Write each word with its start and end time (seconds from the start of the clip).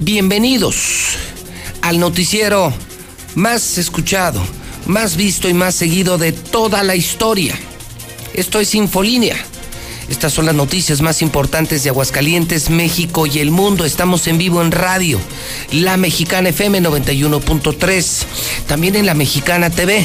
Bienvenidos 0.00 1.16
al 1.80 2.00
noticiero 2.00 2.72
más 3.36 3.78
escuchado, 3.78 4.42
más 4.86 5.16
visto 5.16 5.48
y 5.48 5.54
más 5.54 5.76
seguido 5.76 6.18
de 6.18 6.32
toda 6.32 6.82
la 6.82 6.96
historia. 6.96 7.56
Esto 8.34 8.58
es 8.58 8.74
Infolínea. 8.74 9.36
Estas 10.08 10.32
son 10.32 10.46
las 10.46 10.54
noticias 10.54 11.00
más 11.00 11.22
importantes 11.22 11.84
de 11.84 11.90
Aguascalientes, 11.90 12.70
México 12.70 13.26
y 13.26 13.38
el 13.38 13.52
mundo. 13.52 13.84
Estamos 13.84 14.26
en 14.26 14.36
vivo 14.36 14.62
en 14.62 14.72
radio, 14.72 15.20
La 15.70 15.96
Mexicana 15.96 16.48
FM 16.48 16.82
91.3, 16.82 18.24
también 18.66 18.96
en 18.96 19.06
La 19.06 19.14
Mexicana 19.14 19.70
TV, 19.70 20.04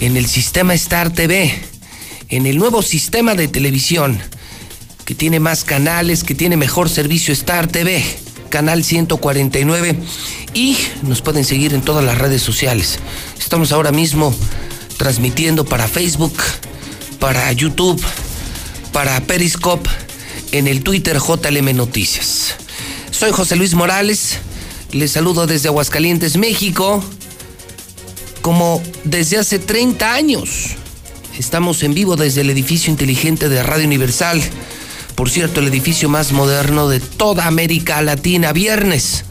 en 0.00 0.16
el 0.16 0.26
sistema 0.26 0.74
Star 0.74 1.10
TV, 1.10 1.54
en 2.30 2.46
el 2.46 2.58
nuevo 2.58 2.82
sistema 2.82 3.36
de 3.36 3.46
televisión 3.46 4.20
que 5.04 5.14
tiene 5.14 5.38
más 5.38 5.62
canales, 5.62 6.24
que 6.24 6.34
tiene 6.34 6.56
mejor 6.56 6.90
servicio 6.90 7.32
Star 7.32 7.68
TV 7.68 8.23
canal 8.54 8.84
149 8.84 9.96
y 10.54 10.78
nos 11.02 11.22
pueden 11.22 11.44
seguir 11.44 11.74
en 11.74 11.82
todas 11.82 12.04
las 12.04 12.16
redes 12.16 12.40
sociales. 12.40 13.00
Estamos 13.36 13.72
ahora 13.72 13.90
mismo 13.90 14.32
transmitiendo 14.96 15.64
para 15.64 15.88
Facebook, 15.88 16.36
para 17.18 17.50
YouTube, 17.50 18.00
para 18.92 19.20
Periscope, 19.22 19.90
en 20.52 20.68
el 20.68 20.84
Twitter 20.84 21.18
JLM 21.18 21.74
Noticias. 21.74 22.54
Soy 23.10 23.32
José 23.32 23.56
Luis 23.56 23.74
Morales, 23.74 24.38
les 24.92 25.10
saludo 25.10 25.48
desde 25.48 25.66
Aguascalientes, 25.66 26.36
México, 26.36 27.02
como 28.40 28.80
desde 29.02 29.38
hace 29.38 29.58
30 29.58 30.14
años. 30.14 30.76
Estamos 31.36 31.82
en 31.82 31.92
vivo 31.92 32.14
desde 32.14 32.42
el 32.42 32.50
edificio 32.50 32.92
inteligente 32.92 33.48
de 33.48 33.64
Radio 33.64 33.84
Universal 33.84 34.40
por 35.14 35.30
cierto, 35.30 35.60
el 35.60 35.68
edificio 35.68 36.08
más 36.08 36.32
moderno 36.32 36.88
de 36.88 37.00
toda 37.00 37.46
América 37.46 38.02
Latina. 38.02 38.52
Viernes 38.52 39.24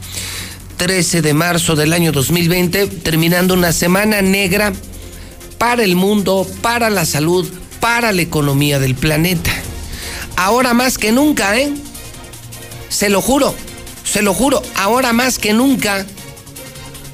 13 0.78 1.22
de 1.22 1.34
marzo 1.34 1.76
del 1.76 1.92
año 1.92 2.10
2020, 2.10 2.86
terminando 2.86 3.54
una 3.54 3.72
semana 3.72 4.22
negra 4.22 4.72
para 5.58 5.84
el 5.84 5.94
mundo, 5.94 6.46
para 6.62 6.90
la 6.90 7.04
salud, 7.04 7.46
para 7.80 8.12
la 8.12 8.22
economía 8.22 8.78
del 8.78 8.94
planeta. 8.94 9.50
Ahora 10.36 10.74
más 10.74 10.98
que 10.98 11.12
nunca, 11.12 11.56
¿eh? 11.58 11.72
Se 12.88 13.08
lo 13.08 13.20
juro, 13.20 13.54
se 14.04 14.22
lo 14.22 14.34
juro, 14.34 14.62
ahora 14.74 15.12
más 15.12 15.38
que 15.38 15.52
nunca. 15.52 16.06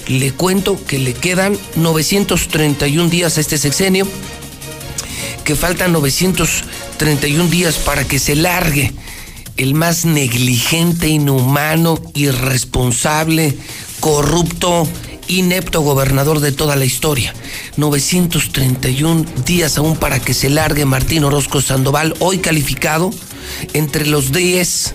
Le 0.06 0.32
cuento 0.32 0.82
que 0.86 0.98
le 0.98 1.12
quedan 1.12 1.58
931 1.76 3.10
días 3.10 3.36
a 3.36 3.40
este 3.40 3.58
sexenio, 3.58 4.06
que 5.44 5.54
faltan 5.54 5.92
900 5.92 6.64
31 7.00 7.48
días 7.48 7.78
para 7.78 8.04
que 8.06 8.18
se 8.18 8.36
largue 8.36 8.92
el 9.56 9.72
más 9.72 10.04
negligente, 10.04 11.08
inhumano, 11.08 11.98
irresponsable, 12.12 13.56
corrupto, 14.00 14.86
inepto 15.26 15.80
gobernador 15.80 16.40
de 16.40 16.52
toda 16.52 16.76
la 16.76 16.84
historia. 16.84 17.32
931 17.78 19.24
días 19.46 19.78
aún 19.78 19.96
para 19.96 20.20
que 20.20 20.34
se 20.34 20.50
largue 20.50 20.84
Martín 20.84 21.24
Orozco 21.24 21.62
Sandoval, 21.62 22.14
hoy 22.18 22.36
calificado 22.36 23.10
entre 23.72 24.06
los 24.06 24.30
10, 24.30 24.94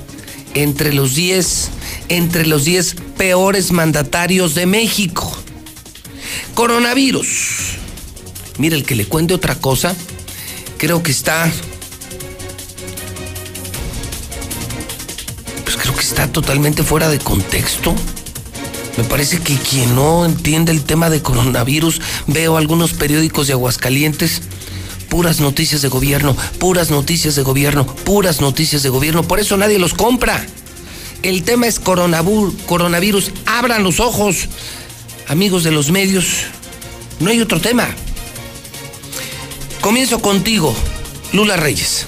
entre 0.53 0.93
los 0.93 1.15
10, 1.15 1.71
entre 2.09 2.45
los 2.45 2.65
10 2.65 2.97
peores 3.17 3.71
mandatarios 3.71 4.53
de 4.53 4.67
México. 4.67 5.35
Coronavirus. 6.53 7.77
Mire, 8.59 8.75
el 8.75 8.83
que 8.83 8.93
le 8.93 9.05
cuente 9.05 9.33
otra 9.33 9.55
cosa, 9.55 9.95
creo 10.77 11.01
que 11.01 11.09
está 11.09 11.51
está 16.05 16.31
totalmente 16.31 16.83
fuera 16.83 17.09
de 17.09 17.17
contexto. 17.17 17.95
Me 18.95 19.03
parece 19.05 19.39
que 19.39 19.57
quien 19.57 19.95
no 19.95 20.23
entiende 20.23 20.71
el 20.71 20.83
tema 20.83 21.09
de 21.09 21.23
coronavirus, 21.23 21.99
veo 22.27 22.57
algunos 22.57 22.93
periódicos 22.93 23.47
de 23.47 23.53
Aguascalientes, 23.53 24.43
puras 25.09 25.39
noticias 25.39 25.81
de 25.81 25.87
gobierno, 25.87 26.37
puras 26.59 26.91
noticias 26.91 27.33
de 27.35 27.41
gobierno, 27.41 27.87
puras 27.87 28.39
noticias 28.39 28.83
de 28.83 28.89
gobierno, 28.89 29.23
por 29.23 29.39
eso 29.39 29.57
nadie 29.57 29.79
los 29.79 29.95
compra. 29.95 30.45
El 31.23 31.43
tema 31.43 31.65
es 31.65 31.79
coronavirus, 31.79 33.31
abran 33.47 33.83
los 33.83 33.99
ojos, 33.99 34.47
amigos 35.27 35.63
de 35.63 35.71
los 35.71 35.89
medios, 35.89 36.25
no 37.19 37.31
hay 37.31 37.41
otro 37.41 37.59
tema. 37.59 37.87
Comienzo 39.81 40.19
contigo, 40.19 40.75
Lula 41.33 41.57
Reyes. 41.57 42.05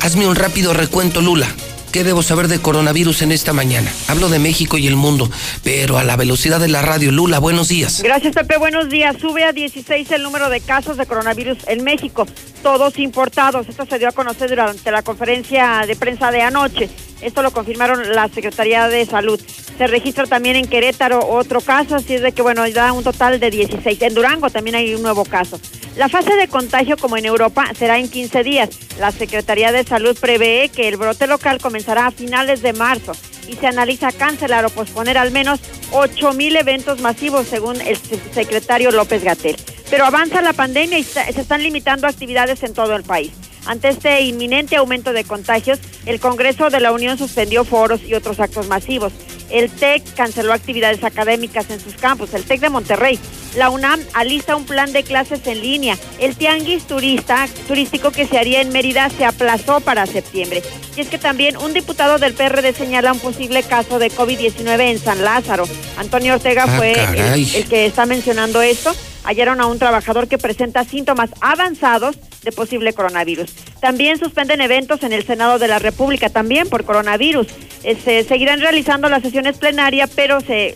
Hazme 0.00 0.26
un 0.26 0.34
rápido 0.34 0.74
recuento, 0.74 1.20
Lula. 1.20 1.46
¿Qué 1.94 2.02
debo 2.02 2.24
saber 2.24 2.48
de 2.48 2.58
coronavirus 2.58 3.22
en 3.22 3.30
esta 3.30 3.52
mañana? 3.52 3.88
Hablo 4.08 4.28
de 4.28 4.40
México 4.40 4.78
y 4.78 4.88
el 4.88 4.96
mundo, 4.96 5.30
pero 5.62 5.96
a 5.96 6.02
la 6.02 6.16
velocidad 6.16 6.58
de 6.58 6.66
la 6.66 6.82
radio. 6.82 7.12
Lula, 7.12 7.38
buenos 7.38 7.68
días. 7.68 8.02
Gracias, 8.02 8.34
Pepe. 8.34 8.58
Buenos 8.58 8.88
días. 8.88 9.14
Sube 9.20 9.44
a 9.44 9.52
16 9.52 10.10
el 10.10 10.24
número 10.24 10.50
de 10.50 10.60
casos 10.60 10.96
de 10.96 11.06
coronavirus 11.06 11.58
en 11.68 11.84
México, 11.84 12.26
todos 12.64 12.98
importados. 12.98 13.68
Esto 13.68 13.86
se 13.86 14.00
dio 14.00 14.08
a 14.08 14.10
conocer 14.10 14.50
durante 14.50 14.90
la 14.90 15.02
conferencia 15.02 15.84
de 15.86 15.94
prensa 15.94 16.32
de 16.32 16.42
anoche. 16.42 16.90
Esto 17.24 17.42
lo 17.42 17.52
confirmaron 17.52 18.14
la 18.14 18.28
Secretaría 18.28 18.86
de 18.88 19.06
Salud. 19.06 19.40
Se 19.78 19.86
registra 19.86 20.26
también 20.26 20.56
en 20.56 20.68
Querétaro 20.68 21.26
otro 21.26 21.60
caso, 21.62 21.96
así 21.96 22.14
es 22.14 22.20
de 22.20 22.32
que, 22.32 22.42
bueno, 22.42 22.68
da 22.70 22.92
un 22.92 23.02
total 23.02 23.40
de 23.40 23.50
16. 23.50 24.02
En 24.02 24.14
Durango 24.14 24.50
también 24.50 24.76
hay 24.76 24.94
un 24.94 25.02
nuevo 25.02 25.24
caso. 25.24 25.58
La 25.96 26.08
fase 26.08 26.36
de 26.36 26.48
contagio, 26.48 26.96
como 26.96 27.16
en 27.16 27.24
Europa, 27.24 27.66
será 27.78 27.98
en 27.98 28.08
15 28.08 28.42
días. 28.42 28.68
La 28.98 29.10
Secretaría 29.10 29.72
de 29.72 29.84
Salud 29.84 30.16
prevé 30.20 30.68
que 30.68 30.86
el 30.86 30.96
brote 30.96 31.26
local 31.26 31.60
comenzará 31.60 32.06
a 32.06 32.10
finales 32.10 32.60
de 32.62 32.72
marzo 32.72 33.12
y 33.48 33.54
se 33.54 33.66
analiza 33.66 34.12
cancelar 34.12 34.64
o 34.66 34.70
posponer 34.70 35.16
al 35.16 35.30
menos 35.30 35.60
8 35.92 36.32
mil 36.34 36.56
eventos 36.56 37.00
masivos, 37.00 37.46
según 37.46 37.80
el 37.80 37.96
secretario 37.96 38.90
López 38.90 39.24
Gatel. 39.24 39.56
Pero 39.90 40.04
avanza 40.04 40.42
la 40.42 40.52
pandemia 40.52 40.98
y 40.98 41.04
se 41.04 41.28
están 41.28 41.62
limitando 41.62 42.06
actividades 42.06 42.62
en 42.62 42.74
todo 42.74 42.96
el 42.96 43.04
país. 43.04 43.32
Ante 43.66 43.88
este 43.88 44.20
inminente 44.22 44.76
aumento 44.76 45.12
de 45.12 45.24
contagios, 45.24 45.78
el 46.04 46.20
Congreso 46.20 46.68
de 46.68 46.80
la 46.80 46.92
Unión 46.92 47.16
suspendió 47.16 47.64
foros 47.64 48.02
y 48.02 48.14
otros 48.14 48.38
actos 48.40 48.68
masivos. 48.68 49.12
El 49.50 49.70
TEC 49.70 50.14
canceló 50.14 50.52
actividades 50.52 51.02
académicas 51.04 51.70
en 51.70 51.80
sus 51.80 51.94
campus, 51.94 52.34
el 52.34 52.44
TEC 52.44 52.60
de 52.60 52.70
Monterrey. 52.70 53.18
La 53.56 53.70
UNAM 53.70 54.00
alista 54.14 54.56
un 54.56 54.64
plan 54.64 54.92
de 54.92 55.02
clases 55.02 55.46
en 55.46 55.62
línea. 55.62 55.96
El 56.18 56.36
tianguis 56.36 56.86
turista, 56.86 57.46
turístico 57.68 58.10
que 58.10 58.26
se 58.26 58.36
haría 58.36 58.60
en 58.60 58.70
Mérida 58.70 59.08
se 59.10 59.24
aplazó 59.24 59.80
para 59.80 60.06
septiembre. 60.06 60.62
Y 60.96 61.00
es 61.00 61.08
que 61.08 61.18
también 61.18 61.56
un 61.56 61.72
diputado 61.72 62.18
del 62.18 62.34
PRD 62.34 62.72
señala 62.74 63.12
un 63.12 63.20
posible 63.20 63.62
caso 63.62 63.98
de 63.98 64.10
COVID-19 64.10 64.80
en 64.90 64.98
San 64.98 65.22
Lázaro. 65.22 65.66
Antonio 65.96 66.34
Ortega 66.34 66.64
ah, 66.66 66.76
fue 66.76 66.92
el 66.92 67.66
que 67.66 67.86
está 67.86 68.06
mencionando 68.06 68.60
esto 68.60 68.94
hallaron 69.24 69.60
a 69.60 69.66
un 69.66 69.78
trabajador 69.78 70.28
que 70.28 70.38
presenta 70.38 70.84
síntomas 70.84 71.30
avanzados 71.40 72.16
de 72.42 72.52
posible 72.52 72.92
coronavirus. 72.92 73.50
También 73.80 74.18
suspenden 74.18 74.60
eventos 74.60 75.02
en 75.02 75.12
el 75.12 75.24
Senado 75.24 75.58
de 75.58 75.68
la 75.68 75.78
República, 75.78 76.28
también 76.28 76.68
por 76.68 76.84
coronavirus. 76.84 77.46
Eh, 77.82 77.96
se 78.02 78.24
seguirán 78.24 78.60
realizando 78.60 79.08
las 79.08 79.22
sesiones 79.22 79.58
plenarias, 79.58 80.10
pero 80.14 80.40
se, 80.40 80.74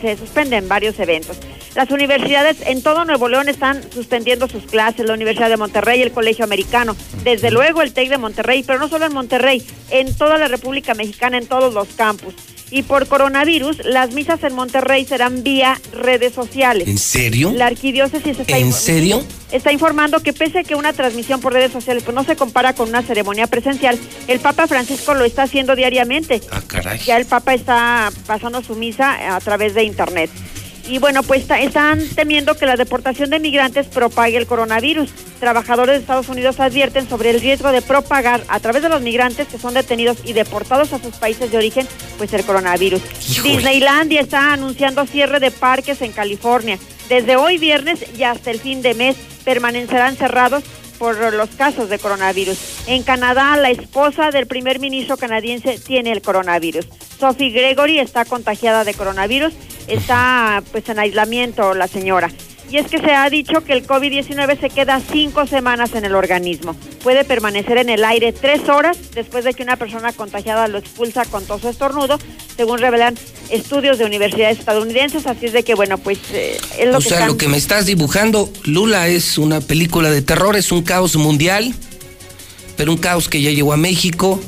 se, 0.00 0.16
suspenden 0.16 0.68
varios 0.68 0.98
eventos. 0.98 1.38
Las 1.74 1.90
universidades 1.90 2.58
en 2.66 2.82
todo 2.82 3.04
Nuevo 3.04 3.28
León 3.28 3.48
están 3.48 3.82
suspendiendo 3.92 4.48
sus 4.48 4.64
clases, 4.64 5.06
la 5.06 5.14
Universidad 5.14 5.50
de 5.50 5.56
Monterrey, 5.58 6.02
el 6.02 6.12
Colegio 6.12 6.44
Americano, 6.44 6.96
desde 7.22 7.50
luego 7.50 7.82
el 7.82 7.92
TEC 7.92 8.08
de 8.08 8.18
Monterrey, 8.18 8.62
pero 8.66 8.78
no 8.78 8.88
solo 8.88 9.06
en 9.06 9.12
Monterrey, 9.12 9.62
en 9.90 10.14
toda 10.16 10.38
la 10.38 10.48
República 10.48 10.94
Mexicana, 10.94 11.38
en 11.38 11.46
todos 11.46 11.74
los 11.74 11.88
campus. 11.88 12.34
Y 12.70 12.82
por 12.82 13.06
coronavirus, 13.06 13.84
las 13.84 14.12
misas 14.12 14.42
en 14.42 14.54
Monterrey 14.54 15.04
serán 15.04 15.44
vía 15.44 15.80
redes 15.92 16.34
sociales. 16.34 16.88
¿En 16.88 16.98
serio? 16.98 17.52
La 17.54 17.66
arquidiócesis 17.66 18.40
está, 18.40 18.58
¿En 18.58 18.72
serio? 18.72 19.22
está 19.52 19.72
informando 19.72 20.20
que 20.20 20.32
pese 20.32 20.60
a 20.60 20.64
que 20.64 20.74
una 20.74 20.92
transmisión 20.92 21.40
por 21.40 21.52
redes 21.52 21.70
sociales 21.70 22.02
pues, 22.02 22.14
no 22.14 22.24
se 22.24 22.34
compara 22.34 22.74
con 22.74 22.88
una 22.88 23.02
ceremonia 23.02 23.46
presencial, 23.46 23.98
el 24.26 24.40
Papa 24.40 24.66
Francisco 24.66 25.14
lo 25.14 25.24
está 25.24 25.44
haciendo 25.44 25.76
diariamente. 25.76 26.42
Ah, 26.50 26.60
caray. 26.66 26.98
Ya 26.98 27.16
el 27.16 27.26
Papa 27.26 27.54
está 27.54 28.10
pasando 28.26 28.62
su 28.62 28.74
misa 28.74 29.36
a 29.36 29.40
través 29.40 29.74
de 29.74 29.84
internet. 29.84 30.30
Y 30.88 30.98
bueno, 30.98 31.22
pues 31.22 31.46
están 31.50 32.00
temiendo 32.14 32.56
que 32.56 32.66
la 32.66 32.76
deportación 32.76 33.30
de 33.30 33.40
migrantes 33.40 33.86
propague 33.86 34.36
el 34.36 34.46
coronavirus. 34.46 35.10
Trabajadores 35.40 35.96
de 35.96 36.00
Estados 36.00 36.28
Unidos 36.28 36.60
advierten 36.60 37.08
sobre 37.08 37.30
el 37.30 37.40
riesgo 37.40 37.72
de 37.72 37.82
propagar 37.82 38.42
a 38.48 38.60
través 38.60 38.82
de 38.82 38.88
los 38.88 39.02
migrantes 39.02 39.48
que 39.48 39.58
son 39.58 39.74
detenidos 39.74 40.18
y 40.24 40.32
deportados 40.32 40.92
a 40.92 41.00
sus 41.00 41.16
países 41.16 41.50
de 41.50 41.56
origen, 41.56 41.86
pues 42.18 42.32
el 42.32 42.44
coronavirus. 42.44 43.02
Disneylandia 43.42 44.20
está 44.20 44.52
anunciando 44.52 45.06
cierre 45.06 45.40
de 45.40 45.50
parques 45.50 46.02
en 46.02 46.12
California. 46.12 46.78
Desde 47.08 47.36
hoy 47.36 47.58
viernes 47.58 48.04
y 48.16 48.22
hasta 48.22 48.50
el 48.50 48.60
fin 48.60 48.82
de 48.82 48.94
mes 48.94 49.16
permanecerán 49.44 50.16
cerrados 50.16 50.64
por 50.98 51.32
los 51.34 51.50
casos 51.50 51.88
de 51.88 51.98
coronavirus. 51.98 52.58
En 52.86 53.02
Canadá, 53.02 53.56
la 53.56 53.70
esposa 53.70 54.30
del 54.30 54.46
primer 54.46 54.80
ministro 54.80 55.16
canadiense 55.16 55.78
tiene 55.78 56.12
el 56.12 56.22
coronavirus. 56.22 56.86
Sophie 57.18 57.50
Gregory 57.50 57.98
está 57.98 58.24
contagiada 58.24 58.84
de 58.84 58.94
coronavirus, 58.94 59.54
está 59.88 60.62
pues 60.72 60.88
en 60.88 60.98
aislamiento 60.98 61.74
la 61.74 61.88
señora. 61.88 62.30
Y 62.70 62.78
es 62.78 62.88
que 62.88 62.98
se 62.98 63.12
ha 63.12 63.28
dicho 63.30 63.62
que 63.62 63.72
el 63.72 63.86
COVID-19 63.86 64.60
se 64.60 64.70
queda 64.70 65.00
cinco 65.00 65.46
semanas 65.46 65.94
en 65.94 66.04
el 66.04 66.14
organismo. 66.14 66.74
Puede 67.02 67.24
permanecer 67.24 67.78
en 67.78 67.88
el 67.88 68.04
aire 68.04 68.32
tres 68.32 68.68
horas 68.68 68.98
después 69.14 69.44
de 69.44 69.54
que 69.54 69.62
una 69.62 69.76
persona 69.76 70.12
contagiada 70.12 70.66
lo 70.66 70.78
expulsa 70.78 71.24
con 71.24 71.44
tos 71.44 71.64
o 71.64 71.68
estornudo, 71.68 72.18
según 72.56 72.78
revelan 72.78 73.14
estudios 73.50 73.98
de 73.98 74.04
universidades 74.04 74.58
estadounidenses. 74.58 75.26
Así 75.26 75.46
es 75.46 75.52
de 75.52 75.62
que, 75.62 75.74
bueno, 75.74 75.98
pues 75.98 76.18
eh, 76.32 76.58
es 76.78 76.88
lo 76.88 76.98
o 76.98 77.00
sea, 77.00 77.26
lo 77.26 77.36
que 77.36 77.48
me 77.48 77.56
estás 77.56 77.86
dibujando, 77.86 78.50
Lula, 78.64 79.06
es 79.08 79.38
una 79.38 79.60
película 79.60 80.10
de 80.10 80.22
terror, 80.22 80.56
es 80.56 80.72
un 80.72 80.82
caos 80.82 81.14
mundial, 81.14 81.72
pero 82.76 82.90
un 82.92 82.98
caos 82.98 83.28
que 83.28 83.40
ya 83.40 83.50
llegó 83.50 83.72
a 83.72 83.76
México 83.76 84.40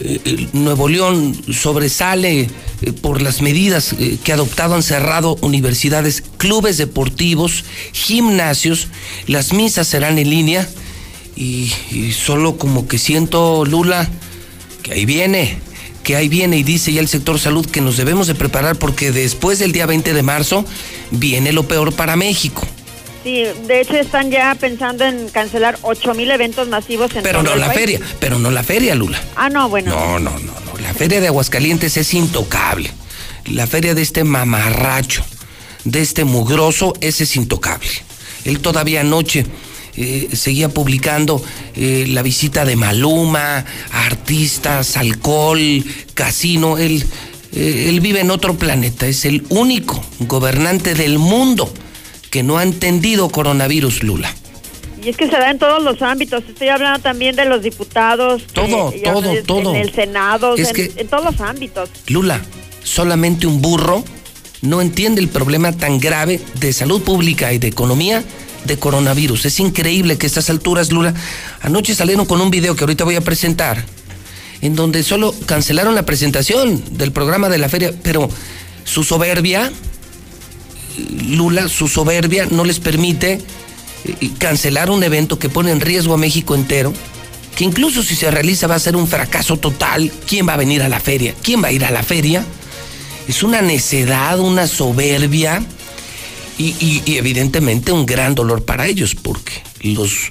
eh, 0.00 0.48
Nuevo 0.52 0.88
León 0.88 1.34
sobresale 1.52 2.48
eh, 2.82 2.92
por 2.92 3.22
las 3.22 3.42
medidas 3.42 3.94
eh, 3.98 4.18
que 4.22 4.32
ha 4.32 4.34
adoptado, 4.34 4.74
han 4.74 4.82
cerrado 4.82 5.36
universidades, 5.40 6.22
clubes 6.36 6.76
deportivos, 6.76 7.64
gimnasios, 7.92 8.88
las 9.26 9.52
misas 9.52 9.88
serán 9.88 10.18
en 10.18 10.30
línea 10.30 10.68
y, 11.36 11.70
solo 12.12 12.56
como 12.56 12.88
que 12.88 12.98
siento, 12.98 13.64
Lula, 13.64 14.08
que 14.82 14.92
ahí 14.92 15.04
viene, 15.04 15.58
que 16.02 16.16
ahí 16.16 16.28
viene 16.28 16.56
y 16.58 16.62
dice 16.62 16.92
ya 16.92 17.00
el 17.00 17.08
sector 17.08 17.38
salud 17.38 17.66
que 17.66 17.80
nos 17.80 17.96
debemos 17.96 18.26
de 18.26 18.34
preparar 18.34 18.76
porque 18.76 19.12
después 19.12 19.58
del 19.58 19.72
día 19.72 19.86
20 19.86 20.14
de 20.14 20.22
marzo 20.22 20.64
viene 21.10 21.52
lo 21.52 21.68
peor 21.68 21.92
para 21.92 22.16
México. 22.16 22.66
Sí, 23.26 23.42
de 23.42 23.80
hecho 23.80 23.96
están 23.96 24.30
ya 24.30 24.54
pensando 24.54 25.04
en 25.04 25.28
cancelar 25.30 25.76
8 25.82 26.14
mil 26.14 26.30
eventos 26.30 26.68
masivos 26.68 27.12
en 27.16 27.24
Pero 27.24 27.42
no 27.42 27.56
la 27.56 27.72
feria, 27.72 27.98
pero 28.20 28.38
no 28.38 28.52
la 28.52 28.62
feria, 28.62 28.94
Lula. 28.94 29.20
Ah, 29.34 29.48
no, 29.48 29.68
bueno. 29.68 29.90
No, 29.90 30.20
no, 30.20 30.30
no, 30.30 30.52
no. 30.64 30.78
La 30.80 30.94
feria 30.94 31.20
de 31.20 31.26
Aguascalientes 31.26 31.96
es 31.96 32.14
intocable. 32.14 32.88
La 33.46 33.66
feria 33.66 33.96
de 33.96 34.02
este 34.02 34.22
mamarracho, 34.22 35.24
de 35.82 36.02
este 36.02 36.22
mugroso, 36.22 36.92
ese 37.00 37.24
es 37.24 37.34
intocable. 37.34 37.90
Él 38.44 38.60
todavía 38.60 39.00
anoche 39.00 39.44
eh, 39.96 40.28
seguía 40.32 40.68
publicando 40.68 41.44
eh, 41.74 42.04
la 42.06 42.22
visita 42.22 42.64
de 42.64 42.76
Maluma, 42.76 43.64
artistas, 43.90 44.96
alcohol, 44.96 45.84
casino. 46.14 46.78
Él, 46.78 47.04
eh, 47.50 47.86
él 47.88 47.98
vive 47.98 48.20
en 48.20 48.30
otro 48.30 48.54
planeta. 48.54 49.08
Es 49.08 49.24
el 49.24 49.44
único 49.48 50.00
gobernante 50.20 50.94
del 50.94 51.18
mundo 51.18 51.74
que 52.36 52.42
no 52.42 52.58
ha 52.58 52.62
entendido 52.64 53.30
coronavirus, 53.30 54.02
Lula. 54.02 54.30
Y 55.02 55.08
es 55.08 55.16
que 55.16 55.24
se 55.24 55.38
da 55.38 55.50
en 55.50 55.58
todos 55.58 55.82
los 55.82 56.02
ámbitos. 56.02 56.44
Estoy 56.46 56.68
hablando 56.68 56.98
también 56.98 57.34
de 57.34 57.46
los 57.46 57.62
diputados. 57.62 58.42
Todo, 58.52 58.92
todo, 59.02 59.42
todo. 59.46 59.74
En 59.74 59.80
el 59.80 59.94
Senado, 59.94 60.54
en, 60.54 61.08
todos 61.08 61.24
los 61.24 61.40
ámbitos. 61.40 61.88
Lula, 62.08 62.42
solamente 62.84 63.46
un 63.46 63.62
burro 63.62 64.04
no 64.60 64.82
entiende 64.82 65.22
el 65.22 65.28
problema 65.28 65.72
tan 65.72 65.98
grave 65.98 66.38
de 66.60 66.74
salud 66.74 67.00
pública 67.00 67.54
y 67.54 67.58
de 67.58 67.68
economía 67.68 68.22
de 68.66 68.78
coronavirus. 68.78 69.46
Es 69.46 69.58
increíble 69.58 70.18
que 70.18 70.26
a 70.26 70.28
estas 70.28 70.50
alturas, 70.50 70.92
Lula, 70.92 71.14
anoche 71.62 71.94
salieron 71.94 72.26
con 72.26 72.42
un 72.42 72.50
video 72.50 72.76
que 72.76 72.84
ahorita 72.84 73.04
voy 73.04 73.16
a 73.16 73.22
presentar, 73.22 73.82
en 74.60 74.76
donde 74.76 75.02
solo 75.02 75.34
cancelaron 75.46 75.94
la 75.94 76.04
presentación 76.04 76.98
del 76.98 77.12
programa 77.12 77.48
de 77.48 77.56
la 77.56 77.70
feria, 77.70 77.94
pero 78.02 78.28
su 78.84 79.04
soberbia 79.04 79.72
Lula, 81.28 81.68
su 81.68 81.88
soberbia, 81.88 82.46
no 82.50 82.64
les 82.64 82.80
permite 82.80 83.40
eh, 84.04 84.30
cancelar 84.38 84.90
un 84.90 85.02
evento 85.02 85.38
que 85.38 85.48
pone 85.48 85.70
en 85.70 85.80
riesgo 85.80 86.14
a 86.14 86.18
México 86.18 86.54
entero, 86.54 86.92
que 87.56 87.64
incluso 87.64 88.02
si 88.02 88.14
se 88.14 88.30
realiza 88.30 88.66
va 88.66 88.74
a 88.74 88.80
ser 88.80 88.96
un 88.96 89.08
fracaso 89.08 89.56
total. 89.56 90.10
¿Quién 90.26 90.48
va 90.48 90.54
a 90.54 90.58
venir 90.58 90.82
a 90.82 90.88
la 90.88 91.00
feria? 91.00 91.34
¿Quién 91.42 91.62
va 91.62 91.68
a 91.68 91.72
ir 91.72 91.84
a 91.84 91.90
la 91.90 92.02
feria? 92.02 92.44
Es 93.28 93.42
una 93.42 93.62
necedad, 93.62 94.38
una 94.38 94.66
soberbia 94.66 95.64
y, 96.58 97.02
evidentemente 97.06 97.92
un 97.92 98.06
gran 98.06 98.34
dolor 98.34 98.64
para 98.64 98.86
ellos, 98.86 99.14
porque 99.14 99.52
los 99.82 100.30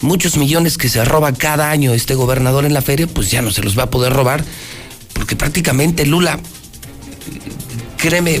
muchos 0.00 0.36
millones 0.36 0.76
que 0.76 0.88
se 0.88 1.04
roba 1.04 1.32
cada 1.32 1.70
año 1.70 1.94
este 1.94 2.14
gobernador 2.14 2.64
en 2.64 2.74
la 2.74 2.82
feria, 2.82 3.06
pues 3.06 3.30
ya 3.30 3.42
no 3.42 3.50
se 3.50 3.62
los 3.62 3.78
va 3.78 3.84
a 3.84 3.90
poder 3.90 4.12
robar, 4.12 4.44
porque 5.12 5.34
prácticamente 5.34 6.06
Lula 6.06 6.38
créeme, 8.06 8.40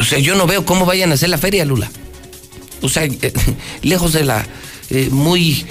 o 0.00 0.04
sea, 0.04 0.18
yo 0.18 0.34
no 0.34 0.46
veo 0.46 0.64
cómo 0.64 0.86
vayan 0.86 1.10
a 1.10 1.14
hacer 1.14 1.28
la 1.28 1.36
feria, 1.36 1.66
Lula. 1.66 1.90
O 2.80 2.88
sea, 2.88 3.06
lejos 3.82 4.14
de 4.14 4.24
la 4.24 4.46
eh, 4.88 5.08
muy 5.10 5.66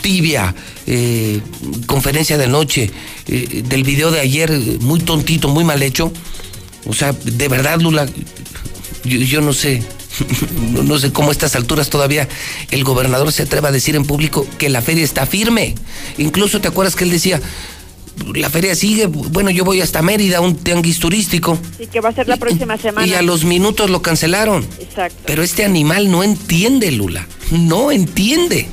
tibia 0.00 0.54
eh, 0.86 1.40
conferencia 1.86 2.38
de 2.38 2.46
noche, 2.46 2.90
eh, 3.26 3.64
del 3.68 3.82
video 3.82 4.12
de 4.12 4.20
ayer, 4.20 4.52
muy 4.80 5.00
tontito, 5.00 5.48
muy 5.48 5.64
mal 5.64 5.82
hecho. 5.82 6.12
O 6.86 6.92
sea, 6.92 7.12
de 7.12 7.48
verdad, 7.48 7.80
Lula, 7.80 8.08
yo, 9.02 9.40
no 9.40 9.52
sé, 9.52 9.82
no 10.70 10.96
sé 10.98 11.12
cómo 11.12 11.30
a 11.30 11.32
estas 11.32 11.56
alturas 11.56 11.90
todavía 11.90 12.28
el 12.70 12.84
gobernador 12.84 13.32
se 13.32 13.42
atreva 13.42 13.70
a 13.70 13.72
decir 13.72 13.96
en 13.96 14.04
público 14.04 14.46
que 14.58 14.68
la 14.68 14.80
feria 14.80 15.02
está 15.02 15.26
firme. 15.26 15.74
Incluso 16.18 16.60
te 16.60 16.68
acuerdas 16.68 16.94
que 16.94 17.02
él 17.02 17.10
decía, 17.10 17.40
la 18.34 18.50
feria 18.50 18.74
sigue, 18.74 19.06
bueno, 19.06 19.50
yo 19.50 19.64
voy 19.64 19.80
hasta 19.80 20.02
Mérida, 20.02 20.40
un 20.40 20.56
tianguis 20.56 20.98
turístico. 20.98 21.58
Sí, 21.76 21.86
que 21.86 22.00
va 22.00 22.10
a 22.10 22.12
ser 22.12 22.28
la 22.28 22.36
próxima 22.36 22.76
semana. 22.76 23.06
Y 23.06 23.14
a 23.14 23.22
los 23.22 23.44
minutos 23.44 23.90
lo 23.90 24.02
cancelaron. 24.02 24.66
Exacto. 24.78 25.18
Pero 25.26 25.42
este 25.42 25.64
animal 25.64 26.10
no 26.10 26.22
entiende, 26.22 26.90
Lula. 26.90 27.26
No 27.50 27.90
entiende. 27.90 28.68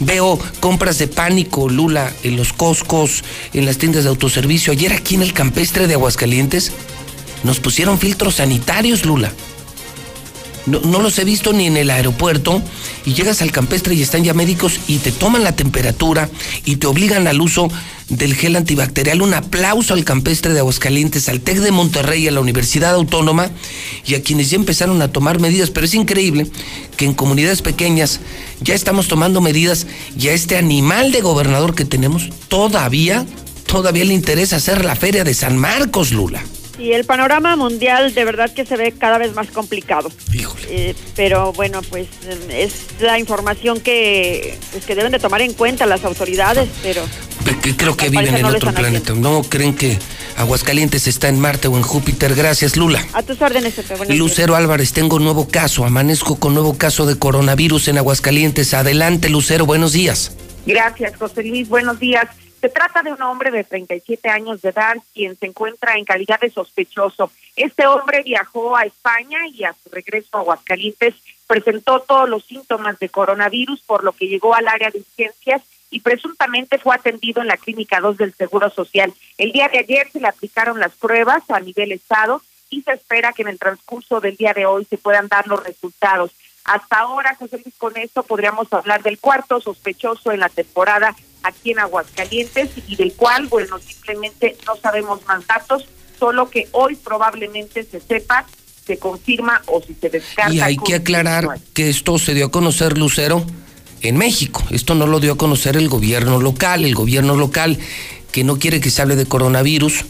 Veo 0.00 0.38
compras 0.60 0.98
de 0.98 1.06
pánico, 1.06 1.68
Lula, 1.68 2.12
en 2.22 2.36
los 2.36 2.52
Coscos, 2.52 3.22
en 3.52 3.64
las 3.64 3.78
tiendas 3.78 4.04
de 4.04 4.10
autoservicio. 4.10 4.72
Ayer 4.72 4.92
aquí 4.92 5.14
en 5.14 5.22
el 5.22 5.32
campestre 5.32 5.86
de 5.86 5.94
Aguascalientes 5.94 6.72
nos 7.44 7.60
pusieron 7.60 7.98
filtros 7.98 8.36
sanitarios, 8.36 9.04
Lula. 9.04 9.32
No, 10.66 10.80
no, 10.80 11.00
los 11.00 11.18
he 11.18 11.24
visto 11.24 11.52
ni 11.52 11.66
en 11.66 11.76
el 11.76 11.90
aeropuerto 11.90 12.62
y 13.04 13.12
llegas 13.12 13.42
al 13.42 13.52
campestre 13.52 13.94
y 13.94 14.02
están 14.02 14.24
ya 14.24 14.32
médicos 14.32 14.80
y 14.88 14.98
te 14.98 15.12
toman 15.12 15.44
la 15.44 15.54
temperatura 15.54 16.30
y 16.64 16.76
te 16.76 16.86
obligan 16.86 17.26
al 17.26 17.40
uso 17.40 17.70
del 18.08 18.34
gel 18.34 18.56
antibacterial. 18.56 19.20
Un 19.20 19.34
aplauso 19.34 19.94
al 19.94 20.04
campestre 20.04 20.52
de 20.52 20.60
Aguascalientes, 20.60 21.28
al 21.28 21.40
TEC 21.40 21.58
de 21.58 21.70
Monterrey, 21.70 22.26
a 22.28 22.30
la 22.30 22.40
Universidad 22.40 22.94
Autónoma 22.94 23.50
y 24.06 24.14
a 24.14 24.22
quienes 24.22 24.50
ya 24.50 24.56
empezaron 24.56 25.02
a 25.02 25.08
tomar 25.08 25.38
medidas. 25.38 25.70
Pero 25.70 25.86
es 25.86 25.94
increíble 25.94 26.46
que 26.96 27.04
en 27.04 27.14
comunidades 27.14 27.60
pequeñas 27.60 28.20
ya 28.60 28.74
estamos 28.74 29.08
tomando 29.08 29.40
medidas 29.40 29.86
y 30.18 30.28
a 30.28 30.32
este 30.32 30.56
animal 30.56 31.12
de 31.12 31.20
gobernador 31.20 31.74
que 31.74 31.84
tenemos 31.84 32.30
todavía, 32.48 33.26
todavía 33.66 34.04
le 34.04 34.14
interesa 34.14 34.56
hacer 34.56 34.84
la 34.84 34.96
feria 34.96 35.24
de 35.24 35.34
San 35.34 35.58
Marcos, 35.58 36.12
Lula. 36.12 36.42
Y 36.78 36.92
el 36.92 37.04
panorama 37.04 37.54
mundial 37.56 38.14
de 38.14 38.24
verdad 38.24 38.52
que 38.52 38.66
se 38.66 38.76
ve 38.76 38.92
cada 38.92 39.18
vez 39.18 39.34
más 39.34 39.48
complicado. 39.48 40.10
Eh, 40.68 40.94
pero 41.14 41.52
bueno, 41.52 41.82
pues 41.82 42.08
es 42.50 42.86
la 43.00 43.18
información 43.18 43.80
que, 43.80 44.58
pues, 44.72 44.84
que 44.84 44.94
deben 44.94 45.12
de 45.12 45.18
tomar 45.18 45.40
en 45.42 45.52
cuenta 45.52 45.86
las 45.86 46.04
autoridades, 46.04 46.68
pero... 46.82 47.02
creo 47.76 47.96
que 47.96 48.08
viven 48.08 48.34
en 48.34 48.44
otro 48.44 48.72
planeta. 48.72 49.12
¿No 49.14 49.42
creen 49.42 49.74
que 49.76 49.98
Aguascalientes 50.36 51.06
está 51.06 51.28
en 51.28 51.38
Marte 51.38 51.68
o 51.68 51.76
en 51.76 51.82
Júpiter? 51.82 52.34
Gracias, 52.34 52.76
Lula. 52.76 53.06
A 53.12 53.22
tus 53.22 53.40
órdenes, 53.40 53.74
Pepe. 53.74 54.16
Lucero 54.16 54.56
Álvarez, 54.56 54.92
tengo 54.92 55.20
nuevo 55.20 55.48
caso. 55.48 55.84
Amanezco 55.84 56.40
con 56.40 56.54
nuevo 56.54 56.76
caso 56.76 57.06
de 57.06 57.16
coronavirus 57.18 57.88
en 57.88 57.98
Aguascalientes. 57.98 58.74
Adelante, 58.74 59.28
Lucero, 59.28 59.64
buenos 59.64 59.92
días. 59.92 60.32
Gracias, 60.66 61.16
José 61.16 61.44
Luis. 61.44 61.68
Buenos 61.68 62.00
días. 62.00 62.26
Se 62.64 62.70
trata 62.70 63.02
de 63.02 63.12
un 63.12 63.20
hombre 63.20 63.50
de 63.50 63.62
37 63.62 64.26
años 64.30 64.62
de 64.62 64.70
edad 64.70 64.96
quien 65.12 65.36
se 65.36 65.44
encuentra 65.44 65.98
en 65.98 66.06
calidad 66.06 66.40
de 66.40 66.48
sospechoso. 66.48 67.30
Este 67.56 67.86
hombre 67.86 68.22
viajó 68.22 68.74
a 68.74 68.84
España 68.84 69.46
y 69.52 69.64
a 69.64 69.74
su 69.74 69.90
regreso 69.90 70.28
a 70.32 70.38
Aguascalientes 70.40 71.14
presentó 71.46 72.00
todos 72.00 72.26
los 72.26 72.42
síntomas 72.46 72.98
de 72.98 73.10
coronavirus, 73.10 73.82
por 73.82 74.02
lo 74.02 74.12
que 74.12 74.28
llegó 74.28 74.54
al 74.54 74.66
área 74.66 74.88
de 74.88 75.00
urgencias 75.00 75.60
y 75.90 76.00
presuntamente 76.00 76.78
fue 76.78 76.94
atendido 76.94 77.42
en 77.42 77.48
la 77.48 77.58
Clínica 77.58 78.00
2 78.00 78.16
del 78.16 78.32
Seguro 78.32 78.70
Social. 78.70 79.12
El 79.36 79.52
día 79.52 79.68
de 79.68 79.80
ayer 79.80 80.10
se 80.10 80.20
le 80.20 80.28
aplicaron 80.28 80.80
las 80.80 80.92
pruebas 80.92 81.42
a 81.50 81.60
nivel 81.60 81.92
estado 81.92 82.40
y 82.70 82.80
se 82.80 82.92
espera 82.92 83.34
que 83.34 83.42
en 83.42 83.48
el 83.48 83.58
transcurso 83.58 84.22
del 84.22 84.38
día 84.38 84.54
de 84.54 84.64
hoy 84.64 84.86
se 84.86 84.96
puedan 84.96 85.28
dar 85.28 85.46
los 85.48 85.62
resultados. 85.62 86.30
Hasta 86.64 87.00
ahora, 87.00 87.34
José 87.34 87.60
Luis, 87.62 87.74
con 87.76 87.94
esto 87.98 88.22
podríamos 88.22 88.72
hablar 88.72 89.02
del 89.02 89.18
cuarto 89.18 89.60
sospechoso 89.60 90.32
en 90.32 90.40
la 90.40 90.48
temporada 90.48 91.14
aquí 91.44 91.70
en 91.70 91.78
Aguascalientes 91.78 92.70
y 92.88 92.96
del 92.96 93.12
cual, 93.12 93.46
bueno, 93.46 93.78
simplemente 93.78 94.56
no 94.66 94.76
sabemos 94.76 95.20
más 95.26 95.46
datos, 95.46 95.86
solo 96.18 96.50
que 96.50 96.68
hoy 96.72 96.96
probablemente 96.96 97.84
se 97.84 98.00
sepa 98.00 98.46
se 98.86 98.98
confirma 98.98 99.62
o 99.66 99.82
si 99.82 99.94
se 99.94 100.10
descarta. 100.10 100.52
Y 100.52 100.60
hay 100.60 100.76
que 100.76 100.94
aclarar 100.94 101.48
que 101.72 101.88
esto 101.88 102.18
se 102.18 102.34
dio 102.34 102.46
a 102.46 102.50
conocer, 102.50 102.98
Lucero, 102.98 103.44
en 104.02 104.16
México. 104.16 104.62
Esto 104.70 104.94
no 104.94 105.06
lo 105.06 105.20
dio 105.20 105.32
a 105.32 105.38
conocer 105.38 105.76
el 105.76 105.88
gobierno 105.88 106.40
local. 106.40 106.84
El 106.84 106.94
gobierno 106.94 107.36
local 107.36 107.78
que 108.30 108.44
no 108.44 108.58
quiere 108.58 108.80
que 108.80 108.90
se 108.90 109.00
hable 109.00 109.16
de 109.16 109.26
coronavirus, 109.26 110.04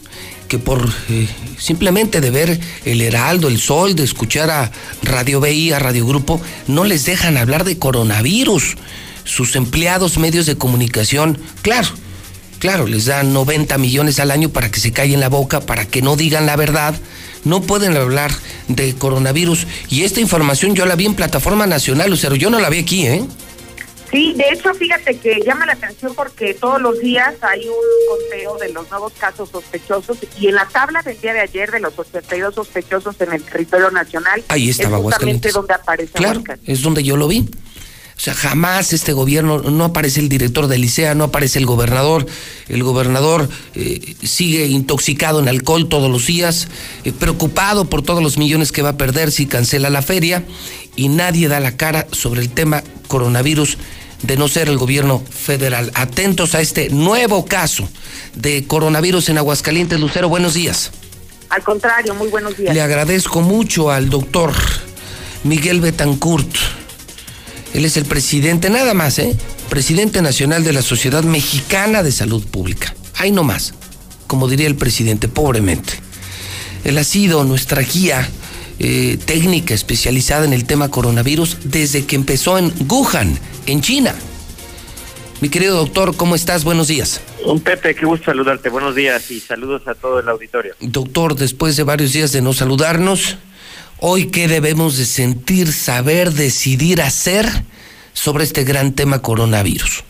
que 0.47 0.57
por 0.57 0.89
eh, 1.09 1.27
simplemente 1.57 2.21
de 2.21 2.31
ver 2.31 2.59
el 2.83 3.01
Heraldo, 3.01 3.47
el 3.47 3.59
Sol, 3.59 3.95
de 3.95 4.03
escuchar 4.03 4.49
a 4.49 4.71
Radio 5.03 5.39
BI, 5.39 5.71
a 5.71 5.79
Radio 5.79 6.07
Grupo, 6.07 6.41
no 6.67 6.85
les 6.85 7.05
dejan 7.05 7.37
hablar 7.37 7.63
de 7.63 7.77
coronavirus. 7.77 8.77
Sus 9.25 9.55
empleados, 9.57 10.17
medios 10.17 10.45
de 10.45 10.57
comunicación, 10.57 11.37
claro, 11.61 11.89
claro, 12.59 12.87
les 12.87 13.05
dan 13.05 13.33
90 13.33 13.77
millones 13.77 14.19
al 14.19 14.31
año 14.31 14.49
para 14.49 14.71
que 14.71 14.79
se 14.79 14.93
callen 14.93 15.19
la 15.19 15.29
boca, 15.29 15.59
para 15.59 15.85
que 15.85 16.01
no 16.01 16.15
digan 16.15 16.45
la 16.45 16.55
verdad. 16.55 16.95
No 17.43 17.61
pueden 17.61 17.95
hablar 17.95 18.31
de 18.67 18.95
coronavirus. 18.95 19.67
Y 19.89 20.03
esta 20.03 20.19
información 20.19 20.73
yo 20.73 20.85
la 20.85 20.95
vi 20.95 21.05
en 21.05 21.13
plataforma 21.13 21.67
nacional, 21.67 22.09
Lucero. 22.09 22.35
Yo 22.35 22.49
no 22.49 22.59
la 22.59 22.69
vi 22.69 22.79
aquí, 22.79 23.05
¿eh? 23.05 23.23
Sí, 24.11 24.33
de 24.37 24.45
hecho, 24.49 24.73
fíjate 24.73 25.17
que 25.17 25.41
llama 25.45 25.65
la 25.65 25.73
atención 25.73 26.13
porque 26.15 26.53
todos 26.53 26.81
los 26.81 26.99
días 26.99 27.35
hay 27.41 27.67
un 27.67 27.75
conteo 28.07 28.57
de 28.57 28.69
los 28.71 28.89
nuevos 28.89 29.11
casos 29.13 29.49
sospechosos 29.49 30.17
y 30.39 30.47
en 30.47 30.55
la 30.55 30.65
tabla 30.67 31.01
del 31.01 31.19
día 31.19 31.33
de 31.33 31.41
ayer 31.41 31.71
de 31.71 31.79
los 31.79 31.97
82 31.97 32.55
sospechosos 32.55 33.19
en 33.19 33.33
el 33.33 33.43
territorio 33.43 33.91
nacional 33.91 34.43
Ahí 34.47 34.69
estaba 34.69 34.97
es 34.97 35.03
justamente 35.03 35.51
donde 35.51 35.73
aparece 35.73 36.13
Claro, 36.13 36.41
es 36.65 36.81
donde 36.81 37.03
yo 37.03 37.17
lo 37.17 37.27
vi. 37.27 37.49
O 38.17 38.19
sea, 38.19 38.33
jamás 38.33 38.93
este 38.93 39.11
gobierno, 39.11 39.59
no 39.59 39.83
aparece 39.83 40.21
el 40.21 40.29
director 40.29 40.67
de 40.67 40.77
Licea, 40.77 41.15
no 41.15 41.25
aparece 41.25 41.59
el 41.59 41.65
gobernador. 41.65 42.25
El 42.69 42.81
gobernador 42.81 43.49
eh, 43.75 44.15
sigue 44.23 44.65
intoxicado 44.67 45.41
en 45.41 45.49
alcohol 45.49 45.89
todos 45.89 46.09
los 46.09 46.25
días, 46.25 46.69
eh, 47.03 47.11
preocupado 47.11 47.85
por 47.85 48.03
todos 48.03 48.23
los 48.23 48.37
millones 48.37 48.71
que 48.71 48.81
va 48.81 48.89
a 48.89 48.97
perder 48.97 49.31
si 49.31 49.45
cancela 49.45 49.89
la 49.89 50.01
feria 50.01 50.45
y 50.95 51.09
nadie 51.09 51.49
da 51.49 51.59
la 51.59 51.75
cara 51.75 52.07
sobre 52.11 52.41
el 52.41 52.49
tema 52.49 52.83
coronavirus 53.07 53.77
de 54.23 54.37
no 54.37 54.47
ser 54.47 54.69
el 54.69 54.77
gobierno 54.77 55.21
federal. 55.29 55.91
Atentos 55.93 56.55
a 56.55 56.61
este 56.61 56.89
nuevo 56.89 57.45
caso 57.45 57.87
de 58.33 58.65
coronavirus 58.65 59.29
en 59.29 59.37
Aguascalientes. 59.37 59.99
Lucero, 59.99 60.29
buenos 60.29 60.53
días. 60.53 60.91
Al 61.49 61.63
contrario, 61.63 62.15
muy 62.15 62.29
buenos 62.29 62.57
días. 62.57 62.73
Le 62.73 62.81
agradezco 62.81 63.41
mucho 63.41 63.91
al 63.91 64.09
doctor 64.09 64.53
Miguel 65.43 65.81
Betancourt. 65.81 66.55
Él 67.75 67.83
es 67.83 67.97
el 67.97 68.05
presidente, 68.05 68.69
nada 68.69 68.93
más, 68.93 69.19
¿eh? 69.19 69.35
Presidente 69.69 70.21
nacional 70.21 70.63
de 70.63 70.71
la 70.71 70.81
Sociedad 70.81 71.23
Mexicana 71.23 72.03
de 72.03 72.13
Salud 72.13 72.41
Pública. 72.45 72.95
Ahí 73.15 73.31
nomás, 73.31 73.73
como 74.27 74.47
diría 74.47 74.67
el 74.67 74.77
presidente, 74.77 75.27
pobremente. 75.27 75.91
Él 76.85 76.97
ha 76.97 77.03
sido 77.03 77.43
nuestra 77.43 77.81
guía 77.81 78.29
eh, 78.79 79.17
técnica 79.25 79.73
especializada 79.73 80.45
en 80.45 80.53
el 80.53 80.63
tema 80.63 80.89
coronavirus 80.89 81.57
desde 81.65 82.05
que 82.05 82.15
empezó 82.15 82.57
en 82.57 82.71
Wuhan, 82.89 83.37
en 83.65 83.81
China. 83.81 84.15
Mi 85.41 85.49
querido 85.49 85.75
doctor, 85.75 86.15
¿cómo 86.15 86.35
estás? 86.35 86.63
Buenos 86.63 86.87
días. 86.87 87.19
Un 87.43 87.59
Pepe, 87.59 87.93
qué 87.93 88.05
gusto 88.05 88.27
saludarte. 88.27 88.69
Buenos 88.69 88.95
días 88.95 89.29
y 89.31 89.41
saludos 89.41 89.85
a 89.85 89.95
todo 89.95 90.21
el 90.21 90.29
auditorio. 90.29 90.75
Doctor, 90.79 91.35
después 91.35 91.75
de 91.75 91.83
varios 91.83 92.13
días 92.13 92.31
de 92.31 92.41
no 92.41 92.53
saludarnos, 92.53 93.35
hoy 93.99 94.27
qué 94.27 94.47
debemos 94.47 94.97
de 94.97 95.05
sentir, 95.05 95.71
saber, 95.71 96.31
decidir, 96.31 97.01
hacer 97.01 97.45
sobre 98.13 98.43
este 98.43 98.63
gran 98.63 98.93
tema 98.93 99.21
coronavirus. 99.21 100.03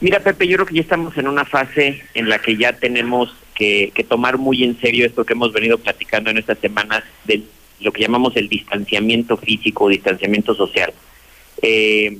Mira, 0.00 0.20
Pepe, 0.20 0.48
yo 0.48 0.56
creo 0.56 0.66
que 0.66 0.74
ya 0.74 0.80
estamos 0.80 1.16
en 1.16 1.28
una 1.28 1.44
fase 1.44 2.02
en 2.14 2.28
la 2.28 2.40
que 2.40 2.56
ya 2.56 2.72
tenemos 2.72 3.34
que, 3.54 3.92
tomar 4.08 4.38
muy 4.38 4.64
en 4.64 4.78
serio 4.80 5.06
esto 5.06 5.24
que 5.24 5.34
hemos 5.34 5.52
venido 5.52 5.78
platicando 5.78 6.30
en 6.30 6.38
estas 6.38 6.58
semanas 6.58 7.04
de 7.24 7.42
lo 7.80 7.92
que 7.92 8.02
llamamos 8.02 8.36
el 8.36 8.48
distanciamiento 8.48 9.36
físico, 9.36 9.88
distanciamiento 9.88 10.54
social. 10.54 10.92
Eh, 11.60 12.18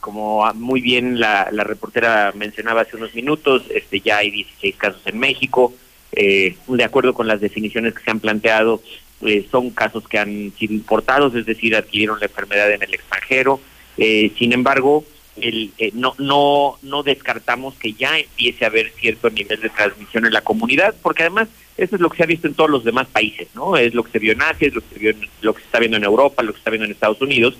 como 0.00 0.52
muy 0.54 0.80
bien 0.80 1.20
la, 1.20 1.44
reportera 1.44 2.32
mencionaba 2.34 2.80
hace 2.80 2.96
unos 2.96 3.14
minutos, 3.14 3.62
este 3.72 4.00
ya 4.00 4.18
hay 4.18 4.32
16 4.32 4.76
casos 4.76 5.02
en 5.06 5.18
México. 5.18 5.72
Eh, 6.14 6.56
de 6.66 6.84
acuerdo 6.84 7.14
con 7.14 7.28
las 7.28 7.40
definiciones 7.40 7.94
que 7.94 8.02
se 8.02 8.10
han 8.10 8.20
planteado, 8.20 8.82
eh, 9.26 9.46
son 9.50 9.70
casos 9.70 10.06
que 10.08 10.18
han 10.18 10.52
sido 10.58 10.74
importados, 10.74 11.34
es 11.34 11.46
decir, 11.46 11.74
adquirieron 11.74 12.18
la 12.20 12.26
enfermedad 12.26 12.72
en 12.72 12.82
el 12.82 12.94
extranjero. 12.94 13.60
sin 13.96 14.52
embargo, 14.52 15.04
el, 15.36 15.72
eh, 15.78 15.90
no, 15.94 16.14
no, 16.18 16.78
no 16.82 17.02
descartamos 17.02 17.74
que 17.74 17.94
ya 17.94 18.18
empiece 18.18 18.64
a 18.64 18.68
haber 18.68 18.90
cierto 18.92 19.30
nivel 19.30 19.60
de 19.60 19.70
transmisión 19.70 20.26
en 20.26 20.32
la 20.32 20.42
comunidad, 20.42 20.94
porque 21.02 21.22
además 21.22 21.48
eso 21.76 21.96
es 21.96 22.02
lo 22.02 22.10
que 22.10 22.18
se 22.18 22.22
ha 22.22 22.26
visto 22.26 22.46
en 22.46 22.54
todos 22.54 22.68
los 22.68 22.84
demás 22.84 23.06
países, 23.08 23.48
¿no? 23.54 23.76
Es 23.76 23.94
lo 23.94 24.04
que 24.04 24.12
se 24.12 24.18
vio 24.18 24.32
en 24.32 24.42
Asia, 24.42 24.68
es 24.68 24.74
lo 24.74 24.82
que 24.82 24.94
se, 24.94 24.98
vio 24.98 25.14
lo 25.40 25.54
que 25.54 25.60
se 25.60 25.66
está 25.66 25.78
viendo 25.78 25.96
en 25.96 26.04
Europa, 26.04 26.42
lo 26.42 26.52
que 26.52 26.56
se 26.56 26.60
está 26.60 26.70
viendo 26.70 26.84
en 26.84 26.92
Estados 26.92 27.20
Unidos. 27.22 27.54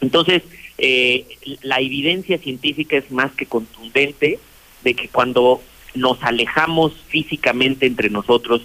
Entonces, 0.00 0.42
eh, 0.78 1.26
la 1.62 1.80
evidencia 1.80 2.38
científica 2.38 2.96
es 2.96 3.10
más 3.10 3.32
que 3.32 3.46
contundente 3.46 4.38
de 4.82 4.94
que 4.94 5.08
cuando 5.08 5.60
nos 5.94 6.22
alejamos 6.22 6.92
físicamente 7.08 7.86
entre 7.86 8.08
nosotros 8.08 8.62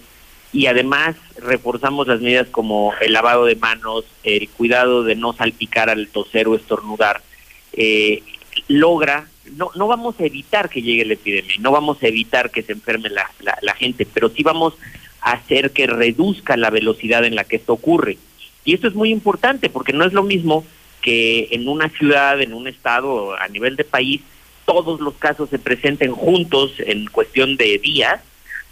y 0.53 0.67
además 0.67 1.15
reforzamos 1.37 2.07
las 2.07 2.21
medidas 2.21 2.47
como 2.47 2.93
el 3.01 3.11
lavado 3.11 3.45
de 3.45 3.55
manos, 3.55 4.05
el 4.23 4.47
cuidado 4.49 5.03
de 5.03 5.15
no 5.15 5.33
salpicar 5.33 5.89
al 5.89 6.07
toser 6.07 6.47
o 6.47 6.55
estornudar, 6.55 7.21
eh, 7.73 8.21
logra, 8.67 9.27
no, 9.57 9.71
no 9.75 9.87
vamos 9.87 10.19
a 10.19 10.25
evitar 10.25 10.69
que 10.69 10.83
llegue 10.83 11.05
la 11.05 11.15
epidemia, 11.15 11.55
no 11.59 11.71
vamos 11.71 12.01
a 12.03 12.07
evitar 12.07 12.51
que 12.51 12.61
se 12.61 12.73
enferme 12.73 13.09
la, 13.09 13.29
la, 13.61 13.73
gente, 13.73 14.05
pero 14.05 14.29
sí 14.29 14.43
vamos 14.43 14.75
a 15.21 15.31
hacer 15.31 15.71
que 15.71 15.87
reduzca 15.87 16.55
la 16.55 16.69
velocidad 16.69 17.25
en 17.25 17.35
la 17.35 17.43
que 17.43 17.55
esto 17.55 17.73
ocurre. 17.73 18.19
Y 18.63 18.75
esto 18.75 18.87
es 18.87 18.93
muy 18.93 19.09
importante 19.09 19.69
porque 19.69 19.91
no 19.91 20.05
es 20.05 20.13
lo 20.13 20.23
mismo 20.23 20.65
que 21.01 21.49
en 21.51 21.67
una 21.67 21.89
ciudad, 21.89 22.39
en 22.41 22.53
un 22.53 22.67
estado, 22.67 23.35
a 23.35 23.47
nivel 23.47 23.75
de 23.75 23.83
país, 23.83 24.21
todos 24.65 25.01
los 25.01 25.15
casos 25.15 25.49
se 25.49 25.59
presenten 25.59 26.13
juntos 26.13 26.73
en 26.77 27.07
cuestión 27.07 27.57
de 27.57 27.79
días, 27.79 28.21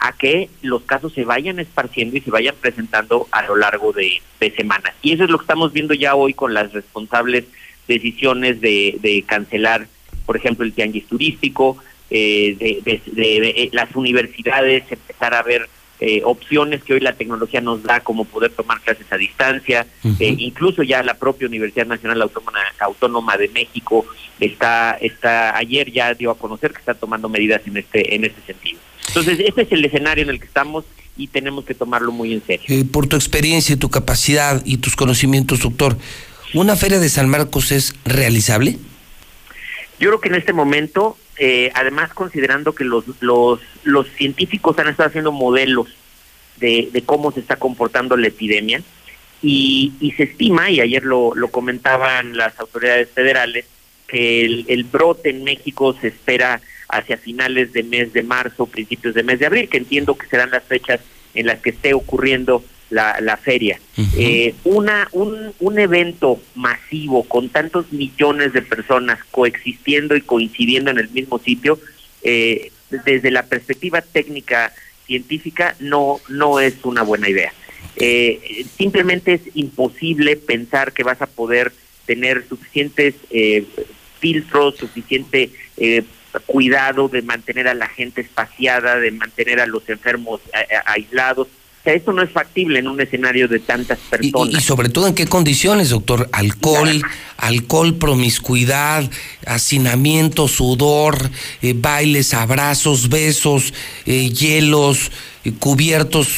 a 0.01 0.13
que 0.13 0.49
los 0.63 0.81
casos 0.81 1.13
se 1.13 1.23
vayan 1.23 1.59
esparciendo 1.59 2.17
y 2.17 2.21
se 2.21 2.31
vayan 2.31 2.55
presentando 2.59 3.27
a 3.31 3.43
lo 3.43 3.55
largo 3.55 3.93
de, 3.93 4.19
de 4.39 4.51
semanas. 4.51 4.93
Y 5.03 5.13
eso 5.13 5.25
es 5.25 5.29
lo 5.29 5.37
que 5.37 5.43
estamos 5.43 5.71
viendo 5.71 5.93
ya 5.93 6.15
hoy 6.15 6.33
con 6.33 6.55
las 6.55 6.73
responsables 6.73 7.45
decisiones 7.87 8.59
de, 8.61 8.97
de 8.99 9.21
cancelar, 9.21 9.87
por 10.25 10.37
ejemplo, 10.37 10.65
el 10.65 10.73
tianguis 10.73 11.05
turístico, 11.05 11.77
eh, 12.09 12.57
de, 12.59 13.01
de, 13.05 13.37
eh, 13.49 13.69
las 13.73 13.95
universidades, 13.95 14.83
empezar 14.91 15.35
a 15.35 15.43
ver 15.43 15.69
eh, 15.99 16.21
opciones 16.25 16.83
que 16.83 16.95
hoy 16.95 16.99
la 16.99 17.13
tecnología 17.13 17.61
nos 17.61 17.83
da, 17.83 17.99
como 17.99 18.25
poder 18.25 18.51
tomar 18.53 18.81
clases 18.81 19.05
a 19.11 19.17
distancia, 19.17 19.85
incluso 20.19 20.81
ya 20.81 21.03
la 21.03 21.13
propia 21.13 21.47
Universidad 21.47 21.85
Nacional 21.85 22.23
Autónoma, 22.23 22.59
Autónoma 22.79 23.37
de 23.37 23.49
México 23.49 24.07
está, 24.39 24.97
está 24.99 25.55
ayer 25.55 25.91
ya 25.91 26.15
dio 26.15 26.31
a 26.31 26.37
conocer 26.39 26.71
que 26.73 26.79
está 26.79 26.95
tomando 26.95 27.29
medidas 27.29 27.61
en 27.67 27.77
este, 27.77 28.15
en 28.15 28.25
este 28.25 28.41
sentido. 28.41 28.79
Entonces, 29.07 29.39
este 29.39 29.63
es 29.63 29.71
el 29.71 29.83
escenario 29.85 30.23
en 30.23 30.29
el 30.29 30.39
que 30.39 30.45
estamos 30.45 30.85
y 31.17 31.27
tenemos 31.27 31.65
que 31.65 31.73
tomarlo 31.73 32.11
muy 32.11 32.33
en 32.33 32.43
serio. 32.45 32.85
por 32.91 33.07
tu 33.07 33.15
experiencia, 33.15 33.77
tu 33.77 33.89
capacidad 33.89 34.61
y 34.65 34.77
tus 34.77 34.95
conocimientos, 34.95 35.59
doctor, 35.59 35.97
¿Una 36.53 36.75
feria 36.75 36.99
de 36.99 37.07
San 37.07 37.29
Marcos 37.29 37.71
es 37.71 37.95
realizable? 38.03 38.77
Yo 39.99 40.09
creo 40.09 40.19
que 40.19 40.27
en 40.27 40.35
este 40.35 40.51
momento, 40.51 41.17
eh, 41.37 41.71
además 41.75 42.13
considerando 42.13 42.75
que 42.75 42.83
los, 42.83 43.05
los, 43.21 43.61
los 43.83 44.07
científicos 44.17 44.77
han 44.77 44.89
estado 44.89 45.07
haciendo 45.07 45.31
modelos 45.31 45.87
de, 46.57 46.89
de 46.91 47.01
cómo 47.03 47.31
se 47.31 47.39
está 47.39 47.55
comportando 47.55 48.17
la 48.17 48.27
epidemia, 48.27 48.83
y, 49.41 49.93
y 50.01 50.11
se 50.11 50.23
estima, 50.23 50.69
y 50.69 50.81
ayer 50.81 51.03
lo, 51.03 51.33
lo 51.35 51.47
comentaban 51.47 52.35
las 52.35 52.59
autoridades 52.59 53.09
federales, 53.09 53.65
que 54.07 54.43
el, 54.43 54.65
el 54.67 54.83
brote 54.83 55.29
en 55.29 55.45
México 55.45 55.95
se 55.99 56.09
espera 56.09 56.61
hacia 56.91 57.17
finales 57.17 57.73
de 57.73 57.83
mes 57.83 58.13
de 58.13 58.23
marzo, 58.23 58.65
principios 58.65 59.13
de 59.15 59.23
mes 59.23 59.39
de 59.39 59.45
abril, 59.47 59.69
que 59.69 59.77
entiendo 59.77 60.17
que 60.17 60.27
serán 60.27 60.51
las 60.51 60.63
fechas 60.63 60.99
en 61.33 61.45
las 61.45 61.59
que 61.59 61.71
esté 61.71 61.93
ocurriendo 61.93 62.63
la, 62.89 63.19
la 63.21 63.37
feria. 63.37 63.79
eh, 64.17 64.53
una, 64.65 65.07
un, 65.13 65.53
un 65.59 65.79
evento 65.79 66.41
masivo 66.55 67.23
con 67.23 67.49
tantos 67.49 67.91
millones 67.93 68.51
de 68.53 68.61
personas 68.61 69.19
coexistiendo 69.31 70.15
y 70.15 70.21
coincidiendo 70.21 70.91
en 70.91 70.97
el 70.99 71.09
mismo 71.09 71.39
sitio, 71.39 71.79
eh, 72.23 72.71
desde 73.05 73.31
la 73.31 73.43
perspectiva 73.43 74.01
técnica 74.01 74.73
científica 75.05 75.75
no, 75.79 76.19
no 76.27 76.59
es 76.59 76.75
una 76.83 77.03
buena 77.03 77.29
idea. 77.29 77.53
Eh, 77.95 78.65
simplemente 78.77 79.33
es 79.33 79.41
imposible 79.55 80.35
pensar 80.35 80.91
que 80.91 81.03
vas 81.03 81.21
a 81.21 81.27
poder 81.27 81.71
tener 82.05 82.45
suficientes 82.47 83.15
eh, 83.29 83.63
filtros, 84.19 84.75
suficiente 84.77 85.49
eh, 85.77 86.03
cuidado 86.39 87.07
de 87.07 87.21
mantener 87.21 87.67
a 87.67 87.73
la 87.73 87.87
gente 87.87 88.21
espaciada, 88.21 88.97
de 88.97 89.11
mantener 89.11 89.59
a 89.59 89.65
los 89.65 89.87
enfermos 89.89 90.41
aislados 90.85 91.47
sea, 91.83 91.93
esto 91.93 92.13
no 92.13 92.21
es 92.21 92.29
factible 92.29 92.79
en 92.79 92.87
un 92.87 92.99
escenario 93.01 93.47
de 93.47 93.59
tantas 93.59 93.97
personas. 93.99 94.53
Y, 94.53 94.61
sobre 94.61 94.89
todo 94.89 95.07
en 95.07 95.15
qué 95.15 95.27
condiciones, 95.27 95.89
doctor? 95.89 96.29
Alcohol, 96.31 97.01
alcohol, 97.37 97.95
promiscuidad, 97.95 99.09
hacinamiento, 99.45 100.47
sudor, 100.47 101.17
eh, 101.61 101.73
bailes, 101.75 102.33
abrazos, 102.33 103.09
besos, 103.09 103.73
eh, 104.05 104.29
hielos, 104.29 105.11
eh, 105.43 105.53
cubiertos. 105.57 106.29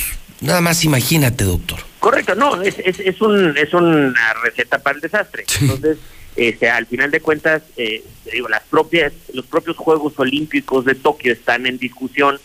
Nada 0.42 0.62
más 0.62 0.84
imagínate, 0.84 1.44
doctor. 1.44 1.80
Correcto, 2.00 2.36
no, 2.36 2.62
es, 2.62 2.78
es, 2.80 3.00
es, 3.00 3.22
un, 3.22 3.58
es 3.58 3.74
una 3.74 4.34
receta 4.44 4.80
para 4.80 4.96
el 4.96 5.02
desastre. 5.02 5.46
Entonces, 5.62 5.98
este, 6.36 6.70
al 6.70 6.86
final 6.86 7.12
de 7.12 7.22
cuentas, 7.22 7.63
eh, 7.78 8.04
digo, 8.32 8.50
las 8.50 8.63
propias, 8.63 9.13
los 9.34 9.46
propios 9.46 9.78
Juegos 9.78 10.13
Olímpicos 10.18 10.86
de 10.86 10.96
Tokio 10.96 11.34
están 11.34 11.66
en 11.66 11.78
discusión. 11.78 12.40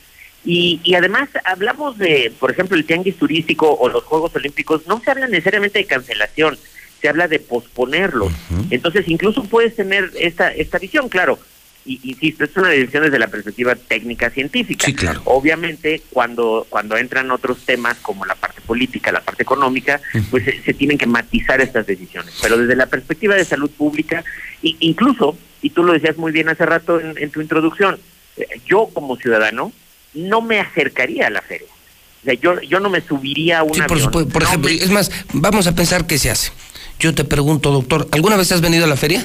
Y, 0.45 0.81
y 0.85 0.95
además 0.95 1.29
hablamos 1.45 1.99
de, 1.99 2.33
por 2.39 2.51
ejemplo, 2.51 2.77
el 2.77 2.85
tianguis 2.85 3.17
turístico 3.17 3.73
o 3.73 3.89
los 3.89 4.05
Juegos 4.05 4.35
Olímpicos, 4.37 4.87
no 4.87 5.01
se 5.01 5.11
habla 5.11 5.27
necesariamente 5.27 5.81
de 5.81 5.85
cancelación, 5.85 6.59
se 7.01 7.09
habla 7.09 7.29
de 7.29 7.39
posponerlos. 7.39 8.33
Entonces, 8.71 9.09
incluso 9.09 9.45
puedes 9.45 9.77
tener 9.77 10.11
esta, 10.17 10.53
esta 10.53 10.79
visión, 10.79 11.09
claro 11.09 11.39
y, 11.89 12.01
insisto, 12.11 12.45
es 12.45 12.57
una 12.57 12.69
decisión 12.69 13.05
desde 13.05 13.19
la 13.19 13.29
perspectiva 13.29 13.75
técnica 13.75 14.29
científica. 14.31 14.85
Sí, 14.85 14.95
claro. 14.95 15.23
Obviamente, 15.25 16.03
cuando, 16.11 16.67
cuando 16.69 16.97
entran 16.99 17.31
otros 17.31 17.65
temas 17.65 17.97
como 18.03 18.27
la 18.27 18.35
parte 18.35 18.61
política, 18.61 19.11
la 19.11 19.23
parte 19.23 19.43
económica, 19.43 20.01
pues 20.31 20.45
se, 20.45 20.75
tienen 20.75 20.99
que 20.99 21.07
matizar 21.07 21.61
estas 21.63 21.87
decisiones. 21.87 22.35
Pero 22.43 22.59
desde 22.59 22.77
la 22.77 22.87
perspectiva 22.87 23.35
de 23.35 23.45
salud 23.45 23.71
pública, 23.71 24.23
incluso, 24.63 25.37
y 25.63 25.71
tú 25.71 25.83
lo 25.83 25.95
decías 25.95 26.19
muy 26.19 26.31
bien 26.31 26.51
hace 26.51 26.67
rato 26.67 27.01
en, 27.01 27.31
tu 27.31 27.41
introducción, 27.41 27.99
eh, 28.37 28.47
yo 28.67 28.91
como 28.93 29.17
ciudadano 29.17 29.73
no 30.13 30.43
me 30.43 30.61
acercaría 30.61 31.29
a 31.29 31.31
la 31.31 31.41
feria. 31.41 31.69
O 32.21 32.25
sea, 32.25 32.35
yo, 32.35 32.61
yo 32.61 32.81
no 32.81 32.91
me 32.91 33.01
subiría 33.01 33.61
a 33.61 33.63
una. 33.63 33.75
Sí, 33.75 34.09
por, 34.11 34.29
por 34.29 34.43
ejemplo, 34.43 34.71
es 34.71 34.91
más, 34.91 35.11
vamos 35.33 35.67
a 35.67 35.75
pensar 35.75 36.07
qué 36.07 36.19
se 36.19 36.31
hace. 36.31 36.53
Yo 36.99 37.15
te 37.15 37.25
pregunto, 37.25 37.71
doctor, 37.71 38.09
¿alguna 38.11 38.37
vez 38.37 38.53
has 38.53 38.61
venido 38.61 38.85
a 38.85 38.89
la 38.89 38.97
feria? 38.97 39.25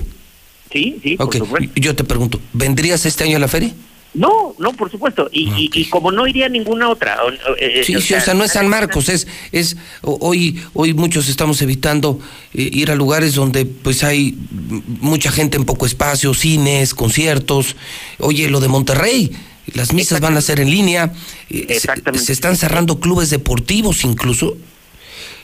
Sí, 0.73 0.99
sí, 1.03 1.17
por 1.17 1.33
supuesto. 1.33 1.71
Yo 1.75 1.95
te 1.95 2.03
pregunto, 2.03 2.39
¿vendrías 2.51 3.05
este 3.05 3.23
año 3.23 3.37
a 3.37 3.39
la 3.39 3.47
feria? 3.47 3.73
No, 4.15 4.53
no, 4.59 4.73
por 4.73 4.91
supuesto. 4.91 5.29
Y, 5.31 5.69
y, 5.73 5.85
como 5.85 6.11
no 6.11 6.27
iría 6.27 6.45
a 6.45 6.49
ninguna 6.49 6.89
otra. 6.89 7.17
Eh, 7.59 7.79
eh, 7.79 7.83
sí, 7.83 7.99
sí, 7.99 8.13
o 8.13 8.21
sea, 8.21 8.33
no 8.33 8.43
es 8.43 8.51
San 8.51 8.67
Marcos, 8.69 9.09
es, 9.09 9.27
es 9.51 9.75
hoy, 10.01 10.61
hoy 10.73 10.93
muchos 10.93 11.29
estamos 11.29 11.61
evitando 11.61 12.19
eh, 12.53 12.69
ir 12.71 12.91
a 12.91 12.95
lugares 12.95 13.33
donde 13.33 13.65
pues 13.65 14.03
hay 14.03 14.37
mucha 14.99 15.31
gente 15.31 15.57
en 15.57 15.65
poco 15.65 15.85
espacio, 15.85 16.33
cines, 16.33 16.93
conciertos. 16.93 17.75
Oye, 18.19 18.49
lo 18.49 18.59
de 18.59 18.67
Monterrey, 18.67 19.31
las 19.73 19.93
misas 19.93 20.19
van 20.19 20.37
a 20.37 20.41
ser 20.41 20.59
en 20.59 20.69
línea. 20.69 21.11
Exactamente. 21.49 22.25
se 22.25 22.33
están 22.33 22.55
cerrando 22.55 22.99
clubes 22.99 23.31
deportivos 23.31 24.03
incluso. 24.03 24.57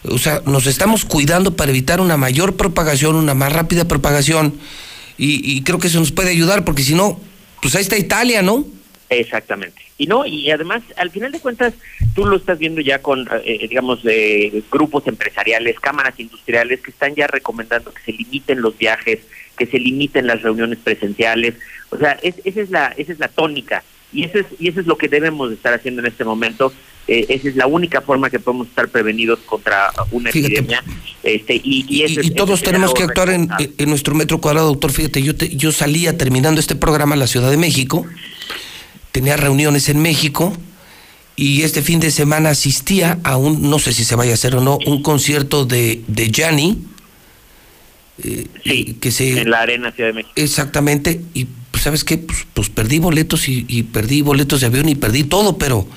O 0.03 0.17
sea, 0.17 0.41
nos 0.45 0.65
estamos 0.67 1.05
cuidando 1.05 1.55
para 1.55 1.71
evitar 1.71 2.01
una 2.01 2.17
mayor 2.17 2.55
propagación, 2.55 3.15
una 3.15 3.33
más 3.33 3.51
rápida 3.51 3.87
propagación 3.87 4.53
y, 5.19 5.61
creo 5.63 5.79
que 5.79 5.87
eso 5.87 5.99
nos 5.99 6.11
puede 6.11 6.31
ayudar 6.31 6.63
porque 6.63 6.81
si 6.81 6.95
no, 6.95 7.19
pues 7.61 7.75
ahí 7.75 7.81
está 7.81 7.97
Italia, 7.97 8.41
¿no? 8.41 8.65
Exactamente. 9.09 9.81
Y 9.97 10.07
no, 10.07 10.25
y 10.25 10.49
además, 10.49 10.81
al 10.95 11.11
final 11.11 11.31
de 11.31 11.39
cuentas, 11.41 11.73
tú 12.15 12.25
lo 12.25 12.37
estás 12.37 12.57
viendo 12.57 12.79
ya 12.79 13.01
con, 13.01 13.27
eh, 13.43 13.67
digamos, 13.67 13.99
eh, 14.05 14.63
grupos 14.71 15.07
empresariales, 15.07 15.79
cámaras 15.79 16.17
industriales 16.19 16.79
que 16.79 16.91
están 16.91 17.15
ya 17.15 17.27
recomendando 17.27 17.93
que 17.93 18.03
se 18.03 18.13
limiten 18.13 18.61
los 18.61 18.77
viajes, 18.77 19.19
que 19.57 19.65
se 19.65 19.77
limiten 19.77 20.27
las 20.27 20.41
reuniones 20.41 20.79
presenciales. 20.79 21.55
O 21.89 21.97
sea, 21.97 22.17
esa 22.21 22.61
es 22.61 22.69
la, 22.69 22.93
esa 22.97 23.11
es 23.11 23.19
la 23.19 23.27
tónica. 23.27 23.83
Y 24.11 24.23
eso 24.23 24.39
es, 24.39 24.45
y 24.59 24.69
eso 24.69 24.79
es 24.79 24.87
lo 24.87 24.97
que 24.97 25.07
debemos 25.07 25.51
estar 25.51 25.73
haciendo 25.73 26.01
en 26.01 26.07
este 26.07 26.23
momento. 26.23 26.73
Eh, 27.07 27.25
esa 27.29 27.49
es 27.49 27.55
la 27.55 27.67
única 27.67 28.01
forma 28.01 28.29
que 28.29 28.39
podemos 28.39 28.67
estar 28.67 28.87
prevenidos 28.89 29.39
contra 29.39 29.91
una 30.11 30.29
epidemia. 30.29 30.83
Este, 31.23 31.55
y, 31.55 31.85
y, 31.87 32.29
todos 32.31 32.61
tenemos 32.61 32.93
que 32.93 33.03
actuar 33.03 33.29
en, 33.29 33.49
nuestro 33.87 34.15
metro 34.15 34.39
cuadrado, 34.39 34.67
doctor. 34.67 34.91
Fíjate, 34.91 35.21
yo, 35.21 35.33
yo 35.33 35.71
salía 35.71 36.17
terminando 36.17 36.59
este 36.59 36.75
programa 36.75 37.15
a 37.15 37.17
la 37.17 37.27
Ciudad 37.27 37.49
de 37.49 37.57
México, 37.57 38.05
tenía 39.11 39.37
reuniones 39.37 39.89
en 39.89 40.01
México 40.01 40.53
y 41.35 41.63
este 41.63 41.81
fin 41.81 41.99
de 41.99 42.11
semana 42.11 42.49
asistía 42.49 43.17
a 43.23 43.37
un, 43.37 43.69
no 43.69 43.79
sé 43.79 43.93
si 43.93 44.03
se 44.03 44.15
vaya 44.15 44.31
a 44.31 44.33
hacer 44.33 44.55
o 44.55 44.61
no, 44.61 44.77
un 44.85 45.01
concierto 45.01 45.65
de, 45.65 46.01
de 46.07 46.29
Gianni. 46.29 46.77
Eh, 48.23 48.47
sí, 48.63 48.97
que 48.99 49.11
se, 49.11 49.41
en 49.41 49.49
la 49.49 49.61
Arena 49.61 49.91
Ciudad 49.91 50.09
de 50.09 50.13
México. 50.13 50.33
Exactamente, 50.35 51.21
y 51.33 51.47
pues, 51.71 51.83
sabes 51.83 52.03
qué, 52.03 52.17
pues, 52.17 52.45
pues 52.53 52.69
perdí 52.69 52.99
boletos 52.99 53.47
y, 53.47 53.65
y, 53.67 53.83
perdí 53.83 54.21
boletos 54.21 54.61
de 54.61 54.67
avión 54.67 54.89
y 54.89 54.95
perdí 54.95 55.23
todo, 55.23 55.57
pero 55.57 55.87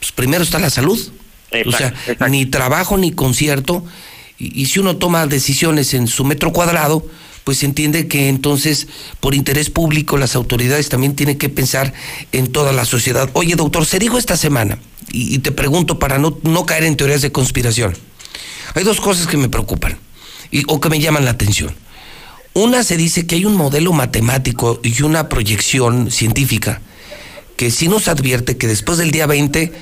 pues 0.00 0.12
primero 0.12 0.42
está 0.42 0.58
la 0.58 0.70
salud. 0.70 0.98
o 1.66 1.72
sea, 1.72 1.94
ni 2.28 2.46
trabajo 2.46 2.98
ni 2.98 3.12
concierto. 3.12 3.84
Y, 4.38 4.66
si 4.66 4.80
uno 4.80 4.96
toma 4.96 5.26
decisiones 5.26 5.94
en 5.94 6.08
su 6.08 6.24
metro 6.24 6.52
cuadrado, 6.52 7.06
pues 7.44 7.62
entiende 7.62 8.08
que 8.08 8.28
entonces, 8.28 8.88
por 9.20 9.34
interés 9.34 9.68
público, 9.68 10.16
las 10.16 10.34
autoridades 10.34 10.88
también 10.88 11.14
tienen 11.14 11.36
que 11.36 11.50
pensar 11.50 11.92
en 12.32 12.50
toda 12.50 12.72
la 12.72 12.86
sociedad. 12.86 13.28
Oye, 13.34 13.54
doctor, 13.54 13.84
se 13.84 13.98
dijo 13.98 14.18
esta 14.18 14.36
semana, 14.36 14.78
y, 15.12 15.38
te 15.40 15.52
pregunto 15.52 15.98
para 15.98 16.18
no, 16.18 16.38
no 16.42 16.64
caer 16.64 16.84
en 16.84 16.96
teorías 16.96 17.22
de 17.22 17.30
conspiración. 17.30 17.94
Hay 18.74 18.84
dos 18.84 19.00
cosas 19.00 19.26
que 19.26 19.36
me 19.36 19.48
preocupan 19.48 19.98
o 20.66 20.80
que 20.80 20.88
me 20.88 21.00
llaman 21.00 21.24
la 21.24 21.32
atención. 21.32 21.74
Una 22.52 22.82
se 22.82 22.96
dice 22.96 23.26
que 23.26 23.36
hay 23.36 23.44
un 23.44 23.56
modelo 23.56 23.92
matemático 23.92 24.80
y 24.82 25.02
una 25.02 25.28
proyección 25.28 26.10
científica 26.10 26.80
que 27.56 27.70
sí 27.70 27.88
nos 27.88 28.08
advierte 28.08 28.56
que 28.56 28.66
después 28.66 28.98
del 28.98 29.10
día 29.10 29.26
20 29.26 29.72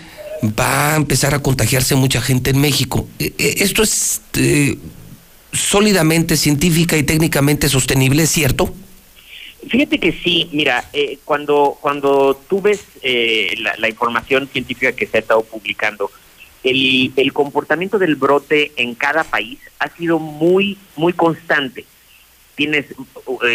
va 0.59 0.95
a 0.95 0.97
empezar 0.97 1.35
a 1.35 1.41
contagiarse 1.41 1.95
mucha 1.95 2.21
gente 2.21 2.51
en 2.51 2.61
México. 2.61 3.09
E, 3.19 3.33
e, 3.39 3.63
esto 3.63 3.83
es 3.83 4.21
eh, 4.35 4.77
sólidamente 5.53 6.37
científica 6.37 6.97
y 6.97 7.03
técnicamente 7.05 7.69
sostenible, 7.69 8.25
¿es 8.25 8.31
cierto? 8.31 8.75
Fíjate 9.69 9.99
que 9.99 10.13
sí, 10.13 10.49
mira, 10.53 10.85
eh, 10.93 11.19
cuando, 11.25 11.77
cuando 11.81 12.41
tú 12.49 12.61
ves 12.61 12.81
eh, 13.03 13.55
la, 13.79 13.89
información 13.89 14.49
científica 14.49 14.93
que 14.93 15.07
se 15.07 15.19
ha 15.19 15.21
estado 15.21 15.43
publicando, 15.43 16.11
el, 16.65 17.13
el 17.17 17.33
comportamiento 17.33 17.99
del 17.99 18.17
brote 18.17 18.73
en 18.77 18.95
cada 18.95 19.25
país 19.25 19.59
ha 19.79 19.89
sido 19.91 20.19
muy, 20.19 20.79
muy 20.97 21.13
constante. 21.13 21.85
Tienes 22.55 22.87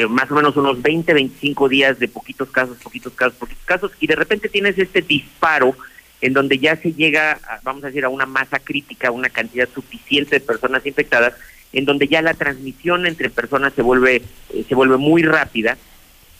más 0.10 0.32
o 0.32 0.36
menos 0.36 0.56
unos 0.56 0.82
20, 0.82 1.14
25 1.14 1.68
días 1.68 2.00
de 2.00 2.08
poquitos 2.08 2.50
casos, 2.50 2.78
poquitos 2.78 3.14
casos, 3.14 3.38
poquitos 3.38 3.66
casos, 3.66 3.92
y 4.00 4.08
de 4.08 4.16
repente 4.16 4.48
tienes 4.48 4.78
este 4.78 5.02
disparo 5.02 5.76
en 6.22 6.32
donde 6.32 6.58
ya 6.58 6.78
se 6.78 6.94
llega, 6.94 7.38
vamos 7.64 7.84
a 7.84 7.88
decir, 7.88 8.06
a 8.06 8.10
una 8.10 8.26
masa 8.26 8.60
crítica, 8.60 9.12
una 9.12 9.30
cantidad 9.30 9.68
suficiente 9.74 10.40
de 10.40 10.46
personas 10.46 10.86
infectadas, 10.86 11.34
en 11.74 11.84
donde 11.84 12.08
ya 12.08 12.22
la 12.22 12.34
transmisión 12.34 13.06
entre 13.06 13.30
personas 13.30 13.74
se 13.74 13.82
vuelve, 13.82 14.22
eh, 14.54 14.66
se 14.68 14.76
vuelve 14.76 14.96
muy 14.96 15.24
rápida, 15.24 15.78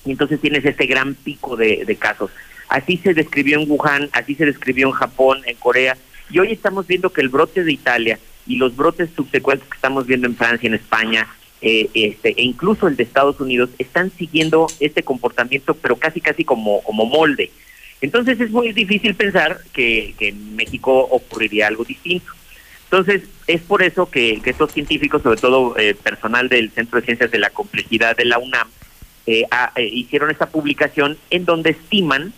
y 0.06 0.12
entonces 0.12 0.40
tienes 0.40 0.64
este 0.64 0.86
gran 0.86 1.16
pico 1.16 1.58
de 1.58 1.98
casos. 2.00 2.32
Así 2.70 2.98
se 2.98 3.14
describió 3.14 3.60
en 3.60 3.70
Wuhan, 3.70 4.10
así 4.14 4.36
se 4.36 4.46
describió 4.46 4.88
en 4.88 4.94
Japón, 4.94 5.42
en 5.46 5.58
Corea, 5.58 5.98
y 6.30 6.40
hoy 6.40 6.52
estamos 6.52 6.88
viendo 6.88 7.12
que 7.12 7.22
el 7.22 7.30
brote 7.30 7.64
de 7.64 7.72
Italia 7.72 8.20
y 8.46 8.58
los 8.58 8.76
brotes 8.76 9.10
subsecuentes 9.16 9.68
que 9.68 9.76
estamos 9.76 10.06
viendo 10.06 10.28
en 10.28 10.36
Francia, 10.36 10.68
en 10.68 10.74
España, 10.74 11.28
eh, 11.62 11.90
este, 11.94 12.30
e 12.30 12.44
incluso 12.44 12.88
el 12.88 12.96
de 12.96 13.04
Estados 13.04 13.40
Unidos, 13.40 13.70
están 13.80 14.12
siguiendo 14.12 14.68
este 14.80 15.04
comportamiento, 15.04 15.74
pero 15.76 15.96
casi 15.96 16.20
casi 16.22 16.44
como, 16.44 16.82
como 16.84 17.06
molde. 17.06 17.52
Entonces 18.04 18.38
es 18.42 18.52
muy 18.52 18.74
difícil 18.74 19.16
pensar 19.16 19.62
que, 19.72 20.14
en 20.20 20.58
México 20.58 20.92
ocurriría 21.10 21.68
algo 21.68 21.86
distinto. 21.86 22.34
Entonces, 22.84 23.24
es 23.48 23.62
por 23.62 23.82
eso 23.82 24.12
que, 24.12 24.42
estos 24.44 24.74
científicos, 24.74 25.24
sobre 25.24 25.40
todo 25.40 25.78
eh, 25.78 25.96
personal 25.96 26.50
del 26.50 26.70
Centro 26.72 27.00
de 27.00 27.06
Ciencias 27.06 27.32
de 27.32 27.40
la 27.40 27.50
Complejidad 27.50 28.18
de 28.18 28.26
la 28.26 28.40
UNAM, 28.40 28.68
eh, 29.26 29.46
eh, 29.78 29.86
hicieron 29.86 30.32
esta 30.32 30.50
publicación 30.50 31.18
en 31.30 31.46
donde 31.46 31.70
estiman 31.70 32.34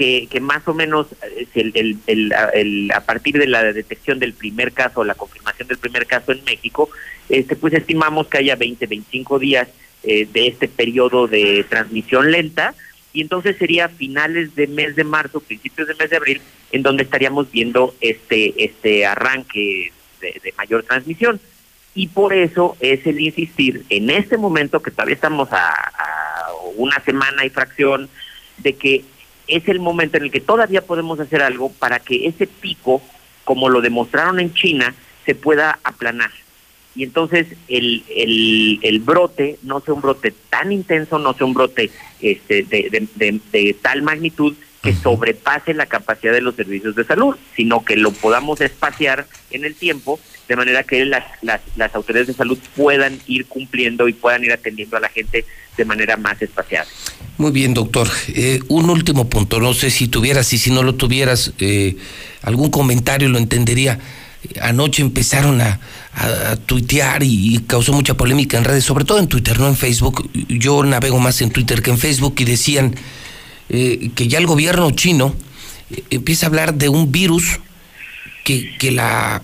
que, 0.00 0.40
más 0.40 0.66
o 0.66 0.74
menos 0.74 1.08
el, 1.54 2.92
a 2.94 3.00
partir 3.02 3.38
de 3.38 3.46
la 3.46 3.72
detección 3.72 4.18
del 4.18 4.32
primer 4.32 4.72
caso, 4.72 5.04
la 5.04 5.14
confirmación 5.14 5.68
del 5.68 5.78
primer 5.78 6.06
caso 6.06 6.32
en 6.32 6.42
México, 6.44 6.88
este, 7.28 7.56
pues 7.56 7.74
estimamos 7.74 8.26
que 8.28 8.38
haya 8.38 8.56
20, 8.56 8.86
25 8.86 9.38
días 9.38 9.68
de 10.02 10.46
este 10.46 10.66
periodo 10.66 11.26
de 11.26 11.64
transmisión 11.68 12.30
lenta, 12.30 12.74
y 13.12 13.22
entonces 13.22 13.56
sería 13.58 13.88
finales 13.88 14.54
de 14.54 14.66
mes 14.66 14.94
de 14.96 15.04
marzo, 15.04 15.40
principios 15.40 15.88
de 15.88 15.94
mes 15.94 16.10
de 16.10 16.16
abril, 16.16 16.40
en 16.72 16.82
donde 16.82 17.02
estaríamos 17.02 17.50
viendo 17.50 17.94
este, 18.00 18.64
este 18.64 19.04
arranque 19.04 19.92
de, 20.20 20.54
mayor 20.56 20.84
transmisión. 20.84 21.40
Y 21.94 22.08
por 22.08 22.32
eso 22.32 22.76
es 22.78 23.04
el 23.06 23.20
insistir 23.20 23.84
en 23.90 24.10
este 24.10 24.36
momento, 24.36 24.80
que 24.80 24.92
todavía 24.92 25.16
estamos 25.16 25.48
a, 25.52 25.92
una 26.76 27.00
semana 27.00 27.44
y 27.44 27.50
fracción, 27.50 28.08
de 28.58 28.74
que 28.74 29.04
es 29.50 29.68
el 29.68 29.80
momento 29.80 30.16
en 30.16 30.24
el 30.24 30.30
que 30.30 30.40
todavía 30.40 30.82
podemos 30.82 31.20
hacer 31.20 31.42
algo 31.42 31.70
para 31.72 32.00
que 32.00 32.26
ese 32.26 32.46
pico, 32.46 33.02
como 33.44 33.68
lo 33.68 33.80
demostraron 33.80 34.40
en 34.40 34.54
China, 34.54 34.94
se 35.26 35.34
pueda 35.34 35.78
aplanar. 35.84 36.30
Y 36.94 37.04
entonces 37.04 37.46
el, 37.68 38.02
el, 38.16 38.80
el, 38.82 38.98
brote 38.98 39.58
no 39.62 39.80
sea 39.80 39.94
un 39.94 40.00
brote 40.00 40.34
tan 40.50 40.72
intenso, 40.72 41.18
no 41.18 41.34
sea 41.34 41.46
un 41.46 41.54
brote 41.54 41.90
este, 42.20 42.64
de, 42.64 43.08
de, 43.52 43.76
tal 43.80 44.02
magnitud 44.02 44.56
que 44.82 44.94
sobrepase 44.94 45.74
la 45.74 45.86
capacidad 45.86 46.32
de 46.32 46.40
los 46.40 46.54
servicios 46.54 46.94
de 46.94 47.04
salud, 47.04 47.36
sino 47.54 47.84
que 47.84 47.96
lo 47.96 48.12
podamos 48.12 48.60
espaciar 48.60 49.26
en 49.50 49.64
el 49.64 49.74
tiempo 49.74 50.18
de 50.48 50.56
manera 50.56 50.82
que 50.82 51.04
las, 51.04 51.24
las, 51.42 51.60
las 51.76 51.94
autoridades 51.94 52.28
de 52.28 52.34
salud 52.34 52.58
puedan 52.74 53.20
ir 53.26 53.46
cumpliendo 53.46 54.08
y 54.08 54.12
puedan 54.12 54.42
ir 54.42 54.52
atendiendo 54.52 54.96
a 54.96 55.00
la 55.00 55.08
gente 55.08 55.44
de 55.76 55.84
manera 55.84 56.16
más 56.16 56.40
espaciada. 56.42 56.86
Muy 57.38 57.52
bien, 57.52 57.72
doctor. 57.72 58.08
Eh, 58.28 58.60
un 58.68 58.90
último 58.90 59.28
punto, 59.28 59.60
no 59.60 59.74
sé 59.74 59.90
si 59.90 60.08
tuvieras 60.08 60.52
y 60.52 60.58
si 60.58 60.70
no 60.70 60.82
lo 60.82 60.94
tuvieras, 60.94 61.52
eh, 61.58 61.96
algún 62.42 62.70
comentario 62.70 63.28
lo 63.28 63.38
entendería 63.38 64.00
anoche 64.60 65.02
empezaron 65.02 65.60
a, 65.60 65.80
tuitear 66.66 67.22
y, 67.22 67.60
causó 67.66 67.92
mucha 67.92 68.14
polémica 68.14 68.58
en 68.58 68.64
redes, 68.64 68.84
sobre 68.84 69.04
todo 69.04 69.18
en 69.18 69.28
Twitter, 69.28 69.60
no 69.60 69.68
en 69.68 69.76
Facebook. 69.76 70.28
Yo 70.48 70.82
navego 70.82 71.20
más 71.20 71.40
en 71.40 71.50
Twitter 71.50 71.82
que 71.82 71.90
en 71.90 71.98
Facebook 71.98 72.34
y 72.38 72.44
decían 72.44 72.96
eh, 73.70 74.10
que 74.14 74.28
ya 74.28 74.38
el 74.38 74.46
gobierno 74.46 74.90
chino 74.90 75.34
eh, 75.90 76.02
empieza 76.10 76.46
a 76.46 76.48
hablar 76.48 76.74
de 76.74 76.88
un 76.88 77.10
virus 77.10 77.60
que, 78.44 78.76
que, 78.78 78.90
la, 78.90 79.42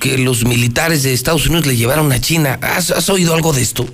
que 0.00 0.18
los 0.18 0.44
militares 0.44 1.02
de 1.02 1.12
Estados 1.12 1.46
Unidos 1.46 1.66
le 1.66 1.76
llevaron 1.76 2.12
a 2.12 2.20
China. 2.20 2.58
¿Has, 2.60 3.08
oído 3.08 3.34
algo 3.34 3.52
de 3.52 3.62
esto? 3.62 3.86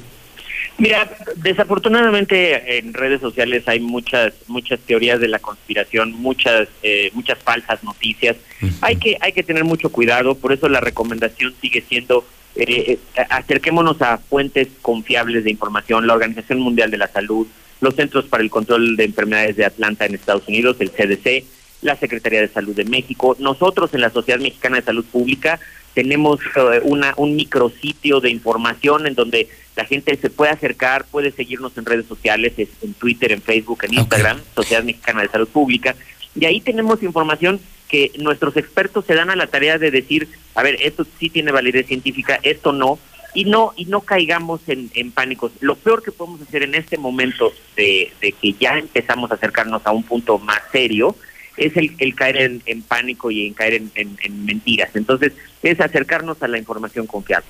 Mira, 0.77 1.09
desafortunadamente 1.37 2.79
en 2.79 2.93
redes 2.95 3.21
sociales 3.21 3.63
hay 3.69 3.79
muchas 3.79 4.33
muchas 4.49 4.81
teorías 4.81 5.21
de 5.21 5.29
la 5.29 5.39
conspiración, 5.39 6.13
muchas 6.13 6.67
eh, 6.83 7.13
muchas 7.15 7.39
falsas 7.39 7.85
noticias. 7.85 8.37
Hay 8.81 8.97
que 8.97 9.17
hay 9.21 9.33
que 9.33 9.45
tener 9.45 9.63
mucho 9.63 9.91
cuidado, 9.91 10.35
por 10.35 10.53
eso 10.53 10.69
la 10.69 10.81
recomendación 10.81 11.55
sigue 11.61 11.85
siendo 11.89 12.27
eh, 12.57 12.99
eh, 13.17 13.27
acerquémonos 13.31 14.01
a 14.01 14.19
fuentes 14.19 14.69
confiables 14.81 15.45
de 15.45 15.51
información, 15.51 16.07
la 16.07 16.15
Organización 16.15 16.61
Mundial 16.61 16.91
de 16.91 16.99
la 16.99 17.09
Salud, 17.09 17.47
los 17.85 17.95
Centros 17.95 18.25
para 18.25 18.43
el 18.43 18.51
Control 18.51 18.97
de 18.97 19.05
Enfermedades 19.05 19.57
de 19.57 19.65
Atlanta 19.65 20.07
en 20.07 20.15
Estados 20.15 20.49
Unidos, 20.49 20.77
el 20.81 20.91
CDC, 20.91 21.45
la 21.83 21.97
Secretaría 21.97 22.41
de 22.41 22.49
Salud 22.49 22.75
de 22.75 22.85
México. 22.85 23.37
Nosotros 23.39 23.95
en 23.95 24.01
la 24.01 24.11
Sociedad 24.11 24.41
Mexicana 24.41 24.77
de 24.77 24.83
Salud 24.83 25.05
Pública 25.05 25.61
tenemos 25.93 26.41
eh, 26.57 26.81
una, 26.83 27.15
un 27.17 27.37
micrositio 27.37 28.21
de 28.21 28.31
información 28.31 29.07
en 29.07 29.15
donde 29.15 29.49
la 29.77 29.85
gente 29.85 30.17
se 30.17 30.31
puede 30.31 30.51
acercar, 30.51 31.05
puede 31.11 31.31
seguirnos 31.31 31.77
en 31.79 31.85
redes 31.85 32.07
sociales, 32.07 32.55
en 32.59 32.95
Twitter, 32.95 33.33
en 33.33 33.43
Facebook, 33.43 33.85
en 33.85 33.95
Instagram, 33.95 34.41
Sociedad 34.55 34.83
Mexicana 34.83 35.23
de 35.23 35.29
Salud 35.29 35.49
Pública. 35.49 35.95
Y 36.35 36.47
ahí 36.47 36.61
tenemos 36.61 37.03
información 37.03 37.61
que 37.89 38.13
nuestros 38.19 38.57
expertos 38.57 39.05
se 39.05 39.15
dan 39.15 39.31
a 39.31 39.37
la 39.37 39.47
tarea 39.47 39.79
de 39.79 39.91
decir, 39.91 40.29
a 40.55 40.63
ver, 40.63 40.77
esto 40.81 41.07
sí 41.19 41.29
tiene 41.29 41.53
validez 41.53 41.87
científica, 41.87 42.41
esto 42.43 42.73
no, 42.73 42.99
y 43.35 43.45
no 43.45 43.73
y 43.77 43.85
no 43.87 44.01
caigamos 44.01 44.61
en, 44.69 44.91
en 44.95 45.13
pánicos. 45.13 45.53
Lo 45.61 45.75
peor 45.75 46.03
que 46.03 46.13
podemos 46.13 46.41
hacer 46.41 46.63
en 46.63 46.75
este 46.75 46.97
momento 46.97 47.53
de, 47.77 48.13
de 48.21 48.33
que 48.33 48.55
ya 48.55 48.79
empezamos 48.79 49.31
a 49.31 49.35
acercarnos 49.35 49.83
a 49.85 49.93
un 49.93 50.05
punto 50.05 50.39
más 50.39 50.61
serio 50.73 51.17
es 51.57 51.77
el, 51.77 51.95
el 51.99 52.15
caer 52.15 52.61
en, 52.65 52.83
pánico 52.83 53.31
y 53.31 53.47
en 53.47 53.55
caer 53.55 53.83
en, 53.95 54.45
mentiras. 54.45 54.91
Entonces, 54.95 55.33
es 55.63 55.81
acercarnos 55.81 56.43
a 56.43 56.49
la 56.49 56.59
información 56.59 57.07
confiable. 57.07 57.47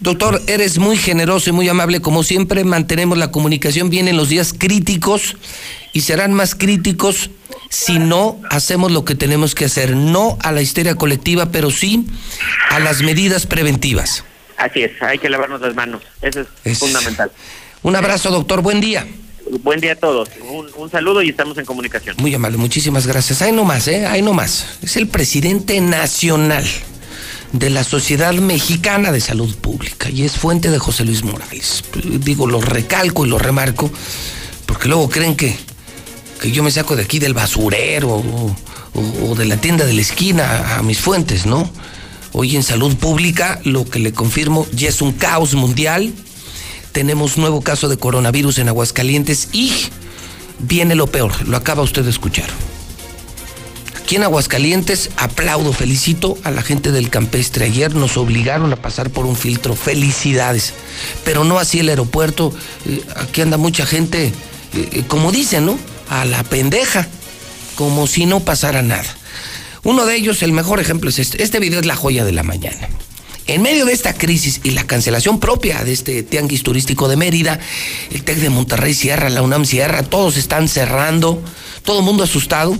Doctor, 0.00 0.40
eres 0.46 0.78
muy 0.78 0.96
generoso 0.96 1.50
y 1.50 1.52
muy 1.52 1.68
amable. 1.68 2.00
Como 2.00 2.22
siempre, 2.22 2.62
mantenemos 2.64 3.18
la 3.18 3.32
comunicación 3.32 3.90
bien 3.90 4.06
en 4.06 4.16
los 4.16 4.28
días 4.28 4.54
críticos 4.56 5.36
y 5.92 6.02
serán 6.02 6.34
más 6.34 6.54
críticos 6.54 7.30
si 7.68 7.98
no 7.98 8.40
hacemos 8.50 8.92
lo 8.92 9.04
que 9.04 9.16
tenemos 9.16 9.56
que 9.56 9.64
hacer. 9.64 9.96
No 9.96 10.38
a 10.40 10.52
la 10.52 10.62
histeria 10.62 10.94
colectiva, 10.94 11.46
pero 11.50 11.70
sí 11.70 12.06
a 12.70 12.78
las 12.78 13.02
medidas 13.02 13.46
preventivas. 13.46 14.24
Así 14.58 14.82
es, 14.82 15.00
hay 15.00 15.18
que 15.18 15.30
lavarnos 15.30 15.60
las 15.60 15.74
manos. 15.74 16.02
Eso 16.20 16.44
es. 16.64 16.78
fundamental. 16.78 17.30
Un 17.82 17.94
abrazo, 17.94 18.30
doctor. 18.30 18.60
Buen 18.60 18.80
día. 18.80 19.06
Buen 19.62 19.80
día 19.80 19.92
a 19.92 19.96
todos. 19.96 20.28
Un, 20.76 20.90
saludo 20.90 21.22
y 21.22 21.30
estamos 21.30 21.56
en 21.58 21.64
comunicación. 21.64 22.16
Muy 22.18 22.34
amable, 22.34 22.58
muchísimas 22.58 23.06
gracias. 23.06 23.40
Ahí 23.40 23.52
nomás, 23.52 23.86
¿eh? 23.86 24.04
Ahí 24.06 24.20
nomás. 24.20 24.66
Es 24.82 24.96
el 24.96 25.06
presidente 25.06 25.80
nacional 25.80 26.64
de 27.52 27.70
la 27.70 27.84
Sociedad 27.84 28.34
Mexicana 28.34 29.12
de 29.12 29.20
Salud 29.20 29.54
Pública 29.56 30.10
y 30.10 30.24
es 30.24 30.32
fuente 30.32 30.70
de 30.70 30.78
José 30.78 31.04
Luis 31.04 31.22
Morales. 31.22 31.84
Digo, 32.04 32.46
lo 32.46 32.60
recalco 32.60 33.24
y 33.24 33.28
lo 33.28 33.38
remarco 33.38 33.90
porque 34.66 34.88
luego 34.88 35.08
creen 35.08 35.36
que, 35.36 35.56
que 36.42 36.50
yo 36.50 36.64
me 36.64 36.72
saco 36.72 36.96
de 36.96 37.04
aquí 37.04 37.20
del 37.20 37.32
basurero 37.32 38.10
o, 38.10 38.56
o 39.22 39.34
de 39.36 39.44
la 39.46 39.56
tienda 39.56 39.86
de 39.86 39.94
la 39.94 40.02
esquina 40.02 40.76
a 40.76 40.82
mis 40.82 40.98
fuentes, 40.98 41.46
¿no? 41.46 41.70
Hoy 42.32 42.56
en 42.56 42.62
salud 42.62 42.96
pública 42.96 43.60
lo 43.64 43.84
que 43.84 43.98
le 43.98 44.12
confirmo 44.12 44.66
ya 44.72 44.88
es 44.88 45.00
un 45.00 45.12
caos 45.12 45.54
mundial 45.54 46.12
tenemos 46.92 47.36
nuevo 47.38 47.60
caso 47.60 47.88
de 47.88 47.96
coronavirus 47.96 48.58
en 48.58 48.68
Aguascalientes 48.68 49.50
y 49.52 49.72
viene 50.58 50.94
lo 50.94 51.06
peor, 51.06 51.32
lo 51.46 51.56
acaba 51.56 51.82
usted 51.82 52.02
de 52.02 52.10
escuchar. 52.10 52.48
Aquí 53.96 54.16
en 54.16 54.24
Aguascalientes 54.24 55.10
aplaudo, 55.16 55.72
felicito 55.72 56.38
a 56.42 56.50
la 56.50 56.62
gente 56.62 56.90
del 56.90 57.10
campestre. 57.10 57.66
Ayer 57.66 57.94
nos 57.94 58.16
obligaron 58.16 58.72
a 58.72 58.76
pasar 58.76 59.10
por 59.10 59.26
un 59.26 59.36
filtro, 59.36 59.76
felicidades. 59.76 60.72
Pero 61.24 61.44
no 61.44 61.58
así 61.58 61.80
el 61.80 61.90
aeropuerto. 61.90 62.52
Eh, 62.86 63.04
aquí 63.16 63.42
anda 63.42 63.58
mucha 63.58 63.84
gente, 63.84 64.28
eh, 64.28 64.32
eh, 64.72 65.04
como 65.06 65.30
dicen, 65.30 65.66
¿no? 65.66 65.78
A 66.08 66.24
la 66.24 66.42
pendeja, 66.42 67.06
como 67.76 68.06
si 68.06 68.24
no 68.24 68.40
pasara 68.40 68.80
nada. 68.80 69.17
Uno 69.88 70.04
de 70.04 70.16
ellos, 70.16 70.42
el 70.42 70.52
mejor 70.52 70.80
ejemplo 70.80 71.08
es 71.08 71.18
este. 71.18 71.42
Este 71.42 71.60
video 71.60 71.80
es 71.80 71.86
la 71.86 71.96
joya 71.96 72.22
de 72.26 72.32
la 72.32 72.42
mañana. 72.42 72.90
En 73.46 73.62
medio 73.62 73.86
de 73.86 73.94
esta 73.94 74.12
crisis 74.12 74.60
y 74.62 74.72
la 74.72 74.86
cancelación 74.86 75.40
propia 75.40 75.82
de 75.82 75.94
este 75.94 76.22
tianguis 76.22 76.62
turístico 76.62 77.08
de 77.08 77.16
Mérida, 77.16 77.58
el 78.10 78.22
TEC 78.22 78.36
de 78.36 78.50
Monterrey 78.50 78.92
cierra, 78.92 79.30
la 79.30 79.40
UNAM 79.40 79.64
cierra, 79.64 80.02
todos 80.02 80.36
están 80.36 80.68
cerrando, 80.68 81.42
todo 81.84 82.00
el 82.00 82.04
mundo 82.04 82.24
asustado. 82.24 82.76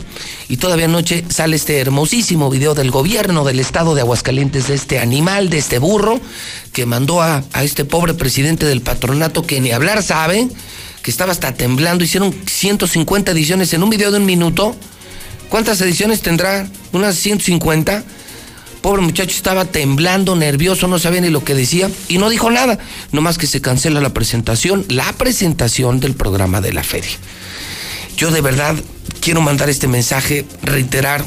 Y 0.50 0.58
todavía 0.58 0.84
anoche 0.84 1.24
sale 1.30 1.56
este 1.56 1.78
hermosísimo 1.78 2.50
video 2.50 2.74
del 2.74 2.90
gobierno 2.90 3.42
del 3.42 3.60
estado 3.60 3.94
de 3.94 4.02
Aguascalientes, 4.02 4.68
de 4.68 4.74
este 4.74 4.98
animal, 4.98 5.48
de 5.48 5.56
este 5.56 5.78
burro, 5.78 6.20
que 6.74 6.84
mandó 6.84 7.22
a, 7.22 7.42
a 7.54 7.64
este 7.64 7.86
pobre 7.86 8.12
presidente 8.12 8.66
del 8.66 8.82
patronato 8.82 9.46
que 9.46 9.62
ni 9.62 9.70
hablar 9.70 10.02
sabe, 10.02 10.46
que 11.00 11.10
estaba 11.10 11.32
hasta 11.32 11.54
temblando. 11.54 12.04
Hicieron 12.04 12.34
150 12.44 13.32
ediciones 13.32 13.72
en 13.72 13.82
un 13.82 13.88
video 13.88 14.10
de 14.10 14.18
un 14.18 14.26
minuto. 14.26 14.76
¿Cuántas 15.48 15.80
ediciones 15.80 16.20
tendrá? 16.20 16.68
¿Unas 16.92 17.16
150? 17.16 18.04
Pobre 18.82 19.02
muchacho 19.02 19.34
estaba 19.34 19.64
temblando, 19.64 20.36
nervioso, 20.36 20.86
no 20.86 20.98
sabía 20.98 21.20
ni 21.20 21.30
lo 21.30 21.42
que 21.42 21.54
decía 21.54 21.90
y 22.08 22.18
no 22.18 22.28
dijo 22.28 22.50
nada, 22.50 22.78
nomás 23.12 23.38
que 23.38 23.46
se 23.46 23.60
cancela 23.60 24.00
la 24.00 24.14
presentación, 24.14 24.84
la 24.88 25.12
presentación 25.14 26.00
del 26.00 26.14
programa 26.14 26.60
de 26.60 26.72
la 26.72 26.84
feria. 26.84 27.16
Yo 28.16 28.30
de 28.30 28.40
verdad 28.40 28.76
quiero 29.20 29.40
mandar 29.40 29.68
este 29.68 29.88
mensaje, 29.88 30.44
reiterar, 30.62 31.24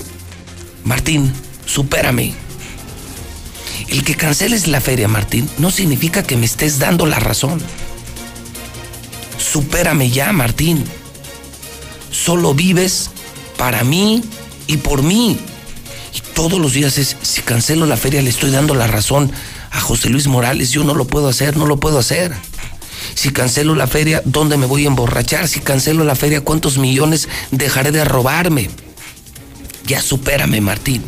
Martín, 0.84 1.34
supérame. 1.66 2.34
El 3.90 4.04
que 4.04 4.16
canceles 4.16 4.68
la 4.68 4.80
feria, 4.80 5.08
Martín, 5.08 5.50
no 5.58 5.72
significa 5.72 6.24
que 6.24 6.38
me 6.38 6.46
estés 6.46 6.80
dando 6.80 7.06
la 7.06 7.20
razón. 7.20 7.62
Supérame 9.38 10.10
ya, 10.10 10.32
Martín. 10.32 10.86
Solo 12.12 12.54
vives 12.54 13.10
para 13.62 13.84
mí 13.84 14.24
y 14.66 14.78
por 14.78 15.04
mí. 15.04 15.38
Y 16.16 16.34
todos 16.34 16.60
los 16.60 16.74
días 16.74 16.98
es, 16.98 17.16
si 17.22 17.44
cancelo 17.44 17.86
la 17.86 17.96
feria 17.96 18.20
le 18.24 18.32
estoy 18.32 18.50
dando 18.50 18.74
la 18.74 18.88
razón 18.88 19.32
a 19.70 19.80
José 19.80 20.10
Luis 20.10 20.26
Morales, 20.26 20.72
yo 20.72 20.84
no 20.84 20.96
lo 20.96 21.06
puedo 21.06 21.28
hacer, 21.28 21.58
no 21.58 21.68
lo 21.68 21.80
puedo 21.80 22.00
hacer. 22.00 22.34
Si 23.14 23.30
cancelo 23.30 23.76
la 23.76 23.86
feria, 23.86 24.24
¿dónde 24.26 24.58
me 24.58 24.66
voy 24.66 24.86
a 24.86 24.88
emborrachar? 24.88 25.48
Si 25.48 25.60
cancelo 25.60 26.04
la 26.04 26.16
feria, 26.16 26.42
¿cuántos 26.42 26.80
millones 26.80 27.30
dejaré 27.52 27.92
de 27.92 28.04
robarme? 28.04 28.68
Ya 29.86 30.02
supérame, 30.02 30.60
Martín. 30.60 31.04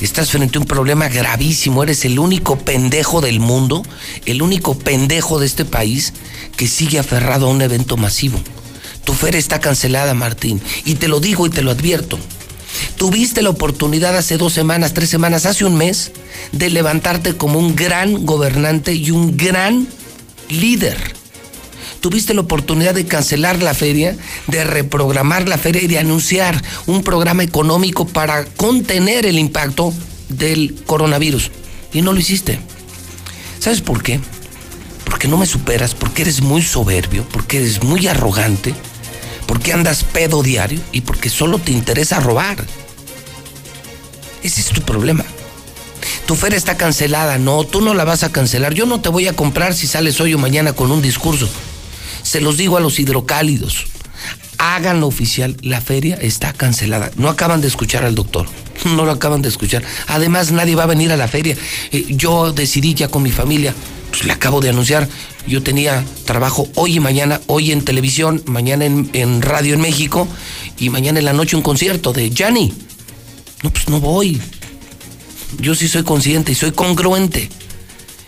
Estás 0.00 0.32
frente 0.32 0.58
a 0.58 0.62
un 0.62 0.66
problema 0.66 1.08
gravísimo. 1.08 1.84
Eres 1.84 2.04
el 2.04 2.18
único 2.18 2.58
pendejo 2.58 3.20
del 3.20 3.38
mundo, 3.38 3.84
el 4.26 4.42
único 4.42 4.76
pendejo 4.76 5.38
de 5.38 5.46
este 5.46 5.64
país 5.64 6.12
que 6.56 6.66
sigue 6.66 6.98
aferrado 6.98 7.46
a 7.46 7.50
un 7.50 7.62
evento 7.62 7.96
masivo. 7.96 8.40
Tu 9.04 9.12
feria 9.12 9.38
está 9.38 9.60
cancelada, 9.60 10.14
Martín. 10.14 10.60
Y 10.84 10.94
te 10.94 11.08
lo 11.08 11.20
digo 11.20 11.46
y 11.46 11.50
te 11.50 11.62
lo 11.62 11.70
advierto. 11.70 12.18
Tuviste 12.96 13.42
la 13.42 13.50
oportunidad 13.50 14.16
hace 14.16 14.36
dos 14.36 14.52
semanas, 14.52 14.94
tres 14.94 15.10
semanas, 15.10 15.46
hace 15.46 15.64
un 15.64 15.76
mes, 15.76 16.12
de 16.52 16.70
levantarte 16.70 17.36
como 17.36 17.58
un 17.58 17.76
gran 17.76 18.24
gobernante 18.24 18.94
y 18.94 19.10
un 19.10 19.36
gran 19.36 19.86
líder. 20.48 20.96
Tuviste 22.00 22.34
la 22.34 22.42
oportunidad 22.42 22.94
de 22.94 23.06
cancelar 23.06 23.62
la 23.62 23.74
feria, 23.74 24.16
de 24.46 24.64
reprogramar 24.64 25.48
la 25.48 25.58
feria 25.58 25.82
y 25.82 25.86
de 25.86 25.98
anunciar 25.98 26.62
un 26.86 27.02
programa 27.02 27.42
económico 27.42 28.06
para 28.06 28.44
contener 28.44 29.26
el 29.26 29.38
impacto 29.38 29.92
del 30.28 30.74
coronavirus. 30.86 31.50
Y 31.92 32.02
no 32.02 32.12
lo 32.12 32.18
hiciste. 32.18 32.58
¿Sabes 33.58 33.80
por 33.80 34.02
qué? 34.02 34.20
Porque 35.04 35.28
no 35.28 35.38
me 35.38 35.46
superas, 35.46 35.94
porque 35.94 36.22
eres 36.22 36.42
muy 36.42 36.62
soberbio, 36.62 37.26
porque 37.32 37.58
eres 37.58 37.82
muy 37.82 38.06
arrogante 38.06 38.74
porque 39.46 39.72
andas 39.72 40.04
pedo 40.04 40.42
diario 40.42 40.80
y 40.92 41.02
porque 41.02 41.30
solo 41.30 41.58
te 41.58 41.72
interesa 41.72 42.20
robar. 42.20 42.64
Ese 44.42 44.60
es 44.60 44.68
tu 44.68 44.82
problema. 44.82 45.24
Tu 46.26 46.34
feria 46.36 46.56
está 46.56 46.76
cancelada, 46.76 47.38
no, 47.38 47.64
tú 47.64 47.80
no 47.80 47.94
la 47.94 48.04
vas 48.04 48.24
a 48.24 48.32
cancelar. 48.32 48.74
Yo 48.74 48.86
no 48.86 49.00
te 49.00 49.08
voy 49.08 49.28
a 49.28 49.34
comprar 49.34 49.74
si 49.74 49.86
sales 49.86 50.20
hoy 50.20 50.34
o 50.34 50.38
mañana 50.38 50.72
con 50.72 50.90
un 50.90 51.02
discurso. 51.02 51.48
Se 52.22 52.40
los 52.40 52.56
digo 52.56 52.76
a 52.76 52.80
los 52.80 52.98
hidrocálidos. 52.98 53.86
Háganlo 54.58 55.06
oficial, 55.06 55.56
la 55.60 55.80
feria 55.80 56.16
está 56.16 56.52
cancelada. 56.52 57.10
No 57.16 57.28
acaban 57.28 57.60
de 57.60 57.68
escuchar 57.68 58.04
al 58.04 58.14
doctor, 58.14 58.46
no 58.84 59.04
lo 59.04 59.12
acaban 59.12 59.42
de 59.42 59.48
escuchar. 59.48 59.82
Además, 60.06 60.52
nadie 60.52 60.74
va 60.74 60.84
a 60.84 60.86
venir 60.86 61.12
a 61.12 61.16
la 61.16 61.28
feria. 61.28 61.56
Eh, 61.92 62.06
yo 62.08 62.52
decidí 62.52 62.94
ya 62.94 63.08
con 63.08 63.22
mi 63.22 63.30
familia, 63.30 63.74
pues 64.14 64.26
le 64.26 64.32
acabo 64.32 64.60
de 64.60 64.68
anunciar, 64.68 65.08
yo 65.44 65.64
tenía 65.64 66.04
trabajo 66.24 66.68
hoy 66.76 66.98
y 66.98 67.00
mañana, 67.00 67.40
hoy 67.48 67.72
en 67.72 67.84
televisión, 67.84 68.44
mañana 68.46 68.84
en, 68.84 69.42
radio 69.42 69.74
en 69.74 69.80
México 69.80 70.28
y 70.78 70.88
mañana 70.88 71.18
en 71.18 71.24
la 71.24 71.32
noche 71.32 71.56
un 71.56 71.62
concierto 71.62 72.12
de 72.12 72.30
Gianni. 72.30 72.72
No, 73.64 73.70
pues 73.70 73.88
no 73.88 73.98
voy. 73.98 74.40
Yo 75.58 75.74
sí 75.74 75.88
soy 75.88 76.04
consciente 76.04 76.52
y 76.52 76.54
soy 76.54 76.70
congruente. 76.70 77.50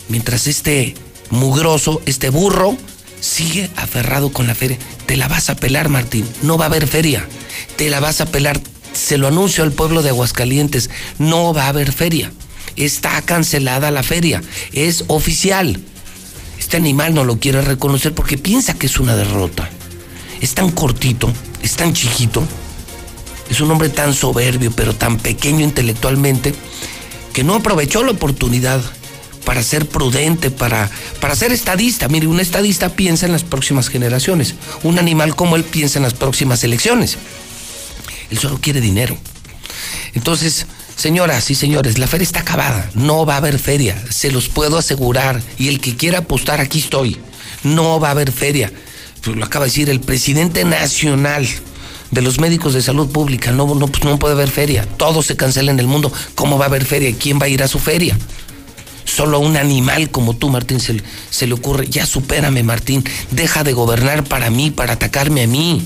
Mientras 0.09 0.49
este 0.49 0.97
mugroso, 1.31 2.03
este 2.05 2.31
burro, 2.31 2.77
sigue 3.21 3.71
aferrado 3.77 4.33
con 4.33 4.49
la 4.49 4.57
feria. 4.57 4.79
Te 5.07 5.17
la 5.17 5.29
vas 5.29 5.51
a 5.51 5.55
pelar, 5.55 5.89
Martín. 5.89 6.29
No 6.43 6.59
va 6.59 6.65
a 6.65 6.69
haber 6.69 6.89
feria. 6.89 7.29
Te 7.77 7.91
la 7.91 8.01
vas 8.01 8.21
a 8.21 8.27
pelar. 8.27 8.61
Se 8.93 9.19
lo 9.19 9.29
anuncio 9.29 9.63
al 9.63 9.71
pueblo 9.71 10.03
de 10.03 10.09
Aguascalientes. 10.09 10.91
No 11.21 11.55
va 11.55 11.67
a 11.67 11.69
haber 11.69 11.93
feria. 11.93 12.33
Está 12.77 13.23
cancelada 13.23 13.91
la 13.91 14.03
feria. 14.03 14.43
Es 14.73 15.05
oficial. 15.09 15.81
Este 16.59 16.77
animal 16.77 17.15
no 17.15 17.25
lo 17.25 17.39
quiere 17.39 17.63
reconocer 17.63 18.15
porque 18.15 18.39
piensa 18.39 18.75
que 18.75 18.87
es 18.87 18.99
una 18.99 19.17
derrota. 19.17 19.69
Es 20.41 20.55
tan 20.55 20.71
cortito, 20.71 21.33
es 21.63 21.77
tan 21.77 21.95
chiquito, 21.95 22.47
es 23.49 23.61
un 23.61 23.71
hombre 23.71 23.89
tan 23.89 24.13
soberbio, 24.13 24.71
pero 24.73 24.95
tan 24.95 25.19
pequeño 25.19 25.65
intelectualmente, 25.65 26.55
que 27.33 27.45
no 27.45 27.55
aprovechó 27.55 28.03
la 28.03 28.13
oportunidad 28.13 28.83
para 29.45 29.63
ser 29.63 29.87
prudente, 29.87 30.51
para, 30.51 30.91
para 31.21 31.37
ser 31.37 31.53
estadista. 31.53 32.09
Mire, 32.09 32.27
un 32.27 32.41
estadista 32.41 32.91
piensa 32.91 33.27
en 33.27 33.33
las 33.33 33.45
próximas 33.45 33.89
generaciones. 33.89 34.57
Un 34.83 34.99
animal 34.99 35.37
como 35.37 35.57
él 35.57 35.65
piensa 35.65 35.99
en 35.99 36.03
las 36.03 36.15
próximas 36.15 36.65
elecciones. 36.65 37.17
Él 38.31 38.39
solo 38.39 38.59
quiere 38.61 38.81
dinero. 38.81 39.17
Entonces, 40.15 40.67
señoras 40.97 41.51
y 41.51 41.55
señores, 41.55 41.99
la 41.99 42.07
feria 42.07 42.25
está 42.25 42.41
acabada. 42.41 42.91
No 42.95 43.25
va 43.25 43.35
a 43.35 43.39
haber 43.39 43.59
feria. 43.59 44.03
Se 44.11 44.31
los 44.31 44.49
puedo 44.49 44.79
asegurar. 44.79 45.41
Y 45.59 45.69
el 45.69 45.81
que 45.81 45.97
quiera 45.97 46.19
apostar, 46.19 46.61
aquí 46.61 46.81
estoy. 46.81 47.19
No 47.63 48.01
va 48.01 48.09
a 48.09 48.13
haber 48.13 48.33
feria. 48.33 48.73
Pues 49.23 49.37
lo 49.37 49.45
acaba 49.45 49.65
de 49.65 49.71
decir 49.71 49.91
el 49.91 50.01
presidente 50.01 50.65
nacional 50.65 51.47
de 52.11 52.23
los 52.23 52.39
médicos 52.39 52.75
de 52.75 52.83
salud 52.83 53.11
pública. 53.11 53.53
No, 53.53 53.75
no, 53.75 53.87
pues 53.89 54.05
no 54.05 54.19
puede 54.19 54.35
haber 54.35 54.51
feria. 54.51 54.87
Todo 54.97 55.23
se 55.23 55.37
cancela 55.37 55.71
en 55.71 55.81
el 55.81 55.87
mundo. 55.87 56.13
¿Cómo 56.35 56.59
va 56.59 56.67
a 56.67 56.69
haber 56.69 56.85
feria? 56.85 57.15
¿Quién 57.19 57.41
va 57.41 57.47
a 57.47 57.49
ir 57.49 57.63
a 57.63 57.69
su 57.69 57.79
feria? 57.79 58.17
Solo 59.05 59.37
a 59.37 59.41
un 59.41 59.57
animal 59.57 60.11
como 60.11 60.35
tú, 60.35 60.51
Martín, 60.51 60.81
se, 60.81 61.01
se, 61.31 61.47
le 61.47 61.55
ocurre, 61.55 61.87
ya 61.89 62.05
supérame, 62.07 62.65
Martín, 62.65 63.05
deja 63.31 63.63
de 63.63 63.73
gobernar 63.73 64.25
para 64.25 64.51
mí, 64.51 64.73
para 64.73 64.95
atacarme 64.95 65.45
a 65.45 65.47
mí, 65.47 65.81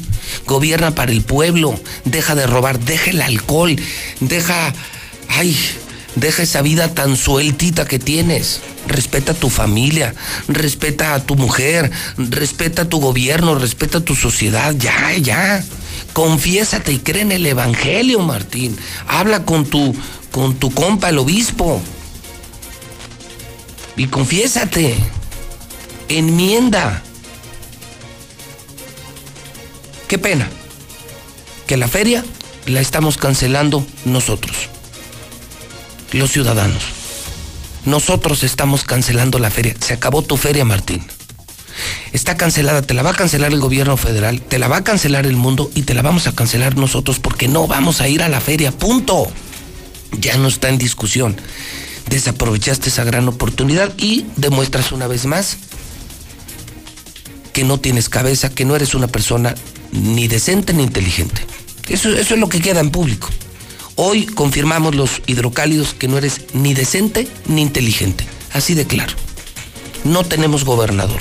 gobierna 0.47 0.95
para 0.95 1.13
el 1.13 1.21
pueblo, 1.21 1.79
deja 2.07 2.35
de 2.35 2.47
robar, 2.47 2.81
deja 2.81 3.11
el 3.11 3.21
alcohol, 3.21 3.77
deja, 4.21 4.73
ay, 5.31 5.57
deja 6.17 6.43
esa 6.43 6.63
vida 6.63 6.95
tan 6.95 7.17
sueltita 7.17 7.87
que 7.87 7.99
tienes, 7.99 8.61
respeta 8.87 9.33
a 9.33 9.35
tu 9.35 9.49
familia, 9.49 10.15
respeta 10.49 11.15
a 11.15 11.25
tu 11.25 11.37
mujer, 11.37 11.91
respeta 12.19 12.83
a 12.83 12.89
tu 12.89 13.01
gobierno, 13.01 13.55
respeta 13.55 13.99
a 13.99 14.05
tu 14.05 14.15
sociedad, 14.15 14.75
ya, 14.77 15.17
ya. 15.17 15.65
Confiésate 16.13 16.93
y 16.93 16.99
cree 16.99 17.23
en 17.23 17.33
el 17.33 17.47
Evangelio, 17.47 18.21
Martín. 18.21 18.77
Habla 19.07 19.45
con 19.45 19.65
tu, 19.65 19.95
con 20.33 20.57
tu 20.57 20.71
compa, 20.73 21.09
el 21.09 21.19
obispo 21.19 21.81
y 23.97 24.07
confiésate. 24.07 24.97
Enmienda. 26.09 27.03
Qué 30.09 30.19
pena 30.19 30.49
que 31.67 31.77
la 31.77 31.87
feria 31.87 32.25
la 32.67 32.81
estamos 32.81 33.17
cancelando 33.17 33.87
nosotros, 34.05 34.57
los 36.13 36.31
ciudadanos. 36.31 36.83
Nosotros 37.85 38.43
estamos 38.43 38.85
cancelando 38.85 39.39
la 39.39 39.51
feria. 39.51 39.75
Se 39.81 39.95
acabó 39.95 40.23
tu 40.23 40.37
feria, 40.37 40.65
Martín. 40.65 41.03
Está 42.13 42.37
cancelada, 42.37 42.83
te 42.83 42.95
la 42.95 43.03
va 43.03 43.11
a 43.11 43.15
cancelar 43.15 43.53
el 43.53 43.61
gobierno 43.61 43.97
federal, 43.97 44.43
te 44.43 44.59
la 44.59 44.69
va 44.69 44.79
a 44.79 44.85
cancelar 44.85 45.25
el 45.25 45.37
mundo 45.37 45.71
y 45.75 45.83
te 45.83 45.95
la 45.95 46.03
vamos 46.03 46.27
a 46.27 46.33
cancelar 46.33 46.77
nosotros 46.77 47.21
porque 47.21 47.49
no 47.49 47.67
vamos 47.67 48.01
a 48.01 48.09
ir 48.09 48.23
a 48.23 48.29
la 48.29 48.41
feria. 48.41 48.73
Punto. 48.73 49.31
Ya 50.19 50.37
no 50.37 50.49
está 50.49 50.69
en 50.69 50.77
discusión 50.77 51.37
desaprovechaste 52.11 52.89
esa 52.89 53.05
gran 53.05 53.27
oportunidad 53.29 53.93
y 53.97 54.27
demuestras 54.37 54.93
una 54.93 55.07
vez 55.07 55.25
más 55.25 55.57
que 57.53 57.65
no 57.65 57.79
tienes 57.79 58.09
cabeza, 58.09 58.51
que 58.51 58.65
no 58.65 58.77
eres 58.77 58.95
una 58.95 59.07
persona 59.07 59.55
ni 59.93 60.29
decente 60.29 60.73
ni 60.73 60.83
inteligente. 60.83 61.43
Eso, 61.89 62.11
eso 62.11 62.35
es 62.35 62.41
lo 62.41 62.49
que 62.49 62.61
queda 62.61 62.81
en 62.81 62.91
público. 62.91 63.29
Hoy 64.03 64.25
confirmamos 64.25 64.95
los 64.95 65.21
hidrocálidos 65.27 65.93
que 65.93 66.09
no 66.09 66.17
eres 66.17 66.41
ni 66.55 66.73
decente 66.73 67.29
ni 67.45 67.61
inteligente. 67.61 68.27
Así 68.55 68.73
de 68.73 68.87
claro. 68.87 69.13
No 70.05 70.25
tenemos 70.25 70.65
gobernador. 70.65 71.21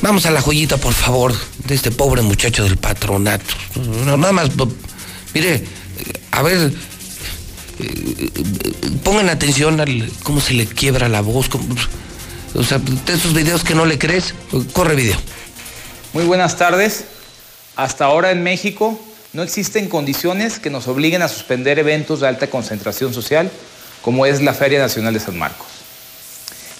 Vamos 0.00 0.26
a 0.26 0.30
la 0.30 0.40
joyita, 0.40 0.76
por 0.76 0.94
favor, 0.94 1.34
de 1.64 1.74
este 1.74 1.90
pobre 1.90 2.22
muchacho 2.22 2.62
del 2.62 2.76
patronato. 2.76 3.52
Nada 4.04 4.30
más, 4.30 4.50
mire, 5.34 5.64
a 6.30 6.42
ver, 6.42 6.72
pongan 9.02 9.28
atención 9.28 9.80
al 9.80 10.08
cómo 10.22 10.40
se 10.40 10.54
le 10.54 10.66
quiebra 10.66 11.08
la 11.08 11.20
voz. 11.20 11.48
o 12.54 12.62
sea, 12.62 12.78
de 12.78 13.12
esos 13.12 13.34
videos 13.34 13.64
que 13.64 13.74
no 13.74 13.86
le 13.86 13.98
crees, 13.98 14.34
corre 14.72 14.94
video. 14.94 15.18
Muy 16.12 16.26
buenas 16.26 16.56
tardes. 16.56 17.06
Hasta 17.74 18.04
ahora 18.04 18.30
en 18.30 18.44
México 18.44 19.00
no 19.36 19.42
existen 19.42 19.90
condiciones 19.90 20.58
que 20.58 20.70
nos 20.70 20.88
obliguen 20.88 21.20
a 21.20 21.28
suspender 21.28 21.78
eventos 21.78 22.20
de 22.20 22.28
alta 22.28 22.48
concentración 22.48 23.12
social, 23.12 23.50
como 24.00 24.24
es 24.24 24.40
la 24.40 24.54
Feria 24.54 24.78
Nacional 24.78 25.12
de 25.12 25.20
San 25.20 25.38
Marcos. 25.38 25.66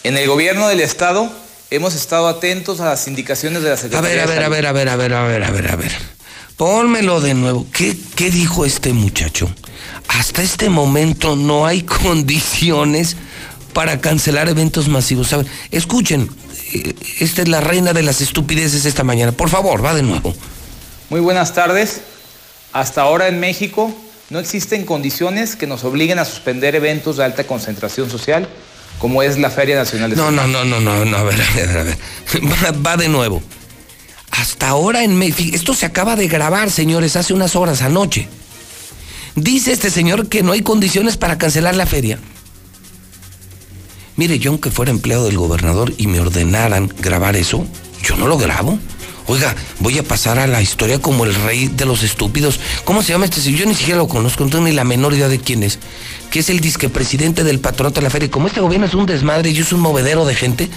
En 0.05 0.17
el 0.17 0.27
gobierno 0.27 0.67
del 0.67 0.81
Estado 0.81 1.31
hemos 1.71 1.95
estado 1.95 2.29
atentos 2.29 2.81
a 2.81 2.87
las 2.87 3.07
indicaciones 3.09 3.63
de 3.63 3.69
la 3.69 3.77
Secretaría. 3.77 4.23
A 4.23 4.27
ver, 4.27 4.43
a 4.43 4.49
ver, 4.49 4.67
a 4.67 4.73
ver, 4.73 4.89
a 4.89 4.89
ver, 4.89 4.89
a 4.89 4.97
ver, 4.97 5.13
a 5.13 5.25
ver, 5.27 5.45
a 5.45 5.51
ver, 5.51 5.71
a 5.71 5.77
ver. 5.77 5.93
Pónmelo 6.57 7.21
de 7.21 7.35
nuevo. 7.35 7.67
¿Qué, 7.75 7.95
¿Qué 8.15 8.31
dijo 8.31 8.65
este 8.65 8.95
muchacho? 8.95 9.51
hasta 10.09 10.43
este 10.43 10.71
momento 10.71 11.37
no 11.37 11.67
hay 11.67 11.83
condiciones 12.03 13.17
para 13.75 14.01
cancelar 14.01 14.49
eventos 14.49 14.89
masivos. 14.89 15.37
Escuchen, 15.71 16.31
eh, 16.73 16.95
esta 17.21 17.43
es 17.43 17.49
la 17.49 17.61
reina 17.61 17.93
de 17.93 18.03
las 18.03 18.23
estupideces 18.23 18.87
esta 18.87 19.05
mañana. 19.05 19.33
Por 19.33 19.51
favor, 19.51 19.85
va 19.85 19.93
de 19.93 20.03
nuevo. 20.03 20.35
Muy 21.11 21.21
buenas 21.21 21.53
tardes. 21.53 22.01
Hasta 22.73 23.03
ahora 23.03 23.29
en 23.29 23.41
México 23.41 23.95
no 24.31 24.39
existen 24.39 24.85
condiciones 24.85 25.57
que 25.57 25.67
nos 25.67 25.85
obliguen 25.85 26.19
a 26.19 26.25
suspender 26.25 26.75
eventos 26.75 27.17
de 27.17 27.25
alta 27.25 27.45
concentración 27.45 28.11
social, 28.11 28.49
como 28.99 29.23
es 29.23 29.39
la 29.39 29.51
Feria 29.51 29.77
Nacional 29.77 30.11
de 30.11 30.17
No, 30.17 30.31
no, 30.31 30.47
no, 30.47 30.65
no, 30.65 30.81
no, 30.81 31.05
no, 31.05 31.17
a 31.17 31.23
ver, 31.23 31.41
a 31.41 31.55
ver, 31.55 31.79
a 31.79 31.83
ver. 31.83 31.99
Va, 32.45 32.71
va 32.87 32.97
de 32.97 33.09
nuevo. 33.09 33.43
Hasta 34.31 34.69
ahora 34.69 35.05
en 35.05 35.17
México, 35.17 35.55
esto 35.55 35.75
se 35.75 35.87
acaba 35.87 36.17
de 36.17 36.29
grabar, 36.29 36.71
señores, 36.71 37.17
hace 37.17 37.33
unas 37.33 37.57
horas, 37.57 37.83
anoche. 37.83 38.29
Dice 39.35 39.73
este 39.73 39.91
señor 39.91 40.29
que 40.29 40.43
no 40.43 40.53
hay 40.53 40.63
condiciones 40.63 41.17
para 41.17 41.39
cancelar 41.39 41.75
la 41.77 41.87
feria. 41.87 42.19
Mire, 44.17 44.39
yo 44.39 44.51
aunque 44.51 44.71
fuera 44.71 44.91
empleado 44.91 45.27
del 45.27 45.37
gobernador 45.37 45.93
y 45.99 46.07
me 46.07 46.21
ordenaran 46.21 46.91
grabar 46.99 47.37
eso, 47.37 47.67
yo 48.03 48.17
no 48.17 48.27
lo 48.27 48.39
grabo. 48.39 48.79
Oiga, 49.29 49.57
voy 49.81 49.99
a 49.99 50.05
pasar 50.05 50.39
a 50.39 50.47
la 50.47 50.63
historia 50.63 51.01
como 51.01 51.25
el 51.25 51.35
rey 51.35 51.67
de 51.67 51.85
los 51.85 52.05
estúpidos. 52.05 52.61
¿Cómo 52.85 53.03
se 53.03 53.13
llama 53.13 53.25
este 53.25 53.41
señor? 53.41 53.61
Yo 53.61 53.67
ni 53.67 53.75
siquiera 53.75 53.99
lo 53.99 54.07
conozco, 54.07 54.45
no 54.45 54.51
tengo 54.51 54.65
ni 54.65 54.73
la 54.73 54.85
menor 54.85 55.15
idea 55.15 55.29
de 55.29 55.41
quién 55.41 55.65
es. 55.65 55.81
Que 56.31 56.39
es 56.39 56.49
el 56.49 56.61
disque 56.61 56.89
presidente 56.89 57.43
del 57.43 57.59
patronato 57.59 58.01
de 58.01 58.05
la 58.05 58.11
feria. 58.11 58.31
como 58.31 58.47
este 58.47 58.61
gobierno 58.61 58.87
es 58.87 58.95
un 58.95 59.07
desmadre 59.07 59.51
y 59.51 59.59
es 59.59 59.73
un 59.73 59.81
movedero 59.81 60.27
de 60.27 60.35
gente, 60.37 60.71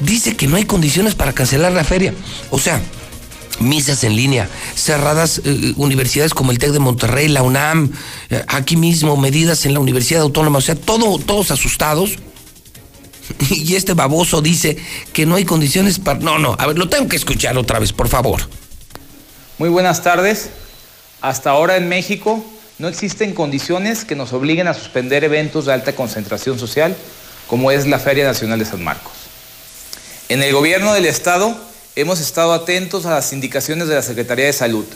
dice 0.00 0.36
que 0.36 0.46
no 0.46 0.56
hay 0.56 0.64
condiciones 0.64 1.14
para 1.14 1.32
cancelar 1.32 1.72
la 1.72 1.84
feria. 1.84 2.12
O 2.50 2.58
sea, 2.58 2.82
misas 3.58 4.04
en 4.04 4.16
línea, 4.16 4.50
cerradas 4.74 5.40
eh, 5.44 5.72
universidades 5.76 6.34
como 6.34 6.52
el 6.52 6.58
TEC 6.58 6.72
de 6.72 6.78
Monterrey, 6.78 7.28
la 7.28 7.42
UNAM, 7.42 7.90
eh, 8.28 8.44
aquí 8.48 8.76
mismo 8.76 9.16
medidas 9.16 9.64
en 9.64 9.72
la 9.72 9.80
Universidad 9.80 10.22
Autónoma, 10.22 10.58
o 10.58 10.62
sea, 10.62 10.74
todo, 10.74 11.18
todos 11.18 11.50
asustados. 11.50 12.18
Y 13.50 13.74
este 13.76 13.94
baboso 13.94 14.40
dice 14.42 14.76
que 15.12 15.26
no 15.26 15.36
hay 15.36 15.44
condiciones 15.44 15.98
para... 15.98 16.18
No, 16.18 16.38
no, 16.38 16.56
a 16.58 16.66
ver, 16.66 16.78
lo 16.78 16.88
tengo 16.88 17.08
que 17.08 17.16
escuchar 17.16 17.56
otra 17.58 17.78
vez, 17.78 17.92
por 17.92 18.08
favor. 18.08 18.42
Muy 19.58 19.68
buenas 19.68 20.02
tardes. 20.02 20.50
Hasta 21.20 21.50
ahora 21.50 21.76
en 21.76 21.88
México 21.88 22.44
no 22.78 22.88
existen 22.88 23.34
condiciones 23.34 24.04
que 24.04 24.16
nos 24.16 24.32
obliguen 24.32 24.66
a 24.66 24.74
suspender 24.74 25.22
eventos 25.24 25.66
de 25.66 25.72
alta 25.72 25.94
concentración 25.94 26.58
social, 26.58 26.96
como 27.46 27.70
es 27.70 27.86
la 27.86 27.98
Feria 27.98 28.24
Nacional 28.24 28.58
de 28.58 28.64
San 28.64 28.82
Marcos. 28.82 29.12
En 30.28 30.42
el 30.42 30.52
gobierno 30.52 30.94
del 30.94 31.06
Estado 31.06 31.56
hemos 31.94 32.20
estado 32.20 32.52
atentos 32.52 33.06
a 33.06 33.10
las 33.10 33.32
indicaciones 33.32 33.86
de 33.86 33.94
la 33.94 34.02
Secretaría 34.02 34.46
de 34.46 34.52
Salud 34.52 34.86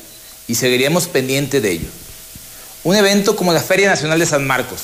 y 0.49 0.55
seguiremos 0.55 1.07
pendiente 1.07 1.61
de 1.61 1.73
ello. 1.73 1.89
Un 2.85 2.97
evento 2.97 3.37
como 3.37 3.53
la 3.53 3.61
Feria 3.61 3.89
Nacional 3.89 4.19
de 4.19 4.27
San 4.27 4.47
Marcos 4.47 4.81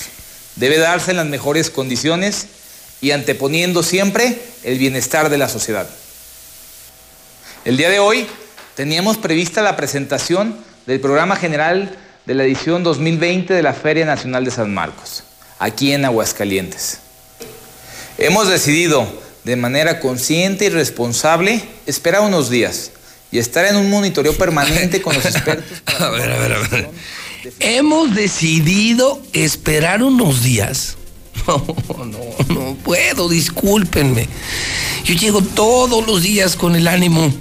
debe 0.56 0.78
darse 0.78 1.12
en 1.12 1.16
las 1.16 1.26
mejores 1.26 1.70
condiciones 1.70 2.46
y 3.02 3.10
anteponiendo 3.10 3.82
siempre 3.82 4.40
el 4.62 4.78
bienestar 4.78 5.28
de 5.28 5.36
la 5.36 5.50
sociedad. 5.50 5.86
El 7.66 7.76
día 7.76 7.90
de 7.90 7.98
hoy 7.98 8.26
teníamos 8.76 9.18
prevista 9.18 9.60
la 9.60 9.76
presentación 9.76 10.56
del 10.86 11.00
programa 11.00 11.36
general 11.36 11.98
de 12.24 12.34
la 12.34 12.44
edición 12.44 12.84
2020 12.84 13.52
de 13.52 13.62
la 13.62 13.74
Feria 13.74 14.06
Nacional 14.06 14.44
de 14.44 14.52
San 14.52 14.72
Marcos, 14.72 15.24
aquí 15.58 15.92
en 15.92 16.04
Aguascalientes. 16.04 17.00
Hemos 18.18 18.48
decidido 18.48 19.06
de 19.42 19.56
manera 19.56 19.98
consciente 19.98 20.66
y 20.66 20.68
responsable, 20.68 21.60
esperar 21.86 22.20
unos 22.20 22.50
días 22.50 22.92
y 23.32 23.38
estar 23.38 23.64
en 23.66 23.76
un 23.76 23.90
monitoreo 23.90 24.36
permanente 24.36 25.02
con 25.02 25.16
los 25.16 25.24
expertos. 25.24 25.82
a 26.00 26.08
ver, 26.10 26.30
a 26.30 26.38
ver, 26.38 26.52
a 26.52 26.58
ver. 26.68 26.90
Hemos 27.58 28.14
decidido 28.14 29.20
esperar 29.32 30.04
unos 30.04 30.44
días. 30.44 30.96
No, 31.46 32.04
no, 32.04 32.54
no 32.54 32.74
puedo, 32.76 33.28
discúlpenme. 33.28 34.28
Yo 35.04 35.14
llego 35.14 35.42
todos 35.42 36.06
los 36.06 36.22
días 36.22 36.56
con 36.56 36.76
el 36.76 36.88
ánimo 36.88 37.32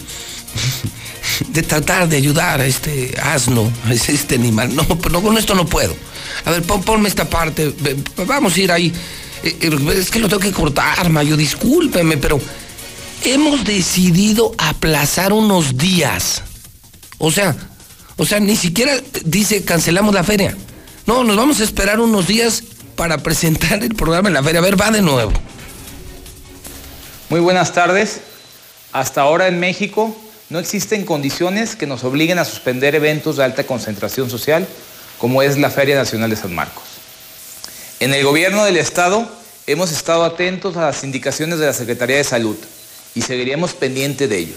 de 1.49 1.61
tratar 1.63 2.07
de 2.07 2.17
ayudar 2.17 2.61
a 2.61 2.65
este 2.65 3.13
asno, 3.21 3.71
a 3.85 3.93
este 3.93 4.35
animal. 4.35 4.75
No, 4.75 4.83
pero 4.99 5.21
con 5.21 5.37
esto 5.37 5.55
no 5.55 5.65
puedo. 5.65 5.95
A 6.45 6.51
ver, 6.51 6.63
ponme 6.63 7.09
esta 7.09 7.29
parte. 7.29 7.73
Vamos 8.25 8.55
a 8.55 8.59
ir 8.59 8.71
ahí. 8.71 8.91
Eh, 9.43 9.57
eh, 9.61 9.95
es 9.97 10.11
que 10.11 10.19
lo 10.19 10.29
tengo 10.29 10.41
que 10.41 10.51
cortar, 10.51 11.09
Mayo, 11.09 11.35
discúlpeme, 11.35 12.17
pero 12.17 12.39
hemos 13.23 13.63
decidido 13.63 14.53
aplazar 14.57 15.33
unos 15.33 15.77
días. 15.77 16.43
O 17.17 17.31
sea, 17.31 17.55
o 18.17 18.25
sea, 18.25 18.39
ni 18.39 18.55
siquiera 18.55 18.93
dice 19.25 19.63
cancelamos 19.63 20.13
la 20.13 20.23
feria. 20.23 20.55
No, 21.07 21.23
nos 21.23 21.35
vamos 21.35 21.59
a 21.59 21.63
esperar 21.63 21.99
unos 21.99 22.27
días 22.27 22.63
para 23.01 23.17
presentar 23.17 23.81
el 23.81 23.95
programa 23.95 24.27
en 24.27 24.35
la 24.35 24.43
feria. 24.43 24.59
A 24.59 24.61
ver, 24.61 24.79
va 24.79 24.91
de 24.91 25.01
nuevo. 25.01 25.31
Muy 27.29 27.39
buenas 27.39 27.73
tardes. 27.73 28.19
Hasta 28.91 29.21
ahora 29.21 29.47
en 29.47 29.59
México 29.59 30.15
no 30.51 30.59
existen 30.59 31.03
condiciones 31.03 31.75
que 31.75 31.87
nos 31.87 32.03
obliguen 32.03 32.37
a 32.37 32.45
suspender 32.45 32.93
eventos 32.93 33.37
de 33.37 33.43
alta 33.43 33.63
concentración 33.63 34.29
social 34.29 34.67
como 35.17 35.41
es 35.41 35.57
la 35.57 35.71
Feria 35.71 35.95
Nacional 35.95 36.29
de 36.29 36.35
San 36.35 36.53
Marcos. 36.53 36.83
En 37.99 38.13
el 38.13 38.23
gobierno 38.23 38.65
del 38.65 38.77
Estado 38.77 39.27
hemos 39.65 39.91
estado 39.91 40.23
atentos 40.23 40.77
a 40.77 40.81
las 40.81 41.03
indicaciones 41.03 41.57
de 41.57 41.65
la 41.65 41.73
Secretaría 41.73 42.17
de 42.17 42.23
Salud 42.23 42.57
y 43.15 43.23
seguiremos 43.23 43.73
pendiente 43.73 44.27
de 44.27 44.37
ello. 44.37 44.55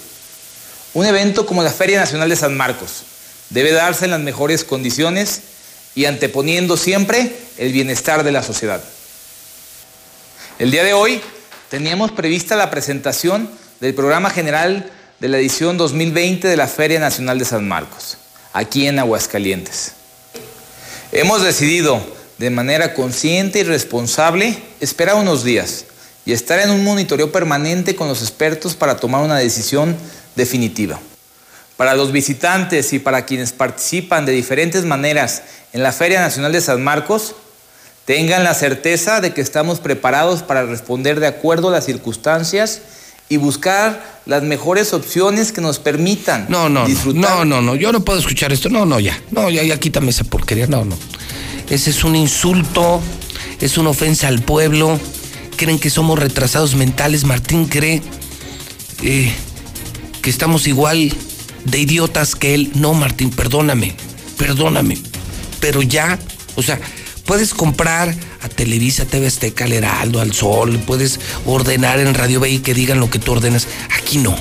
Un 0.92 1.06
evento 1.06 1.46
como 1.46 1.62
la 1.62 1.70
Feria 1.70 1.98
Nacional 1.98 2.28
de 2.28 2.36
San 2.36 2.54
Marcos 2.54 3.04
debe 3.48 3.72
darse 3.72 4.04
en 4.04 4.10
las 4.10 4.20
mejores 4.20 4.64
condiciones 4.64 5.53
y 5.94 6.06
anteponiendo 6.06 6.76
siempre 6.76 7.32
el 7.58 7.72
bienestar 7.72 8.24
de 8.24 8.32
la 8.32 8.42
sociedad. 8.42 8.82
El 10.58 10.70
día 10.70 10.84
de 10.84 10.92
hoy 10.92 11.20
teníamos 11.68 12.12
prevista 12.12 12.56
la 12.56 12.70
presentación 12.70 13.50
del 13.80 13.94
programa 13.94 14.30
general 14.30 14.90
de 15.20 15.28
la 15.28 15.38
edición 15.38 15.76
2020 15.76 16.48
de 16.48 16.56
la 16.56 16.68
Feria 16.68 17.00
Nacional 17.00 17.38
de 17.38 17.44
San 17.44 17.66
Marcos, 17.66 18.18
aquí 18.52 18.86
en 18.86 18.98
Aguascalientes. 18.98 19.92
Hemos 21.12 21.42
decidido 21.42 22.00
de 22.38 22.50
manera 22.50 22.94
consciente 22.94 23.60
y 23.60 23.62
responsable 23.62 24.58
esperar 24.80 25.16
unos 25.16 25.44
días 25.44 25.84
y 26.26 26.32
estar 26.32 26.58
en 26.58 26.70
un 26.70 26.82
monitoreo 26.82 27.30
permanente 27.30 27.94
con 27.94 28.08
los 28.08 28.22
expertos 28.22 28.74
para 28.74 28.96
tomar 28.96 29.22
una 29.22 29.38
decisión 29.38 29.96
definitiva. 30.34 30.98
Para 31.76 31.94
los 31.94 32.12
visitantes 32.12 32.92
y 32.92 32.98
para 32.98 33.26
quienes 33.26 33.52
participan 33.52 34.26
de 34.26 34.32
diferentes 34.32 34.84
maneras 34.84 35.42
en 35.72 35.82
la 35.82 35.92
Feria 35.92 36.20
Nacional 36.20 36.52
de 36.52 36.60
San 36.60 36.82
Marcos, 36.82 37.34
tengan 38.04 38.44
la 38.44 38.54
certeza 38.54 39.20
de 39.20 39.32
que 39.32 39.40
estamos 39.40 39.80
preparados 39.80 40.42
para 40.42 40.64
responder 40.64 41.18
de 41.18 41.26
acuerdo 41.26 41.68
a 41.68 41.72
las 41.72 41.84
circunstancias 41.84 42.82
y 43.28 43.38
buscar 43.38 44.20
las 44.26 44.42
mejores 44.42 44.92
opciones 44.92 45.50
que 45.50 45.60
nos 45.60 45.78
permitan 45.78 46.46
no, 46.48 46.68
no, 46.68 46.86
disfrutar. 46.86 47.22
No, 47.22 47.44
no, 47.44 47.62
no, 47.62 47.74
yo 47.74 47.90
no 47.90 48.04
puedo 48.04 48.18
escuchar 48.18 48.52
esto. 48.52 48.68
No, 48.68 48.84
no, 48.86 49.00
ya. 49.00 49.18
No, 49.30 49.50
ya, 49.50 49.62
ya 49.62 49.78
quítame 49.78 50.10
esa 50.10 50.24
porquería. 50.24 50.66
No, 50.66 50.84
no. 50.84 50.96
Ese 51.70 51.90
es 51.90 52.04
un 52.04 52.14
insulto, 52.14 53.00
es 53.60 53.78
una 53.78 53.90
ofensa 53.90 54.28
al 54.28 54.42
pueblo. 54.42 55.00
Creen 55.56 55.78
que 55.78 55.90
somos 55.90 56.18
retrasados 56.18 56.74
mentales. 56.74 57.24
Martín 57.24 57.66
cree 57.66 58.02
eh, 59.02 59.32
que 60.20 60.30
estamos 60.30 60.66
igual 60.66 61.12
de 61.64 61.78
idiotas 61.78 62.34
que 62.34 62.54
él. 62.54 62.70
No, 62.74 62.94
Martín, 62.94 63.30
perdóname, 63.30 63.94
perdóname. 64.38 64.98
Pero 65.60 65.82
ya, 65.82 66.18
o 66.56 66.62
sea, 66.62 66.80
puedes 67.24 67.54
comprar 67.54 68.14
a 68.42 68.48
Televisa, 68.48 69.06
TV 69.06 69.26
Azteca, 69.26 69.64
al 69.64 69.72
Heraldo, 69.72 70.20
al 70.20 70.34
Sol, 70.34 70.78
puedes 70.86 71.20
ordenar 71.46 72.00
en 72.00 72.14
Radio 72.14 72.40
B 72.40 72.60
que 72.62 72.74
digan 72.74 73.00
lo 73.00 73.10
que 73.10 73.18
tú 73.18 73.32
ordenas. 73.32 73.66
Aquí 73.98 74.18
no. 74.18 74.36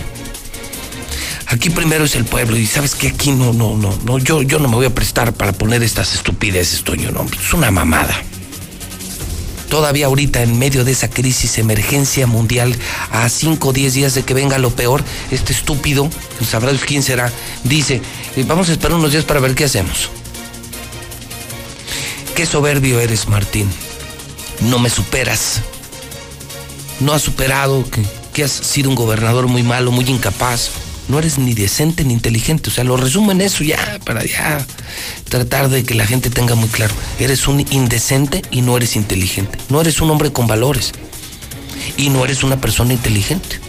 Aquí 1.47 1.69
primero 1.69 2.05
es 2.05 2.15
el 2.15 2.25
pueblo 2.25 2.57
y 2.57 2.65
sabes 2.65 2.95
que 2.95 3.09
aquí 3.09 3.31
no, 3.31 3.53
no, 3.53 3.77
no, 3.77 3.95
no, 4.05 4.17
yo, 4.17 4.41
yo 4.41 4.57
no 4.59 4.67
me 4.67 4.75
voy 4.75 4.87
a 4.87 4.95
prestar 4.95 5.33
para 5.33 5.51
poner 5.51 5.83
estas 5.83 6.15
estupideces, 6.15 6.83
Toño, 6.83 7.11
no, 7.11 7.25
es 7.25 7.53
una 7.53 7.69
mamada. 7.69 8.23
Todavía 9.69 10.05
ahorita 10.05 10.43
en 10.43 10.59
medio 10.59 10.83
de 10.83 10.91
esa 10.91 11.09
crisis, 11.09 11.57
emergencia 11.57 12.27
mundial, 12.27 12.75
a 13.11 13.27
5 13.27 13.69
o 13.69 13.73
10 13.73 13.93
días 13.93 14.13
de 14.13 14.23
que 14.23 14.33
venga 14.33 14.57
lo 14.57 14.69
peor, 14.69 15.03
este 15.31 15.53
estúpido, 15.53 16.09
sabrá 16.47 16.71
quién 16.73 17.03
será, 17.03 17.31
dice, 17.63 18.01
eh, 18.35 18.43
vamos 18.47 18.69
a 18.69 18.73
esperar 18.73 18.97
unos 18.97 19.11
días 19.11 19.25
para 19.25 19.39
ver 19.39 19.55
qué 19.55 19.65
hacemos. 19.65 20.09
Qué 22.35 22.45
soberbio 22.45 22.99
eres, 22.99 23.27
Martín. 23.27 23.69
No 24.61 24.79
me 24.79 24.89
superas. 24.89 25.61
No 26.99 27.13
has 27.13 27.21
superado 27.21 27.83
que, 27.89 28.03
que 28.33 28.43
has 28.43 28.51
sido 28.51 28.89
un 28.89 28.95
gobernador 28.95 29.47
muy 29.47 29.63
malo, 29.63 29.91
muy 29.91 30.05
incapaz 30.05 30.71
no 31.07 31.19
eres 31.19 31.37
ni 31.37 31.53
decente 31.53 32.03
ni 32.03 32.13
inteligente. 32.13 32.69
O 32.69 32.73
sea, 32.73 32.83
lo 32.83 32.97
resumo 32.97 33.31
en 33.31 33.41
eso 33.41 33.63
ya, 33.63 33.99
para 34.05 34.25
ya 34.25 34.65
tratar 35.29 35.69
de 35.69 35.83
que 35.83 35.95
la 35.95 36.05
gente 36.05 36.29
tenga 36.29 36.55
muy 36.55 36.69
claro. 36.69 36.93
Eres 37.19 37.47
un 37.47 37.65
indecente 37.71 38.41
y 38.51 38.61
no 38.61 38.77
eres 38.77 38.95
inteligente. 38.95 39.57
No 39.69 39.81
eres 39.81 40.01
un 40.01 40.09
hombre 40.11 40.31
con 40.31 40.47
valores. 40.47 40.93
Y 41.97 42.09
no 42.09 42.23
eres 42.23 42.43
una 42.43 42.61
persona 42.61 42.93
inteligente. 42.93 43.59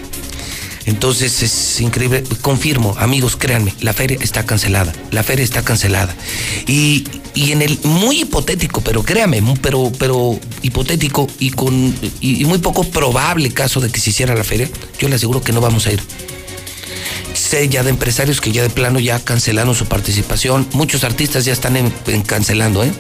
Entonces 0.87 1.42
es 1.42 1.81
increíble. 1.81 2.23
Confirmo, 2.42 2.94
amigos, 2.99 3.37
créanme, 3.37 3.75
la 3.81 3.94
feria 3.94 4.18
está 4.20 4.44
cancelada. 4.44 4.92
La 5.11 5.23
feria 5.23 5.42
está 5.44 5.62
cancelada. 5.62 6.14
Y, 6.66 7.05
y 7.35 7.53
en 7.53 7.62
el 7.62 7.79
muy 7.85 8.20
hipotético, 8.20 8.83
pero 8.83 9.03
créame, 9.03 9.42
pero, 9.62 9.90
pero 9.99 10.38
hipotético 10.62 11.27
y 11.38 11.51
con 11.51 11.94
y 12.20 12.44
muy 12.44 12.59
poco 12.59 12.85
probable 12.85 13.51
caso 13.51 13.81
de 13.81 13.90
que 13.90 13.99
se 13.99 14.11
hiciera 14.11 14.35
la 14.35 14.44
feria, 14.44 14.68
yo 14.99 15.09
le 15.09 15.16
aseguro 15.16 15.42
que 15.42 15.53
no 15.53 15.61
vamos 15.61 15.87
a 15.87 15.92
ir 15.92 16.03
sé 17.35 17.68
ya 17.68 17.83
de 17.83 17.90
empresarios 17.90 18.40
que 18.40 18.53
ya 18.53 18.62
de 18.62 18.70
plano 18.70 19.01
ya 19.01 19.20
cancelaron 19.20 19.75
su 19.75 19.87
participación. 19.87 20.66
Muchos 20.73 21.05
artistas 21.05 21.44
ya 21.44 21.53
están 21.53 21.77
en, 21.77 21.90
cancelando, 22.23 22.85
¿eh? 22.85 22.92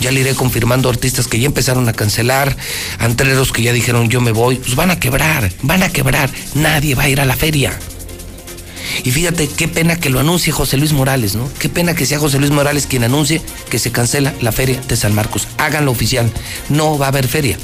Ya 0.00 0.10
le 0.10 0.20
iré 0.20 0.34
confirmando 0.34 0.88
artistas 0.88 1.26
que 1.26 1.38
ya 1.38 1.46
empezaron 1.46 1.88
a 1.88 1.92
cancelar, 1.92 2.56
antreros 2.98 3.52
que 3.52 3.62
ya 3.62 3.72
dijeron 3.72 4.08
yo 4.08 4.20
me 4.20 4.32
voy, 4.32 4.56
pues 4.56 4.74
van 4.74 4.90
a 4.90 5.00
quebrar, 5.00 5.50
van 5.62 5.82
a 5.82 5.88
quebrar, 5.88 6.30
nadie 6.54 6.94
va 6.94 7.04
a 7.04 7.08
ir 7.08 7.20
a 7.20 7.24
la 7.24 7.36
feria. 7.36 7.78
Y 9.04 9.10
fíjate 9.10 9.48
qué 9.48 9.68
pena 9.68 9.98
que 9.98 10.10
lo 10.10 10.20
anuncie 10.20 10.52
José 10.52 10.76
Luis 10.76 10.92
Morales, 10.92 11.34
¿no? 11.34 11.50
Qué 11.58 11.68
pena 11.68 11.94
que 11.94 12.06
sea 12.06 12.18
José 12.18 12.38
Luis 12.38 12.52
Morales 12.52 12.86
quien 12.86 13.04
anuncie 13.04 13.42
que 13.68 13.78
se 13.78 13.90
cancela 13.90 14.34
la 14.40 14.52
feria 14.52 14.80
de 14.86 14.96
San 14.96 15.14
Marcos. 15.14 15.48
Háganlo 15.58 15.90
oficial. 15.90 16.30
No 16.68 16.96
va 16.98 17.06
a 17.06 17.08
haber 17.08 17.26
feria. 17.26 17.58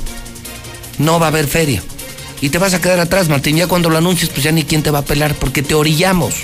No 0.98 1.18
va 1.18 1.26
a 1.26 1.28
haber 1.28 1.46
feria 1.46 1.82
y 2.42 2.50
te 2.50 2.58
vas 2.58 2.74
a 2.74 2.80
quedar 2.80 2.98
atrás, 2.98 3.28
Martín. 3.28 3.56
Ya 3.56 3.68
cuando 3.68 3.88
lo 3.88 3.96
anuncies, 3.96 4.28
pues 4.28 4.42
ya 4.42 4.50
ni 4.50 4.64
quién 4.64 4.82
te 4.82 4.90
va 4.90 4.98
a 4.98 5.04
pelar, 5.04 5.36
porque 5.36 5.62
te 5.62 5.74
orillamos. 5.74 6.34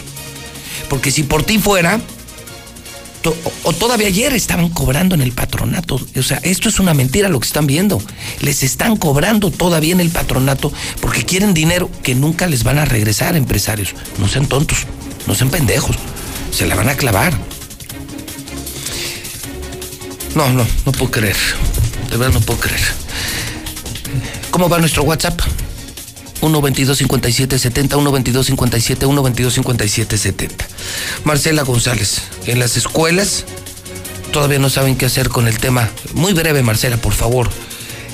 Porque 0.89 1.11
si 1.11 1.25
por 1.25 1.43
ti 1.43 1.59
fuera, 1.59 2.01
o, 3.65 3.73
todavía 3.73 4.07
ayer 4.07 4.33
estaban 4.33 4.69
cobrando 4.69 5.17
en 5.17 5.23
el 5.23 5.33
patronato. 5.33 6.01
O 6.17 6.23
sea, 6.23 6.39
esto 6.45 6.69
es 6.69 6.79
una 6.79 6.95
mentira 6.95 7.29
lo 7.29 7.41
que 7.41 7.49
están 7.49 7.67
viendo. 7.67 8.01
Les 8.41 8.63
están 8.63 8.97
cobrando 8.97 9.51
todavía 9.51 9.93
en 9.93 10.01
el 10.01 10.11
patronato 10.11 10.73
porque 11.01 11.25
quieren 11.25 11.53
dinero 11.53 11.91
que 12.05 12.15
nunca 12.15 12.47
les 12.47 12.63
van 12.63 12.79
a 12.79 12.85
regresar, 12.85 13.37
empresarios. 13.37 13.95
No 14.19 14.29
sean 14.29 14.47
tontos, 14.47 14.87
no 15.27 15.35
sean 15.35 15.51
pendejos. 15.51 15.97
Se 16.53 16.65
la 16.67 16.77
van 16.77 16.89
a 16.89 16.95
clavar. 16.95 17.37
No, 20.37 20.49
no, 20.53 20.65
no 20.87 20.93
puedo 20.93 21.11
creer. 21.11 21.37
De 22.09 22.17
verdad 22.17 22.35
no 22.35 22.41
puedo 22.41 22.61
creer. 22.61 22.81
¿Cómo 24.53 24.69
va 24.69 24.79
nuestro 24.79 25.03
WhatsApp? 25.03 25.41
1 26.40 26.62
22 26.62 26.98
57 26.98 27.59
70 27.59 27.96
1 27.96 28.12
22 28.12 28.46
57 28.46 29.07
1 29.07 29.22
22 29.22 29.55
57 29.55 30.18
70 30.18 30.68
Marcela 31.24 31.62
González, 31.62 32.22
en 32.46 32.59
las 32.59 32.77
escuelas 32.77 33.44
todavía 34.29 34.59
no 34.59 34.68
saben 34.68 34.96
qué 34.96 35.07
hacer 35.07 35.29
con 35.29 35.48
el 35.48 35.59
tema. 35.59 35.88
Muy 36.14 36.33
breve, 36.33 36.62
Marcela, 36.62 36.96
por 36.96 37.12
favor. 37.12 37.48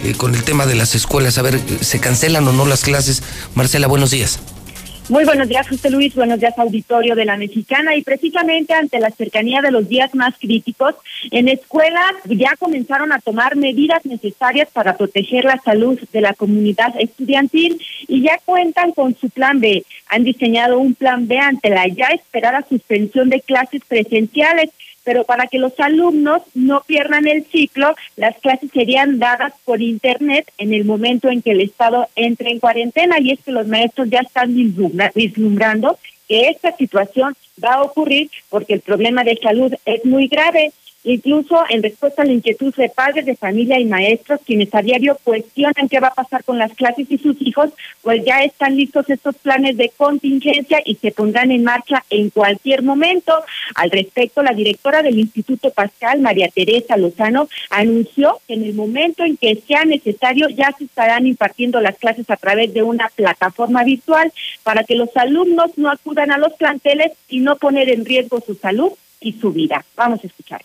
Eh, 0.05 0.15
con 0.15 0.35
el 0.35 0.43
tema 0.43 0.67
de 0.67 0.75
las 0.75 0.95
escuelas, 0.95 1.39
a 1.39 1.43
ver, 1.43 1.61
¿se 1.81 1.99
cancelan 2.01 2.47
o 2.49 2.53
no 2.53 2.67
las 2.67 2.83
clases? 2.83 3.23
Marcela, 3.55 3.87
buenos 3.87 4.11
días. 4.11 4.39
Muy 5.11 5.27
buenos 5.27 5.49
días, 5.49 5.69
José 5.69 5.91
Luis. 5.91 6.15
Buenos 6.15 6.41
días, 6.41 6.59
auditorio 6.59 7.15
de 7.15 7.27
la 7.27 7.37
Mexicana. 7.37 7.95
Y 7.95 8.03
precisamente 8.03 8.73
ante 8.73 8.99
la 8.99 9.11
cercanía 9.11 9.61
de 9.61 9.71
los 9.71 9.87
días 9.87 10.15
más 10.15 10.35
críticos, 10.39 10.95
en 11.31 11.49
escuelas 11.49 12.15
ya 12.25 12.57
comenzaron 12.59 13.13
a 13.13 13.19
tomar 13.19 13.55
medidas 13.55 14.03
necesarias 14.07 14.69
para 14.73 14.97
proteger 14.97 15.45
la 15.45 15.61
salud 15.63 16.01
de 16.11 16.21
la 16.23 16.33
comunidad 16.33 16.95
estudiantil 16.99 17.79
y 18.09 18.23
ya 18.23 18.39
cuentan 18.47 18.93
con 18.93 19.15
su 19.15 19.29
plan 19.29 19.61
B. 19.61 19.85
Han 20.09 20.25
diseñado 20.25 20.79
un 20.79 20.95
plan 20.95 21.29
B 21.29 21.39
ante 21.39 21.69
la 21.69 21.87
ya 21.87 22.07
esperada 22.07 22.65
suspensión 22.67 23.29
de 23.29 23.43
clases 23.43 23.83
presenciales 23.87 24.71
pero 25.05 25.25
para 25.25 25.47
que 25.47 25.59
los 25.59 25.79
alumnos 25.79 26.43
no 26.55 26.83
pierdan 26.87 27.27
el 27.27 27.45
ciclo, 27.45 27.95
las 28.17 28.37
clases 28.39 28.71
serían 28.73 29.19
dadas 29.19 29.53
por 29.65 29.83
internet 29.83 30.51
en 30.59 30.73
el 30.75 30.85
momento 30.85 31.29
en 31.29 31.43
que 31.43 31.53
el 31.53 31.61
Estado 31.61 32.09
entre 32.17 32.51
en 32.51 32.59
cuarentena 32.61 33.21
y 33.21 33.31
es 33.31 33.41
que 33.41 33.53
los 33.53 33.67
maestros 33.69 34.09
ya 34.11 34.21
están 34.21 34.55
vislumbrando 35.15 35.99
que 36.29 36.49
esta 36.49 36.75
situación 36.77 37.35
va 37.63 37.75
a 37.75 37.83
ocurrir 37.83 38.31
porque 38.49 38.75
el 38.75 38.81
problema 38.81 39.25
de 39.25 39.37
salud 39.37 39.73
es 39.85 40.05
muy 40.05 40.29
grave. 40.29 40.73
Incluso 41.05 41.63
en 41.69 41.83
respuesta 41.83 42.23
a 42.23 42.25
la 42.25 42.33
inquietud 42.33 42.75
de 42.75 42.89
padres 42.89 43.27
de 43.27 43.37
familia 43.37 43.79
y 43.79 43.85
maestros 43.85 44.41
quienes 44.45 44.75
a 44.75 44.83
diario 44.83 45.19
cuestionan 45.23 45.89
qué 45.89 46.01
va 46.01 46.09
a 46.09 46.15
pasar 46.15 46.45
con 46.45 46.59
las 46.59 46.73
clases 46.75 47.07
y 47.11 47.19
sus 47.19 47.41
hijos, 47.41 47.71
pues 48.03 48.25
ya 48.25 48.43
están 48.43 48.77
listos 48.77 49.09
estos 49.09 49.37
planes 49.37 49.77
de 49.77 49.91
contingencia 49.97 50.81
y 50.85 50.97
se 50.97 51.13
pondrán 51.13 51.51
en 51.51 51.63
marcha 51.63 52.05
en 52.11 52.31
cualquier 52.31 52.83
momento. 52.83 53.33
Al 53.75 53.91
respecto, 53.91 54.43
la 54.43 54.53
directora 54.53 55.03
del 55.03 55.19
Instituto 55.19 55.71
Pascal, 55.71 56.21
María 56.21 56.49
Teresa 56.49 56.97
Lozano, 56.97 57.49
anunció 57.71 58.41
que 58.47 58.55
en 58.55 58.65
el 58.65 58.75
momento 58.75 59.25
en 59.25 59.37
que 59.37 59.63
sea 59.67 59.85
necesario 59.85 60.49
ya 60.49 60.73
se 60.77 60.85
estarán 60.85 61.27
impartiendo 61.27 61.81
las 61.81 61.99
clases 61.99 62.29
a 62.31 62.37
través 62.37 62.73
de 62.73 62.83
una 62.83 63.11
plataforma 63.15 63.85
virtual 63.85 64.33
para 64.63 64.85
que 64.85 64.95
los 64.95 65.15
alumnos 65.17 65.77
no 65.77 65.91
acudan 65.91 66.31
a 66.31 66.39
los 66.39 66.55
planteles 66.55 67.13
y 67.29 67.41
no 67.41 67.57
poner 67.57 67.91
en 67.91 68.05
riesgo 68.05 68.41
su 68.41 68.55
salud 68.55 68.93
y 69.21 69.33
su 69.33 69.53
vida. 69.53 69.85
Vamos 69.97 70.23
a 70.23 70.27
escuchar. 70.27 70.63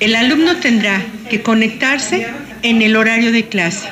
El 0.00 0.14
alumno 0.14 0.56
tendrá 0.56 1.02
que 1.30 1.42
conectarse 1.42 2.26
en 2.62 2.82
el 2.82 2.96
horario 2.96 3.32
de 3.32 3.48
clase. 3.48 3.88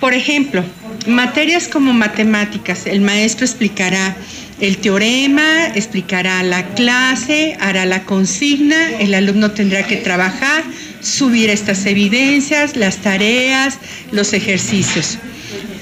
Por 0.00 0.14
ejemplo, 0.14 0.64
materias 1.06 1.68
como 1.68 1.92
matemáticas, 1.92 2.86
el 2.86 3.00
maestro 3.00 3.46
explicará 3.46 4.16
el 4.60 4.78
teorema, 4.78 5.66
explicará 5.74 6.42
la 6.42 6.66
clase, 6.74 7.56
hará 7.60 7.84
la 7.84 8.04
consigna, 8.04 8.90
el 8.98 9.14
alumno 9.14 9.50
tendrá 9.50 9.86
que 9.86 9.96
trabajar, 9.96 10.64
subir 11.00 11.50
estas 11.50 11.84
evidencias, 11.86 12.76
las 12.76 12.98
tareas, 12.98 13.78
los 14.12 14.32
ejercicios. 14.32 15.18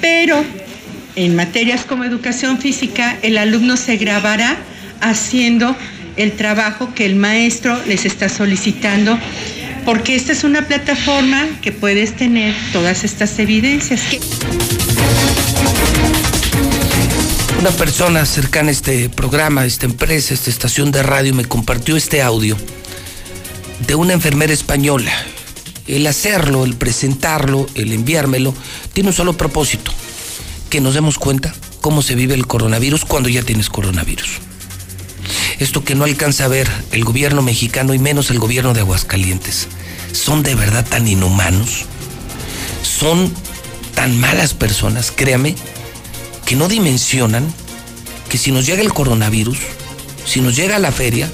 Pero 0.01 0.45
en 1.17 1.37
materias 1.37 1.85
como 1.85 2.05
educación 2.05 2.59
física, 2.59 3.17
el 3.23 3.39
alumno 3.39 3.77
se 3.77 3.97
grabará 3.97 4.57
haciendo 5.01 5.77
el 6.17 6.33
trabajo 6.33 6.95
que 6.95 7.07
el 7.07 7.17
maestro 7.17 7.79
les 7.87 8.05
está 8.05 8.29
solicitando, 8.29 9.19
porque 9.85 10.15
esta 10.15 10.33
es 10.33 10.45
una 10.45 10.67
plataforma 10.67 11.47
que 11.61 11.73
puedes 11.73 12.17
tener 12.17 12.55
todas 12.73 13.05
estas 13.05 13.39
evidencias. 13.39 14.01
Una 17.59 17.71
persona 17.71 18.27
cercana 18.27 18.69
a 18.69 18.73
este 18.73 19.09
programa, 19.09 19.63
a 19.63 19.67
esta 19.67 19.87
empresa, 19.87 20.33
a 20.33 20.37
esta 20.37 20.51
estación 20.51 20.93
de 20.93 21.03
radio, 21.03 21.35
me 21.35 21.45
compartió 21.45 21.97
este 21.97 22.23
audio 22.23 22.57
de 23.87 23.95
una 23.95 24.13
enfermera 24.13 24.53
española. 24.53 25.13
El 25.87 26.07
hacerlo, 26.07 26.65
el 26.65 26.77
presentarlo, 26.77 27.67
el 27.75 27.93
enviármelo, 27.93 28.55
tiene 28.93 29.11
un 29.11 29.15
solo 29.15 29.37
propósito, 29.37 29.93
que 30.71 30.81
nos 30.81 30.95
demos 30.95 31.19
cuenta 31.19 31.55
cómo 31.81 32.01
se 32.01 32.15
vive 32.15 32.35
el 32.35 32.47
coronavirus 32.47 33.05
cuando 33.05 33.29
ya 33.29 33.43
tienes 33.43 33.69
coronavirus 33.69 34.41
esto 35.59 35.85
que 35.85 35.95
no 35.95 36.05
alcanza 36.05 36.45
a 36.45 36.49
ver 36.49 36.69
el 36.93 37.05
gobierno 37.05 37.43
mexicano 37.43 37.95
y 37.95 37.99
menos 37.99 38.31
el 38.31 38.39
gobierno 38.39 38.75
de 38.75 38.81
Aguascalientes, 38.81 39.69
son 40.13 40.43
de 40.43 40.55
verdad 40.55 40.85
tan 40.85 41.07
inhumanos, 41.09 41.85
son 42.83 43.33
tan 43.95 44.19
malas 44.19 44.55
personas, 44.55 45.13
créame, 45.15 45.55
que 46.45 46.57
no 46.57 46.69
dimensionan 46.69 47.47
que 48.29 48.39
si 48.39 48.53
nos 48.53 48.67
llega 48.67 48.83
el 48.83 48.93
coronavirus, 48.93 49.59
si 50.27 50.41
nos 50.41 50.57
llega 50.57 50.79
la 50.79 50.93
feria, 50.93 51.31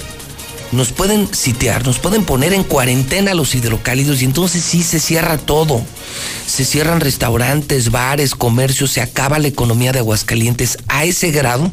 nos 0.71 0.93
pueden 0.93 1.33
sitiar, 1.33 1.85
nos 1.85 1.99
pueden 1.99 2.23
poner 2.23 2.53
en 2.53 2.63
cuarentena 2.63 3.33
los 3.33 3.55
hidrocálidos 3.55 4.21
y 4.21 4.25
entonces 4.25 4.63
sí 4.63 4.83
se 4.83 4.99
cierra 4.99 5.37
todo. 5.37 5.81
Se 6.47 6.63
cierran 6.63 7.01
restaurantes, 7.01 7.91
bares, 7.91 8.35
comercios, 8.35 8.91
se 8.91 9.01
acaba 9.01 9.39
la 9.39 9.49
economía 9.49 9.91
de 9.91 9.99
Aguascalientes 9.99 10.77
a 10.87 11.03
ese 11.03 11.31
grado 11.31 11.71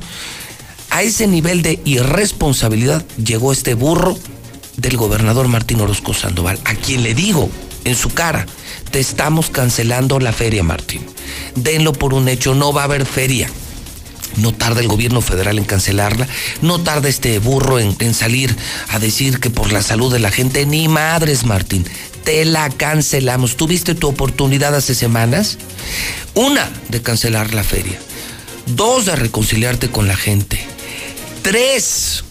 a 0.90 1.02
ese 1.02 1.26
nivel 1.26 1.62
de 1.62 1.80
irresponsabilidad 1.84 3.04
llegó 3.22 3.52
este 3.52 3.74
burro 3.74 4.18
del 4.76 4.96
gobernador 4.96 5.48
Martín 5.48 5.80
Orozco 5.80 6.14
Sandoval, 6.14 6.58
a 6.64 6.74
quien 6.74 7.02
le 7.02 7.14
digo 7.14 7.50
en 7.84 7.96
su 7.96 8.10
cara, 8.10 8.46
te 8.90 9.00
estamos 9.00 9.50
cancelando 9.50 10.20
la 10.20 10.32
feria, 10.32 10.62
Martín. 10.62 11.04
Denlo 11.54 11.92
por 11.92 12.14
un 12.14 12.28
hecho, 12.28 12.54
no 12.54 12.72
va 12.72 12.82
a 12.82 12.84
haber 12.84 13.06
feria. 13.06 13.48
No 14.36 14.52
tarda 14.52 14.80
el 14.80 14.88
gobierno 14.88 15.20
federal 15.20 15.58
en 15.58 15.64
cancelarla, 15.64 16.28
no 16.60 16.80
tarda 16.80 17.08
este 17.08 17.38
burro 17.38 17.78
en, 17.78 18.14
salir 18.14 18.54
a 18.90 18.98
decir 18.98 19.40
que 19.40 19.50
por 19.50 19.72
la 19.72 19.82
salud 19.82 20.12
de 20.12 20.18
la 20.18 20.30
gente, 20.30 20.66
ni 20.66 20.86
madres, 20.86 21.44
Martín, 21.44 21.84
te 22.24 22.44
la 22.44 22.68
cancelamos. 22.68 23.56
¿Tuviste 23.56 23.94
tu 23.94 24.06
oportunidad 24.06 24.74
hace 24.74 24.94
semanas? 24.94 25.58
Una, 26.34 26.70
de 26.88 27.02
cancelar 27.02 27.54
la 27.54 27.64
feria. 27.64 27.98
Dos, 28.66 29.06
de 29.06 29.16
reconciliarte 29.16 29.90
con 29.90 30.06
la 30.06 30.16
gente. 30.16 30.77
Tres, 31.48 32.24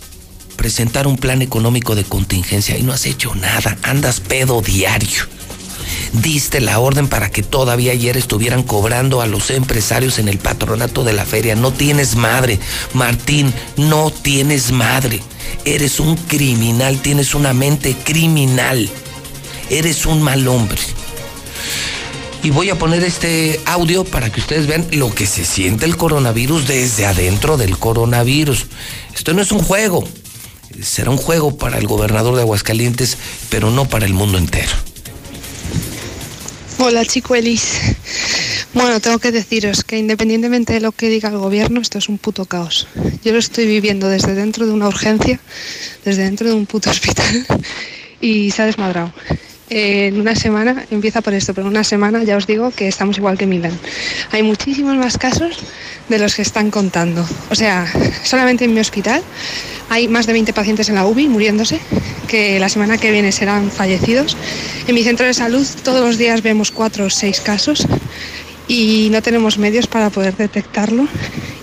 presentar 0.58 1.08
un 1.08 1.18
plan 1.18 1.42
económico 1.42 1.96
de 1.96 2.04
contingencia 2.04 2.78
y 2.78 2.84
no 2.84 2.94
has 2.94 3.08
hecho 3.08 3.34
nada, 3.34 3.76
andas 3.82 4.20
pedo 4.20 4.62
diario. 4.62 5.24
Diste 6.14 6.62
la 6.62 6.78
orden 6.78 7.08
para 7.08 7.32
que 7.32 7.42
todavía 7.42 7.94
ayer 7.94 8.16
estuvieran 8.16 8.62
cobrando 8.62 9.20
a 9.20 9.26
los 9.26 9.50
empresarios 9.50 10.20
en 10.20 10.28
el 10.28 10.38
patronato 10.38 11.04
de 11.04 11.14
la 11.14 11.26
feria. 11.26 11.56
No 11.56 11.74
tienes 11.74 12.16
madre, 12.16 12.60
Martín, 12.94 13.52
no 13.76 14.12
tienes 14.12 14.72
madre. 14.72 15.24
Eres 15.66 16.00
un 16.00 16.16
criminal, 16.16 17.02
tienes 17.02 17.34
una 17.34 17.54
mente 17.54 17.96
criminal. 17.96 18.88
Eres 19.72 20.06
un 20.06 20.22
mal 20.22 20.48
hombre 20.48 20.78
y 22.48 22.50
voy 22.50 22.70
a 22.70 22.80
poner 22.80 23.04
este 23.04 23.60
audio 23.66 24.06
para 24.06 24.32
que 24.32 24.40
ustedes 24.40 24.68
vean 24.68 24.88
lo 24.94 25.14
que 25.14 25.26
se 25.28 25.44
siente 25.44 25.84
el 25.84 25.98
coronavirus 25.98 26.66
desde 26.66 27.06
adentro 27.06 27.58
del 27.58 27.78
coronavirus. 27.78 28.68
Esto 29.14 29.34
no 29.34 29.42
es 29.42 29.52
un 29.52 29.60
juego, 29.60 30.08
será 30.82 31.12
un 31.12 31.18
juego 31.18 31.58
para 31.58 31.78
el 31.78 31.88
gobernador 31.88 32.38
de 32.38 32.44
Aguascalientes, 32.44 33.18
pero 33.50 33.70
no 33.70 33.90
para 33.90 34.06
el 34.06 34.14
mundo 34.14 34.38
entero. 34.38 34.72
Hola 36.78 37.04
chicuelis. 37.04 37.82
Bueno, 38.74 39.02
tengo 39.02 39.20
que 39.20 39.34
deciros 39.34 39.84
que 39.84 39.98
independientemente 39.98 40.72
de 40.72 40.80
lo 40.80 40.94
que 40.94 41.10
diga 41.10 41.28
el 41.28 41.38
gobierno, 41.38 41.82
esto 41.82 41.98
es 41.98 42.08
un 42.08 42.18
puto 42.18 42.46
caos. 42.46 42.88
Yo 43.26 43.34
lo 43.34 43.40
estoy 43.40 43.66
viviendo 43.66 44.08
desde 44.08 44.36
dentro 44.36 44.66
de 44.66 44.72
una 44.72 44.88
urgencia, 44.88 45.42
desde 46.06 46.24
dentro 46.24 46.48
de 46.48 46.54
un 46.54 46.66
puto 46.66 46.90
hospital 46.90 47.46
y 48.22 48.52
se 48.52 48.62
ha 48.62 48.66
desmadrado 48.68 49.12
en 49.70 50.20
una 50.20 50.36
semana, 50.36 50.86
empieza 50.92 51.22
por 51.22 51.34
esto, 51.34 51.54
pero 51.54 51.68
en 51.68 51.74
una 51.74 51.84
semana 51.84 52.24
ya 52.24 52.38
os 52.38 52.48
digo 52.48 52.72
que 52.72 52.88
estamos 52.88 53.18
igual 53.18 53.38
que 53.38 53.46
Milán. 53.46 53.78
Hay 54.32 54.44
muchísimos 54.44 54.96
más 54.96 55.18
casos 55.18 55.58
de 56.08 56.20
los 56.20 56.36
que 56.36 56.42
están 56.42 56.72
contando. 56.72 57.26
O 57.50 57.56
sea, 57.56 57.86
solamente 58.24 58.66
en 58.66 58.74
mi 58.74 58.80
hospital 58.80 59.22
hay 59.90 60.08
más 60.08 60.26
de 60.26 60.34
20 60.34 60.54
pacientes 60.54 60.90
en 60.90 60.96
la 60.96 61.06
UBI 61.06 61.28
muriéndose, 61.28 61.80
que 62.28 62.60
la 62.60 62.70
semana 62.70 62.98
que 62.98 63.12
viene 63.12 63.32
serán 63.32 63.72
fallecidos. 63.72 64.38
En 64.88 64.96
mi 64.96 65.04
centro 65.04 65.26
de 65.26 65.34
salud 65.34 65.68
todos 65.84 66.06
los 66.06 66.18
días 66.18 66.42
vemos 66.42 66.72
cuatro 66.72 67.06
o 67.06 67.10
seis 67.10 67.42
casos 67.42 67.86
y 68.68 69.10
no 69.12 69.22
tenemos 69.22 69.58
medios 69.58 69.88
para 69.88 70.10
poder 70.10 70.36
detectarlo 70.36 71.08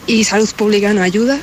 y 0.07 0.25
salud 0.25 0.49
pública 0.57 0.93
no 0.93 1.03
ayuda. 1.03 1.39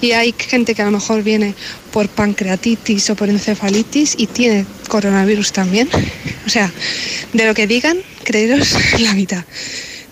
Y 0.00 0.12
hay 0.12 0.34
gente 0.36 0.74
que 0.74 0.82
a 0.82 0.86
lo 0.86 0.92
mejor 0.92 1.22
viene 1.22 1.54
por 1.92 2.08
pancreatitis 2.08 3.10
o 3.10 3.16
por 3.16 3.28
encefalitis 3.28 4.14
y 4.18 4.26
tiene 4.26 4.66
coronavirus 4.88 5.52
también. 5.52 5.88
O 6.46 6.50
sea, 6.50 6.72
de 7.32 7.46
lo 7.46 7.54
que 7.54 7.66
digan, 7.66 7.98
creeros 8.24 8.76
la 9.00 9.14
mitad. 9.14 9.44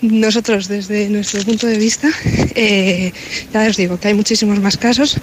Nosotros, 0.02 0.68
desde 0.68 1.10
nuestro 1.10 1.42
punto 1.42 1.66
de 1.66 1.76
vista, 1.76 2.08
eh, 2.54 3.12
ya 3.52 3.66
os 3.66 3.76
digo 3.76 4.00
que 4.00 4.08
hay 4.08 4.14
muchísimos 4.14 4.58
más 4.58 4.78
casos. 4.78 5.18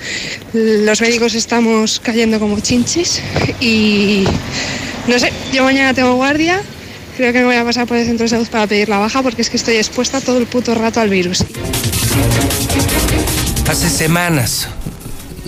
Los 0.54 1.02
médicos 1.02 1.34
estamos 1.34 2.00
cayendo 2.00 2.40
como 2.40 2.60
chinchis 2.60 3.22
y 3.60 4.24
no 5.08 5.18
sé, 5.18 5.34
yo 5.52 5.64
mañana 5.64 5.96
tengo 5.96 6.14
guardia. 6.16 6.62
Creo 7.18 7.34
que 7.34 7.40
me 7.40 7.46
voy 7.46 7.56
a 7.56 7.64
pasar 7.64 7.88
por 7.88 7.98
el 7.98 8.06
centro 8.06 8.26
de 8.26 8.30
salud 8.30 8.48
para 8.48 8.68
pedir 8.68 8.90
la 8.90 9.00
baja 9.00 9.24
porque 9.24 9.42
es 9.42 9.50
que 9.50 9.58
estoy 9.58 9.78
expuesta 9.78 10.22
todo 10.22 10.38
el 10.38 10.46
puto 10.46 10.76
rato 10.76 11.00
al 11.00 11.10
virus. 11.10 11.44
Hace 13.68 13.90
semanas, 13.90 14.68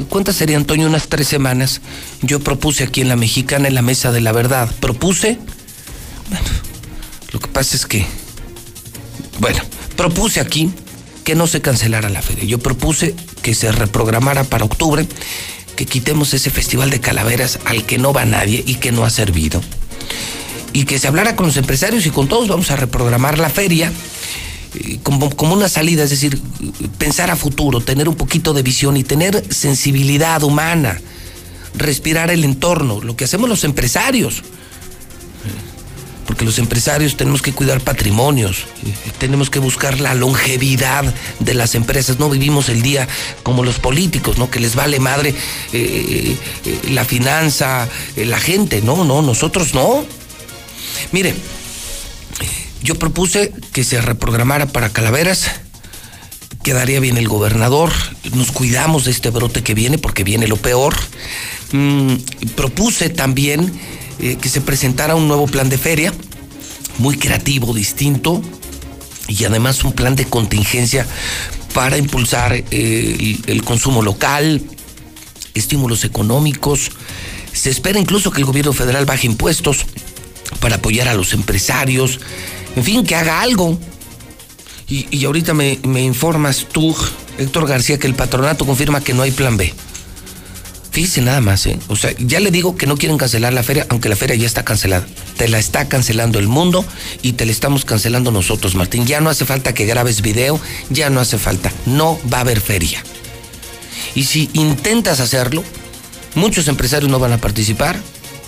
¿cuántas 0.09 0.35
serían, 0.35 0.61
Antonio? 0.61 0.87
Unas 0.87 1.09
tres 1.09 1.27
semanas, 1.27 1.81
yo 2.23 2.39
propuse 2.39 2.83
aquí 2.83 3.01
en 3.01 3.07
la 3.07 3.15
Mexicana, 3.15 3.67
en 3.67 3.75
la 3.75 3.83
Mesa 3.83 4.11
de 4.11 4.19
la 4.19 4.31
Verdad. 4.31 4.67
¿Propuse? 4.79 5.37
Bueno, 6.31 6.45
lo 7.33 7.39
que 7.39 7.47
pasa 7.49 7.75
es 7.75 7.85
que, 7.85 8.03
bueno, 9.37 9.61
propuse 9.95 10.39
aquí 10.39 10.71
que 11.23 11.35
no 11.35 11.45
se 11.45 11.61
cancelara 11.61 12.09
la 12.09 12.23
feria. 12.23 12.45
Yo 12.45 12.57
propuse 12.57 13.13
que 13.43 13.53
se 13.53 13.71
reprogramara 13.71 14.43
para 14.43 14.65
octubre, 14.65 15.05
que 15.75 15.85
quitemos 15.85 16.33
ese 16.33 16.49
festival 16.49 16.89
de 16.89 16.99
calaveras 16.99 17.59
al 17.65 17.85
que 17.85 17.99
no 17.99 18.11
va 18.11 18.25
nadie 18.25 18.63
y 18.65 18.75
que 18.75 18.91
no 18.91 19.05
ha 19.05 19.11
servido. 19.11 19.61
Y 20.73 20.85
que 20.85 20.99
se 20.99 21.07
hablara 21.07 21.35
con 21.35 21.47
los 21.47 21.57
empresarios 21.57 22.05
y 22.05 22.11
con 22.11 22.27
todos 22.27 22.47
vamos 22.47 22.69
a 22.71 22.75
reprogramar 22.75 23.39
la 23.39 23.49
feria 23.49 23.91
eh, 24.75 24.99
como, 25.01 25.35
como, 25.35 25.55
una 25.55 25.67
salida, 25.67 26.03
es 26.03 26.11
decir, 26.11 26.39
pensar 26.97 27.31
a 27.31 27.35
futuro, 27.35 27.81
tener 27.81 28.07
un 28.07 28.15
poquito 28.15 28.53
de 28.53 28.61
visión 28.61 28.97
y 28.97 29.03
tener 29.03 29.43
sensibilidad 29.51 30.43
humana, 30.43 31.01
respirar 31.75 32.29
el 32.29 32.43
entorno, 32.43 33.01
lo 33.01 33.15
que 33.15 33.25
hacemos 33.25 33.49
los 33.49 33.63
empresarios. 33.63 34.43
porque 36.27 36.45
los 36.45 36.59
empresarios 36.59 37.17
tenemos 37.17 37.41
que 37.41 37.53
cuidar 37.53 37.81
patrimonios, 37.81 38.67
eh, 38.85 38.93
tenemos 39.17 39.49
que 39.49 39.57
buscar 39.57 39.99
la 39.99 40.13
longevidad 40.13 41.11
de 41.39 41.53
las 41.55 41.73
empresas. 41.73 42.19
No 42.19 42.29
vivimos 42.29 42.69
el 42.69 42.83
día 42.83 43.07
como 43.41 43.63
los 43.63 43.79
políticos, 43.79 44.37
¿no? 44.37 44.51
Que 44.51 44.59
les 44.59 44.75
vale 44.75 44.99
madre 44.99 45.33
eh, 45.73 46.37
la 46.91 47.03
finanza, 47.03 47.89
la 48.15 48.39
gente. 48.39 48.83
No, 48.83 49.03
no, 49.03 49.23
nosotros 49.23 49.73
no. 49.73 50.05
Mire, 51.11 51.35
yo 52.83 52.95
propuse 52.95 53.51
que 53.73 53.83
se 53.83 54.01
reprogramara 54.01 54.67
para 54.67 54.89
Calaveras. 54.89 55.51
Quedaría 56.63 56.99
bien 56.99 57.17
el 57.17 57.27
gobernador. 57.27 57.91
Nos 58.33 58.51
cuidamos 58.51 59.05
de 59.05 59.11
este 59.11 59.29
brote 59.29 59.63
que 59.63 59.73
viene 59.73 59.97
porque 59.97 60.23
viene 60.23 60.47
lo 60.47 60.57
peor. 60.57 60.95
Mm, 61.71 62.15
propuse 62.55 63.09
también 63.09 63.71
eh, 64.19 64.37
que 64.41 64.49
se 64.49 64.61
presentara 64.61 65.15
un 65.15 65.27
nuevo 65.27 65.47
plan 65.47 65.69
de 65.69 65.77
feria, 65.77 66.13
muy 66.97 67.17
creativo, 67.17 67.73
distinto, 67.73 68.41
y 69.27 69.45
además 69.45 69.83
un 69.83 69.93
plan 69.93 70.15
de 70.15 70.25
contingencia 70.25 71.05
para 71.73 71.97
impulsar 71.97 72.53
eh, 72.53 73.37
el, 73.45 73.63
consumo 73.63 74.01
local, 74.01 74.61
estímulos 75.53 76.03
económicos. 76.03 76.91
Se 77.53 77.69
espera 77.69 77.99
incluso 77.99 78.31
que 78.31 78.39
el 78.39 78.45
gobierno 78.45 78.73
federal 78.73 79.05
baje 79.05 79.27
impuestos 79.27 79.85
para 80.59 80.75
apoyar 80.75 81.07
a 81.07 81.13
los 81.13 81.33
empresarios, 81.33 82.19
en 82.75 82.83
fin, 82.83 83.05
que 83.05 83.15
haga 83.15 83.41
algo. 83.41 83.79
Y, 84.87 85.23
ahorita 85.23 85.53
me, 85.53 85.77
me 85.83 86.01
informas 86.01 86.65
tú, 86.71 86.95
Héctor 87.37 87.67
García, 87.67 87.99
que 87.99 88.07
el 88.07 88.15
patronato 88.15 88.65
confirma 88.65 89.01
que 89.01 89.13
no 89.13 89.21
hay 89.21 89.31
plan 89.31 89.55
B. 89.55 89.71
Fíjese 90.91 91.21
nada 91.21 91.39
más, 91.39 91.67
¿eh? 91.67 91.77
O 91.87 91.95
sea, 91.95 92.11
ya 92.17 92.39
le 92.39 92.49
digo 92.49 92.75
que 92.75 92.87
no 92.87 92.97
quieren 92.97 93.17
cancelar 93.17 93.53
la 93.53 93.61
feria, 93.61 93.85
aunque 93.89 94.09
la 94.09 94.15
feria 94.15 94.35
ya 94.35 94.47
está 94.47 94.65
cancelada. 94.65 95.05
Te 95.37 95.47
la 95.47 95.59
está 95.59 95.87
cancelando 95.87 96.39
el 96.39 96.47
mundo 96.47 96.83
y 97.21 97.33
te 97.33 97.45
la 97.45 97.51
estamos 97.51 97.85
cancelando 97.85 98.31
nosotros, 98.31 98.73
Martín. 98.73 99.05
Ya 99.05 99.21
no 99.21 99.29
hace 99.29 99.45
falta 99.45 99.73
que 99.73 99.85
grabes 99.85 100.21
video, 100.21 100.59
ya 100.89 101.11
no 101.11 101.19
hace 101.19 101.37
falta. 101.37 101.71
No 101.85 102.19
va 102.33 102.39
a 102.39 102.41
haber 102.41 102.59
feria. 102.59 103.03
Y 104.15 104.23
si 104.23 104.49
intentas 104.53 105.19
hacerlo, 105.19 105.63
muchos 106.33 106.67
empresarios 106.67 107.11
no 107.11 107.19
van 107.19 107.33
a 107.33 107.37
participar, 107.37 107.99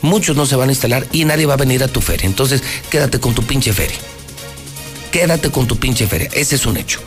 muchos 0.02 0.36
no 0.36 0.46
se 0.46 0.56
van 0.56 0.70
a 0.70 0.72
instalar 0.72 1.08
y 1.12 1.26
nadie 1.26 1.46
va 1.46 1.56
a 1.56 1.58
venir 1.58 1.84
a 1.84 1.88
tu 1.88 2.02
feria. 2.02 2.28
Entonces, 2.28 2.64
quédate 2.90 3.20
con 3.20 3.34
tu 3.34 3.44
pinche 3.44 3.74
feria. 3.74 3.98
Quédate 5.12 5.50
con 5.52 5.68
tu 5.68 5.78
pinche 5.78 6.08
feria. 6.08 6.30
Ese 6.34 6.56
es 6.56 6.66
un 6.66 6.78
hecho 6.78 7.00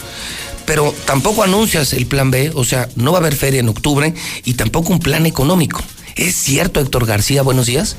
pero 0.67 0.95
tampoco 1.05 1.43
anuncias 1.43 1.93
el 1.93 2.07
plan 2.07 2.31
B, 2.31 2.51
o 2.55 2.65
sea, 2.65 2.89
no 2.97 3.13
va 3.13 3.19
a 3.19 3.21
haber 3.21 3.37
feria 3.37 3.61
en 3.61 3.69
octubre 3.69 4.15
y 4.45 4.55
tampoco 4.55 4.93
un 4.93 4.99
plan 4.99 5.27
económico. 5.27 5.83
¿Es 6.17 6.35
cierto, 6.37 6.81
Héctor 6.81 7.07
García? 7.07 7.43
Buenos 7.43 7.67
días. 7.67 7.97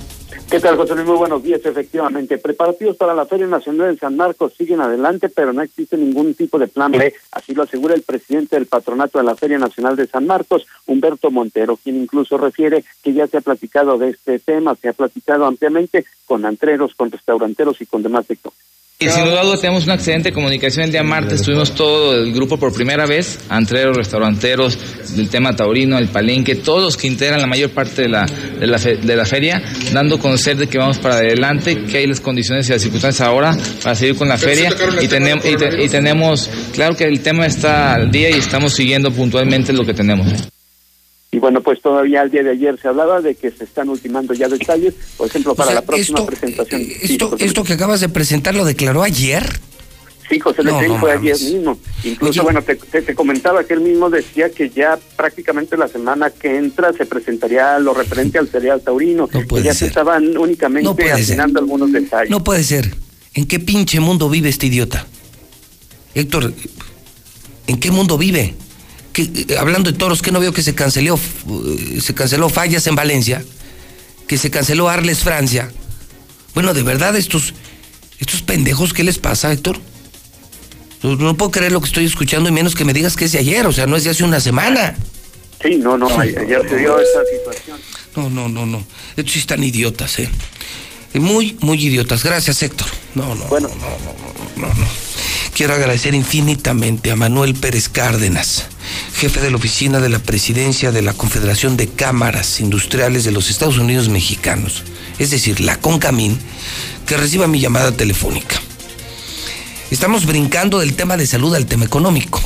¿Qué 0.50 0.60
tal, 0.60 0.78
José 0.78 0.94
Luis? 0.94 1.08
Muy 1.08 1.18
buenos 1.18 1.42
días, 1.44 1.60
efectivamente. 1.66 2.38
Preparativos 2.38 2.96
para 2.96 3.16
la 3.16 3.26
Feria 3.26 3.48
Nacional 3.48 3.94
de 3.94 4.00
San 4.00 4.16
Marcos 4.16 4.54
siguen 4.56 4.80
adelante, 4.80 5.28
pero 5.28 5.52
no 5.52 5.64
existe 5.64 5.98
ningún 5.98 6.36
tipo 6.36 6.60
de 6.60 6.68
plan 6.68 6.92
B. 6.92 7.14
Así 7.32 7.56
lo 7.56 7.64
asegura 7.64 7.96
el 7.96 8.04
presidente 8.04 8.56
del 8.56 8.68
patronato 8.68 9.18
de 9.18 9.26
la 9.26 9.36
Feria 9.36 9.58
Nacional 9.58 9.96
de 9.96 10.08
San 10.08 10.28
Marcos, 10.28 10.68
Humberto 10.86 11.32
Montero, 11.32 11.78
quien 11.78 11.98
incluso 11.98 12.38
refiere 12.38 12.86
que 13.04 13.14
ya 13.14 13.26
se 13.28 13.38
ha 13.38 13.42
platicado 13.42 13.98
de 13.98 14.10
este 14.10 14.38
tema, 14.38 14.76
se 14.76 14.90
ha 14.90 14.94
platicado 14.94 15.46
ampliamente 15.46 16.06
con 16.26 16.46
antreros, 16.46 16.94
con 16.94 17.12
restauranteros 17.12 17.82
y 17.82 17.88
con 17.88 18.04
demás 18.04 18.28
sectores. 18.28 18.58
Y 18.98 19.10
sin 19.10 19.26
duda 19.26 19.44
tenemos 19.60 19.84
una 19.84 19.96
excelente 19.96 20.32
comunicación 20.32 20.86
el 20.86 20.92
día 20.92 21.04
martes. 21.04 21.42
Tuvimos 21.42 21.76
todo 21.76 22.16
el 22.16 22.32
grupo 22.32 22.56
por 22.58 22.74
primera 22.74 23.06
vez, 23.06 23.40
antreros, 23.50 23.98
restauranteros, 23.98 24.78
del 25.18 25.28
tema 25.28 25.54
taurino, 25.54 25.98
el 25.98 26.08
palenque, 26.08 26.56
todos 26.56 26.82
los 26.82 26.96
que 26.96 27.08
integran 27.08 27.42
la 27.42 27.48
mayor 27.48 27.72
parte 27.72 28.04
de 28.04 28.08
la, 28.08 28.26
de 28.26 28.66
la, 28.66 28.78
de 28.78 29.16
la 29.18 29.26
feria, 29.26 29.62
dando 29.92 30.18
conocer 30.18 30.56
de 30.56 30.68
que 30.68 30.78
vamos 30.78 30.98
para 30.98 31.16
adelante, 31.16 31.84
que 31.84 31.98
hay 31.98 32.08
las 32.08 32.22
condiciones 32.22 32.70
y 32.70 32.72
las 32.72 32.82
circunstancias 32.82 33.28
ahora 33.28 33.58
para 33.84 33.96
seguir 33.96 34.16
con 34.16 34.30
la 34.30 34.38
feria. 34.38 34.74
Y, 35.02 35.10
tenemos 35.10 35.46
y, 35.46 35.90
tenemos, 35.90 36.50
claro 36.74 36.96
que 36.96 37.04
el 37.04 37.20
tema 37.20 37.46
está 37.48 37.96
al 37.96 38.10
día 38.10 38.30
y 38.30 38.36
estamos 38.36 38.72
siguiendo 38.72 39.12
puntualmente 39.12 39.74
lo 39.74 39.86
que 39.86 39.94
tenemos. 39.94 40.48
Y 41.36 41.40
bueno, 41.40 41.60
pues 41.60 41.82
todavía 41.82 42.22
al 42.22 42.32
día 42.32 42.44
de 42.44 42.52
ayer 42.52 42.80
se 42.82 42.88
hablaba 42.88 43.20
de 43.20 43.36
que 43.36 43.52
se 43.52 43.66
están 43.66 43.90
ultimando 43.90 44.34
ya 44.34 44.48
detalles, 44.48 44.94
por 45.18 45.28
ejemplo, 45.28 45.54
para 45.54 45.74
la 45.74 45.82
próxima 45.82 46.26
presentación. 46.26 46.80
Eh, 46.80 46.98
esto, 47.02 47.36
esto 47.38 47.66
que 47.66 47.74
acabas 47.74 48.00
de 48.00 48.08
presentar 48.08 48.56
lo 48.56 48.64
declaró 48.64 49.04
ayer. 49.04 49.44
Sí, 50.30 50.40
José 50.40 50.64
Luis 50.64 50.76
fue 50.98 51.12
ayer 51.12 51.38
mismo. 51.38 51.78
Incluso, 52.06 52.42
bueno, 52.42 52.62
te, 52.62 53.14
comentaba 53.16 53.66
que 53.66 53.74
él 53.74 53.82
mismo 53.82 54.10
decía 54.10 54.50
que 54.50 54.70
ya 54.70 54.98
prácticamente 55.18 55.76
la 55.76 55.90
semana 55.90 56.30
que 56.30 56.56
entra 56.56 56.94
se 56.94 57.06
presentaría 57.06 57.80
lo 57.80 57.94
referente 57.94 58.40
al 58.40 58.48
cereal 58.48 58.80
taurino. 58.80 59.28
No 59.34 59.60
ya 59.60 59.74
se 59.74 59.88
estaban 59.88 60.38
únicamente 60.38 61.12
afinando 61.12 61.60
algunos 61.60 61.92
detalles. 61.92 62.32
No 62.32 62.46
puede 62.46 62.64
ser. 62.64 62.96
¿En 63.34 63.46
qué 63.46 63.60
pinche 63.60 64.00
mundo 64.00 64.30
vive 64.30 64.48
este 64.48 64.68
idiota? 64.68 65.06
Héctor, 66.14 66.54
¿en 67.68 67.78
qué 67.78 67.92
mundo 67.92 68.18
vive? 68.18 68.56
Eh, 69.18 69.56
hablando 69.58 69.92
de 69.92 69.98
toros, 69.98 70.22
que 70.22 70.32
no 70.32 70.40
veo 70.40 70.54
que 70.54 70.62
se 70.62 70.76
canceló, 70.76 71.16
eh, 71.18 72.02
se 72.02 72.14
canceló 72.14 72.50
Fallas 72.50 72.86
en 72.88 72.96
Valencia, 72.96 73.44
que 74.28 74.38
se 74.38 74.52
canceló 74.52 74.90
Arles 74.90 75.20
Francia. 75.20 75.72
Bueno, 76.54 76.74
de 76.74 76.84
verdad, 76.84 77.16
estos, 77.16 77.54
estos 78.20 78.42
pendejos, 78.42 78.94
¿qué 78.94 79.04
les 79.04 79.18
pasa, 79.18 79.52
Héctor? 79.52 79.80
No, 81.02 81.38
puedo 81.38 81.52
creer 81.52 81.72
lo 81.72 81.82
que 81.82 81.88
estoy 81.88 82.06
escuchando 82.06 82.50
y 82.50 82.52
menos 82.52 82.74
que 82.74 82.84
me 82.84 82.94
digas 82.94 83.16
que 83.16 83.26
es 83.26 83.32
de 83.32 83.40
ayer, 83.40 83.66
o 83.68 83.72
sea, 83.72 83.86
no 83.86 83.96
es 83.96 84.04
de 84.04 84.10
hace 84.10 84.24
una 84.24 84.40
semana. 84.40 84.96
Sí, 85.62 85.78
no, 85.78 85.98
no, 85.98 86.08
ayer 86.20 86.62
se 86.68 86.78
dio 86.78 87.00
esta 87.00 87.20
situación. 87.26 87.78
No, 88.16 88.30
no, 88.30 88.50
no, 88.50 88.66
no. 88.66 88.84
Estos 89.16 89.34
sí 89.34 89.40
están 89.40 89.64
idiotas, 89.64 90.20
¿eh? 90.20 90.30
Muy, 91.14 91.58
muy 91.62 91.82
idiotas. 91.82 92.24
Gracias, 92.24 92.62
Héctor. 92.64 92.88
No, 93.14 93.36
no, 93.36 93.46
bueno. 93.46 93.70
no, 93.70 94.62
no, 94.62 94.68
no, 94.68 94.74
no. 94.74 94.88
Quiero 95.54 95.74
agradecer 95.74 96.14
infinitamente 96.14 97.12
a 97.12 97.16
Manuel 97.16 97.56
Pérez 97.56 97.88
Cárdenas 97.88 98.68
jefe 99.14 99.42
de 99.42 99.52
la 99.52 99.58
oficina 99.58 100.00
de 100.00 100.10
la 100.10 100.20
presidencia 100.20 100.92
de 100.92 101.02
la 101.02 101.14
Confederación 101.14 101.78
de 101.78 101.88
Cámaras 101.88 102.60
Industriales 102.60 103.24
de 103.24 103.32
los 103.32 103.50
Estados 103.50 103.78
Unidos 103.78 104.10
Mexicanos, 104.10 104.84
es 105.20 105.32
decir, 105.32 105.62
la 105.62 105.78
CONCAMIN, 105.78 106.38
que 107.06 107.18
reciba 107.18 107.48
mi 107.48 107.60
llamada 107.60 107.92
telefónica. 107.92 108.62
Estamos 109.92 110.26
brincando 110.26 110.80
del 110.80 110.96
tema 110.96 111.18
de 111.18 111.28
salud 111.28 111.56
al 111.56 111.66
tema 111.66 111.86
económico. 111.86 112.42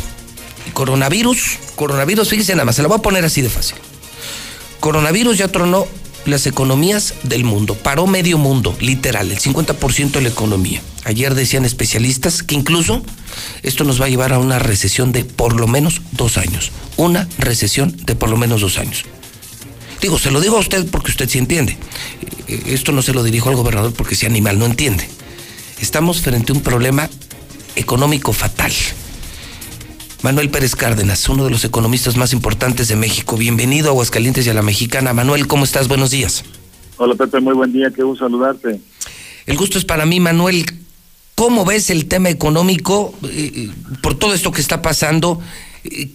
coronavirus, 0.74 1.58
coronavirus, 1.76 2.30
fíjese 2.30 2.54
nada 2.54 2.66
más, 2.66 2.76
se 2.76 2.84
lo 2.84 2.90
voy 2.90 3.00
a 3.00 3.02
poner 3.02 3.26
así 3.26 3.42
de 3.42 3.50
fácil. 3.50 3.76
Coronavirus 4.80 5.38
ya 5.38 5.48
tronó 5.48 5.88
las 6.26 6.46
economías 6.46 7.14
del 7.24 7.44
mundo, 7.44 7.76
paró 7.76 8.08
medio 8.08 8.38
mundo, 8.38 8.76
literal, 8.80 9.32
el 9.32 9.40
50% 9.40 10.12
de 10.12 10.22
la 10.22 10.30
economía. 10.30 10.82
Ayer 11.06 11.34
decían 11.34 11.66
especialistas 11.66 12.44
que 12.44 12.56
incluso 12.56 13.02
esto 13.64 13.84
nos 13.84 14.02
va 14.02 14.06
a 14.06 14.10
llevar 14.10 14.34
a 14.34 14.40
una 14.40 14.60
recesión 14.60 15.12
de 15.12 15.26
por 15.26 15.60
lo 15.60 15.68
menos 15.68 16.02
dos 16.12 16.38
años. 16.38 16.72
Una 16.98 17.28
recesión 17.38 17.96
de 18.06 18.16
por 18.16 18.30
lo 18.30 18.38
menos 18.38 18.62
dos 18.62 18.78
años. 18.78 19.06
Digo, 20.02 20.18
se 20.18 20.32
lo 20.32 20.42
digo 20.42 20.58
a 20.58 20.60
usted 20.60 20.86
porque 20.90 21.12
usted 21.12 21.30
sí 21.30 21.40
entiende. 21.40 21.78
Eh, 22.48 22.64
esto 22.68 22.92
no 22.92 23.02
se 23.02 23.14
lo 23.14 23.24
dirijo 23.24 23.50
al 23.50 23.56
gobernador 23.56 23.94
porque 23.94 24.16
ese 24.16 24.26
animal 24.26 24.60
no 24.60 24.66
entiende. 24.66 25.08
Estamos 25.82 26.22
frente 26.22 26.52
a 26.52 26.56
un 26.56 26.62
problema 26.62 27.10
económico 27.76 28.34
fatal. 28.34 28.72
Manuel 30.22 30.50
Pérez 30.50 30.76
Cárdenas, 30.76 31.30
uno 31.30 31.46
de 31.46 31.50
los 31.50 31.64
economistas 31.64 32.18
más 32.18 32.34
importantes 32.34 32.90
de 32.90 32.98
México. 32.98 33.38
Bienvenido 33.38 33.88
a 33.88 33.92
Aguascalientes 33.92 34.46
y 34.46 34.50
a 34.50 34.54
la 34.54 34.62
Mexicana. 34.62 35.14
Manuel, 35.14 35.48
¿cómo 35.48 35.64
estás? 35.64 35.88
Buenos 35.88 36.12
días. 36.12 36.44
Hola 36.98 37.16
Pepe, 37.16 37.40
muy 37.40 37.54
buen 37.54 37.72
día, 37.72 37.90
qué 37.96 38.04
gusto 38.04 38.26
saludarte. 38.26 38.82
El 39.46 39.58
gusto 39.58 39.78
es 39.78 39.86
para 39.86 40.06
mí, 40.06 40.20
Manuel. 40.20 40.66
¿Cómo 41.36 41.64
ves 41.64 41.90
el 41.90 42.10
tema 42.10 42.30
económico 42.30 43.14
eh, 43.24 43.52
eh, 43.56 43.72
por 44.02 44.16
todo 44.16 44.34
esto 44.34 44.52
que 44.52 44.60
está 44.60 44.82
pasando? 44.82 45.40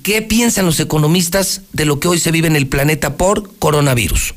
¿Qué 0.02 0.20
piensan 0.20 0.66
los 0.66 0.78
economistas 0.80 1.62
de 1.72 1.86
lo 1.86 1.98
que 1.98 2.08
hoy 2.08 2.18
se 2.18 2.30
vive 2.30 2.46
en 2.46 2.56
el 2.56 2.66
planeta 2.66 3.16
por 3.16 3.56
coronavirus? 3.58 4.34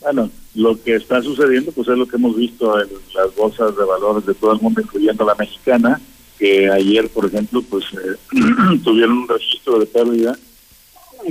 Bueno, 0.00 0.30
lo 0.54 0.80
que 0.80 0.94
está 0.94 1.20
sucediendo 1.20 1.72
pues 1.72 1.88
es 1.88 1.98
lo 1.98 2.06
que 2.06 2.14
hemos 2.14 2.36
visto 2.36 2.80
en 2.80 2.88
las 3.14 3.34
bolsas 3.34 3.76
de 3.76 3.84
valores 3.84 4.24
de 4.24 4.34
todo 4.34 4.52
el 4.52 4.60
mundo, 4.60 4.80
incluyendo 4.80 5.24
la 5.24 5.34
mexicana, 5.34 6.00
que 6.42 6.68
ayer, 6.68 7.08
por 7.08 7.26
ejemplo, 7.26 7.62
pues 7.62 7.84
tuvieron 8.82 9.18
un 9.18 9.28
registro 9.28 9.78
de 9.78 9.86
pérdida 9.86 10.36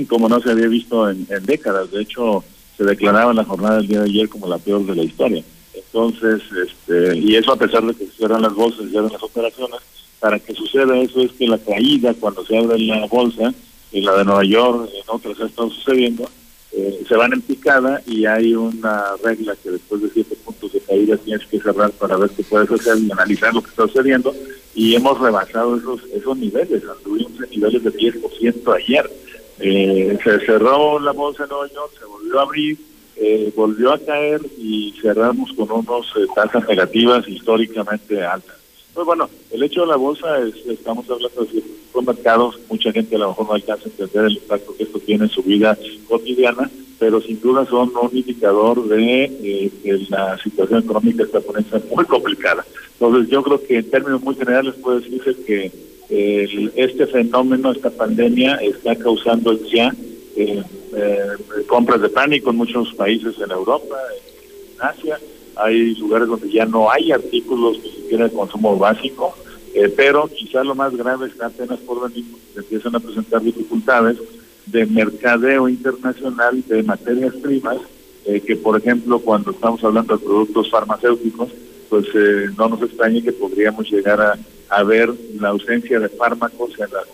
como 0.08 0.26
no 0.26 0.40
se 0.40 0.50
había 0.50 0.68
visto 0.68 1.10
en, 1.10 1.26
en 1.28 1.44
décadas. 1.44 1.90
De 1.90 2.00
hecho, 2.00 2.42
se 2.78 2.84
declaraba 2.84 3.34
la 3.34 3.44
jornada 3.44 3.76
del 3.76 3.88
día 3.88 4.00
de 4.00 4.06
ayer 4.06 4.30
como 4.30 4.48
la 4.48 4.56
peor 4.56 4.86
de 4.86 4.94
la 4.94 5.02
historia. 5.02 5.44
Entonces, 5.74 6.40
este, 6.66 7.18
y 7.18 7.36
eso 7.36 7.52
a 7.52 7.56
pesar 7.56 7.84
de 7.84 7.92
que 7.94 8.06
se 8.06 8.12
cierran 8.12 8.40
las 8.40 8.54
bolsas, 8.54 8.84
se 8.84 8.88
cierran 8.88 9.12
las 9.12 9.22
operaciones, 9.22 9.80
para 10.18 10.38
que 10.38 10.54
suceda 10.54 10.96
eso 10.96 11.20
es 11.20 11.32
que 11.32 11.46
la 11.46 11.58
caída 11.58 12.14
cuando 12.18 12.46
se 12.46 12.56
abre 12.56 12.78
la 12.78 13.04
bolsa, 13.04 13.52
en 13.92 14.04
la 14.06 14.16
de 14.16 14.24
Nueva 14.24 14.44
York, 14.44 14.88
en 14.94 15.02
otras 15.08 15.38
estado 15.38 15.68
sucediendo, 15.68 16.26
eh, 16.74 17.04
se 17.06 17.16
van 17.16 17.32
en 17.32 17.42
picada 17.42 18.02
y 18.06 18.24
hay 18.24 18.54
una 18.54 19.16
regla 19.22 19.54
que 19.62 19.70
después 19.70 20.02
de 20.02 20.10
siete 20.10 20.36
puntos 20.36 20.72
de 20.72 20.80
caída 20.80 21.16
tienes 21.18 21.46
que 21.46 21.60
cerrar 21.60 21.90
para 21.92 22.16
ver 22.16 22.30
qué 22.30 22.42
puedes 22.42 22.70
hacer 22.70 22.98
y 22.98 23.12
analizar 23.12 23.52
lo 23.52 23.62
que 23.62 23.70
está 23.70 23.86
sucediendo 23.86 24.34
y 24.74 24.94
hemos 24.94 25.20
rebasado 25.20 25.76
esos 25.76 26.02
esos 26.14 26.36
niveles, 26.36 26.82
anduvimos 26.88 27.32
en 27.42 27.50
niveles 27.50 27.84
de 27.84 27.92
10% 27.92 28.74
ayer. 28.74 29.10
Eh, 29.60 30.18
se 30.24 30.40
cerró 30.40 30.98
la 30.98 31.12
bolsa 31.12 31.44
en 31.44 31.50
Nueva 31.50 31.68
se 31.68 32.04
volvió 32.06 32.38
a 32.38 32.42
abrir, 32.42 32.78
eh, 33.16 33.52
volvió 33.54 33.92
a 33.92 33.98
caer 33.98 34.40
y 34.58 34.94
cerramos 35.00 35.52
con 35.52 35.70
unos 35.70 36.06
eh, 36.16 36.26
tasas 36.34 36.66
negativas 36.66 37.28
históricamente 37.28 38.22
altas. 38.24 38.61
Pues 38.94 39.06
bueno, 39.06 39.28
el 39.50 39.62
hecho 39.62 39.82
de 39.82 39.86
la 39.86 39.96
bolsa 39.96 40.38
es, 40.40 40.54
estamos 40.66 41.08
hablando 41.08 41.44
de 41.44 41.50
ciertos 41.50 42.04
mercados, 42.04 42.58
mucha 42.68 42.92
gente 42.92 43.16
a 43.16 43.20
lo 43.20 43.28
mejor 43.28 43.46
no 43.46 43.54
alcanza 43.54 43.84
a 43.84 43.88
entender 43.88 44.24
el 44.26 44.36
impacto 44.36 44.76
que 44.76 44.82
esto 44.82 44.98
tiene 44.98 45.24
en 45.24 45.30
su 45.30 45.42
vida 45.42 45.78
cotidiana, 46.08 46.70
pero 46.98 47.20
sin 47.20 47.40
duda 47.40 47.66
son 47.66 47.90
un 48.00 48.16
indicador 48.16 48.86
de 48.88 49.24
eh, 49.24 49.70
que 49.82 49.92
la 50.10 50.38
situación 50.38 50.84
económica 50.84 51.24
está 51.24 51.40
poniéndose 51.40 51.86
muy 51.94 52.04
complicada. 52.04 52.64
Entonces 52.92 53.30
yo 53.30 53.42
creo 53.42 53.62
que 53.62 53.78
en 53.78 53.90
términos 53.90 54.22
muy 54.22 54.34
generales 54.34 54.74
puede 54.74 55.00
decirse 55.00 55.42
que 55.44 55.72
este 56.76 57.06
fenómeno, 57.06 57.72
esta 57.72 57.90
pandemia, 57.90 58.56
está 58.56 58.94
causando 58.96 59.58
ya 59.68 59.94
eh, 60.36 60.62
eh, 60.94 61.26
compras 61.66 62.02
de 62.02 62.10
pánico 62.10 62.50
en 62.50 62.56
muchos 62.56 62.92
países 62.94 63.34
en 63.38 63.50
Europa, 63.50 63.96
en 64.74 64.86
Asia. 64.86 65.18
Hay 65.56 65.94
lugares 65.96 66.28
donde 66.28 66.50
ya 66.50 66.64
no 66.64 66.90
hay 66.90 67.12
artículos 67.12 67.78
ni 67.82 67.90
siquiera 67.90 68.24
de 68.28 68.34
consumo 68.34 68.76
básico, 68.76 69.34
eh, 69.74 69.92
pero 69.94 70.28
quizá 70.28 70.64
lo 70.64 70.74
más 70.74 70.96
grave 70.96 71.26
está 71.26 71.46
apenas 71.46 71.78
por 71.80 72.08
venir, 72.08 72.24
se 72.54 72.60
empiezan 72.60 72.94
a 72.96 73.00
presentar 73.00 73.42
dificultades 73.42 74.18
de 74.66 74.86
mercadeo 74.86 75.68
internacional 75.68 76.62
de 76.66 76.82
materias 76.82 77.34
primas, 77.36 77.78
eh, 78.24 78.40
que 78.40 78.56
por 78.56 78.78
ejemplo 78.78 79.18
cuando 79.18 79.50
estamos 79.50 79.82
hablando 79.84 80.16
de 80.16 80.24
productos 80.24 80.70
farmacéuticos, 80.70 81.48
pues 81.88 82.06
no 82.56 82.68
nos 82.68 82.82
extrañe 82.82 83.22
que 83.22 83.32
podríamos 83.32 83.90
llegar 83.90 84.20
a, 84.70 84.82
ver 84.84 85.12
la 85.38 85.48
ausencia 85.50 86.00
de 86.00 86.08
fármacos 86.08 86.70
en 86.78 86.90
las 86.90 87.06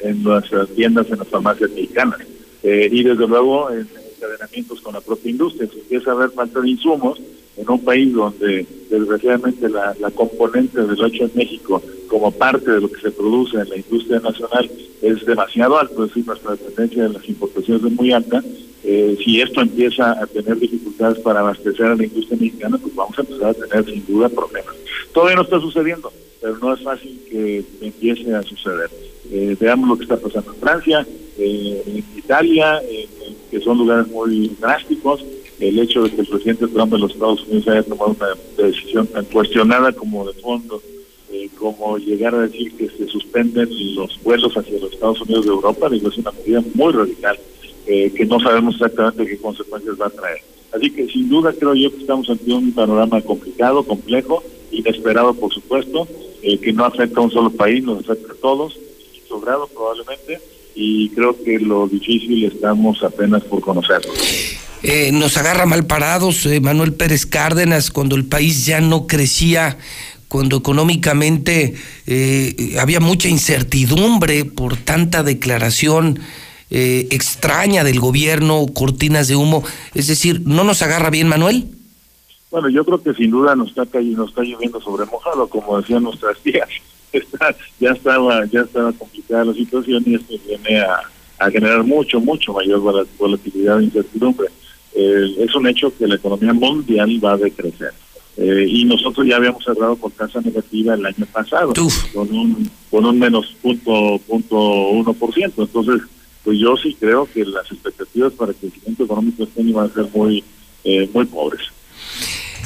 en 0.00 0.24
las 0.24 0.68
tiendas, 0.74 1.08
en 1.10 1.18
las 1.18 1.28
farmacias 1.28 1.70
mexicanas. 1.70 2.18
Eh, 2.62 2.88
y 2.90 3.02
desde 3.02 3.26
luego 3.26 3.70
en 3.70 3.88
encadenamientos 4.16 4.80
con 4.80 4.94
la 4.94 5.00
propia 5.00 5.30
industria. 5.30 5.68
Si 5.72 5.80
empieza 5.80 6.10
a 6.10 6.14
haber 6.14 6.30
falta 6.30 6.60
de 6.60 6.70
insumos 6.70 7.20
en 7.56 7.68
un 7.68 7.84
país 7.84 8.12
donde 8.12 8.66
desgraciadamente 8.90 9.68
la, 9.68 9.94
componente 10.14 10.80
del 10.80 11.04
hecho 11.06 11.24
en 11.24 11.30
México 11.34 11.82
como 12.08 12.30
parte 12.30 12.70
de 12.70 12.80
lo 12.80 12.90
que 12.90 13.00
se 13.00 13.10
produce 13.10 13.58
en 13.58 13.68
la 13.68 13.76
industria 13.76 14.20
nacional 14.20 14.70
es 15.00 15.24
demasiado 15.24 15.78
alto, 15.78 16.04
es 16.04 16.10
decir, 16.10 16.26
nuestra 16.26 16.52
dependencia 16.52 17.02
de 17.04 17.08
las 17.10 17.28
importaciones 17.28 17.84
es 17.84 17.92
muy 17.92 18.12
alta, 18.12 18.42
eh, 18.84 19.16
si 19.24 19.40
esto 19.40 19.60
empieza 19.60 20.12
a 20.12 20.26
tener 20.26 20.58
dificultades 20.58 21.18
para 21.20 21.40
abastecer 21.40 21.86
a 21.86 21.94
la 21.94 22.04
industria 22.04 22.38
mexicana, 22.40 22.78
pues 22.78 22.94
vamos 22.94 23.18
a 23.18 23.22
empezar 23.22 23.50
a 23.50 23.54
tener 23.54 23.84
sin 23.84 24.06
duda 24.06 24.28
problemas. 24.28 24.74
Todavía 25.12 25.36
no 25.36 25.42
está 25.42 25.60
sucediendo, 25.60 26.12
pero 26.40 26.58
no 26.58 26.74
es 26.74 26.82
fácil 26.82 27.20
que 27.30 27.64
empiece 27.80 28.34
a 28.34 28.42
suceder. 28.42 28.90
Eh, 29.30 29.56
veamos 29.58 29.88
lo 29.88 29.96
que 29.96 30.02
está 30.02 30.16
pasando 30.16 30.52
en 30.52 30.60
Francia, 30.60 31.06
eh, 31.38 31.82
en 31.86 32.18
Italia, 32.18 32.82
que 33.50 33.60
son 33.60 33.78
lugares 33.78 34.08
muy 34.08 34.50
drásticos. 34.60 35.24
El 35.62 35.78
hecho 35.78 36.02
de 36.02 36.10
que 36.10 36.22
el 36.22 36.26
presidente 36.26 36.66
Trump 36.66 36.92
de 36.92 36.98
los 36.98 37.12
Estados 37.12 37.44
Unidos 37.44 37.68
haya 37.68 37.82
tomado 37.84 38.16
una 38.18 38.66
decisión 38.66 39.06
tan 39.06 39.24
cuestionada 39.26 39.92
como 39.92 40.26
de 40.26 40.32
fondo, 40.40 40.82
eh, 41.30 41.48
como 41.56 41.98
llegar 41.98 42.34
a 42.34 42.40
decir 42.40 42.76
que 42.76 42.88
se 42.88 43.06
suspenden 43.06 43.68
los 43.94 44.20
vuelos 44.24 44.52
hacia 44.56 44.80
los 44.80 44.92
Estados 44.92 45.20
Unidos 45.20 45.44
de 45.44 45.52
Europa, 45.52 45.88
digo, 45.88 46.08
es 46.08 46.18
una 46.18 46.32
medida 46.32 46.64
muy 46.74 46.92
radical, 46.92 47.38
que 47.86 48.26
no 48.26 48.40
sabemos 48.40 48.74
exactamente 48.74 49.24
qué 49.24 49.38
consecuencias 49.38 49.94
va 50.00 50.06
a 50.06 50.10
traer. 50.10 50.40
Así 50.72 50.90
que 50.90 51.06
sin 51.06 51.28
duda 51.28 51.52
creo 51.52 51.74
yo 51.74 51.92
que 51.92 51.98
estamos 51.98 52.28
ante 52.28 52.52
un 52.52 52.72
panorama 52.72 53.20
complicado, 53.20 53.84
complejo, 53.84 54.42
inesperado 54.72 55.32
por 55.32 55.54
supuesto, 55.54 56.08
que 56.42 56.72
no 56.72 56.84
afecta 56.84 57.20
a 57.20 57.22
un 57.22 57.30
solo 57.30 57.50
país, 57.50 57.84
nos 57.84 58.00
afecta 58.00 58.32
a 58.32 58.36
todos, 58.36 58.76
sobrado 59.28 59.68
probablemente, 59.68 60.40
y 60.74 61.08
creo 61.10 61.40
que 61.40 61.60
lo 61.60 61.86
difícil 61.86 62.46
estamos 62.46 63.00
apenas 63.04 63.44
por 63.44 63.60
conocerlo. 63.60 64.12
Eh, 64.82 65.12
nos 65.12 65.36
agarra 65.36 65.64
mal 65.64 65.86
parados, 65.86 66.44
eh, 66.46 66.60
Manuel 66.60 66.92
Pérez 66.92 67.24
Cárdenas, 67.24 67.92
cuando 67.92 68.16
el 68.16 68.24
país 68.24 68.66
ya 68.66 68.80
no 68.80 69.06
crecía, 69.06 69.78
cuando 70.26 70.56
económicamente 70.56 71.74
eh, 72.06 72.76
había 72.80 72.98
mucha 72.98 73.28
incertidumbre 73.28 74.44
por 74.44 74.76
tanta 74.76 75.22
declaración 75.22 76.18
extraña 76.74 77.84
del 77.84 78.00
gobierno, 78.00 78.64
cortinas 78.72 79.28
de 79.28 79.36
humo. 79.36 79.62
Es 79.92 80.06
decir, 80.06 80.40
¿no 80.46 80.64
nos 80.64 80.80
agarra 80.80 81.10
bien, 81.10 81.28
Manuel? 81.28 81.66
Bueno, 82.50 82.70
yo 82.70 82.82
creo 82.86 83.02
que 83.02 83.12
sin 83.12 83.30
duda 83.30 83.54
nos 83.54 83.68
está 83.76 83.84
nos 84.00 84.30
está 84.30 84.42
lloviendo 84.42 84.80
sobre 84.80 85.04
mojado, 85.04 85.46
como 85.48 85.78
decían 85.78 86.02
nuestras 86.02 86.38
tías. 86.38 86.70
ya 87.78 87.90
estaba 87.90 88.46
ya 88.46 88.62
estaba 88.62 88.90
complicada 88.94 89.44
la 89.44 89.52
situación 89.52 90.02
y 90.06 90.14
esto 90.14 90.32
viene 90.46 90.80
a, 90.80 91.50
generar 91.50 91.82
mucho, 91.84 92.20
mucho 92.20 92.54
mayor 92.54 92.80
volatilidad 93.18 93.80
e 93.80 93.84
incertidumbre. 93.84 94.48
Eh, 94.94 95.36
es 95.38 95.54
un 95.54 95.66
hecho 95.66 95.92
que 95.96 96.06
la 96.06 96.16
economía 96.16 96.52
mundial 96.52 97.20
va 97.24 97.32
a 97.32 97.36
decrecer. 97.36 97.92
Eh, 98.36 98.66
y 98.66 98.84
nosotros 98.84 99.26
ya 99.26 99.36
habíamos 99.36 99.62
cerrado 99.62 99.96
con 99.96 100.10
tasa 100.12 100.40
negativa 100.40 100.94
el 100.94 101.04
año 101.04 101.26
pasado, 101.30 101.74
con 102.14 102.34
un 102.34 102.70
con 102.90 103.04
un 103.04 103.18
menos 103.18 103.54
punto, 103.60 104.18
punto 104.26 104.58
uno 104.58 105.12
por 105.12 105.34
ciento. 105.34 105.62
Entonces, 105.62 106.00
pues 106.42 106.58
yo 106.58 106.76
sí 106.76 106.96
creo 106.98 107.28
que 107.32 107.44
las 107.44 107.70
expectativas 107.70 108.32
para 108.32 108.52
el 108.52 108.56
crecimiento 108.56 109.04
económico 109.04 109.44
este 109.44 109.60
año 109.60 109.74
van 109.74 109.90
a 109.90 109.94
ser 109.94 110.06
muy, 110.14 110.42
eh, 110.84 111.08
muy 111.12 111.26
pobres. 111.26 111.60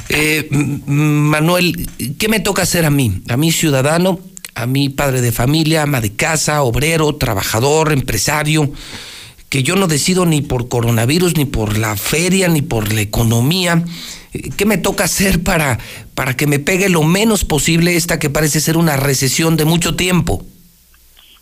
Eh, 0.09 0.47
Manuel, 0.51 1.87
¿qué 2.17 2.29
me 2.29 2.39
toca 2.39 2.61
hacer 2.61 2.85
a 2.85 2.89
mí? 2.89 3.21
A 3.27 3.35
mí 3.35 3.51
ciudadano 3.51 4.19
a 4.57 4.65
mi 4.65 4.89
padre 4.89 5.21
de 5.21 5.31
familia, 5.31 5.83
ama 5.83 6.01
de 6.01 6.15
casa, 6.15 6.63
obrero, 6.63 7.15
trabajador, 7.15 7.91
empresario, 7.91 8.71
que 9.49 9.63
yo 9.63 9.75
no 9.75 9.87
decido 9.87 10.25
ni 10.25 10.41
por 10.41 10.67
coronavirus, 10.67 11.37
ni 11.37 11.45
por 11.45 11.77
la 11.77 11.95
feria, 11.95 12.47
ni 12.47 12.61
por 12.61 12.93
la 12.93 13.01
economía. 13.01 13.83
¿Qué 14.57 14.65
me 14.65 14.77
toca 14.77 15.05
hacer 15.05 15.41
para, 15.41 15.79
para 16.15 16.35
que 16.35 16.47
me 16.47 16.59
pegue 16.59 16.89
lo 16.89 17.03
menos 17.03 17.45
posible 17.45 17.95
esta 17.95 18.19
que 18.19 18.29
parece 18.29 18.59
ser 18.59 18.77
una 18.77 18.97
recesión 18.97 19.55
de 19.55 19.65
mucho 19.65 19.95
tiempo? 19.95 20.43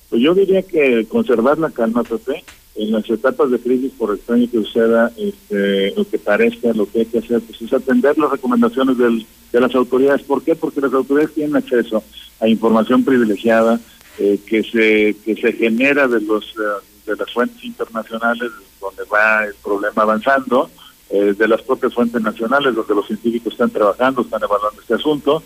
Pues 0.10 0.22
yo 0.22 0.36
diría 0.36 0.62
que 0.62 1.06
conservar 1.10 1.58
la 1.58 1.72
calma, 1.72 2.03
Pepe, 2.03 2.43
en 2.76 2.91
las 2.91 3.10
etapas 3.10 3.49
de 3.49 3.60
crisis, 3.60 3.91
por 3.97 4.14
extraño 4.14 4.49
que 4.51 4.58
suceda, 4.58 5.12
este, 5.18 5.93
lo 5.95 6.08
que 6.08 6.20
parezca, 6.20 6.74
lo 6.74 6.89
que 6.89 6.99
hay 6.99 7.06
que 7.06 7.20
hacer, 7.20 7.41
pues 7.41 7.62
es 7.62 7.74
atender 7.74 8.18
las 8.18 8.32
recomendaciones 8.32 8.97
del, 8.97 9.26
de 9.51 9.60
las 9.60 9.74
autoridades. 9.74 10.22
¿Por 10.24 10.43
qué? 10.43 10.56
Porque 10.56 10.82
las 10.82 10.93
autoridades 10.93 11.34
tienen 11.34 11.56
acceso 11.56 12.03
a 12.39 12.47
información 12.47 13.03
privilegiada 13.03 13.80
eh, 14.20 14.39
que 14.45 14.64
se 14.64 15.16
que 15.26 15.36
se 15.41 15.53
genera 15.53 16.08
de 16.08 16.22
los 16.22 16.45
eh, 16.45 16.95
de 17.06 17.16
las 17.16 17.32
fuentes 17.32 17.64
internacionales 17.64 18.51
donde 18.80 19.03
va 19.06 19.45
el 19.45 19.56
problema 19.56 20.01
avanzando, 20.01 20.70
eh, 21.10 21.36
de 21.38 21.47
las 21.47 21.62
propias 21.62 21.93
fuentes 21.93 22.22
nacionales 22.22 22.76
donde 22.76 22.95
los 22.95 23.08
científicos 23.08 23.53
están 23.53 23.70
trabajando, 23.70 24.22
están 24.22 24.41
evaluando 24.43 24.82
este 24.82 24.95
asunto. 24.95 25.43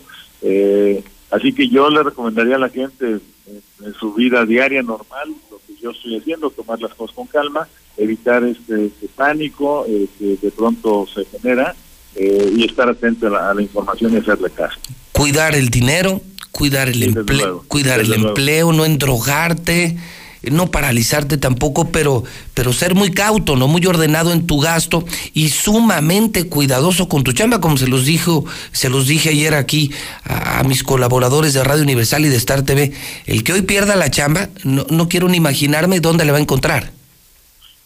así 1.30 1.52
que 1.52 1.68
yo 1.68 1.90
le 1.90 2.02
recomendaría 2.02 2.56
a 2.56 2.58
la 2.58 2.70
gente 2.70 3.20
en 3.84 3.94
su 3.98 4.14
vida 4.14 4.44
diaria 4.44 4.82
normal, 4.82 5.28
lo 5.50 5.58
que 5.66 5.80
yo 5.80 5.90
estoy 5.90 6.18
haciendo, 6.18 6.50
tomar 6.50 6.80
las 6.80 6.94
cosas 6.94 7.14
con 7.14 7.26
calma, 7.26 7.68
evitar 7.96 8.42
este, 8.44 8.86
este 8.86 9.08
pánico 9.08 9.84
que 10.18 10.38
de 10.40 10.50
pronto 10.50 11.06
se 11.12 11.24
genera 11.26 11.74
y 12.16 12.64
estar 12.64 12.88
atento 12.88 13.26
a 13.26 13.30
la, 13.30 13.50
a 13.50 13.54
la 13.54 13.62
información 13.62 14.14
y 14.14 14.16
hacerle 14.16 14.50
caso. 14.50 14.78
Cuidar 15.12 15.54
el 15.54 15.68
dinero, 15.68 16.22
cuidar 16.50 16.88
el 16.88 17.02
empleo, 17.02 17.64
cuidar 17.68 18.00
el 18.00 18.12
empleo, 18.12 18.72
no 18.72 18.84
endrogarte, 18.84 19.96
no 20.42 20.70
paralizarte 20.70 21.36
tampoco, 21.36 21.88
pero, 21.88 22.24
pero 22.54 22.72
ser 22.72 22.94
muy 22.94 23.10
cauto, 23.10 23.56
no 23.56 23.68
muy 23.68 23.84
ordenado 23.86 24.32
en 24.32 24.46
tu 24.46 24.60
gasto 24.60 25.04
y 25.34 25.50
sumamente 25.50 26.48
cuidadoso 26.48 27.08
con 27.08 27.24
tu 27.24 27.32
chamba, 27.32 27.60
como 27.60 27.76
se 27.76 27.88
los 27.88 28.04
dijo, 28.04 28.44
se 28.72 28.88
los 28.88 29.06
dije 29.06 29.30
ayer 29.30 29.54
aquí 29.54 29.90
a, 30.24 30.62
mis 30.64 30.82
colaboradores 30.84 31.54
de 31.54 31.64
Radio 31.64 31.82
Universal 31.82 32.24
y 32.24 32.28
de 32.28 32.36
Star 32.36 32.62
TV. 32.62 32.92
El 33.26 33.44
que 33.44 33.52
hoy 33.52 33.62
pierda 33.62 33.96
la 33.96 34.10
chamba, 34.10 34.48
no, 34.64 34.86
no 34.88 35.08
quiero 35.08 35.28
ni 35.28 35.36
imaginarme 35.36 36.00
dónde 36.00 36.24
le 36.24 36.32
va 36.32 36.38
a 36.38 36.42
encontrar. 36.42 36.92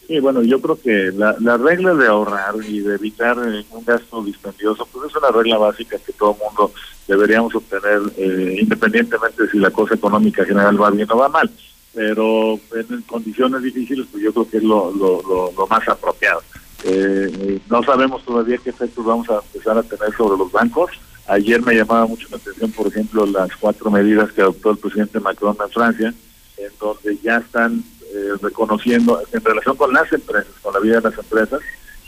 Sí, 0.07 0.19
bueno, 0.19 0.43
yo 0.43 0.61
creo 0.61 0.79
que 0.79 1.11
la, 1.15 1.35
la 1.39 1.57
regla 1.57 1.95
de 1.95 2.07
ahorrar 2.07 2.53
y 2.67 2.79
de 2.79 2.95
evitar 2.95 3.37
eh, 3.39 3.65
un 3.71 3.83
gasto 3.83 4.23
dispendioso, 4.23 4.87
pues 4.91 5.09
es 5.09 5.15
una 5.15 5.29
regla 5.31 5.57
básica 5.57 5.97
que 5.97 6.13
todo 6.13 6.37
mundo 6.43 6.71
deberíamos 7.07 7.55
obtener 7.55 8.01
eh, 8.17 8.57
independientemente 8.61 9.43
de 9.43 9.49
si 9.49 9.57
la 9.57 9.71
cosa 9.71 9.95
económica 9.95 10.45
general 10.45 10.79
va 10.79 10.91
bien 10.91 11.09
o 11.09 11.17
va 11.17 11.29
mal. 11.29 11.49
Pero 11.95 12.59
en 12.73 13.01
condiciones 13.03 13.63
difíciles, 13.63 14.05
pues 14.11 14.21
yo 14.21 14.33
creo 14.33 14.49
que 14.49 14.57
es 14.57 14.63
lo, 14.63 14.91
lo, 14.91 15.51
lo, 15.55 15.67
más 15.67 15.87
apropiado. 15.87 16.43
Eh, 16.83 17.59
no 17.69 17.81
sabemos 17.83 18.23
todavía 18.25 18.57
qué 18.57 18.69
efectos 18.69 19.05
vamos 19.05 19.29
a 19.29 19.35
empezar 19.35 19.77
a 19.77 19.83
tener 19.83 20.13
sobre 20.15 20.37
los 20.37 20.51
bancos. 20.51 20.91
Ayer 21.27 21.61
me 21.61 21.73
llamaba 21.73 22.05
mucho 22.05 22.27
la 22.29 22.37
atención, 22.37 22.71
por 22.73 22.87
ejemplo, 22.87 23.25
las 23.25 23.49
cuatro 23.55 23.89
medidas 23.89 24.29
que 24.33 24.41
adoptó 24.41 24.71
el 24.71 24.77
presidente 24.77 25.21
Macron 25.21 25.55
en 25.59 25.69
Francia, 25.69 26.13
en 26.57 26.71
donde 26.79 27.17
ya 27.23 27.37
están 27.37 27.81
eh, 28.13 28.31
reconociendo, 28.41 29.21
en 29.31 29.43
relación 29.43 29.77
con 29.77 29.93
las 29.93 30.11
empresas, 30.11 30.51
con 30.61 30.73
la 30.73 30.81
vida 30.81 30.99
de 30.99 31.09
las 31.09 31.17
empresas, 31.17 31.61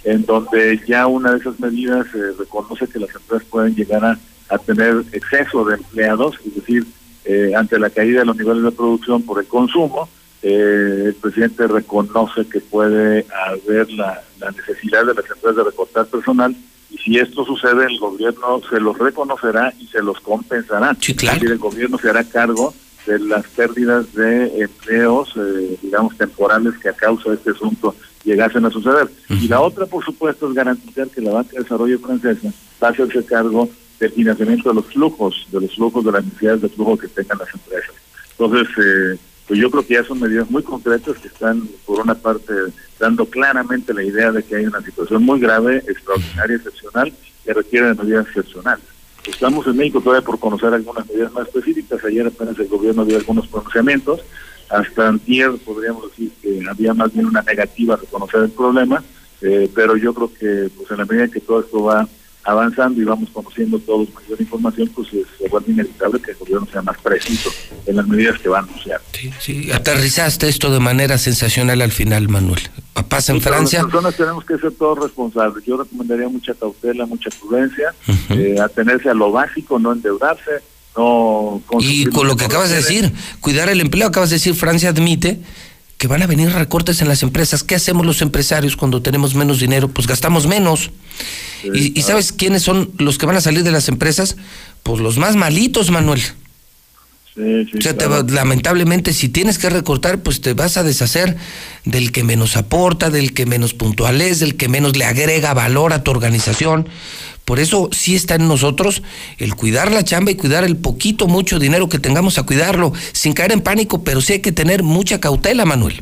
en 0.04 0.26
donde 0.26 0.82
ya 0.86 1.08
una 1.08 1.32
de 1.32 1.40
esas 1.40 1.60
medidas 1.62 2.08
reconoce 2.38 2.88
que 2.88 3.00
las 3.00 3.16
empresas 3.16 3.48
pueden 3.50 3.74
llegar 3.74 4.20
a 4.50 4.58
tener 4.60 5.04
exceso 5.14 5.64
de 5.66 5.76
empleados, 5.76 6.36
es 6.46 6.56
decir, 6.56 6.86
eh, 7.28 7.54
ante 7.56 7.78
la 7.78 7.90
caída 7.90 8.20
de 8.20 8.26
los 8.26 8.38
niveles 8.38 8.64
de 8.64 8.72
producción 8.72 9.22
por 9.24 9.40
el 9.40 9.48
consumo, 9.48 10.08
eh, 10.42 11.04
el 11.08 11.16
presidente 11.16 11.68
reconoce 11.68 12.48
que 12.48 12.62
puede 12.62 13.26
haber 13.46 13.90
la, 13.92 14.24
necesidad 14.56 15.06
de 15.06 15.14
las 15.14 15.30
empresas 15.30 15.56
de 15.56 15.64
recortar 15.64 16.06
personal 16.06 16.56
y 16.90 16.98
si 17.00 17.18
esto 17.18 17.44
sucede 17.44 17.86
el 17.86 18.00
gobierno 18.00 18.62
se 18.70 18.80
los 18.80 18.98
reconocerá 18.98 19.74
y 19.78 19.88
se 19.88 20.02
los 20.02 20.22
compensará. 20.22 20.96
Sí, 21.02 21.16
claro. 21.16 21.52
el 21.52 21.58
gobierno 21.58 21.98
se 21.98 22.10
hará 22.10 22.24
cargo 22.24 22.74
de 23.06 23.20
las 23.20 23.46
pérdidas 23.48 24.14
de 24.14 24.62
empleos, 24.62 25.34
eh, 25.36 25.78
digamos, 25.82 26.16
temporales 26.18 26.78
que 26.78 26.90
a 26.90 26.94
causa 26.94 27.32
de 27.32 27.36
este 27.36 27.52
asunto 27.52 27.96
llegasen 28.24 28.66
a 28.66 28.70
suceder. 28.70 29.10
Y 29.30 29.48
la 29.48 29.62
otra, 29.62 29.86
por 29.86 30.04
supuesto, 30.06 30.48
es 30.48 30.54
garantizar 30.54 31.10
que 31.10 31.22
la 31.22 31.32
banca 31.32 31.52
de 31.54 31.64
desarrollo 31.64 32.00
francesa 32.00 32.54
va 32.82 32.90
a 32.90 32.92
hacerse 32.92 33.26
cargo 33.26 33.70
del 34.00 34.12
financiamiento 34.12 34.70
de 34.70 34.76
los 34.76 34.86
flujos, 34.86 35.48
de 35.52 35.62
los 35.62 35.76
flujos 35.76 36.06
de 36.06 36.12
las 36.12 36.26
necesidades 36.26 36.62
de 36.62 36.70
flujo 36.70 36.98
que 36.98 37.08
tengan 37.08 37.40
las 37.40 37.54
empresas. 37.54 37.96
Entonces, 38.32 38.68
eh, 38.78 39.18
pues 39.48 39.60
yo 39.60 39.72
creo 39.72 39.86
que 39.86 39.94
ya 39.94 40.04
son 40.04 40.20
medidas 40.20 40.50
muy 40.52 40.62
concretas 40.62 41.18
que 41.18 41.30
están, 41.30 41.68
por 41.86 42.02
una 42.02 42.16
parte, 42.16 42.54
dando 43.00 43.26
claramente 43.26 43.94
la 43.94 44.04
idea 44.04 44.32
de 44.32 44.44
que 44.44 44.58
hay 44.58 44.66
una 44.66 44.82
situación 44.82 45.24
muy 45.24 45.40
grave, 45.40 45.78
extraordinaria, 45.88 46.58
excepcional, 46.58 47.14
que 47.46 47.54
requiere 47.54 47.88
de 47.88 48.04
medidas 48.04 48.28
excepcionales. 48.28 48.86
Estamos 49.26 49.66
en 49.68 49.78
México 49.78 50.02
todavía 50.02 50.26
por 50.26 50.40
conocer 50.40 50.74
algunas 50.74 51.08
medidas 51.08 51.32
más 51.34 51.48
específicas. 51.48 52.04
Ayer 52.04 52.28
apenas 52.28 52.58
el 52.60 52.68
gobierno 52.68 53.06
dio 53.06 53.18
algunos 53.18 53.48
pronunciamientos. 53.48 54.22
Hasta 54.70 55.08
antier 55.08 55.52
podríamos 55.66 56.10
decir 56.10 56.32
que 56.42 56.62
había 56.70 56.94
más 56.94 57.14
bien 57.14 57.26
una 57.26 57.42
negativa 57.42 57.94
a 57.94 57.98
reconocer 57.98 58.42
el 58.44 58.52
problema, 58.52 59.04
eh, 59.42 59.70
pero 59.74 59.96
yo 59.96 60.14
creo 60.14 60.34
que 60.34 60.70
pues 60.76 60.92
en 60.92 60.98
la 60.98 61.06
medida 61.06 61.28
que 61.30 61.40
todo 61.40 61.62
esto 61.62 61.84
va 61.84 62.08
avanzando 62.48 63.02
y 63.02 63.04
vamos 63.04 63.30
conociendo 63.32 63.78
todos 63.80 64.08
mayor 64.14 64.40
información, 64.40 64.90
pues 64.96 65.10
se 65.10 65.50
vuelve 65.50 65.74
inevitable 65.74 66.22
que 66.22 66.32
el 66.32 66.38
gobierno 66.38 66.66
sea 66.72 66.82
más 66.82 66.98
preciso 67.00 67.52
en 67.86 67.98
las 67.98 68.08
medidas 68.08 68.40
que 68.40 68.48
va 68.48 68.60
a 68.60 68.62
anunciar. 68.62 69.02
Sí, 69.12 69.32
sí, 69.40 69.72
aterrizaste 69.72 70.48
esto 70.48 70.72
de 70.72 70.80
manera 70.80 71.18
sensacional 71.18 71.82
al 71.82 71.92
final, 71.92 72.30
Manuel. 72.30 72.62
Pasa 73.10 73.34
en 73.34 73.42
Francia. 73.42 73.80
Las 73.80 73.92
personas 73.92 74.16
tenemos 74.16 74.46
que 74.46 74.58
ser 74.58 74.72
todos 74.72 75.00
responsables. 75.00 75.64
Yo 75.66 75.76
recomendaría 75.76 76.30
mucha 76.30 76.54
cautela, 76.54 77.06
mucha 77.06 77.30
prudencia, 77.32 77.94
eh, 78.30 78.56
atenerse 78.64 79.10
a 79.10 79.14
lo 79.14 79.30
básico, 79.32 79.78
no 79.78 79.92
endeudarse, 79.92 80.62
no... 80.96 81.62
Y 81.82 82.06
con 82.06 82.28
lo 82.28 82.38
que 82.38 82.46
acabas 82.46 82.70
de 82.70 82.78
decir, 82.78 83.12
cuidar 83.42 83.68
el 83.68 83.82
empleo, 83.82 84.08
acabas 84.08 84.30
de 84.30 84.38
decir, 84.38 84.56
Francia 84.56 84.90
admite 84.90 85.42
que 85.98 86.08
van 86.08 86.22
a 86.22 86.28
venir 86.28 86.52
recortes 86.52 87.02
en 87.02 87.08
las 87.08 87.24
empresas. 87.24 87.64
¿Qué 87.64 87.76
hacemos 87.76 88.06
los 88.06 88.22
empresarios 88.22 88.76
cuando 88.76 89.02
tenemos 89.02 89.36
menos 89.36 89.60
dinero? 89.60 89.88
Pues 89.88 90.08
gastamos 90.08 90.48
menos. 90.48 90.92
y, 91.64 92.02
sabes 92.04 92.32
quiénes 92.32 92.64
son 92.64 92.92
los 92.98 93.18
que 93.18 93.26
van 93.26 93.36
a 93.36 93.42
salir 93.42 93.64
de 93.64 93.72
las 93.72 93.90
empresas? 93.90 94.38
Pues 94.84 95.02
los 95.02 95.18
más 95.18 95.36
malitos, 95.36 95.90
Manuel. 95.90 96.22
Sí, 97.38 97.66
sí, 97.72 97.90
lamentablemente, 98.30 99.14
si 99.14 99.30
tienes 99.30 99.60
que 99.60 99.70
recortar, 99.70 100.24
pues 100.24 100.42
te 100.42 100.56
vas 100.56 100.76
a 100.78 100.84
deshacer 100.84 101.38
del 101.86 102.12
que 102.12 102.24
menos 102.24 102.58
aporta, 102.58 103.12
del 103.12 103.36
que 103.36 103.46
menos 103.46 103.76
puntual 103.76 104.22
es, 104.22 104.40
del 104.40 104.58
que 104.58 104.68
menos 104.68 104.98
le 104.98 105.06
agrega 105.06 105.54
valor 105.54 105.94
a 105.94 106.02
tu 106.02 106.10
organización. 106.10 106.90
Por 107.46 107.60
eso 107.60 107.90
sí 107.92 108.16
está 108.16 108.36
en 108.36 108.48
nosotros 108.48 109.04
el 109.38 109.54
cuidar 109.54 109.92
la 109.92 110.04
chamba 110.04 110.32
y 110.32 110.36
cuidar 110.36 110.64
el 110.64 110.78
poquito, 110.78 111.28
mucho 111.28 111.60
dinero 111.60 111.88
que 111.90 112.00
tengamos 112.00 112.40
a 112.40 112.44
cuidarlo, 112.44 112.92
sin 113.12 113.34
caer 113.34 113.52
en 113.52 113.62
pánico, 113.62 114.04
pero 114.04 114.20
sí 114.20 114.34
hay 114.34 114.42
que 114.42 114.52
tener 114.52 114.82
mucha 114.82 115.20
cautela, 115.20 115.64
Manuel. 115.64 116.02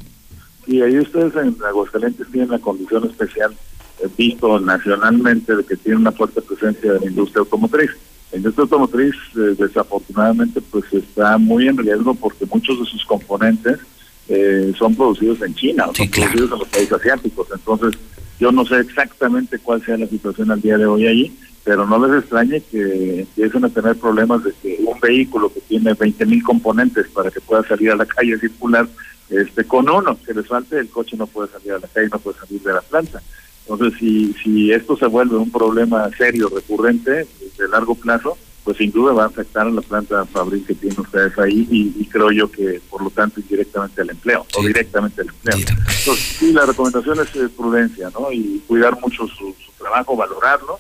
Y 0.68 0.82
ahí 0.82 0.98
ustedes 0.98 1.36
en 1.36 1.58
Aguascalientes 1.68 2.28
tienen 2.32 2.50
la 2.50 2.60
condición 2.60 3.10
especial, 3.10 3.54
visto 4.18 4.58
nacionalmente, 4.62 5.54
de 5.54 5.66
que 5.66 5.76
tiene 5.76 5.98
una 5.98 6.14
fuerte 6.14 6.42
presencia 6.42 6.94
de 6.94 7.00
la 7.02 7.06
industria 7.06 7.42
automotriz. 7.42 7.92
La 8.32 8.38
industria 8.38 8.64
automotriz, 8.64 9.16
eh, 9.36 9.56
desafortunadamente, 9.58 10.62
pues 10.62 10.86
está 10.92 11.38
muy 11.38 11.68
en 11.68 11.78
riesgo 11.78 12.14
porque 12.16 12.46
muchos 12.46 12.80
de 12.80 12.86
sus 12.86 13.06
componentes 13.06 13.80
eh, 14.28 14.74
son 14.78 14.96
producidos 14.96 15.42
en 15.42 15.54
China, 15.54 15.86
o 15.88 15.94
son 15.94 16.08
producidos 16.10 16.52
en 16.52 16.60
los 16.60 16.68
países 16.68 16.94
asiáticos. 16.94 17.48
Entonces, 17.54 18.00
yo 18.40 18.52
no 18.52 18.66
sé 18.66 18.80
exactamente 18.80 19.60
cuál 19.60 19.84
sea 19.86 19.98
la 19.98 20.08
situación 20.08 20.52
al 20.52 20.62
día 20.62 20.78
de 20.78 20.86
hoy 20.86 21.08
allí, 21.08 21.38
pero 21.64 21.88
no 21.88 22.06
les 22.06 22.22
extrañe 22.22 22.62
que 22.62 23.22
empiecen 23.22 23.66
a 23.66 23.70
tener 23.70 23.96
problemas 23.96 24.44
de 24.44 24.54
que 24.62 24.78
un 24.86 25.00
vehículo 25.00 25.52
que 25.54 25.62
tiene 25.62 25.94
20 25.94 26.26
mil 26.26 26.44
componentes 26.44 27.08
para 27.10 27.32
que 27.32 27.42
pueda 27.42 27.64
salir 27.68 27.92
a 27.92 27.96
la 27.96 28.06
calle 28.06 28.38
circular, 28.38 28.88
este, 29.30 29.64
con 29.64 29.90
uno 29.90 30.18
que 30.24 30.34
les 30.34 30.48
falte, 30.48 30.78
el 30.78 30.90
coche 30.90 31.18
no 31.18 31.26
puede 31.26 31.52
salir 31.52 31.74
a 31.74 31.80
la 31.80 31.88
calle, 31.88 32.10
no 32.12 32.20
puede 32.20 32.38
salir 32.38 32.62
de 32.62 32.74
la 32.74 32.82
planta. 32.82 33.22
Entonces, 33.68 33.98
si, 34.00 34.34
si 34.44 34.72
esto 34.72 34.96
se 34.96 35.08
vuelve 35.08 35.38
un 35.38 35.52
problema 35.52 36.10
serio, 36.18 36.50
recurrente, 36.54 37.28
de 37.58 37.68
largo 37.70 37.96
plazo, 37.96 38.38
pues 38.64 38.78
sin 38.78 38.92
duda 38.92 39.14
va 39.14 39.24
a 39.24 39.28
afectar 39.28 39.68
a 39.68 39.70
la 39.70 39.82
planta 39.82 40.26
fabril 40.26 40.66
que 40.66 40.74
tienen 40.74 41.00
ustedes 41.00 41.38
ahí 41.38 41.68
y, 41.70 42.06
creo 42.06 42.32
yo 42.32 42.50
que 42.50 42.82
por 42.90 43.04
lo 43.04 43.10
tanto 43.10 43.40
indirectamente 43.40 44.02
al 44.02 44.10
empleo 44.10 44.46
o 44.56 44.64
directamente 44.64 45.22
al 45.22 45.28
empleo. 45.28 45.58
Entonces 45.58 46.36
sí, 46.40 46.52
la 46.54 46.66
recomendación 46.66 47.20
es 47.20 47.36
eh, 47.36 47.50
prudencia, 47.56 48.10
¿no? 48.18 48.32
Y 48.32 48.64
cuidar 48.66 49.00
mucho 49.00 49.28
su, 49.28 49.54
trabajo, 49.78 50.16
valorarlo. 50.16 50.80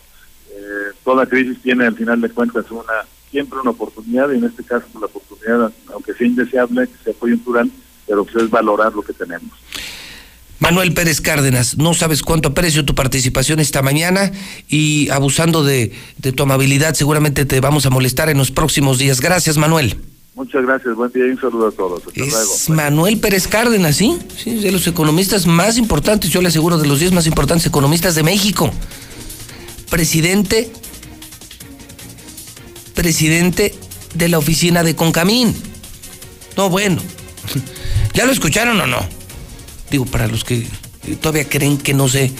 Eh, 0.49 0.93
toda 1.03 1.25
crisis 1.27 1.61
tiene 1.61 1.86
al 1.86 1.95
final 1.95 2.21
de 2.21 2.29
cuentas 2.29 2.65
una 2.71 3.05
siempre 3.29 3.59
una 3.59 3.71
oportunidad 3.71 4.31
y 4.31 4.38
en 4.38 4.45
este 4.45 4.63
caso 4.63 4.86
pues, 4.91 5.01
la 5.01 5.07
oportunidad, 5.07 5.71
aunque 5.93 6.13
sea 6.13 6.25
indeseable, 6.25 6.88
que 6.88 7.03
sea 7.03 7.13
coyuntural, 7.13 7.69
pero 8.07 8.23
pues 8.23 8.43
es 8.43 8.49
valorar 8.49 8.93
lo 8.93 9.01
que 9.01 9.13
tenemos. 9.13 9.51
Manuel 10.59 10.93
Pérez 10.93 11.19
Cárdenas, 11.21 11.77
no 11.77 11.93
sabes 11.93 12.21
cuánto 12.21 12.49
aprecio 12.49 12.85
tu 12.85 12.95
participación 12.95 13.59
esta 13.59 13.81
mañana 13.81 14.31
y 14.69 15.09
abusando 15.09 15.63
de, 15.63 15.91
tu 16.35 16.43
amabilidad 16.43 16.93
seguramente 16.93 17.45
te 17.45 17.59
vamos 17.59 17.85
a 17.85 17.89
molestar 17.89 18.29
en 18.29 18.37
los 18.37 18.51
próximos 18.51 18.97
días. 18.97 19.19
Gracias, 19.19 19.57
Manuel. 19.57 19.97
Muchas 20.33 20.65
gracias, 20.65 20.95
buen 20.95 21.11
día 21.11 21.27
y 21.27 21.31
un 21.31 21.39
saludo 21.39 21.67
a 21.67 21.71
todos. 21.71 22.03
es 22.13 22.69
Manuel 22.69 23.19
Pérez 23.19 23.47
Cárdenas, 23.47 23.95
¿sí? 23.95 24.17
Sí, 24.37 24.55
de 24.55 24.71
los 24.71 24.85
economistas 24.87 25.45
más 25.45 25.77
importantes, 25.77 26.29
yo 26.29 26.41
le 26.41 26.49
aseguro, 26.49 26.77
de 26.77 26.87
los 26.87 26.99
10 26.99 27.13
más 27.13 27.27
importantes 27.27 27.65
economistas 27.65 28.15
de 28.15 28.23
México. 28.23 28.69
Presidente, 29.89 30.71
presidente 32.93 33.73
de 34.13 34.29
la 34.29 34.37
oficina 34.37 34.83
de 34.83 34.95
Concamín. 34.95 35.55
No, 36.57 36.69
bueno, 36.69 37.01
¿ya 38.13 38.25
lo 38.25 38.31
escucharon 38.31 38.79
o 38.81 38.87
no? 38.87 39.24
Digo, 39.89 40.05
para 40.05 40.27
los 40.27 40.43
que 40.43 40.67
todavía 41.21 41.47
creen 41.47 41.77
que 41.77 41.93
no 41.93 42.09
sé 42.09 42.31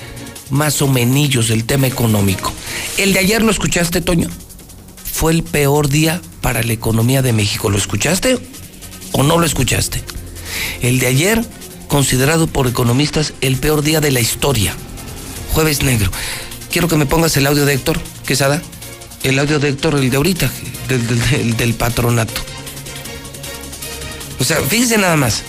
más 0.50 0.82
o 0.82 0.88
menos 0.88 1.48
del 1.48 1.66
tema 1.66 1.88
económico. 1.88 2.52
El 2.98 3.14
de 3.14 3.20
ayer 3.20 3.42
lo 3.42 3.52
escuchaste, 3.52 4.02
Toño. 4.02 4.30
Fue 5.12 5.32
el 5.32 5.44
peor 5.44 5.90
día 5.90 6.22
para 6.42 6.64
la 6.64 6.74
economía 6.74 7.22
de 7.22 7.34
México. 7.34 7.70
¿Lo 7.70 7.78
escuchaste 7.78 8.38
o 9.12 9.24
no 9.24 9.38
lo 9.38 9.46
escuchaste? 9.46 10.04
El 10.82 11.00
de 11.00 11.08
ayer, 11.08 11.44
considerado 11.88 12.48
por 12.48 12.68
economistas 12.68 13.34
el 13.42 13.58
peor 13.58 13.82
día 13.82 14.02
de 14.02 14.12
la 14.12 14.20
historia. 14.20 14.76
Jueves 15.54 15.84
negro. 15.84 16.12
Quiero 16.72 16.88
que 16.88 16.98
me 16.98 17.06
pongas 17.06 17.38
el 17.38 17.48
audio 17.48 17.66
de 17.66 17.74
Héctor 17.74 18.00
Quesada. 18.26 18.62
El 19.24 19.40
audio 19.40 19.58
de 19.58 19.70
Héctor, 19.70 19.96
el 19.96 20.10
de 20.10 20.18
ahorita, 20.18 20.52
del, 20.88 21.58
del 21.58 21.74
patronato. 21.74 22.42
O 24.40 24.44
sea, 24.44 24.58
fíjense 24.58 24.98
nada 24.98 25.16
más 25.16 25.44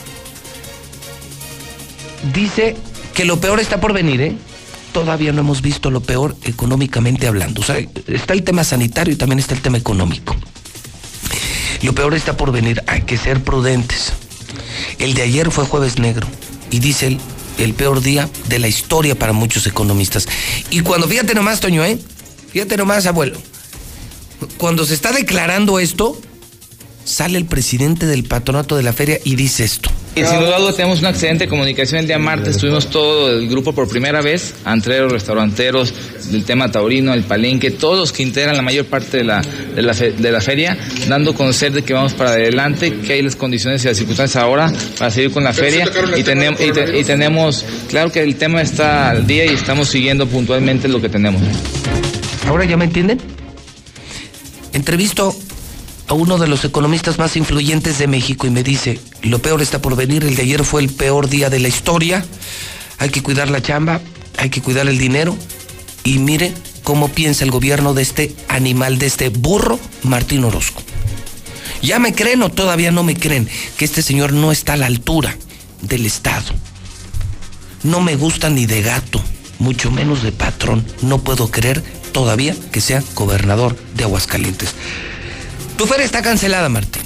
dice 2.33 2.77
que 3.15 3.25
lo 3.25 3.41
peor 3.41 3.61
está 3.61 3.81
por 3.81 3.93
venir, 3.93 4.21
¿eh? 4.21 4.37
Todavía 4.93 5.33
no 5.33 5.41
hemos 5.41 5.63
visto 5.63 5.91
lo 5.91 6.01
peor 6.01 6.37
económicamente 6.45 7.27
hablando. 7.27 7.61
O 7.61 7.65
sea, 7.65 7.79
está 8.07 8.33
el 8.33 8.43
tema 8.43 8.65
sanitario 8.65 9.13
y 9.13 9.17
también 9.17 9.39
está 9.39 9.55
el 9.55 9.61
tema 9.61 9.79
económico. 9.79 10.35
Lo 11.83 11.95
peor 11.95 12.15
está 12.15 12.37
por 12.37 12.53
venir, 12.53 12.83
hay 12.87 13.03
que 13.03 13.19
ser 13.19 13.43
prudentes. 13.43 14.13
El 14.99 15.15
de 15.15 15.23
ayer 15.23 15.51
fue 15.51 15.67
jueves 15.67 15.99
negro 15.99 16.27
y 16.71 16.79
dice 16.79 17.19
el, 17.59 17.75
peor 17.75 18.01
día 18.01 18.29
de 18.49 18.59
la 18.59 18.69
historia 18.69 19.15
para 19.19 19.33
muchos 19.33 19.67
economistas. 19.67 20.27
Y 20.71 20.81
cuando, 20.81 21.07
fíjate 21.07 21.35
nomás, 21.35 21.61
Toño, 21.61 21.85
¿eh? 21.85 21.99
Fíjate 22.51 22.77
nomás, 22.77 23.07
abuelo. 23.07 23.39
Cuando 24.57 24.85
se 24.85 24.95
está 24.95 25.13
declarando 25.13 25.79
esto, 25.79 26.21
sale 27.07 27.39
el 27.39 27.47
presidente 27.47 28.05
del 28.07 28.25
patronato 28.25 28.77
de 28.77 28.83
la 28.83 28.93
feria 28.93 29.19
y 29.25 29.37
dice 29.37 29.65
esto. 29.65 29.91
Y 30.17 30.25
sin 30.25 30.41
duda 30.41 30.73
tenemos 30.73 31.01
una 31.01 31.11
excelente 31.11 31.47
comunicación 31.47 32.01
el 32.01 32.07
día 32.07 32.19
martes. 32.19 32.57
Tuvimos 32.57 32.89
todo 32.89 33.31
el 33.31 33.49
grupo 33.49 33.75
por 33.75 33.87
primera 33.87 34.23
vez, 34.23 34.55
antreros, 34.65 35.13
restauranteros, 35.13 35.93
del 36.31 36.43
tema 36.45 36.71
taurino, 36.71 37.13
el 37.13 37.23
palenque, 37.23 37.71
todos 37.71 37.99
los 37.99 38.13
que 38.13 38.23
integran 38.23 38.57
la 38.57 38.63
mayor 38.63 38.87
parte 38.87 39.19
de 39.19 39.25
la, 39.25 39.43
de 39.43 39.83
la, 39.83 39.93
de 39.93 40.33
la 40.33 40.41
feria, 40.41 40.77
dando 41.07 41.33
a 41.33 41.35
conocer 41.35 41.73
de 41.73 41.83
que 41.83 41.93
vamos 41.93 42.15
para 42.15 42.31
adelante, 42.31 42.95
que 43.07 43.13
hay 43.13 43.23
las 43.23 43.37
condiciones 43.37 43.85
y 43.85 43.89
las 43.89 43.99
circunstancias 43.99 44.43
ahora 44.43 44.73
para 44.99 45.11
seguir 45.11 45.33
con 45.33 45.45
la 45.45 45.53
feria. 45.53 45.87
Y, 46.17 46.23
tenemos, 46.23 46.61
y, 46.61 47.05
tenemos, 47.05 47.67
claro 47.91 48.11
que 48.11 48.23
el 48.23 48.37
tema 48.37 48.63
está 48.63 49.11
al 49.11 49.27
día 49.27 49.45
y 49.45 49.51
estamos 49.51 49.89
siguiendo 49.89 50.27
puntualmente 50.27 50.89
lo 50.89 51.01
que 51.03 51.11
tenemos. 51.11 51.43
¿Ahora 52.49 52.65
ya 52.65 52.79
me 52.79 52.87
entienden? 52.87 53.21
Entrevisto 54.73 55.37
a 56.09 56.15
uno 56.15 56.39
de 56.39 56.47
los 56.47 56.65
economistas 56.65 57.19
más 57.19 57.37
influyentes 57.37 57.99
de 57.99 58.07
México 58.07 58.47
y 58.47 58.51
me 58.51 58.63
dice, 58.63 59.01
lo 59.23 59.41
peor 59.41 59.63
está 59.63 59.81
por 59.81 59.97
venir, 59.97 60.25
el 60.25 60.37
de 60.37 60.43
ayer 60.43 60.65
fue 60.65 60.83
el 60.83 60.89
peor 60.89 61.29
día 61.29 61.51
de 61.51 61.61
la 61.61 61.69
historia, 61.69 62.25
hay 62.99 63.11
que 63.11 63.23
cuidar 63.23 63.51
la 63.51 63.63
chamba, 63.63 64.01
hay 64.39 64.51
que 64.51 64.63
cuidar 64.63 64.89
el 64.89 64.99
dinero 64.99 65.37
y 66.05 66.19
mire 66.19 66.53
cómo 66.83 67.09
piensa 67.09 67.45
el 67.45 67.51
gobierno 67.51 67.95
de 67.95 68.03
este 68.03 68.35
animal, 68.49 68.99
de 68.99 69.07
este 69.07 69.29
burro, 69.29 69.81
Martín 70.03 70.45
Orozco. 70.45 70.83
¿Ya 71.83 71.99
me 71.99 72.15
creen 72.15 72.43
o 72.43 72.49
todavía 72.49 72.91
no 72.91 73.03
me 73.03 73.17
creen 73.17 73.49
que 73.77 73.85
este 73.85 74.03
señor 74.03 74.33
no 74.33 74.53
está 74.53 74.75
a 74.75 74.77
la 74.77 74.87
altura 74.87 75.37
del 75.83 76.07
Estado. 76.07 76.53
No 77.83 78.01
me 78.01 78.17
gusta 78.17 78.51
ni 78.51 78.67
de 78.67 78.83
gato, 78.83 79.23
mucho 79.59 79.91
menos 79.91 80.23
de 80.23 80.33
patrón. 80.33 80.85
No 81.03 81.19
puedo 81.19 81.51
creer 81.51 81.83
todavía 82.13 82.55
que 82.73 82.81
sea 82.81 83.03
gobernador 83.15 83.77
de 83.95 84.05
Aguascalientes. 84.05 84.75
Tu 85.77 85.87
feria 85.87 86.07
está 86.07 86.23
cancelada, 86.23 86.69
Martín. 86.69 87.03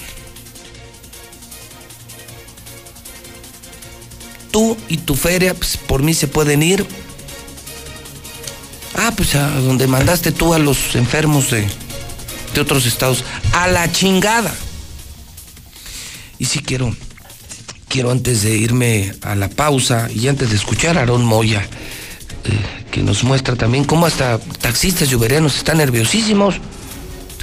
Tú 4.53 4.77
y 4.89 4.99
tu 4.99 5.14
feria, 5.14 5.55
pues, 5.55 5.77
por 5.77 6.03
mí 6.03 6.14
se 6.14 6.29
pueden 6.29 6.62
ir. 6.62 6.87
Ah, 8.97 9.12
pues 9.16 9.35
a 9.35 9.49
donde 9.61 9.87
mandaste 9.87 10.33
tú 10.33 10.55
a 10.55 10.59
los 10.59 10.95
enfermos 10.95 11.51
de, 11.51 11.66
de 12.55 12.61
otros 12.61 12.87
estados. 12.87 13.25
A 13.53 13.66
la 13.68 13.91
chingada. 13.91 14.55
Y 16.39 16.45
si 16.45 16.61
quiero, 16.61 16.95
quiero 17.89 18.11
antes 18.11 18.43
de 18.43 18.57
irme 18.57 19.14
a 19.23 19.35
la 19.35 19.49
pausa 19.49 20.09
y 20.12 20.29
antes 20.29 20.51
de 20.51 20.57
escuchar 20.57 20.97
a 20.97 21.01
Aarón 21.01 21.25
Moya, 21.25 21.62
eh, 21.62 22.87
que 22.91 23.03
nos 23.03 23.25
muestra 23.25 23.57
también 23.57 23.85
cómo 23.85 24.07
hasta 24.07 24.39
taxistas 24.39 25.11
y 25.11 25.14
uberianos 25.16 25.57
están 25.57 25.79
nerviosísimos 25.79 26.61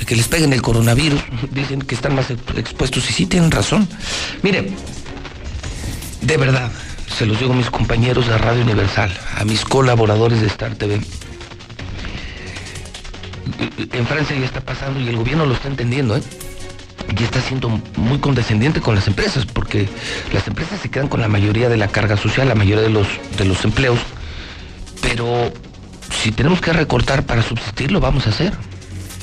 que 0.05 0.15
les 0.15 0.27
peguen 0.27 0.53
el 0.53 0.61
coronavirus. 0.61 1.21
Dicen 1.51 1.81
que 1.81 1.95
están 1.95 2.15
más 2.15 2.29
expuestos 2.29 3.09
y 3.09 3.13
sí 3.13 3.25
tienen 3.25 3.51
razón. 3.51 3.87
Mire, 4.43 4.71
de 6.21 6.37
verdad, 6.37 6.71
se 7.17 7.25
los 7.25 7.39
digo 7.39 7.53
a 7.53 7.55
mis 7.55 7.69
compañeros 7.69 8.27
de 8.27 8.37
Radio 8.37 8.61
Universal, 8.61 9.11
a 9.37 9.43
mis 9.45 9.63
colaboradores 9.63 10.41
de 10.41 10.47
Star 10.47 10.75
TV. 10.75 11.01
En 13.91 14.05
Francia 14.05 14.37
ya 14.37 14.45
está 14.45 14.61
pasando 14.61 14.99
y 14.99 15.07
el 15.07 15.17
gobierno 15.17 15.45
lo 15.45 15.53
está 15.53 15.67
entendiendo, 15.67 16.17
¿eh? 16.17 16.21
Y 17.17 17.23
está 17.23 17.39
siendo 17.41 17.69
muy 17.95 18.19
condescendiente 18.19 18.81
con 18.81 18.93
las 18.93 19.07
empresas, 19.07 19.45
porque 19.45 19.87
las 20.33 20.47
empresas 20.47 20.81
se 20.81 20.89
quedan 20.89 21.07
con 21.07 21.21
la 21.21 21.27
mayoría 21.27 21.69
de 21.69 21.77
la 21.77 21.87
carga 21.87 22.17
social, 22.17 22.47
la 22.47 22.55
mayoría 22.55 22.83
de 22.83 22.89
los, 22.89 23.07
de 23.37 23.45
los 23.45 23.63
empleos. 23.63 23.99
Pero 25.01 25.51
si 26.11 26.31
tenemos 26.31 26.59
que 26.59 26.73
recortar 26.73 27.25
para 27.25 27.41
subsistir, 27.41 27.91
lo 27.91 27.99
vamos 27.99 28.27
a 28.27 28.31
hacer. 28.31 28.53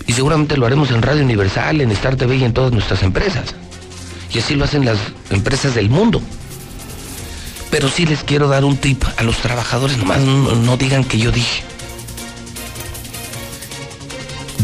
Y 0.06 0.12
seguramente 0.12 0.56
lo 0.56 0.66
haremos 0.66 0.90
en 0.90 1.02
Radio 1.02 1.22
Universal, 1.22 1.80
en 1.80 1.90
Star 1.92 2.16
TV 2.16 2.36
y 2.36 2.44
en 2.44 2.52
todas 2.52 2.72
nuestras 2.72 3.02
empresas. 3.02 3.54
Y 4.32 4.38
así 4.38 4.54
lo 4.54 4.64
hacen 4.64 4.84
las 4.84 4.98
empresas 5.30 5.74
del 5.74 5.88
mundo. 5.88 6.20
Pero 7.70 7.88
sí 7.88 8.06
les 8.06 8.22
quiero 8.22 8.48
dar 8.48 8.64
un 8.64 8.76
tip 8.76 9.02
a 9.16 9.22
los 9.22 9.38
trabajadores, 9.38 9.96
nomás 9.96 10.20
no, 10.20 10.54
no 10.54 10.76
digan 10.76 11.04
que 11.04 11.18
yo 11.18 11.32
dije. 11.32 11.62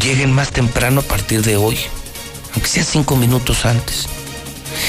Lleguen 0.02 0.32
más 0.32 0.50
temprano 0.50 1.00
a 1.00 1.04
partir 1.04 1.42
de 1.42 1.56
hoy, 1.56 1.76
aunque 2.52 2.68
sea 2.68 2.84
cinco 2.84 3.16
minutos 3.16 3.64
antes. 3.66 4.08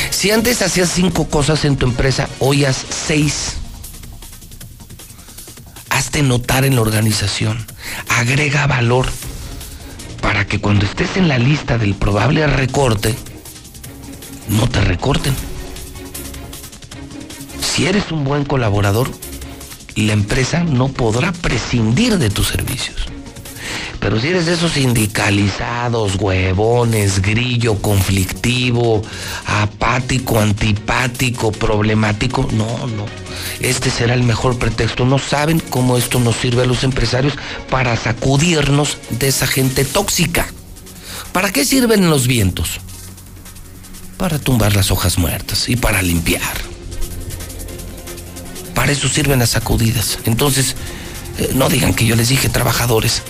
Si 0.09 0.31
antes 0.31 0.61
hacías 0.61 0.89
cinco 0.89 1.27
cosas 1.27 1.65
en 1.65 1.77
tu 1.77 1.85
empresa, 1.85 2.29
hoy 2.39 2.65
haz 2.65 2.85
seis. 3.07 3.53
Hazte 5.89 6.21
notar 6.21 6.65
en 6.65 6.75
la 6.75 6.81
organización. 6.81 7.65
Agrega 8.09 8.67
valor 8.67 9.07
para 10.21 10.45
que 10.45 10.59
cuando 10.59 10.85
estés 10.85 11.17
en 11.17 11.27
la 11.27 11.37
lista 11.37 11.77
del 11.77 11.95
probable 11.95 12.45
recorte, 12.47 13.15
no 14.49 14.67
te 14.67 14.81
recorten. 14.81 15.33
Si 17.61 17.85
eres 17.87 18.11
un 18.11 18.23
buen 18.23 18.45
colaborador, 18.45 19.09
la 19.95 20.13
empresa 20.13 20.63
no 20.63 20.89
podrá 20.89 21.31
prescindir 21.31 22.17
de 22.17 22.29
tus 22.29 22.47
servicios. 22.47 23.00
Pero 24.01 24.19
si 24.19 24.29
eres 24.29 24.47
de 24.47 24.53
esos 24.53 24.71
sindicalizados, 24.71 26.15
huevones, 26.15 27.21
grillo, 27.21 27.79
conflictivo, 27.79 29.03
apático, 29.45 30.39
antipático, 30.39 31.51
problemático, 31.51 32.47
no, 32.51 32.87
no. 32.87 33.05
Este 33.59 33.91
será 33.91 34.15
el 34.15 34.23
mejor 34.23 34.57
pretexto. 34.57 35.05
No 35.05 35.19
saben 35.19 35.59
cómo 35.59 35.97
esto 35.97 36.19
nos 36.19 36.35
sirve 36.35 36.63
a 36.63 36.65
los 36.65 36.83
empresarios 36.83 37.35
para 37.69 37.95
sacudirnos 37.95 38.97
de 39.11 39.27
esa 39.27 39.45
gente 39.45 39.85
tóxica. 39.85 40.47
¿Para 41.31 41.51
qué 41.51 41.63
sirven 41.63 42.09
los 42.09 42.25
vientos? 42.25 42.79
Para 44.17 44.39
tumbar 44.39 44.75
las 44.75 44.89
hojas 44.89 45.19
muertas 45.19 45.69
y 45.69 45.75
para 45.75 46.01
limpiar. 46.01 46.41
Para 48.73 48.93
eso 48.93 49.07
sirven 49.07 49.37
las 49.37 49.51
sacudidas. 49.51 50.17
Entonces, 50.25 50.75
eh, 51.37 51.51
no 51.53 51.69
digan 51.69 51.93
que 51.93 52.07
yo 52.07 52.15
les 52.15 52.29
dije 52.29 52.49
trabajadores 52.49 53.21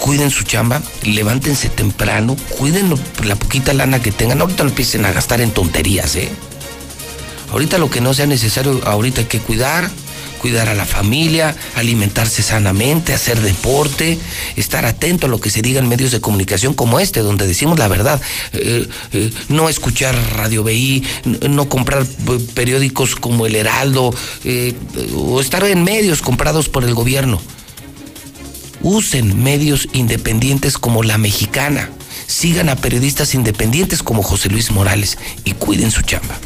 cuiden 0.00 0.30
su 0.30 0.44
chamba, 0.44 0.82
levántense 1.02 1.68
temprano, 1.68 2.36
cuiden 2.58 2.94
la 3.24 3.36
poquita 3.36 3.72
lana 3.72 4.02
que 4.02 4.12
tengan. 4.12 4.40
Ahorita 4.40 4.64
no 4.64 4.70
empiecen 4.70 5.04
a 5.04 5.12
gastar 5.12 5.40
en 5.40 5.50
tonterías, 5.50 6.16
¿eh? 6.16 6.30
Ahorita 7.52 7.78
lo 7.78 7.88
que 7.88 8.00
no 8.00 8.14
sea 8.14 8.26
necesario, 8.26 8.80
ahorita 8.84 9.20
hay 9.20 9.26
que 9.26 9.38
cuidar, 9.38 9.88
cuidar 10.40 10.68
a 10.68 10.74
la 10.74 10.84
familia, 10.84 11.56
alimentarse 11.76 12.42
sanamente, 12.42 13.14
hacer 13.14 13.40
deporte, 13.40 14.18
estar 14.56 14.84
atento 14.84 15.26
a 15.26 15.30
lo 15.30 15.40
que 15.40 15.48
se 15.48 15.62
diga 15.62 15.80
en 15.80 15.88
medios 15.88 16.10
de 16.10 16.20
comunicación 16.20 16.74
como 16.74 17.00
este, 17.00 17.20
donde 17.20 17.46
decimos 17.46 17.78
la 17.78 17.88
verdad, 17.88 18.20
eh, 18.52 18.86
eh, 19.12 19.30
no 19.48 19.68
escuchar 19.68 20.14
Radio 20.34 20.62
BI, 20.64 21.02
no 21.48 21.68
comprar 21.68 22.04
periódicos 22.54 23.14
como 23.14 23.46
El 23.46 23.56
Heraldo, 23.56 24.14
eh, 24.44 24.74
o 25.16 25.40
estar 25.40 25.64
en 25.64 25.82
medios 25.82 26.20
comprados 26.20 26.68
por 26.68 26.84
el 26.84 26.92
gobierno 26.92 27.40
usen 28.84 29.42
medios 29.42 29.88
independientes 29.94 30.78
como 30.78 31.02
La 31.02 31.18
Mexicana, 31.18 31.90
sigan 32.26 32.68
a 32.68 32.76
periodistas 32.76 33.34
independientes 33.34 34.02
como 34.02 34.22
José 34.22 34.50
Luis 34.50 34.70
Morales 34.70 35.18
y 35.42 35.52
cuiden 35.52 35.90
su 35.90 36.02
chamba. 36.02 36.38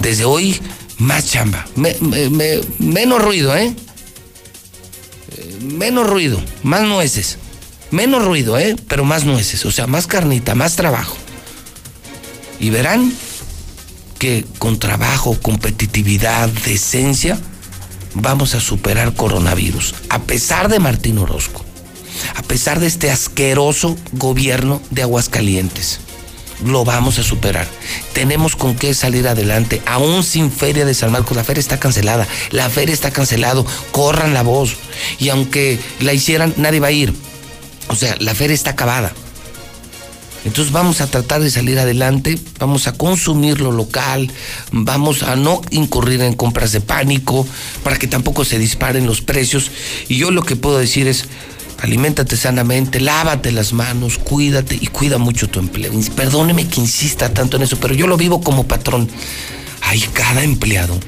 Desde 0.00 0.24
hoy, 0.24 0.60
más 0.98 1.26
chamba, 1.26 1.66
menos 2.78 3.22
ruido, 3.22 3.56
¿eh? 3.56 3.74
Menos 5.62 6.08
ruido, 6.08 6.42
más 6.64 6.82
nueces. 6.82 7.38
Menos 7.90 8.24
ruido, 8.24 8.58
¿eh? 8.58 8.76
Pero 8.88 9.04
más 9.04 9.24
nueces, 9.24 9.64
o 9.64 9.70
sea, 9.70 9.86
más 9.86 10.06
carnita, 10.06 10.54
más 10.54 10.76
trabajo. 10.76 11.16
Y 12.60 12.70
verán 12.70 13.12
que 14.18 14.44
con 14.58 14.80
trabajo, 14.80 15.38
competitividad, 15.40 16.48
decencia, 16.48 17.38
vamos 18.20 18.54
a 18.54 18.60
superar 18.60 19.14
coronavirus, 19.14 19.94
a 20.10 20.20
pesar 20.20 20.68
de 20.68 20.78
Martín 20.78 21.18
Orozco, 21.18 21.64
a 22.34 22.42
pesar 22.42 22.80
de 22.80 22.86
este 22.86 23.10
asqueroso 23.10 23.96
gobierno 24.12 24.82
de 24.90 25.02
Aguascalientes. 25.02 26.00
Lo 26.64 26.84
vamos 26.84 27.20
a 27.20 27.22
superar. 27.22 27.68
Tenemos 28.12 28.56
con 28.56 28.74
qué 28.74 28.92
salir 28.92 29.28
adelante, 29.28 29.80
aún 29.86 30.24
sin 30.24 30.50
Feria 30.50 30.84
de 30.84 30.92
San 30.92 31.12
Marcos. 31.12 31.36
La 31.36 31.44
feria 31.44 31.60
está 31.60 31.78
cancelada, 31.78 32.26
la 32.50 32.68
feria 32.68 32.92
está 32.92 33.12
cancelado. 33.12 33.64
Corran 33.92 34.34
la 34.34 34.42
voz. 34.42 34.74
Y 35.20 35.28
aunque 35.28 35.78
la 36.00 36.12
hicieran, 36.12 36.54
nadie 36.56 36.80
va 36.80 36.88
a 36.88 36.92
ir. 36.92 37.14
O 37.86 37.94
sea, 37.94 38.16
la 38.18 38.34
feria 38.34 38.54
está 38.54 38.70
acabada. 38.70 39.12
Entonces 40.48 40.72
vamos 40.72 41.02
a 41.02 41.06
tratar 41.06 41.42
de 41.42 41.50
salir 41.50 41.78
adelante, 41.78 42.38
vamos 42.58 42.86
a 42.86 42.92
consumir 42.92 43.60
lo 43.60 43.70
local, 43.70 44.30
vamos 44.72 45.22
a 45.22 45.36
no 45.36 45.60
incurrir 45.70 46.22
en 46.22 46.32
compras 46.32 46.72
de 46.72 46.80
pánico 46.80 47.46
para 47.84 47.98
que 47.98 48.06
tampoco 48.06 48.46
se 48.46 48.58
disparen 48.58 49.06
los 49.06 49.20
precios. 49.20 49.70
Y 50.08 50.16
yo 50.16 50.30
lo 50.30 50.42
que 50.42 50.56
puedo 50.56 50.78
decir 50.78 51.06
es, 51.06 51.26
aliméntate 51.82 52.38
sanamente, 52.38 52.98
lávate 52.98 53.52
las 53.52 53.74
manos, 53.74 54.16
cuídate 54.16 54.74
y 54.74 54.86
cuida 54.86 55.18
mucho 55.18 55.50
tu 55.50 55.58
empleo. 55.58 55.92
Perdóneme 56.16 56.66
que 56.66 56.80
insista 56.80 57.34
tanto 57.34 57.58
en 57.58 57.64
eso, 57.64 57.76
pero 57.78 57.92
yo 57.92 58.06
lo 58.06 58.16
vivo 58.16 58.40
como 58.40 58.66
patrón. 58.66 59.06
Hay 59.82 60.00
cada 60.00 60.42
empleado 60.42 60.98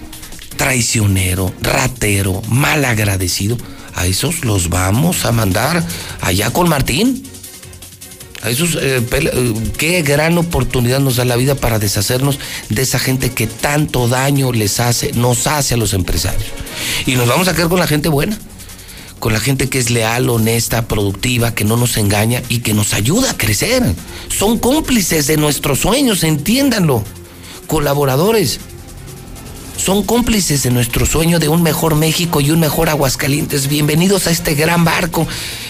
traicionero, 0.59 1.51
ratero, 1.62 2.43
mal 2.51 2.84
agradecido. 2.84 3.57
A 3.95 4.07
esos 4.07 4.45
los 4.45 4.68
vamos 4.68 5.24
a 5.24 5.32
mandar 5.32 5.82
allá 6.20 6.51
con 6.51 6.68
Martín 6.68 7.30
eh, 8.43 9.03
eh, 9.12 9.55
qué 9.76 10.03
gran 10.03 10.38
oportunidad 10.38 11.01
nos 11.01 11.16
da 11.16 11.24
la 11.24 11.36
vida 11.36 11.55
para 11.55 11.78
deshacernos 11.78 12.38
de 12.70 12.82
esa 12.82 12.99
gente 12.99 13.30
que 13.30 13.47
tanto 13.47 14.09
daño 14.09 14.53
les 14.53 14.80
hace, 14.80 15.12
nos 15.12 15.47
hace 15.47 15.74
a 15.74 15.76
los 15.76 15.93
empresarios. 15.93 16.49
Y 17.07 17.16
nos 17.16 17.28
vamos 17.28 17.49
a 17.49 17.55
quedar 17.55 17.68
con 17.68 17.80
la 17.80 17.86
gente 17.86 18.09
buena, 18.09 18.38
con 19.18 19.34
la 19.34 19.41
gente 19.41 19.68
que 19.68 19.78
es 19.78 19.91
leal, 19.91 20.30
honesta, 20.30 20.88
productiva, 20.88 21.55
que 21.55 21.64
no 21.64 21.76
nos 21.76 21.99
engaña 21.99 22.43
y 22.49 22.61
que 22.61 22.72
nos 22.72 22.95
ayuda 22.95 23.32
a 23.32 23.36
crecer. 23.36 23.82
Son 24.34 24.59
cómplices 24.59 25.26
de 25.26 25.36
nuestros 25.36 25.80
sueños, 25.80 26.24
entiéndanlo. 26.24 27.05
Colaboradores. 27.66 28.59
Son 29.76 30.03
cómplices 30.03 30.62
de 30.62 30.70
nuestro 30.70 31.07
sueño 31.07 31.38
de 31.38 31.49
un 31.49 31.62
mejor 31.62 31.95
México 31.95 32.41
y 32.41 32.51
un 32.51 32.61
mejor 32.61 32.88
Aguascalientes. 32.88 33.68
Bienvenidos 33.68 34.26
a 34.26 34.30
este 34.30 34.55
gran 34.55 34.84
barco 34.84 35.26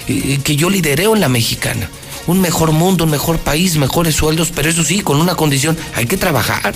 eh, 0.08 0.38
que 0.42 0.56
yo 0.56 0.70
lidereo 0.70 1.14
en 1.14 1.20
la 1.20 1.28
mexicana 1.28 1.88
un 2.30 2.40
mejor 2.40 2.72
mundo, 2.72 3.04
un 3.04 3.10
mejor 3.10 3.38
país, 3.38 3.76
mejores 3.76 4.14
sueldos, 4.14 4.52
pero 4.54 4.70
eso 4.70 4.84
sí, 4.84 5.00
con 5.00 5.20
una 5.20 5.34
condición, 5.34 5.76
hay 5.94 6.06
que 6.06 6.16
trabajar. 6.16 6.74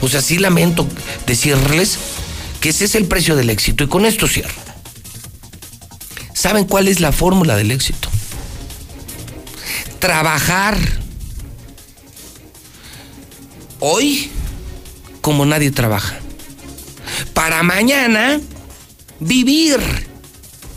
O 0.00 0.08
sea, 0.08 0.22
sí 0.22 0.38
lamento 0.38 0.86
decirles 1.26 1.98
que 2.60 2.68
ese 2.68 2.84
es 2.84 2.94
el 2.94 3.06
precio 3.06 3.34
del 3.34 3.50
éxito 3.50 3.84
y 3.84 3.88
con 3.88 4.06
esto 4.06 4.28
cierro. 4.28 4.54
¿Saben 6.34 6.64
cuál 6.64 6.88
es 6.88 7.00
la 7.00 7.12
fórmula 7.12 7.56
del 7.56 7.70
éxito? 7.70 8.08
Trabajar 9.98 10.76
hoy 13.80 14.30
como 15.20 15.44
nadie 15.44 15.70
trabaja. 15.70 16.18
para 17.34 17.62
mañana 17.62 18.40
vivir 19.20 19.78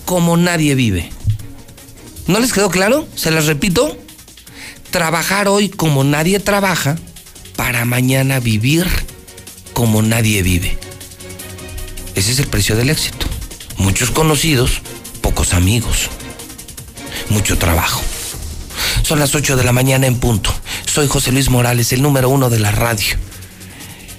como 0.05 0.37
nadie 0.37 0.75
vive. 0.75 1.09
¿No 2.27 2.39
les 2.39 2.53
quedó 2.53 2.69
claro? 2.69 3.07
Se 3.15 3.31
las 3.31 3.45
repito. 3.45 3.97
Trabajar 4.95 5.49
hoy 5.49 5.67
como 5.67 6.05
nadie 6.05 6.39
trabaja 6.39 6.97
para 7.57 7.83
mañana 7.83 8.39
vivir 8.39 8.87
como 9.73 10.01
nadie 10.01 10.41
vive. 10.41 10.77
Ese 12.15 12.31
es 12.31 12.39
el 12.39 12.47
precio 12.47 12.77
del 12.77 12.89
éxito. 12.89 13.27
Muchos 13.75 14.09
conocidos, 14.09 14.79
pocos 15.19 15.53
amigos. 15.53 16.09
Mucho 17.27 17.57
trabajo. 17.57 18.01
Son 19.03 19.19
las 19.19 19.35
8 19.35 19.57
de 19.57 19.65
la 19.65 19.73
mañana 19.73 20.07
en 20.07 20.17
punto. 20.17 20.49
Soy 20.85 21.09
José 21.09 21.33
Luis 21.33 21.49
Morales, 21.49 21.91
el 21.91 22.01
número 22.01 22.29
uno 22.29 22.49
de 22.49 22.59
la 22.59 22.71
radio. 22.71 23.17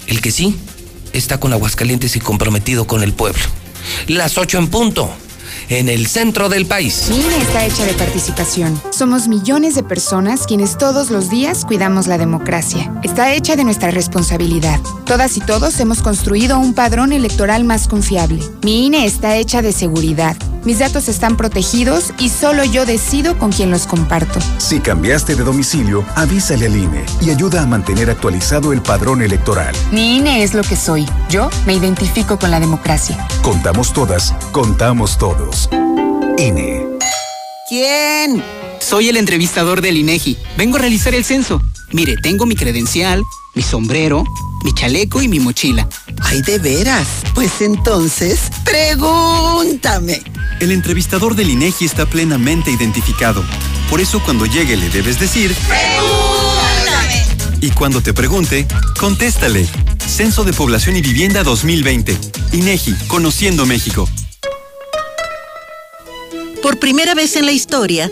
El 0.05 0.21
que 0.21 0.29
sí 0.29 0.55
está 1.11 1.39
con 1.39 1.53
Aguascalientes 1.53 2.15
y 2.15 2.19
comprometido 2.19 2.85
con 2.85 3.01
el 3.01 3.13
pueblo. 3.13 3.41
Las 4.05 4.37
8 4.37 4.59
en 4.59 4.67
punto 4.67 5.11
en 5.69 5.89
el 5.89 6.07
centro 6.07 6.49
del 6.49 6.65
país. 6.65 7.07
Mi 7.09 7.17
INE 7.17 7.37
está 7.37 7.65
hecha 7.65 7.85
de 7.85 7.93
participación. 7.93 8.79
Somos 8.91 9.27
millones 9.27 9.75
de 9.75 9.83
personas 9.83 10.45
quienes 10.47 10.77
todos 10.77 11.11
los 11.11 11.29
días 11.29 11.65
cuidamos 11.65 12.07
la 12.07 12.17
democracia. 12.17 12.93
Está 13.03 13.33
hecha 13.33 13.55
de 13.55 13.63
nuestra 13.63 13.91
responsabilidad. 13.91 14.79
Todas 15.05 15.37
y 15.37 15.41
todos 15.41 15.79
hemos 15.79 16.01
construido 16.01 16.59
un 16.59 16.73
padrón 16.73 17.13
electoral 17.13 17.63
más 17.63 17.87
confiable. 17.87 18.41
Mi 18.63 18.85
INE 18.85 19.05
está 19.05 19.37
hecha 19.37 19.61
de 19.61 19.71
seguridad. 19.71 20.37
Mis 20.63 20.79
datos 20.79 21.07
están 21.07 21.37
protegidos 21.37 22.13
y 22.19 22.29
solo 22.29 22.63
yo 22.63 22.85
decido 22.85 23.37
con 23.37 23.51
quién 23.51 23.71
los 23.71 23.87
comparto. 23.87 24.39
Si 24.57 24.79
cambiaste 24.79 25.35
de 25.35 25.43
domicilio, 25.43 26.05
avísale 26.15 26.65
al 26.65 26.75
INE 26.75 27.05
y 27.21 27.29
ayuda 27.29 27.63
a 27.63 27.65
mantener 27.65 28.09
actualizado 28.09 28.73
el 28.73 28.81
padrón 28.81 29.21
electoral. 29.21 29.75
Mi 29.91 30.17
INE 30.17 30.43
es 30.43 30.53
lo 30.53 30.63
que 30.63 30.75
soy. 30.75 31.05
Yo 31.29 31.49
me 31.65 31.75
identifico 31.75 32.37
con 32.37 32.51
la 32.51 32.59
democracia. 32.59 33.27
Contamos 33.41 33.93
todas, 33.93 34.33
contamos 34.51 35.17
todos. 35.17 35.69
INE. 36.37 36.85
¿Quién? 37.69 38.43
Soy 38.79 39.09
el 39.09 39.17
entrevistador 39.17 39.81
del 39.81 39.97
INEGI. 39.97 40.37
Vengo 40.57 40.77
a 40.77 40.79
realizar 40.79 41.13
el 41.13 41.25
censo. 41.25 41.61
Mire, 41.91 42.15
tengo 42.17 42.45
mi 42.45 42.55
credencial, 42.55 43.23
mi 43.57 43.63
sombrero, 43.63 44.23
mi 44.63 44.71
chaleco 44.71 45.19
y 45.19 45.27
mi 45.27 45.39
mochila. 45.39 45.89
Ay, 46.21 46.43
de 46.43 46.59
veras. 46.59 47.07
Pues 47.33 47.59
entonces, 47.61 48.39
pregúntame. 48.63 50.21
El 50.59 50.71
entrevistador 50.71 51.35
del 51.35 51.49
INEGI 51.49 51.85
está 51.85 52.05
plenamente 52.05 52.69
identificado. 52.69 53.43
Por 53.89 53.99
eso 53.99 54.21
cuando 54.23 54.45
llegue 54.45 54.77
le 54.77 54.89
debes 54.89 55.19
decir... 55.19 55.55
¡Pregúntame! 55.67 57.25
Y 57.59 57.71
cuando 57.71 58.01
te 58.01 58.13
pregunte, 58.13 58.67
contéstale. 58.99 59.67
Censo 60.07 60.43
de 60.43 60.53
Población 60.53 60.95
y 60.95 61.01
Vivienda 61.01 61.41
2020. 61.41 62.15
INEGI, 62.53 62.93
Conociendo 63.07 63.65
México. 63.65 64.07
Por 66.61 66.77
primera 66.77 67.15
vez 67.15 67.35
en 67.35 67.47
la 67.47 67.53
historia, 67.53 68.11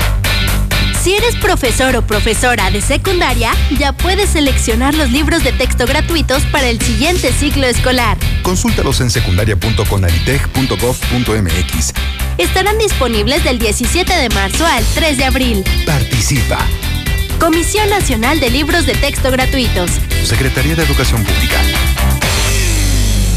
Si 1.01 1.15
eres 1.15 1.35
profesor 1.37 1.95
o 1.95 2.03
profesora 2.03 2.69
de 2.69 2.79
secundaria, 2.79 3.53
ya 3.79 3.91
puedes 3.91 4.29
seleccionar 4.29 4.93
los 4.93 5.11
libros 5.11 5.43
de 5.43 5.51
texto 5.51 5.87
gratuitos 5.87 6.43
para 6.51 6.69
el 6.69 6.79
siguiente 6.79 7.33
ciclo 7.33 7.65
escolar. 7.65 8.19
Consúltalos 8.43 9.01
en 9.01 9.09
secundaria.conalitech.gov.mx. 9.09 11.93
Estarán 12.37 12.77
disponibles 12.77 13.43
del 13.43 13.57
17 13.57 14.13
de 14.13 14.29
marzo 14.29 14.63
al 14.63 14.83
3 14.93 15.17
de 15.17 15.25
abril. 15.25 15.63
Participa. 15.87 16.59
Comisión 17.39 17.89
Nacional 17.89 18.39
de 18.39 18.51
Libros 18.51 18.85
de 18.85 18.93
Texto 18.93 19.31
Gratuitos. 19.31 19.89
Secretaría 20.23 20.75
de 20.75 20.83
Educación 20.83 21.23
Pública. 21.23 21.57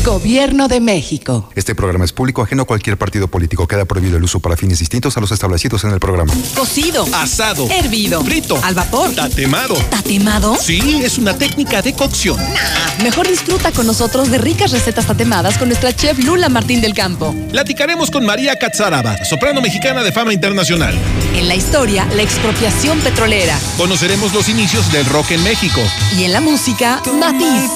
Gobierno 0.04 0.68
de 0.68 0.80
México. 0.80 1.48
Este 1.54 1.74
programa 1.74 2.04
es 2.04 2.12
público 2.12 2.42
ajeno 2.42 2.64
a 2.64 2.66
cualquier 2.66 2.98
partido 2.98 3.26
político. 3.26 3.66
Queda 3.66 3.86
prohibido 3.86 4.18
el 4.18 4.24
uso 4.24 4.38
para 4.38 4.54
fines 4.54 4.78
distintos 4.78 5.16
a 5.16 5.20
los 5.20 5.32
establecidos 5.32 5.82
en 5.84 5.92
el 5.92 5.98
programa. 5.98 6.30
Cocido. 6.54 7.06
Asado. 7.14 7.66
Hervido. 7.70 8.22
Frito. 8.22 8.60
Al 8.62 8.74
vapor. 8.74 9.14
Tatemado. 9.14 9.74
¿Tatemado? 9.88 10.56
Sí, 10.60 11.00
es 11.02 11.16
una 11.16 11.38
técnica 11.38 11.80
de 11.80 11.94
cocción. 11.94 12.36
Nah, 12.36 13.02
mejor 13.02 13.26
disfruta 13.26 13.72
con 13.72 13.86
nosotros 13.86 14.30
de 14.30 14.36
ricas 14.36 14.72
recetas 14.72 15.06
tatemadas 15.06 15.56
con 15.56 15.68
nuestra 15.68 15.96
chef 15.96 16.18
Lula 16.18 16.50
Martín 16.50 16.82
del 16.82 16.92
Campo. 16.92 17.34
Platicaremos 17.50 18.10
con 18.10 18.26
María 18.26 18.56
Catzaraba, 18.56 19.16
soprano 19.24 19.62
mexicana 19.62 20.02
de 20.02 20.12
fama 20.12 20.34
internacional. 20.34 20.94
En 21.34 21.48
la 21.48 21.54
historia, 21.54 22.06
la 22.14 22.22
expropiación 22.22 23.00
petrolera. 23.00 23.58
Conoceremos 23.78 24.34
los 24.34 24.50
inicios 24.50 24.92
del 24.92 25.06
rock 25.06 25.30
en 25.30 25.42
México. 25.42 25.80
Y 26.18 26.24
en 26.24 26.32
la 26.32 26.42
música, 26.42 27.00
Matiz. 27.18 27.70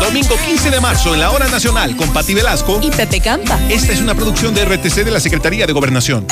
Domingo 0.00 0.36
15 0.36 0.55
de 0.64 0.80
marzo 0.80 1.14
en 1.14 1.20
la 1.20 1.30
Hora 1.30 1.48
Nacional 1.48 1.96
con 1.96 2.12
Pati 2.12 2.34
Velasco 2.34 2.80
y 2.82 2.90
Pepe 2.90 3.20
Campa. 3.20 3.60
Esta 3.68 3.92
es 3.92 4.00
una 4.00 4.14
producción 4.14 4.52
de 4.54 4.64
RTC 4.64 5.04
de 5.04 5.10
la 5.12 5.20
Secretaría 5.20 5.66
de 5.66 5.72
Gobernación. 5.72 6.26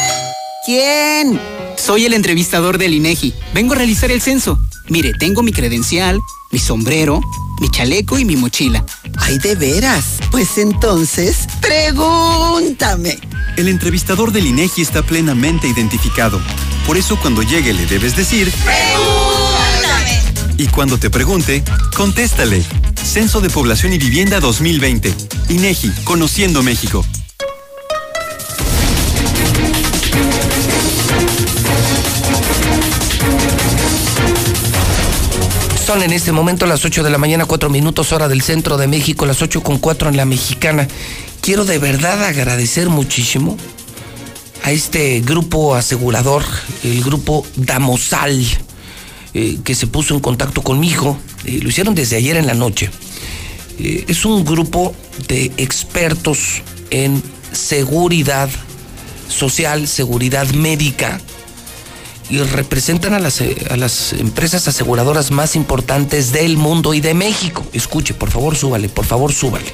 ¿Quién? 0.65 1.39
Soy 1.77 2.07
el 2.07 2.15
entrevistador 2.15 2.79
del 2.79 2.95
INEGI. 2.95 3.35
Vengo 3.53 3.75
a 3.75 3.77
realizar 3.77 4.11
el 4.11 4.23
censo. 4.23 4.59
Mire, 4.89 5.13
tengo 5.13 5.43
mi 5.43 5.53
credencial, 5.53 6.19
mi 6.51 6.59
sombrero, 6.59 7.21
mi 7.61 7.71
chaleco 7.71 8.19
y 8.19 8.25
mi 8.25 8.35
mochila. 8.35 8.85
Ay, 9.19 9.39
de 9.39 9.55
veras. 9.55 10.05
Pues 10.33 10.59
entonces, 10.59 11.47
pregúntame. 11.61 13.19
El 13.57 13.69
entrevistador 13.69 14.33
del 14.33 14.47
INEGI 14.47 14.83
está 14.83 15.03
plenamente 15.03 15.69
identificado. 15.69 16.41
Por 16.87 16.97
eso 16.97 17.21
cuando 17.21 17.43
llegue 17.43 17.73
le 17.73 17.87
debes 17.87 18.17
decir... 18.17 18.51
¡Pregúntame! 18.65 20.23
Y 20.57 20.67
cuando 20.69 20.99
te 20.99 21.11
pregunte, 21.11 21.63
contéstale. 21.95 22.65
Censo 23.05 23.41
de 23.41 23.51
Población 23.51 23.93
y 23.93 23.99
Vivienda 23.99 24.41
2020. 24.41 25.15
INEGI, 25.51 25.91
Conociendo 26.05 26.63
México. 26.63 27.05
Son 35.85 36.03
en 36.03 36.13
este 36.13 36.33
momento 36.33 36.67
las 36.67 36.85
8 36.85 37.03
de 37.03 37.11
la 37.11 37.19
mañana, 37.19 37.45
4 37.45 37.69
minutos 37.69 38.11
hora 38.13 38.27
del 38.27 38.41
centro 38.41 38.79
de 38.79 38.89
México, 38.89 39.27
las 39.27 39.43
8 39.43 39.63
con 39.63 39.79
4 39.79 40.09
en 40.09 40.17
la 40.17 40.25
mexicana. 40.25 40.89
Quiero 41.43 41.67
de 41.67 41.79
verdad 41.79 42.25
agradecer 42.25 42.89
muchísimo 42.89 43.59
a 44.63 44.73
este 44.73 45.21
grupo 45.21 45.75
asegurador, 45.75 46.43
el 46.83 47.05
grupo 47.05 47.47
Damosal, 47.55 48.45
eh, 49.35 49.59
que 49.65 49.75
se 49.75 49.89
puso 49.89 50.15
en 50.15 50.21
contacto 50.21 50.63
conmigo. 50.63 51.19
Eh, 51.45 51.59
lo 51.61 51.69
hicieron 51.69 51.95
desde 51.95 52.17
ayer 52.17 52.37
en 52.37 52.47
la 52.47 52.55
noche. 52.55 52.89
Eh, 53.81 54.05
es 54.07 54.25
un 54.25 54.45
grupo 54.45 54.95
de 55.27 55.51
expertos 55.57 56.63
en 56.91 57.21
seguridad 57.51 58.49
social, 59.29 59.89
seguridad 59.89 60.49
médica, 60.51 61.21
y 62.31 62.39
representan 62.39 63.13
a 63.13 63.19
las, 63.19 63.43
a 63.71 63.77
las 63.77 64.13
empresas 64.13 64.69
aseguradoras 64.69 65.31
más 65.31 65.57
importantes 65.57 66.33
del 66.33 66.57
mundo 66.57 66.95
y 66.95 67.01
de 67.01 67.13
México. 67.13 67.67
Escuche, 67.73 68.15
por 68.15 68.31
favor, 68.31 68.57
súbale, 68.57 68.89
por 68.89 69.05
favor, 69.05 69.33
súbale. 69.33 69.73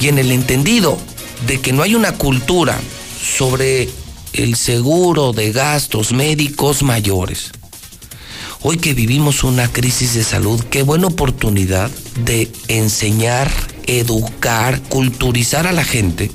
Y 0.00 0.08
en 0.08 0.18
el 0.18 0.32
entendido 0.32 0.98
de 1.46 1.60
que 1.60 1.72
no 1.72 1.82
hay 1.82 1.94
una 1.94 2.12
cultura 2.12 2.80
sobre 3.22 3.88
el 4.32 4.56
seguro 4.56 5.32
de 5.32 5.52
gastos 5.52 6.12
médicos 6.12 6.82
mayores. 6.82 7.52
Hoy 8.62 8.78
que 8.78 8.92
vivimos 8.92 9.44
una 9.44 9.70
crisis 9.70 10.14
de 10.14 10.24
salud, 10.24 10.60
qué 10.64 10.82
buena 10.82 11.06
oportunidad 11.06 11.90
de 12.24 12.50
enseñar, 12.66 13.48
educar, 13.86 14.82
culturizar 14.88 15.68
a 15.68 15.72
la 15.72 15.84
gente 15.84 16.28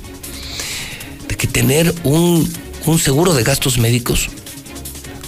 de 1.28 1.36
que 1.36 1.46
tener 1.46 1.94
un, 2.02 2.50
un 2.86 2.98
seguro 2.98 3.34
de 3.34 3.44
gastos 3.44 3.76
médicos 3.76 4.30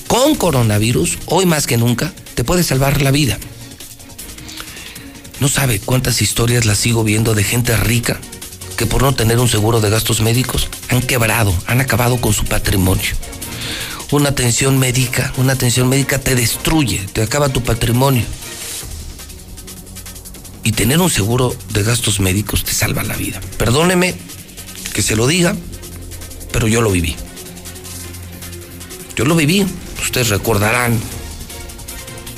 con 0.09 0.36
coronavirus, 0.36 1.18
hoy 1.26 1.44
más 1.44 1.66
que 1.66 1.76
nunca, 1.76 2.14
te 2.34 2.44
puede 2.44 2.62
salvar 2.62 3.03
la 3.03 3.11
vida. 3.11 3.38
No 5.38 5.49
sabe 5.49 5.80
cuántas 5.80 6.22
historias 6.22 6.64
las 6.64 6.78
sigo 6.78 7.05
viendo 7.05 7.34
de 7.34 7.44
gente 7.44 7.76
rica 7.76 8.18
que 8.78 8.86
por 8.86 9.03
no 9.03 9.14
tener 9.14 9.38
un 9.38 9.49
seguro 9.49 9.82
de 9.82 9.90
gastos 9.90 10.22
médicos 10.22 10.68
han 10.88 11.03
quebrado, 11.03 11.53
han 11.66 11.82
acabado 11.82 12.18
con 12.22 12.32
su 12.32 12.44
patrimonio. 12.44 13.14
Una 14.12 14.28
atención 14.28 14.78
médica, 14.78 15.32
una 15.36 15.54
atención 15.54 15.88
médica 15.88 16.20
te 16.20 16.34
destruye, 16.36 17.07
te 17.12 17.22
acaba 17.22 17.48
tu 17.48 17.62
patrimonio. 17.62 18.24
Y 20.62 20.72
tener 20.72 21.00
un 21.00 21.11
seguro 21.11 21.54
de 21.70 21.82
gastos 21.82 22.20
médicos 22.20 22.64
te 22.64 22.72
salva 22.72 23.02
la 23.02 23.16
vida. 23.16 23.40
Perdóneme, 23.59 24.14
que 24.92 25.02
se 25.02 25.16
lo 25.16 25.26
diga, 25.26 25.57
pero 26.52 26.68
yo 26.68 26.80
lo 26.82 26.90
viví. 26.90 27.16
Yo 29.16 29.24
lo 29.24 29.34
viví. 29.34 29.66
Ustedes 30.00 30.28
recordarán 30.28 30.98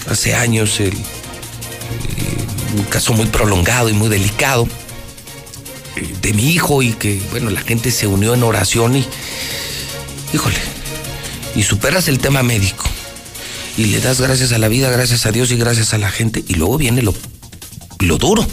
hace 0.09 0.35
años 0.35 0.81
el, 0.81 0.95
un 2.77 2.85
caso 2.85 3.13
muy 3.13 3.27
prolongado 3.27 3.89
y 3.89 3.93
muy 3.93 4.09
delicado 4.09 4.67
eh, 5.97 6.15
de 6.23 6.33
mi 6.33 6.51
hijo 6.51 6.83
y 6.83 6.93
que, 6.93 7.21
bueno, 7.31 7.51
la 7.51 7.61
gente 7.61 7.91
se 7.91 8.07
unió 8.07 8.35
en 8.35 8.43
oración 8.43 8.97
y, 8.97 9.07
híjole, 10.33 10.78
y 11.55 11.63
superas 11.63 12.09
el 12.09 12.19
tema 12.19 12.43
médico 12.43 12.85
y 13.77 13.87
le 13.87 14.01
das 14.01 14.21
gracias 14.21 14.53
a 14.53 14.59
la 14.59 14.69
vida, 14.69 14.91
gracias 14.91 15.25
a 15.27 15.33
Dios 15.33 15.53
y 15.53 15.57
gracias 15.57 15.95
a 15.95 15.99
la 15.99 16.11
gente 16.11 16.45
y 16.47 16.55
luego 16.55 16.79
viene 16.79 17.01
lo, 17.03 17.15
lo 18.01 18.19
duro, 18.19 18.47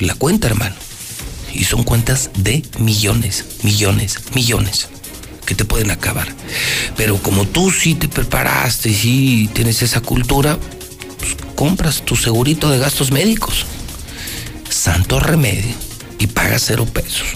la 0.00 0.14
cuenta, 0.14 0.48
hermano. 0.48 0.74
Y 1.52 1.64
son 1.64 1.84
cuentas 1.84 2.30
de 2.36 2.62
millones, 2.78 3.44
millones, 3.62 4.18
millones 4.34 4.88
que 5.46 5.54
te 5.54 5.64
pueden 5.64 5.90
acabar. 5.90 6.28
Pero 6.96 7.16
como 7.22 7.46
tú 7.46 7.70
sí 7.70 7.94
te 7.94 8.08
preparaste, 8.08 8.92
sí 8.92 9.48
tienes 9.54 9.80
esa 9.82 10.00
cultura, 10.00 10.58
pues 11.18 11.36
compras 11.54 12.02
tu 12.04 12.16
segurito 12.16 12.68
de 12.68 12.78
gastos 12.78 13.12
médicos. 13.12 13.64
Santo 14.68 15.20
remedio. 15.20 15.74
Y 16.18 16.26
pagas 16.26 16.64
cero 16.66 16.86
pesos. 16.86 17.26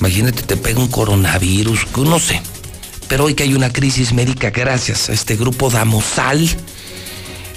Imagínate, 0.00 0.42
te 0.42 0.56
pega 0.56 0.80
un 0.80 0.88
coronavirus, 0.88 1.86
no 1.96 2.18
sé. 2.18 2.42
Pero 3.08 3.24
hoy 3.24 3.34
que 3.34 3.42
hay 3.42 3.54
una 3.54 3.72
crisis 3.72 4.12
médica, 4.12 4.50
gracias 4.50 5.08
a 5.08 5.14
este 5.14 5.36
grupo 5.36 5.70
Damosal, 5.70 6.48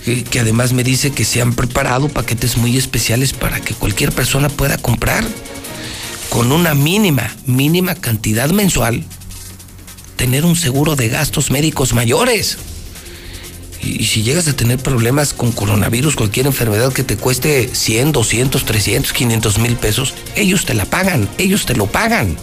que, 0.03 0.39
además 0.39 0.73
me 0.73 0.83
dice 0.83 1.11
que 1.11 1.25
se 1.25 1.41
han 1.41 1.53
preparado 1.53 2.09
paquetes 2.09 2.57
muy 2.57 2.77
especiales 2.77 3.33
para 3.33 3.59
que 3.59 3.73
cualquier 3.73 4.11
persona 4.11 4.49
pueda 4.49 4.77
comprar 4.77 5.23
con 6.29 6.51
una 6.51 6.73
mínima, 6.73 7.35
mínima 7.45 7.95
cantidad 7.95 8.49
mensual, 8.49 9.03
tener 10.15 10.45
un 10.45 10.55
seguro 10.55 10.95
de 10.95 11.09
gastos 11.09 11.51
médicos 11.51 11.93
mayores. 11.93 12.57
Y, 13.81 14.01
y 14.01 14.05
si 14.05 14.23
llegas 14.23 14.47
a 14.47 14.55
tener 14.55 14.79
problemas 14.79 15.33
con 15.33 15.51
coronavirus, 15.51 16.15
cualquier 16.15 16.45
enfermedad 16.45 16.93
que 16.93 17.03
te 17.03 17.17
cueste 17.17 17.69
100, 17.73 18.13
200, 18.13 18.63
300, 18.63 19.11
500 19.11 19.59
mil 19.59 19.75
pesos, 19.75 20.13
ellos 20.35 20.65
te 20.65 20.73
la 20.73 20.85
pagan, 20.85 21.27
ellos 21.37 21.65
te 21.65 21.75
lo 21.75 21.87
pagan. 21.87 22.37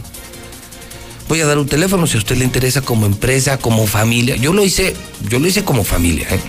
Voy 1.28 1.40
a 1.42 1.46
dar 1.46 1.58
un 1.58 1.66
teléfono 1.66 2.06
si 2.06 2.16
a 2.16 2.18
usted 2.18 2.36
le 2.36 2.44
interesa 2.44 2.80
como 2.80 3.04
empresa, 3.04 3.58
como 3.58 3.86
familia. 3.86 4.36
Yo 4.36 4.54
lo 4.54 4.64
hice, 4.64 4.96
yo 5.28 5.38
lo 5.38 5.46
hice 5.46 5.62
como 5.62 5.84
familia. 5.84 6.26
¿eh? 6.30 6.40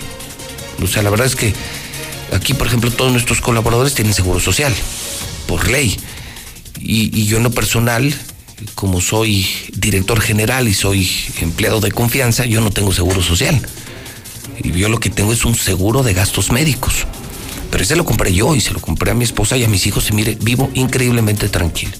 O 0.82 0.86
sea, 0.86 1.02
la 1.02 1.10
verdad 1.10 1.26
es 1.26 1.36
que 1.36 1.52
aquí, 2.32 2.54
por 2.54 2.66
ejemplo, 2.66 2.90
todos 2.90 3.12
nuestros 3.12 3.42
colaboradores 3.42 3.94
tienen 3.94 4.14
seguro 4.14 4.40
social, 4.40 4.72
por 5.46 5.68
ley. 5.68 5.98
Y, 6.80 7.10
y 7.14 7.26
yo 7.26 7.36
en 7.36 7.42
lo 7.42 7.50
personal, 7.50 8.14
como 8.74 9.02
soy 9.02 9.46
director 9.74 10.18
general 10.20 10.66
y 10.66 10.72
soy 10.72 11.10
empleado 11.42 11.80
de 11.80 11.92
confianza, 11.92 12.46
yo 12.46 12.62
no 12.62 12.70
tengo 12.70 12.92
seguro 12.92 13.22
social. 13.22 13.60
Y 14.62 14.72
yo 14.72 14.88
lo 14.88 14.98
que 14.98 15.10
tengo 15.10 15.34
es 15.34 15.44
un 15.44 15.54
seguro 15.54 16.02
de 16.02 16.14
gastos 16.14 16.52
médicos. 16.52 17.06
Pero 17.70 17.84
ese 17.84 17.96
lo 17.96 18.06
compré 18.06 18.32
yo 18.32 18.54
y 18.54 18.60
se 18.60 18.72
lo 18.72 18.80
compré 18.80 19.10
a 19.10 19.14
mi 19.14 19.24
esposa 19.24 19.58
y 19.58 19.64
a 19.64 19.68
mis 19.68 19.86
hijos 19.86 20.08
y 20.08 20.14
mire, 20.14 20.38
vivo 20.40 20.70
increíblemente 20.74 21.50
tranquilo. 21.50 21.92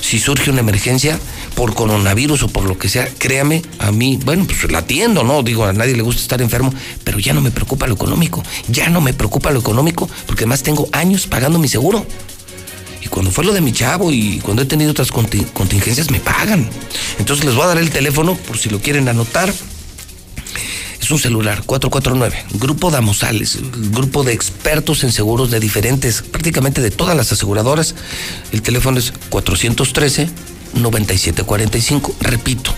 Si 0.00 0.18
surge 0.20 0.50
una 0.50 0.60
emergencia 0.60 1.18
por 1.54 1.74
coronavirus 1.74 2.44
o 2.44 2.48
por 2.48 2.64
lo 2.64 2.78
que 2.78 2.88
sea, 2.88 3.08
créame, 3.18 3.62
a 3.78 3.90
mí, 3.90 4.18
bueno, 4.24 4.44
pues 4.46 4.70
la 4.70 4.78
atiendo, 4.78 5.24
¿no? 5.24 5.42
Digo, 5.42 5.64
a 5.64 5.72
nadie 5.72 5.96
le 5.96 6.02
gusta 6.02 6.22
estar 6.22 6.40
enfermo, 6.42 6.72
pero 7.02 7.18
ya 7.18 7.32
no 7.32 7.40
me 7.40 7.50
preocupa 7.50 7.86
lo 7.86 7.94
económico. 7.94 8.42
Ya 8.68 8.88
no 8.88 9.00
me 9.00 9.12
preocupa 9.14 9.50
lo 9.50 9.58
económico 9.60 10.08
porque 10.26 10.44
además 10.44 10.62
tengo 10.62 10.88
años 10.92 11.26
pagando 11.26 11.58
mi 11.58 11.68
seguro. 11.68 12.06
Y 13.02 13.08
cuando 13.08 13.30
fue 13.30 13.44
lo 13.44 13.52
de 13.52 13.60
mi 13.60 13.72
chavo 13.72 14.12
y 14.12 14.38
cuando 14.40 14.62
he 14.62 14.66
tenido 14.66 14.90
otras 14.90 15.12
conti- 15.12 15.46
contingencias, 15.52 16.10
me 16.10 16.20
pagan. 16.20 16.68
Entonces 17.18 17.44
les 17.44 17.54
voy 17.54 17.64
a 17.64 17.68
dar 17.68 17.78
el 17.78 17.90
teléfono 17.90 18.34
por 18.36 18.58
si 18.58 18.68
lo 18.68 18.80
quieren 18.80 19.08
anotar. 19.08 19.52
Es 21.06 21.12
un 21.12 21.20
celular, 21.20 21.62
449. 21.64 22.46
Grupo 22.54 22.90
Damosales, 22.90 23.60
grupo 23.92 24.24
de 24.24 24.32
expertos 24.32 25.04
en 25.04 25.12
seguros 25.12 25.52
de 25.52 25.60
diferentes, 25.60 26.20
prácticamente 26.20 26.80
de 26.80 26.90
todas 26.90 27.16
las 27.16 27.30
aseguradoras. 27.30 27.94
El 28.50 28.60
teléfono 28.60 28.98
es 28.98 29.12
413-9745. 29.30 32.12
Repito, 32.20 32.74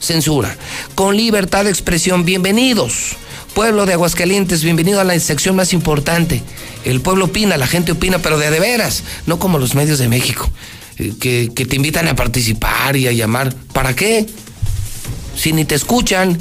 censura, 0.00 0.54
con 0.94 1.16
libertad 1.16 1.64
de 1.64 1.70
expresión. 1.70 2.24
Bienvenidos, 2.24 3.16
pueblo 3.54 3.86
de 3.86 3.94
Aguascalientes, 3.94 4.62
bienvenido 4.62 5.00
a 5.00 5.04
la 5.04 5.18
sección 5.18 5.56
más 5.56 5.72
importante. 5.72 6.42
El 6.84 7.00
pueblo 7.00 7.26
opina, 7.26 7.56
la 7.56 7.66
gente 7.66 7.92
opina, 7.92 8.18
pero 8.18 8.38
de, 8.38 8.50
de 8.50 8.60
veras, 8.60 9.04
no 9.26 9.38
como 9.38 9.58
los 9.58 9.74
medios 9.74 9.98
de 9.98 10.08
México, 10.08 10.50
eh, 10.98 11.14
que, 11.18 11.50
que 11.54 11.64
te 11.64 11.76
invitan 11.76 12.08
a 12.08 12.16
participar 12.16 12.96
y 12.96 13.08
a 13.08 13.12
llamar. 13.12 13.54
¿Para 13.72 13.94
qué? 13.96 14.26
Si 15.36 15.52
ni 15.52 15.64
te 15.64 15.74
escuchan, 15.74 16.38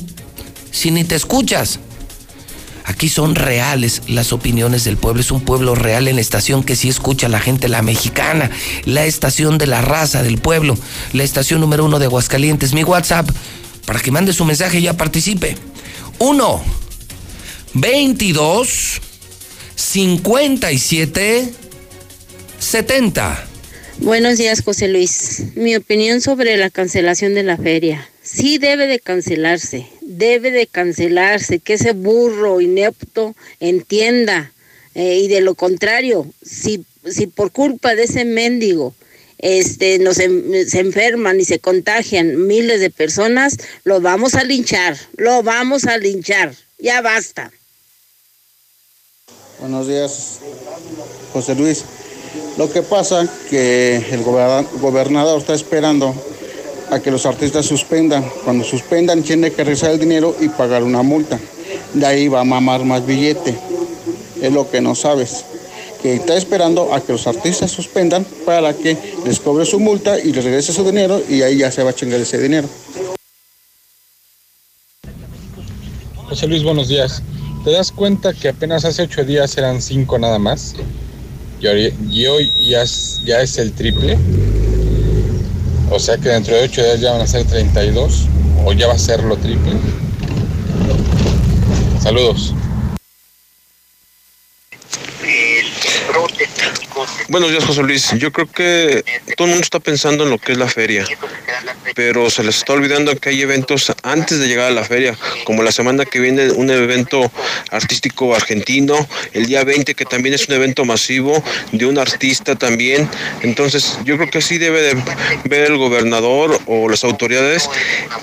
si 0.72 0.92
ni 0.92 1.04
te 1.04 1.16
escuchas. 1.16 1.80
Aquí 2.86 3.10
son 3.10 3.34
reales 3.34 4.04
las 4.08 4.32
opiniones 4.32 4.84
del 4.84 4.96
pueblo. 4.98 5.20
Es 5.20 5.32
un 5.32 5.42
pueblo 5.42 5.74
real 5.74 6.08
en 6.08 6.16
la 6.16 6.22
estación 6.22 6.64
que 6.64 6.76
sí 6.76 6.88
escucha 6.88 7.26
a 7.26 7.30
la 7.30 7.40
gente, 7.40 7.68
la 7.68 7.82
mexicana, 7.82 8.52
la 8.86 9.06
estación 9.06 9.58
de 9.58 9.66
la 9.66 9.82
raza 9.82 10.22
del 10.22 10.38
pueblo, 10.38 10.78
la 11.12 11.24
estación 11.24 11.62
número 11.62 11.84
uno 11.86 11.98
de 11.98 12.06
Aguascalientes. 12.06 12.74
Mi 12.74 12.84
WhatsApp, 12.84 13.28
para 13.88 14.00
que 14.00 14.12
mande 14.12 14.34
su 14.34 14.46
mensaje 14.46 14.80
y 14.80 14.84
ya 14.84 14.96
participe. 14.96 15.58
1 16.20 16.64
22 17.74 19.02
57 19.76 21.54
70. 22.60 23.48
Buenos 24.00 24.38
días, 24.38 24.62
José 24.64 24.88
Luis. 24.88 25.44
Mi 25.56 25.76
opinión 25.76 26.22
sobre 26.22 26.56
la 26.58 26.70
cancelación 26.70 27.34
de 27.34 27.44
la 27.44 27.58
feria. 27.58 28.08
Sí 28.22 28.58
debe 28.58 28.88
de 28.88 29.00
cancelarse, 29.00 29.88
debe 30.08 30.52
de 30.52 30.68
cancelarse, 30.68 31.60
que 31.60 31.74
ese 31.74 31.92
burro 31.94 32.62
inepto 32.62 33.36
entienda. 33.60 34.52
Eh, 34.94 35.20
y 35.24 35.28
de 35.28 35.42
lo 35.42 35.56
contrario, 35.56 36.26
si, 36.46 36.86
si 37.10 37.28
por 37.28 37.52
culpa 37.52 37.96
de 37.96 38.04
ese 38.04 38.24
mendigo 38.24 38.94
este, 39.40 40.00
nos 40.00 40.20
en- 40.20 40.70
se 40.70 40.80
enferman 40.80 41.40
y 41.42 41.46
se 41.46 41.60
contagian 41.60 42.48
miles 42.48 42.80
de 42.80 42.90
personas, 42.90 43.58
lo 43.84 44.00
vamos 44.00 44.36
a 44.36 44.44
linchar, 44.46 44.98
lo 45.18 45.44
vamos 45.44 45.84
a 45.86 45.98
linchar. 45.98 46.56
Ya 46.80 47.02
basta. 47.02 47.52
Buenos 49.60 49.88
días, 49.88 50.40
José 51.34 51.56
Luis. 51.56 51.84
Lo 52.58 52.72
que 52.72 52.82
pasa 52.82 53.28
que 53.50 53.98
el 54.12 54.24
goberna- 54.24 54.66
gobernador 54.80 55.40
está 55.40 55.54
esperando 55.54 56.14
a 56.92 57.00
que 57.00 57.12
los 57.12 57.26
artistas 57.26 57.66
suspendan. 57.66 58.24
Cuando 58.44 58.64
suspendan 58.64 59.24
tiene 59.24 59.52
que 59.52 59.64
regresar 59.64 59.92
el 59.92 60.00
dinero 60.00 60.36
y 60.40 60.50
pagar 60.50 60.84
una 60.84 61.02
multa. 61.02 61.40
De 61.94 62.06
ahí 62.06 62.28
va 62.28 62.42
a 62.42 62.44
mamar 62.44 62.84
más 62.86 63.06
billete. 63.06 63.56
Es 64.42 64.52
lo 64.52 64.70
que 64.70 64.82
no 64.82 64.96
sabes. 64.96 65.46
Que 66.02 66.16
está 66.16 66.36
esperando 66.36 66.94
a 66.94 67.02
que 67.02 67.14
los 67.14 67.26
artistas 67.26 67.72
suspendan 67.72 68.26
para 68.46 68.74
que 68.74 68.98
les 69.26 69.40
cobre 69.40 69.66
su 69.66 69.80
multa 69.80 70.20
y 70.20 70.32
les 70.32 70.44
regrese 70.44 70.74
su 70.74 70.84
dinero 70.84 71.22
y 71.28 71.42
ahí 71.42 71.58
ya 71.58 71.72
se 71.72 71.84
va 71.84 71.92
a 71.92 71.94
chingar 71.94 72.20
ese 72.20 72.38
dinero. 72.38 72.68
José 76.30 76.48
Luis, 76.48 76.64
buenos 76.64 76.88
días. 76.88 77.24
¿Te 77.64 77.72
das 77.72 77.92
cuenta 77.92 78.34
que 78.34 78.50
apenas 78.50 78.86
hace 78.86 79.02
ocho 79.02 79.24
días 79.24 79.58
eran 79.58 79.82
cinco 79.82 80.20
nada 80.20 80.38
más? 80.38 80.76
Y 81.60 82.28
hoy, 82.28 82.52
ya 82.68 82.84
es 82.84 83.58
el 83.58 83.72
triple. 83.72 84.18
O 85.92 86.00
sea 86.00 86.18
que 86.18 86.30
dentro 86.30 86.56
de 86.56 86.64
ocho 86.64 86.84
días 86.84 87.00
ya 87.00 87.12
van 87.12 87.22
a 87.22 87.28
ser 87.28 87.46
32. 87.46 88.28
O 88.66 88.74
ya 88.74 88.88
va 88.88 88.94
a 88.94 88.98
ser 88.98 89.24
lo 89.24 89.38
triple. 89.38 89.74
Saludos. 92.02 92.54
Buenos 97.28 97.50
días, 97.52 97.66
José 97.66 97.84
Luis. 97.84 98.12
Yo 98.18 98.32
creo 98.32 98.46
que 98.46 99.04
todo 99.36 99.48
el 99.48 99.52
mundo 99.52 99.64
está 99.64 99.80
pensando 99.80 100.24
en 100.24 100.30
lo 100.30 100.38
que 100.38 100.52
es 100.52 100.58
la 100.58 100.68
feria, 100.68 101.06
pero 101.96 102.30
se 102.30 102.44
les 102.44 102.58
está 102.58 102.74
olvidando 102.74 103.16
que 103.16 103.30
hay 103.30 103.42
eventos 103.42 103.92
antes 104.04 104.40
de 104.40 104.48
llegar 104.48 104.68
a 104.68 104.72
la 104.72 104.84
feria, 104.84 105.18
como 105.44 105.64
la 105.64 105.72
semana 105.72 106.06
que 106.06 106.20
viene 106.20 106.52
un 106.52 106.70
evento 106.70 107.32
artístico 107.72 108.36
argentino, 108.36 109.08
el 109.34 109.48
día 109.48 109.64
20 109.64 109.96
que 109.96 110.06
también 110.06 110.36
es 110.36 110.48
un 110.48 110.56
evento 110.56 110.86
masivo 110.86 111.44
de 111.72 111.86
un 111.86 111.98
artista 111.98 112.56
también. 112.56 113.10
Entonces, 113.42 113.98
yo 114.06 114.18
creo 114.18 114.30
que 114.30 114.42
sí 114.42 114.58
debe 114.58 114.82
de 114.82 115.04
ver 115.46 115.72
el 115.72 115.78
gobernador 115.78 116.60
o 116.68 116.90
las 116.90 117.04
autoridades 117.04 117.70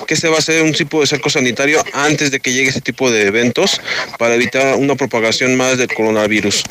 que 0.06 0.16
se 0.16 0.28
va 0.28 0.36
a 0.36 0.38
hacer 0.38 0.62
un 0.62 0.72
tipo 0.72 1.00
de 1.00 1.06
cerco 1.06 1.28
sanitario 1.28 1.82
antes 1.92 2.30
de 2.30 2.40
que 2.40 2.52
llegue 2.52 2.70
ese 2.70 2.80
tipo 2.80 3.10
de 3.10 3.26
eventos 3.26 3.80
para 4.18 4.34
evitar 4.34 4.76
una 4.76 4.94
propagación 4.94 5.56
más 5.56 5.78
del 5.78 5.92
coronavirus. 5.92 6.62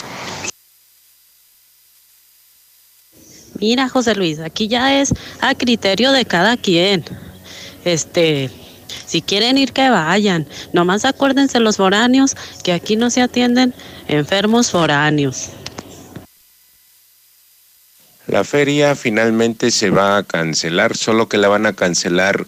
Mira, 3.61 3.89
José 3.89 4.15
Luis, 4.15 4.39
aquí 4.39 4.67
ya 4.67 4.99
es 4.99 5.13
a 5.39 5.53
criterio 5.53 6.11
de 6.11 6.25
cada 6.25 6.57
quien. 6.57 7.05
Este, 7.85 8.49
si 9.05 9.21
quieren 9.21 9.59
ir, 9.59 9.71
que 9.71 9.87
vayan. 9.87 10.47
Nomás 10.73 11.05
acuérdense 11.05 11.59
los 11.59 11.77
foráneos 11.77 12.35
que 12.63 12.73
aquí 12.73 12.95
no 12.95 13.11
se 13.11 13.21
atienden 13.21 13.75
enfermos 14.07 14.71
foráneos. 14.71 15.49
La 18.25 18.43
feria 18.43 18.95
finalmente 18.95 19.69
se 19.69 19.91
va 19.91 20.17
a 20.17 20.23
cancelar, 20.23 20.97
solo 20.97 21.29
que 21.29 21.37
la 21.37 21.47
van 21.47 21.67
a 21.67 21.73
cancelar 21.73 22.47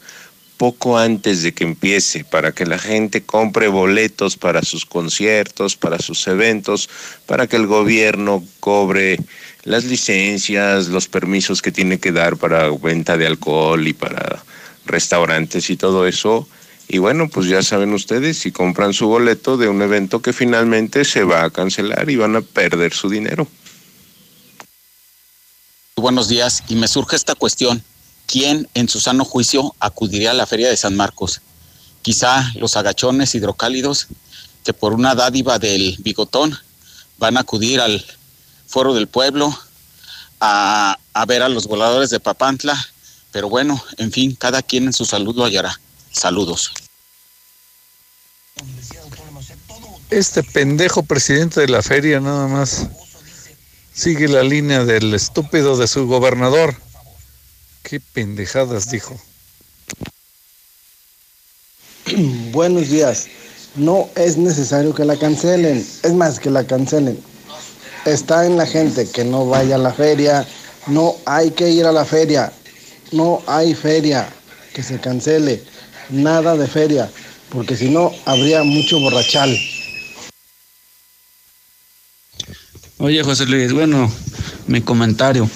poco 0.58 0.98
antes 0.98 1.44
de 1.44 1.54
que 1.54 1.64
empiece, 1.64 2.24
para 2.24 2.54
que 2.54 2.66
la 2.66 2.80
gente 2.80 3.22
compre 3.22 3.68
boletos 3.68 4.36
para 4.36 4.64
sus 4.64 4.88
conciertos, 4.88 5.76
para 5.76 6.00
sus 6.00 6.26
eventos, 6.26 6.90
para 7.28 7.46
que 7.46 7.58
el 7.58 7.68
gobierno 7.68 8.44
cobre 8.60 9.20
las 9.64 9.86
licencias, 9.86 10.88
los 10.88 11.08
permisos 11.08 11.62
que 11.62 11.72
tiene 11.72 12.00
que 12.00 12.12
dar 12.12 12.38
para 12.38 12.70
venta 12.70 13.18
de 13.18 13.28
alcohol 13.28 13.88
y 13.88 13.94
para 13.94 14.44
restaurantes 14.86 15.70
y 15.70 15.78
todo 15.78 16.06
eso. 16.08 16.48
Y 16.88 16.98
bueno, 16.98 17.30
pues 17.30 17.48
ya 17.48 17.64
saben 17.64 17.94
ustedes, 17.94 18.38
si 18.38 18.52
compran 18.52 18.94
su 18.94 19.08
boleto 19.08 19.58
de 19.58 19.70
un 19.70 19.82
evento 19.82 20.22
que 20.22 20.34
finalmente 20.34 21.06
se 21.06 21.24
va 21.24 21.44
a 21.44 21.50
cancelar 21.50 22.10
y 22.10 22.18
van 22.18 22.36
a 22.36 22.42
perder 22.42 22.94
su 22.94 23.10
dinero. 23.10 23.48
Buenos 25.96 26.28
días, 26.28 26.64
y 26.68 26.76
me 26.76 26.88
surge 26.88 27.16
esta 27.16 27.36
cuestión. 27.36 27.82
¿Quién 28.26 28.68
en 28.74 28.90
su 28.90 29.00
sano 29.00 29.24
juicio 29.24 29.74
acudiría 29.80 30.32
a 30.32 30.34
la 30.34 30.46
Feria 30.46 30.70
de 30.70 30.76
San 30.76 30.96
Marcos? 30.96 31.42
Quizá 32.02 32.52
los 32.56 32.76
agachones 32.76 33.34
hidrocálidos 33.36 34.08
que 34.66 34.74
por 34.74 34.94
una 34.94 35.16
dádiva 35.16 35.60
del 35.60 35.96
bigotón 36.00 36.58
van 37.18 37.38
a 37.38 37.42
acudir 37.42 37.80
al 37.80 38.04
foro 38.74 38.96
del 38.96 39.08
pueblo 39.08 39.56
a, 40.40 40.98
a 41.14 41.26
ver 41.28 41.44
a 41.44 41.50
los 41.50 41.68
voladores 41.68 42.10
de 42.10 42.20
Papantla. 42.20 42.76
Pero 43.32 43.48
bueno, 43.48 43.82
en 43.98 44.12
fin, 44.12 44.36
cada 44.36 44.64
quien 44.64 44.86
en 44.86 44.94
su 44.94 45.06
salud 45.06 45.36
lo 45.36 45.46
hallará. 45.46 45.80
Saludos. 46.12 46.72
Este 50.10 50.44
pendejo 50.44 51.04
presidente 51.04 51.62
de 51.62 51.68
la 51.68 51.84
feria 51.84 52.20
nada 52.20 52.48
más 52.48 52.88
sigue 53.94 54.28
la 54.28 54.42
línea 54.42 54.86
del 54.86 55.14
estúpido 55.14 55.78
de 55.78 55.88
su 55.88 56.08
gobernador. 56.08 56.76
Qué 57.84 58.00
pendejadas 58.00 58.90
dijo. 58.90 59.20
Buenos 62.52 62.90
días. 62.90 63.28
No 63.76 64.10
es 64.16 64.38
necesario 64.38 64.96
que 64.96 65.06
la 65.06 65.18
cancelen. 65.18 65.86
Es 66.04 66.14
más, 66.14 66.40
que 66.40 66.50
la 66.50 66.66
cancelen. 66.66 67.33
Está 68.06 68.46
en 68.46 68.58
la 68.58 68.66
gente 68.66 69.08
que 69.10 69.24
no 69.24 69.46
vaya 69.46 69.76
a 69.76 69.80
la 69.80 69.94
feria. 69.94 70.46
No 70.88 71.16
hay 71.26 71.52
que 71.52 71.70
ir 71.70 71.86
a 71.86 71.92
la 71.92 72.04
feria. 72.04 72.52
No 73.14 73.42
hay 73.48 73.74
feria. 73.74 74.28
Que 74.74 74.84
se 74.84 75.00
cancele. 75.00 75.64
Nada 76.10 76.58
de 76.58 76.68
feria. 76.68 77.10
Porque 77.50 77.78
si 77.78 77.90
no, 77.90 78.12
habría 78.26 78.64
mucho 78.64 79.00
borrachal. 79.00 79.58
Oye, 82.98 83.24
José 83.24 83.46
Luis, 83.46 83.72
bueno, 83.72 84.12
mi 84.68 84.82
comentario. 84.82 85.50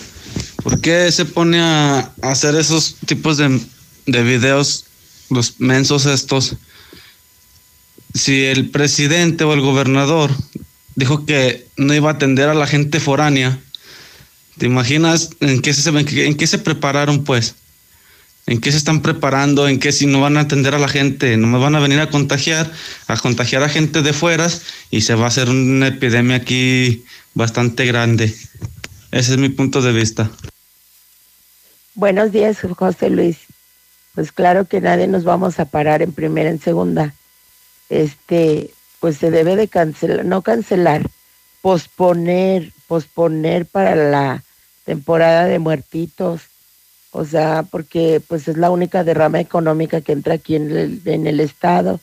¿Por 0.64 0.80
qué 0.80 1.12
se 1.12 1.26
pone 1.26 1.60
a 1.60 2.12
hacer 2.22 2.56
esos 2.56 2.96
tipos 3.06 3.38
de, 3.38 3.60
de 4.06 4.24
videos, 4.24 4.86
los 5.30 5.60
mensos 5.60 6.06
estos? 6.06 6.56
Si 8.14 8.46
el 8.46 8.70
presidente 8.70 9.44
o 9.44 9.54
el 9.54 9.62
gobernador 9.62 10.32
dijo 10.98 11.26
que 11.26 11.68
no 11.78 11.94
iba 11.94 12.10
a 12.10 12.14
atender 12.14 12.50
a 12.50 12.56
la 12.56 12.66
gente 12.66 13.00
foránea, 13.00 13.60
¿te 14.58 14.66
imaginas 14.66 15.30
en 15.40 15.62
qué 15.62 15.74
se, 15.74 15.90
en 15.90 16.36
qué, 16.36 16.48
se 16.48 16.58
prepararon 16.58 17.24
pues? 17.24 17.56
¿En 18.48 18.60
qué 18.60 18.72
se 18.72 18.78
están 18.78 19.02
preparando? 19.02 19.68
¿En 19.68 19.80
qué 19.80 19.92
si 19.92 20.08
no 20.08 20.22
van 20.22 20.38
a 20.38 20.42
atender 20.42 20.74
a 20.74 20.80
la 20.80 20.88
gente? 20.88 21.38
No 21.38 21.48
me 21.48 21.60
van 21.60 21.76
a 21.76 21.80
venir 21.80 22.00
a 22.00 22.10
contagiar, 22.10 22.72
a 23.08 23.16
contagiar 23.18 23.62
a 23.62 23.70
gente 23.70 24.02
de 24.02 24.12
fueras 24.12 24.64
y 24.90 25.02
se 25.02 25.14
va 25.14 25.26
a 25.26 25.28
hacer 25.28 25.50
una 25.50 25.88
epidemia 25.88 26.38
aquí 26.38 27.06
bastante 27.36 27.86
grande. 27.86 28.34
Ese 29.12 29.34
es 29.34 29.38
mi 29.38 29.50
punto 29.50 29.82
de 29.82 29.92
vista. 29.92 30.32
Buenos 31.94 32.32
días, 32.32 32.58
José 32.76 33.12
Luis. 33.12 33.38
Pues 34.16 34.32
claro 34.32 34.66
que 34.66 34.82
nadie 34.82 35.08
nos 35.08 35.26
vamos 35.26 35.60
a 35.60 35.66
parar 35.66 36.02
en 36.02 36.12
primera, 36.12 36.50
en 36.50 36.60
segunda. 36.60 37.14
Este, 37.90 38.72
pues 39.00 39.18
se 39.18 39.32
debe 39.32 39.56
de 39.56 39.68
cancelar, 39.68 40.26
no 40.26 40.42
cancelar, 40.42 41.04
posponer, 41.62 42.72
posponer 42.88 43.66
para 43.66 43.96
la 43.96 44.44
temporada 44.86 45.46
de 45.46 45.60
muertitos. 45.60 46.42
O 47.12 47.26
sea, 47.26 47.64
porque 47.64 48.22
pues 48.28 48.48
es 48.48 48.58
la 48.58 48.70
única 48.70 49.04
derrama 49.04 49.40
económica 49.40 50.02
que 50.02 50.12
entra 50.12 50.36
aquí 50.36 50.56
en 50.56 50.72
el, 50.72 51.02
en 51.06 51.28
el 51.28 51.40
estado. 51.40 52.00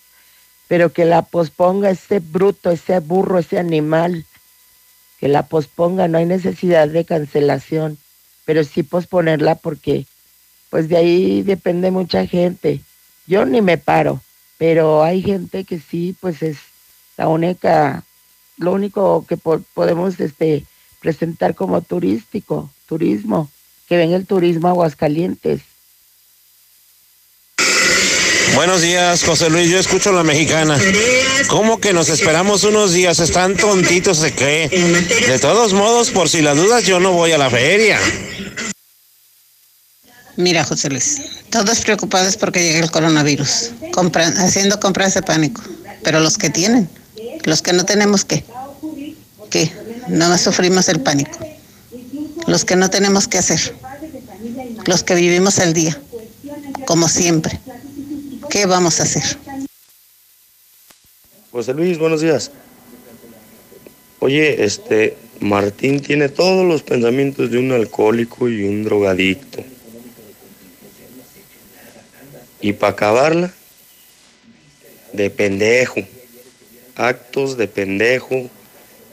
Pero 0.67 0.93
que 0.93 1.05
la 1.05 1.23
posponga 1.23 1.91
ese 1.91 2.21
bruto, 2.21 2.71
ese 2.71 2.99
burro, 3.01 3.39
ese 3.39 3.59
animal, 3.59 4.25
que 5.21 5.29
la 5.29 5.47
posponga, 5.47 6.09
no 6.09 6.19
hay 6.19 6.25
necesidad 6.25 6.89
de 6.89 7.05
cancelación 7.05 7.99
pero 8.45 8.65
sí 8.65 8.83
posponerla 8.83 9.55
porque 9.57 10.07
pues 10.71 10.89
de 10.89 10.97
ahí 10.97 11.43
depende 11.43 11.91
mucha 11.91 12.27
gente. 12.27 12.81
Yo 13.27 13.47
ni 13.47 13.63
me 13.63 13.79
paro, 13.79 14.21
pero 14.59 15.03
hay 15.03 15.23
gente 15.23 15.65
que 15.65 15.79
sí, 15.79 16.17
pues 16.21 16.43
es 16.43 16.59
la 17.17 17.29
única, 17.29 18.05
lo 18.57 18.73
único 18.73 19.25
que 19.27 19.37
po 19.37 19.61
podemos 19.75 20.19
este, 20.21 20.65
presentar 21.01 21.55
como 21.55 21.81
turístico, 21.83 22.71
turismo, 22.87 23.51
que 23.89 23.97
ven 23.97 24.13
el 24.13 24.27
turismo 24.27 24.69
a 24.69 24.71
Aguascalientes. 24.71 25.63
Buenos 28.55 28.83
días, 28.83 29.25
José 29.25 29.51
Luis. 29.51 29.69
Yo 29.69 29.79
escucho 29.79 30.13
la 30.13 30.23
mexicana. 30.23 30.79
¿Cómo 31.49 31.81
que 31.81 31.93
nos 31.93 32.09
esperamos 32.09 32.63
unos 32.63 32.93
días? 32.93 33.19
Están 33.19 33.57
tontitos, 33.57 34.19
¿se 34.19 34.33
cree? 34.33 34.69
De 34.69 35.39
todos 35.41 35.73
modos, 35.73 36.11
por 36.11 36.29
si 36.29 36.41
las 36.41 36.57
dudas, 36.57 36.85
yo 36.85 37.01
no 37.01 37.13
voy 37.13 37.33
a 37.33 37.39
la 37.39 37.51
feria. 37.51 37.99
Mira, 40.37 40.65
José 40.65 40.89
Luis, 40.89 41.21
todos 41.51 41.81
preocupados 41.81 42.37
porque 42.37 42.63
llega 42.63 42.81
el 42.81 42.91
coronavirus, 42.91 43.71
compran, 43.93 44.37
haciendo 44.37 44.79
compras 44.79 45.15
de 45.15 45.23
pánico. 45.23 45.63
Pero 46.03 46.21
los 46.21 46.39
que 46.39 46.51
tienen, 46.51 46.89
los 47.45 47.63
que 47.63 47.73
no 47.73 47.85
tenemos, 47.85 48.25
¿qué? 48.25 48.45
¿Qué? 49.51 49.71
No 50.09 50.37
sufrimos 50.39 50.89
el 50.89 51.01
pánico. 51.01 51.39
Los 52.47 52.65
que 52.65 52.77
no 52.77 52.91
tenemos 52.91 53.29
que 53.29 53.39
hacer. 53.39 53.75
Los 54.87 55.03
que 55.03 55.15
vivimos 55.15 55.59
el 55.59 55.73
día, 55.73 56.01
como 56.87 57.09
siempre. 57.09 57.59
¿Qué 58.51 58.67
vamos 58.67 59.01
a 59.01 59.05
hacer? 59.05 59.39
José 61.51 61.73
Luis, 61.73 61.99
buenos 61.99 62.21
días. 62.21 62.51
Oye, 64.19 64.65
este, 64.65 65.17
Martín 65.41 66.01
tiene 66.01 66.29
todos 66.29 66.67
los 66.67 66.83
pensamientos 66.83 67.51
de 67.51 67.59
un 67.59 67.73
alcohólico 67.73 68.49
y 68.49 68.65
un 68.65 68.85
drogadicto. 68.85 69.63
Y 72.61 72.73
para 72.73 72.93
acabarla, 72.93 73.53
de 75.13 75.31
pendejo. 75.31 76.01
Actos 76.97 77.57
de 77.57 77.67
pendejo, 77.67 78.49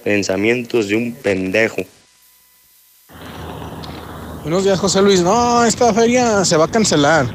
pensamientos 0.03 0.87
de 0.87 0.95
un 0.95 1.13
pendejo. 1.13 1.81
Buenos 4.43 4.63
días, 4.63 4.79
José 4.79 5.01
Luis. 5.01 5.21
No, 5.21 5.63
esta 5.63 5.93
feria 5.93 6.45
se 6.45 6.57
va 6.57 6.65
a 6.65 6.67
cancelar. 6.67 7.25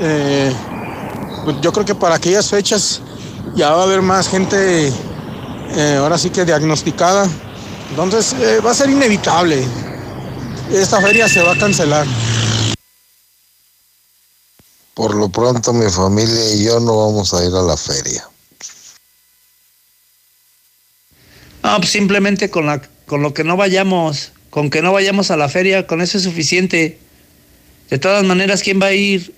Eh, 0.00 0.52
pues 1.44 1.60
yo 1.60 1.72
creo 1.72 1.84
que 1.84 1.94
para 1.94 2.16
aquellas 2.16 2.48
fechas 2.48 3.00
ya 3.54 3.70
va 3.70 3.82
a 3.82 3.84
haber 3.84 4.02
más 4.02 4.28
gente, 4.28 4.88
eh, 4.88 5.96
ahora 5.98 6.18
sí 6.18 6.30
que 6.30 6.44
diagnosticada. 6.44 7.28
Entonces 7.90 8.32
eh, 8.40 8.60
va 8.60 8.72
a 8.72 8.74
ser 8.74 8.90
inevitable. 8.90 9.64
Esta 10.72 11.00
feria 11.00 11.28
se 11.28 11.42
va 11.42 11.52
a 11.52 11.58
cancelar. 11.58 12.06
Por 14.94 15.14
lo 15.14 15.28
pronto 15.28 15.72
mi 15.72 15.90
familia 15.90 16.54
y 16.54 16.64
yo 16.64 16.78
no 16.80 16.96
vamos 16.96 17.34
a 17.34 17.44
ir 17.44 17.54
a 17.54 17.62
la 17.62 17.76
feria. 17.76 18.29
No, 21.70 21.76
pues 21.78 21.90
simplemente 21.90 22.50
con, 22.50 22.66
la, 22.66 22.82
con 23.06 23.22
lo 23.22 23.32
que 23.32 23.44
no 23.44 23.56
vayamos, 23.56 24.32
con 24.50 24.70
que 24.70 24.82
no 24.82 24.92
vayamos 24.92 25.30
a 25.30 25.36
la 25.36 25.48
feria, 25.48 25.86
con 25.86 26.00
eso 26.00 26.18
es 26.18 26.24
suficiente. 26.24 26.98
De 27.90 27.98
todas 28.00 28.24
maneras, 28.24 28.64
¿quién 28.64 28.82
va 28.82 28.86
a 28.86 28.92
ir? 28.92 29.32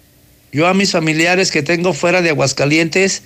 Yo 0.51 0.67
a 0.67 0.73
mis 0.73 0.93
familiares 0.93 1.51
que 1.51 1.63
tengo 1.63 1.93
fuera 1.93 2.23
de 2.23 2.31
Aguascalientes, 2.31 3.23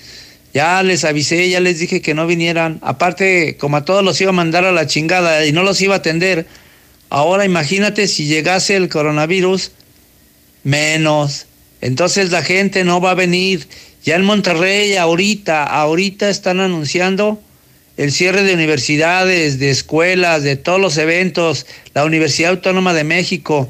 ya 0.53 0.83
les 0.83 1.05
avisé, 1.05 1.49
ya 1.49 1.61
les 1.61 1.79
dije 1.79 2.03
que 2.03 2.15
no 2.15 2.27
vinieran. 2.27 2.81
Aparte, 2.83 3.57
como 3.61 3.77
a 3.77 3.85
todos 3.85 4.03
los 4.03 4.21
iba 4.21 4.31
a 4.31 4.33
mandar 4.33 4.65
a 4.65 4.73
la 4.73 4.89
chingada 4.89 5.47
y 5.47 5.53
no 5.53 5.63
los 5.63 5.81
iba 5.81 5.95
a 5.95 5.99
atender. 5.99 6.49
Ahora 7.09 7.45
imagínate 7.45 8.09
si 8.09 8.27
llegase 8.27 8.75
el 8.75 8.89
coronavirus, 8.89 9.71
menos. 10.65 11.47
Entonces 11.81 12.33
la 12.33 12.43
gente 12.43 12.83
no 12.83 13.01
va 13.01 13.13
a 13.13 13.15
venir. 13.15 13.69
Ya 14.03 14.17
en 14.17 14.25
Monterrey, 14.25 14.97
ahorita, 14.97 15.63
ahorita 15.63 16.29
están 16.29 16.59
anunciando 16.59 17.41
el 17.97 18.13
cierre 18.13 18.43
de 18.43 18.55
universidades, 18.55 19.59
de 19.59 19.71
escuelas, 19.71 20.43
de 20.43 20.57
todos 20.57 20.81
los 20.81 20.99
eventos, 20.99 21.67
la 21.95 22.05
Universidad 22.05 22.51
Autónoma 22.51 22.93
de 22.93 23.05
México, 23.05 23.69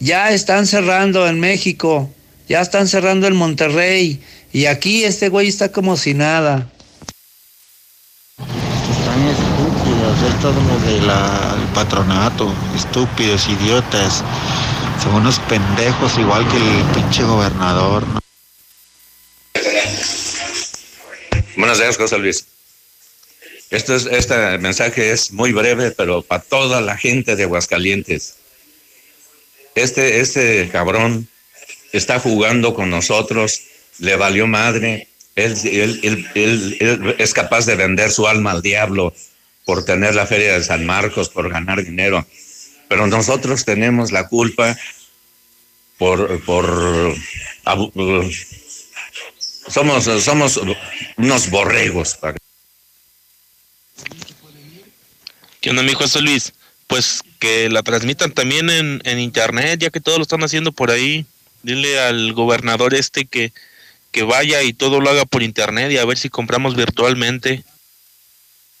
ya 0.00 0.30
están 0.30 0.66
cerrando 0.66 1.28
en 1.28 1.38
México, 1.38 2.10
ya 2.48 2.60
están 2.60 2.88
cerrando 2.88 3.26
en 3.26 3.36
Monterrey, 3.36 4.20
y 4.52 4.66
aquí 4.66 5.04
este 5.04 5.28
güey 5.28 5.48
está 5.48 5.70
como 5.70 5.96
si 5.96 6.14
nada. 6.14 6.68
Están 8.38 9.28
estúpidos, 9.28 10.34
estos 10.34 10.54
los 10.56 10.86
del 10.86 11.68
patronato, 11.74 12.52
estúpidos, 12.76 13.48
idiotas, 13.48 14.24
son 15.02 15.14
unos 15.14 15.38
pendejos 15.40 16.18
igual 16.18 16.46
que 16.48 16.56
el 16.56 16.84
pinche 16.94 17.22
gobernador. 17.22 18.06
¿no? 18.08 18.20
Buenos 21.56 21.78
días, 21.78 21.96
José 21.96 22.18
Luis. 22.18 22.53
Este, 23.74 23.96
es, 23.96 24.06
este 24.06 24.58
mensaje 24.58 25.10
es 25.10 25.32
muy 25.32 25.52
breve, 25.52 25.90
pero 25.90 26.22
para 26.22 26.42
toda 26.42 26.80
la 26.80 26.96
gente 26.96 27.34
de 27.34 27.42
Aguascalientes. 27.42 28.36
Este, 29.74 30.20
este 30.20 30.68
cabrón 30.70 31.28
está 31.92 32.20
jugando 32.20 32.72
con 32.72 32.88
nosotros, 32.88 33.62
le 33.98 34.14
valió 34.14 34.46
madre. 34.46 35.08
Él, 35.34 35.56
él, 35.64 36.00
él, 36.34 36.76
él, 36.78 37.16
es 37.18 37.34
capaz 37.34 37.66
de 37.66 37.74
vender 37.74 38.12
su 38.12 38.28
alma 38.28 38.52
al 38.52 38.62
diablo 38.62 39.12
por 39.64 39.84
tener 39.84 40.14
la 40.14 40.28
feria 40.28 40.52
de 40.56 40.62
San 40.62 40.86
Marcos, 40.86 41.28
por 41.28 41.50
ganar 41.50 41.82
dinero. 41.82 42.24
Pero 42.88 43.08
nosotros 43.08 43.64
tenemos 43.64 44.12
la 44.12 44.28
culpa 44.28 44.78
por, 45.98 46.40
por 46.44 47.16
somos, 49.66 50.04
somos 50.22 50.60
unos 51.16 51.50
borregos. 51.50 52.16
¿Qué 55.64 55.70
onda, 55.70 55.82
mi 55.82 55.94
José 55.94 56.20
Luis? 56.20 56.52
Pues 56.88 57.22
que 57.38 57.70
la 57.70 57.82
transmitan 57.82 58.32
también 58.32 58.68
en, 58.68 59.00
en 59.06 59.18
internet, 59.18 59.80
ya 59.80 59.88
que 59.88 59.98
todos 59.98 60.18
lo 60.18 60.22
están 60.22 60.44
haciendo 60.44 60.72
por 60.72 60.90
ahí. 60.90 61.24
Dile 61.62 61.98
al 62.00 62.34
gobernador 62.34 62.92
este 62.92 63.24
que, 63.24 63.50
que 64.10 64.24
vaya 64.24 64.62
y 64.62 64.74
todo 64.74 65.00
lo 65.00 65.08
haga 65.08 65.24
por 65.24 65.42
internet 65.42 65.90
y 65.90 65.96
a 65.96 66.04
ver 66.04 66.18
si 66.18 66.28
compramos 66.28 66.76
virtualmente. 66.76 67.64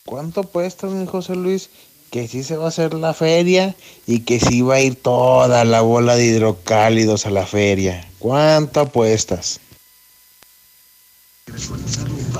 ¿Cuánto 0.04 0.42
cuesta, 0.42 0.86
mi 0.86 1.06
José 1.06 1.36
Luis? 1.36 1.70
Que 2.10 2.28
sí 2.28 2.42
se 2.42 2.58
va 2.58 2.66
a 2.66 2.68
hacer 2.68 2.92
la 2.92 3.14
feria 3.14 3.74
y 4.06 4.20
que 4.20 4.38
sí 4.38 4.60
va 4.60 4.74
a 4.74 4.80
ir 4.82 4.96
toda 4.96 5.64
la 5.64 5.80
bola 5.80 6.16
de 6.16 6.26
hidrocálidos 6.26 7.24
a 7.24 7.30
la 7.30 7.46
feria. 7.46 8.06
¿Cuánto 8.18 8.80
apuestas? 8.80 9.58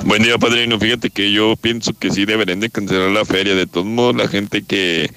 Buen 0.04 0.22
día, 0.22 0.38
padrino. 0.38 0.78
Fíjate 0.78 1.10
que 1.10 1.30
yo 1.30 1.56
pienso 1.56 1.92
que 1.92 2.10
sí 2.10 2.24
deberían 2.24 2.60
de 2.60 2.70
cancelar 2.70 3.10
la 3.10 3.24
feria. 3.24 3.54
De 3.54 3.66
todos 3.66 3.86
modos, 3.86 4.16
la 4.16 4.28
gente 4.28 4.62
que 4.62 5.10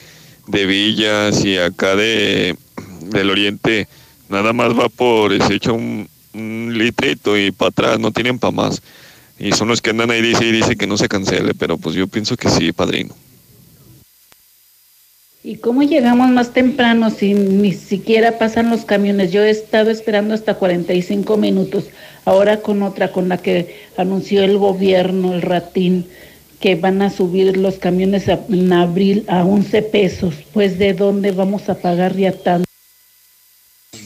de 0.47 0.65
Villas 0.65 1.43
y 1.45 1.57
acá 1.57 1.95
de 1.95 2.55
del 3.01 3.29
Oriente 3.29 3.87
nada 4.29 4.53
más 4.53 4.77
va 4.77 4.89
por 4.89 5.31
se 5.45 5.53
echa 5.53 5.71
un, 5.71 6.09
litrito 6.33 7.37
y 7.37 7.51
para 7.51 7.69
atrás 7.69 7.99
no 7.99 8.11
tienen 8.11 8.37
para 8.39 8.51
más. 8.51 8.81
Y 9.39 9.53
son 9.53 9.69
los 9.69 9.81
que 9.81 9.91
andan 9.91 10.11
ahí 10.11 10.21
dice 10.21 10.45
y 10.45 10.51
dice 10.51 10.75
que 10.75 10.87
no 10.87 10.97
se 10.97 11.07
cancele, 11.07 11.53
pero 11.53 11.77
pues 11.77 11.95
yo 11.95 12.07
pienso 12.07 12.37
que 12.37 12.49
sí, 12.49 12.71
padrino. 12.73 13.15
¿Y 15.43 15.57
cómo 15.57 15.81
llegamos 15.81 16.29
más 16.29 16.53
temprano 16.53 17.09
si 17.09 17.33
ni 17.33 17.71
siquiera 17.71 18.37
pasan 18.37 18.69
los 18.69 18.83
camiones? 18.83 19.31
Yo 19.31 19.43
he 19.43 19.49
estado 19.49 19.89
esperando 19.89 20.33
hasta 20.33 20.55
45 20.55 21.37
minutos, 21.37 21.85
ahora 22.27 22.61
con 22.61 22.83
otra, 22.83 23.11
con 23.13 23.29
la 23.29 23.37
que 23.37 23.87
anunció 23.95 24.43
el 24.43 24.57
gobierno, 24.57 25.33
el 25.33 25.41
ratín, 25.41 26.09
que 26.59 26.75
van 26.75 27.01
a 27.01 27.09
subir 27.09 27.55
los 27.55 27.75
camiones 27.75 28.27
a- 28.27 28.41
en 28.49 28.73
abril 28.73 29.23
a 29.29 29.45
11 29.45 29.81
pesos. 29.81 30.33
Pues 30.53 30.77
de 30.77 30.93
dónde 30.93 31.31
vamos 31.31 31.69
a 31.69 31.75
pagar 31.75 32.15
ya 32.17 32.33
tanto. 32.33 32.65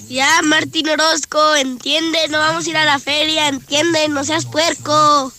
Ya, 0.08 0.42
Martín 0.44 0.88
Orozco, 0.90 1.56
entiende, 1.56 2.20
no 2.30 2.38
vamos 2.38 2.68
a 2.68 2.70
ir 2.70 2.78
a 2.78 2.86
la 2.86 3.00
feria, 3.00 3.48
entiende, 3.48 4.08
no 4.10 4.24
seas 4.24 4.46
puerco. 4.46 5.32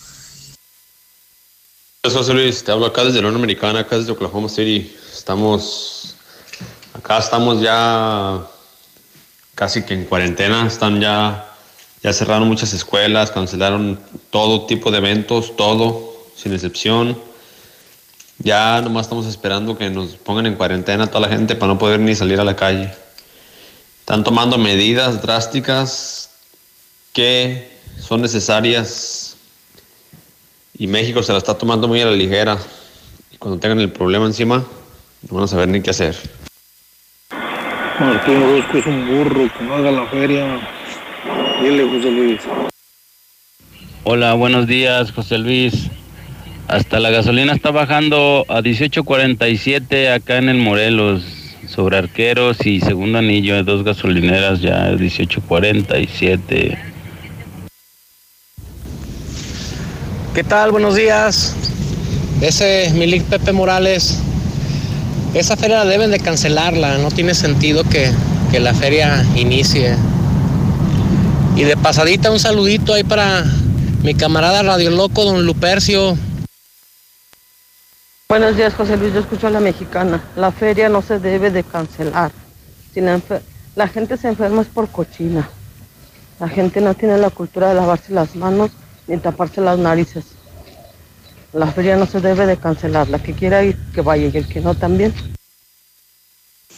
Hola 2.05 2.15
José 2.15 2.33
Luis, 2.35 2.65
te 2.65 2.73
hablo 2.73 2.87
acá 2.87 3.05
desde 3.05 3.21
la 3.23 3.29
Unión 3.29 3.37
Americana, 3.37 3.81
acá 3.81 3.97
desde 3.99 4.11
Oklahoma 4.11 4.49
City. 4.49 4.93
Estamos, 5.13 6.17
acá 6.95 7.19
estamos 7.19 7.61
ya 7.61 8.45
casi 9.55 9.83
que 9.83 9.95
en 9.95 10.07
cuarentena, 10.07 10.67
están 10.67 11.01
ya, 11.01 11.52
ya 12.03 12.13
cerraron 12.13 12.49
muchas 12.49 12.73
escuelas, 12.73 13.31
cancelaron 13.31 13.99
todo 14.31 14.67
tipo 14.67 14.91
de 14.91 14.99
eventos, 14.99 15.57
todo, 15.57 16.13
sin 16.35 16.53
excepción. 16.53 17.17
Ya 18.39 18.81
nomás 18.81 19.07
estamos 19.07 19.27
esperando 19.27 19.79
que 19.79 19.89
nos 19.89 20.17
pongan 20.17 20.47
en 20.47 20.57
cuarentena 20.57 21.07
toda 21.07 21.21
la 21.21 21.29
gente 21.29 21.55
para 21.55 21.73
no 21.73 21.79
poder 21.79 22.01
ni 22.01 22.17
salir 22.17 22.41
a 22.41 22.45
la 22.45 22.57
calle. 22.57 22.93
Están 24.01 24.25
tomando 24.25 24.59
medidas 24.59 25.23
drásticas 25.23 26.31
que 27.13 27.71
son 28.01 28.21
necesarias 28.21 29.37
y 30.77 30.89
México 30.89 31.23
se 31.23 31.31
la 31.31 31.39
está 31.39 31.57
tomando 31.57 31.87
muy 31.87 32.01
a 32.01 32.07
la 32.07 32.13
ligera. 32.13 32.59
Y 33.31 33.37
cuando 33.37 33.61
tengan 33.61 33.79
el 33.79 33.93
problema 33.93 34.27
encima, 34.27 34.65
no 35.29 35.35
van 35.37 35.45
a 35.45 35.47
saber 35.47 35.69
ni 35.69 35.81
qué 35.81 35.91
hacer. 35.91 36.17
Martín 38.01 38.43
es 38.75 38.87
un 38.87 39.07
burro, 39.07 39.49
que 39.57 39.65
no 39.65 39.75
haga 39.75 39.93
la 39.93 40.07
feria. 40.09 40.82
Dile, 41.63 41.85
José 41.85 42.11
Luis. 42.11 42.41
Hola, 44.03 44.35
buenos 44.35 44.67
días, 44.67 45.13
José 45.13 45.39
Luis. 45.39 45.91
Hasta 46.67 46.99
la 46.99 47.11
gasolina 47.11 47.53
está 47.53 47.71
bajando 47.71 48.45
a 48.49 48.63
18.47 48.63 50.13
acá 50.13 50.39
en 50.39 50.49
el 50.49 50.59
Morelos, 50.59 51.23
sobre 51.69 51.99
arqueros 51.99 52.67
y 52.67 52.81
segundo 52.81 53.19
anillo 53.19 53.55
de 53.55 53.63
dos 53.63 53.85
gasolineras 53.85 54.61
ya 54.61 54.91
18.47. 54.91 56.79
¿Qué 60.35 60.43
tal? 60.43 60.73
Buenos 60.73 60.97
días. 60.97 61.55
Ese 62.41 62.91
Milik 62.95 63.23
Pepe 63.25 63.53
Morales. 63.53 64.21
Esa 65.33 65.57
feria 65.57 65.85
deben 65.85 66.11
de 66.11 66.19
cancelarla. 66.19 66.99
No 66.99 67.13
tiene 67.13 67.35
sentido 67.35 67.85
que, 67.85 68.11
que 68.51 68.59
la 68.59 68.75
feria 68.75 69.25
inicie. 69.37 69.95
Y 71.55 71.65
de 71.65 71.77
pasadita 71.77 72.31
un 72.31 72.41
saludito 72.41 72.95
ahí 72.95 73.05
para 73.05 73.45
mi 74.03 74.15
camarada 74.15 74.63
Radio 74.63 74.91
Loco, 74.91 75.25
don 75.25 75.45
Lupercio. 75.45 76.17
Buenos 78.29 78.57
días, 78.57 78.73
José 78.73 78.97
Luis. 78.97 79.13
Yo 79.13 79.21
escucho 79.21 79.49
a 79.49 79.51
la 79.51 79.61
mexicana. 79.61 80.23
La 80.35 80.51
feria 80.51 80.89
no 80.89 81.03
se 81.03 81.19
debe 81.19 81.51
de 81.51 81.63
cancelar. 81.63 82.33
La, 82.95 83.21
la 83.77 83.89
gente 83.89 84.17
se 84.17 84.29
enferma 84.29 84.63
es 84.63 84.69
por 84.69 84.89
cochina. 84.89 85.49
La 86.41 86.49
gente 86.49 86.81
no 86.81 86.95
tiene 86.95 87.19
la 87.19 87.29
cultura 87.29 87.69
de 87.69 87.75
lavarse 87.75 88.15
las 88.15 88.35
manos 88.35 88.71
ni 89.07 89.19
taparse 89.19 89.61
las 89.61 89.79
narices. 89.79 90.25
La 91.53 91.67
feria 91.67 91.97
no 91.97 92.07
se 92.07 92.21
debe 92.23 92.47
de 92.47 92.57
cancelar. 92.57 93.11
La 93.11 93.19
que 93.19 93.35
quiera 93.35 93.63
ir, 93.63 93.79
que 93.95 94.01
vaya 94.01 94.31
y 94.33 94.37
el 94.39 94.49
que 94.49 94.63
no 94.63 94.75
también. 94.75 95.13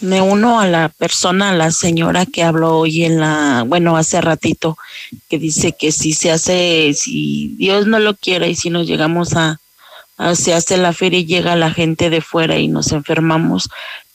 Me 0.00 0.20
uno 0.20 0.60
a 0.60 0.66
la 0.66 0.88
persona, 0.90 1.50
a 1.50 1.54
la 1.54 1.70
señora 1.70 2.26
que 2.26 2.42
habló 2.42 2.78
hoy 2.78 3.04
en 3.04 3.20
la, 3.20 3.64
bueno, 3.66 3.96
hace 3.96 4.20
ratito, 4.20 4.76
que 5.28 5.38
dice 5.38 5.72
que 5.72 5.92
si 5.92 6.12
se 6.12 6.30
hace, 6.30 6.92
si 6.94 7.48
Dios 7.56 7.86
no 7.86 7.98
lo 7.98 8.14
quiere 8.14 8.48
y 8.50 8.54
si 8.54 8.70
nos 8.70 8.86
llegamos 8.86 9.34
a, 9.34 9.60
a- 10.18 10.34
se 10.34 10.52
hace 10.54 10.76
la 10.76 10.92
feria 10.92 11.20
y 11.20 11.24
llega 11.26 11.56
la 11.56 11.70
gente 11.72 12.10
de 12.10 12.20
fuera 12.20 12.58
y 12.58 12.68
nos 12.68 12.92
enfermamos, 12.92 13.68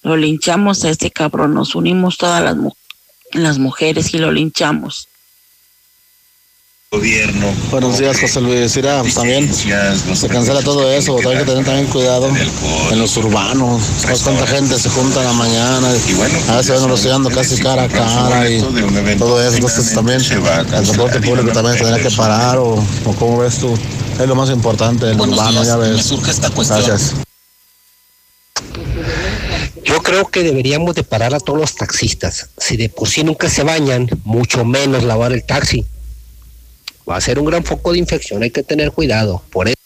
lo 0.03 0.15
linchamos 0.15 0.85
a 0.85 0.89
este 0.89 1.11
cabrón, 1.11 1.53
nos 1.55 1.75
unimos 1.75 2.17
todas 2.17 2.43
las, 2.43 2.55
mu- 2.55 2.73
las 3.33 3.57
mujeres 3.57 4.13
y 4.13 4.19
lo 4.19 4.31
linchamos. 4.31 5.08
Gobierno. 6.91 7.45
Buenos 7.69 7.99
días, 7.99 8.19
José 8.19 8.41
Luis. 8.41 8.75
Mira, 8.75 9.01
pues 9.01 9.13
también 9.13 9.53
se 9.53 10.27
cancela 10.27 10.63
todo 10.63 10.91
eso. 10.91 11.17
Hay 11.17 11.37
que 11.37 11.43
tener 11.45 11.63
también 11.63 11.85
cuidado 11.85 12.29
en 12.91 12.99
los 12.99 13.15
urbanos. 13.17 13.83
¿Sabes 13.99 14.21
cuánta 14.23 14.47
gente 14.47 14.79
se 14.79 14.89
junta 14.89 15.19
en 15.19 15.27
la 15.27 15.33
mañana? 15.33 15.87
A 16.47 16.57
veces 16.57 16.81
van 16.81 16.91
estudiando 16.91 17.29
casi 17.29 17.61
cara 17.61 17.83
a 17.83 17.87
cara 17.87 18.49
y 18.49 18.59
todo 19.19 19.39
eso. 19.39 19.55
Entonces 19.57 19.93
también 19.93 20.19
el 20.19 20.65
transporte 20.65 21.21
público 21.21 21.51
también 21.51 21.77
tendrá 21.77 21.99
que 21.99 22.09
parar 22.09 22.57
o, 22.57 22.83
o 23.05 23.13
cómo 23.19 23.37
ves 23.37 23.59
tú. 23.59 23.77
Es 24.19 24.27
lo 24.27 24.33
más 24.33 24.49
importante, 24.49 25.11
el 25.11 25.21
urbano, 25.21 25.63
ya 25.63 25.77
Me 25.77 25.91
ves. 25.91 26.05
surge 26.07 26.31
esta 26.31 26.49
cuestión. 26.49 26.83
Gracias. 26.83 27.13
Yo 29.85 30.01
creo 30.01 30.25
que 30.27 30.41
deberíamos 30.41 30.95
de 30.95 31.03
parar 31.03 31.35
a 31.35 31.39
todos 31.39 31.59
los 31.59 31.75
taxistas. 31.75 32.49
Si 32.57 32.77
de 32.77 32.89
por 32.89 33.07
sí 33.07 33.23
nunca 33.23 33.47
se 33.47 33.61
bañan, 33.63 34.09
mucho 34.23 34.65
menos 34.65 35.03
lavar 35.03 35.33
el 35.33 35.43
taxi. 35.45 35.85
Va 37.09 37.17
a 37.17 37.21
ser 37.21 37.39
un 37.39 37.45
gran 37.45 37.63
foco 37.63 37.91
de 37.91 37.99
infección, 37.99 38.43
hay 38.43 38.51
que 38.51 38.63
tener 38.63 38.91
cuidado. 38.91 39.41
Por 39.49 39.67
eso 39.67 39.79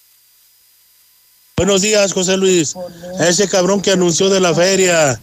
Buenos 1.56 1.82
días, 1.82 2.12
José 2.12 2.36
Luis. 2.36 2.76
Ese 3.20 3.48
cabrón 3.48 3.82
que 3.82 3.92
anunció 3.92 4.30
de 4.30 4.40
la 4.40 4.54
feria 4.54 5.20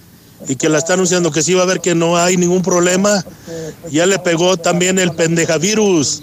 y 0.48 0.56
que 0.56 0.68
la 0.68 0.78
está 0.78 0.94
anunciando 0.94 1.32
que 1.32 1.42
sí 1.42 1.54
va 1.54 1.64
a 1.64 1.66
ver 1.66 1.80
que 1.80 1.94
no 1.94 2.16
hay 2.16 2.36
ningún 2.36 2.62
problema, 2.62 3.24
ya 3.90 4.06
le 4.06 4.18
pegó 4.20 4.56
también 4.56 4.98
el 4.98 5.12
pendejavirus. 5.12 6.22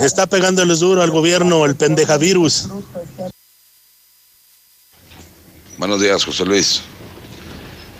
Está 0.00 0.26
pegándoles 0.26 0.80
duro 0.80 1.02
al 1.02 1.10
gobierno 1.10 1.64
el 1.66 1.76
pendejavirus. 1.76 2.68
Buenos 5.76 6.00
días, 6.00 6.24
José 6.24 6.44
Luis. 6.46 6.80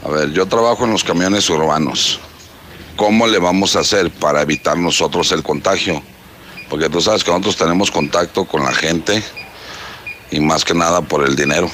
A 0.05 0.09
ver, 0.09 0.33
yo 0.33 0.47
trabajo 0.47 0.85
en 0.85 0.93
los 0.93 1.05
camiones 1.05 1.49
urbanos. 1.51 2.19
¿Cómo 2.97 3.27
le 3.27 3.39
vamos 3.39 3.77
a 3.77 3.81
hacer 3.81 4.11
para 4.11 4.43
evitar 4.43 4.79
nosotros 4.79 5.31
el 5.33 5.43
contagio? 5.43 6.03
Porque 6.75 6.91
tú 6.91 7.01
sabes 7.01 7.23
que 7.23 7.31
nosotros 7.31 7.57
tenemos 7.57 7.93
contacto 7.93 8.47
con 8.47 8.65
la 8.65 8.73
gente 8.73 9.23
y 10.33 10.41
más 10.41 10.65
que 10.65 10.75
nada 10.75 11.03
por 11.03 11.25
el 11.25 11.37
dinero. 11.37 11.71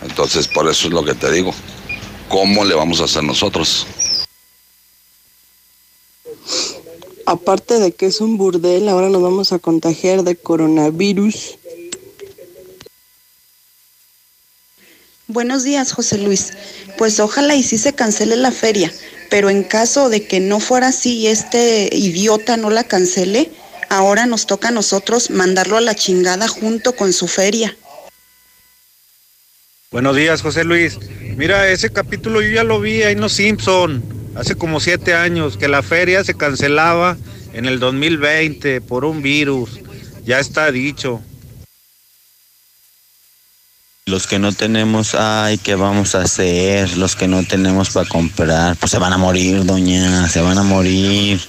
Entonces, 0.00 0.46
por 0.46 0.68
eso 0.68 0.86
es 0.86 0.92
lo 0.92 1.04
que 1.04 1.14
te 1.14 1.32
digo. 1.32 1.52
¿Cómo 2.28 2.64
le 2.64 2.76
vamos 2.76 3.00
a 3.00 3.06
hacer 3.06 3.24
nosotros? 3.24 3.84
Aparte 7.26 7.80
de 7.80 7.90
que 7.90 8.06
es 8.06 8.20
un 8.20 8.38
burdel, 8.38 8.88
ahora 8.88 9.08
nos 9.08 9.20
vamos 9.22 9.52
a 9.52 9.58
contagiar 9.58 10.22
de 10.22 10.36
coronavirus. 10.36 11.58
Buenos 15.26 15.64
días, 15.64 15.90
José 15.90 16.16
Luis. 16.16 16.52
Pues 16.96 17.18
ojalá 17.18 17.56
y 17.56 17.64
sí 17.64 17.76
se 17.76 17.92
cancele 17.92 18.36
la 18.36 18.52
feria, 18.52 18.92
pero 19.30 19.50
en 19.50 19.64
caso 19.64 20.08
de 20.08 20.28
que 20.28 20.38
no 20.38 20.60
fuera 20.60 20.86
así 20.86 21.16
y 21.18 21.26
este 21.26 21.90
idiota 21.92 22.56
no 22.56 22.70
la 22.70 22.84
cancele, 22.84 23.50
ahora 23.88 24.26
nos 24.26 24.46
toca 24.46 24.68
a 24.68 24.72
nosotros 24.72 25.30
mandarlo 25.30 25.76
a 25.76 25.80
la 25.80 25.94
chingada 25.94 26.48
junto 26.48 26.94
con 26.94 27.12
su 27.12 27.28
feria. 27.28 27.76
Buenos 29.90 30.16
días, 30.16 30.42
José 30.42 30.64
Luis. 30.64 30.98
Mira, 31.36 31.68
ese 31.68 31.90
capítulo 31.90 32.42
yo 32.42 32.50
ya 32.50 32.64
lo 32.64 32.80
vi 32.80 33.02
ahí 33.02 33.12
en 33.12 33.20
Los 33.20 33.32
Simpson, 33.32 34.02
hace 34.34 34.54
como 34.54 34.80
siete 34.80 35.14
años, 35.14 35.56
que 35.56 35.68
la 35.68 35.82
feria 35.82 36.22
se 36.24 36.34
cancelaba 36.34 37.16
en 37.54 37.64
el 37.64 37.78
2020 37.78 38.80
por 38.82 39.04
un 39.04 39.22
virus. 39.22 39.80
Ya 40.24 40.40
está 40.40 40.70
dicho. 40.70 41.22
Los 44.04 44.26
que 44.26 44.38
no 44.38 44.52
tenemos, 44.52 45.14
ay, 45.14 45.58
¿qué 45.58 45.74
vamos 45.74 46.14
a 46.14 46.22
hacer? 46.22 46.96
Los 46.96 47.14
que 47.14 47.28
no 47.28 47.44
tenemos 47.44 47.90
para 47.90 48.08
comprar, 48.08 48.76
pues 48.76 48.90
se 48.90 48.98
van 48.98 49.12
a 49.12 49.18
morir, 49.18 49.64
doña, 49.64 50.28
se 50.28 50.40
van 50.40 50.58
a 50.58 50.62
morir. 50.62 51.40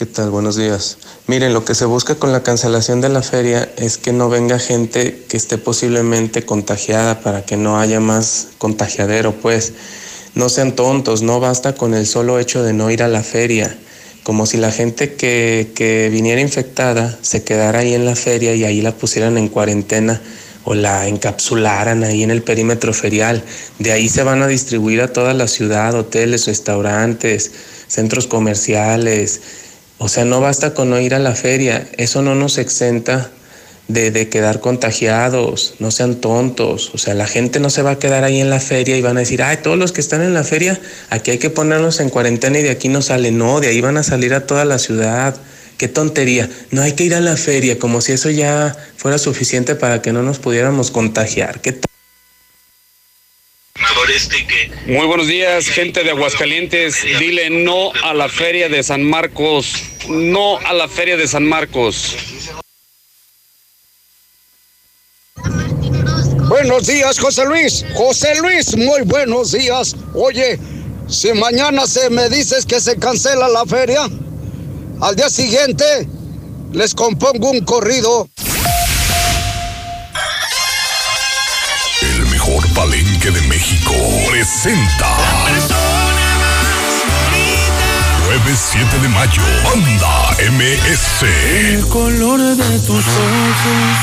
¿Qué 0.00 0.06
tal? 0.06 0.30
Buenos 0.30 0.56
días. 0.56 0.96
Miren, 1.26 1.52
lo 1.52 1.66
que 1.66 1.74
se 1.74 1.84
busca 1.84 2.14
con 2.14 2.32
la 2.32 2.42
cancelación 2.42 3.02
de 3.02 3.10
la 3.10 3.20
feria 3.20 3.70
es 3.76 3.98
que 3.98 4.14
no 4.14 4.30
venga 4.30 4.58
gente 4.58 5.26
que 5.28 5.36
esté 5.36 5.58
posiblemente 5.58 6.46
contagiada 6.46 7.20
para 7.20 7.44
que 7.44 7.58
no 7.58 7.78
haya 7.78 8.00
más 8.00 8.48
contagiadero, 8.56 9.34
pues. 9.34 9.74
No 10.34 10.48
sean 10.48 10.74
tontos, 10.74 11.20
no 11.20 11.38
basta 11.38 11.74
con 11.74 11.92
el 11.92 12.06
solo 12.06 12.38
hecho 12.38 12.62
de 12.62 12.72
no 12.72 12.90
ir 12.90 13.02
a 13.02 13.08
la 13.08 13.22
feria. 13.22 13.76
Como 14.22 14.46
si 14.46 14.56
la 14.56 14.72
gente 14.72 15.16
que, 15.16 15.70
que 15.74 16.08
viniera 16.10 16.40
infectada 16.40 17.18
se 17.20 17.44
quedara 17.44 17.80
ahí 17.80 17.92
en 17.92 18.06
la 18.06 18.16
feria 18.16 18.54
y 18.54 18.64
ahí 18.64 18.80
la 18.80 18.92
pusieran 18.92 19.36
en 19.36 19.48
cuarentena 19.48 20.18
o 20.64 20.72
la 20.72 21.08
encapsularan 21.08 22.04
ahí 22.04 22.22
en 22.22 22.30
el 22.30 22.42
perímetro 22.42 22.94
ferial. 22.94 23.44
De 23.78 23.92
ahí 23.92 24.08
se 24.08 24.22
van 24.22 24.40
a 24.40 24.46
distribuir 24.46 25.02
a 25.02 25.12
toda 25.12 25.34
la 25.34 25.46
ciudad, 25.46 25.94
hoteles, 25.94 26.46
restaurantes, 26.46 27.50
centros 27.86 28.26
comerciales. 28.26 29.42
O 30.02 30.08
sea, 30.08 30.24
no 30.24 30.40
basta 30.40 30.72
con 30.72 30.88
no 30.88 30.98
ir 30.98 31.14
a 31.14 31.18
la 31.18 31.34
feria, 31.34 31.86
eso 31.98 32.22
no 32.22 32.34
nos 32.34 32.56
exenta 32.56 33.30
de, 33.86 34.10
de, 34.10 34.30
quedar 34.30 34.60
contagiados, 34.60 35.74
no 35.78 35.90
sean 35.90 36.14
tontos. 36.14 36.90
O 36.94 36.98
sea, 36.98 37.12
la 37.12 37.26
gente 37.26 37.60
no 37.60 37.68
se 37.68 37.82
va 37.82 37.90
a 37.90 37.98
quedar 37.98 38.24
ahí 38.24 38.40
en 38.40 38.48
la 38.48 38.60
feria 38.60 38.96
y 38.96 39.02
van 39.02 39.18
a 39.18 39.20
decir, 39.20 39.42
ay, 39.42 39.58
todos 39.62 39.76
los 39.76 39.92
que 39.92 40.00
están 40.00 40.22
en 40.22 40.32
la 40.32 40.42
feria, 40.42 40.80
aquí 41.10 41.32
hay 41.32 41.38
que 41.38 41.50
ponernos 41.50 42.00
en 42.00 42.08
cuarentena 42.08 42.58
y 42.58 42.62
de 42.62 42.70
aquí 42.70 42.88
no 42.88 43.02
sale. 43.02 43.30
No, 43.30 43.60
de 43.60 43.68
ahí 43.68 43.82
van 43.82 43.98
a 43.98 44.02
salir 44.02 44.32
a 44.32 44.46
toda 44.46 44.64
la 44.64 44.78
ciudad. 44.78 45.36
Qué 45.76 45.86
tontería. 45.86 46.48
No 46.70 46.80
hay 46.80 46.92
que 46.92 47.04
ir 47.04 47.14
a 47.14 47.20
la 47.20 47.36
feria, 47.36 47.78
como 47.78 48.00
si 48.00 48.12
eso 48.12 48.30
ya 48.30 48.74
fuera 48.96 49.18
suficiente 49.18 49.74
para 49.74 50.00
que 50.00 50.14
no 50.14 50.22
nos 50.22 50.38
pudiéramos 50.38 50.90
contagiar. 50.90 51.60
Qué 51.60 51.78
Muy 54.86 55.06
buenos 55.06 55.26
días, 55.26 55.66
gente 55.66 56.02
de 56.02 56.10
Aguascalientes. 56.10 57.02
Dile 57.18 57.50
no 57.50 57.92
a 58.02 58.14
la 58.14 58.28
feria 58.28 58.68
de 58.68 58.82
San 58.82 59.02
Marcos. 59.02 59.74
No 60.08 60.58
a 60.58 60.72
la 60.72 60.88
feria 60.88 61.16
de 61.16 61.28
San 61.28 61.46
Marcos. 61.46 62.16
Buenos 66.48 66.86
días, 66.86 67.18
José 67.18 67.44
Luis. 67.46 67.84
José 67.94 68.34
Luis, 68.40 68.76
muy 68.76 69.02
buenos 69.02 69.52
días. 69.52 69.94
Oye, 70.14 70.58
si 71.08 71.32
mañana 71.32 71.86
se 71.86 72.10
me 72.10 72.28
dices 72.28 72.66
que 72.66 72.80
se 72.80 72.98
cancela 72.98 73.48
la 73.48 73.64
feria, 73.66 74.08
al 75.00 75.16
día 75.16 75.30
siguiente 75.30 75.84
les 76.72 76.94
compongo 76.94 77.50
un 77.50 77.64
corrido. 77.64 78.28
De 83.28 83.40
México 83.42 83.92
presenta. 84.30 85.06
Jueves 88.24 88.58
7 88.58 88.98
de 88.98 89.08
mayo, 89.08 89.42
Banda 89.62 90.36
MS. 90.50 91.24
El 91.24 91.86
color 91.88 92.40
de 92.40 92.78
tus 92.78 93.04
ojos. 93.06 94.00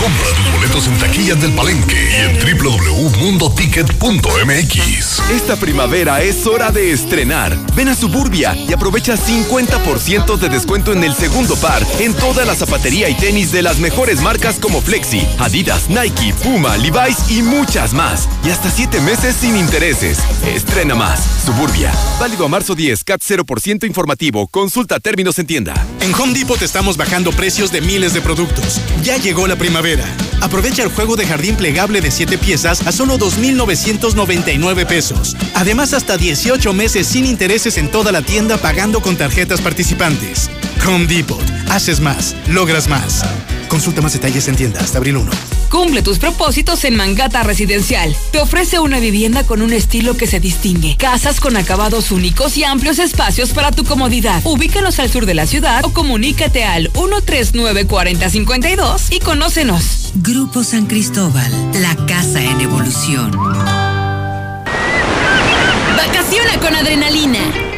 Compra 0.00 0.28
tus 0.28 0.52
boletos 0.52 0.86
en 0.86 0.96
taquillas 0.96 1.40
del 1.40 1.52
Palenque 1.54 1.96
y 1.96 2.14
en 2.22 2.38
www.mundoticket.mx. 2.62 5.20
Esta 5.30 5.56
primavera 5.56 6.22
es 6.22 6.46
hora 6.46 6.70
de 6.70 6.92
estrenar. 6.92 7.58
Ven 7.74 7.88
a 7.88 7.96
Suburbia 7.96 8.54
y 8.54 8.72
aprovecha 8.72 9.16
50% 9.16 10.38
de 10.38 10.48
descuento 10.48 10.92
en 10.92 11.02
el 11.02 11.14
segundo 11.14 11.56
par 11.56 11.84
en 11.98 12.14
toda 12.14 12.44
la 12.44 12.54
zapatería 12.54 13.08
y 13.08 13.14
tenis 13.14 13.50
de 13.50 13.62
las 13.62 13.78
mejores 13.78 14.20
marcas 14.20 14.60
como 14.60 14.80
Flexi, 14.80 15.26
Adidas, 15.40 15.90
Nike, 15.90 16.32
Puma, 16.44 16.76
Levi's 16.76 17.28
y 17.28 17.42
muchas 17.42 17.92
más. 17.92 18.28
Y 18.44 18.50
hasta 18.50 18.70
7 18.70 19.00
meses 19.00 19.34
sin 19.40 19.56
intereses. 19.56 20.18
Estrena 20.46 20.94
más. 20.94 21.20
Suburbia. 21.44 21.92
Válido 22.20 22.44
a 22.44 22.48
marzo 22.48 22.76
10, 22.76 23.02
CAT 23.02 23.20
0% 23.20 23.84
informativo. 23.84 24.46
Consulta 24.46 25.00
términos 25.00 25.40
en 25.40 25.48
tienda. 25.48 25.74
En 26.00 26.14
Home 26.14 26.34
Depot 26.34 26.62
estamos 26.62 26.96
bajando 26.96 27.32
precios 27.32 27.72
de 27.72 27.80
miles 27.80 28.14
de 28.14 28.20
productos. 28.20 28.80
Ya 29.02 29.16
llegó 29.16 29.48
la 29.48 29.56
primavera. 29.56 29.87
Aprovecha 30.42 30.82
el 30.82 30.90
juego 30.90 31.16
de 31.16 31.26
jardín 31.26 31.56
plegable 31.56 32.00
de 32.00 32.10
7 32.10 32.36
piezas 32.36 32.86
a 32.86 32.92
solo 32.92 33.16
2,999 33.16 34.84
pesos. 34.84 35.34
Además, 35.54 35.94
hasta 35.94 36.18
18 36.18 36.72
meses 36.74 37.06
sin 37.06 37.24
intereses 37.24 37.78
en 37.78 37.90
toda 37.90 38.12
la 38.12 38.20
tienda 38.20 38.58
pagando 38.58 39.00
con 39.00 39.16
tarjetas 39.16 39.62
participantes. 39.62 40.50
Home 40.86 41.06
Depot. 41.06 41.42
Haces 41.70 42.00
más, 42.00 42.34
logras 42.48 42.88
más. 42.88 43.24
Consulta 43.68 44.00
más 44.00 44.14
detalles 44.14 44.48
en 44.48 44.56
tienda 44.56 44.80
hasta 44.80 44.96
abril 44.98 45.18
1. 45.18 45.30
Cumple 45.70 46.02
tus 46.02 46.18
propósitos 46.18 46.84
en 46.84 46.96
Mangata 46.96 47.42
Residencial. 47.42 48.16
Te 48.32 48.40
ofrece 48.40 48.78
una 48.78 48.98
vivienda 48.98 49.44
con 49.44 49.60
un 49.60 49.74
estilo 49.74 50.16
que 50.16 50.26
se 50.26 50.40
distingue. 50.40 50.96
Casas 50.96 51.40
con 51.40 51.54
acabados 51.56 52.10
únicos 52.10 52.56
y 52.56 52.64
amplios 52.64 52.98
espacios 52.98 53.50
para 53.50 53.70
tu 53.70 53.84
comodidad. 53.84 54.40
Ubícanos 54.44 54.98
al 54.98 55.10
sur 55.10 55.26
de 55.26 55.34
la 55.34 55.46
ciudad 55.46 55.84
o 55.84 55.92
comunícate 55.92 56.64
al 56.64 56.90
139-4052 56.94 59.08
y 59.10 59.20
conócenos. 59.20 60.12
Grupo 60.14 60.64
San 60.64 60.86
Cristóbal, 60.86 61.52
la 61.74 61.94
casa 62.06 62.42
en 62.42 62.62
evolución. 62.62 63.30
Vacaciona 65.96 66.58
con 66.60 66.74
adrenalina. 66.74 67.77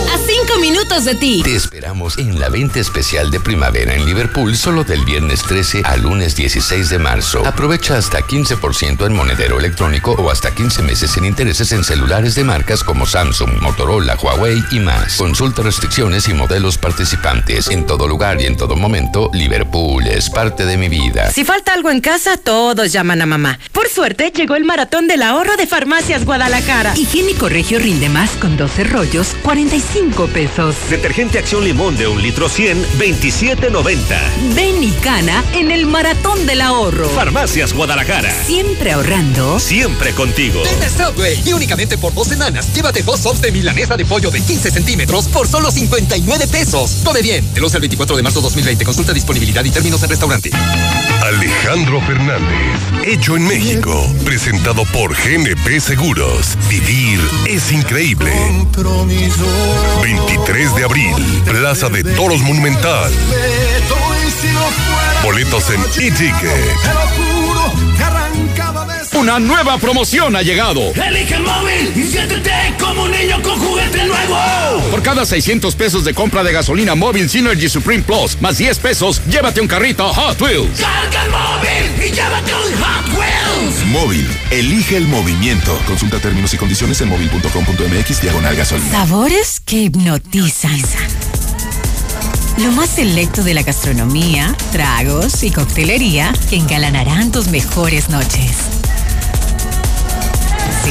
Minutos 0.59 1.05
de 1.05 1.15
ti. 1.15 1.41
Te 1.43 1.55
esperamos 1.55 2.17
en 2.17 2.39
la 2.39 2.49
venta 2.49 2.79
especial 2.79 3.31
de 3.31 3.39
primavera 3.39 3.95
en 3.95 4.05
Liverpool 4.05 4.55
solo 4.55 4.83
del 4.83 5.03
viernes 5.05 5.41
13 5.43 5.81
al 5.85 6.01
lunes 6.01 6.35
16 6.35 6.89
de 6.89 6.99
marzo. 6.99 7.45
Aprovecha 7.45 7.97
hasta 7.97 8.19
15% 8.21 9.05
en 9.05 9.15
monedero 9.15 9.57
electrónico 9.57 10.11
o 10.11 10.29
hasta 10.29 10.53
15 10.53 10.83
meses 10.83 11.11
sin 11.11 11.25
intereses 11.25 11.71
en 11.71 11.83
celulares 11.83 12.35
de 12.35 12.43
marcas 12.43 12.83
como 12.83 13.05
Samsung, 13.05 13.61
Motorola, 13.61 14.17
Huawei 14.21 14.61
y 14.71 14.79
más. 14.79 15.15
Consulta 15.17 15.63
restricciones 15.63 16.27
y 16.27 16.33
modelos 16.33 16.77
participantes. 16.77 17.69
En 17.69 17.87
todo 17.87 18.07
lugar 18.07 18.41
y 18.41 18.45
en 18.45 18.57
todo 18.57 18.75
momento, 18.75 19.31
Liverpool 19.33 20.05
es 20.07 20.29
parte 20.29 20.65
de 20.65 20.77
mi 20.77 20.89
vida. 20.89 21.31
Si 21.31 21.43
falta 21.43 21.73
algo 21.73 21.89
en 21.89 22.01
casa, 22.01 22.37
todos 22.37 22.91
llaman 22.91 23.21
a 23.21 23.25
mamá. 23.25 23.59
Por 23.71 23.87
suerte, 23.87 24.31
llegó 24.35 24.55
el 24.55 24.65
maratón 24.65 25.07
del 25.07 25.23
ahorro 25.23 25.55
de 25.55 25.65
Farmacias 25.65 26.25
Guadalajara. 26.25 26.93
Higiénico 26.97 27.49
Regio 27.49 27.79
rinde 27.79 28.09
más 28.09 28.31
con 28.31 28.57
12 28.57 28.83
rollos, 28.83 29.29
45 29.43 30.27
pesos. 30.27 30.40
Detergente 30.89 31.37
Acción 31.37 31.63
Limón 31.63 31.95
de 31.95 32.07
un 32.07 32.19
litro 32.19 32.49
100, 32.49 32.97
27.90. 32.97 34.55
Ven 34.55 34.83
y 34.83 34.91
cana 34.93 35.43
en 35.53 35.69
el 35.69 35.85
maratón 35.85 36.47
del 36.47 36.61
ahorro. 36.61 37.07
Farmacias 37.09 37.73
Guadalajara. 37.73 38.31
Siempre 38.45 38.91
ahorrando. 38.91 39.59
Siempre 39.59 40.13
contigo. 40.13 40.63
Ven 40.63 40.81
a 40.83 40.89
Subway 40.89 41.39
y 41.45 41.53
únicamente 41.53 41.97
por 41.97 42.13
dos 42.15 42.27
semanas, 42.27 42.73
llévate 42.73 43.03
dos 43.03 43.19
sops 43.19 43.41
de 43.41 43.51
milanesa 43.51 43.95
de 43.95 44.05
pollo 44.05 44.31
de 44.31 44.41
15 44.41 44.71
centímetros 44.71 45.27
por 45.27 45.47
solo 45.47 45.69
59 45.69 46.47
pesos. 46.47 47.01
Come 47.03 47.21
bien. 47.21 47.53
Del 47.53 47.63
11 47.63 47.77
al 47.77 47.81
24 47.81 48.17
de 48.17 48.23
marzo 48.23 48.41
2020. 48.41 48.83
Consulta 48.83 49.13
disponibilidad 49.13 49.63
y 49.63 49.69
términos 49.69 50.01
en 50.01 50.09
restaurante. 50.09 50.51
Alejandro 51.21 52.01
Fernández, 52.01 52.81
hecho 53.05 53.37
en 53.37 53.43
México, 53.43 54.11
presentado 54.25 54.85
por 54.85 55.13
GNP 55.13 55.79
Seguros. 55.79 56.57
Vivir 56.67 57.19
es 57.45 57.71
increíble. 57.71 58.31
23 60.37 60.75
de 60.75 60.83
abril, 60.85 61.43
Plaza 61.45 61.89
de 61.89 62.05
Toros 62.05 62.41
Monumental. 62.41 63.11
Boletos 65.21 65.69
en 65.71 65.81
e-ticket. 65.81 66.77
Una 69.13 69.39
nueva 69.39 69.77
promoción 69.77 70.35
ha 70.35 70.41
llegado. 70.41 70.93
Elige 70.93 71.35
el 71.35 71.43
móvil 71.43 71.91
y 71.95 72.07
siéntete 72.07 72.51
como 72.79 73.03
un 73.03 73.11
niño 73.11 73.41
con 73.41 73.59
juguete 73.59 74.05
nuevo. 74.05 74.37
Por 74.89 75.03
cada 75.03 75.25
600 75.25 75.75
pesos 75.75 76.05
de 76.05 76.13
compra 76.13 76.43
de 76.43 76.53
gasolina 76.53 76.95
móvil 76.95 77.29
Synergy 77.29 77.67
Supreme 77.67 78.03
Plus, 78.03 78.39
más 78.41 78.57
10 78.57 78.79
pesos, 78.79 79.21
llévate 79.27 79.59
un 79.59 79.67
carrito 79.67 80.07
Hot 80.13 80.41
Wheels. 80.41 80.79
Carga 80.79 81.25
el 81.25 81.31
móvil 81.31 82.07
y 82.07 82.11
llévate 82.11 82.53
un 82.53 82.81
Hot 82.81 83.17
Wheels. 83.17 83.85
Móvil, 83.87 84.27
elige 84.49 84.95
el 84.95 85.07
movimiento. 85.07 85.77
Consulta 85.87 86.17
términos 86.19 86.53
y 86.53 86.57
condiciones 86.57 87.01
en 87.01 87.09
móvil.com.mx 87.09 88.21
diagonal 88.21 88.55
gasolina. 88.55 88.91
Sabores 88.91 89.59
que 89.59 89.77
hipnotizan. 89.83 90.79
Lo 92.57 92.71
más 92.71 92.89
selecto 92.89 93.43
de 93.43 93.53
la 93.53 93.63
gastronomía, 93.63 94.55
tragos 94.71 95.43
y 95.43 95.51
coctelería 95.51 96.31
que 96.49 96.57
engalanarán 96.57 97.31
tus 97.31 97.47
mejores 97.47 98.09
noches. 98.09 98.57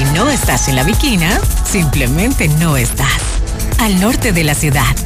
Si 0.00 0.06
no 0.14 0.30
estás 0.30 0.68
en 0.68 0.76
la 0.76 0.82
viquina, 0.82 1.38
simplemente 1.62 2.48
no 2.48 2.78
estás. 2.78 3.20
Al 3.80 4.00
norte 4.00 4.32
de 4.32 4.44
la 4.44 4.54
ciudad. 4.54 4.96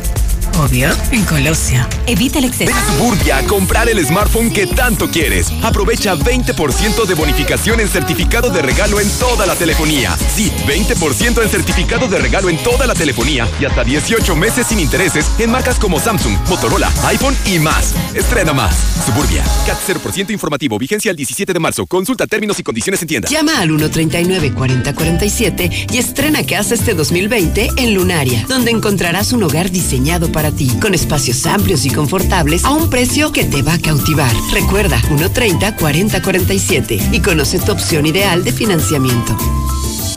Obvio, 0.59 0.91
en 1.11 1.25
Colosio. 1.25 1.85
Evita 2.07 2.39
el 2.39 2.45
exceso. 2.45 2.73
Ven 2.73 2.81
a 2.81 2.87
Suburbia 2.93 3.39
a 3.39 3.43
comprar 3.45 3.89
el 3.89 3.99
smartphone 4.05 4.53
que 4.53 4.69
tanto 4.69 5.11
quieres. 5.11 5.51
Aprovecha 5.63 6.15
20% 6.15 7.07
de 7.07 7.15
bonificación 7.15 7.81
en 7.81 7.89
certificado 7.89 8.51
de 8.51 8.63
regalo 8.63 9.01
en 9.01 9.09
toda 9.19 9.47
la 9.47 9.57
telefonía. 9.57 10.17
Sí, 10.33 10.53
20% 10.67 11.43
en 11.43 11.49
certificado 11.49 12.07
de 12.07 12.19
regalo 12.19 12.51
en 12.51 12.59
toda 12.59 12.87
la 12.87 12.95
telefonía 12.95 13.49
y 13.61 13.65
hasta 13.65 13.83
18 13.83 14.37
meses 14.37 14.69
sin 14.69 14.79
intereses 14.79 15.27
en 15.41 15.51
marcas 15.51 15.81
como 15.81 15.99
Samsung, 15.99 16.37
Motorola, 16.49 16.89
iPhone 17.07 17.37
y 17.47 17.59
más. 17.59 17.93
Estrena 18.15 18.53
más. 18.53 18.77
Suburbia. 19.05 19.43
CAT 19.67 19.79
0% 19.89 20.31
informativo. 20.31 20.79
Vigencia 20.79 21.11
el 21.11 21.17
17 21.17 21.53
de 21.53 21.59
marzo. 21.59 21.85
Consulta 21.87 22.29
términos 22.29 22.61
y 22.61 22.63
condiciones 22.63 23.03
en 23.03 23.09
tienda. 23.09 23.29
Llama 23.29 23.59
al 23.59 23.71
139-4047 23.71 25.89
y 25.93 25.99
estrena 25.99 26.47
casa 26.47 26.75
este 26.75 26.95
2020 26.95 27.71
en 27.77 27.95
Lunaria, 27.95 28.47
donde 28.49 28.71
encontrarás 28.71 29.33
un 29.33 29.43
hogar 29.43 29.71
diseñado 29.71 30.31
para 30.31 30.44
ti, 30.51 30.69
con 30.81 30.95
espacios 30.95 31.45
amplios 31.47 31.85
y 31.85 31.91
confortables 31.91 32.65
a 32.65 32.71
un 32.71 32.89
precio 32.91 33.33
que 33.33 33.45
te 33.45 33.63
va 33.63 33.75
a 33.75 33.79
cautivar. 33.79 34.33
Recuerda, 34.53 35.01
130-4047 35.03 37.13
y 37.13 37.21
conoce 37.21 37.59
tu 37.59 37.73
opción 37.73 38.07
ideal 38.07 38.45
de 38.45 38.53
financiamiento. 38.53 39.37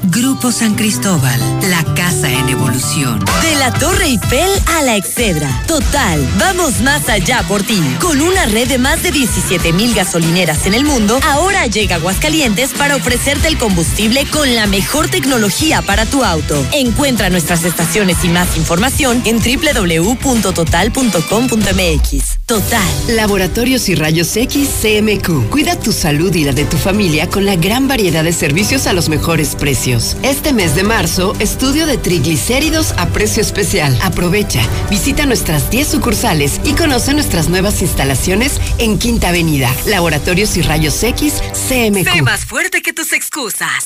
Grupo 0.04 0.52
San 0.52 0.76
Cristóbal, 0.76 1.40
la 1.70 1.84
casa 1.96 2.32
en 2.32 2.50
evolución. 2.50 3.24
De 3.42 3.56
la 3.56 3.74
Torre 3.74 4.06
Eiffel 4.06 4.50
a 4.68 4.84
la 4.84 4.96
Excedra. 4.96 5.64
Total, 5.68 6.26
vamos 6.40 6.82
más 6.82 7.10
allá 7.10 7.44
por 7.48 7.64
ti. 7.64 7.82
Con 8.00 8.22
una 8.22 8.46
red 8.46 8.68
de 8.68 8.78
más 8.78 9.02
de 9.04 9.12
17 9.12 9.74
mil 9.74 9.94
gasolineras 9.94 10.66
en 10.66 10.74
el 10.74 10.86
mundo, 10.86 11.20
ahora 11.24 11.68
llega 11.68 11.96
Aguascalientes 11.96 12.74
para 12.74 12.96
ofrecerte 12.96 13.48
el 13.48 13.58
combustible 13.58 14.26
con 14.28 14.54
la 14.56 14.68
mejor 14.68 15.10
tecnología 15.10 15.82
para 15.82 16.06
tu 16.06 16.24
auto. 16.24 16.66
Encuentra 16.72 17.30
nuestras 17.30 17.66
estaciones 17.66 18.24
y 18.24 18.30
más 18.30 18.56
información 18.58 19.22
en 19.26 19.40
www.total.com.mx. 19.40 22.38
Total. 22.46 22.88
Laboratorios 23.10 23.90
y 23.90 23.96
Rayos 23.96 24.38
X 24.38 24.70
CMQ. 24.82 25.50
Cuida 25.50 25.80
tu 25.80 25.92
salud 25.92 26.34
y 26.34 26.46
la 26.46 26.54
de 26.54 26.66
tu 26.66 26.78
familia 26.78 27.28
con 27.28 27.46
la 27.46 27.56
gran 27.56 27.88
variedad 27.88 28.24
de 28.24 28.32
servicios 28.32 28.88
a 28.88 28.94
los 28.94 29.10
mejores 29.10 29.56
precios. 29.56 29.87
Este 29.88 30.52
mes 30.52 30.76
de 30.76 30.84
marzo, 30.84 31.34
estudio 31.40 31.86
de 31.86 31.98
triglicéridos 31.98 32.94
a 32.98 33.08
precio 33.08 33.42
especial. 33.42 33.98
Aprovecha, 34.02 34.60
visita 34.90 35.26
nuestras 35.26 35.70
10 35.70 35.88
sucursales 35.88 36.60
y 36.66 36.74
conoce 36.74 37.14
nuestras 37.14 37.48
nuevas 37.48 37.82
instalaciones 37.82 38.60
en 38.80 39.00
Quinta 39.00 39.30
Avenida. 39.30 39.74
Laboratorios 39.86 40.58
y 40.58 40.62
Rayos 40.62 41.02
X 41.02 41.36
CMQ. 41.70 42.04
Sé 42.04 42.22
más 42.22 42.44
fuerte 42.44 42.82
que 42.82 42.92
tus 42.92 43.14
excusas. 43.14 43.86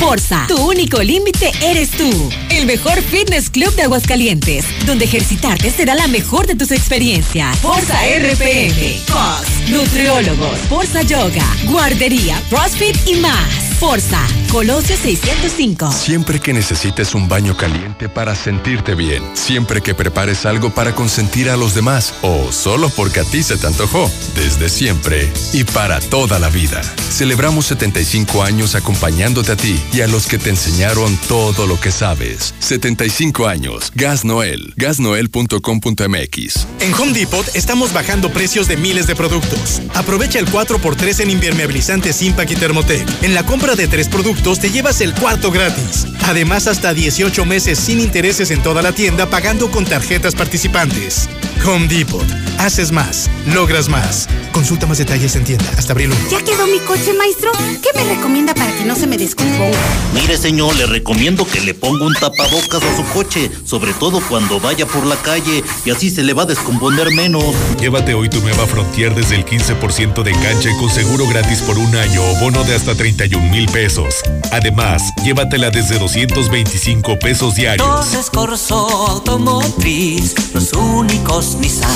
Forza, 0.00 0.46
tu 0.48 0.56
único 0.56 1.02
límite 1.02 1.52
eres 1.62 1.90
tú. 1.90 2.10
El 2.48 2.64
mejor 2.64 3.02
fitness 3.02 3.50
club 3.50 3.74
de 3.74 3.82
Aguascalientes, 3.82 4.64
donde 4.86 5.04
ejercitarte 5.04 5.70
será 5.70 5.94
la 5.94 6.08
mejor 6.08 6.46
de 6.46 6.54
tus 6.54 6.70
experiencias. 6.70 7.58
Forza 7.58 7.98
RPM, 8.06 9.04
COS, 9.06 9.68
nutriólogos, 9.68 10.58
Forza 10.70 11.02
Yoga, 11.02 11.44
guardería, 11.66 12.40
CrossFit 12.48 12.96
y 13.06 13.16
más. 13.16 13.66
Forza, 13.78 14.26
Colosio 14.50 14.96
605. 15.26 15.90
Siempre 15.90 16.38
que 16.38 16.52
necesites 16.52 17.12
un 17.12 17.28
baño 17.28 17.56
caliente 17.56 18.08
para 18.08 18.36
sentirte 18.36 18.94
bien, 18.94 19.24
siempre 19.34 19.80
que 19.82 19.92
prepares 19.92 20.46
algo 20.46 20.70
para 20.70 20.94
consentir 20.94 21.50
a 21.50 21.56
los 21.56 21.74
demás 21.74 22.14
o 22.22 22.52
solo 22.52 22.90
porque 22.90 23.18
a 23.20 23.24
ti 23.24 23.42
se 23.42 23.56
te 23.56 23.66
antojó, 23.66 24.08
desde 24.36 24.68
siempre 24.68 25.28
y 25.52 25.64
para 25.64 25.98
toda 25.98 26.38
la 26.38 26.48
vida. 26.48 26.80
Celebramos 27.10 27.66
75 27.66 28.44
años 28.44 28.76
acompañándote 28.76 29.50
a 29.52 29.56
ti 29.56 29.76
y 29.92 30.02
a 30.02 30.06
los 30.06 30.26
que 30.28 30.38
te 30.38 30.50
enseñaron 30.50 31.16
todo 31.28 31.66
lo 31.66 31.80
que 31.80 31.90
sabes. 31.90 32.54
75 32.60 33.48
años. 33.48 33.90
Gas 33.96 34.24
Noel. 34.24 34.74
Gasnoel.com.mx. 34.76 36.66
En 36.80 36.94
Home 36.94 37.12
Depot 37.12 37.46
estamos 37.54 37.92
bajando 37.92 38.30
precios 38.30 38.68
de 38.68 38.76
miles 38.76 39.08
de 39.08 39.16
productos. 39.16 39.82
Aprovecha 39.94 40.38
el 40.38 40.46
4x3 40.46 41.20
en 41.22 41.30
impermeabilizantes 41.30 42.22
Impact 42.22 42.52
y 42.52 42.56
Thermotec. 42.56 43.24
En 43.24 43.34
la 43.34 43.44
compra 43.44 43.74
de 43.74 43.88
tres 43.88 44.08
productos 44.08 44.60
te 44.60 44.70
llevas 44.70 45.00
el 45.00 45.15
cuarto 45.20 45.50
gratis. 45.50 46.06
Además, 46.24 46.66
hasta 46.66 46.94
18 46.94 47.44
meses 47.44 47.78
sin 47.78 48.00
intereses 48.00 48.50
en 48.50 48.62
toda 48.62 48.82
la 48.82 48.92
tienda 48.92 49.26
pagando 49.26 49.70
con 49.70 49.84
tarjetas 49.84 50.34
participantes. 50.34 51.28
Home 51.64 51.88
Depot. 51.88 52.24
Haces 52.58 52.92
más. 52.92 53.30
Logras 53.52 53.88
más. 53.88 54.28
Consulta 54.52 54.86
más 54.86 54.98
detalles 54.98 55.36
en 55.36 55.44
tienda 55.44 55.66
hasta 55.76 55.92
abril 55.92 56.10
1. 56.12 56.30
¿Ya 56.30 56.42
quedó 56.42 56.66
mi 56.66 56.78
coche, 56.80 57.12
maestro? 57.12 57.52
¿Qué 57.82 57.90
me 57.94 58.14
recomienda 58.14 58.54
para 58.54 58.74
que 58.76 58.84
no 58.84 58.96
se 58.96 59.06
me 59.06 59.18
descomponga? 59.18 59.76
Mire, 60.14 60.38
señor, 60.38 60.74
le 60.76 60.86
recomiendo 60.86 61.46
que 61.46 61.60
le 61.60 61.74
ponga 61.74 62.06
un 62.06 62.14
tapabocas 62.14 62.82
a 62.82 62.96
su 62.96 63.04
coche, 63.12 63.50
sobre 63.64 63.92
todo 63.94 64.20
cuando 64.28 64.58
vaya 64.60 64.86
por 64.86 65.04
la 65.04 65.16
calle, 65.16 65.62
y 65.84 65.90
así 65.90 66.10
se 66.10 66.22
le 66.22 66.32
va 66.32 66.44
a 66.44 66.46
descomponer 66.46 67.12
menos. 67.12 67.44
Llévate 67.78 68.14
hoy 68.14 68.28
tu 68.28 68.40
nueva 68.40 68.66
Frontier 68.66 69.14
desde 69.14 69.36
el 69.36 69.44
15% 69.44 70.22
de 70.22 70.30
enganche 70.30 70.70
con 70.78 70.88
seguro 70.88 71.26
gratis 71.26 71.60
por 71.60 71.76
un 71.78 71.94
año 71.94 72.22
o 72.22 72.40
bono 72.40 72.64
de 72.64 72.74
hasta 72.74 72.94
31 72.94 73.50
mil 73.50 73.66
pesos. 73.66 74.14
Además, 74.52 75.05
llévatela 75.24 75.70
desde 75.70 75.98
225 75.98 77.18
pesos 77.18 77.54
diarios. 77.54 77.86
Entonces 77.86 78.30
Corso 78.30 78.88
Automotriz, 79.08 80.34
los 80.54 80.72
únicos 80.72 81.56
Nissan. 81.56 81.90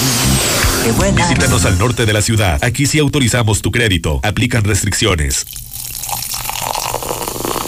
Qué 0.85 0.93
buena. 0.93 1.27
Visítanos 1.27 1.65
al 1.65 1.79
norte 1.79 2.07
de 2.07 2.13
la 2.13 2.23
ciudad. 2.23 2.63
Aquí 2.65 2.87
sí 2.87 2.99
autorizamos 2.99 3.63
tu 3.63 3.71
crédito. 3.71 4.21
Aplican 4.23 4.65
restricciones. 4.65 5.47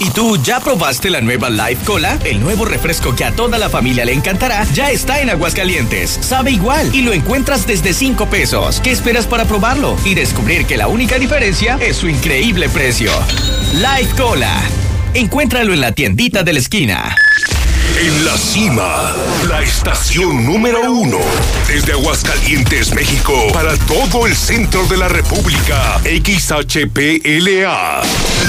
¿Y 0.00 0.10
tú 0.10 0.36
ya 0.42 0.58
probaste 0.58 1.10
la 1.10 1.20
nueva 1.20 1.48
Life 1.48 1.84
Cola? 1.84 2.18
El 2.24 2.40
nuevo 2.40 2.64
refresco 2.64 3.14
que 3.14 3.24
a 3.24 3.30
toda 3.30 3.56
la 3.56 3.68
familia 3.68 4.04
le 4.04 4.12
encantará 4.12 4.66
ya 4.74 4.90
está 4.90 5.20
en 5.20 5.30
Aguascalientes. 5.30 6.18
Sabe 6.20 6.50
igual 6.50 6.92
y 6.92 7.02
lo 7.02 7.12
encuentras 7.12 7.68
desde 7.68 7.94
5 7.94 8.26
pesos. 8.26 8.80
¿Qué 8.80 8.90
esperas 8.90 9.28
para 9.28 9.44
probarlo? 9.44 9.96
Y 10.04 10.14
descubrir 10.14 10.66
que 10.66 10.76
la 10.76 10.88
única 10.88 11.20
diferencia 11.20 11.78
es 11.80 11.98
su 11.98 12.08
increíble 12.08 12.68
precio. 12.68 13.12
Life 13.74 14.16
Cola. 14.16 14.60
Encuéntralo 15.14 15.74
en 15.74 15.80
la 15.80 15.92
tiendita 15.92 16.42
de 16.42 16.54
la 16.54 16.58
esquina. 16.58 17.14
En 18.00 18.24
la 18.24 18.36
cima, 18.38 19.12
la 19.46 19.62
estación 19.62 20.46
número 20.46 20.90
uno. 20.90 21.18
Desde 21.68 21.92
Aguascalientes, 21.92 22.94
México, 22.94 23.34
para 23.52 23.76
todo 23.76 24.26
el 24.26 24.34
centro 24.34 24.86
de 24.86 24.96
la 24.96 25.08
República. 25.08 26.00
XHPLA. 26.04 28.00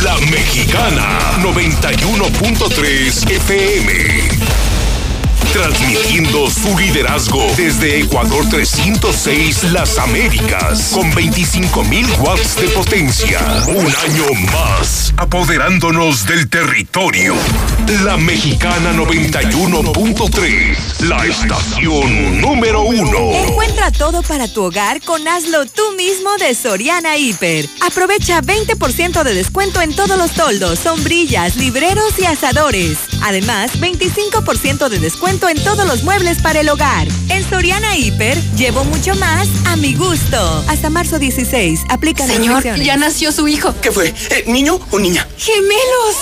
La 0.04 0.18
Mexicana, 0.32 1.20
91.3 1.42 3.30
FM 3.30 4.73
transmitiendo 5.54 6.50
su 6.50 6.78
liderazgo 6.78 7.46
desde 7.56 8.00
Ecuador 8.00 8.50
306 8.50 9.72
Las 9.72 10.00
Américas, 10.00 10.90
con 10.94 11.14
25.000 11.14 12.20
watts 12.20 12.56
de 12.56 12.70
potencia. 12.70 13.40
Un 13.68 13.86
año 13.86 14.26
más, 14.52 15.14
apoderándonos 15.16 16.26
del 16.26 16.50
territorio. 16.50 17.36
La 18.04 18.18
Mexicana 18.18 18.94
91.3, 18.94 21.02
la 21.02 21.24
estación 21.24 22.42
número 22.42 22.82
uno. 22.82 23.20
Encuentra 23.48 23.92
todo 23.92 24.24
para 24.24 24.48
tu 24.48 24.64
hogar 24.64 25.02
con 25.02 25.28
Hazlo 25.28 25.68
tú 25.68 25.84
mismo 25.96 26.32
de 26.40 26.56
Soriana 26.56 27.18
Hiper. 27.18 27.70
Aprovecha 27.86 28.42
20% 28.42 29.22
de 29.22 29.36
descuento 29.36 29.82
en 29.82 29.96
todos 29.96 30.18
los 30.18 30.32
toldos, 30.32 30.80
sombrillas, 30.80 31.58
libreros 31.58 32.18
y 32.18 32.26
asadores. 32.26 32.98
Además, 33.22 33.80
25% 33.80 34.90
de 34.90 34.98
descuento 34.98 35.43
en 35.50 35.64
todos 35.64 35.86
los 35.86 36.04
muebles 36.04 36.42
para 36.42 36.62
el 36.62 36.70
hogar. 36.70 37.08
En 37.30 37.48
Soriana 37.50 37.98
Hiper, 37.98 38.38
llevo 38.56 38.84
mucho 38.86 39.16
más 39.16 39.48
a 39.66 39.76
mi 39.76 39.94
gusto. 39.94 40.64
Hasta 40.68 40.90
marzo 40.90 41.20
16, 41.20 41.82
aplica 41.90 42.26
Señor, 42.26 42.64
ya 42.64 42.98
nació 42.98 43.32
su 43.32 43.48
hijo. 43.48 43.74
¿Qué 43.82 43.92
fue? 43.92 44.14
Eh, 44.30 44.46
¿Niño 44.48 44.80
o 44.92 45.00
niña? 45.00 45.28
¡Gemelos! 45.38 46.16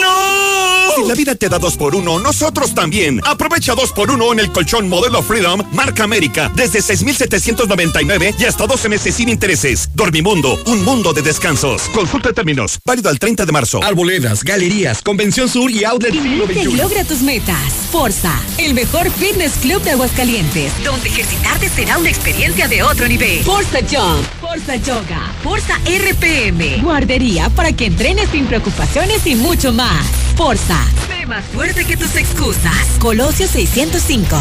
¡No! 0.00 0.76
Si 0.96 1.06
la 1.06 1.14
vida 1.14 1.34
te 1.34 1.48
da 1.50 1.58
dos 1.58 1.76
por 1.76 1.94
uno, 1.94 2.18
nosotros 2.18 2.74
también. 2.74 3.20
Aprovecha 3.24 3.74
dos 3.74 3.92
por 3.92 4.10
uno 4.10 4.32
en 4.32 4.40
el 4.40 4.50
colchón 4.50 4.88
modelo 4.88 5.22
Freedom, 5.22 5.62
marca 5.72 6.04
América, 6.04 6.50
desde 6.54 6.80
6,799 6.80 8.34
y 8.38 8.44
hasta 8.44 8.66
12 8.66 8.88
meses 8.88 9.14
sin 9.14 9.28
intereses. 9.28 9.90
Dormimundo, 9.94 10.58
un 10.66 10.84
mundo 10.84 11.12
de 11.12 11.20
descansos. 11.20 11.82
Consulta 11.92 12.32
términos, 12.32 12.78
válido 12.84 13.10
al 13.10 13.18
30 13.18 13.44
de 13.44 13.52
marzo. 13.52 13.82
Arboledas, 13.82 14.42
galerías, 14.42 15.02
Convención 15.02 15.48
Sur 15.50 15.70
y 15.70 15.84
Outlet 15.84 16.14
y 16.14 16.76
logra 16.76 17.04
tus 17.04 17.20
metas. 17.20 17.60
Forza, 17.92 18.35
el 18.58 18.74
mejor 18.74 19.10
fitness 19.10 19.54
club 19.60 19.82
de 19.82 19.92
Aguascalientes, 19.92 20.72
donde 20.84 21.08
ejercitarte 21.08 21.68
será 21.68 21.98
una 21.98 22.08
experiencia 22.08 22.68
de 22.68 22.82
otro 22.82 23.06
nivel. 23.08 23.42
Forza 23.44 23.78
Jump, 23.80 24.24
Forza 24.40 24.76
Yoga, 24.76 25.32
Forza 25.42 25.78
RPM, 25.84 26.82
guardería 26.82 27.50
para 27.50 27.72
que 27.72 27.86
entrenes 27.86 28.30
sin 28.30 28.46
preocupaciones 28.46 29.26
y 29.26 29.34
mucho 29.34 29.72
más. 29.72 30.06
Forza, 30.36 30.78
sé 31.08 31.26
más 31.26 31.44
fuerte 31.46 31.84
que 31.84 31.96
tus 31.96 32.14
excusas. 32.16 32.86
Colosio 32.98 33.46
605. 33.46 34.36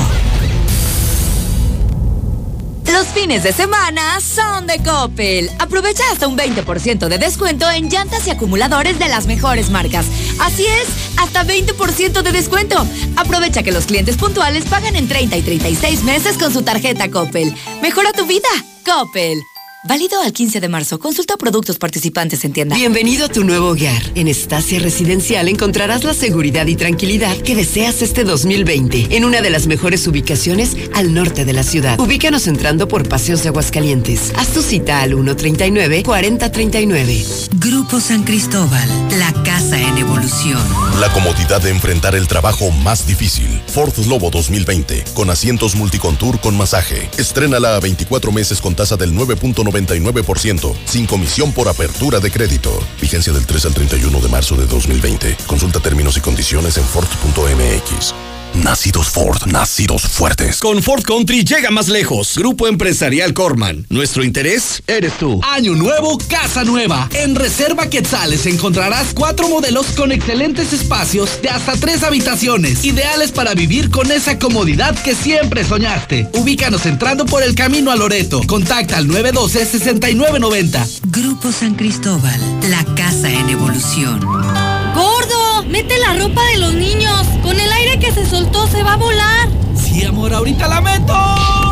Los 2.92 3.08
fines 3.08 3.44
de 3.44 3.52
semana 3.52 4.20
son 4.22 4.68
de 4.68 4.82
Coppel. 4.84 5.50
Aprovecha 5.60 6.04
hasta 6.12 6.28
un 6.28 6.38
20% 6.38 7.08
de 7.08 7.18
descuento 7.18 7.70
en 7.70 7.90
llantas 7.90 8.28
y 8.28 8.30
acumuladores 8.30 9.00
de 9.00 9.08
las 9.08 9.28
mejores 9.28 9.70
marcas. 9.70 10.06
Así 10.40 10.66
es, 10.66 10.88
hasta 11.18 11.44
20% 11.44 12.22
de 12.22 12.32
descuento. 12.32 12.86
Aprovecha 13.16 13.64
que 13.64 13.72
los 13.72 13.86
clientes 13.86 14.18
puntuales 14.18 14.66
pagan 14.66 14.96
en 14.96 15.08
30 15.08 15.38
y 15.38 15.42
36 15.42 16.04
meses 16.04 16.38
con 16.38 16.54
su 16.54 16.62
tarjeta 16.62 17.10
Coppel. 17.10 17.54
Mejora 17.82 18.14
tu 18.14 18.26
vida. 18.26 18.50
Coppel. 18.86 19.55
Válido 19.88 20.20
al 20.20 20.34
15 20.34 20.62
de 20.62 20.68
marzo. 20.68 20.98
Consulta 20.98 21.38
productos 21.38 21.78
participantes 21.78 22.44
en 22.44 22.54
tienda. 22.54 22.76
Bienvenido 22.76 23.26
a 23.26 23.30
tu 23.30 23.44
nuevo 23.44 23.68
hogar. 23.68 24.02
En 24.16 24.28
Estacia 24.28 24.80
Residencial 24.80 25.48
encontrarás 25.48 26.04
la 26.04 26.16
seguridad 26.16 26.66
y 26.66 26.76
tranquilidad 26.76 27.38
que 27.38 27.56
deseas 27.56 28.02
este 28.02 28.24
2020 28.24 29.16
en 29.16 29.26
una 29.26 29.42
de 29.42 29.52
las 29.52 29.68
mejores 29.68 30.08
ubicaciones 30.08 30.76
al 30.96 31.14
norte 31.14 31.46
de 31.46 31.54
la 31.54 31.62
ciudad. 31.62 32.00
Ubícanos 32.00 32.48
entrando 32.48 32.88
por 32.88 33.08
Paseos 33.08 33.44
de 33.44 33.50
Aguascalientes. 33.50 34.34
Haz 34.36 34.54
tu 34.54 34.64
cita 34.64 35.04
al 35.04 35.14
139-4039. 35.14 37.50
Grupo 37.60 38.00
San 38.00 38.24
Cristóbal, 38.24 38.90
la 39.20 39.32
casa 39.44 39.80
en 39.80 40.00
evolución. 40.00 40.64
La 41.00 41.14
comodidad 41.14 41.62
de 41.62 41.70
enfrentar 41.70 42.16
el 42.16 42.28
trabajo 42.28 42.72
más 42.72 43.06
difícil. 43.06 43.62
Ford 43.68 43.94
Lobo 44.08 44.32
2020, 44.32 45.04
con 45.14 45.30
asientos 45.30 45.76
multicontour 45.76 46.40
con 46.40 46.58
masaje. 46.58 47.08
Estrénala 47.20 47.76
a 47.76 47.80
24 47.80 48.32
meses 48.32 48.60
con 48.60 48.74
tasa 48.74 48.98
del 48.98 49.14
9.9 49.14 49.75
99%, 49.84 50.74
sin 50.86 51.06
comisión 51.06 51.52
por 51.52 51.68
apertura 51.68 52.20
de 52.20 52.32
crédito. 52.32 52.72
Vigencia 53.02 53.34
del 53.34 53.46
3 53.46 53.66
al 53.66 53.74
31 53.74 54.22
de 54.22 54.30
marzo 54.30 54.56
de 54.56 54.66
2020. 54.68 55.38
Consulta 55.48 55.80
términos 55.80 56.18
y 56.18 56.22
condiciones 56.22 56.78
en 56.78 56.84
Ford.mx. 56.84 58.35
Nacidos 58.64 59.10
Ford, 59.10 59.46
nacidos 59.48 60.04
fuertes. 60.04 60.60
Con 60.60 60.82
Ford 60.82 61.04
Country 61.04 61.44
llega 61.44 61.72
más 61.72 61.88
lejos. 61.88 62.38
Grupo 62.38 62.68
Empresarial 62.68 63.34
Corman. 63.34 63.86
Nuestro 63.90 64.24
interés 64.24 64.82
eres 64.88 65.18
tú. 65.18 65.40
Año 65.44 65.74
nuevo, 65.74 66.18
casa 66.30 66.64
nueva. 66.64 67.10
En 67.14 67.36
Reserva 67.36 67.90
Quetzales 67.90 68.46
encontrarás 68.46 69.14
cuatro 69.14 69.50
modelos 69.50 69.88
con 69.88 70.12
excelentes 70.12 70.74
espacios 70.74 71.42
de 71.42 71.50
hasta 71.50 71.74
tres 71.74 72.04
habitaciones, 72.04 72.84
ideales 72.86 73.32
para 73.32 73.54
vivir 73.54 73.90
con 73.90 74.12
esa 74.12 74.40
comodidad 74.40 74.96
que 75.04 75.16
siempre 75.16 75.64
soñaste. 75.64 76.30
Ubícanos 76.34 76.86
entrando 76.86 77.26
por 77.26 77.44
el 77.44 77.56
camino 77.56 77.92
a 77.92 77.96
Loreto. 77.96 78.42
Contacta 78.48 78.98
al 78.98 79.08
912-6990. 79.08 81.02
Grupo 81.12 81.52
San 81.52 81.76
Cristóbal, 81.76 82.40
la 82.70 82.84
casa 82.96 83.30
en 83.30 83.50
evolución. 83.50 84.20
¡Gordo! 84.22 85.35
¡Mete 85.70 85.98
la 86.00 86.14
ropa 86.14 86.42
de 86.54 86.58
los 86.58 86.74
niños! 86.74 87.26
Con 87.42 87.60
el 87.60 87.72
aire 87.72 88.00
que 88.00 88.12
se 88.12 88.26
soltó 88.26 88.68
se 88.68 88.84
va 88.84 88.94
a 88.94 88.98
volar. 88.98 89.50
Sí, 89.76 90.04
amor, 90.04 90.34
ahorita 90.34 90.68
la 90.68 90.82
meto. 90.82 91.14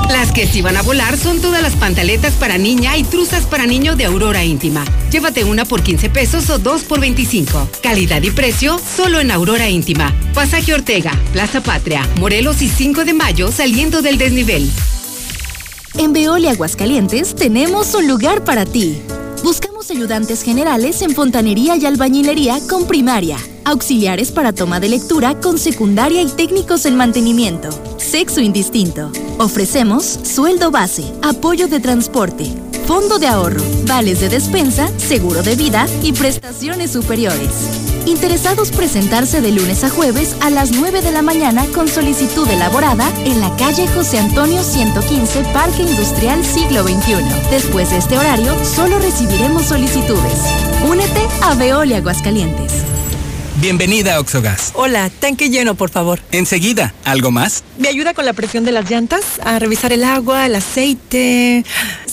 Las 0.10 0.32
que 0.32 0.48
sí 0.48 0.62
van 0.62 0.78
a 0.78 0.82
volar 0.82 1.18
son 1.18 1.42
todas 1.42 1.62
las 1.62 1.74
pantaletas 1.74 2.34
para 2.34 2.58
niña 2.58 2.98
y 2.98 3.04
truzas 3.04 3.46
para 3.46 3.66
niño 3.66 3.96
de 3.96 4.06
Aurora 4.06 4.44
Íntima. 4.44 4.86
Llévate 5.12 5.44
una 5.44 5.66
por 5.66 5.82
15 5.82 6.10
pesos 6.10 6.50
o 6.50 6.60
dos 6.60 6.84
por 6.84 7.00
25. 7.00 7.70
Calidad 7.82 8.22
y 8.22 8.32
precio 8.32 8.80
solo 8.80 9.20
en 9.20 9.32
Aurora 9.32 9.70
Íntima. 9.70 10.14
Pasaje 10.34 10.74
Ortega, 10.74 11.12
Plaza 11.32 11.62
Patria, 11.62 12.08
Morelos 12.20 12.62
y 12.62 12.70
5 12.70 13.06
de 13.06 13.14
mayo 13.14 13.52
saliendo 13.52 14.02
del 14.02 14.18
desnivel. 14.18 14.70
En 15.98 16.14
Veolia 16.14 16.52
Aguascalientes 16.52 17.36
tenemos 17.36 17.94
un 17.94 18.08
lugar 18.08 18.44
para 18.44 18.66
ti. 18.66 19.02
Ayudantes 19.92 20.44
generales 20.44 21.02
en 21.02 21.12
fontanería 21.12 21.76
y 21.76 21.86
albañilería 21.86 22.60
con 22.70 22.88
primaria, 22.88 23.38
auxiliares 23.66 24.32
para 24.32 24.54
toma 24.54 24.80
de 24.80 24.90
lectura 24.90 25.40
con 25.40 25.58
secundaria 25.58 26.22
y 26.22 26.28
técnicos 26.28 26.86
en 26.86 26.96
mantenimiento, 26.96 27.70
sexo 27.98 28.42
indistinto. 28.42 29.12
Ofrecemos 29.40 30.04
sueldo 30.06 30.72
base, 30.72 31.04
apoyo 31.22 31.68
de 31.68 31.80
transporte, 31.80 32.46
fondo 32.88 33.20
de 33.20 33.28
ahorro, 33.28 33.64
vales 33.88 34.20
de 34.22 34.30
despensa, 34.30 34.88
seguro 34.98 35.44
de 35.44 35.56
vida 35.56 35.86
y 36.02 36.14
prestaciones 36.14 36.92
superiores. 36.92 37.83
Interesados 38.06 38.72
presentarse 38.72 39.40
de 39.40 39.52
lunes 39.52 39.84
a 39.86 39.90
jueves 39.90 40.36
a 40.42 40.50
las 40.50 40.72
9 40.72 41.02
de 41.02 41.12
la 41.12 41.22
mañana 41.22 41.66
con 41.68 41.88
solicitud 41.88 42.48
elaborada 42.50 43.10
en 43.24 43.40
la 43.40 43.56
calle 43.56 43.88
José 43.88 44.20
Antonio 44.20 44.62
115, 44.62 45.44
Parque 45.54 45.84
Industrial 45.84 46.44
Siglo 46.44 46.84
XXI. 46.84 47.24
Después 47.50 47.92
de 47.92 47.98
este 47.98 48.18
horario, 48.18 48.54
solo 48.66 49.00
recibiremos 49.00 49.64
solicitudes. 49.66 50.40
Únete 50.86 51.22
a 51.44 51.56
Veolia 51.56 51.98
Aguascalientes. 51.98 52.84
Bienvenida 53.62 54.16
a 54.16 54.20
Oxogas. 54.20 54.72
Hola, 54.74 55.10
tanque 55.10 55.50
lleno, 55.50 55.76
por 55.76 55.90
favor. 55.90 56.20
Enseguida, 56.34 56.94
¿algo 57.06 57.32
más? 57.32 57.64
¿Me 57.78 57.88
ayuda 57.88 58.14
con 58.14 58.26
la 58.26 58.34
presión 58.34 58.66
de 58.66 58.74
las 58.74 58.90
llantas? 58.90 59.24
A 59.42 59.58
revisar 59.60 59.94
el 59.94 60.04
agua, 60.04 60.46
el 60.48 60.56
aceite. 60.56 61.64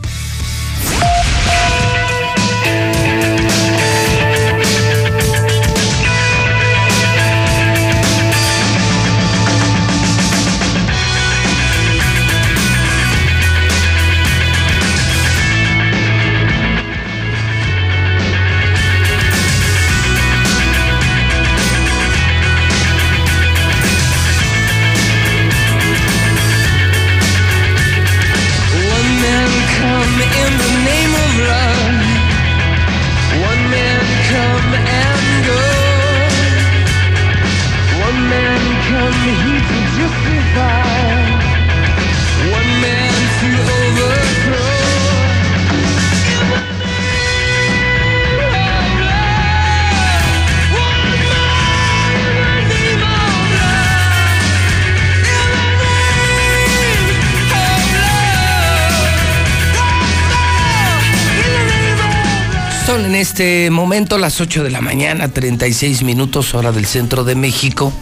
En 62.91 63.15
este 63.15 63.71
momento 63.71 64.19
las 64.19 64.41
8 64.41 64.65
de 64.65 64.71
la 64.71 64.81
mañana, 64.81 65.29
36 65.29 66.03
minutos 66.03 66.55
hora 66.55 66.73
del 66.73 66.87
centro 66.87 67.23
de 67.23 67.37
México. 67.37 67.93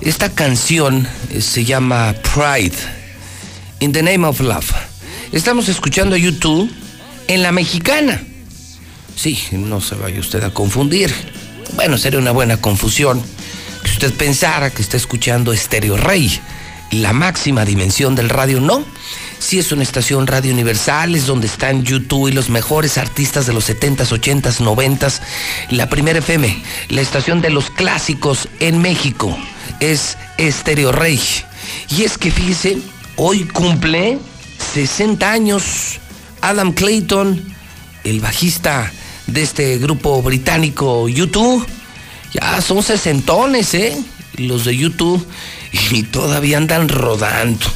Esta 0.00 0.30
canción 0.30 1.06
eh, 1.30 1.40
se 1.40 1.64
llama 1.64 2.12
Pride, 2.34 2.74
In 3.78 3.92
the 3.92 4.02
Name 4.02 4.26
of 4.26 4.40
Love. 4.40 4.72
Estamos 5.30 5.68
escuchando 5.68 6.16
YouTube 6.16 6.68
en 7.28 7.42
la 7.44 7.52
mexicana. 7.52 8.20
Sí, 9.14 9.38
no 9.52 9.80
se 9.80 9.94
vaya 9.94 10.18
usted 10.18 10.42
a 10.42 10.52
confundir. 10.52 11.14
Bueno, 11.76 11.96
sería 11.96 12.18
una 12.18 12.32
buena 12.32 12.56
confusión 12.56 13.22
que 13.84 13.90
usted 13.90 14.12
pensara 14.12 14.70
que 14.70 14.82
está 14.82 14.96
escuchando 14.96 15.52
Estéreo 15.52 15.96
Rey, 15.96 16.40
la 16.90 17.12
máxima 17.12 17.64
dimensión 17.64 18.16
del 18.16 18.28
radio. 18.28 18.60
No, 18.60 18.84
sí 19.44 19.58
es 19.58 19.72
una 19.72 19.82
estación 19.82 20.26
radio 20.26 20.52
universal, 20.52 21.14
es 21.14 21.26
donde 21.26 21.46
están 21.46 21.84
YouTube 21.84 22.28
y 22.28 22.32
los 22.32 22.48
mejores 22.48 22.96
artistas 22.96 23.46
de 23.46 23.52
los 23.52 23.68
70s, 23.68 24.08
80s, 24.08 24.60
90s. 24.60 25.20
La 25.70 25.88
primera 25.90 26.20
FM, 26.20 26.62
la 26.88 27.02
estación 27.02 27.42
de 27.42 27.50
los 27.50 27.68
clásicos 27.70 28.48
en 28.60 28.78
México, 28.78 29.36
es 29.80 30.16
Estéreo 30.38 30.92
Rey. 30.92 31.20
Y 31.90 32.04
es 32.04 32.16
que 32.16 32.30
fíjese, 32.30 32.78
hoy 33.16 33.44
cumple 33.44 34.18
60 34.72 35.30
años 35.30 36.00
Adam 36.40 36.72
Clayton, 36.72 37.54
el 38.04 38.20
bajista 38.20 38.90
de 39.26 39.42
este 39.42 39.76
grupo 39.76 40.22
británico 40.22 41.06
YouTube. 41.06 41.66
Ya 42.32 42.62
son 42.62 42.82
sesentones, 42.82 43.74
¿eh? 43.74 43.94
Los 44.38 44.64
de 44.64 44.76
YouTube. 44.76 45.24
Y 45.90 46.04
todavía 46.04 46.56
andan 46.56 46.88
rodando. 46.88 47.66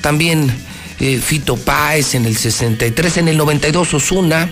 También 0.00 0.50
eh, 1.00 1.18
Fito 1.18 1.56
Páez 1.56 2.14
en 2.14 2.26
el 2.26 2.36
63, 2.36 3.18
en 3.18 3.28
el 3.28 3.36
92 3.36 3.94
Osuna. 3.94 4.48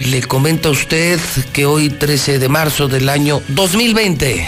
Le 0.00 0.22
comento 0.22 0.68
a 0.68 0.72
usted 0.72 1.18
que 1.52 1.64
hoy 1.64 1.88
13 1.88 2.38
de 2.38 2.48
marzo 2.48 2.88
del 2.88 3.08
año 3.08 3.42
2020. 3.48 4.46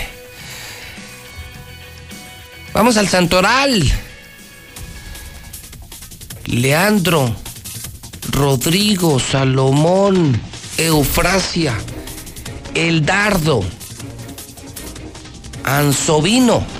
Vamos 2.75 2.97
al 2.97 3.09
Santoral. 3.09 3.83
Leandro, 6.47 7.35
Rodrigo, 8.31 9.19
Salomón, 9.21 10.41
Eufrasia, 10.77 11.77
El 12.75 13.05
Dardo, 13.05 13.63
Ansovino. 15.65 16.78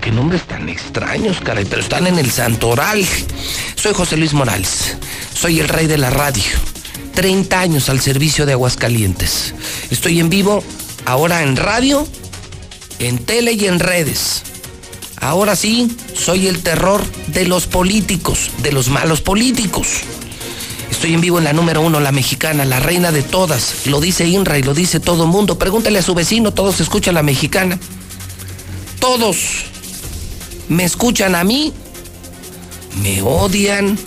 Qué 0.00 0.10
nombres 0.10 0.42
tan 0.46 0.68
extraños, 0.68 1.40
caray, 1.40 1.64
pero 1.64 1.80
están 1.80 2.06
en 2.06 2.18
el 2.18 2.30
Santoral. 2.30 3.04
Soy 3.76 3.92
José 3.94 4.16
Luis 4.16 4.34
Morales. 4.34 4.96
Soy 5.34 5.60
el 5.60 5.68
rey 5.68 5.86
de 5.86 5.98
la 5.98 6.10
radio. 6.10 6.44
30 7.14 7.58
años 7.58 7.88
al 7.88 8.00
servicio 8.00 8.46
de 8.46 8.52
Aguascalientes. 8.52 9.54
Estoy 9.90 10.20
en 10.20 10.28
vivo 10.28 10.62
ahora 11.06 11.42
en 11.42 11.56
radio, 11.56 12.06
en 12.98 13.18
tele 13.18 13.52
y 13.52 13.66
en 13.66 13.80
redes. 13.80 14.42
Ahora 15.20 15.56
sí, 15.56 15.96
soy 16.14 16.46
el 16.46 16.62
terror 16.62 17.02
de 17.28 17.46
los 17.46 17.66
políticos, 17.66 18.50
de 18.62 18.72
los 18.72 18.88
malos 18.88 19.22
políticos. 19.22 20.02
Estoy 20.90 21.14
en 21.14 21.20
vivo 21.20 21.38
en 21.38 21.44
la 21.44 21.52
número 21.52 21.80
uno, 21.80 22.00
la 22.00 22.12
mexicana, 22.12 22.64
la 22.64 22.80
reina 22.80 23.12
de 23.12 23.22
todas. 23.22 23.86
Lo 23.86 24.00
dice 24.00 24.26
Inra 24.26 24.58
y 24.58 24.62
lo 24.62 24.74
dice 24.74 25.00
todo 25.00 25.26
mundo. 25.26 25.58
Pregúntale 25.58 25.98
a 25.98 26.02
su 26.02 26.14
vecino, 26.14 26.52
todos 26.52 26.80
escuchan 26.80 27.14
la 27.14 27.22
mexicana. 27.22 27.78
Todos 29.00 29.66
me 30.68 30.84
escuchan 30.84 31.34
a 31.34 31.44
mí, 31.44 31.72
me 33.02 33.22
odian, 33.22 33.98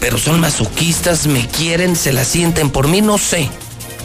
pero 0.00 0.18
son 0.18 0.40
masoquistas, 0.40 1.26
me 1.26 1.46
quieren, 1.46 1.96
se 1.96 2.12
la 2.12 2.24
sienten 2.24 2.70
por 2.70 2.88
mí, 2.88 3.00
no 3.00 3.18
sé. 3.18 3.48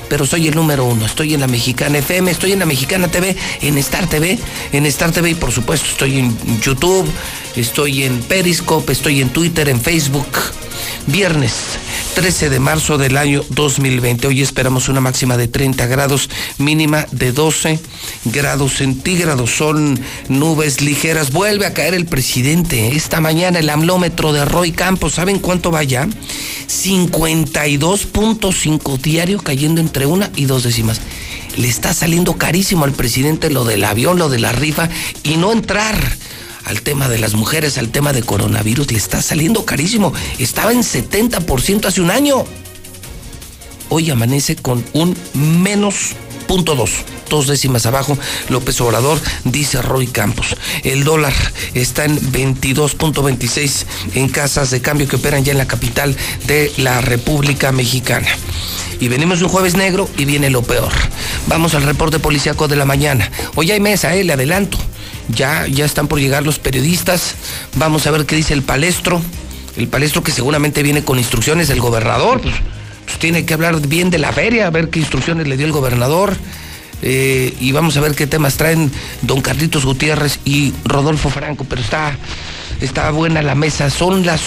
Pero 0.10 0.26
soy 0.28 0.48
el 0.48 0.56
número 0.56 0.86
uno. 0.86 1.06
Estoy 1.06 1.34
en 1.34 1.42
la 1.42 1.48
Mexicana 1.48 1.98
FM, 1.98 2.30
estoy 2.30 2.52
en 2.52 2.60
la 2.60 2.68
Mexicana 2.68 3.08
TV, 3.08 3.36
en 3.62 3.78
Star 3.80 4.08
TV, 4.08 4.38
en 4.72 4.86
Star 4.86 5.12
TV 5.12 5.32
y 5.32 5.36
por 5.36 5.52
supuesto 5.52 5.88
estoy 5.90 6.20
en 6.20 6.62
YouTube, 6.62 7.08
estoy 7.56 8.04
en 8.04 8.22
Periscope, 8.22 8.92
estoy 8.92 9.22
en 9.22 9.30
Twitter, 9.30 9.68
en 9.68 9.82
Facebook. 9.82 10.28
Viernes 11.08 11.54
13 12.16 12.50
de 12.50 12.60
marzo 12.60 12.98
del 12.98 13.16
año 13.18 13.44
2020. 13.50 14.28
Hoy 14.28 14.42
esperamos 14.42 14.88
una 14.88 15.02
máxima 15.02 15.36
de 15.38 15.50
30 15.50 15.86
grados, 15.88 16.30
mínima 16.58 17.06
de 17.12 17.34
12 17.34 17.78
grados 18.26 18.76
centígrados. 18.76 19.52
Son 19.52 20.00
nubes 20.30 20.82
ligeras. 20.82 21.32
Vuelve 21.32 21.66
a 21.66 21.74
caer 21.74 21.94
el 21.94 22.06
presidente. 22.06 22.96
Esta 22.96 23.20
mañana 23.20 23.60
el 23.60 23.70
amlómetro 23.70 24.32
de 24.32 24.46
Roy 24.46 24.72
Campos, 24.72 25.16
¿saben 25.16 25.40
cuánto 25.40 25.72
va 25.72 25.84
ya? 25.84 26.08
52.5 26.68 28.98
diario 29.00 29.40
cayendo 29.40 29.82
entre 29.82 30.06
una 30.06 30.32
y 30.36 30.46
dos 30.46 30.62
décimas. 30.64 31.02
Le 31.58 31.68
está 31.68 31.94
saliendo 31.94 32.38
carísimo 32.38 32.86
al 32.86 32.94
presidente 32.94 33.50
lo 33.50 33.66
del 33.66 33.84
avión, 33.84 34.18
lo 34.18 34.30
de 34.30 34.40
la 34.40 34.52
rifa 34.52 34.90
y 35.24 35.38
no 35.38 35.52
entrar 35.52 35.96
al 36.66 36.82
tema 36.82 37.08
de 37.08 37.20
las 37.20 37.36
mujeres, 37.36 37.78
al 37.78 37.90
tema 37.90 38.12
de 38.12 38.24
coronavirus, 38.24 38.92
le 38.92 38.98
está 38.98 39.22
saliendo 39.22 39.66
carísimo. 39.66 40.14
Estaba 40.40 40.72
en 40.72 40.82
70% 40.82 41.86
hace 41.86 42.02
un 42.02 42.12
año. 42.12 42.44
Hoy 43.90 44.10
amanece 44.10 44.56
con 44.56 44.84
un 44.94 45.16
menos 45.34 46.14
punto 46.48 46.76
dos, 46.76 46.92
dos 47.30 47.48
décimas 47.48 47.86
abajo. 47.86 48.18
López 48.50 48.82
Obrador 48.82 49.20
dice 49.44 49.82
Roy 49.82 50.08
Campos. 50.08 50.56
El 50.84 51.04
dólar 51.04 51.34
está 51.76 52.06
en 52.06 52.20
22.26 52.20 53.86
en 54.16 54.30
casas 54.30 54.72
de 54.72 54.82
cambio 54.82 55.08
que 55.08 55.18
operan 55.18 55.44
ya 55.44 55.52
en 55.52 55.60
la 55.60 55.68
capital 55.68 56.16
de 56.48 56.72
la 56.78 57.02
República 57.02 57.72
Mexicana. 57.72 58.28
Y 59.00 59.08
venimos 59.08 59.42
un 59.42 59.50
jueves 59.50 59.76
negro 59.76 60.10
y 60.18 60.26
viene 60.26 60.50
lo 60.50 60.64
peor. 60.64 60.92
Vamos 61.48 61.76
al 61.76 61.84
reporte 61.84 62.18
policíaco 62.18 62.68
de 62.68 62.76
la 62.76 62.86
mañana. 62.86 63.30
Hoy 63.56 63.72
hay 63.72 63.80
mesa, 63.80 64.16
eh, 64.16 64.24
le 64.24 64.34
adelanto. 64.34 64.78
Ya, 65.30 65.68
ya 65.68 65.86
están 65.86 66.08
por 66.08 66.20
llegar 66.20 66.44
los 66.44 66.60
periodistas. 66.60 67.36
Vamos 67.76 68.08
a 68.08 68.12
ver 68.12 68.26
qué 68.26 68.36
dice 68.36 68.54
el 68.54 68.62
palestro. 68.62 69.22
El 69.78 69.88
palestro 69.88 70.24
que 70.24 70.32
seguramente 70.32 70.84
viene 70.84 71.04
con 71.04 71.18
instrucciones 71.18 71.68
del 71.68 71.80
gobernador. 71.82 72.42
Pues, 72.42 72.56
pues, 73.06 73.20
tiene 73.20 73.46
que 73.46 73.54
hablar 73.54 73.80
bien 73.88 74.10
de 74.10 74.20
la 74.20 74.32
feria, 74.32 74.68
a 74.68 74.70
ver 74.70 74.90
qué 74.90 75.00
instrucciones 75.00 75.48
le 75.48 75.58
dio 75.58 75.66
el 75.66 75.72
gobernador. 75.72 76.36
eh, 77.02 77.54
y 77.60 77.72
vamos 77.72 77.98
a 77.98 78.02
ver 78.02 78.16
qué 78.16 78.26
temas 78.26 78.56
traen 78.56 78.92
don 79.22 79.42
Carlitos 79.42 79.86
Gutiérrez 79.86 80.40
y 80.46 80.74
Rodolfo 80.86 81.30
Franco. 81.30 81.66
Pero 81.68 81.82
está, 81.82 82.18
está 82.82 83.12
buena 83.12 83.42
la 83.42 83.56
mesa. 83.56 83.90
Son 83.90 84.26
las 84.26 84.42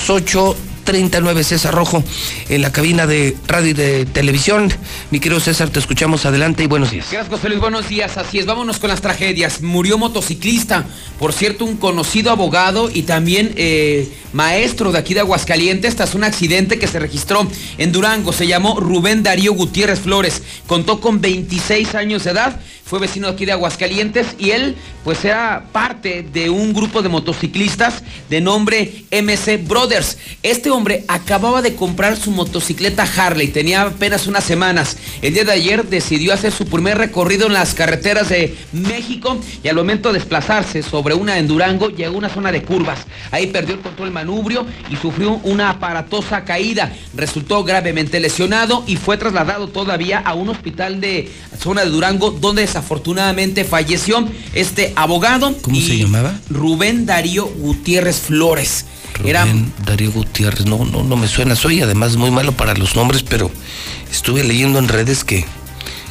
8.39, 0.89 1.43
César 1.43 1.75
Rojo, 1.75 2.03
en 2.49 2.63
la 2.63 2.73
cabina 2.73 3.07
de 3.07 3.37
radio 3.47 3.71
y 3.71 3.73
de 3.75 4.07
televisión. 4.07 4.73
Mi 5.11 5.21
querido 5.21 5.39
César, 5.39 5.69
te 5.69 5.79
escuchamos 5.79 6.25
adelante 6.25 6.63
y 6.63 6.67
buenos 6.67 6.91
días. 6.91 7.07
Gracias, 7.11 7.29
José 7.29 7.51
Luis. 7.51 7.61
Buenos 7.61 7.89
días. 7.89 8.17
Así 8.17 8.39
es, 8.39 8.47
vámonos 8.47 8.79
con 8.79 8.89
las 8.89 9.03
tragedias. 9.03 9.61
Murió 9.61 9.99
motociclista, 9.99 10.87
por 11.19 11.35
cierto, 11.35 11.67
un 11.67 11.77
conocido 11.77 12.31
abogado 12.31 12.91
y 12.93 13.03
también 13.03 13.53
eh, 13.57 14.11
maestro 14.33 14.91
de 14.91 14.99
aquí 14.99 15.13
de 15.13 15.21
Aguascalientes, 15.21 15.95
tras 15.95 16.15
un 16.15 16.25
accidente 16.25 16.79
que 16.79 16.87
se 16.87 16.99
registró 16.99 17.47
en 17.77 17.93
Durango. 17.93 18.33
Se 18.33 18.47
llamó 18.47 18.81
Rubén 18.81 19.23
Darío 19.23 19.53
Gutiérrez 19.53 20.01
Flores. 20.01 20.43
Contó 20.67 21.01
con 21.01 21.21
26 21.21 21.95
años 21.97 22.25
de 22.25 22.31
edad, 22.31 22.61
fue 22.89 22.99
vecino 23.01 23.29
aquí 23.29 23.45
de 23.45 23.53
Aguascalientes 23.53 24.29
y 24.39 24.51
él, 24.51 24.75
pues, 25.05 25.23
era 25.25 25.65
parte 25.73 26.23
de 26.33 26.49
un 26.49 26.73
grupo 26.73 27.03
de 27.03 27.11
motociclistas 27.11 28.03
de 28.31 28.41
nombre 28.41 29.05
MC 29.11 29.59
Brothers. 29.69 30.17
Este 30.43 30.71
hombre 30.71 31.05
acababa 31.07 31.61
de 31.61 31.75
comprar 31.75 32.17
su 32.17 32.31
motocicleta 32.31 33.07
Harley, 33.17 33.49
tenía 33.49 33.83
apenas 33.83 34.27
unas 34.27 34.45
semanas. 34.45 34.97
El 35.21 35.35
día 35.35 35.45
de 35.45 35.53
ayer 35.53 35.85
decidió 35.85 36.33
hacer 36.33 36.51
su 36.51 36.67
primer 36.67 36.97
recorrido 36.97 37.47
en 37.47 37.53
las 37.53 37.75
carreteras 37.75 38.31
de 38.31 38.57
México 38.73 39.39
y 39.63 39.69
al 39.69 39.77
momento 39.77 40.11
de 40.11 40.19
desplazarse 40.19 40.83
sobre 40.83 41.15
una 41.15 41.39
en 41.39 41.47
Durango 41.47 41.91
llegó 41.91 42.15
a 42.15 42.19
una 42.19 42.29
zona 42.31 42.53
de 42.53 42.63
curvas. 42.63 43.01
Ahí 43.31 43.49
perdió 43.49 43.75
el 43.75 43.81
control 43.83 44.13
manubrio 44.13 44.67
y 44.91 44.97
sufrió 44.97 45.41
una 45.45 45.71
aparatosa 45.71 46.45
caída. 46.45 46.93
Resultó 47.15 47.65
gravemente 47.65 48.19
lesionado 48.19 48.83
y 48.87 48.97
fue 48.97 49.19
trasladado 49.19 49.69
todavía 49.69 50.21
a 50.21 50.33
un 50.33 50.49
hospital 50.49 51.03
de 51.03 51.31
zona 51.59 51.85
de 51.85 51.91
Durango 51.91 52.31
donde 52.31 52.63
desafortunadamente 52.83 53.65
falleció 53.65 54.27
este 54.55 54.93
abogado. 54.97 55.55
¿Cómo 55.63 55.77
se 55.81 55.99
llamaba? 55.99 56.39
Rubén 56.49 57.07
Darío 57.07 57.47
Gutiérrez 57.47 58.17
Flores. 58.21 58.85
Era 59.25 59.43
Rubén 59.45 59.73
Darío 59.85 60.13
Gutiérrez, 60.13 60.67
no, 60.67 60.85
no, 60.85 61.03
no 61.03 61.17
me 61.17 61.27
suena. 61.29 61.57
Soy 61.57 61.83
además 61.83 62.17
muy 62.17 62.31
malo 62.31 62.53
para 62.53 62.75
los 62.75 62.95
nombres, 62.95 63.23
pero 63.23 63.51
estuve 64.13 64.45
leyendo 64.45 64.79
en 64.79 64.87
redes 64.87 65.25
que, 65.25 65.45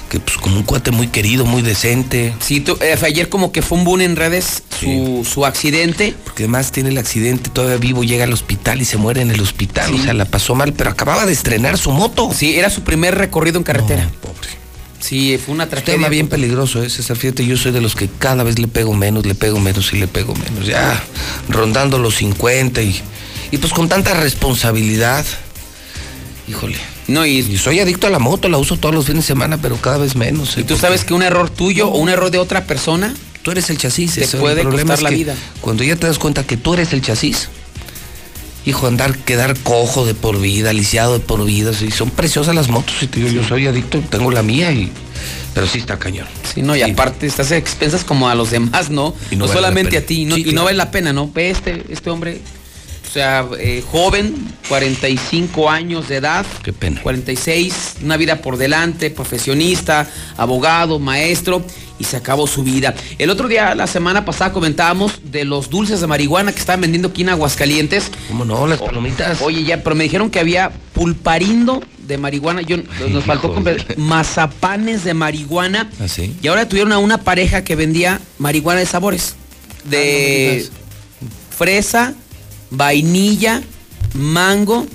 que 0.10 0.20
pues 0.20 0.38
como 0.38 0.58
un 0.58 0.64
cuate 0.64 0.92
muy 0.92 1.08
querido, 1.08 1.46
muy 1.46 1.62
decente. 1.62 2.34
Sí, 2.42 2.60
tú- 2.60 2.78
eh, 2.82 2.98
ayer 3.02 3.30
como 3.30 3.52
que 3.54 3.62
fue 3.62 3.78
un 3.78 3.86
boom 3.86 4.02
en 4.02 4.16
redes 4.18 4.64
su, 4.80 5.26
su 5.32 5.46
accidente. 5.46 6.16
Porque 6.26 6.44
además 6.44 6.72
tiene 6.74 6.90
el 6.90 6.98
accidente, 6.98 7.50
todavía 7.50 7.78
vivo, 7.78 8.04
llega 8.04 8.26
al 8.26 8.34
hospital 8.34 8.82
y 8.82 8.86
se 8.86 8.98
muere 8.98 9.22
en 9.22 9.32
el 9.32 9.40
hospital. 9.40 9.94
O 9.94 9.98
sea, 10.04 10.14
la 10.14 10.26
pasó 10.26 10.54
mal, 10.54 10.74
pero 10.74 10.90
acababa 10.90 11.26
de 11.26 11.32
estrenar 11.34 11.78
su 11.78 11.92
moto. 11.92 12.30
Sí, 12.34 12.56
era 12.56 12.70
su 12.70 12.82
primer 12.82 13.16
recorrido 13.16 13.58
en 13.58 13.64
carretera. 13.64 14.10
pobre. 14.22 14.36
Sí, 15.08 15.38
fue 15.38 15.54
una 15.56 15.64
Un 15.64 15.70
tragedia. 15.70 15.94
tema 15.94 16.10
bien 16.10 16.28
peligroso, 16.28 16.84
¿eh, 16.84 16.90
César? 16.90 17.16
Fíjate, 17.16 17.46
yo 17.46 17.56
soy 17.56 17.72
de 17.72 17.80
los 17.80 17.96
que 17.96 18.10
cada 18.20 18.44
vez 18.44 18.60
le 18.60 18.68
pego 18.68 18.94
menos, 18.94 19.26
le 19.26 19.36
pego 19.36 19.58
menos 19.60 19.94
y 19.94 19.98
le 19.98 20.08
pego 20.08 20.36
menos. 20.36 20.66
Ya 20.68 21.02
rondando 21.48 21.98
los 21.98 22.16
50 22.16 22.82
y, 22.82 23.02
y 23.52 23.58
pues 23.58 23.72
con 23.72 23.88
tanta 23.88 24.14
responsabilidad. 24.16 25.26
Híjole. 26.50 26.76
No, 27.08 27.26
y, 27.26 27.58
soy 27.58 27.80
adicto 27.80 28.08
a 28.08 28.10
la 28.10 28.20
moto, 28.20 28.50
la 28.50 28.58
uso 28.58 28.76
todos 28.76 28.94
los 28.94 29.06
fines 29.06 29.24
de 29.24 29.28
semana, 29.28 29.58
pero 29.62 29.78
cada 29.78 29.98
vez 29.98 30.18
menos. 30.18 30.58
¿eh? 30.58 30.62
¿Y 30.62 30.64
tú 30.66 30.76
sabes 30.76 31.06
que 31.06 31.14
un 31.14 31.24
error 31.24 31.50
tuyo 31.50 31.88
o 31.88 31.98
un 31.98 32.10
error 32.10 32.30
de 32.30 32.38
otra 32.40 32.66
persona 32.66 33.14
Tú 33.44 33.52
eres 33.52 33.70
el 33.70 33.78
chasis. 33.78 34.16
te 34.16 34.26
ese, 34.26 34.36
el 34.36 34.42
puede 34.42 34.64
costar 34.66 35.02
la 35.02 35.10
vida? 35.10 35.34
Cuando 35.62 35.86
ya 35.86 35.96
te 35.96 36.06
das 36.06 36.20
cuenta 36.20 36.46
que 36.46 36.58
tú 36.58 36.74
eres 36.74 36.92
el 36.92 37.02
chasis, 37.02 37.48
hijo, 38.68 38.86
andar, 38.86 39.18
quedar 39.18 39.58
cojo 39.60 40.06
de 40.06 40.14
por 40.14 40.40
vida, 40.40 40.74
lisiado 40.74 41.14
de 41.14 41.20
por 41.20 41.44
vida, 41.46 41.74
sí, 41.74 41.90
son 41.90 42.10
preciosas 42.10 42.54
las 42.54 42.68
motos. 42.68 43.02
Y 43.02 43.08
te 43.08 43.22
digo, 43.22 43.32
yo 43.32 43.44
soy 43.48 43.66
adicto, 43.66 44.02
tengo 44.10 44.30
la 44.30 44.44
mía 44.44 44.72
y. 44.72 44.92
Pero 45.54 45.66
sí 45.66 45.80
está 45.80 45.98
cañón. 45.98 46.28
Sí, 46.54 46.62
no, 46.62 46.76
y 46.76 46.82
aparte 46.84 47.26
estás 47.26 47.52
a 47.52 47.58
expensas 47.58 48.04
como 48.04 48.30
a 48.30 48.36
los 48.36 48.52
demás, 48.52 48.92
¿no? 48.92 49.16
Y 49.32 49.36
no 49.36 49.46
no 49.46 49.48
vale 49.48 49.62
la 49.62 49.68
solamente 49.68 49.98
a 49.98 50.06
ti, 50.06 50.26
¿no? 50.26 50.36
Sí, 50.36 50.42
y 50.42 50.44
claro. 50.44 50.56
no 50.58 50.64
vale 50.66 50.78
la 50.78 50.92
pena, 50.92 51.14
¿no? 51.14 51.32
Ve 51.34 51.50
este, 51.50 51.84
este 51.90 52.10
hombre, 52.12 52.42
sea, 53.18 53.48
eh, 53.58 53.84
joven, 53.90 54.36
45 54.70 55.72
años 55.72 56.08
de 56.08 56.18
edad. 56.18 56.46
Qué 56.62 56.72
pena. 56.72 57.02
46, 57.02 57.96
una 58.04 58.16
vida 58.16 58.44
por 58.44 58.58
delante, 58.58 59.10
profesionista, 59.10 60.08
abogado, 60.38 61.00
maestro, 61.00 61.66
y 61.98 62.04
se 62.04 62.16
acabó 62.16 62.46
su 62.46 62.64
vida. 62.64 62.94
El 63.18 63.32
otro 63.32 63.48
día, 63.48 63.74
la 63.74 63.88
semana 63.88 64.24
pasada, 64.24 64.54
comentábamos 64.54 65.20
de 65.32 65.46
los 65.46 65.72
dulces 65.72 66.00
de 66.00 66.06
marihuana 66.06 66.52
que 66.52 66.60
estaban 66.60 66.82
vendiendo 66.82 67.08
aquí 67.08 67.24
en 67.24 67.30
Aguascalientes. 67.30 68.12
¿Cómo 68.28 68.46
no? 68.46 68.68
Las 68.68 68.80
palomitas. 68.80 69.42
Oye, 69.42 69.64
ya, 69.64 69.82
pero 69.82 69.96
me 69.96 70.04
dijeron 70.04 70.30
que 70.30 70.40
había 70.40 70.70
pulparindo 70.94 71.82
de 72.08 72.20
marihuana. 72.20 72.62
Yo, 72.62 72.78
nos 73.10 73.24
faltó 73.24 73.52
comprar 73.52 73.84
mazapanes 73.98 75.04
de 75.04 75.16
marihuana. 75.16 75.90
¿Ah, 76.00 76.08
sí? 76.08 76.36
Y 76.40 76.48
ahora 76.50 76.70
tuvieron 76.70 76.92
a 76.92 77.00
una 77.00 77.24
pareja 77.24 77.64
que 77.64 77.76
vendía 77.76 78.22
marihuana 78.38 78.80
de 78.80 78.86
sabores. 78.86 79.34
De 79.86 80.70
fresa, 81.58 82.14
vainilla, 82.72 83.62
mango 84.14 84.86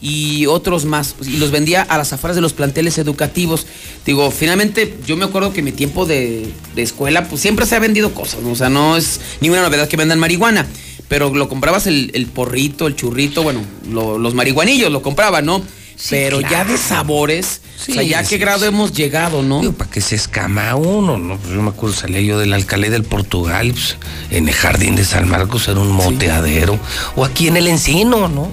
y 0.00 0.46
otros 0.46 0.84
más. 0.84 1.14
Y 1.22 1.36
los 1.38 1.50
vendía 1.50 1.82
a 1.82 1.98
las 1.98 2.12
afueras 2.12 2.34
de 2.36 2.40
los 2.42 2.52
planteles 2.52 2.98
educativos. 2.98 3.66
Digo, 4.06 4.30
finalmente 4.30 4.96
yo 5.06 5.16
me 5.16 5.24
acuerdo 5.24 5.52
que 5.52 5.62
mi 5.62 5.72
tiempo 5.72 6.06
de, 6.06 6.50
de 6.74 6.82
escuela, 6.82 7.28
pues 7.28 7.40
siempre 7.42 7.66
se 7.66 7.76
ha 7.76 7.80
vendido 7.80 8.14
cosas. 8.14 8.40
O 8.44 8.54
sea, 8.54 8.68
no 8.70 8.96
es 8.96 9.20
ninguna 9.40 9.62
novedad 9.62 9.88
que 9.88 9.96
vendan 9.96 10.18
marihuana. 10.18 10.66
Pero 11.08 11.34
lo 11.34 11.48
comprabas 11.48 11.88
el, 11.88 12.12
el 12.14 12.26
porrito, 12.26 12.86
el 12.86 12.94
churrito, 12.94 13.42
bueno, 13.42 13.62
lo- 13.90 14.16
los 14.16 14.34
marihuanillos 14.34 14.92
lo 14.92 15.02
compraba, 15.02 15.42
¿no? 15.42 15.60
Pero 16.08 16.40
ya 16.40 16.64
de 16.64 16.78
sabores, 16.78 17.60
o 17.78 17.92
sea, 17.92 18.02
Sí, 18.02 18.08
ya 18.08 18.18
a 18.20 18.22
qué 18.22 18.28
sí, 18.30 18.38
grado 18.38 18.60
sí. 18.60 18.66
hemos 18.66 18.92
llegado, 18.92 19.42
¿no? 19.42 19.60
Digo, 19.60 19.72
para 19.74 19.90
que 19.90 20.00
se 20.00 20.14
escama 20.16 20.74
uno, 20.76 21.18
¿no? 21.18 21.36
Pues 21.36 21.52
yo 21.54 21.60
me 21.62 21.70
acuerdo, 21.70 21.94
salía 21.96 22.20
yo 22.20 22.38
del 22.38 22.52
alcalde 22.54 22.88
del 22.90 23.04
Portugal, 23.04 23.72
pues, 23.72 23.96
en 24.30 24.48
el 24.48 24.54
jardín 24.54 24.96
de 24.96 25.04
San 25.04 25.28
Marcos 25.28 25.68
era 25.68 25.78
un 25.80 25.90
moteadero. 25.92 26.78
O 27.16 27.24
aquí 27.24 27.48
en 27.48 27.56
el 27.58 27.66
Encino, 27.66 28.28
¿no? 28.28 28.48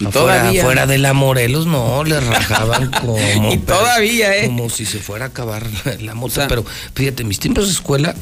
Y 0.00 0.06
Afuera, 0.06 0.38
todavía. 0.40 0.62
afuera 0.62 0.86
de 0.86 0.98
la 0.98 1.12
Morelos, 1.12 1.66
no, 1.66 2.02
le 2.04 2.18
rajaban 2.18 2.90
como. 3.00 3.18
Y 3.18 3.58
pero- 3.58 3.78
todavía, 3.78 4.36
¿eh? 4.36 4.46
Como 4.46 4.68
si 4.70 4.84
se 4.86 4.98
fuera 4.98 5.26
a 5.26 5.28
acabar 5.28 5.64
la 6.00 6.14
moto. 6.14 6.40
pero 6.48 6.64
fíjate, 6.94 7.22
mis 7.24 7.38
tiempos 7.38 7.66
de 7.66 7.72
escuela, 7.72 8.14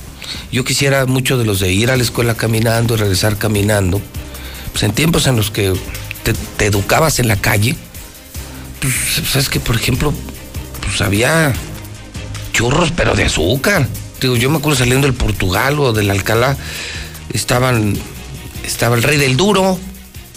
yo 0.53 0.65
quisiera 0.65 1.07
mucho 1.07 1.39
de 1.39 1.45
los 1.45 1.61
de 1.61 1.73
ir 1.73 1.91
a 1.91 1.97
la 1.97 2.03
escuela 2.03 2.35
caminando 2.35 2.95
y 2.95 2.97
regresar 2.99 3.39
caminando. 3.39 4.01
Pues 4.73 4.83
en 4.83 4.93
tiempos 4.93 5.27
en 5.27 5.37
los 5.37 5.51
que 5.51 5.73
te, 6.23 6.35
te 6.57 6.67
educabas 6.67 7.19
en 7.19 7.29
la 7.29 7.37
calle, 7.37 7.77
pues, 8.81 9.29
sabes 9.29 9.49
que, 9.49 9.61
por 9.61 9.77
ejemplo, 9.77 10.13
pues 10.83 11.01
había 11.01 11.53
churros, 12.53 12.93
pero 12.97 13.15
de 13.15 13.25
azúcar. 13.25 13.87
Digo, 14.21 14.37
yo 14.37 14.51
me 14.51 14.59
acuerdo 14.59 14.79
saliendo 14.79 15.07
del 15.07 15.17
Portugal 15.17 15.79
o 15.79 15.93
del 15.93 16.11
Alcalá, 16.11 16.57
estaban, 17.33 17.97
estaba 18.65 18.97
el 18.97 19.03
rey 19.03 19.17
del 19.17 19.37
duro 19.37 19.79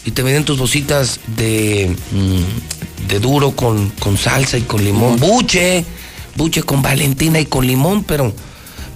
y 0.06 0.12
te 0.12 0.22
vendían 0.24 0.46
tus 0.46 0.58
bolsitas 0.58 1.20
de, 1.36 1.96
mm, 2.12 3.08
de 3.08 3.20
duro 3.20 3.52
con, 3.52 3.90
con 4.00 4.18
salsa 4.18 4.58
y 4.58 4.62
con 4.62 4.84
limón. 4.84 5.18
Buche, 5.18 5.86
buche 6.36 6.64
con 6.64 6.82
Valentina 6.82 7.40
y 7.40 7.46
con 7.46 7.66
limón, 7.66 8.04
pero 8.04 8.34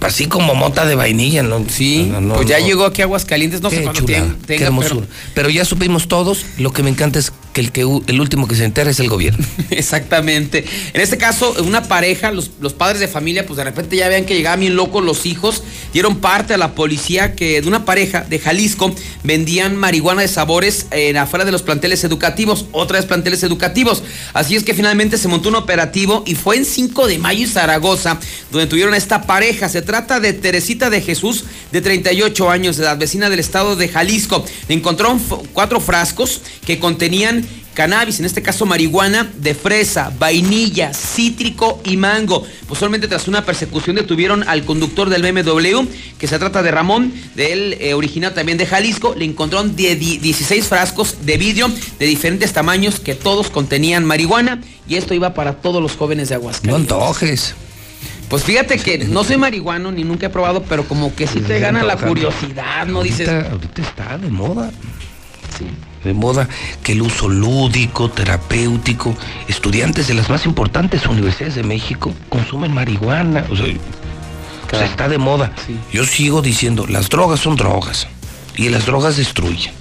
así 0.00 0.26
como 0.26 0.54
mota 0.54 0.86
de 0.86 0.94
vainilla, 0.94 1.42
¿no? 1.42 1.64
Sí, 1.68 2.08
No, 2.10 2.20
no, 2.20 2.34
pues 2.34 2.48
ya 2.48 2.60
no. 2.60 2.66
llegó 2.66 2.84
aquí 2.84 3.02
a 3.02 3.04
Aguascalientes, 3.04 3.60
no 3.60 3.70
sé 3.70 3.76
Qué 3.76 3.82
chulada, 3.84 4.04
tiempo 4.06 4.36
qué 4.40 4.46
tenga, 4.46 4.66
hermosura. 4.66 5.06
Pero... 5.34 5.50
ya 5.50 5.64
supimos 5.64 6.08
todos, 6.08 6.44
lo 6.58 6.72
que 6.72 6.82
me 6.82 6.90
encanta 6.90 7.18
es 7.18 7.32
que 7.52 7.60
el, 7.60 7.72
que 7.72 7.80
el 7.80 8.20
último 8.20 8.46
que 8.46 8.54
se 8.54 8.64
entera 8.64 8.90
es 8.90 9.00
el 9.00 9.08
gobierno. 9.08 9.44
Exactamente. 9.70 10.64
En 10.92 11.00
este 11.00 11.18
caso, 11.18 11.54
una 11.64 11.82
pareja, 11.82 12.30
los, 12.30 12.50
los 12.60 12.74
padres 12.74 13.00
de 13.00 13.08
familia, 13.08 13.46
pues 13.46 13.56
de 13.56 13.64
repente 13.64 13.96
ya 13.96 14.08
vean 14.08 14.24
que 14.24 14.34
llegaban 14.34 14.60
bien 14.60 14.76
locos 14.76 15.04
los 15.04 15.26
hijos, 15.26 15.62
dieron 15.92 16.16
parte 16.16 16.54
a 16.54 16.58
la 16.58 16.74
policía 16.74 17.34
que 17.34 17.60
de 17.60 17.68
una 17.68 17.84
pareja 17.84 18.20
de 18.20 18.38
Jalisco 18.38 18.94
vendían 19.24 19.76
marihuana 19.76 20.22
de 20.22 20.28
sabores 20.28 20.86
en 20.90 21.16
afuera 21.16 21.44
de 21.44 21.52
los 21.52 21.62
planteles 21.62 22.04
educativos, 22.04 22.66
otra 22.72 22.98
vez 22.98 23.06
planteles 23.06 23.42
educativos. 23.42 24.02
Así 24.34 24.54
es 24.56 24.62
que 24.62 24.74
finalmente 24.74 25.18
se 25.18 25.28
montó 25.28 25.48
un 25.48 25.56
operativo 25.56 26.22
y 26.26 26.34
fue 26.34 26.56
en 26.56 26.64
5 26.64 27.06
de 27.08 27.18
mayo 27.18 27.44
en 27.44 27.50
Zaragoza, 27.50 28.18
donde 28.50 28.66
tuvieron 28.66 28.94
a 28.94 28.96
esta 28.96 29.22
pareja. 29.22 29.68
Se 29.68 29.82
trata 29.88 30.20
de 30.20 30.34
Teresita 30.34 30.90
de 30.90 31.00
Jesús, 31.00 31.44
de 31.72 31.80
38 31.80 32.50
años 32.50 32.76
de 32.76 32.82
edad, 32.84 32.98
vecina 32.98 33.30
del 33.30 33.38
estado 33.40 33.74
de 33.74 33.88
Jalisco. 33.88 34.44
Encontraron 34.68 35.16
f- 35.16 35.48
cuatro 35.54 35.80
frascos 35.80 36.42
que 36.66 36.78
contenían 36.78 37.42
cannabis, 37.72 38.18
en 38.18 38.26
este 38.26 38.42
caso 38.42 38.66
marihuana 38.66 39.30
de 39.36 39.54
fresa, 39.54 40.12
vainilla, 40.18 40.92
cítrico 40.92 41.80
y 41.84 41.96
mango. 41.96 42.44
Posiblemente 42.68 43.08
tras 43.08 43.28
una 43.28 43.46
persecución 43.46 43.96
detuvieron 43.96 44.46
al 44.46 44.64
conductor 44.64 45.08
del 45.08 45.22
BMW, 45.22 45.86
que 46.18 46.26
se 46.26 46.38
trata 46.38 46.62
de 46.62 46.70
Ramón, 46.70 47.14
de 47.34 47.52
él 47.52 47.76
eh, 47.80 47.94
original 47.94 48.34
también 48.34 48.58
de 48.58 48.66
Jalisco. 48.66 49.14
Le 49.16 49.24
encontraron 49.24 49.74
die- 49.74 49.94
die- 49.96 50.18
16 50.18 50.66
frascos 50.66 51.24
de 51.24 51.38
vidrio 51.38 51.70
de 51.98 52.04
diferentes 52.06 52.52
tamaños 52.52 53.00
que 53.00 53.14
todos 53.14 53.48
contenían 53.48 54.04
marihuana 54.04 54.60
y 54.86 54.96
esto 54.96 55.14
iba 55.14 55.32
para 55.32 55.54
todos 55.62 55.80
los 55.80 55.92
jóvenes 55.96 56.28
de 56.28 56.34
No 56.34 56.40
Aguascalientes. 56.42 56.92
antojes. 56.92 57.54
Pues 58.28 58.44
fíjate 58.44 58.78
que 58.78 58.98
no 59.08 59.24
soy 59.24 59.36
marihuano 59.36 59.90
ni 59.90 60.04
nunca 60.04 60.26
he 60.26 60.30
probado, 60.30 60.62
pero 60.62 60.84
como 60.84 61.14
que 61.14 61.26
sí 61.26 61.40
te 61.40 61.58
gana 61.60 61.82
la 61.82 61.96
curiosidad, 61.96 62.86
¿no 62.86 63.02
dices? 63.02 63.28
Ahorita, 63.28 63.50
ahorita 63.50 63.82
está 63.82 64.18
de 64.18 64.30
moda. 64.30 64.70
Sí. 65.58 65.66
de 66.04 66.14
moda 66.14 66.48
que 66.84 66.92
el 66.92 67.02
uso 67.02 67.28
lúdico, 67.28 68.08
terapéutico, 68.10 69.16
estudiantes 69.48 70.06
de 70.06 70.14
las 70.14 70.30
más 70.30 70.46
importantes 70.46 71.04
universidades 71.06 71.56
de 71.56 71.64
México 71.64 72.14
consumen 72.28 72.72
marihuana. 72.72 73.44
O 73.50 73.56
sea, 73.56 73.66
o 74.72 74.76
sea, 74.76 74.84
está 74.84 75.08
de 75.08 75.18
moda. 75.18 75.52
Yo 75.92 76.04
sigo 76.04 76.42
diciendo, 76.42 76.86
las 76.86 77.08
drogas 77.08 77.40
son 77.40 77.56
drogas 77.56 78.06
y 78.56 78.68
las 78.68 78.86
drogas 78.86 79.16
destruyen. 79.16 79.72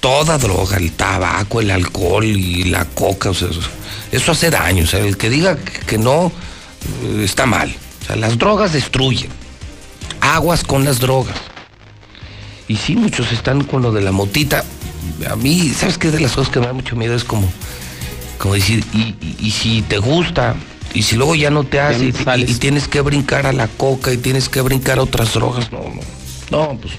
Toda 0.00 0.38
droga, 0.38 0.76
el 0.76 0.92
tabaco, 0.92 1.60
el 1.60 1.70
alcohol 1.70 2.24
y 2.24 2.64
la 2.64 2.84
coca, 2.86 3.30
o 3.30 3.34
sea, 3.34 3.48
eso, 4.10 4.32
hace 4.32 4.50
daño. 4.50 4.84
O 4.84 4.86
sea, 4.86 5.00
el 5.00 5.16
que 5.16 5.28
diga 5.30 5.56
que 5.56 5.98
no 5.98 6.32
está 7.20 7.46
mal. 7.46 7.74
O 8.02 8.06
sea, 8.06 8.16
las 8.16 8.36
drogas 8.38 8.72
destruyen. 8.72 9.30
Aguas 10.20 10.64
con 10.64 10.84
las 10.84 11.00
drogas. 11.00 11.36
Y 12.68 12.76
sí, 12.76 12.96
muchos 12.96 13.30
están 13.32 13.64
con 13.64 13.82
lo 13.82 13.92
de 13.92 14.00
la 14.00 14.12
motita. 14.12 14.64
A 15.30 15.36
mí, 15.36 15.70
¿sabes 15.78 15.98
qué? 15.98 16.10
De 16.10 16.20
las 16.20 16.32
cosas 16.32 16.52
que 16.52 16.60
me 16.60 16.66
da 16.66 16.72
mucho 16.72 16.96
miedo 16.96 17.14
es 17.14 17.24
como, 17.24 17.46
como 18.38 18.54
decir, 18.54 18.84
y, 18.94 18.98
y- 19.20 19.36
y 19.38 19.50
si 19.50 19.82
te 19.82 19.98
gusta, 19.98 20.54
y 20.94 21.02
si 21.02 21.16
luego 21.16 21.34
ya 21.34 21.50
no 21.50 21.64
te 21.64 21.78
hace, 21.80 22.06
y, 22.06 22.14
y 22.50 22.54
tienes 22.54 22.88
que 22.88 23.00
brincar 23.02 23.46
a 23.46 23.52
la 23.52 23.68
coca, 23.68 24.12
y 24.12 24.16
tienes 24.16 24.48
que 24.48 24.60
brincar 24.62 24.98
a 24.98 25.02
otras 25.02 25.34
drogas, 25.34 25.70
no, 25.72 25.80
no. 25.80 26.00
No, 26.50 26.78
pues. 26.80 26.94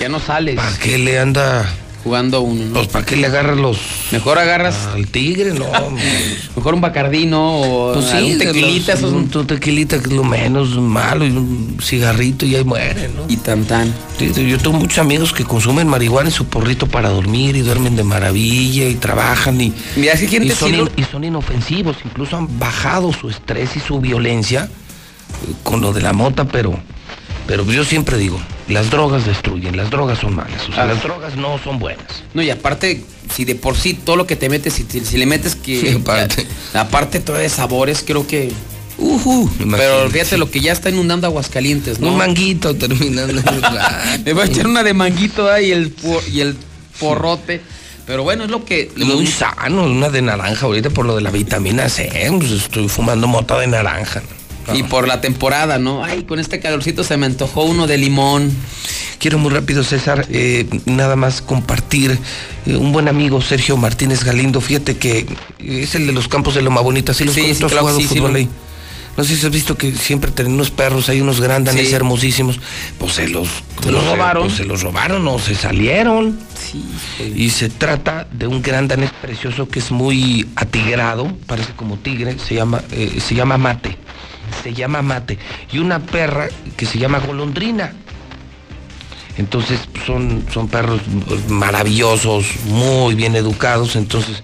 Ya 0.00 0.08
no 0.08 0.18
sales. 0.18 0.56
¿Para 0.56 0.76
qué 0.78 0.96
le 0.98 1.18
anda 1.18 1.70
jugando 2.02 2.40
uno? 2.40 2.64
¿no? 2.66 2.72
Pues 2.74 2.88
para 2.88 3.04
qué 3.04 3.16
le 3.16 3.26
agarras 3.26 3.56
los. 3.56 3.78
Mejor 4.10 4.38
agarras. 4.38 4.76
Al 4.94 5.06
tigre, 5.08 5.52
no. 5.52 5.66
Mejor 6.56 6.74
un 6.74 6.80
bacardino 6.80 7.60
o 7.60 7.92
Pues 7.94 8.06
sí, 8.06 8.32
un 8.32 8.38
tequilita. 8.38 8.92
los- 8.92 9.00
esos- 9.02 9.12
un, 9.12 9.30
un 9.34 9.46
tequilita 9.46 9.98
que 10.00 10.06
es 10.08 10.12
lo 10.12 10.24
menos 10.24 10.76
malo, 10.78 11.24
y 11.26 11.30
un 11.30 11.78
cigarrito 11.82 12.44
y 12.46 12.56
ahí 12.56 12.64
muere, 12.64 13.08
¿no? 13.08 13.24
Y 13.28 13.36
tan 13.36 13.64
tan. 13.64 13.92
Sí, 14.18 14.32
yo 14.48 14.58
tengo 14.58 14.78
muchos 14.78 14.98
amigos 14.98 15.32
que 15.32 15.44
consumen 15.44 15.88
marihuana 15.88 16.28
en 16.28 16.34
su 16.34 16.46
porrito 16.46 16.86
para 16.86 17.08
dormir 17.08 17.56
y 17.56 17.60
duermen 17.60 17.96
de 17.96 18.04
maravilla 18.04 18.86
y 18.88 18.94
trabajan 18.96 19.60
y, 19.60 19.72
Mira, 19.96 20.12
que 20.14 20.28
gente 20.28 20.48
y, 20.48 20.50
son, 20.50 20.74
in- 20.74 20.90
y 20.96 21.04
son 21.04 21.24
inofensivos, 21.24 21.96
incluso 22.04 22.36
han 22.36 22.58
bajado 22.58 23.12
su 23.12 23.28
estrés 23.30 23.76
y 23.76 23.80
su 23.80 24.00
violencia 24.00 24.68
eh, 24.68 25.52
con 25.62 25.80
lo 25.80 25.92
de 25.92 26.02
la 26.02 26.12
mota, 26.12 26.44
pero, 26.46 26.78
pero 27.46 27.64
yo 27.70 27.84
siempre 27.84 28.16
digo, 28.18 28.40
las 28.72 28.90
drogas 28.90 29.24
destruyen, 29.26 29.76
las 29.76 29.90
drogas 29.90 30.18
son 30.18 30.34
malas, 30.34 30.68
o 30.68 30.72
sea, 30.72 30.82
Ah. 30.84 30.86
las 30.86 31.02
drogas 31.02 31.36
no 31.36 31.58
son 31.62 31.78
buenas. 31.78 32.06
No, 32.34 32.42
y 32.42 32.50
aparte, 32.50 33.04
si 33.32 33.44
de 33.44 33.54
por 33.54 33.76
sí 33.76 33.94
todo 33.94 34.16
lo 34.16 34.26
que 34.26 34.34
te 34.36 34.48
metes, 34.48 34.72
si, 34.74 34.84
si 35.04 35.16
le 35.16 35.26
metes 35.26 35.54
que. 35.54 35.80
Sí, 35.80 35.88
aparte. 36.00 36.46
aparte 36.74 37.20
todo 37.20 37.36
de 37.36 37.48
sabores, 37.48 38.02
creo 38.06 38.26
que. 38.26 38.52
Ujú, 38.98 39.50
Pero 39.76 40.10
fíjate 40.10 40.36
lo 40.38 40.50
que 40.50 40.60
ya 40.60 40.72
está 40.72 40.90
inundando 40.90 41.26
Aguascalientes, 41.26 41.98
¿no? 41.98 42.08
Un 42.08 42.18
manguito 42.18 42.74
terminando. 42.76 43.42
Me 44.24 44.32
voy 44.32 44.42
a 44.42 44.46
echar 44.46 44.66
una 44.66 44.82
de 44.82 44.92
manguito 44.94 45.50
ahí 45.50 45.68
y 45.68 45.72
el, 45.72 45.90
por- 45.90 46.22
y 46.28 46.40
el 46.40 46.56
porrote. 47.00 47.60
Pero 48.06 48.22
bueno, 48.24 48.44
es 48.44 48.50
lo 48.50 48.64
que. 48.64 48.90
Muy 48.96 49.26
sano, 49.26 49.84
una 49.84 50.08
de 50.10 50.22
naranja 50.22 50.66
ahorita 50.66 50.90
por 50.90 51.06
lo 51.06 51.16
de 51.16 51.22
la 51.22 51.30
vitamina 51.30 51.88
C, 51.88 52.10
pues 52.38 52.50
estoy 52.50 52.88
fumando 52.88 53.26
mota 53.26 53.58
de 53.58 53.66
naranja. 53.68 54.20
¿no? 54.20 54.41
Y 54.74 54.82
por 54.84 55.06
la 55.08 55.20
temporada, 55.20 55.78
¿no? 55.78 56.04
Ay, 56.04 56.22
con 56.24 56.38
este 56.38 56.60
calorcito 56.60 57.04
se 57.04 57.16
me 57.16 57.26
antojó 57.26 57.64
uno 57.64 57.86
de 57.86 57.98
limón. 57.98 58.50
Quiero 59.18 59.38
muy 59.38 59.50
rápido, 59.52 59.84
César, 59.84 60.26
eh, 60.30 60.66
nada 60.86 61.16
más 61.16 61.42
compartir. 61.42 62.18
eh, 62.66 62.76
un 62.76 62.92
buen 62.92 63.08
amigo, 63.08 63.40
Sergio 63.40 63.76
Martínez 63.76 64.24
Galindo, 64.24 64.60
fíjate 64.60 64.96
que 64.96 65.26
es 65.60 65.94
el 65.94 66.06
de 66.06 66.12
los 66.12 66.28
campos 66.28 66.54
de 66.54 66.62
Loma 66.62 66.80
Bonita. 66.80 67.14
¿Sí, 67.14 67.24
los 67.24 67.34
Sí, 67.34 67.54
sí, 67.54 67.60
¿Tú 67.60 67.66
has 67.66 67.72
claro 67.72 67.86
que 67.86 67.92
jugado 67.92 67.98
sí, 68.00 68.08
sí, 68.08 68.14
fútbol 68.16 68.34
ahí? 68.36 68.48
No 69.16 69.24
sé 69.24 69.36
si 69.36 69.44
has 69.44 69.52
visto 69.52 69.76
que 69.76 69.92
siempre 69.92 70.30
tienen 70.30 70.54
unos 70.54 70.70
perros, 70.70 71.08
hay 71.10 71.20
unos 71.20 71.38
grandanes 71.40 71.88
Sí. 71.88 71.94
hermosísimos. 71.94 72.58
Pues 72.98 73.12
se 73.12 73.28
los, 73.28 73.46
Se 73.84 73.92
los 73.92 74.04
robaron. 74.06 74.44
pues 74.44 74.56
se 74.56 74.64
los 74.64 74.82
robaron 74.82 75.28
o 75.28 75.38
se 75.38 75.54
salieron. 75.54 76.38
Y 77.36 77.50
se 77.50 77.68
trata 77.68 78.26
de 78.32 78.46
un 78.46 78.62
gran 78.62 78.88
danés 78.88 79.10
precioso 79.20 79.68
que 79.68 79.80
es 79.80 79.90
muy 79.90 80.48
atigrado, 80.56 81.30
parece 81.46 81.72
como 81.76 81.98
tigre, 81.98 82.36
se 82.38 82.54
llama, 82.54 82.82
eh, 82.90 83.18
se 83.20 83.34
llama 83.34 83.58
mate. 83.58 83.98
Se 84.62 84.72
llama 84.74 85.02
mate. 85.02 85.38
Y 85.72 85.78
una 85.78 86.00
perra 86.00 86.48
que 86.76 86.86
se 86.86 86.98
llama 86.98 87.18
golondrina. 87.18 87.92
Entonces 89.38 89.80
son, 90.06 90.44
son 90.52 90.68
perros 90.68 91.00
maravillosos, 91.48 92.46
muy 92.66 93.14
bien 93.14 93.34
educados. 93.34 93.96
Entonces, 93.96 94.42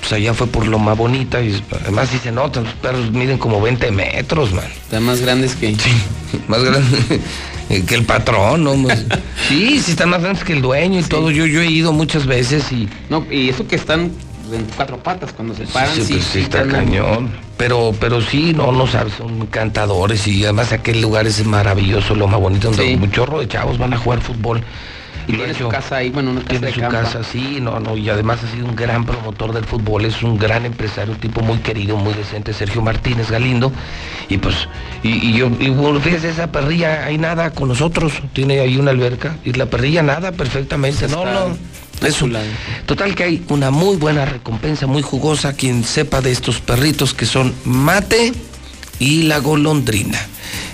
pues 0.00 0.12
allá 0.12 0.34
fue 0.34 0.46
por 0.46 0.66
lo 0.66 0.78
más 0.78 0.96
bonita. 0.96 1.40
Y 1.42 1.62
además 1.82 2.10
sí 2.10 2.18
se 2.18 2.32
los 2.32 2.50
perros 2.82 3.10
miden 3.10 3.38
como 3.38 3.60
20 3.60 3.90
metros, 3.92 4.52
man. 4.52 4.66
Están 4.66 5.04
más 5.04 5.20
grandes 5.20 5.54
que. 5.54 5.74
Sí, 5.74 5.90
más 6.48 6.62
grande 6.62 7.20
que 7.68 7.94
el 7.94 8.04
patrón, 8.04 8.64
¿no? 8.64 8.74
Sí, 9.48 9.80
sí 9.80 9.92
están 9.92 10.10
más 10.10 10.22
grandes 10.22 10.44
que 10.44 10.52
el 10.52 10.62
dueño 10.62 11.00
y 11.00 11.02
todo. 11.04 11.30
Yo, 11.30 11.46
yo 11.46 11.60
he 11.60 11.70
ido 11.70 11.92
muchas 11.92 12.26
veces 12.26 12.70
y. 12.72 12.88
No, 13.08 13.26
y 13.30 13.48
eso 13.48 13.66
que 13.66 13.76
están 13.76 14.12
en 14.52 14.64
cuatro 14.76 14.98
patas 14.98 15.32
cuando 15.32 15.54
se 15.54 15.64
paran, 15.66 15.94
Sí, 15.94 16.02
sí, 16.02 16.12
pues, 16.14 16.24
sí, 16.24 16.38
está 16.40 16.66
cañón. 16.66 17.30
Pero, 17.56 17.94
pero 17.98 18.20
sí, 18.20 18.52
no, 18.54 18.70
no 18.72 18.86
sabes, 18.86 19.14
son 19.14 19.42
encantadores 19.42 20.26
y 20.28 20.44
además 20.44 20.72
aquel 20.72 21.00
lugar 21.00 21.26
es 21.26 21.44
maravilloso, 21.46 22.14
lo 22.14 22.26
más 22.28 22.40
bonito, 22.40 22.68
donde 22.68 22.84
Sí. 22.84 22.94
un 23.00 23.10
chorro 23.10 23.40
de 23.40 23.48
chavos 23.48 23.78
van 23.78 23.94
a 23.94 23.98
jugar 23.98 24.20
fútbol. 24.20 24.62
Y 25.28 25.32
tiene 25.32 25.54
su 25.54 25.68
casa 25.68 25.96
ahí, 25.96 26.10
bueno, 26.10 26.30
una 26.30 26.40
casa 26.40 26.50
tiene 26.50 26.66
de 26.68 26.72
su 26.72 26.80
casa, 26.80 27.24
sí, 27.24 27.58
no, 27.60 27.80
no, 27.80 27.96
y 27.96 28.08
además 28.08 28.38
ha 28.44 28.50
sido 28.52 28.66
un 28.66 28.76
gran 28.76 29.04
promotor 29.04 29.52
del 29.52 29.64
fútbol, 29.64 30.04
es 30.04 30.22
un 30.22 30.38
gran 30.38 30.64
empresario, 30.64 31.14
un 31.14 31.18
tipo 31.20 31.40
muy 31.40 31.58
querido, 31.58 31.96
muy 31.96 32.14
decente, 32.14 32.52
Sergio 32.52 32.80
Martínez 32.82 33.30
Galindo, 33.30 33.72
y 34.28 34.36
pues, 34.38 34.54
y, 35.02 35.08
y 35.28 35.32
yo, 35.32 35.50
y 35.58 35.70
bueno, 35.70 36.00
fíjese, 36.00 36.30
esa 36.30 36.52
perrilla, 36.52 37.04
hay 37.06 37.18
nada 37.18 37.50
con 37.50 37.68
nosotros, 37.68 38.12
tiene 38.32 38.60
ahí 38.60 38.76
una 38.76 38.92
alberca, 38.92 39.36
y 39.44 39.52
la 39.54 39.66
perrilla 39.66 40.02
nada 40.02 40.30
perfectamente, 40.32 41.08
no, 41.08 41.24
no, 41.24 41.56
es 42.06 42.22
un- 42.22 42.36
total 42.86 43.14
que 43.14 43.24
hay 43.24 43.44
una 43.48 43.70
muy 43.72 43.96
buena 43.96 44.26
recompensa, 44.26 44.86
muy 44.86 45.02
jugosa, 45.02 45.54
quien 45.54 45.82
sepa 45.82 46.20
de 46.20 46.30
estos 46.30 46.60
perritos 46.60 47.14
que 47.14 47.26
son 47.26 47.52
mate 47.64 48.32
y 48.98 49.22
la 49.22 49.38
golondrina. 49.38 50.18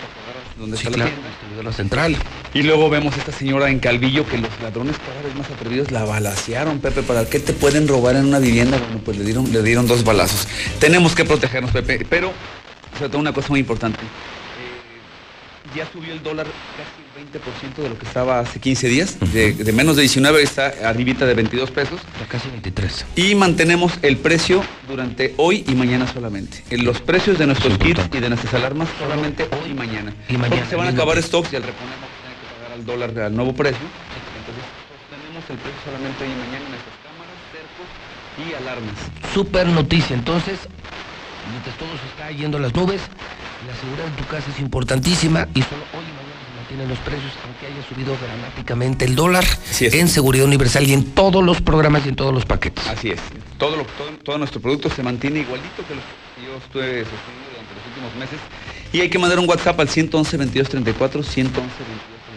donde 0.59 0.77
está 0.77 0.91
la 0.91 1.07
de 1.07 1.73
central. 1.73 2.17
Y 2.55 2.63
luego 2.63 2.91
vemos 2.91 3.15
a 3.15 3.19
esta 3.19 3.33
señora 3.33 3.71
en 3.71 3.79
Calvillo 3.79 4.27
que 4.27 4.39
los 4.39 4.51
ladrones 4.63 4.97
cada 4.99 5.23
vez 5.23 5.35
más 5.35 5.51
atrevidos 5.51 5.91
la 5.91 6.05
balacearon, 6.05 6.81
Pepe. 6.81 7.03
¿Para 7.03 7.29
qué 7.29 7.41
te 7.41 7.53
pueden 7.53 7.87
robar 7.87 8.17
en 8.17 8.27
una 8.27 8.39
vivienda? 8.39 8.79
Bueno, 8.79 9.01
pues 9.05 9.19
le 9.19 9.25
dieron, 9.25 9.53
le 9.53 9.63
dieron 9.63 9.87
dos 9.87 10.05
balazos. 10.05 10.49
Tenemos 10.81 11.15
que 11.15 11.25
protegernos, 11.25 11.71
Pepe. 11.71 12.07
Pero, 12.09 12.33
sobre 12.97 13.11
todo 13.11 13.21
una 13.21 13.33
cosa 13.33 13.49
muy 13.51 13.61
importante. 13.61 14.01
Eh, 14.01 15.77
ya 15.77 15.87
subió 15.93 16.13
el 16.13 16.23
dólar 16.23 16.47
casi 16.47 17.08
20% 17.19 17.83
de 17.83 17.89
lo 17.89 17.99
que 17.99 18.07
estaba 18.07 18.39
hace 18.39 18.61
15 18.61 18.89
días. 18.89 19.19
de, 19.33 19.53
de 19.53 19.73
menos 19.73 19.97
de 19.97 20.03
19 20.03 20.43
está 20.43 20.73
arribita 20.85 21.27
de 21.27 21.35
22 21.35 21.71
pesos. 21.71 22.01
casi 22.29 22.49
23. 22.49 23.07
Y 23.17 23.35
mantenemos 23.35 23.99
el 24.03 24.17
precio 24.19 24.63
durante 24.89 25.35
hoy 25.37 25.65
y 25.67 25.75
mañana 25.75 26.07
solamente. 26.07 26.63
En 26.71 26.85
los 26.85 27.01
precios 27.01 27.39
de 27.39 27.47
nuestros 27.47 27.77
kits 27.79 28.03
y 28.13 28.21
de 28.21 28.29
nuestras 28.29 28.55
alarmas 28.55 28.89
solamente 28.99 29.49
hoy 29.63 29.71
y 29.73 29.75
mañana. 29.75 30.15
Y 30.29 30.35
mañana, 30.35 30.57
Porque 30.57 30.71
se 30.71 30.77
van 30.77 30.87
a 30.89 30.91
acabar 30.91 31.21
stocks 31.23 31.53
y 31.53 31.57
al 31.57 31.63
a 31.63 31.67
tener 31.67 31.75
que 31.75 32.47
pagar 32.57 32.73
al 32.75 32.85
dólar 32.87 33.19
al 33.19 33.35
nuevo 33.35 33.53
precio. 33.53 33.83
Entonces 34.39 34.65
tenemos 35.11 35.43
el 35.51 35.57
precio 35.59 35.81
solamente 35.85 36.25
hoy 36.25 36.31
y 36.31 36.39
mañana 36.39 36.65
en 36.65 36.71
nuestras 36.71 36.97
cámaras, 37.03 37.37
cercos 37.51 37.89
y 38.39 38.55
alarmas. 38.55 38.99
Super 39.35 39.67
noticia. 39.67 40.15
Entonces, 40.15 40.59
mientras 41.51 41.77
todo 41.79 41.91
se 41.99 42.07
está 42.07 42.31
yendo 42.31 42.59
a 42.59 42.61
las 42.61 42.75
nubes, 42.75 43.01
la 43.67 43.75
seguridad 43.75 44.07
en 44.07 44.15
tu 44.15 44.25
casa 44.31 44.47
es 44.55 44.61
importantísima 44.61 45.49
y 45.55 45.63
solo 45.63 45.83
hoy 45.93 46.05
y 46.07 46.15
mañana 46.15 46.28
mantienen 46.69 46.89
los 46.91 46.99
precios, 46.99 47.33
aunque 47.47 47.67
haya 47.67 47.89
subido 47.89 48.15
dramáticamente 48.21 49.07
el 49.07 49.17
dólar 49.17 49.45
en 49.81 50.09
seguridad 50.09 50.45
universal 50.45 50.87
y 50.87 50.93
en 50.93 51.13
todos 51.13 51.43
los 51.43 51.63
programas 51.63 52.05
y 52.05 52.11
en 52.11 52.17
todos 52.17 52.35
los 52.35 52.45
paquetes. 52.45 52.87
Así 52.87 53.11
es. 53.11 53.21
Todo, 53.57 53.77
lo, 53.77 53.85
todo, 53.85 54.11
todo 54.23 54.37
nuestro 54.37 54.61
producto 54.61 54.91
se 54.91 55.03
mantiene 55.03 55.41
igualito 55.41 55.77
que 55.89 55.95
los 55.95 56.05
que 56.05 56.45
yo 56.45 56.57
estuve 56.59 57.05
sosteniendo 57.09 57.49
durante 57.53 57.75
los 57.75 57.87
últimos 57.87 58.15
meses. 58.17 58.39
Y 58.93 59.01
hay 59.01 59.09
que 59.09 59.19
mandar 59.19 59.39
un 59.39 59.49
WhatsApp 59.49 59.81
al 59.81 59.89
111 59.89 60.37
22 60.37 60.69
34 60.69 61.23
111 61.23 61.55
22 61.55 61.71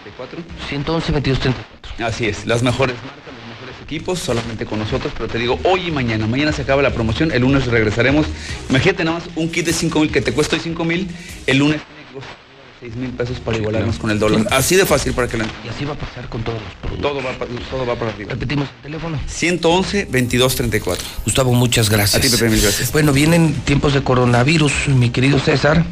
34. 0.03 0.39
111 0.69 1.11
22 1.11 1.39
34. 1.39 2.05
Así 2.07 2.25
es, 2.25 2.45
las 2.45 2.63
mejores 2.63 2.95
marcas, 2.95 3.33
los 3.35 3.47
mejores 3.49 3.75
equipos, 3.83 4.19
solamente 4.19 4.65
con 4.65 4.79
nosotros, 4.79 5.11
pero 5.13 5.27
te 5.27 5.39
digo, 5.39 5.59
hoy 5.65 5.87
y 5.87 5.91
mañana. 5.91 6.25
Mañana 6.25 6.53
se 6.53 6.61
acaba 6.61 6.81
la 6.81 6.93
promoción, 6.93 7.33
el 7.33 7.41
lunes 7.41 7.67
regresaremos. 7.67 8.27
Imagínate 8.69 9.03
nada 9.03 9.19
más 9.19 9.27
un 9.35 9.51
kit 9.51 9.65
de 9.65 9.73
5 9.73 9.99
mil 9.99 10.09
que 10.09 10.21
te 10.21 10.31
cuesta 10.31 10.55
hoy 10.55 10.61
5 10.63 10.85
mil, 10.85 11.09
el 11.47 11.57
lunes 11.57 11.81
tiene 11.81 12.07
que 12.07 12.13
costar 12.13 12.40
6 12.81 12.95
mil 12.95 13.11
pesos 13.11 13.39
para 13.39 13.57
igualarnos 13.57 13.99
con 13.99 14.09
el 14.09 14.17
dólar. 14.17 14.47
Así 14.49 14.75
de 14.75 14.87
fácil 14.87 15.13
para 15.13 15.27
que 15.27 15.37
la 15.37 15.45
Y 15.63 15.69
así 15.69 15.85
va 15.85 15.93
a 15.93 15.97
pasar 15.97 16.27
con 16.29 16.41
todos 16.41 16.59
los 16.59 16.73
productos. 16.81 17.11
todo 17.11 17.21
va, 17.23 17.45
todo 17.69 17.85
va 17.85 17.95
para 17.95 18.09
arriba. 18.09 18.31
Repetimos 18.31 18.67
el 18.77 18.81
teléfono. 18.81 19.19
111 19.27 20.07
22 20.09 20.55
34. 20.55 21.07
Gustavo, 21.23 21.53
muchas 21.53 21.91
gracias. 21.91 22.25
A 22.25 22.27
ti, 22.27 22.29
Pepe, 22.35 22.49
mil 22.49 22.59
gracias. 22.59 22.91
Bueno, 22.91 23.13
vienen 23.13 23.53
tiempos 23.65 23.93
de 23.93 24.03
coronavirus, 24.03 24.87
mi 24.87 25.11
querido 25.11 25.37
César. 25.37 25.85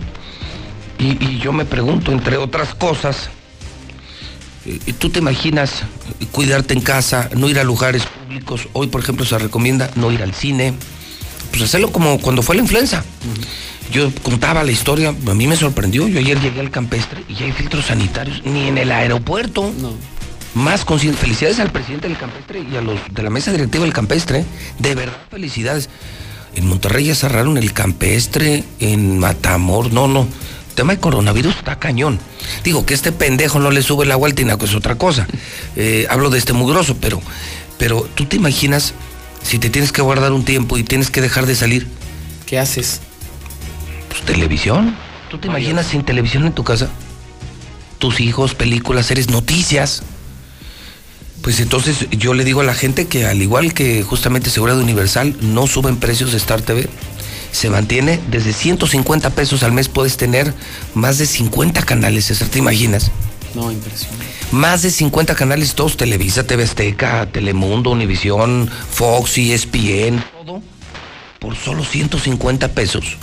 Y, 0.98 1.24
y 1.24 1.38
yo 1.38 1.54
me 1.54 1.64
pregunto, 1.64 2.12
entre 2.12 2.38
otras 2.38 2.74
cosas, 2.74 3.30
eh, 4.66 4.80
¿tú 4.98 5.12
te 5.12 5.20
imaginas 5.20 5.84
cuidarte 6.32 6.74
en 6.74 6.82
casa, 6.82 7.30
no 7.38 7.50
ir 7.50 7.60
a 7.60 7.64
lugares 7.64 8.02
públicos? 8.08 8.68
Hoy, 8.74 8.88
por 8.88 9.02
ejemplo, 9.02 9.26
se 9.26 9.38
recomienda 9.38 9.92
no 9.94 10.12
ir 10.12 10.24
al 10.24 10.34
cine. 10.34 10.74
Pues 11.52 11.62
hacerlo 11.62 11.92
como 11.92 12.20
cuando 12.20 12.42
fue 12.42 12.56
la 12.56 12.64
influenza. 12.64 13.06
Yo 13.92 14.12
contaba 14.22 14.64
la 14.64 14.72
historia, 14.72 15.10
a 15.10 15.34
mí 15.34 15.48
me 15.48 15.56
sorprendió. 15.56 16.08
Yo 16.08 16.20
ayer 16.20 16.40
llegué 16.40 16.60
al 16.60 16.70
campestre 16.70 17.24
y 17.28 17.34
ya 17.34 17.46
hay 17.46 17.52
filtros 17.52 17.86
sanitarios, 17.86 18.44
ni 18.46 18.68
en 18.68 18.78
el 18.78 18.92
aeropuerto. 18.92 19.72
Más 20.54 20.86
consciente. 20.86 21.20
Felicidades 21.20 21.60
al 21.60 21.72
presidente 21.72 22.08
del 22.08 22.18
campestre 22.18 22.64
y 22.72 22.76
a 22.76 22.82
los 22.82 23.00
de 23.12 23.24
la 23.24 23.30
mesa 23.30 23.52
directiva 23.52 23.84
del 23.84 23.94
campestre. 23.94 24.46
De 24.78 24.96
verdad, 24.96 25.18
felicidades. 25.32 25.90
En 26.56 26.68
Monterrey 26.68 27.06
ya 27.06 27.16
cerraron 27.16 27.58
el 27.58 27.74
campestre, 27.74 28.64
en 28.80 29.18
Matamor, 29.20 29.92
no, 29.92 30.08
no. 30.08 30.22
El 30.22 30.76
tema 30.76 30.94
de 30.94 31.00
coronavirus 31.00 31.56
está 31.58 31.78
cañón. 31.80 32.20
Digo 32.64 32.86
que 32.86 32.94
este 32.94 33.12
pendejo 33.12 33.60
no 33.60 33.72
le 33.72 33.82
sube 33.82 34.06
la 34.06 34.16
vuelta 34.16 34.42
y 34.42 34.46
nada, 34.46 34.64
es 34.64 34.76
otra 34.76 34.96
cosa. 34.96 35.28
Eh, 35.76 36.08
hablo 36.10 36.30
de 36.30 36.40
este 36.40 36.52
mugroso, 36.52 36.98
pero, 37.00 37.22
pero 37.78 38.02
tú 38.14 38.26
te 38.26 38.36
imaginas 38.36 38.94
si 39.42 39.60
te 39.60 39.70
tienes 39.70 39.94
que 39.94 40.02
guardar 40.02 40.34
un 40.34 40.44
tiempo 40.44 40.78
y 40.78 40.84
tienes 40.84 41.10
que 41.10 41.22
dejar 41.22 41.46
de 41.46 41.56
salir. 41.56 41.88
¿Qué 42.46 42.60
haces? 42.60 43.00
Pues 44.20 44.36
televisión. 44.36 44.96
¿Tú 45.30 45.38
te 45.38 45.48
imaginas 45.48 45.88
sin 45.88 46.04
televisión 46.04 46.46
en 46.46 46.54
tu 46.54 46.64
casa? 46.64 46.90
Tus 48.00 48.20
hijos, 48.20 48.56
películas, 48.56 49.06
series, 49.06 49.30
noticias. 49.30 50.04
Pues 51.42 51.60
entonces 51.60 52.08
yo 52.12 52.34
le 52.34 52.44
digo 52.44 52.62
a 52.62 52.64
la 52.64 52.74
gente 52.74 53.08
que 53.08 53.26
al 53.26 53.42
igual 53.42 53.74
que 53.74 54.04
justamente 54.04 54.50
Seguridad 54.50 54.80
Universal, 54.80 55.36
no 55.42 55.68
suben 55.68 55.98
precios 55.98 56.32
de 56.32 56.38
Star 56.38 56.62
TV. 56.62 56.90
Se 57.52 57.70
mantiene 57.70 58.20
desde 58.30 58.54
150 58.54 59.30
pesos 59.32 59.64
al 59.64 59.72
mes, 59.72 59.88
puedes 59.88 60.18
tener 60.18 60.54
más 60.94 61.18
de 61.18 61.26
50 61.26 61.82
canales, 61.84 62.26
César, 62.26 62.50
¿te 62.50 62.60
imaginas? 62.60 63.12
No, 63.56 63.72
impresionante. 63.72 64.26
Más 64.52 64.82
de 64.82 64.92
50 64.92 65.34
canales, 65.36 65.74
todos, 65.76 65.98
Televisa, 65.98 66.46
TV 66.46 66.64
Azteca, 66.64 67.28
Telemundo, 67.32 67.90
Univisión, 67.92 68.70
Fox, 68.92 69.38
ESPN, 69.38 70.24
todo, 70.46 70.62
por 71.40 71.56
solo 71.56 71.84
150 71.84 72.68
pesos. 72.70 73.18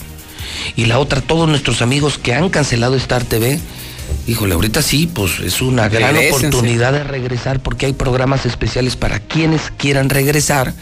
Y 0.77 0.87
la 0.87 0.99
otra, 0.99 1.21
todos 1.21 1.49
nuestros 1.49 1.83
amigos 1.83 2.19
que 2.19 2.35
han 2.35 2.49
cancelado 2.49 2.97
Star 2.97 3.25
TV, 3.25 3.59
híjole, 4.27 4.55
ahorita 4.55 4.83
sí, 4.83 5.07
pues 5.07 5.41
es 5.41 5.61
una 5.63 5.89
gran 5.89 6.17
oportunidad 6.17 6.93
de 6.93 7.05
regresar 7.05 7.61
porque 7.61 7.87
hay 7.87 7.93
programas 7.93 8.47
especiales 8.47 8.97
para 8.97 9.21
quienes 9.21 9.71
quieran 9.77 10.11
regresar. 10.11 10.75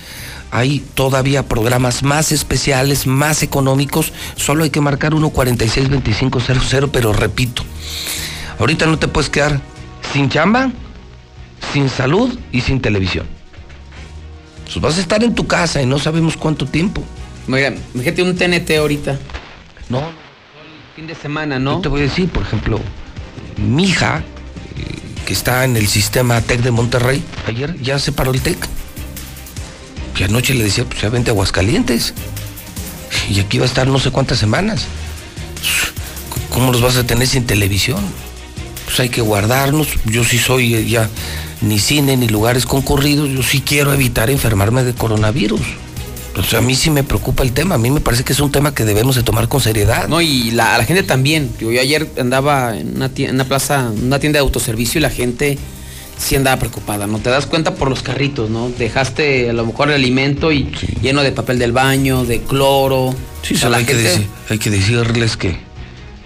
Hay 0.50 0.80
todavía 0.94 1.48
programas 1.48 2.02
más 2.04 2.30
especiales, 2.30 3.06
más 3.06 3.42
económicos. 3.42 4.12
Solo 4.36 4.64
hay 4.64 4.70
que 4.70 4.80
marcar 4.80 5.12
146-2500, 5.12 6.90
pero 6.92 7.12
repito, 7.12 7.64
ahorita 8.58 8.86
no 8.86 8.98
te 8.98 9.08
puedes 9.08 9.30
quedar 9.30 9.60
sin 10.12 10.28
chamba, 10.28 10.70
sin 11.72 11.88
salud 11.88 12.38
y 12.52 12.60
sin 12.60 12.80
televisión. 12.80 13.26
Pues 14.64 14.80
vas 14.80 14.96
a 14.98 15.00
estar 15.00 15.22
en 15.24 15.34
tu 15.34 15.46
casa 15.46 15.82
y 15.82 15.86
no 15.86 15.98
sabemos 15.98 16.36
cuánto 16.36 16.66
tiempo. 16.66 17.02
Mira, 17.46 17.74
fíjate 17.92 18.22
un 18.22 18.36
TNT 18.36 18.70
ahorita. 18.78 19.18
No. 19.88 20.02
Fin 20.96 21.06
de 21.06 21.14
semana, 21.14 21.58
¿no? 21.58 21.76
Yo 21.76 21.80
te 21.80 21.88
voy 21.88 22.00
a 22.00 22.04
decir, 22.04 22.28
por 22.28 22.42
ejemplo, 22.42 22.80
mi 23.56 23.84
hija, 23.84 24.22
eh, 24.76 24.98
que 25.26 25.32
está 25.32 25.64
en 25.64 25.76
el 25.76 25.88
sistema 25.88 26.40
TEC 26.40 26.60
de 26.60 26.70
Monterrey, 26.70 27.22
ayer 27.46 27.80
ya 27.80 27.98
se 27.98 28.12
paró 28.12 28.32
el 28.32 28.40
TEC. 28.40 28.58
Y 30.16 30.22
anoche 30.22 30.54
le 30.54 30.64
decía, 30.64 30.84
pues 30.84 31.00
ya 31.00 31.08
vente 31.08 31.30
a 31.30 31.32
Aguascalientes. 31.32 32.14
Y 33.28 33.40
aquí 33.40 33.58
va 33.58 33.64
a 33.64 33.66
estar 33.66 33.86
no 33.86 33.98
sé 33.98 34.10
cuántas 34.10 34.38
semanas. 34.38 34.86
¿Cómo 36.50 36.70
los 36.70 36.80
vas 36.80 36.96
a 36.96 37.04
tener 37.04 37.26
sin 37.26 37.46
televisión? 37.46 38.04
Pues 38.84 39.00
hay 39.00 39.08
que 39.08 39.20
guardarnos. 39.20 39.88
Yo 40.04 40.22
sí 40.22 40.38
soy 40.38 40.74
eh, 40.74 40.86
ya 40.86 41.10
ni 41.60 41.80
cine 41.80 42.16
ni 42.16 42.28
lugares 42.28 42.66
concurridos. 42.66 43.28
Yo 43.30 43.42
sí 43.42 43.60
quiero 43.60 43.92
evitar 43.92 44.30
enfermarme 44.30 44.84
de 44.84 44.94
coronavirus. 44.94 45.60
Sea, 46.42 46.58
a 46.58 46.62
mí 46.62 46.74
sí 46.74 46.90
me 46.90 47.04
preocupa 47.04 47.42
el 47.42 47.52
tema. 47.52 47.76
A 47.76 47.78
mí 47.78 47.90
me 47.90 48.00
parece 48.00 48.24
que 48.24 48.32
es 48.32 48.40
un 48.40 48.50
tema 48.50 48.74
que 48.74 48.84
debemos 48.84 49.14
de 49.14 49.22
tomar 49.22 49.48
con 49.48 49.60
seriedad. 49.60 50.08
No, 50.08 50.20
y 50.20 50.50
la, 50.50 50.74
a 50.74 50.78
la 50.78 50.84
gente 50.84 51.02
también. 51.04 51.50
Yo 51.60 51.68
ayer 51.70 52.08
andaba 52.18 52.76
en 52.76 52.96
una, 52.96 53.10
tie- 53.12 53.28
en 53.28 53.36
una 53.36 53.44
plaza, 53.44 53.90
en 53.96 54.04
una 54.06 54.18
tienda 54.18 54.38
de 54.38 54.40
autoservicio 54.40 54.98
y 54.98 55.02
la 55.02 55.10
gente 55.10 55.58
sí 56.18 56.36
andaba 56.36 56.58
preocupada, 56.58 57.06
¿no? 57.06 57.18
Te 57.18 57.30
das 57.30 57.46
cuenta 57.46 57.74
por 57.74 57.88
los 57.88 58.02
carritos, 58.02 58.50
¿no? 58.50 58.68
Dejaste 58.70 59.50
a 59.50 59.52
lo 59.52 59.66
mejor 59.66 59.88
el 59.90 59.94
alimento 59.96 60.52
y 60.52 60.70
lleno 61.02 61.22
de 61.22 61.32
papel 61.32 61.58
del 61.58 61.72
baño, 61.72 62.24
de 62.24 62.40
cloro. 62.40 63.14
Sí, 63.42 63.54
O 63.54 63.58
sea, 63.58 63.74
hay, 63.74 63.84
que 63.84 63.94
decir- 63.94 64.26
hay 64.48 64.58
que 64.58 64.70
decirles 64.70 65.36
que, 65.36 65.56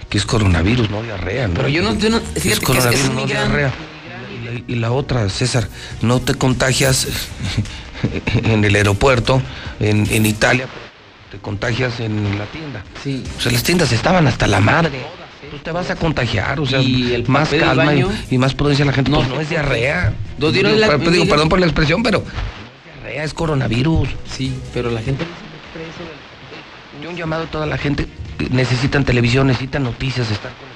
que 0.08 0.18
es 0.18 0.24
coronavirus, 0.26 0.90
no 0.90 1.02
diarrea. 1.02 1.48
¿no? 1.48 1.54
Pero 1.54 1.68
yo 1.68 1.82
no, 1.82 1.98
yo 1.98 2.10
no- 2.10 2.20
fíjate 2.20 2.64
que 2.66 2.78
es- 2.78 3.10
no 3.10 3.26
gran- 3.26 3.26
diarrea. 3.26 3.74
Y 4.66 4.74
la, 4.76 4.92
otra, 4.92 5.28
César, 5.28 5.68
no 6.02 6.20
te 6.20 6.34
contagias 6.34 7.06
en 8.44 8.64
el 8.64 8.74
aeropuerto, 8.74 9.42
en, 9.80 10.06
en 10.10 10.26
Italia, 10.26 10.66
te 11.30 11.38
contagias 11.38 12.00
en 12.00 12.38
la 12.38 12.46
tienda. 12.46 12.82
Sí. 13.02 13.22
O 13.36 13.40
sea, 13.40 13.52
las 13.52 13.62
tiendas 13.62 13.92
estaban 13.92 14.26
hasta 14.26 14.46
la 14.46 14.60
madre. 14.60 15.00
Tú 15.50 15.58
te 15.58 15.70
vas 15.72 15.88
a 15.90 15.96
contagiar, 15.96 16.60
o 16.60 16.66
sea, 16.66 16.80
Y 16.82 17.14
el 17.14 17.26
más 17.28 17.48
calma 17.50 17.84
y, 17.84 17.86
baño. 18.02 18.10
y 18.30 18.36
más 18.38 18.54
prudencia 18.54 18.84
la 18.84 18.92
gente. 18.92 19.10
No, 19.10 19.18
pues 19.18 19.28
no 19.30 19.40
es 19.40 19.48
diarrea. 19.48 20.12
Dos 20.36 20.52
digo, 20.52 20.68
la- 20.68 20.98
perdón 20.98 21.48
por 21.48 21.58
la 21.60 21.66
expresión, 21.66 22.02
pero 22.02 22.18
no 22.18 22.24
es 22.26 23.02
diarrea, 23.02 23.24
es 23.24 23.32
coronavirus. 23.32 24.08
Sí, 24.36 24.54
pero 24.74 24.90
la 24.90 25.00
gente... 25.00 25.24
Yo 27.02 27.10
un 27.10 27.16
llamado 27.16 27.44
a 27.44 27.46
toda 27.46 27.64
la 27.66 27.78
gente 27.78 28.06
necesitan 28.50 29.04
televisión, 29.04 29.46
necesitan 29.46 29.84
noticias, 29.84 30.30
estar 30.30 30.50
conectados, 30.52 30.67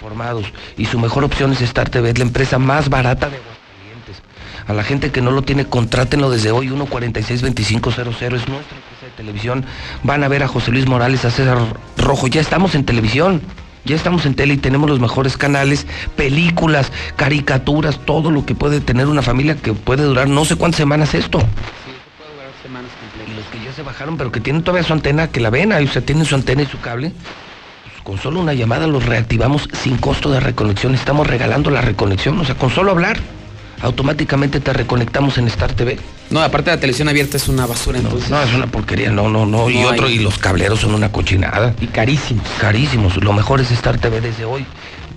informados. 0.00 0.46
Y 0.78 0.86
su 0.86 0.98
mejor 0.98 1.24
opción 1.24 1.52
es 1.52 1.60
Star 1.60 1.90
TV, 1.90 2.10
es 2.10 2.18
la 2.18 2.24
empresa 2.24 2.58
más 2.58 2.88
barata 2.88 3.28
de 3.28 3.36
Aguascalientes. 3.36 4.22
A 4.66 4.72
la 4.72 4.82
gente 4.82 5.10
que 5.10 5.20
no 5.20 5.30
lo 5.30 5.42
tiene, 5.42 5.66
contrátenlo 5.66 6.30
desde 6.30 6.52
hoy, 6.52 6.68
146-2500, 6.68 8.32
es 8.32 8.48
nuestra 8.48 8.76
empresa 8.76 9.04
de 9.04 9.10
televisión. 9.16 9.64
Van 10.02 10.24
a 10.24 10.28
ver 10.28 10.42
a 10.42 10.48
José 10.48 10.70
Luis 10.70 10.86
Morales, 10.86 11.24
a 11.24 11.30
César 11.30 11.58
Rojo, 11.98 12.28
ya 12.28 12.40
estamos 12.40 12.74
en 12.74 12.84
televisión. 12.84 13.42
Ya 13.82 13.96
estamos 13.96 14.26
en 14.26 14.34
tele 14.34 14.54
y 14.54 14.56
tenemos 14.58 14.90
los 14.90 15.00
mejores 15.00 15.38
canales, 15.38 15.86
películas, 16.14 16.92
caricaturas, 17.16 17.98
todo 18.04 18.30
lo 18.30 18.44
que 18.44 18.54
puede 18.54 18.82
tener 18.82 19.06
una 19.06 19.22
familia 19.22 19.56
que 19.56 19.72
puede 19.72 20.02
durar 20.04 20.28
no 20.28 20.44
sé 20.44 20.56
cuántas 20.56 20.76
semanas 20.76 21.14
esto. 21.14 21.38
Y 23.26 23.34
los 23.34 23.46
que 23.46 23.64
ya 23.64 23.72
se 23.72 23.82
bajaron, 23.82 24.18
pero 24.18 24.30
que 24.30 24.40
tienen 24.40 24.62
todavía 24.62 24.86
su 24.86 24.92
antena, 24.92 25.28
que 25.28 25.40
la 25.40 25.48
ven, 25.48 25.72
ahí, 25.72 25.86
o 25.86 25.88
sea, 25.90 26.02
tienen 26.02 26.26
su 26.26 26.34
antena 26.34 26.60
y 26.60 26.66
su 26.66 26.78
cable, 26.78 27.14
con 28.02 28.18
solo 28.18 28.40
una 28.40 28.54
llamada 28.54 28.86
los 28.86 29.06
reactivamos 29.06 29.68
sin 29.72 29.96
costo 29.96 30.30
de 30.30 30.40
reconexión. 30.40 30.94
Estamos 30.94 31.26
regalando 31.26 31.70
la 31.70 31.80
reconexión, 31.80 32.38
o 32.38 32.44
sea, 32.44 32.54
con 32.54 32.70
solo 32.70 32.90
hablar, 32.90 33.18
automáticamente 33.82 34.60
te 34.60 34.72
reconectamos 34.72 35.38
en 35.38 35.46
Star 35.48 35.72
TV. 35.72 35.98
No, 36.30 36.40
aparte 36.40 36.70
la 36.70 36.78
televisión 36.78 37.08
abierta 37.08 37.36
es 37.36 37.48
una 37.48 37.66
basura, 37.66 37.98
entonces. 37.98 38.30
No, 38.30 38.40
es 38.42 38.54
una 38.54 38.66
porquería, 38.66 39.10
no, 39.10 39.28
no, 39.28 39.46
no. 39.46 39.68
y 39.68 39.84
otro, 39.84 40.06
hay. 40.06 40.14
y 40.14 40.18
los 40.20 40.38
cableros 40.38 40.80
son 40.80 40.94
una 40.94 41.10
cochinada. 41.10 41.74
Y 41.80 41.86
carísimos. 41.86 42.46
Carísimos. 42.60 43.16
Lo 43.22 43.32
mejor 43.32 43.60
es 43.60 43.70
Star 43.72 43.98
TV 43.98 44.20
desde 44.20 44.44
hoy. 44.44 44.64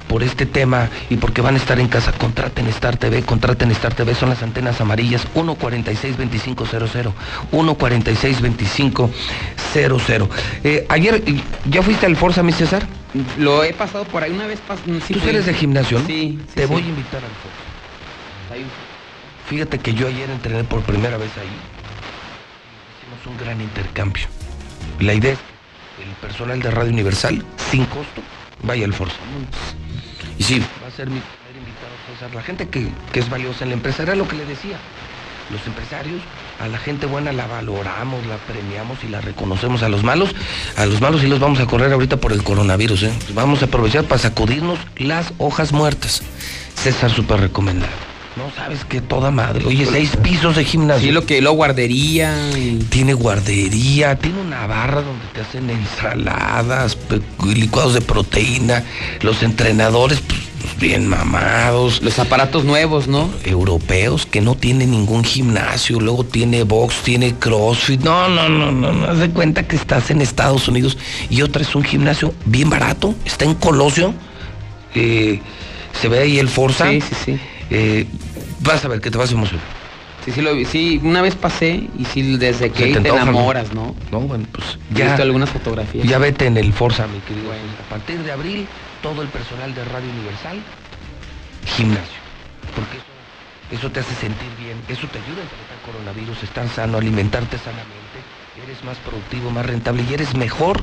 Por 0.08 0.22
este 0.24 0.46
tema 0.46 0.90
y 1.10 1.18
porque 1.18 1.42
van 1.42 1.56
a 1.56 1.58
estar 1.58 1.80
en 1.80 1.88
casa, 1.88 2.12
contraten 2.12 2.68
Star 2.68 2.98
TV, 2.98 3.24
contraten 3.24 3.72
Star 3.72 3.96
TV, 3.96 4.14
son 4.14 4.30
las 4.30 4.44
antenas 4.44 4.80
amarillas 4.80 5.26
146-2500, 5.34 7.12
146-2500. 7.52 9.10
Eh, 10.64 10.86
ayer, 10.90 11.24
¿ya 11.70 11.82
fuiste 11.82 12.06
al 12.06 12.16
Forza, 12.16 12.44
mi 12.44 12.52
César? 12.52 12.86
Lo 13.38 13.64
he 13.64 13.74
pasado 13.74 14.06
por 14.06 14.24
ahí 14.24 14.32
una 14.32 14.48
vez. 14.48 14.60
sí 15.08 15.14
¿Tú 15.14 15.20
fui. 15.20 15.30
eres 15.30 15.46
de 15.46 15.54
gimnasio? 15.54 16.00
no? 16.00 16.06
Sí. 16.08 16.40
sí, 16.48 16.56
Te 16.56 16.68
sí. 16.68 16.74
voy 16.74 16.82
a 16.84 16.88
invitar 16.88 17.22
al 17.24 17.32
Forza. 17.32 18.64
Fíjate 19.48 19.80
que 19.80 19.94
yo 19.94 20.08
ayer 20.08 20.30
entrené 20.30 20.64
por 20.64 20.82
primera 20.82 21.18
vez 21.18 21.30
ahí. 21.38 21.50
Hicimos 23.02 23.26
un 23.28 23.38
gran 23.44 23.60
intercambio. 23.62 24.26
La 25.00 25.14
idea 25.14 25.34
es 25.34 25.40
que 25.98 26.04
el 26.04 26.10
personal 26.22 26.62
de 26.62 26.72
Radio 26.72 26.92
Universal, 26.92 27.44
sin 27.72 27.86
costo, 27.86 28.22
vaya 28.64 28.86
al 28.86 28.94
Forza. 28.94 29.16
Y 30.38 30.44
sí, 30.44 30.60
va 30.60 30.88
a 30.88 30.92
ser 30.92 31.10
mi 31.10 31.20
primer 31.20 31.58
invitado, 31.58 31.92
César. 32.12 32.34
La 32.34 32.42
gente 32.42 32.68
que, 32.70 32.90
que 33.12 33.20
es 33.20 33.30
valiosa 33.30 33.64
en 33.64 33.70
la 33.70 33.76
empresa, 33.76 34.04
era 34.04 34.16
lo 34.16 34.28
que 34.28 34.36
le 34.36 34.46
decía. 34.46 34.78
Los 35.52 35.66
empresarios, 35.68 36.22
a 36.60 36.68
la 36.68 36.78
gente 36.78 37.06
buena 37.06 37.34
la 37.34 37.46
valoramos, 37.48 38.26
la 38.26 38.38
premiamos 38.38 39.04
y 39.04 39.10
la 39.10 39.22
reconocemos. 39.22 39.84
A 39.84 39.90
los 39.90 40.04
malos, 40.04 40.34
a 40.78 40.86
los 40.86 41.02
malos 41.02 41.22
sí 41.22 41.28
los 41.28 41.40
vamos 41.40 41.60
a 41.60 41.66
correr 41.66 41.92
ahorita 41.92 42.18
por 42.18 42.32
el 42.32 42.44
coronavirus. 42.44 43.04
¿eh? 43.04 43.14
Vamos 43.34 43.62
a 43.62 43.66
aprovechar 43.66 44.06
para 44.06 44.20
sacudirnos 44.20 44.80
las 44.98 45.34
hojas 45.38 45.74
muertas. 45.74 46.24
César, 46.76 47.12
súper 47.12 47.42
recomendado. 47.42 48.13
No 48.36 48.50
sabes 48.56 48.84
que 48.86 49.00
toda 49.00 49.30
madre. 49.30 49.66
Oye, 49.66 49.86
seis 49.86 50.16
pisos 50.24 50.56
de 50.56 50.66
gimnasio. 50.66 51.08
Sí, 51.08 51.12
lo 51.12 51.26
que 51.26 51.42
lo 51.42 51.52
guardería. 51.52 52.36
Tiene 52.90 53.14
guardería, 53.14 54.16
tiene 54.16 54.42
una 54.42 54.66
barra 54.66 55.02
donde 55.02 55.26
te 55.34 55.42
hacen 55.42 55.70
ensaladas, 55.70 56.98
licuados 57.46 57.94
de 57.94 58.02
proteína. 58.02 58.84
Los 59.22 59.44
entrenadores, 59.44 60.20
pues, 60.22 60.80
bien 60.80 61.08
mamados. 61.08 62.02
Los 62.02 62.18
aparatos 62.18 62.64
nuevos, 62.66 63.08
¿no? 63.08 63.30
Europeos 63.44 64.26
que 64.26 64.42
no 64.42 64.56
tienen 64.56 64.90
ningún 64.90 65.24
gimnasio. 65.24 66.00
Luego 66.00 66.24
tiene 66.24 66.64
box, 66.64 67.04
tiene 67.04 67.36
crossfit. 67.36 68.02
No, 68.02 68.28
no, 68.30 68.50
no, 68.50 68.72
no. 68.72 68.94
No 68.94 69.12
haz 69.12 69.20
de 69.20 69.30
cuenta 69.30 69.68
que 69.68 69.76
estás 69.76 70.10
en 70.10 70.22
Estados 70.22 70.68
Unidos. 70.68 70.98
Y 71.30 71.44
otra 71.44 71.62
es 71.62 71.76
un 71.76 71.84
gimnasio 71.84 72.34
bien 72.46 72.72
barato. 72.72 73.14
Está 73.26 73.46
en 73.46 73.54
Colosio. 73.54 74.16
Eh, 74.96 75.40
se 76.02 76.08
ve 76.08 76.20
ahí 76.20 76.40
el 76.40 76.50
Forza. 76.50 76.90
Sí, 76.90 77.02
sí, 77.02 77.16
sí. 77.26 77.40
Eh, 77.74 78.06
vas 78.60 78.86
a 78.86 78.88
ver 78.88 79.02
que 79.02 79.10
te 79.10 79.18
vas 79.18 79.32
a 79.32 79.34
emocionar. 79.34 79.66
Sí, 80.24 80.32
sí, 80.32 80.42
lo 80.42 80.56
vi. 80.56 80.64
Sí, 80.64 81.02
una 81.04 81.22
vez 81.22 81.36
pasé 81.36 81.90
y 81.98 82.06
sí, 82.06 82.38
desde 82.38 82.70
que 82.70 82.94
te 82.94 83.10
enamoras, 83.10 83.74
¿no? 83.74 83.96
No, 84.12 84.22
bueno, 84.22 84.46
pues 84.52 84.78
ya. 84.94 85.08
visto 85.08 85.24
algunas 85.24 85.50
fotografías. 85.50 86.08
Ya 86.08 86.20
vete 86.20 86.46
en 86.46 86.56
el 86.58 86.72
Forza, 86.72 87.08
mi 87.08 87.20
querido. 87.20 87.52
A 87.52 87.90
partir 87.90 88.20
de 88.24 88.32
abril, 88.32 88.68
todo 89.02 89.24
el 89.24 89.28
personal 89.28 89.74
de 89.74 89.84
Radio 89.86 90.08
Universal, 90.12 90.60
gimnasio. 91.76 92.22
Porque 92.76 92.98
eso, 92.98 93.80
eso 93.82 93.92
te 93.92 94.00
hace 94.02 94.16
sentir 94.16 94.50
bien, 94.60 94.78
eso 94.88 95.08
te 95.08 95.18
ayuda 95.18 95.42
a 95.42 95.44
enfrentar 95.44 95.78
coronavirus, 95.84 96.44
estar 96.44 96.70
sano, 96.70 97.00
alimentarte 97.00 97.58
sanamente, 97.58 98.22
eres 98.64 98.84
más 98.86 98.98
productivo, 98.98 99.50
más 99.50 99.66
rentable 99.66 100.06
y 100.10 100.14
eres 100.14 100.36
mejor 100.36 100.80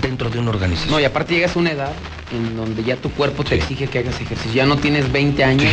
dentro 0.00 0.30
de 0.30 0.38
una 0.38 0.50
organización. 0.50 0.92
No, 0.92 1.00
y 1.00 1.04
aparte 1.04 1.34
llegas 1.34 1.56
a 1.56 1.58
una 1.58 1.70
edad 1.72 1.92
en 2.30 2.56
donde 2.56 2.82
ya 2.84 2.96
tu 2.96 3.10
cuerpo 3.12 3.44
te 3.44 3.54
exige 3.56 3.88
que 3.88 3.98
hagas 4.00 4.20
ejercicio. 4.20 4.52
Ya 4.52 4.66
no 4.66 4.78
tienes 4.78 5.10
20 5.12 5.44
años 5.44 5.72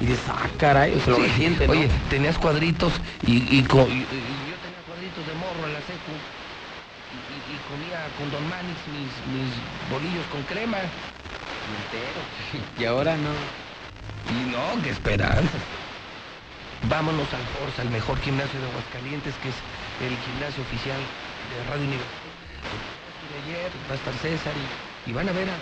y 0.00 0.06
dices, 0.06 0.24
ah, 0.28 0.48
caray, 0.58 0.94
o 0.94 1.00
sea, 1.00 1.10
lo 1.12 1.16
Sí, 1.16 1.22
reciente, 1.24 1.66
¿no? 1.66 1.72
Oye, 1.72 1.88
tenías 2.10 2.38
cuadritos 2.38 2.92
y, 3.26 3.56
y 3.58 3.62
co- 3.64 3.86
y- 3.88 3.92
y 3.92 4.50
yo 4.50 4.56
tenía 4.58 4.78
cuadritos 4.86 5.26
de 5.26 5.34
morro 5.34 5.66
en 5.66 5.72
la 5.72 5.80
secu 5.80 6.12
y, 7.12 7.58
comía 7.68 8.08
con 8.18 8.30
Don 8.30 8.48
Manix 8.48 8.76
mis, 8.88 9.12
mis 9.26 9.50
bolillos 9.88 10.26
con 10.26 10.42
crema. 10.42 10.78
Entero. 10.78 12.20
Y 12.78 12.84
ahora 12.84 13.16
no. 13.16 13.30
Y 14.28 14.50
no, 14.50 14.82
qué 14.82 14.90
esperanza. 14.90 15.58
Vámonos 16.88 17.32
al 17.32 17.46
Forza, 17.46 17.82
el 17.82 17.90
mejor 17.90 18.18
gimnasio 18.20 18.60
de 18.60 18.66
Aguascalientes, 18.66 19.34
que 19.38 19.48
es 19.48 19.54
el 20.00 20.18
gimnasio 20.18 20.62
oficial 20.62 21.00
de 21.48 21.62
Radio 21.64 21.84
Universal. 21.86 22.30
Ayer, 23.44 23.70
va 23.88 23.92
a 23.92 23.96
estar 23.96 24.14
César 24.22 24.52
y, 25.06 25.10
y 25.10 25.12
van 25.12 25.28
a 25.28 25.32
ver 25.32 25.48
a 25.48 25.52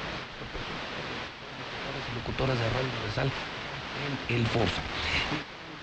locutoras 2.14 2.58
de 2.58 2.64
Radio 2.68 2.88
Universal 2.94 3.30
en 4.28 4.36
el 4.36 4.46
Forza. 4.46 4.82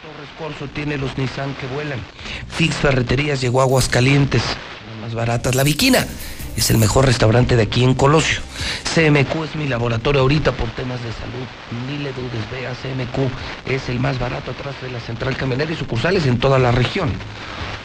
Torres 0.02 0.30
Corso 0.38 0.72
tiene 0.74 0.98
los 0.98 1.18
Nissan 1.18 1.54
que 1.56 1.68
vuelan. 1.68 2.00
Fix 2.50 2.76
Ferreterías 2.76 3.42
llegó 3.42 3.60
a 3.60 3.64
Aguascalientes, 3.64 4.44
las 4.44 5.02
más 5.02 5.14
baratas. 5.14 5.56
La 5.56 5.64
Viquina 5.64 6.08
es 6.60 6.70
el 6.70 6.78
mejor 6.78 7.06
restaurante 7.06 7.56
de 7.56 7.64
aquí 7.64 7.84
en 7.84 7.94
Colosio. 7.94 8.42
CMQ 8.94 9.46
es 9.46 9.56
mi 9.56 9.68
laboratorio 9.68 10.22
ahorita 10.22 10.52
por 10.52 10.70
temas 10.72 11.02
de 11.02 11.12
salud. 11.14 11.48
Ni 11.88 11.98
le 11.98 12.12
dudes, 12.12 12.44
vea, 12.52 12.74
CMQ 12.74 13.32
es 13.66 13.88
el 13.88 14.00
más 14.00 14.20
barato 14.20 14.52
atrás 14.52 14.76
de 14.82 14.92
la 14.92 15.00
central 15.00 15.38
camionera 15.38 15.72
y 15.72 15.76
sucursales 15.76 16.26
en 16.26 16.38
toda 16.38 16.60
la 16.60 16.72
región. 16.72 17.12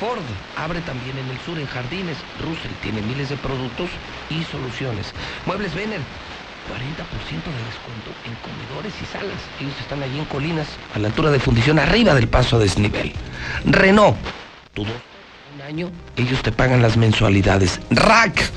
Ford 0.01 0.19
abre 0.57 0.81
también 0.81 1.17
en 1.17 1.31
el 1.31 1.39
sur, 1.47 1.57
en 1.57 1.67
Jardines. 1.69 2.17
Russell 2.43 2.73
tiene 2.83 3.01
miles 3.03 3.29
de 3.29 3.37
productos 3.37 3.91
y 4.29 4.43
soluciones. 4.51 5.13
Muebles 5.47 5.73
Vener, 5.73 6.01
40% 6.67 6.75
de 6.75 7.63
descuento 7.71 8.11
en 8.27 8.35
comedores 8.43 8.93
y 9.01 9.07
salas. 9.07 9.41
Ellos 9.61 9.75
están 9.81 10.03
allí 10.03 10.19
en 10.19 10.25
Colinas, 10.25 10.67
a 10.95 10.99
la 10.99 11.09
altura 11.09 11.31
de 11.31 11.39
fundición, 11.39 11.79
arriba 11.79 12.13
del 12.15 12.27
paso 12.27 12.57
a 12.57 12.59
desnivel. 12.59 13.13
Renault, 13.67 14.17
tu 14.75 14.85
año, 15.63 15.91
ellos 16.17 16.43
te 16.43 16.53
pagan 16.53 16.83
las 16.83 16.97
mensualidades. 16.97 17.81
Rack, 17.91 18.51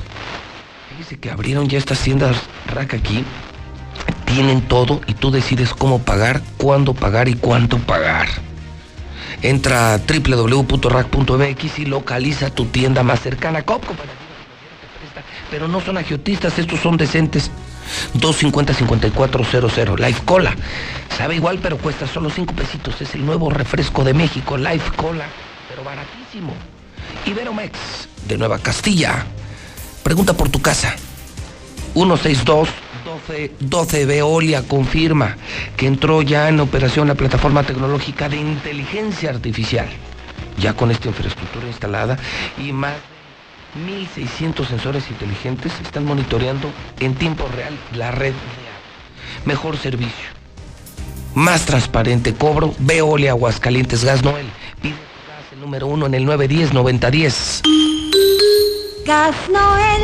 fíjese 0.90 1.20
que 1.20 1.32
abrieron 1.32 1.68
ya 1.68 1.78
estas 1.78 2.00
tiendas 2.00 2.38
Rack 2.68 2.94
aquí. 2.94 3.24
Tienen 4.26 4.62
todo 4.62 5.02
y 5.08 5.14
tú 5.14 5.32
decides 5.32 5.74
cómo 5.74 6.00
pagar, 6.00 6.42
cuándo 6.58 6.94
pagar 6.94 7.28
y 7.28 7.36
cuánto 7.36 7.78
pagar. 7.80 8.28
Entra 9.42 9.94
a 9.94 9.98
www.rack.mx 10.00 11.80
y 11.80 11.86
localiza 11.86 12.50
tu 12.50 12.66
tienda 12.66 13.04
más 13.04 13.22
cercana. 13.22 13.64
Copco 13.64 13.94
para 13.94 14.12
pero 15.50 15.68
no 15.68 15.82
son 15.82 15.98
agiotistas, 15.98 16.58
estos 16.60 16.80
son 16.80 16.98
decentes. 16.98 17.50
250-5400. 18.16 19.98
Life 19.98 20.22
Cola. 20.26 20.56
Sabe 21.18 21.36
igual, 21.36 21.60
pero 21.62 21.78
cuesta 21.78 22.06
solo 22.06 22.30
5 22.30 22.54
pesitos. 22.54 23.02
Es 23.02 23.16
el 23.16 23.26
nuevo 23.26 23.50
refresco 23.50 24.04
de 24.04 24.14
México. 24.14 24.58
Life 24.58 24.92
Cola, 24.96 25.26
pero 25.70 25.84
baratísimo. 25.84 26.54
Iberomex, 27.26 28.08
de 28.28 28.38
Nueva 28.38 28.60
Castilla. 28.60 29.26
Pregunta 30.04 30.34
por 30.34 30.50
tu 30.50 30.62
casa. 30.62 30.96
162 31.94 32.70
12 33.06 33.52
12 33.60 34.06
Veolia 34.06 34.68
confirma 34.68 35.38
que 35.76 35.88
entró 35.88 36.22
ya 36.22 36.50
en 36.50 36.60
operación 36.60 37.08
la 37.08 37.16
plataforma 37.16 37.64
tecnológica 37.64 38.30
de 38.30 38.38
inteligencia 38.38 39.30
artificial. 39.30 39.88
Ya 40.60 40.74
con 40.74 40.92
esta 40.92 41.08
infraestructura 41.08 41.68
instalada 41.68 42.18
y 42.58 42.72
más 42.72 42.94
de 42.94 43.18
1.600 43.78 44.68
sensores 44.68 45.10
inteligentes 45.10 45.72
están 45.84 46.06
monitoreando 46.06 46.72
en 47.00 47.16
tiempo 47.16 47.48
real 47.56 47.78
la 47.94 48.12
red. 48.12 48.34
Mejor 49.46 49.78
servicio, 49.78 50.26
más 51.36 51.66
transparente 51.66 52.34
cobro, 52.34 52.74
Veolia 52.80 53.32
Aguascalientes 53.32 54.04
Gas 54.04 54.24
Noel. 54.24 54.48
Número 55.68 55.88
uno 55.88 56.06
en 56.06 56.14
el 56.14 56.26
910-9010. 56.26 57.62
Gas 59.06 59.36
Noel. 59.52 60.02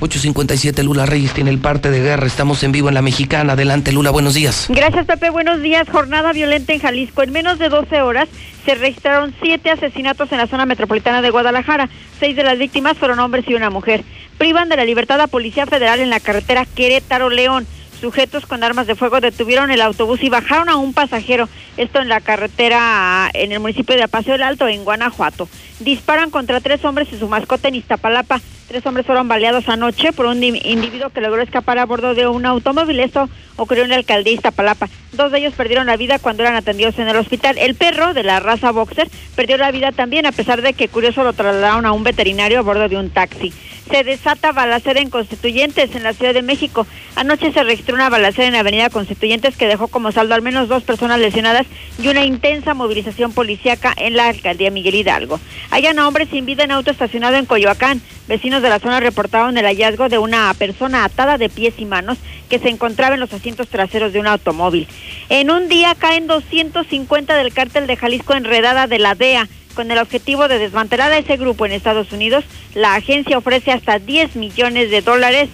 857 0.00 0.82
Lula 0.82 1.06
Reyes 1.06 1.32
tiene 1.32 1.48
el 1.48 1.58
parte 1.58 1.90
de 1.90 2.02
guerra. 2.02 2.26
Estamos 2.26 2.62
en 2.64 2.72
vivo 2.72 2.88
en 2.88 2.94
la 2.94 3.00
mexicana. 3.00 3.54
Adelante 3.54 3.92
Lula, 3.92 4.10
buenos 4.10 4.34
días. 4.34 4.66
Gracias, 4.68 5.06
Pepe. 5.06 5.30
Buenos 5.30 5.62
días. 5.62 5.88
Jornada 5.88 6.34
violenta 6.34 6.74
en 6.74 6.80
Jalisco. 6.80 7.22
En 7.22 7.32
menos 7.32 7.58
de 7.58 7.70
12 7.70 8.02
horas 8.02 8.28
se 8.66 8.74
registraron 8.74 9.34
siete 9.40 9.70
asesinatos 9.70 10.30
en 10.30 10.36
la 10.36 10.46
zona 10.46 10.66
metropolitana 10.66 11.22
de 11.22 11.30
Guadalajara. 11.30 11.88
Seis 12.20 12.36
de 12.36 12.42
las 12.42 12.58
víctimas 12.58 12.98
fueron 12.98 13.20
hombres 13.20 13.46
y 13.48 13.54
una 13.54 13.70
mujer. 13.70 14.04
Privan 14.36 14.68
de 14.68 14.76
la 14.76 14.84
libertad 14.84 15.18
a 15.22 15.28
Policía 15.28 15.64
Federal 15.64 16.00
en 16.00 16.10
la 16.10 16.20
carretera 16.20 16.66
Querétaro-León. 16.66 17.66
Sujetos 18.04 18.44
con 18.44 18.62
armas 18.62 18.86
de 18.86 18.96
fuego 18.96 19.18
detuvieron 19.22 19.70
el 19.70 19.80
autobús 19.80 20.22
y 20.22 20.28
bajaron 20.28 20.68
a 20.68 20.76
un 20.76 20.92
pasajero. 20.92 21.48
Esto 21.78 22.02
en 22.02 22.10
la 22.10 22.20
carretera 22.20 23.30
en 23.32 23.50
el 23.50 23.60
municipio 23.60 23.96
de 23.96 24.02
Apaseo 24.02 24.34
del 24.34 24.42
Alto, 24.42 24.68
en 24.68 24.84
Guanajuato. 24.84 25.48
Disparan 25.80 26.28
contra 26.30 26.60
tres 26.60 26.84
hombres 26.84 27.08
y 27.14 27.16
su 27.18 27.28
mascota 27.28 27.68
en 27.68 27.76
Iztapalapa. 27.76 28.42
Tres 28.68 28.84
hombres 28.84 29.06
fueron 29.06 29.26
baleados 29.26 29.70
anoche 29.70 30.12
por 30.12 30.26
un 30.26 30.38
di- 30.38 30.60
individuo 30.66 31.08
que 31.08 31.22
logró 31.22 31.40
escapar 31.40 31.78
a 31.78 31.86
bordo 31.86 32.12
de 32.14 32.26
un 32.26 32.44
automóvil. 32.44 33.00
Esto 33.00 33.30
ocurrió 33.56 33.84
en 33.84 33.90
la 33.90 33.96
alcaldía 33.96 34.32
de 34.32 34.36
Iztapalapa. 34.36 34.90
Dos 35.12 35.32
de 35.32 35.38
ellos 35.38 35.54
perdieron 35.54 35.86
la 35.86 35.96
vida 35.96 36.18
cuando 36.18 36.42
eran 36.42 36.56
atendidos 36.56 36.98
en 36.98 37.08
el 37.08 37.16
hospital. 37.16 37.56
El 37.56 37.74
perro 37.74 38.12
de 38.12 38.22
la 38.22 38.38
raza 38.38 38.70
boxer 38.70 39.08
perdió 39.34 39.56
la 39.56 39.70
vida 39.70 39.92
también, 39.92 40.26
a 40.26 40.32
pesar 40.32 40.60
de 40.60 40.74
que 40.74 40.88
curioso 40.88 41.24
lo 41.24 41.32
trasladaron 41.32 41.86
a 41.86 41.92
un 41.92 42.04
veterinario 42.04 42.58
a 42.58 42.62
bordo 42.62 42.86
de 42.86 42.98
un 42.98 43.08
taxi. 43.08 43.50
Se 43.90 44.02
desata 44.02 44.52
balacera 44.52 45.00
en 45.00 45.10
Constituyentes, 45.10 45.94
en 45.94 46.02
la 46.02 46.14
Ciudad 46.14 46.32
de 46.32 46.42
México. 46.42 46.86
Anoche 47.16 47.52
se 47.52 47.62
registró 47.62 47.94
una 47.94 48.08
balacera 48.08 48.48
en 48.48 48.54
Avenida 48.54 48.88
Constituyentes 48.88 49.56
que 49.56 49.66
dejó 49.66 49.88
como 49.88 50.10
saldo 50.10 50.34
al 50.34 50.42
menos 50.42 50.68
dos 50.68 50.82
personas 50.82 51.20
lesionadas 51.20 51.66
y 52.02 52.08
una 52.08 52.24
intensa 52.24 52.74
movilización 52.74 53.32
policíaca 53.32 53.92
en 53.96 54.16
la 54.16 54.28
alcaldía 54.28 54.70
Miguel 54.70 54.94
Hidalgo. 54.94 55.38
Hallan 55.70 55.98
a 55.98 56.08
hombre 56.08 56.26
sin 56.26 56.46
vida 56.46 56.64
en 56.64 56.70
auto 56.70 56.90
estacionado 56.90 57.36
en 57.36 57.46
Coyoacán. 57.46 58.00
Vecinos 58.26 58.62
de 58.62 58.70
la 58.70 58.78
zona 58.78 59.00
reportaron 59.00 59.58
el 59.58 59.66
hallazgo 59.66 60.08
de 60.08 60.18
una 60.18 60.52
persona 60.54 61.04
atada 61.04 61.36
de 61.36 61.50
pies 61.50 61.74
y 61.76 61.84
manos 61.84 62.16
que 62.48 62.58
se 62.58 62.70
encontraba 62.70 63.14
en 63.14 63.20
los 63.20 63.32
asientos 63.34 63.68
traseros 63.68 64.12
de 64.12 64.20
un 64.20 64.26
automóvil. 64.26 64.88
En 65.28 65.50
un 65.50 65.68
día 65.68 65.94
caen 65.94 66.26
250 66.26 67.36
del 67.36 67.52
cártel 67.52 67.86
de 67.86 67.96
Jalisco 67.96 68.34
enredada 68.34 68.86
de 68.86 68.98
la 68.98 69.14
DEA. 69.14 69.48
Con 69.74 69.90
el 69.90 69.98
objetivo 69.98 70.48
de 70.48 70.58
desmantelar 70.58 71.12
a 71.12 71.18
ese 71.18 71.36
grupo 71.36 71.66
en 71.66 71.72
Estados 71.72 72.12
Unidos, 72.12 72.44
la 72.74 72.94
agencia 72.94 73.38
ofrece 73.38 73.72
hasta 73.72 73.98
10 73.98 74.36
millones 74.36 74.90
de 74.90 75.02
dólares 75.02 75.48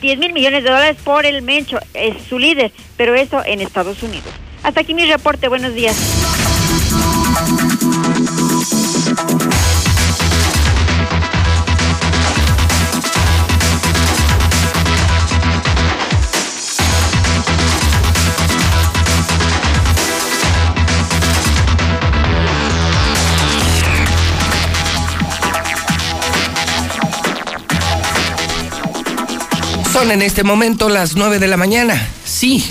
10 0.00 0.18
mil 0.18 0.32
millones 0.32 0.64
de 0.64 0.70
dólares 0.70 0.96
por 1.02 1.24
el 1.26 1.42
Mencho, 1.42 1.78
es 1.94 2.16
su 2.28 2.38
líder, 2.38 2.72
pero 2.96 3.14
eso 3.14 3.42
en 3.44 3.60
Estados 3.60 4.02
Unidos. 4.02 4.28
Hasta 4.62 4.80
aquí 4.80 4.94
mi 4.94 5.06
reporte, 5.06 5.48
buenos 5.48 5.74
días. 5.74 5.96
En 30.10 30.20
este 30.20 30.42
momento 30.42 30.88
las 30.88 31.14
9 31.14 31.38
de 31.38 31.46
la 31.46 31.56
mañana. 31.56 32.08
Sí. 32.24 32.64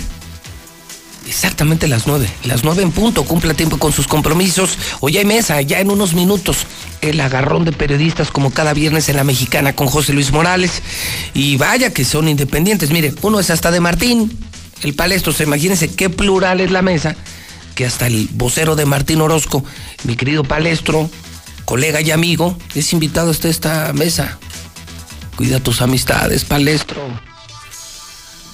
Exactamente 1.26 1.88
las 1.88 2.06
nueve. 2.06 2.28
Las 2.44 2.66
nueve 2.66 2.84
en 2.84 2.92
punto. 2.92 3.24
Cumpla 3.24 3.54
tiempo 3.54 3.78
con 3.78 3.94
sus 3.94 4.06
compromisos. 4.06 4.78
Hoy 5.00 5.18
hay 5.18 5.24
mesa, 5.24 5.62
ya 5.62 5.80
en 5.80 5.90
unos 5.90 6.14
minutos. 6.14 6.68
El 7.00 7.22
agarrón 7.22 7.64
de 7.64 7.72
periodistas 7.72 8.32
como 8.32 8.52
cada 8.52 8.74
viernes 8.74 9.08
en 9.08 9.16
la 9.16 9.24
mexicana 9.24 9.74
con 9.74 9.88
José 9.88 10.12
Luis 10.12 10.32
Morales. 10.32 10.84
Y 11.34 11.56
vaya 11.56 11.94
que 11.94 12.04
son 12.04 12.28
independientes. 12.28 12.92
Mire, 12.92 13.14
uno 13.22 13.40
es 13.40 13.50
hasta 13.50 13.72
de 13.72 13.80
Martín, 13.80 14.38
el 14.84 14.94
palestro. 14.94 15.32
Se 15.32 15.44
imagínense 15.44 15.96
qué 15.96 16.10
plural 16.10 16.60
es 16.60 16.70
la 16.70 16.82
mesa. 16.82 17.16
Que 17.76 17.86
hasta 17.86 18.08
el 18.08 18.28
vocero 18.34 18.76
de 18.76 18.86
Martín 18.86 19.22
Orozco, 19.22 19.64
mi 20.04 20.18
querido 20.18 20.44
palestro, 20.44 21.10
colega 21.64 22.02
y 22.02 22.12
amigo, 22.12 22.58
es 22.76 22.92
invitado 22.92 23.32
hasta 23.32 23.48
esta 23.48 23.94
mesa. 23.94 24.38
Cuida 25.42 25.60
tus 25.60 25.82
amistades, 25.82 26.46
palestro. 26.46 27.02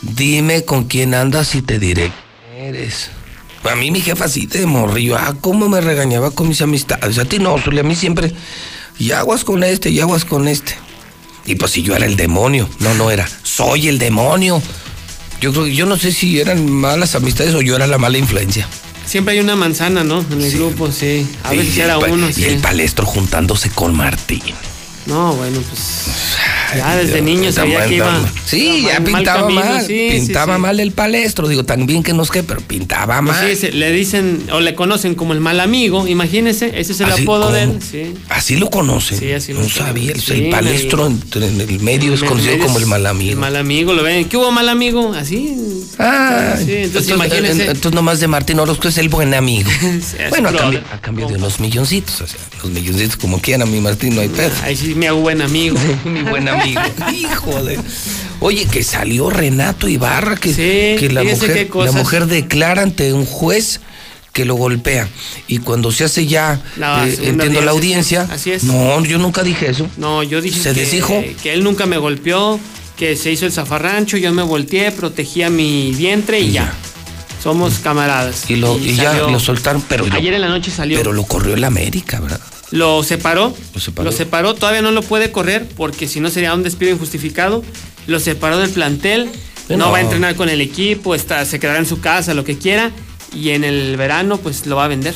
Dime 0.01 0.63
con 0.63 0.85
quién 0.85 1.15
andas 1.15 1.53
y 1.53 1.61
te 1.61 1.79
diré 1.79 2.13
quién 2.53 2.75
eres. 2.75 3.09
A 3.69 3.75
mí 3.75 3.91
mi 3.91 3.99
jefa 3.99 4.29
sí 4.29 4.47
te 4.47 4.65
morrió. 4.65 5.17
Ah, 5.17 5.35
cómo 5.41 5.67
me 5.67 5.81
regañaba 5.81 6.31
con 6.31 6.47
mis 6.47 6.61
amistades. 6.61 7.17
A 7.17 7.25
ti 7.25 7.39
no, 7.39 7.57
Zuli, 7.59 7.79
a 7.79 7.83
mí 7.83 7.93
siempre. 7.93 8.31
Y 8.97 9.11
aguas 9.11 9.43
con 9.43 9.65
este, 9.65 9.89
y 9.89 9.99
aguas 9.99 10.23
con 10.23 10.47
este. 10.47 10.77
Y 11.45 11.55
pues 11.55 11.73
si 11.73 11.83
yo 11.83 11.93
era 11.93 12.05
el 12.05 12.15
demonio. 12.15 12.69
No, 12.79 12.93
no 12.93 13.11
era. 13.11 13.27
Soy 13.43 13.89
el 13.89 13.99
demonio. 13.99 14.61
Yo 15.41 15.51
creo 15.51 15.67
yo 15.67 15.85
no 15.87 15.97
sé 15.97 16.13
si 16.13 16.39
eran 16.39 16.71
malas 16.71 17.15
amistades 17.15 17.53
o 17.53 17.61
yo 17.61 17.75
era 17.75 17.85
la 17.85 17.97
mala 17.97 18.17
influencia. 18.17 18.65
Siempre 19.05 19.33
hay 19.33 19.41
una 19.41 19.57
manzana, 19.57 20.05
¿no? 20.05 20.21
En 20.31 20.41
el 20.41 20.53
grupo, 20.53 20.89
sí. 20.89 21.27
A 21.43 21.49
veces 21.49 21.79
el 21.79 21.81
era 21.81 21.97
uno, 21.97 22.29
Y 22.29 22.33
sí. 22.33 22.45
el 22.45 22.59
palestro 22.59 23.05
juntándose 23.05 23.71
con 23.71 23.93
Martín. 23.93 24.41
No, 25.05 25.33
bueno, 25.33 25.59
pues. 25.69 26.37
Ya 26.75 26.95
desde 26.97 27.21
niño 27.21 27.51
se 27.51 27.61
veía 27.61 27.85
que 27.85 27.95
iba. 27.95 28.19
Sí, 28.45 28.83
ya 28.87 28.99
mal- 28.99 29.03
pintaba 29.03 29.41
camino, 29.41 29.61
mal. 29.65 29.85
sí, 29.85 30.09
pintaba 30.11 30.55
sí. 30.55 30.61
mal 30.61 30.79
el 30.79 30.91
palestro. 30.91 31.47
Digo, 31.47 31.63
también 31.63 32.03
que 32.03 32.13
no 32.13 32.23
es 32.23 32.31
que, 32.31 32.43
pero 32.43 32.61
pintaba 32.61 33.21
Pues 33.21 33.37
mal. 33.37 33.49
sí, 33.49 33.55
se- 33.55 33.71
le 33.71 33.91
dicen 33.91 34.43
o 34.51 34.59
le 34.59 34.75
conocen 34.75 35.15
como 35.15 35.33
el 35.33 35.39
mal 35.39 35.59
amigo, 35.59 36.07
imagínese, 36.07 36.79
ese 36.79 36.91
es 36.93 36.99
el 37.01 37.11
Así 37.11 37.23
apodo 37.23 37.51
de 37.51 37.63
él. 37.63 37.79
Así 38.29 38.57
lo 38.57 38.69
conocen. 38.69 39.19
Sí, 39.19 39.31
así 39.31 39.53
lo 39.53 39.61
no 39.61 39.69
sabía. 39.69 40.11
el- 40.11 40.21
Sí, 40.21 40.33
el 40.33 40.43
en 40.45 40.51
palestro 40.51 41.07
en 41.07 41.21
el 41.61 41.79
medio 41.79 42.13
es 42.13 42.23
conocido 42.23 42.53
medio 42.53 42.65
como 42.65 42.79
el 42.79 42.85
mal 42.87 43.05
amigo. 43.05 43.31
El 43.31 43.37
mal 43.37 43.55
amigo, 43.55 43.93
lo 43.93 44.03
ven. 44.03 44.25
¿Qué 44.27 44.37
hubo 44.37 44.51
mal 44.51 44.67
amigo? 44.69 45.13
Así. 45.13 45.55
Ah, 45.99 46.53
sí, 46.57 46.61
entonces, 46.63 46.85
entonces, 46.85 47.15
imagínese. 47.15 47.61
entonces 47.65 47.93
nomás 47.93 48.19
de 48.19 48.27
Martín 48.27 48.59
Orozco 48.59 48.87
es 48.87 48.97
el 48.97 49.09
buen 49.09 49.33
amigo. 49.33 49.69
bueno, 50.29 50.49
a 50.49 50.53
cambio, 50.55 50.81
a 50.91 50.99
cambio 50.99 51.27
de 51.27 51.35
unos 51.35 51.59
milloncitos. 51.59 52.21
O 52.21 52.27
sea, 52.27 52.39
los 52.61 52.71
milloncitos 52.71 53.17
como 53.17 53.39
quieran, 53.41 53.71
mi 53.71 53.79
Martín, 53.79 54.15
no 54.15 54.21
hay 54.21 54.29
pedo. 54.29 54.51
Ahí 54.63 54.75
sí 54.75 54.93
me 54.95 55.07
hago 55.07 55.19
buen 55.21 55.41
amigo. 55.41 55.77
mi 56.05 56.21
buen 56.23 56.47
amigo. 56.47 56.56
Hijo 56.65 57.63
de. 57.63 57.79
Oye, 58.39 58.65
que 58.65 58.83
salió 58.83 59.29
Renato 59.29 59.87
Ibarra, 59.87 60.35
que, 60.35 60.51
que 60.99 61.09
la, 61.09 61.23
mujer, 61.23 61.65
la 61.65 61.67
cosas. 61.69 61.95
mujer 61.95 62.27
declara 62.27 62.83
ante 62.83 63.13
un 63.13 63.25
juez 63.25 63.79
que 64.33 64.45
lo 64.45 64.53
golpea. 64.55 65.07
Y 65.47 65.57
cuando 65.59 65.91
se 65.91 66.03
hace 66.03 66.27
ya, 66.27 66.61
eh, 66.77 67.17
entiendo 67.23 67.61
la 67.61 67.71
audiencia, 67.71 68.27
así 68.29 68.51
es. 68.51 68.63
No, 68.65 69.03
yo 69.03 69.17
nunca 69.17 69.41
dije 69.41 69.69
eso. 69.71 69.87
No, 69.97 70.21
yo 70.21 70.41
dije 70.41 70.59
¿Se 70.59 70.73
que, 70.73 70.81
desdijo? 70.81 71.23
que 71.41 71.53
él 71.53 71.63
nunca 71.63 71.87
me 71.87 71.97
golpeó, 71.97 72.59
que 72.95 73.15
se 73.15 73.31
hizo 73.31 73.47
el 73.47 73.51
zafarrancho, 73.51 74.17
yo 74.17 74.31
me 74.31 74.43
volteé, 74.43 74.91
protegía 74.91 75.49
mi 75.49 75.91
vientre 75.93 76.39
y, 76.39 76.51
ya. 76.51 76.71
Somos 77.41 77.79
camaradas. 77.79 78.49
Y, 78.49 78.57
lo, 78.57 78.77
y 78.77 78.95
ya 78.95 79.13
lo 79.13 79.39
soltaron, 79.39 79.83
pero, 79.87 80.05
Ayer 80.11 80.33
en 80.33 80.41
la 80.41 80.49
noche 80.49 80.69
salió. 80.69 80.97
pero 80.97 81.13
lo 81.13 81.23
corrió 81.23 81.53
el 81.55 81.63
América, 81.63 82.19
¿verdad? 82.19 82.41
Lo 82.71 83.03
separó. 83.03 83.55
Lo 83.73 83.79
separó. 83.79 84.09
Lo 84.09 84.15
separó. 84.15 84.55
Todavía 84.55 84.81
no 84.81 84.91
lo 84.91 85.01
puede 85.01 85.31
correr 85.31 85.67
porque 85.75 86.07
si 86.07 86.19
no 86.19 86.29
sería 86.29 86.53
un 86.53 86.63
despido 86.63 86.91
injustificado. 86.91 87.63
Lo 88.07 88.19
separó 88.19 88.57
del 88.57 88.69
plantel. 88.69 89.29
No 89.69 89.91
va 89.91 89.97
a 89.97 90.01
entrenar 90.01 90.35
con 90.35 90.49
el 90.49 90.61
equipo. 90.61 91.15
Está, 91.15 91.43
se 91.45 91.59
quedará 91.59 91.79
en 91.79 91.85
su 91.85 91.99
casa, 91.99 92.33
lo 92.33 92.43
que 92.43 92.57
quiera. 92.57 92.91
Y 93.33 93.49
en 93.49 93.63
el 93.63 93.97
verano, 93.97 94.37
pues 94.37 94.65
lo 94.65 94.75
va 94.75 94.85
a 94.85 94.87
vender. 94.87 95.13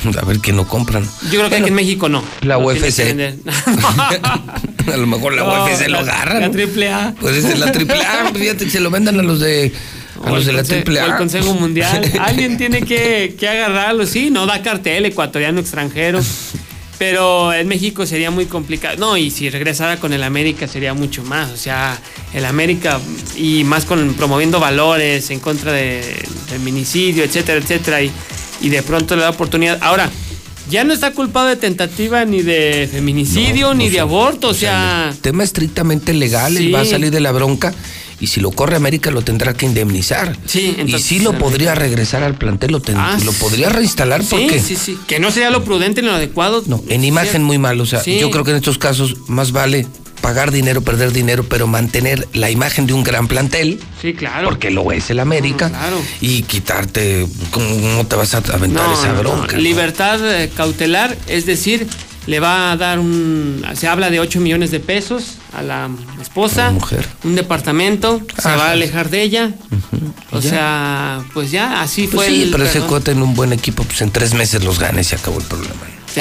A 0.20 0.24
ver 0.24 0.40
que 0.40 0.52
no 0.52 0.66
compran. 0.66 1.04
Yo 1.30 1.40
creo 1.40 1.50
que 1.50 1.56
aquí 1.56 1.68
en 1.68 1.74
México 1.74 2.08
no. 2.08 2.22
La 2.42 2.58
UFC. 2.58 3.00
A 4.92 4.96
lo 4.96 5.06
mejor 5.06 5.34
la 5.34 5.42
No, 5.44 5.64
UFC 5.64 5.88
lo 5.88 5.98
agarra. 5.98 6.40
La 6.40 6.46
¿no? 6.46 6.52
triple 6.52 6.90
A. 6.90 7.14
Pues 7.20 7.44
es 7.44 7.58
la 7.58 7.70
triple 7.70 8.02
A, 8.02 8.32
fíjate, 8.32 8.68
se 8.70 8.80
lo 8.80 8.90
vendan 8.90 9.18
a 9.18 9.22
los 9.22 9.40
de 9.40 9.72
a 10.24 10.30
los 10.30 10.46
de 10.46 10.52
la 10.52 10.62
triple 10.62 11.00
o 11.00 11.04
el 11.06 11.12
A. 11.12 11.16
Consejo 11.16 11.54
Mundial. 11.54 12.10
Alguien 12.20 12.56
tiene 12.58 12.82
que, 12.82 13.34
que 13.38 13.48
agarrarlo. 13.48 14.06
Sí, 14.06 14.30
no 14.30 14.46
da 14.46 14.62
cartel 14.62 15.06
ecuatoriano 15.06 15.60
extranjero. 15.60 16.20
Pero 16.98 17.54
en 17.54 17.66
México 17.66 18.04
sería 18.04 18.30
muy 18.30 18.44
complicado. 18.44 18.96
No, 18.98 19.16
y 19.16 19.30
si 19.30 19.48
regresara 19.48 19.96
con 19.96 20.12
el 20.12 20.22
América 20.22 20.68
sería 20.68 20.92
mucho 20.92 21.22
más. 21.24 21.50
O 21.50 21.56
sea, 21.56 21.98
el 22.34 22.44
América 22.44 23.00
y 23.38 23.64
más 23.64 23.86
con 23.86 24.12
promoviendo 24.14 24.60
valores 24.60 25.30
en 25.30 25.40
contra 25.40 25.72
de 25.72 26.02
feminicidio, 26.48 27.24
etcétera, 27.24 27.58
etcétera. 27.58 28.02
Y, 28.02 28.10
y 28.60 28.68
de 28.68 28.82
pronto 28.82 29.16
le 29.16 29.22
da 29.22 29.30
oportunidad. 29.30 29.78
Ahora, 29.80 30.10
ya 30.68 30.84
no 30.84 30.92
está 30.92 31.12
culpado 31.12 31.48
de 31.48 31.56
tentativa 31.56 32.26
ni 32.26 32.42
de 32.42 32.86
feminicidio 32.92 33.68
No, 33.68 33.74
ni 33.74 33.88
de 33.88 34.00
aborto. 34.00 34.48
O 34.48 34.54
sea, 34.54 35.10
Tema 35.22 35.42
estrictamente 35.42 36.12
legal, 36.12 36.54
él 36.54 36.64
Sí. 36.64 36.70
va 36.70 36.82
a 36.82 36.84
salir 36.84 37.10
de 37.10 37.20
la 37.20 37.32
bronca 37.32 37.72
y 38.20 38.26
si 38.28 38.40
lo 38.40 38.50
corre 38.50 38.76
América 38.76 39.10
lo 39.10 39.22
tendrá 39.22 39.54
que 39.54 39.66
indemnizar. 39.66 40.36
Sí, 40.46 40.74
y 40.76 40.80
entonces, 40.80 41.02
sí 41.02 41.18
lo 41.20 41.30
América. 41.30 41.44
podría 41.48 41.74
regresar 41.74 42.22
al 42.22 42.34
plantel, 42.36 42.72
lo, 42.72 42.80
ten- 42.80 42.96
Ah, 42.98 43.18
lo 43.24 43.32
podría 43.32 43.68
reinstalar 43.70 44.22
sí, 44.22 44.28
porque 44.30 44.60
sí, 44.60 44.76
sí. 44.76 44.98
Que 45.06 45.18
no 45.20 45.30
sería 45.30 45.50
lo 45.50 45.64
prudente 45.64 46.02
ni 46.02 46.08
lo 46.08 46.14
adecuado. 46.14 46.62
no, 46.66 46.82
en 46.88 47.04
imagen 47.04 47.42
muy 47.42 47.58
mal, 47.58 47.80
o 47.80 47.86
sea, 47.86 48.00
Sí. 48.02 48.18
yo 48.18 48.30
creo 48.30 48.44
que 48.44 48.50
en 48.50 48.58
estos 48.58 48.78
casos 48.78 49.16
más 49.28 49.52
vale 49.52 49.86
pagar 50.20 50.50
dinero, 50.50 50.82
perder 50.82 51.12
dinero, 51.12 51.44
pero 51.48 51.66
mantener 51.66 52.28
la 52.34 52.50
imagen 52.50 52.86
de 52.86 52.92
un 52.92 53.02
gran 53.02 53.26
plantel, 53.26 53.80
Sí, 54.02 54.12
claro. 54.12 54.48
porque 54.50 54.70
lo 54.70 54.92
es 54.92 55.08
el 55.08 55.18
América, 55.18 55.70
No, 55.70 55.78
claro. 55.78 55.96
y 56.20 56.42
quitarte, 56.42 57.26
¿cómo 57.50 58.06
te 58.06 58.16
vas 58.16 58.34
a 58.34 58.38
aventar 58.52 58.86
No, 58.86 58.92
esa 58.92 59.12
bronca? 59.14 59.56
no? 59.56 59.62
Libertad 59.62 60.20
eh, 60.42 60.50
cautelar, 60.54 61.16
es 61.26 61.46
decir, 61.46 61.86
le 62.30 62.38
va 62.40 62.70
a 62.70 62.76
dar 62.76 63.00
un. 63.00 63.62
Se 63.74 63.88
habla 63.88 64.08
de 64.08 64.20
8 64.20 64.40
millones 64.40 64.70
de 64.70 64.78
pesos 64.78 65.38
a 65.52 65.62
la 65.62 65.90
esposa, 66.22 66.66
La 66.66 66.70
mujer. 66.70 67.04
un 67.24 67.34
departamento, 67.34 68.20
se 68.40 68.48
Ajá. 68.48 68.56
va 68.56 68.68
a 68.68 68.70
alejar 68.72 69.10
de 69.10 69.22
ella. 69.22 69.50
O 70.30 70.38
ya. 70.38 70.50
sea, 70.50 71.24
pues 71.34 71.50
ya, 71.50 71.82
así 71.82 72.06
Pues 72.06 72.26
fue 72.26 72.34
sí, 72.34 72.42
el. 72.44 72.50
pero 72.52 72.64
ese 72.64 72.80
cuate 72.82 73.10
en 73.10 73.22
un 73.22 73.34
buen 73.34 73.52
equipo, 73.52 73.82
pues 73.82 74.00
en 74.02 74.10
tres 74.12 74.32
meses 74.34 74.62
los 74.62 74.78
gana 74.78 75.00
y 75.02 75.14
acabó 75.14 75.38
el 75.40 75.44
problema. 75.44 75.74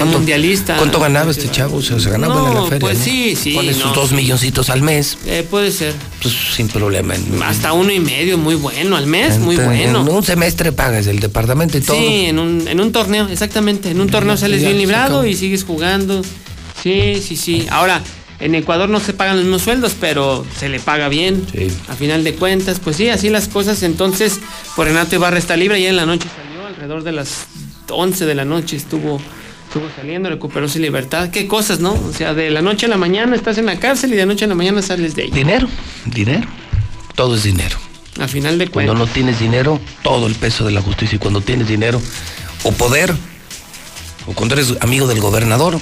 Mundialista. 0.05 0.77
¿Cuánto 0.77 0.99
ganaba 0.99 1.31
este 1.31 1.49
chavo? 1.49 1.77
O 1.77 1.81
sea, 1.81 1.99
se 1.99 2.09
ganaba 2.09 2.35
No, 2.35 2.41
buena 2.41 2.55
la 2.61 2.65
feria. 2.67 2.79
pues 2.79 2.97
¿no? 2.99 3.03
sí, 3.03 3.35
sí, 3.35 3.53
Pone 3.53 3.73
sus 3.73 3.85
no. 3.85 3.93
dos 3.93 4.11
milloncitos 4.11 4.69
al 4.69 4.81
mes, 4.81 5.17
Eh, 5.25 5.45
puede 5.49 5.71
ser. 5.71 5.93
pues 6.21 6.33
sin 6.55 6.67
problema. 6.67 7.15
En- 7.15 7.41
Hasta 7.43 7.73
uno 7.73 7.91
y 7.91 7.99
medio, 7.99 8.37
muy 8.37 8.55
bueno. 8.55 8.95
Al 8.95 9.07
mes, 9.07 9.39
muy 9.39 9.55
en- 9.55 9.65
bueno. 9.65 10.01
En 10.01 10.09
un 10.09 10.23
semestre 10.23 10.71
pagas 10.71 11.07
el 11.07 11.19
departamento 11.19 11.77
y 11.77 11.81
todo. 11.81 11.97
Sí, 11.97 12.25
en 12.27 12.39
un, 12.39 12.67
en 12.67 12.79
un 12.79 12.91
torneo, 12.91 13.27
exactamente. 13.27 13.89
En 13.91 13.99
un 14.01 14.09
torneo 14.09 14.37
sales 14.37 14.61
bien 14.61 14.77
librado 14.77 15.25
y 15.25 15.35
sigues 15.35 15.63
jugando. 15.63 16.21
Sí, 16.83 17.21
sí, 17.25 17.35
sí. 17.35 17.67
Ahora, 17.69 18.01
en 18.39 18.55
Ecuador 18.55 18.87
no 18.89 18.99
se 19.01 19.11
pagan 19.13 19.35
los 19.35 19.43
mismos 19.45 19.63
sueldos, 19.63 19.95
pero 19.99 20.45
se 20.57 20.69
le 20.69 20.79
paga 20.79 21.09
bien. 21.09 21.45
Sí. 21.51 21.67
A 21.89 21.95
final 21.95 22.23
de 22.23 22.35
cuentas, 22.35 22.79
pues 22.81 22.95
sí, 22.95 23.09
así 23.09 23.29
las 23.29 23.47
cosas. 23.49 23.83
Entonces, 23.83 24.39
pues 24.75 24.87
Renato 24.87 25.15
Ibarra 25.15 25.37
está 25.37 25.57
libre. 25.57 25.81
Ya 25.81 25.89
en 25.89 25.97
la 25.97 26.05
noche 26.05 26.27
salió, 26.35 26.65
alrededor 26.65 27.03
de 27.03 27.11
las 27.11 27.47
11 27.89 28.25
de 28.25 28.35
la 28.35 28.45
noche 28.45 28.77
estuvo, 28.77 29.19
estuvo 29.69 29.87
saliendo, 29.95 30.29
recuperó 30.29 30.67
su 30.67 30.79
libertad. 30.79 31.29
Qué 31.29 31.47
cosas, 31.47 31.79
¿no? 31.79 31.93
O 31.93 32.11
sea, 32.13 32.33
de 32.33 32.49
la 32.49 32.61
noche 32.61 32.87
a 32.87 32.89
la 32.89 32.97
mañana 32.97 33.35
estás 33.35 33.57
en 33.59 33.67
la 33.67 33.79
cárcel 33.79 34.11
y 34.13 34.15
de 34.17 34.25
noche 34.25 34.45
a 34.45 34.47
la 34.47 34.55
mañana 34.55 34.81
sales 34.81 35.15
de 35.15 35.23
ahí. 35.23 35.31
Dinero, 35.31 35.67
dinero. 36.05 36.47
Todo 37.15 37.35
es 37.35 37.43
dinero. 37.43 37.77
A 38.19 38.27
final 38.27 38.57
de 38.57 38.67
Cuando 38.67 38.93
cuentas. 38.93 39.07
no 39.07 39.13
tienes 39.13 39.39
dinero, 39.39 39.79
todo 40.03 40.27
el 40.27 40.35
peso 40.35 40.65
de 40.65 40.71
la 40.71 40.81
justicia. 40.81 41.15
Y 41.15 41.19
cuando 41.19 41.41
tienes 41.41 41.67
dinero 41.67 42.01
o 42.63 42.71
poder, 42.71 43.13
o 44.25 44.33
cuando 44.33 44.55
eres 44.55 44.73
amigo 44.81 45.07
del 45.07 45.19
gobernador, 45.21 45.79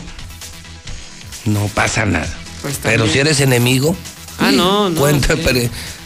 no 1.46 1.68
pasa 1.74 2.06
nada. 2.06 2.32
Pues 2.62 2.80
Pero 2.84 3.08
si 3.08 3.20
eres 3.20 3.40
enemigo, 3.40 3.96
Ah, 4.40 4.52
no, 4.52 4.90
no. 4.90 5.00
cuenta, 5.00 5.36
sí. 5.36 5.42
pero 5.44 5.60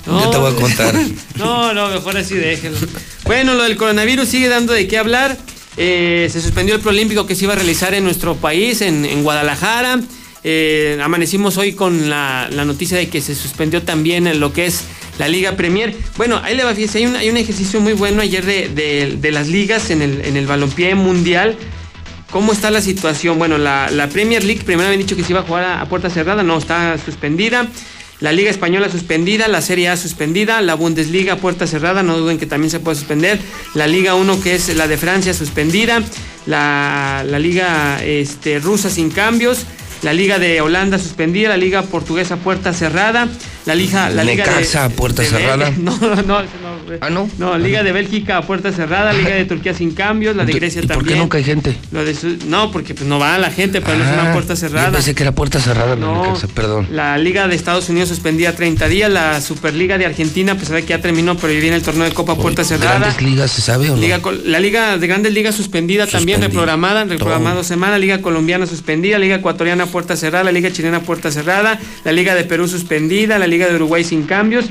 No. 0.06 0.24
yo 0.24 0.30
te 0.30 0.38
voy 0.38 0.53
a 0.53 0.56
contar. 0.56 0.95
No, 1.36 1.74
no, 1.74 1.90
mejor 1.90 2.16
así 2.18 2.36
déjelo. 2.36 2.78
Bueno, 3.26 3.56
lo 3.56 3.64
del 3.64 3.76
coronavirus 3.78 4.28
sigue 4.30 4.48
dando 4.48 4.74
de 4.74 4.88
qué 4.88 4.98
hablar. 4.99 5.38
Eh, 5.77 6.27
se 6.31 6.41
suspendió 6.41 6.76
el 6.76 6.81
Prolímpico 6.81 7.26
que 7.26 7.35
se 7.35 7.45
iba 7.45 7.53
a 7.53 7.56
realizar 7.56 7.93
en 7.93 8.03
nuestro 8.03 8.35
país, 8.35 8.81
en, 8.81 9.06
en 9.06 9.23
Guadalajara. 9.23 9.99
Eh, 10.43 10.99
amanecimos 11.03 11.57
hoy 11.57 11.73
con 11.73 12.10
la, 12.10 12.49
noticia 12.65 12.98
de 12.98 13.10
que 13.10 13.22
se 13.22 13.35
suspendió 13.35 13.84
también 13.84 14.27
en 14.27 14.39
lo 14.39 14.53
que 14.53 14.65
es 14.65 14.81
la 15.19 15.27
Liga 15.27 15.53
Premier. 15.56 15.95
Bueno, 16.18 16.41
ahí 16.43 16.56
le 16.56 16.64
va, 16.64 16.73
fíjese, 16.73 16.99
hay 16.99 17.06
un, 17.06 17.15
hay 17.15 17.30
un 17.30 17.38
ejercicio 17.38 17.80
muy 17.80 17.93
bueno 17.93 18.22
ayer 18.22 18.45
de, 18.45 19.18
de- 19.19 19.31
las 19.31 19.48
ligas 19.48 19.89
en 19.91 20.02
el, 20.02 20.26
en 20.26 20.38
el 20.38 20.48
balompié 20.48 20.95
mundial. 20.95 21.56
¿Cómo 22.31 22.53
está 22.53 22.72
la 22.72 22.81
situación? 22.81 23.38
Bueno, 23.38 23.57
la, 23.57 23.89
la 23.91 24.07
Premier 24.07 24.43
League 24.43 24.64
primero 24.64 24.88
habían 24.88 25.02
dicho 25.02 25.15
que 25.15 25.23
se 25.23 25.31
iba 25.31 25.41
a 25.41 25.43
jugar 25.43 25.64
a 25.80 25.85
puerta 25.88 26.10
cerrada, 26.10 26.43
no, 26.43 26.57
está 26.57 26.98
suspendida. 26.98 27.68
La 28.22 28.31
Liga 28.31 28.49
Española 28.52 28.88
suspendida, 28.89 29.48
la 29.48 29.61
Serie 29.61 29.89
A 29.89 29.98
suspendida, 29.98 30.61
la 30.61 30.76
Bundesliga 30.76 31.38
puerta 31.38 31.65
cerrada, 31.68 32.03
no 32.03 32.18
duden 32.18 32.38
que 32.38 32.45
también 32.45 32.69
se 32.69 32.80
puede 32.80 32.95
suspender. 32.98 33.39
La 33.73 33.88
Liga 33.88 34.14
1 34.15 34.41
que 34.41 34.53
es 34.56 34.76
la 34.76 34.88
de 34.88 34.95
Francia 34.98 35.34
suspendida, 35.34 36.03
la, 36.45 37.23
la 37.27 37.39
Liga 37.39 37.99
este, 38.03 38.60
rusa 38.60 38.89
sin 38.91 39.10
cambios, 39.10 39.65
la 40.03 40.14
Liga 40.14 40.38
de 40.39 40.61
Holanda 40.61 40.98
suspendida, 40.99 41.49
la 41.49 41.57
Liga 41.57 41.81
portuguesa 41.81 42.35
puerta 42.38 42.73
cerrada, 42.73 43.27
la 43.65 43.76
Liga, 43.76 44.10
la 44.10 44.23
Liga 44.23 44.45
de- 44.45 44.52
Necaxa 44.52 44.85
a 44.85 44.89
puerta 44.89 45.22
de- 45.23 45.27
cerrada. 45.30 45.72
No, 45.77 45.98
no, 46.23 46.41
Ah, 47.01 47.09
no. 47.09 47.30
No, 47.38 47.57
Liga 47.57 47.84
de 47.84 47.91
Bélgica 47.91 48.38
a 48.38 48.41
puerta 48.41 48.72
cerrada, 48.72 49.13
Liga 49.13 49.30
de 49.31 49.45
Turquía 49.45 49.73
sin 49.73 49.91
cambios, 49.91 50.35
la 50.35 50.45
de 50.45 50.53
Grecia 50.53 50.81
¿Y 50.84 50.88
por 50.88 50.97
también. 50.97 51.15
qué 51.15 51.22
nunca 51.22 51.38
hay 51.38 51.43
gente? 51.43 51.76
Lo 51.91 52.03
de 52.03 52.13
su- 52.15 52.38
No, 52.47 52.72
porque 52.72 52.93
pues 52.93 53.07
no 53.07 53.19
va 53.19 53.38
la 53.38 53.49
gente, 53.51 53.81
pero 53.81 53.97
no 53.97 54.03
es 54.03 54.09
una 54.11 54.30
Ah, 54.30 54.34
puerta 54.34 54.53
Yo 54.53 54.59
cerrada. 54.59 54.91
pensé 54.91 55.15
que 55.15 55.23
era 55.23 55.31
puerta 55.34 55.59
cerrada 55.59 55.95
la 55.95 56.05
No. 56.05 56.23
Necaxa, 56.23 56.47
perdón. 56.47 56.88
La 56.91 57.18
Liga 57.18 57.47
de 57.47 57.55
Estados 57.55 57.88
Unidos 57.89 58.09
suspendía 58.09 58.55
30 58.55 58.88
días, 58.88 59.09
la 59.11 59.39
Superliga 59.41 59.97
de 59.97 60.05
Argentina, 60.05 60.53
a 60.53 60.55
pesar 60.55 60.76
de 60.76 60.81
que 60.81 60.89
ya 60.89 60.99
terminó, 61.01 61.38
pero 61.38 61.53
viene 61.59 61.76
el 61.76 61.81
torneo 61.84 62.03
de 62.05 62.11
Copa 62.11 62.35
puerta 62.35 62.63
cerrada. 62.63 62.99
¿Grandes 62.99 63.22
ligas 63.22 63.51
se 63.51 63.61
sabe 63.61 63.89
o 63.89 63.95
no? 63.95 64.01
Liga 64.01 64.19
la 64.45 64.59
Liga 64.59 64.97
de 64.97 65.07
Grandes 65.07 65.34
Ligas 65.34 65.55
suspendida 65.55 66.05
también, 66.07 66.38
Suspendida. 66.39 66.47
reprogramada, 66.47 67.03
reprogramada 67.05 67.55
dos 67.55 67.68
semanas, 67.68 67.99
Liga 67.99 68.22
Colombiana 68.22 68.65
suspendida, 68.65 69.18
Liga 69.19 69.35
Ecuatoriana 69.35 69.85
puerta 69.85 70.15
cerrada, 70.15 70.43
la 70.45 70.51
Liga 70.51 70.72
Chilena 70.72 71.01
puerta 71.01 71.31
cerrada, 71.31 71.80
la 72.03 72.11
Liga 72.11 72.35
de 72.35 72.43
Perú 72.43 72.68
suspendida, 72.68 73.38
la 73.39 73.47
Liga 73.47 73.68
de 73.68 73.76
Uruguay 73.76 74.03
sin 74.03 74.23
cambios 74.23 74.65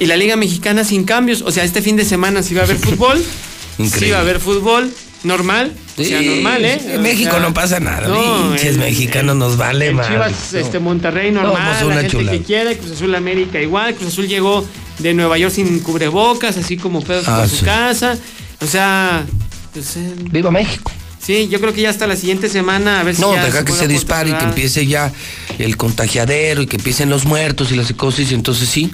y 0.00 0.06
la 0.06 0.16
Liga 0.16 0.36
Mexicana 0.36 0.84
sin 0.84 1.04
cambios. 1.04 1.42
O 1.42 1.50
sea, 1.50 1.64
este 1.64 1.82
fin 1.82 1.96
de 1.96 2.04
semana 2.04 2.42
sí 2.44 2.54
va 2.54 2.62
a 2.62 2.64
haber 2.64 2.76
fútbol, 2.78 3.18
sí 3.18 3.82
Increíble. 3.82 4.12
va 4.12 4.18
a 4.18 4.20
haber 4.22 4.40
fútbol 4.40 4.92
normal, 5.22 5.72
o 5.96 6.04
sea, 6.04 6.18
Sí, 6.20 6.26
normal, 6.28 6.64
¿eh? 6.66 6.80
En 6.86 6.98
O 6.98 7.02
México 7.02 7.30
sea, 7.30 7.40
no 7.40 7.54
pasa 7.54 7.80
nada. 7.80 8.08
no, 8.08 8.50
pinches 8.50 8.76
mexicanos 8.76 9.36
nos 9.36 9.56
vale 9.56 9.90
más. 9.92 10.06
Chivas, 10.08 10.52
No. 10.52 10.58
este, 10.58 10.78
Monterrey 10.78 11.30
No, 11.30 11.42
normal, 11.44 11.62
pues, 11.68 11.80
la 11.80 11.86
una 11.86 11.94
gente 12.02 12.10
chulada. 12.16 12.38
que 12.38 12.44
quiere, 12.44 12.76
Cruz 12.76 12.92
Azul 12.92 13.14
América 13.14 13.58
igual, 13.60 13.94
Cruz 13.94 14.08
Azul 14.08 14.28
llegó 14.28 14.66
de 14.98 15.14
Nueva 15.14 15.38
York 15.38 15.54
sin 15.54 15.78
cubrebocas, 15.80 16.56
así 16.58 16.76
como 16.76 17.00
pedos 17.02 17.26
Ah, 17.26 17.38
por 17.40 17.48
sí. 17.48 17.56
su 17.56 17.64
casa, 17.64 18.18
o 18.60 18.66
sea, 18.66 19.24
pues, 19.72 19.96
eh, 19.96 20.12
Viva 20.30 20.50
México. 20.50 20.92
Sí, 21.18 21.48
yo 21.50 21.58
creo 21.58 21.72
que 21.72 21.80
ya 21.80 21.88
hasta 21.88 22.06
la 22.06 22.16
siguiente 22.16 22.50
semana 22.50 23.00
a 23.00 23.02
ver 23.02 23.14
si 23.14 23.22
No, 23.22 23.32
deja 23.32 23.64
que 23.64 23.72
se 23.72 23.88
dispare 23.88 24.28
y 24.28 24.34
que 24.34 24.44
empiece 24.44 24.86
ya 24.86 25.10
el 25.58 25.78
contagiadero 25.78 26.60
y 26.60 26.66
que 26.66 26.76
empiecen 26.76 27.08
los 27.08 27.24
muertos 27.24 27.72
y 27.72 27.76
la 27.76 27.84
psicosis. 27.84 28.30
Y 28.30 28.34
entonces 28.34 28.68
sí, 28.68 28.90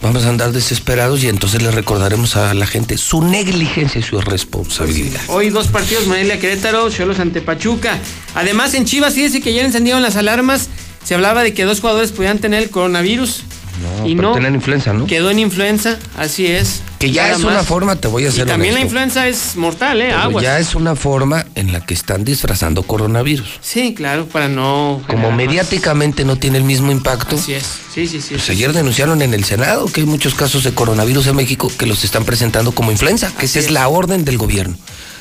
vamos 0.00 0.24
a 0.24 0.28
andar 0.30 0.52
desesperados 0.52 1.22
y 1.22 1.28
entonces 1.28 1.62
le 1.62 1.70
recordaremos 1.70 2.36
a 2.36 2.54
la 2.54 2.66
gente 2.66 2.96
su 2.96 3.22
negligencia 3.22 4.00
y 4.00 4.02
su 4.02 4.20
responsabilidad. 4.20 5.20
Hoy 5.28 5.50
dos 5.50 5.68
partidos, 5.68 6.06
Morelia 6.06 6.38
Querétaro, 6.38 6.90
Cholos 6.90 7.20
ante 7.20 7.40
Pachuca. 7.40 7.98
Además, 8.34 8.74
en 8.74 8.84
Chivas, 8.84 9.14
fíjese 9.14 9.40
que 9.40 9.50
ayer 9.50 9.64
encendieron 9.64 10.02
las 10.02 10.16
alarmas. 10.16 10.68
Se 11.04 11.14
hablaba 11.14 11.42
de 11.42 11.54
que 11.54 11.64
dos 11.64 11.80
jugadores 11.80 12.12
podían 12.12 12.38
tener 12.38 12.62
el 12.62 12.70
coronavirus. 12.70 13.44
No, 13.80 14.06
y 14.06 14.14
pero 14.14 14.38
no. 14.38 14.48
influenza, 14.54 14.92
¿no? 14.92 15.06
Quedó 15.06 15.30
en 15.30 15.38
influenza, 15.38 15.98
así 16.18 16.46
es. 16.46 16.82
Que 16.98 17.10
ya 17.10 17.22
Nada 17.22 17.36
es 17.36 17.42
una 17.44 17.54
más. 17.54 17.66
forma, 17.66 17.96
te 17.96 18.08
voy 18.08 18.26
a 18.26 18.28
Y 18.28 18.32
ser 18.32 18.46
también 18.46 18.74
la 18.74 18.80
influenza 18.80 19.26
es 19.26 19.56
mortal, 19.56 20.02
¿eh? 20.02 20.12
Aguas. 20.12 20.42
ya 20.44 20.58
es 20.58 20.74
una 20.74 20.94
forma 20.94 21.46
en 21.54 21.72
la 21.72 21.80
que 21.86 21.94
están 21.94 22.24
disfrazando 22.24 22.82
coronavirus. 22.82 23.48
Sí, 23.62 23.94
claro, 23.94 24.26
para 24.26 24.48
no. 24.48 25.00
Como 25.08 25.28
más- 25.28 25.36
mediáticamente 25.36 26.24
no 26.26 26.36
tiene 26.36 26.58
el 26.58 26.64
mismo 26.64 26.92
impacto. 26.92 27.36
Así 27.36 27.54
es. 27.54 27.64
Sí, 27.94 28.06
sí, 28.06 28.20
sí. 28.20 28.30
Pues 28.34 28.42
sí, 28.42 28.52
ayer 28.52 28.70
sí. 28.70 28.76
denunciaron 28.76 29.22
en 29.22 29.32
el 29.32 29.44
Senado 29.44 29.86
que 29.86 30.02
hay 30.02 30.06
muchos 30.06 30.34
casos 30.34 30.62
de 30.64 30.72
coronavirus 30.74 31.28
en 31.28 31.36
México 31.36 31.72
que 31.78 31.86
los 31.86 32.04
están 32.04 32.24
presentando 32.24 32.72
como 32.72 32.92
influenza, 32.92 33.32
que 33.38 33.46
esa 33.46 33.58
es 33.60 33.70
la 33.70 33.88
orden 33.88 34.26
del 34.26 34.36
gobierno. 34.36 34.76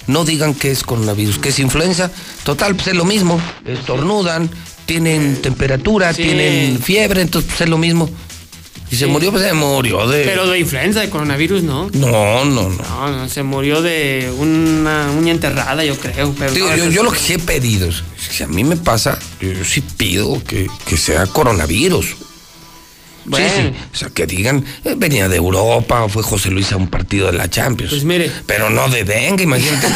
No 0.08 0.26
digan 0.26 0.56
que 0.56 0.72
es 0.72 0.84
coronavirus, 0.84 1.38
que 1.40 1.50
es 1.50 1.60
influenza. 1.60 2.12
Total, 2.44 2.76
pues 2.76 2.88
es 2.88 2.96
lo 2.96 3.06
mismo. 3.06 3.40
Estornudan, 3.66 4.50
tienen 4.86 5.42
temperatura, 5.42 6.14
Sí. 6.14 6.24
tienen 6.24 6.80
fiebre, 6.80 7.22
entonces 7.22 7.50
pues 7.50 7.62
es 7.62 7.70
lo 7.70 7.78
mismo. 7.78 8.10
Y 8.92 8.96
se 8.96 9.06
Sí. 9.06 9.12
murió, 9.12 9.32
pues 9.32 9.44
se 9.44 9.54
murió 9.54 10.08
de... 10.08 10.24
Pero 10.24 10.48
de 10.48 10.60
influenza, 10.60 11.00
de 11.02 11.10
coronavirus, 11.10 11.62
no. 11.64 11.90
No, 11.94 12.44
no, 12.46 12.70
no. 12.70 12.70
No, 12.70 13.12
no, 13.12 13.30
se 13.30 13.44
murió 13.44 13.82
de 13.82 14.32
una 14.38 15.12
uña 15.16 15.32
enterrada, 15.32 15.84
yo 15.86 15.96
creo. 15.98 16.34
Pero 16.38 16.52
Digo, 16.54 16.70
no, 16.70 16.76
yo, 16.76 16.90
yo 16.90 17.04
lo 17.04 17.12
que 17.12 17.34
he 17.36 17.40
pedido, 17.40 17.88
es 17.90 18.04
si 18.18 18.44
a 18.44 18.48
mí 18.48 18.64
me 18.64 18.78
pasa, 18.78 19.20
yo, 19.40 19.52
yo 19.52 19.64
sí 19.64 19.82
pido 19.82 20.44
que, 20.44 20.68
que 20.86 20.98
sea 20.98 21.26
coronavirus. 21.28 22.16
Bueno. 23.30 23.48
Sí, 23.48 23.62
sí. 23.62 23.74
O 23.94 23.96
sea, 23.96 24.10
que 24.10 24.26
digan, 24.26 24.66
eh, 24.84 24.96
venía 24.98 25.30
de 25.30 25.38
Europa, 25.38 26.04
o 26.04 26.10
fue 26.10 26.24
José 26.24 26.50
Luis 26.52 26.72
a 26.72 26.78
un 26.78 26.88
partido 26.88 27.28
de 27.28 27.34
la 27.38 27.50
Champions. 27.50 27.92
Pues 27.92 28.04
mire. 28.04 28.30
Pero 28.46 28.70
no 28.70 28.90
de 28.90 29.04
dengue, 29.06 29.44
imagínate 29.44 29.88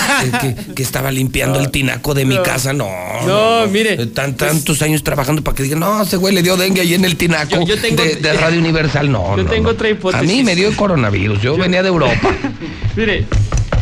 que, 0.42 0.74
que 0.76 0.84
estaba 0.84 1.12
limpiando 1.12 1.60
el 1.60 1.70
tinaco 1.72 2.14
de 2.14 2.26
mi 2.26 2.42
casa, 2.42 2.72
no. 2.74 2.88
No, 3.28 3.68
mire, 3.68 3.94
Eh, 4.02 4.06
Tan, 4.08 4.36
tantos 4.38 4.82
años 4.82 5.04
trabajando 5.04 5.44
para 5.44 5.56
que 5.56 5.64
digan, 5.64 5.80
no, 5.80 6.04
ese 6.04 6.18
güey 6.18 6.34
le 6.34 6.42
dio 6.44 6.56
dengue 6.58 6.82
ahí 6.82 6.94
en 6.94 7.04
el 7.06 7.16
tinaco 7.18 7.56
Yo- 7.66 7.76
yo 7.76 7.82
tengo- 7.82 8.04
de, 8.04 8.16
de 8.16 8.34
Radio 8.34 8.60
Universal. 8.60 9.12
No, 9.12 9.36
Yo 9.36 9.46
tengo 9.46 9.70
otra 9.72 9.90
hipótesis. 9.90 10.30
A 10.30 10.32
mí 10.32 10.44
me 10.44 10.56
dio 10.56 10.68
el 10.70 10.76
coronavirus, 10.76 11.42
yo, 11.42 11.58
venía 11.58 11.82
de 11.82 11.90
Europa. 11.90 12.36
Mire, 12.96 13.26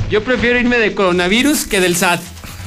yo 0.10 0.24
prefiero 0.24 0.60
irme 0.60 0.78
de 0.78 0.94
coronavirus 0.94 1.66
que 1.66 1.80
del 1.82 1.96
SAT. 1.96 2.22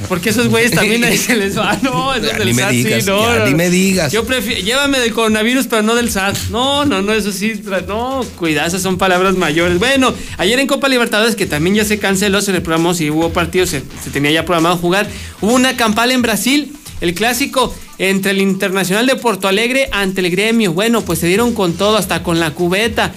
Porque 0.09 0.29
esos 0.29 0.47
güeyes 0.49 0.71
también 0.71 1.03
ahí 1.03 1.17
se 1.17 1.35
les 1.35 1.57
va. 1.57 1.77
No, 1.81 2.13
esos 2.13 2.29
Ya 2.31 2.37
del 2.37 2.47
ni 2.47 2.53
me 2.53 2.61
SAT 2.63 2.71
digas, 2.71 3.03
sí, 3.03 3.09
no. 3.09 3.21
ya 3.21 3.39
no. 3.39 3.45
ni 3.45 3.55
me 3.55 3.69
digas. 3.69 4.11
Yo 4.11 4.23
prefiero, 4.25 4.61
llévame 4.61 4.99
del 4.99 5.13
coronavirus, 5.13 5.67
pero 5.67 5.81
no 5.83 5.95
del 5.95 6.09
SAT. 6.11 6.37
No, 6.49 6.85
no, 6.85 7.01
no, 7.01 7.13
eso 7.13 7.31
sí. 7.31 7.61
No, 7.87 8.23
cuidado, 8.37 8.67
esas 8.67 8.81
son 8.81 8.97
palabras 8.97 9.35
mayores. 9.35 9.79
Bueno, 9.79 10.13
ayer 10.37 10.59
en 10.59 10.67
Copa 10.67 10.87
Libertadores, 10.89 11.35
que 11.35 11.45
también 11.45 11.75
ya 11.75 11.85
se 11.85 11.97
canceló, 11.99 12.41
se 12.41 12.51
le 12.51 12.61
programó, 12.61 12.93
si 12.93 13.09
hubo 13.09 13.31
partidos, 13.31 13.69
se, 13.69 13.83
se 14.03 14.09
tenía 14.11 14.31
ya 14.31 14.45
programado 14.45 14.77
jugar. 14.77 15.07
Hubo 15.41 15.53
una 15.53 15.75
campal 15.77 16.11
en 16.11 16.21
Brasil, 16.21 16.73
el 17.01 17.13
clásico 17.13 17.73
entre 17.97 18.31
el 18.31 18.41
Internacional 18.41 19.07
de 19.07 19.15
Porto 19.15 19.47
Alegre 19.47 19.87
ante 19.91 20.21
el 20.21 20.29
gremio. 20.29 20.73
Bueno, 20.73 21.01
pues 21.01 21.19
se 21.19 21.27
dieron 21.27 21.53
con 21.53 21.73
todo, 21.73 21.97
hasta 21.97 22.21
con 22.23 22.39
la 22.39 22.51
cubeta. 22.51 23.11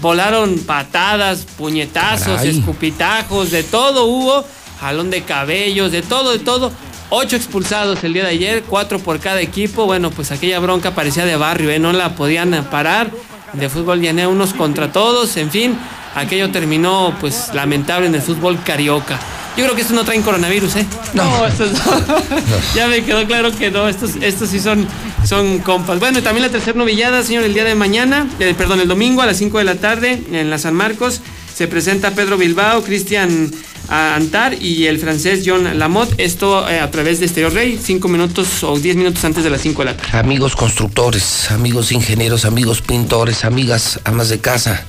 Volaron 0.00 0.58
patadas, 0.58 1.46
puñetazos, 1.56 2.26
Caray. 2.38 2.48
escupitajos, 2.58 3.50
de 3.52 3.62
todo 3.62 4.06
hubo, 4.06 4.44
jalón 4.84 5.10
de 5.10 5.22
cabellos, 5.22 5.90
de 5.90 6.02
todo, 6.02 6.32
de 6.32 6.38
todo. 6.38 6.70
Ocho 7.08 7.36
expulsados 7.36 8.04
el 8.04 8.12
día 8.12 8.24
de 8.24 8.30
ayer, 8.30 8.64
cuatro 8.68 8.98
por 8.98 9.18
cada 9.18 9.40
equipo. 9.40 9.86
Bueno, 9.86 10.10
pues 10.10 10.30
aquella 10.30 10.58
bronca 10.58 10.94
parecía 10.94 11.24
de 11.24 11.36
barrio, 11.36 11.70
¿eh? 11.70 11.78
no 11.78 11.92
la 11.92 12.14
podían 12.14 12.50
parar. 12.70 13.10
De 13.54 13.68
fútbol 13.70 14.02
llané 14.02 14.26
unos 14.26 14.52
contra 14.52 14.92
todos, 14.92 15.36
en 15.38 15.50
fin, 15.50 15.78
aquello 16.14 16.50
terminó 16.50 17.16
pues 17.20 17.50
lamentable 17.54 18.08
en 18.08 18.14
el 18.14 18.20
fútbol 18.20 18.58
carioca. 18.62 19.18
Yo 19.56 19.64
creo 19.64 19.74
que 19.76 19.82
estos 19.82 19.94
no 19.94 20.04
traen 20.04 20.22
coronavirus, 20.22 20.76
¿eh? 20.76 20.86
No, 21.14 21.46
estos 21.46 21.72
no. 21.72 21.78
ya 22.74 22.88
me 22.88 23.04
quedó 23.04 23.24
claro 23.26 23.56
que 23.56 23.70
no, 23.70 23.88
estos, 23.88 24.16
estos 24.16 24.50
sí 24.50 24.58
son, 24.58 24.86
son 25.24 25.60
compas. 25.60 26.00
Bueno, 26.00 26.18
y 26.18 26.22
también 26.22 26.44
la 26.44 26.50
tercera 26.50 26.76
novillada, 26.76 27.22
señor, 27.22 27.44
el 27.44 27.54
día 27.54 27.64
de 27.64 27.76
mañana, 27.76 28.26
eh, 28.40 28.52
perdón, 28.58 28.80
el 28.80 28.88
domingo 28.88 29.22
a 29.22 29.26
las 29.26 29.38
5 29.38 29.58
de 29.58 29.64
la 29.64 29.76
tarde 29.76 30.20
en 30.32 30.50
la 30.50 30.58
San 30.58 30.74
Marcos 30.74 31.20
se 31.54 31.68
presenta 31.68 32.10
Pedro 32.10 32.36
Bilbao, 32.36 32.82
Cristian 32.82 33.50
Antar 33.88 34.62
y 34.62 34.86
el 34.86 34.98
francés 34.98 35.42
John 35.44 35.78
Lamotte. 35.78 36.14
Esto 36.18 36.68
eh, 36.68 36.80
a 36.80 36.90
través 36.90 37.20
de 37.20 37.26
Estéreo 37.26 37.50
Rey, 37.50 37.78
5 37.82 38.08
minutos 38.08 38.62
o 38.64 38.78
10 38.78 38.96
minutos 38.96 39.24
antes 39.24 39.44
de 39.44 39.50
las 39.50 39.60
5 39.60 39.82
de 39.82 39.84
la 39.86 39.96
tarde. 39.96 40.18
Amigos 40.18 40.56
constructores, 40.56 41.50
amigos 41.50 41.92
ingenieros, 41.92 42.44
amigos 42.44 42.80
pintores, 42.80 43.44
amigas 43.44 44.00
amas 44.04 44.28
de 44.28 44.38
casa. 44.38 44.84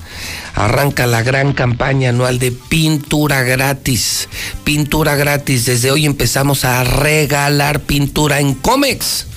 Arranca 0.54 1.06
la 1.08 1.22
gran 1.22 1.54
campaña 1.54 2.10
anual 2.10 2.40
de 2.40 2.52
pintura 2.52 3.44
gratis. 3.44 4.30
Pintura 4.64 5.16
gratis. 5.16 5.66
Desde 5.66 5.92
hoy 5.92 6.06
empezamos 6.06 6.64
a 6.64 6.84
regalar 6.84 7.82
pintura 7.82 8.40
en 8.40 8.54
Comex. 8.54 9.28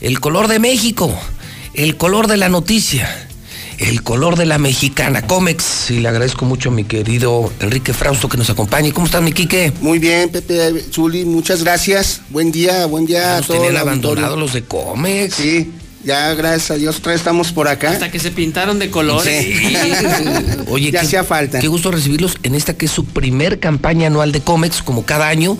El 0.00 0.20
color 0.20 0.46
de 0.46 0.60
México. 0.60 1.12
El 1.74 1.96
color 1.96 2.28
de 2.28 2.36
la 2.36 2.48
noticia. 2.48 3.27
El 3.78 4.02
color 4.02 4.36
de 4.36 4.44
la 4.44 4.58
mexicana. 4.58 5.22
Comex. 5.22 5.90
Y 5.92 6.00
le 6.00 6.08
agradezco 6.08 6.44
mucho 6.44 6.70
a 6.70 6.72
mi 6.72 6.84
querido 6.84 7.52
Enrique 7.60 7.92
Frausto 7.92 8.28
que 8.28 8.36
nos 8.36 8.50
acompañe. 8.50 8.92
¿Cómo 8.92 9.06
estás, 9.06 9.22
mi 9.22 9.32
Quique? 9.32 9.72
Muy 9.80 9.98
bien, 10.00 10.30
Pepe 10.30 10.84
Zuli, 10.92 11.24
muchas 11.24 11.62
gracias. 11.62 12.22
Buen 12.30 12.50
día, 12.50 12.86
buen 12.86 13.06
día 13.06 13.34
a 13.34 13.38
Nos 13.38 13.46
todos. 13.46 13.60
tenían 13.60 13.80
abandonados 13.80 14.36
los 14.38 14.52
de 14.52 14.64
Comex. 14.64 15.34
Sí, 15.34 15.72
ya 16.02 16.34
gracias 16.34 16.72
a 16.72 16.74
Dios, 16.74 16.96
otra 16.98 17.12
vez 17.12 17.20
estamos 17.20 17.52
por 17.52 17.68
acá. 17.68 17.90
Hasta 17.90 18.10
que 18.10 18.18
se 18.18 18.32
pintaron 18.32 18.80
de 18.80 18.90
colores. 18.90 19.44
Sí. 19.44 19.76
Oye, 20.68 20.90
Ya 20.90 21.00
qué, 21.00 21.06
hacía 21.06 21.22
falta. 21.22 21.60
Qué 21.60 21.68
gusto 21.68 21.92
recibirlos 21.92 22.36
en 22.42 22.56
esta 22.56 22.74
que 22.76 22.86
es 22.86 22.92
su 22.92 23.04
primer 23.04 23.60
campaña 23.60 24.08
anual 24.08 24.32
de 24.32 24.40
Comex, 24.40 24.82
como 24.82 25.04
cada 25.06 25.28
año, 25.28 25.56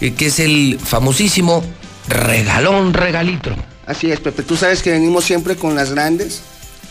eh, 0.00 0.14
que 0.14 0.26
es 0.26 0.38
el 0.40 0.78
famosísimo 0.82 1.62
regalón 2.08 2.94
regalitro. 2.94 3.56
Así 3.84 4.10
es, 4.10 4.20
Pepe, 4.20 4.42
tú 4.42 4.56
sabes 4.56 4.80
que 4.80 4.90
venimos 4.90 5.24
siempre 5.24 5.56
con 5.56 5.74
las 5.74 5.90
grandes. 5.92 6.40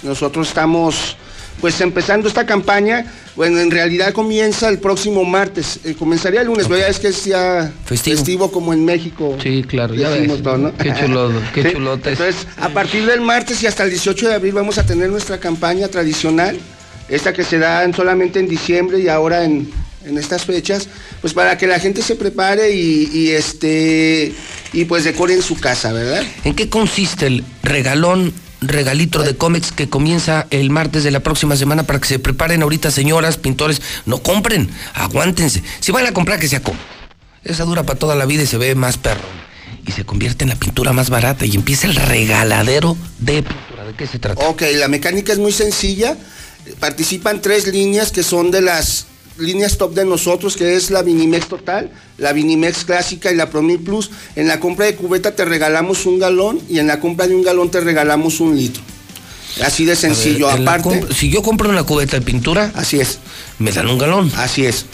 Nosotros 0.03 0.47
estamos 0.47 1.15
pues 1.59 1.79
empezando 1.81 2.27
esta 2.27 2.45
campaña. 2.45 3.05
Bueno, 3.35 3.59
en 3.59 3.69
realidad 3.69 4.13
comienza 4.13 4.67
el 4.67 4.79
próximo 4.79 5.23
martes. 5.23 5.79
Eh, 5.83 5.93
comenzaría 5.97 6.41
el 6.41 6.47
lunes, 6.47 6.65
pero 6.67 6.79
ya 6.79 6.87
es 6.87 6.97
que 6.99 7.09
es 7.09 7.23
ya 7.25 7.71
Festivo. 7.85 8.51
como 8.51 8.73
en 8.73 8.83
México. 8.83 9.37
Sí, 9.41 9.63
claro, 9.67 9.93
ya 9.93 10.09
ves. 10.09 10.41
todo, 10.41 10.57
¿no? 10.57 10.75
Qué 10.77 10.91
chulo, 10.99 11.31
qué 11.53 11.63
Sí, 11.63 11.69
chulotes. 11.73 12.19
Entonces, 12.19 12.47
a 12.57 12.69
partir 12.69 13.05
del 13.05 13.21
martes 13.21 13.61
y 13.61 13.67
hasta 13.67 13.83
el 13.83 13.91
18 13.91 14.29
de 14.29 14.33
abril 14.35 14.53
vamos 14.53 14.77
a 14.79 14.85
tener 14.85 15.09
nuestra 15.09 15.39
campaña 15.39 15.87
tradicional, 15.87 16.57
esta 17.09 17.31
que 17.33 17.43
se 17.43 17.59
da 17.59 17.83
en- 17.83 17.93
solamente 17.93 18.39
en 18.39 18.47
diciembre 18.47 18.99
y 18.99 19.07
ahora 19.07 19.43
en, 19.43 19.69
en 20.05 20.17
estas 20.17 20.45
fechas, 20.45 20.87
pues 21.21 21.33
para 21.33 21.57
que 21.59 21.67
la 21.67 21.79
gente 21.79 22.01
se 22.01 22.15
prepare 22.15 22.71
y, 22.71 23.09
y, 23.13 23.29
este 23.31 24.33
y 24.73 24.85
pues 24.85 25.03
decore 25.03 25.35
en 25.35 25.43
su 25.43 25.57
casa, 25.59 25.93
¿verdad? 25.93 26.23
¿En 26.43 26.55
qué 26.55 26.69
consiste 26.69 27.27
el 27.27 27.43
regalón 27.61 28.33
regalitro 28.61 29.23
de 29.23 29.35
Comex 29.35 29.71
que 29.71 29.89
comienza 29.89 30.47
el 30.51 30.69
martes 30.69 31.03
de 31.03 31.11
la 31.11 31.19
próxima 31.19 31.55
semana 31.55 31.83
para 31.83 31.99
que 31.99 32.07
se 32.07 32.19
preparen 32.19 32.61
ahorita, 32.61 32.91
señoras, 32.91 33.38
pintores? 33.38 33.81
No 34.05 34.21
compren, 34.21 34.69
aguántense. 34.93 35.63
Si 35.79 35.91
van 35.91 36.05
a 36.05 36.13
comprar, 36.13 36.39
que 36.39 36.47
sea 36.47 36.61
Comex. 36.61 36.81
Esa 37.43 37.65
dura 37.65 37.83
para 37.83 37.97
toda 37.97 38.15
la 38.15 38.25
vida 38.25 38.43
y 38.43 38.47
se 38.47 38.57
ve 38.57 38.75
más 38.75 38.97
perro. 38.97 39.27
Y 39.85 39.91
se 39.91 40.05
convierte 40.05 40.43
en 40.45 40.49
la 40.49 40.55
pintura 40.55 40.93
más 40.93 41.09
barata 41.09 41.45
y 41.45 41.55
empieza 41.55 41.88
el 41.88 41.95
regaladero 41.95 42.95
de 43.17 43.41
pintura. 43.41 43.85
¿De 43.85 43.93
qué 43.95 44.05
se 44.05 44.19
trata? 44.19 44.47
Ok, 44.47 44.61
la 44.75 44.88
mecánica 44.88 45.33
es 45.33 45.39
muy 45.39 45.51
sencilla. 45.51 46.15
Participan 46.79 47.41
tres 47.41 47.65
líneas 47.67 48.11
que 48.11 48.21
son 48.21 48.51
de 48.51 48.61
las 48.61 49.07
líneas 49.41 49.77
top 49.77 49.93
de 49.93 50.05
nosotros, 50.05 50.55
que 50.55 50.76
es 50.76 50.91
la 50.91 51.01
Vinimex 51.01 51.47
Total, 51.47 51.91
la 52.18 52.34
Vinimex 52.34 52.85
Clásica 52.85 53.31
y 53.31 53.35
la 53.35 53.49
Promil 53.49 53.80
Plus. 53.80 54.11
En 54.35 54.47
la 54.47 54.59
compra 54.59 54.85
de 54.85 54.95
cubeta 54.95 55.35
te 55.35 55.45
regalamos 55.45 56.05
un 56.05 56.19
galón 56.19 56.59
y 56.69 56.80
en 56.80 56.88
la 56.88 56.99
compra 56.99 57.27
de 57.27 57.35
un 57.35 57.43
galón 57.43 57.69
te 57.69 57.80
regalamos 57.80 58.39
un 58.39 58.55
litro. 58.55 58.81
Así 59.63 59.85
de 59.85 59.95
sencillo. 59.95 60.47
Ver, 60.47 60.61
Aparte, 60.61 61.05
si 61.13 61.30
yo 61.30 61.41
compro 61.41 61.69
una 61.69 61.84
cubeta 61.84 62.18
de 62.18 62.26
pintura, 62.26 62.72
así 62.76 62.99
es. 62.99 63.19
Me 63.61 63.71
dan 63.71 63.88
un 63.88 63.97
galón. 63.97 64.31
Así 64.38 64.65
es. 64.65 64.85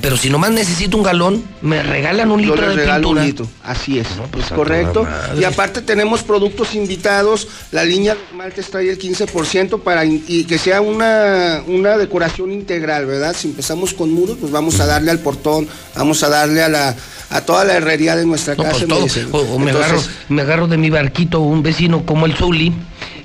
Pero 0.00 0.16
si 0.16 0.30
nomás 0.30 0.50
necesito 0.52 0.96
un 0.96 1.02
galón, 1.02 1.42
me 1.62 1.82
regalan 1.82 2.30
un 2.30 2.40
Yo 2.40 2.54
litro 2.54 2.66
les 2.68 2.76
de 2.76 2.82
regalo 2.82 3.00
pintura. 3.08 3.20
un 3.22 3.26
litro. 3.26 3.48
Así 3.64 3.98
es. 3.98 4.06
pues, 4.30 4.46
es 4.46 4.52
a 4.52 4.54
correcto. 4.54 5.06
Y 5.38 5.44
aparte 5.44 5.82
tenemos 5.82 6.22
productos 6.22 6.74
invitados. 6.74 7.48
La 7.72 7.84
línea 7.84 8.14
de 8.14 8.20
esmaltes 8.30 8.70
trae 8.70 8.88
el 8.90 8.98
15% 8.98 9.80
para 9.82 10.04
y 10.04 10.44
que 10.48 10.58
sea 10.58 10.80
una, 10.80 11.62
una 11.66 11.96
decoración 11.98 12.52
integral, 12.52 13.06
¿verdad? 13.06 13.34
Si 13.36 13.48
empezamos 13.48 13.92
con 13.94 14.10
muros, 14.12 14.36
pues 14.40 14.52
vamos 14.52 14.78
a 14.80 14.86
darle 14.86 15.10
al 15.10 15.18
portón, 15.18 15.66
vamos 15.96 16.22
a 16.22 16.28
darle 16.28 16.62
a 16.62 16.68
la 16.68 16.96
a 17.28 17.40
toda 17.40 17.64
la 17.64 17.74
herrería 17.74 18.14
de 18.14 18.24
nuestra 18.24 18.54
No, 18.54 18.62
casa. 18.62 18.76
pues 18.78 18.88
me 18.88 18.94
todo. 18.94 19.04
dicen. 19.04 19.28
O, 19.32 19.38
o 19.38 19.58
me, 19.58 19.72
Entonces, 19.72 19.92
agarro, 19.92 20.10
me 20.28 20.42
agarro 20.42 20.66
de 20.68 20.76
mi 20.76 20.90
barquito 20.90 21.40
un 21.40 21.60
vecino 21.62 22.06
como 22.06 22.24
el 22.26 22.34
Zuli 22.34 22.72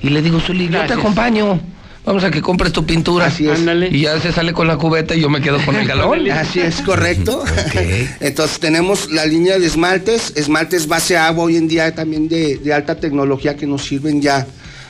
y 0.02 0.08
le 0.08 0.20
digo, 0.22 0.40
Zuli, 0.40 0.68
yo 0.68 0.84
te 0.86 0.94
acompaño. 0.94 1.60
Vamos 2.04 2.24
a 2.24 2.30
que 2.30 2.42
compres 2.42 2.72
tu 2.72 2.84
pintura. 2.84 3.26
Así 3.26 3.48
es. 3.48 3.60
Y 3.92 4.00
ya 4.00 4.20
se 4.20 4.32
sale 4.32 4.52
con 4.52 4.66
la 4.66 4.76
cubeta 4.76 5.14
y 5.14 5.20
yo 5.20 5.30
me 5.30 5.40
quedo 5.40 5.64
con 5.64 5.76
el 5.76 5.86
galón. 5.86 6.30
Así 6.30 6.60
es, 6.60 6.82
correcto. 6.82 7.44
Entonces 8.20 8.58
tenemos 8.58 9.10
la 9.12 9.24
línea 9.24 9.58
de 9.58 9.66
esmaltes, 9.66 10.32
esmaltes 10.34 10.88
base 10.88 11.16
agua 11.16 11.44
hoy 11.44 11.56
en 11.56 11.68
día 11.68 11.94
también 11.94 12.28
de, 12.28 12.58
de 12.58 12.74
alta 12.74 12.96
tecnología 12.96 13.56
que 13.56 13.66
nos 13.66 13.84
sirven 13.84 14.20
ya 14.20 14.46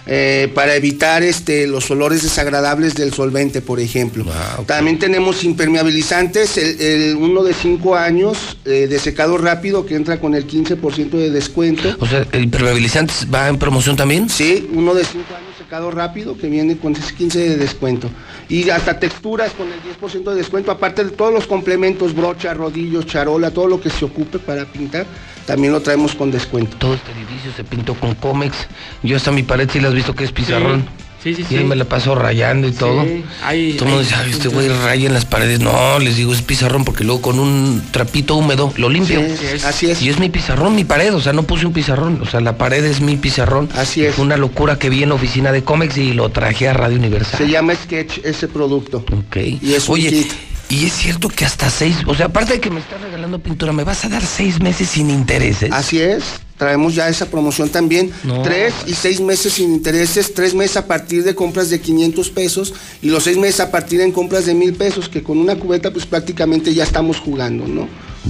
eh, 0.07 0.51
para 0.55 0.75
evitar 0.75 1.23
este, 1.23 1.67
los 1.67 1.91
olores 1.91 2.23
desagradables 2.23 2.95
del 2.95 3.13
solvente, 3.13 3.61
por 3.61 3.81
ejemplo. 3.81 4.25
También 4.67 4.99
tenemos 4.99 5.45
impermeabilizantes, 5.45 6.59
el, 6.59 6.81
el 6.81 7.17
uno 7.17 7.43
de 7.45 7.55
5 7.55 7.97
años 7.97 8.57
eh, 8.65 8.87
de 8.89 8.99
secado 8.99 9.39
rápido 9.39 9.87
que 9.87 9.95
entra 9.95 10.19
con 10.19 10.35
el 10.35 10.47
15% 10.47 11.11
de 11.11 11.31
descuento. 11.31 11.97
O 12.01 12.07
sea, 12.07 12.27
¿el 12.33 12.45
impermeabilizante 12.45 13.15
va 13.33 13.49
en 13.49 13.59
promoción 13.59 13.97
también? 13.97 14.29
Sí, 14.29 14.69
uno 14.73 14.95
de 14.95 15.05
5 15.05 15.25
años 15.35 15.53
secado 15.57 15.91
rápido 15.91 16.37
que 16.37 16.49
viene 16.49 16.77
con 16.77 16.95
ese 16.95 17.15
15 17.15 17.39
de 17.39 17.57
descuento. 17.57 18.11
Y 18.49 18.69
hasta 18.69 18.99
texturas 18.99 19.53
con 19.53 19.69
el 19.69 19.81
10% 19.81 20.31
de 20.31 20.35
descuento, 20.37 20.71
aparte 20.71 21.05
de 21.05 21.11
todos 21.11 21.33
los 21.33 21.47
complementos, 21.47 22.15
brocha, 22.15 22.53
rodillos, 22.53 23.07
charola, 23.07 23.51
todo 23.51 23.69
lo 23.69 23.81
que 23.81 23.89
se 23.89 24.05
ocupe 24.05 24.39
para 24.39 24.67
pintar, 24.67 25.07
también 25.47 25.73
lo 25.73 25.81
traemos 25.81 26.15
con 26.15 26.31
descuento. 26.31 26.77
Todo 26.79 26.95
este 26.95 27.11
edificio 27.13 27.53
se 27.57 27.65
pintó 27.65 27.95
con 27.95 28.15
cómex. 28.15 28.57
Yo 29.03 29.17
hasta 29.17 29.31
mi 29.33 29.43
pared 29.43 29.69
sí 29.73 29.81
la 29.81 29.89
has 29.89 29.95
visto 29.95 30.15
que 30.15 30.25
es 30.25 30.33
pizarrón. 30.33 30.87
Sí, 31.23 31.37
sí, 31.37 31.47
Y 31.51 31.55
ahí 31.55 31.61
sí. 31.63 31.67
me 31.69 31.77
la 31.77 31.85
paso 31.85 32.17
rayando 32.17 32.67
y 32.67 32.73
todo. 32.73 33.07
ahí- 33.45 33.75
todo 33.75 33.85
el 33.85 33.95
mundo 33.95 34.01
dice, 34.01 34.17
ay, 34.17 34.33
este 34.33 34.49
güey 34.49 34.67
raya 34.69 35.07
en 35.07 35.15
las 35.15 35.25
paredes. 35.25 35.61
No, 35.61 36.01
les 36.01 36.17
digo, 36.17 36.33
es 36.35 36.43
pizarrón 36.43 36.85
porque 36.85 37.05
luego 37.05 37.23
con 37.23 37.39
un 37.39 37.81
trapito 37.93 38.35
húmedo 38.35 38.73
lo 38.77 38.89
limpio. 38.89 39.21
Sí, 39.21 39.47
es- 39.55 39.65
así 39.65 39.89
es. 39.89 40.03
Y 40.03 40.09
es 40.09 40.19
mi 40.19 40.31
pizarrón, 40.31 40.75
mi 40.75 40.83
pared. 40.85 41.15
O 41.15 41.21
sea, 41.21 41.33
no 41.33 41.45
puse 41.45 41.65
un 41.65 41.73
pizarrón. 41.73 42.19
O 42.23 42.27
sea, 42.27 42.41
la 42.41 42.59
pared 42.59 42.85
es 42.85 43.01
mi 43.01 43.17
pizarrón. 43.17 43.69
Así 43.77 44.05
es. 44.05 44.17
Fue 44.17 44.25
una 44.25 44.37
locura 44.37 44.81
que 44.81 44.91
vi 44.91 45.05
en 45.05 45.11
la 45.11 45.15
oficina 45.15 45.53
de 45.53 45.63
cómex 45.63 45.97
y 45.97 46.13
lo 46.13 46.29
traje 46.31 46.69
a 46.69 46.73
Radio 46.73 46.97
Universal. 46.99 47.39
Se 47.39 47.49
llama 47.49 47.77
Sketch 47.77 48.19
ese 48.25 48.49
producto. 48.49 49.05
Ok. 49.13 49.37
Y 49.63 49.75
es 49.75 49.89
un 49.89 49.95
Oye, 49.95 50.09
kit. 50.11 50.33
Y 50.73 50.87
es 50.87 50.95
cierto 50.95 51.29
que 51.29 51.45
hasta 51.45 51.69
seis, 51.69 51.99
o 52.07 52.15
sea, 52.15 52.27
aparte 52.27 52.55
de 52.55 52.61
que 52.61 52.71
me 52.71 52.81
estás 52.81 52.99
regalando 52.99 53.39
pintura, 53.39 53.75
me 53.75 53.85
vas 53.85 54.07
a 54.07 54.09
dar 54.09 54.25
seis 54.25 54.59
meses 54.59 54.89
sin 54.89 55.11
intereses. 55.11 55.71
Así 55.71 56.01
es, 56.01 56.25
traemos 56.57 56.95
ya 56.95 57.11
esa 57.11 57.27
promoción 57.27 57.69
también. 57.69 58.11
No. 58.25 58.41
Tres 58.41 58.73
y 58.87 58.95
seis 58.95 59.21
meses 59.21 59.53
sin 59.53 59.75
intereses, 59.75 60.33
tres 60.33 60.55
meses 60.55 60.79
a 60.79 60.87
partir 60.87 61.25
de 61.25 61.35
compras 61.35 61.69
de 61.69 61.79
500 61.79 62.31
pesos 62.31 62.73
y 63.03 63.11
los 63.11 63.25
seis 63.25 63.37
meses 63.37 63.61
a 63.61 63.71
partir 63.71 64.01
en 64.01 64.13
compras 64.13 64.47
de 64.47 64.55
mil 64.55 64.73
pesos, 64.73 65.11
que 65.11 65.23
con 65.23 65.37
una 65.37 65.57
cubeta 65.57 65.91
pues 65.91 66.07
prácticamente 66.07 66.73
ya 66.73 66.85
estamos 66.85 67.19
jugando, 67.19 67.69
¿no? 67.69 67.83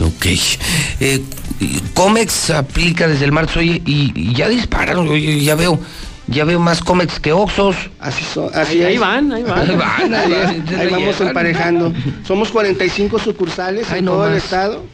Ok. 0.05 0.27
Eh, 0.99 1.23
Comex 1.95 2.51
aplica 2.51 3.07
desde 3.07 3.25
el 3.25 3.31
marzo 3.31 3.61
oye, 3.61 3.81
y, 3.87 4.11
y 4.17 4.35
ya 4.35 4.49
dispararon, 4.49 5.07
oye, 5.09 5.41
ya 5.45 5.55
veo, 5.55 5.79
ya 6.29 6.45
veo 6.45 6.61
más 6.61 6.81
Comex 6.83 7.19
que 7.21 7.33
Oxos. 7.33 7.77
Así 8.01 8.25
son, 8.25 8.51
así 8.55 8.79
Ahí, 8.79 8.85
ahí 8.85 8.95
es. 8.95 9.01
van, 9.01 9.33
ahí 9.33 9.43
van. 9.43 9.71
Ahí 9.71 9.77
van, 9.77 10.15
ahí 10.15 10.31
van, 10.31 10.91
vamos 10.91 11.15
llevan. 11.15 11.29
emparejando. 11.29 11.93
Somos 12.27 12.51
45 12.51 13.19
sucursales 13.19 13.87
Ay, 13.91 13.99
en 14.01 14.05
no 14.07 14.13
todo 14.13 14.29
el 14.29 14.37
estado. 14.37 14.85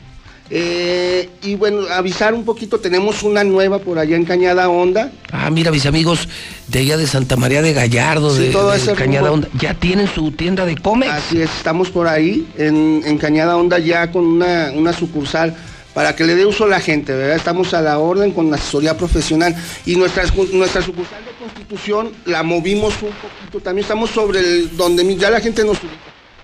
Eh, 0.50 1.28
y 1.42 1.56
bueno, 1.56 1.80
avisar 1.92 2.32
un 2.32 2.42
poquito, 2.46 2.80
tenemos 2.80 3.22
una 3.22 3.44
nueva 3.44 3.80
por 3.80 3.98
allá 3.98 4.16
en 4.16 4.24
Cañada 4.24 4.70
Honda. 4.70 5.12
Ah, 5.30 5.50
mira, 5.50 5.70
mis 5.70 5.84
amigos 5.84 6.26
de 6.68 6.78
allá 6.78 6.96
de 6.96 7.06
Santa 7.06 7.36
María 7.36 7.60
de 7.60 7.74
Gallardo, 7.74 8.34
Sí, 8.34 8.44
de, 8.44 8.50
todo 8.50 8.70
de 8.70 8.78
ese 8.78 8.94
Cañada 8.94 9.28
rumbo. 9.28 9.46
Honda, 9.46 9.48
ya 9.60 9.74
tienen 9.74 10.08
su 10.08 10.30
tienda 10.30 10.64
de 10.64 10.76
Comex. 10.78 11.12
Así 11.12 11.42
es, 11.42 11.50
estamos 11.54 11.90
por 11.90 12.08
ahí, 12.08 12.48
en, 12.56 13.02
en 13.04 13.18
Cañada 13.18 13.58
Honda 13.58 13.78
ya 13.78 14.10
con 14.10 14.24
una, 14.24 14.72
una 14.74 14.94
sucursal 14.94 15.54
para 15.98 16.14
que 16.14 16.22
le 16.22 16.36
dé 16.36 16.46
uso 16.46 16.62
a 16.62 16.68
la 16.68 16.78
gente, 16.78 17.12
¿verdad? 17.12 17.34
Estamos 17.34 17.74
a 17.74 17.82
la 17.82 17.98
orden 17.98 18.30
con 18.30 18.54
asesoría 18.54 18.96
profesional 18.96 19.52
y 19.84 19.96
nuestra, 19.96 20.22
nuestra 20.52 20.80
sucursal 20.80 21.24
de 21.24 21.32
Constitución 21.32 22.12
la 22.24 22.44
movimos 22.44 22.94
un 23.02 23.10
poquito, 23.10 23.58
también 23.58 23.82
estamos 23.82 24.10
sobre 24.10 24.38
el, 24.38 24.76
donde 24.76 25.16
ya 25.16 25.28
la 25.28 25.40
gente 25.40 25.64
nos 25.64 25.76
ubica. 25.78 25.96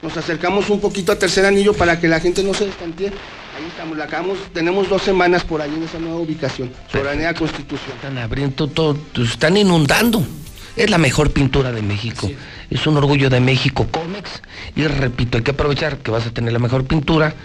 Nos 0.03 0.17
acercamos 0.17 0.71
un 0.71 0.81
poquito 0.81 1.13
a 1.13 1.17
Tercer 1.21 1.47
Anillo 1.47 1.73
para 1.73 2.01
que 2.01 2.09
la 2.09 2.19
gente 2.19 2.43
no 2.43 2.53
se 2.53 2.67
destantee. 2.67 3.07
Ahí 3.07 3.65
estamos, 3.69 3.97
la 3.97 4.07
acabamos, 4.07 4.39
tenemos 4.53 4.89
dos 4.89 5.03
semanas 5.03 5.45
por 5.45 5.63
ahí 5.63 5.73
en 5.73 5.85
esa 5.85 6.01
nueva 6.01 6.17
ubicación, 6.17 6.73
sobre 6.91 7.11
Avenida 7.11 7.33
Constitución. 7.35 7.95
Están 7.95 8.19
abriendo 8.19 8.67
todo, 8.67 8.99
están 9.23 9.57
inundando. 9.57 10.27
Es 10.75 10.91
la 10.91 10.99
mejor 10.99 11.31
pintura 11.31 11.71
de 11.71 11.83
México. 11.83 12.29
Es 12.71 12.85
un 12.89 12.97
orgullo 12.97 13.31
de 13.31 13.39
México, 13.39 13.87
Comex. 13.89 14.43
Y 14.75 14.83
repito, 14.89 15.39
hay 15.39 15.45
que 15.45 15.53
aprovechar 15.53 15.99
que 15.99 16.11
vas 16.11 16.27
a 16.27 16.33
tener 16.33 16.53
la 16.53 16.59
mejor 16.59 16.85
pintura. 16.87 17.37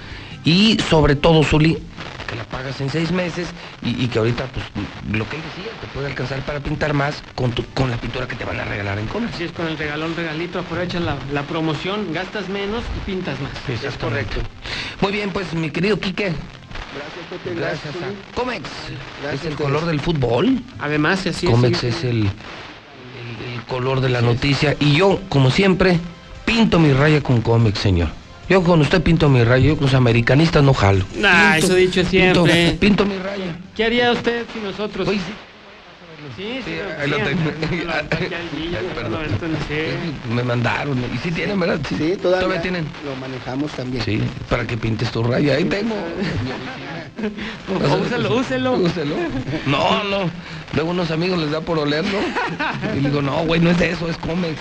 Y 0.46 0.78
sobre 0.90 1.16
todo, 1.16 1.44
Zuli, 1.44 1.78
que 2.28 2.36
la 2.36 2.44
pagas 2.46 2.80
en 2.82 2.90
seis 2.90 3.12
meses 3.12 3.48
y, 3.82 4.04
y 4.04 4.08
que 4.08 4.20
ahorita, 4.20 4.46
pues, 4.48 4.66
lo 5.18 5.28
que 5.28 5.36
él 5.38 5.42
decía, 5.56 5.72
te 5.82 5.88
puede 5.88 6.08
alcanzar 6.08 6.40
para 6.42 6.60
pintar 6.60 6.94
más 6.94 7.22
con, 7.36 7.52
tu- 7.52 7.66
con 7.74 7.90
la 7.92 7.98
pintura 7.98 8.28
que 8.28 8.36
te 8.36 8.46
van 8.46 8.60
a 8.60 8.66
regalar 8.66 9.00
en 9.00 9.08
Comex. 9.08 9.34
Así 9.36 9.44
es, 9.46 9.52
con 9.52 9.68
el 9.68 9.78
regalón, 9.78 10.16
regalito, 10.16 10.60
aprovecha 10.60 11.00
la, 11.00 11.18
la 11.34 11.44
promoción, 11.44 12.14
gastas 12.14 12.48
menos 12.50 12.84
y 12.98 13.06
pintas 13.12 13.38
más. 13.42 13.52
Es 13.84 13.96
correcto. 13.98 14.42
Muy 15.02 15.12
bien, 15.12 15.32
pues, 15.32 15.54
mi 15.54 15.72
querido 15.72 16.00
Quique. 16.00 16.34
Gracias, 16.96 17.26
Pepe, 17.44 17.56
Gracias 17.56 17.96
a 17.96 18.36
Comex. 18.36 18.70
Gracias 19.22 19.42
es 19.44 19.48
el 19.52 19.56
color 19.56 19.86
del 19.86 20.00
fútbol. 20.00 20.62
Además, 20.80 21.26
así 21.28 21.46
es. 21.46 21.52
Comex 21.52 21.80
sí. 21.80 21.88
es 21.88 22.04
el, 22.04 22.24
el- 22.24 23.54
el 23.54 23.62
color 23.68 24.02
de 24.02 24.10
la 24.10 24.22
noticia. 24.22 24.76
Y 24.80 24.94
yo, 24.96 25.20
como 25.30 25.52
siempre, 25.52 26.00
pinto 26.46 26.80
mi 26.80 26.94
raya 26.94 27.22
con 27.22 27.42
Comex, 27.42 27.78
señor. 27.80 28.10
Yo 28.50 28.64
cuando 28.64 28.84
usted 28.84 29.02
pinto 29.04 29.30
mi 29.30 29.44
raya, 29.44 29.68
yo 29.68 29.76
con 29.76 29.86
los 29.86 29.94
americanistas 29.94 30.64
no 30.64 30.74
jalo. 30.74 31.06
Nah, 31.16 31.54
Pinto- 31.54 31.66
eso 31.68 31.76
dicho 31.76 32.02
pinto- 32.02 32.46
siempre. 32.48 32.78
Pinto, 32.80 33.06
mi 33.06 33.18
raya. 33.18 33.56
¿Qué 33.76 33.84
haría 33.86 34.12
usted 34.12 34.46
si 34.52 34.60
nosotros? 34.60 35.08
Sí, 36.36 36.62
sí, 36.64 36.78
ahí 37.00 37.10
lo 37.10 37.18
tengo. 37.18 37.52
Me 40.34 40.44
mandaron. 40.44 40.98
Y 41.14 41.18
sí 41.18 41.32
tienen, 41.32 41.60
¿verdad? 41.60 41.80
Sí, 41.88 42.18
todavía, 42.22 42.62
tienen. 42.62 42.86
lo 43.06 43.16
manejamos 43.16 43.72
también. 43.72 44.04
Sí, 44.04 44.22
para 44.50 44.66
que 44.66 44.78
pintes 44.78 45.12
tu 45.12 45.24
raya. 45.24 45.56
Ahí 45.56 45.66
tengo. 45.66 45.96
Úselo, 48.06 48.36
úselo. 48.36 48.74
Úselo. 48.74 49.16
No, 49.66 50.04
no. 50.04 50.30
Luego 50.74 50.92
unos 50.92 51.12
amigos 51.12 51.40
les 51.40 51.52
da 51.52 51.62
por 51.62 51.80
olerlo. 51.80 52.20
Y 52.96 53.00
digo, 53.00 53.22
no, 53.22 53.46
güey, 53.46 53.60
no 53.60 53.72
es 53.72 53.80
de 53.80 53.92
eso, 53.92 54.08
es 54.08 54.18
Comex. 54.18 54.60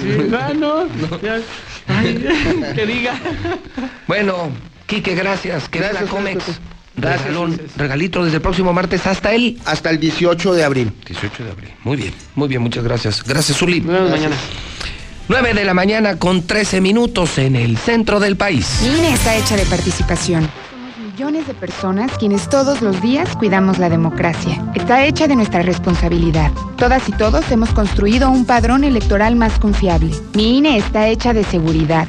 Sí, 0.00 0.30
ah, 0.32 0.52
no. 0.54 0.86
ya. 1.22 1.40
Ay, 1.88 2.24
que 2.74 2.86
diga. 2.86 3.14
Bueno, 4.06 4.50
Quique, 4.86 5.14
gracias. 5.14 5.68
Que 5.68 5.80
Gracias, 5.80 6.04
viva 6.04 6.12
Comex. 6.12 6.36
Gracias, 6.36 6.60
Regalón, 7.00 7.60
regalito 7.76 8.24
desde 8.24 8.36
el 8.36 8.42
próximo 8.42 8.72
martes 8.72 9.06
hasta 9.06 9.32
el 9.32 9.58
Hasta 9.64 9.90
el 9.90 10.00
18 10.00 10.54
de 10.54 10.64
abril. 10.64 10.92
18 11.06 11.44
de 11.44 11.50
abril. 11.50 11.70
Muy 11.84 11.96
bien, 11.96 12.12
muy 12.34 12.48
bien, 12.48 12.62
muchas 12.62 12.84
gracias. 12.84 13.22
Gracias, 13.24 13.58
Zuli. 13.58 13.80
Nos 13.80 13.92
vemos 13.92 14.10
mañana. 14.10 14.36
9 15.28 15.52
de 15.52 15.64
la 15.64 15.74
mañana 15.74 16.18
con 16.18 16.46
13 16.46 16.80
minutos 16.80 17.36
en 17.36 17.54
el 17.54 17.76
centro 17.76 18.18
del 18.18 18.36
país. 18.36 18.80
Mi 18.82 18.98
INE 18.98 19.12
está 19.12 19.36
hecha 19.36 19.56
de 19.56 19.66
participación. 19.66 20.48
Somos 20.70 21.12
millones 21.12 21.46
de 21.46 21.52
personas 21.52 22.10
quienes 22.18 22.48
todos 22.48 22.80
los 22.80 23.02
días 23.02 23.36
cuidamos 23.36 23.78
la 23.78 23.90
democracia. 23.90 24.64
Está 24.74 25.04
hecha 25.04 25.28
de 25.28 25.36
nuestra 25.36 25.60
responsabilidad. 25.60 26.50
Todas 26.78 27.06
y 27.10 27.12
todos 27.12 27.50
hemos 27.50 27.68
construido 27.70 28.30
un 28.30 28.46
padrón 28.46 28.84
electoral 28.84 29.36
más 29.36 29.58
confiable. 29.58 30.14
Mi 30.32 30.58
INE 30.58 30.78
está 30.78 31.08
hecha 31.08 31.34
de 31.34 31.44
seguridad. 31.44 32.08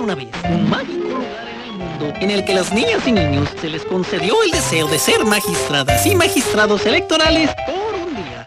Una 0.00 0.14
vez 0.14 0.28
un 0.48 0.70
mágico 0.70 1.08
lugar 1.08 1.48
en 1.48 1.60
el 1.60 1.72
mundo 1.72 2.12
en 2.20 2.30
el 2.30 2.44
que 2.44 2.54
las 2.54 2.72
niñas 2.72 3.04
y 3.06 3.12
niños 3.12 3.48
se 3.60 3.68
les 3.68 3.84
concedió 3.84 4.42
el 4.44 4.52
deseo 4.52 4.86
de 4.86 4.96
ser 4.98 5.24
magistradas 5.24 6.06
y 6.06 6.14
magistrados 6.14 6.86
electorales 6.86 7.50
por 7.66 7.94
un 7.94 8.14
día. 8.14 8.46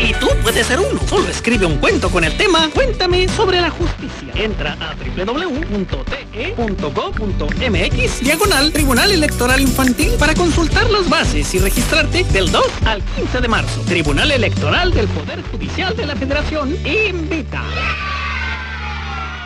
Y 0.00 0.14
tú 0.14 0.28
puedes 0.42 0.64
ser 0.64 0.78
uno. 0.78 1.00
Solo 1.08 1.28
escribe 1.28 1.66
un 1.66 1.78
cuento 1.78 2.08
con 2.08 2.22
el 2.22 2.36
tema 2.36 2.68
Cuéntame 2.72 3.28
sobre 3.30 3.60
la 3.60 3.70
justicia. 3.70 4.32
Entra 4.36 4.76
a 4.80 4.94
www.te.gov.mx 4.94 5.70
diagonal 8.20 8.72
Tribunal 8.72 9.10
Electoral 9.10 9.60
Infantil 9.60 10.12
para 10.20 10.34
consultar 10.34 10.88
las 10.88 11.08
bases 11.08 11.52
y 11.52 11.58
registrarte 11.58 12.22
del 12.24 12.52
2 12.52 12.64
al 12.86 13.02
15 13.16 13.40
de 13.40 13.48
marzo. 13.48 13.80
Tribunal 13.82 14.30
Electoral 14.30 14.92
del 14.92 15.08
Poder 15.08 15.42
Judicial 15.50 15.96
de 15.96 16.06
la 16.06 16.14
Federación 16.14 16.76
invita. 16.86 17.64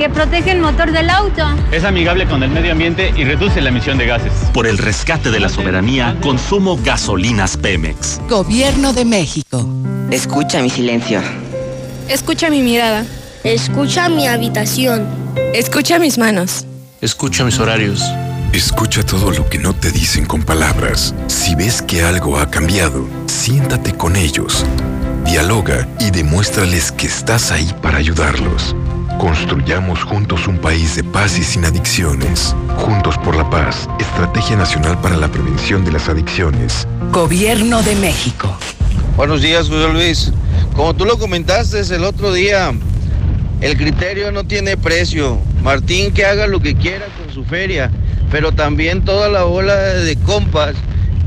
que 0.00 0.08
protege 0.08 0.52
el 0.52 0.60
motor 0.60 0.92
del 0.92 1.10
auto. 1.10 1.42
Es 1.72 1.84
amigable 1.84 2.26
con 2.26 2.42
el 2.42 2.48
medio 2.48 2.72
ambiente 2.72 3.12
y 3.14 3.24
reduce 3.24 3.60
la 3.60 3.68
emisión 3.68 3.98
de 3.98 4.06
gases. 4.06 4.32
Por 4.54 4.66
el 4.66 4.78
rescate 4.78 5.30
de 5.30 5.38
la 5.40 5.50
soberanía, 5.50 6.16
consumo 6.22 6.78
gasolinas 6.82 7.58
Pemex. 7.58 8.18
Gobierno 8.26 8.94
de 8.94 9.04
México. 9.04 9.68
Escucha 10.10 10.62
mi 10.62 10.70
silencio. 10.70 11.20
Escucha 12.08 12.48
mi 12.48 12.62
mirada. 12.62 13.04
Escucha 13.44 14.08
mi 14.08 14.26
habitación. 14.26 15.06
Escucha 15.52 15.98
mis 15.98 16.16
manos. 16.16 16.64
Escucha 17.02 17.44
mis 17.44 17.58
horarios. 17.58 18.02
Escucha 18.54 19.02
todo 19.02 19.30
lo 19.32 19.50
que 19.50 19.58
no 19.58 19.74
te 19.74 19.90
dicen 19.90 20.24
con 20.24 20.44
palabras. 20.44 21.14
Si 21.26 21.54
ves 21.54 21.82
que 21.82 22.02
algo 22.04 22.38
ha 22.38 22.50
cambiado, 22.50 23.06
siéntate 23.26 23.94
con 23.94 24.16
ellos. 24.16 24.64
Dialoga 25.26 25.86
y 25.98 26.10
demuéstrales 26.10 26.90
que 26.90 27.06
estás 27.06 27.52
ahí 27.52 27.70
para 27.82 27.98
ayudarlos. 27.98 28.74
Construyamos 29.18 30.02
juntos 30.04 30.46
un 30.46 30.58
país 30.58 30.96
de 30.96 31.04
paz 31.04 31.38
y 31.38 31.42
sin 31.42 31.64
adicciones. 31.64 32.54
Juntos 32.76 33.18
por 33.18 33.36
la 33.36 33.48
paz. 33.50 33.88
Estrategia 33.98 34.56
Nacional 34.56 34.98
para 35.00 35.16
la 35.16 35.28
Prevención 35.28 35.84
de 35.84 35.92
las 35.92 36.08
Adicciones. 36.08 36.86
Gobierno 37.12 37.82
de 37.82 37.94
México. 37.96 38.56
Buenos 39.16 39.42
días, 39.42 39.68
José 39.68 39.92
Luis. 39.92 40.32
Como 40.74 40.94
tú 40.94 41.04
lo 41.04 41.18
comentaste 41.18 41.80
el 41.80 42.04
otro 42.04 42.32
día, 42.32 42.72
el 43.60 43.76
criterio 43.76 44.32
no 44.32 44.44
tiene 44.44 44.76
precio. 44.76 45.38
Martín 45.62 46.12
que 46.12 46.24
haga 46.24 46.46
lo 46.46 46.60
que 46.60 46.74
quiera 46.74 47.06
con 47.18 47.32
su 47.34 47.44
feria, 47.44 47.90
pero 48.30 48.52
también 48.52 49.04
toda 49.04 49.28
la 49.28 49.44
ola 49.44 49.76
de 49.76 50.16
compas 50.16 50.74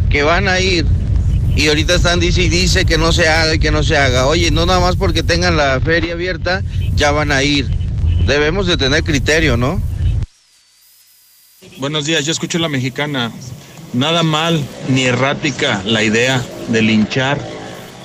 que 0.10 0.23
van 0.23 0.47
a 0.47 0.60
ir 0.60 0.85
y 1.56 1.68
ahorita 1.68 1.96
están 1.96 2.20
dice 2.20 2.42
y 2.42 2.50
dice 2.50 2.86
que 2.86 2.98
no 2.98 3.12
se 3.12 3.28
haga 3.28 3.56
y 3.56 3.60
que 3.60 3.72
no 3.72 3.84
se 3.84 3.98
haga. 3.98 4.28
Oye, 4.28 4.52
no 4.52 4.66
nada 4.66 4.80
más 4.80 4.96
porque 4.96 5.24
tengan 5.24 5.56
la 5.56 5.80
feria 5.80 6.14
abierta, 6.14 6.64
ya 6.96 7.12
van 7.12 7.32
a 7.32 7.44
ir. 7.44 7.70
Debemos 8.26 8.68
de 8.68 8.78
tener 8.78 9.04
criterio, 9.04 9.58
¿no? 9.58 9.82
Buenos 11.78 12.06
días, 12.06 12.26
yo 12.26 12.32
escucho 12.32 12.60
la 12.60 12.70
mexicana. 12.70 13.32
Nada 13.94 14.24
mal 14.24 14.64
ni 14.90 15.04
errática 15.04 15.82
la 15.86 16.04
idea 16.04 16.44
de 16.70 16.82
linchar 16.82 17.40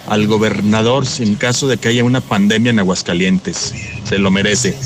al 0.07 0.27
gobernador 0.27 1.05
en 1.19 1.35
caso 1.35 1.69
de 1.69 1.79
que 1.79 1.89
haya 1.89 2.05
una 2.05 2.21
pandemia 2.21 2.71
en 2.71 2.79
Aguascalientes. 2.79 3.75
Se 4.05 4.19
lo 4.19 4.31
merece. 4.31 4.77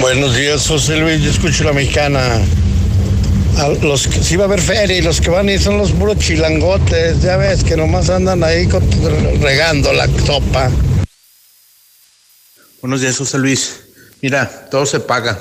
Buenos 0.00 0.36
días, 0.36 0.66
José 0.66 0.96
Luis. 0.96 1.22
Yo 1.22 1.30
escucho 1.30 1.64
la 1.64 1.72
mexicana. 1.72 2.40
Los 3.82 4.08
que 4.08 4.22
sí 4.22 4.36
va 4.36 4.44
a 4.44 4.46
haber 4.46 4.60
feria 4.60 4.98
y 4.98 5.02
los 5.02 5.20
que 5.20 5.30
van 5.30 5.48
ir 5.48 5.60
son 5.60 5.78
los 5.78 5.92
puros 5.92 6.18
chilangotes. 6.18 7.22
Ya 7.22 7.36
ves 7.36 7.62
que 7.62 7.76
nomás 7.76 8.10
andan 8.10 8.42
ahí 8.42 8.68
regando 9.40 9.92
la 9.92 10.06
sopa. 10.26 10.70
Buenos 12.82 13.00
días, 13.00 13.16
José 13.16 13.38
Luis. 13.38 13.80
Mira, 14.20 14.68
todo 14.70 14.84
se 14.84 15.00
paga. 15.00 15.38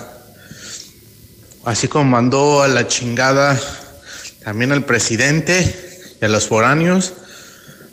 Así 1.66 1.88
como 1.88 2.06
mandó 2.06 2.62
a 2.62 2.68
la 2.68 2.88
chingada 2.88 3.60
también 4.44 4.72
al 4.72 4.86
presidente 4.86 6.16
y 6.22 6.24
a 6.24 6.30
los 6.30 6.48
foráneos, 6.48 7.14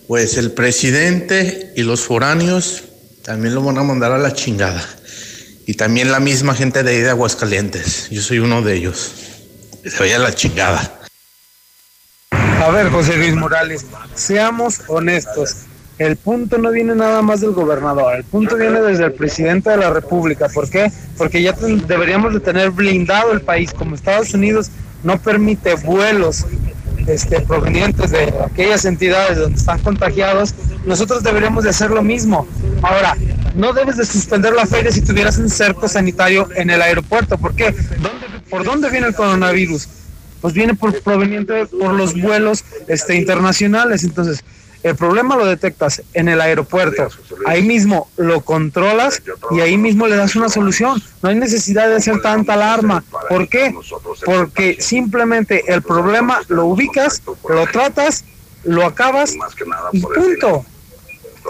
pues 0.06 0.36
el 0.36 0.52
presidente 0.52 1.72
y 1.76 1.82
los 1.82 2.02
foráneos 2.02 2.82
también 3.22 3.54
lo 3.54 3.62
van 3.62 3.78
a 3.78 3.82
mandar 3.82 4.12
a 4.12 4.18
la 4.18 4.34
chingada. 4.34 4.84
Y 5.66 5.74
también 5.74 6.12
la 6.12 6.20
misma 6.20 6.54
gente 6.54 6.82
de 6.82 6.90
ahí 6.90 6.98
de 6.98 7.10
Aguascalientes. 7.10 8.10
Yo 8.10 8.22
soy 8.22 8.38
uno 8.38 8.62
de 8.62 8.74
ellos. 8.74 9.12
Se 9.84 9.98
vaya 9.98 10.18
la 10.18 10.32
chingada. 10.34 10.92
A 12.30 12.70
ver, 12.70 12.90
José 12.90 13.16
Luis 13.16 13.34
Morales, 13.34 13.86
seamos 14.14 14.82
honestos. 14.88 15.64
El 15.98 16.16
punto 16.16 16.58
no 16.58 16.70
viene 16.70 16.94
nada 16.94 17.22
más 17.22 17.40
del 17.40 17.52
gobernador, 17.52 18.16
el 18.16 18.24
punto 18.24 18.56
viene 18.56 18.80
desde 18.80 19.04
el 19.04 19.12
presidente 19.12 19.70
de 19.70 19.76
la 19.78 19.90
República. 19.90 20.48
¿Por 20.48 20.68
qué? 20.68 20.90
Porque 21.18 21.42
ya 21.42 21.52
deberíamos 21.52 22.32
de 22.32 22.40
tener 22.40 22.70
blindado 22.70 23.32
el 23.32 23.42
país. 23.42 23.72
Como 23.72 23.94
Estados 23.94 24.32
Unidos 24.34 24.70
no 25.02 25.20
permite 25.20 25.74
vuelos 25.74 26.46
este, 27.14 27.40
provenientes 27.40 28.10
de 28.10 28.32
aquellas 28.44 28.84
entidades 28.84 29.38
donde 29.38 29.58
están 29.58 29.78
contagiados, 29.80 30.54
nosotros 30.86 31.22
deberíamos 31.22 31.64
de 31.64 31.70
hacer 31.70 31.90
lo 31.90 32.02
mismo. 32.02 32.46
Ahora, 32.82 33.16
no 33.54 33.72
debes 33.72 33.96
de 33.96 34.04
suspender 34.06 34.52
la 34.54 34.66
feria 34.66 34.90
si 34.92 35.00
tuvieras 35.02 35.38
un 35.38 35.50
cerco 35.50 35.88
sanitario 35.88 36.48
en 36.56 36.70
el 36.70 36.80
aeropuerto. 36.82 37.36
¿Por 37.38 37.54
qué? 37.54 37.72
¿Dónde- 37.72 38.26
¿Por 38.48 38.64
dónde 38.64 38.90
viene 38.90 39.06
el 39.08 39.14
coronavirus? 39.14 39.88
Pues 40.40 40.54
viene 40.54 40.74
por 40.74 40.98
proveniente 41.02 41.66
por 41.66 41.92
los 41.94 42.20
vuelos 42.20 42.64
este, 42.88 43.14
internacionales. 43.14 44.02
Entonces, 44.04 44.42
el 44.82 44.96
problema 44.96 45.36
lo 45.36 45.44
detectas 45.44 46.02
en 46.14 46.28
el 46.28 46.40
aeropuerto. 46.40 47.08
Ahí 47.46 47.62
mismo 47.62 48.10
lo 48.16 48.40
controlas 48.40 49.22
y 49.50 49.60
ahí 49.60 49.76
mismo 49.76 50.06
le 50.06 50.16
das 50.16 50.36
una 50.36 50.48
solución. 50.48 51.02
No 51.22 51.28
hay 51.28 51.36
necesidad 51.36 51.88
de 51.88 51.96
hacer 51.96 52.20
tanta 52.22 52.54
alarma. 52.54 53.04
¿Por 53.28 53.48
qué? 53.48 53.74
Porque 54.24 54.76
simplemente 54.80 55.72
el 55.72 55.82
problema 55.82 56.40
lo 56.48 56.66
ubicas, 56.66 57.22
lo 57.48 57.66
tratas, 57.66 58.24
lo 58.64 58.86
acabas 58.86 59.36
y 59.92 60.00
punto. 60.00 60.64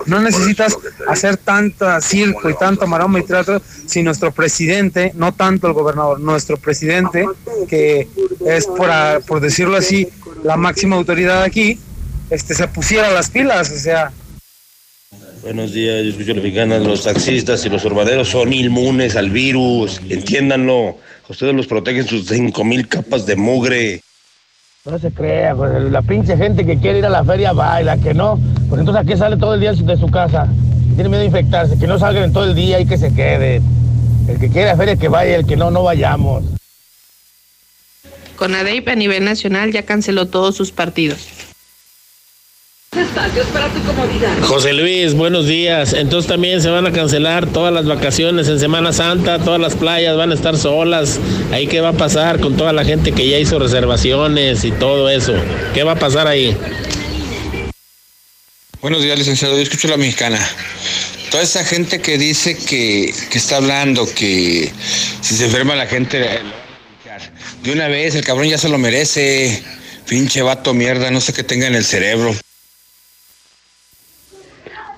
No 0.07 0.21
necesitas 0.21 0.77
hacer 1.09 1.37
tanta 1.37 2.01
circo 2.01 2.49
y 2.49 2.55
tanto 2.55 2.87
maroma 2.87 3.19
y 3.19 3.25
teatro 3.25 3.61
si 3.87 4.03
nuestro 4.03 4.31
presidente, 4.31 5.13
no 5.15 5.35
tanto 5.35 5.67
el 5.67 5.73
gobernador, 5.73 6.21
nuestro 6.21 6.57
presidente, 6.57 7.27
que 7.69 8.09
es 8.47 8.67
por, 8.67 8.89
por 9.27 9.41
decirlo 9.41 9.77
así, 9.77 10.09
la 10.45 10.57
máxima 10.57 10.97
autoridad 10.97 11.43
aquí, 11.43 11.79
este 12.31 12.55
se 12.55 12.69
pusiera 12.69 13.11
las 13.11 13.31
pilas, 13.31 13.71
o 13.71 13.79
sea, 13.79 14.13
Buenos 15.43 15.73
días, 15.73 16.05
yo 16.05 16.11
escucho 16.11 16.35
la 16.35 16.43
mexicana. 16.43 16.79
Los 16.79 17.05
taxistas 17.05 17.65
y 17.65 17.71
los 17.71 17.83
urbaneros 17.87 18.29
son 18.29 18.53
inmunes 18.53 19.17
al 19.17 19.31
virus. 19.31 19.99
Entiéndanlo. 20.11 20.99
Ustedes 21.31 21.55
los 21.55 21.67
protegen 21.67 22.07
sus 22.07 22.27
cinco 22.27 22.63
mil 22.63 22.87
capas 22.87 23.25
de 23.25 23.37
mugre. 23.37 24.03
No 24.85 24.99
se 24.99 25.11
crea, 25.11 25.55
pues 25.55 25.91
la 25.91 26.03
pinche 26.03 26.37
gente 26.37 26.67
que 26.67 26.79
quiere 26.79 26.99
ir 26.99 27.07
a 27.07 27.11
la 27.11 27.25
feria 27.25 27.53
va 27.53 27.81
y 27.81 27.85
la 27.85 27.97
que 27.97 28.13
no, 28.13 28.39
pues 28.69 28.81
entonces 28.81 29.05
aquí 29.05 29.17
sale 29.17 29.37
todo 29.37 29.55
el 29.55 29.61
día 29.61 29.73
de 29.73 29.97
su 29.97 30.11
casa. 30.11 30.47
Tiene 30.95 31.09
miedo 31.09 31.21
de 31.21 31.27
infectarse, 31.27 31.79
que 31.79 31.87
no 31.87 31.99
salgan 31.99 32.25
en 32.25 32.33
todo 32.33 32.45
el 32.45 32.55
día 32.55 32.79
y 32.79 32.87
que 32.87 32.99
se 32.99 33.15
queden. 33.15 33.63
El 34.29 34.39
que 34.39 34.51
quiere 34.51 34.71
a 34.71 34.77
feria 34.77 34.97
que 34.97 35.09
vaya, 35.09 35.37
el 35.37 35.47
que 35.47 35.57
no, 35.57 35.71
no 35.71 35.83
vayamos. 35.83 36.45
Conadeip 38.37 38.89
a 38.89 38.95
nivel 38.95 39.25
nacional 39.25 39.73
ya 39.73 39.85
canceló 39.85 40.29
todos 40.29 40.55
sus 40.57 40.71
partidos. 40.71 41.50
Espacios 43.01 43.47
para 43.47 43.69
tu 43.69 43.83
comodidad. 43.83 44.31
José 44.43 44.75
Luis, 44.75 45.15
buenos 45.15 45.47
días. 45.47 45.95
Entonces 45.95 46.29
también 46.29 46.61
se 46.61 46.69
van 46.69 46.87
a 46.87 46.93
cancelar 46.93 47.47
todas 47.47 47.73
las 47.73 47.87
vacaciones 47.87 48.49
en 48.49 48.61
Semana 48.61 48.93
Santa, 48.93 49.39
todas 49.39 49.61
las 49.61 49.75
playas 49.75 50.17
van 50.17 50.33
a 50.33 50.35
estar 50.35 50.57
solas. 50.57 51.19
Ahí 51.51 51.67
qué 51.67 51.81
va 51.81 51.91
a 51.91 51.93
pasar 51.95 52.41
con 52.41 52.57
toda 52.57 52.73
la 52.73 52.85
gente 52.85 53.13
que 53.13 53.27
ya 53.27 53.39
hizo 53.39 53.59
reservaciones 53.59 54.65
y 54.65 54.73
todo 54.73 55.09
eso. 55.09 55.33
¿Qué 55.73 55.83
va 55.83 55.93
a 55.93 55.99
pasar 55.99 56.27
ahí? 56.27 56.55
Buenos 58.83 59.03
días, 59.03 59.19
licenciado. 59.19 59.57
Yo 59.57 59.63
escucho 59.63 59.89
la 59.89 59.97
mexicana. 59.97 60.39
Toda 61.31 61.43
esa 61.43 61.65
gente 61.65 62.01
que 62.01 62.19
dice 62.19 62.57
que, 62.57 63.15
que 63.31 63.39
está 63.39 63.57
hablando, 63.57 64.07
que 64.15 64.71
si 65.23 65.37
se 65.37 65.47
enferma 65.47 65.75
la 65.75 65.87
gente, 65.87 66.41
de 67.63 67.73
una 67.73 67.89
vez 67.89 68.15
el 68.15 68.25
cabrón 68.25 68.49
ya 68.49 68.59
se 68.59 68.69
lo 68.69 68.77
merece. 68.79 69.63
Pinche 70.07 70.43
vato 70.43 70.75
mierda, 70.75 71.11
no 71.11 71.21
sé 71.21 71.33
qué 71.33 71.45
tenga 71.45 71.67
en 71.67 71.77
el 71.77 71.85
cerebro. 71.85 72.35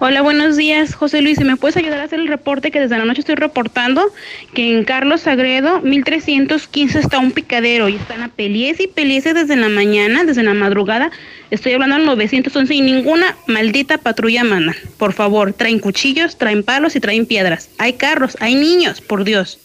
Hola, 0.05 0.21
buenos 0.21 0.57
días, 0.57 0.97
José 0.97 1.23
Luis. 1.23 1.39
¿Me 1.39 1.57
puedes 1.57 1.77
ayudar 1.77 2.01
a 2.01 2.03
hacer 2.03 2.19
el 2.19 2.27
reporte 2.27 2.73
que 2.73 2.81
desde 2.81 2.99
la 2.99 3.05
noche 3.05 3.21
estoy 3.21 3.37
reportando 3.37 4.13
que 4.53 4.77
en 4.77 4.83
Carlos 4.83 5.21
Sagredo 5.21 5.81
1315 5.81 6.99
está 6.99 7.21
un 7.21 7.31
picadero 7.31 7.89
y 7.89 7.95
están 7.95 8.21
a 8.21 8.27
peliese 8.27 8.83
y 8.83 8.87
peliese 8.89 9.33
desde 9.33 9.55
la 9.55 9.69
mañana, 9.69 10.25
desde 10.25 10.43
la 10.43 10.55
madrugada? 10.55 11.13
Estoy 11.53 11.75
hablando 11.75 11.95
al 11.95 12.05
911 12.05 12.75
y 12.75 12.81
ninguna 12.81 13.37
maldita 13.47 13.97
patrulla 13.97 14.43
manda. 14.43 14.75
Por 14.99 15.13
favor, 15.13 15.53
traen 15.53 15.79
cuchillos, 15.79 16.37
traen 16.37 16.65
palos 16.65 16.97
y 16.97 17.01
traen 17.01 17.25
piedras. 17.25 17.71
Hay 17.79 17.93
carros, 17.93 18.37
hay 18.41 18.57
niños, 18.57 19.01
por 19.01 19.23
Dios. 19.23 19.61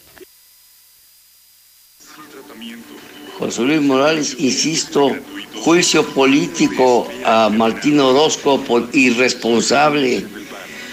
José 3.37 3.61
Luis 3.61 3.81
Morales, 3.81 4.35
insisto, 4.39 5.15
juicio 5.61 6.03
político 6.13 7.07
a 7.23 7.49
Martín 7.49 7.99
Orozco 7.99 8.59
por 8.61 8.89
irresponsable. 8.93 10.25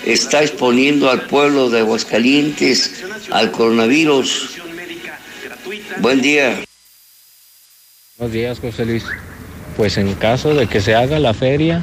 Está 0.04 0.42
exponiendo 0.42 1.10
al 1.10 1.22
pueblo 1.22 1.70
de 1.70 1.80
Aguascalientes 1.80 3.02
al 3.30 3.50
coronavirus. 3.50 4.58
Buen 6.00 6.20
día. 6.20 6.62
Buenos 8.18 8.34
días, 8.34 8.60
José 8.60 8.84
Luis. 8.84 9.04
Pues 9.78 9.96
en 9.96 10.14
caso 10.14 10.54
de 10.54 10.66
que 10.66 10.82
se 10.82 10.94
haga 10.94 11.18
la 11.18 11.32
feria, 11.32 11.82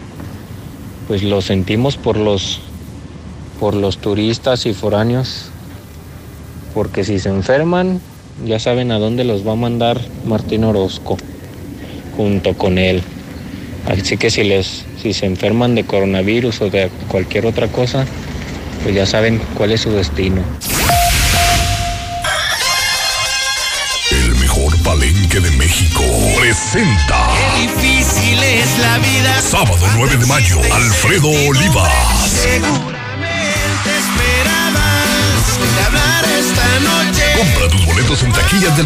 pues 1.08 1.24
lo 1.24 1.42
sentimos 1.42 1.98
por 1.98 2.18
los 2.18 2.62
por 3.60 3.76
los 3.76 4.00
turistas 4.00 4.66
y 4.66 4.74
foráneos, 4.74 5.52
porque 6.74 7.04
si 7.04 7.20
se 7.20 7.30
enferman, 7.30 8.02
ya 8.46 8.60
saben 8.60 8.92
a 8.92 9.00
dónde 9.00 9.24
los 9.24 9.46
va 9.48 9.54
a 9.54 9.56
mandar 9.56 10.00
Martín 10.26 10.64
Orozco 10.64 11.18
junto 12.18 12.54
con 12.56 12.78
él. 12.78 13.02
Así 13.88 14.18
que 14.18 14.30
si 14.30 14.44
les 14.44 14.86
si 15.02 15.14
se 15.14 15.26
enferman 15.26 15.74
de 15.74 15.84
coronavirus 15.84 16.62
o 16.62 16.70
de 16.70 16.90
cualquier 17.08 17.46
otra 17.48 17.68
cosa, 17.68 18.06
pues 18.84 18.96
ya 18.96 19.06
saben 19.06 19.42
cuál 19.56 19.72
es 19.72 19.82
su 19.82 19.92
destino. 19.92 20.44
El 24.12 24.36
mejor 24.36 24.78
palenque 24.84 25.40
de 25.40 25.50
México 25.52 26.04
presenta. 26.40 27.30
Qué 27.56 27.62
difícil 27.62 28.44
es 28.44 28.80
la 28.80 28.98
vida. 29.00 29.42
Sábado 29.42 29.86
9 29.96 30.18
de 30.18 30.26
mayo, 30.26 30.60
Alfredo 30.72 31.30
Olivas. 31.30 32.30
Seguramente 32.30 33.90
esperabas 34.00 35.48
de 35.76 35.84
hablar 35.84 36.26
esta 36.26 36.80
noche. 36.80 37.21
Compra 37.42 37.68
tus 37.70 37.86
boletos 37.88 38.22
en 38.22 38.32
taquillas 38.32 38.78
del 38.78 38.86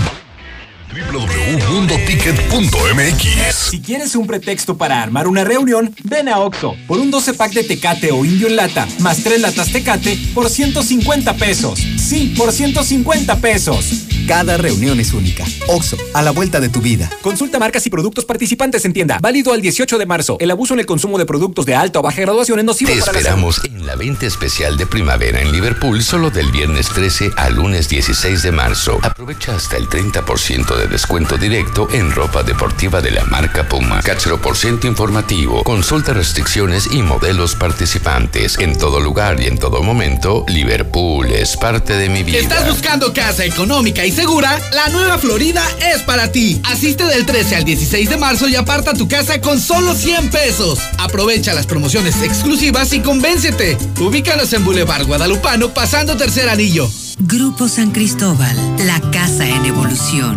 www.mundoticket.mx 1.11 3.53
Si 3.53 3.82
quieres 3.82 4.16
un 4.16 4.27
pretexto 4.27 4.77
para 4.77 5.03
armar 5.03 5.27
una 5.27 5.43
reunión, 5.43 5.93
ven 6.06 6.30
a 6.30 6.40
Oxo 6.40 6.77
por 6.88 7.00
un 7.00 7.11
12 7.11 7.34
pack 7.34 7.51
de 7.51 7.66
Tecate 7.66 8.14
o 8.14 8.24
Indio 8.24 8.48
en 8.48 8.56
lata, 8.56 8.88
más 9.00 9.24
3 9.24 9.42
latas 9.42 9.74
Tecate 9.74 10.17
por 10.34 10.50
150 10.50 11.34
pesos. 11.34 11.82
Sí, 11.98 12.34
por 12.38 12.53
150 12.53 13.42
pesos. 13.42 14.05
Cada 14.27 14.57
reunión 14.57 14.99
es 14.99 15.13
única. 15.13 15.45
Oxo, 15.67 15.97
a 16.15 16.23
la 16.23 16.31
vuelta 16.31 16.59
de 16.59 16.69
tu 16.69 16.81
vida. 16.81 17.11
Consulta 17.21 17.59
marcas 17.59 17.85
y 17.85 17.91
productos 17.91 18.25
participantes 18.25 18.83
en 18.85 18.91
tienda. 18.91 19.19
Válido 19.21 19.53
al 19.53 19.61
18 19.61 19.99
de 19.99 20.05
marzo. 20.07 20.37
El 20.39 20.49
abuso 20.49 20.73
en 20.73 20.79
el 20.79 20.87
consumo 20.87 21.19
de 21.19 21.27
productos 21.27 21.67
de 21.67 21.75
alta 21.75 21.99
o 21.99 22.01
baja 22.01 22.21
graduación 22.21 22.57
es 22.57 22.65
nocivo 22.65 22.91
Te 22.91 22.99
para 23.01 23.11
la 23.11 23.19
esperamos 23.19 23.61
en 23.63 23.85
la 23.85 23.95
venta 23.95 24.25
especial 24.25 24.77
de 24.77 24.87
primavera 24.87 25.41
en 25.41 25.51
Liverpool 25.51 26.01
solo 26.01 26.31
del 26.31 26.51
viernes 26.51 26.89
13 26.89 27.31
al 27.37 27.53
lunes 27.55 27.87
16 27.87 28.41
de 28.41 28.51
marzo. 28.51 28.97
Aprovecha 29.03 29.55
hasta 29.55 29.77
el 29.77 29.87
30% 29.87 30.75
de 30.75 30.87
descuento 30.87 31.37
directo 31.37 31.87
en 31.93 32.11
ropa 32.11 32.41
deportiva 32.41 33.01
de 33.01 33.11
la 33.11 33.25
marca 33.25 33.69
Puma. 33.69 34.01
Cachero 34.01 34.41
por 34.41 34.57
ciento 34.57 34.87
informativo. 34.87 35.63
Consulta 35.63 36.13
restricciones 36.13 36.87
y 36.91 37.03
modelos 37.03 37.53
participantes. 37.53 38.57
En 38.57 38.75
todo 38.75 38.99
lugar 38.99 39.39
y 39.39 39.45
en 39.45 39.59
todo 39.59 39.83
momento, 39.83 40.45
Liverpool 40.47 41.27
es 41.31 41.55
parte 41.57 41.95
de 41.95 42.09
mi 42.09 42.23
vida. 42.23 42.39
¿Estás 42.39 42.67
buscando 42.67 43.13
casa 43.13 43.45
económica 43.45 44.03
y 44.03 44.15
segura? 44.16 44.60
La 44.72 44.90
nueva 44.90 45.18
Florida 45.18 45.64
es 45.94 46.02
para 46.03 46.32
ti. 46.32 46.60
Asiste 46.64 47.03
del 47.06 47.26
13 47.26 47.58
al 47.58 47.66
16 47.66 48.10
de 48.10 48.18
marzo 48.18 48.48
y 48.48 48.56
aparta 48.56 48.94
tu 48.94 49.08
casa 49.08 49.42
con 49.42 49.60
solo 49.60 49.94
100 49.94 50.30
pesos. 50.30 50.80
Aprovecha 50.98 51.53
las 51.53 51.68
promociones 51.68 52.22
exclusivas 52.24 52.94
y 52.94 53.02
convéncete. 53.02 53.77
Ubícanos 54.00 54.53
en 54.53 54.64
Boulevard 54.64 55.06
Guadalupano 55.06 55.74
pasando 55.74 56.16
tercer 56.16 56.50
anillo. 56.50 56.90
Grupo 57.19 57.68
San 57.68 57.92
Cristóbal, 57.92 58.56
la 58.85 59.00
casa 59.11 59.48
en 59.48 59.66
evolución. 59.66 60.35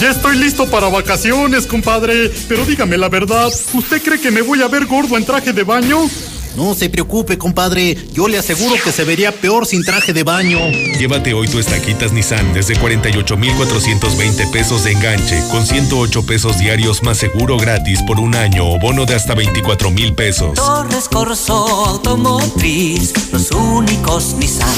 Ya 0.00 0.10
estoy 0.10 0.38
listo 0.38 0.66
para 0.66 0.88
vacaciones, 0.88 1.66
compadre. 1.66 2.32
Pero 2.48 2.64
dígame 2.64 2.96
la 2.96 3.10
verdad, 3.10 3.48
¿usted 3.74 4.02
cree 4.02 4.18
que 4.18 4.30
me 4.30 4.40
voy 4.40 4.62
a 4.62 4.68
ver 4.68 4.86
gordo 4.86 5.18
en 5.18 5.26
traje 5.26 5.52
de 5.52 5.62
baño? 5.62 6.08
No 6.56 6.74
se 6.74 6.88
preocupe, 6.88 7.38
compadre. 7.38 7.96
Yo 8.12 8.28
le 8.28 8.38
aseguro 8.38 8.74
que 8.82 8.92
se 8.92 9.04
vería 9.04 9.32
peor 9.32 9.66
sin 9.66 9.84
traje 9.84 10.12
de 10.12 10.22
baño. 10.22 10.58
Llévate 10.98 11.32
hoy 11.34 11.48
tu 11.48 11.58
estaquitas 11.58 12.12
Nissan 12.12 12.52
desde 12.52 12.76
48,420 12.76 14.46
pesos 14.48 14.84
de 14.84 14.92
enganche, 14.92 15.42
con 15.50 15.66
108 15.66 16.26
pesos 16.26 16.58
diarios 16.58 17.02
más 17.02 17.18
seguro 17.18 17.56
gratis 17.56 18.00
por 18.06 18.18
un 18.18 18.34
año 18.34 18.68
o 18.68 18.78
bono 18.78 19.06
de 19.06 19.14
hasta 19.14 19.34
24 19.34 19.90
mil 19.90 20.14
pesos. 20.14 20.54
Torres 20.54 21.08
Corso 21.08 21.54
Automotriz, 21.86 23.12
los 23.32 23.50
únicos 23.52 24.34
Nissan 24.38 24.68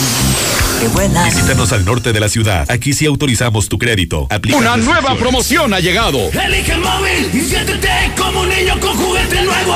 que 0.81 0.89
vuelan. 0.89 1.25
Visítanos 1.25 1.73
al 1.73 1.85
norte 1.85 2.13
de 2.13 2.21
la 2.21 2.29
ciudad. 2.29 2.67
Aquí 2.69 2.93
sí 2.93 3.07
autorizamos 3.07 3.69
tu 3.69 3.79
crédito. 3.79 4.27
Aplica 4.31 4.59
Una 4.59 4.77
nueva 4.77 5.17
promoción 5.17 5.73
ha 5.75 5.81
llegado. 5.81 6.19
Elige 6.31 6.73
el 6.73 6.81
móvil 6.81 7.31
y 7.33 7.41
siéntete 7.41 7.89
como 8.19 8.41
un 8.41 8.49
niño 8.49 8.79
con 8.81 8.97
juguete 8.97 9.43
nuevo. 9.43 9.75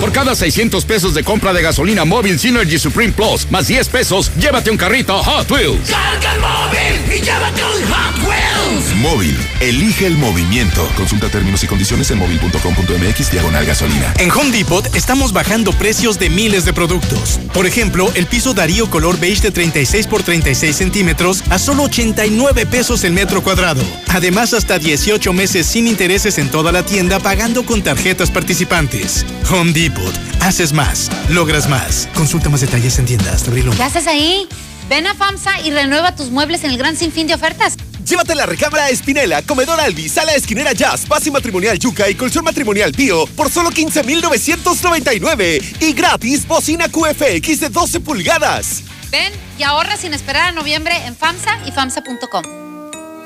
Por 0.00 0.12
cada 0.12 0.34
600 0.34 0.84
pesos 0.84 1.14
de 1.14 1.24
compra 1.24 1.33
de 1.34 1.62
gasolina 1.62 2.04
móvil 2.04 2.38
Synergy 2.38 2.78
Supreme 2.78 3.12
Plus, 3.12 3.50
más 3.50 3.66
10 3.66 3.88
pesos, 3.88 4.30
llévate 4.38 4.70
un 4.70 4.76
carrito 4.76 5.20
Hot 5.22 5.50
Wheels. 5.50 5.90
Carga 5.90 6.32
el 6.32 6.40
móvil 6.40 7.16
y 7.16 7.20
llévate 7.20 7.62
un 7.64 7.92
Hot 7.92 8.18
Wheels. 8.26 8.94
Móvil, 9.00 9.36
elige 9.60 10.06
el 10.06 10.16
movimiento. 10.16 10.88
Consulta 10.96 11.28
términos 11.28 11.62
y 11.64 11.66
condiciones 11.66 12.10
en 12.12 12.18
móvil.com.mx 12.18 13.30
diagonal 13.32 13.66
gasolina. 13.66 14.14
En 14.18 14.30
Home 14.30 14.56
Depot 14.56 14.86
estamos 14.94 15.32
bajando 15.32 15.72
precios 15.72 16.18
de 16.18 16.30
miles 16.30 16.64
de 16.64 16.72
productos. 16.72 17.40
Por 17.52 17.66
ejemplo, 17.66 18.10
el 18.14 18.26
piso 18.26 18.54
Darío 18.54 18.88
color 18.88 19.18
beige 19.18 19.42
de 19.42 19.50
36 19.50 20.06
por 20.06 20.22
36 20.22 20.74
centímetros 20.74 21.42
a 21.50 21.58
solo 21.58 21.82
89 21.82 22.64
pesos 22.66 23.04
el 23.04 23.12
metro 23.12 23.42
cuadrado. 23.42 23.82
Además, 24.08 24.54
hasta 24.54 24.78
18 24.78 25.32
meses 25.32 25.66
sin 25.66 25.88
intereses 25.88 26.38
en 26.38 26.48
toda 26.48 26.70
la 26.70 26.84
tienda 26.84 27.18
pagando 27.18 27.66
con 27.66 27.82
tarjetas 27.82 28.30
participantes. 28.30 29.26
Home 29.50 29.72
Depot. 29.72 30.14
Haces 30.40 30.74
más, 30.74 31.10
logras 31.28 31.68
más. 31.68 32.08
Consulta 32.14 32.48
más 32.48 32.60
detalles 32.60 32.98
en 32.98 33.06
tiendas 33.06 33.44
de 33.44 33.48
abril 33.48 33.70
¿Qué 33.76 33.82
haces 33.82 34.06
ahí? 34.06 34.48
Ven 34.88 35.06
a 35.06 35.14
FAMSA 35.14 35.60
y 35.62 35.70
renueva 35.70 36.14
tus 36.14 36.30
muebles 36.30 36.64
en 36.64 36.70
el 36.70 36.78
gran 36.78 36.96
sinfín 36.96 37.26
de 37.26 37.34
ofertas. 37.34 37.76
Llévate 38.04 38.34
la 38.34 38.44
recámara 38.44 38.90
Espinela, 38.90 39.40
comedor 39.42 39.80
Albi, 39.80 40.10
sala 40.10 40.34
esquinera 40.34 40.72
Jazz, 40.72 41.06
pase 41.06 41.30
matrimonial 41.30 41.78
Yuca 41.78 42.08
y 42.10 42.14
colchón 42.14 42.44
matrimonial 42.44 42.92
Pío 42.92 43.26
por 43.28 43.50
solo 43.50 43.70
15,999 43.70 45.62
y 45.80 45.92
gratis 45.94 46.46
bocina 46.46 46.88
QFX 46.88 47.60
de 47.60 47.68
12 47.70 48.00
pulgadas. 48.00 48.82
Ven 49.10 49.32
y 49.58 49.62
ahorra 49.62 49.96
sin 49.96 50.12
esperar 50.12 50.48
a 50.48 50.52
noviembre 50.52 50.94
en 51.06 51.16
FAMSA 51.16 51.60
y 51.66 51.72
FAMSA.com. 51.72 52.63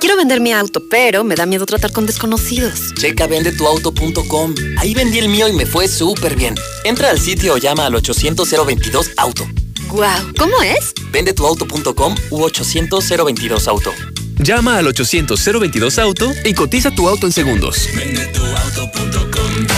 Quiero 0.01 0.17
vender 0.17 0.41
mi 0.41 0.53
auto, 0.53 0.81
pero 0.89 1.25
me 1.25 1.35
da 1.35 1.45
miedo 1.45 1.67
tratar 1.67 1.91
con 1.93 2.07
desconocidos. 2.07 2.95
Checa 2.95 3.27
vendetuauto.com. 3.27 4.55
Ahí 4.79 4.95
vendí 4.95 5.19
el 5.19 5.29
mío 5.29 5.49
y 5.49 5.53
me 5.53 5.67
fue 5.67 5.89
súper 5.89 6.37
bien. 6.37 6.55
Entra 6.85 7.11
al 7.11 7.19
sitio 7.19 7.55
o 7.55 7.57
llama 7.57 7.87
al 7.87 7.95
800-022-AUTO. 7.95 9.49
Guau, 9.89 10.33
¿cómo 10.39 10.63
es? 10.63 10.93
Vendetuauto.com 11.11 12.15
u 12.31 12.41
800-022-AUTO. 12.43 13.93
Llama 14.43 14.79
al 14.79 14.87
800-022 14.87 16.01
Auto 16.01 16.33
y 16.45 16.55
cotiza 16.55 16.91
tu 16.91 17.09
auto 17.09 17.27
en 17.27 17.33
segundos. 17.33 17.89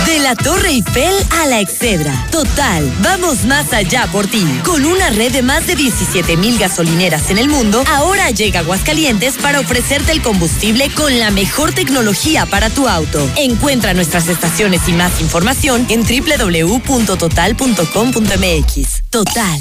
De 0.06 0.18
la 0.18 0.34
Torre 0.36 0.70
Eiffel 0.70 1.14
a 1.30 1.46
la 1.46 1.60
Excedra. 1.60 2.26
Total, 2.30 2.92
vamos 3.02 3.44
más 3.44 3.72
allá 3.72 4.06
por 4.12 4.26
ti. 4.26 4.44
Con 4.64 4.84
una 4.84 5.08
red 5.10 5.32
de 5.32 5.40
más 5.42 5.66
de 5.66 5.76
17 5.76 6.36
mil 6.36 6.58
gasolineras 6.58 7.30
en 7.30 7.38
el 7.38 7.48
mundo, 7.48 7.82
ahora 7.88 8.30
llega 8.30 8.60
Aguascalientes 8.60 9.38
para 9.38 9.60
ofrecerte 9.60 10.12
el 10.12 10.20
combustible 10.20 10.90
con 10.94 11.18
la 11.18 11.30
mejor 11.30 11.72
tecnología 11.72 12.44
para 12.46 12.68
tu 12.70 12.86
auto. 12.88 13.26
Encuentra 13.36 13.94
nuestras 13.94 14.28
estaciones 14.28 14.86
y 14.88 14.92
más 14.92 15.20
información 15.20 15.86
en 15.88 16.02
www.total.com.mx. 16.02 19.02
Total. 19.10 19.60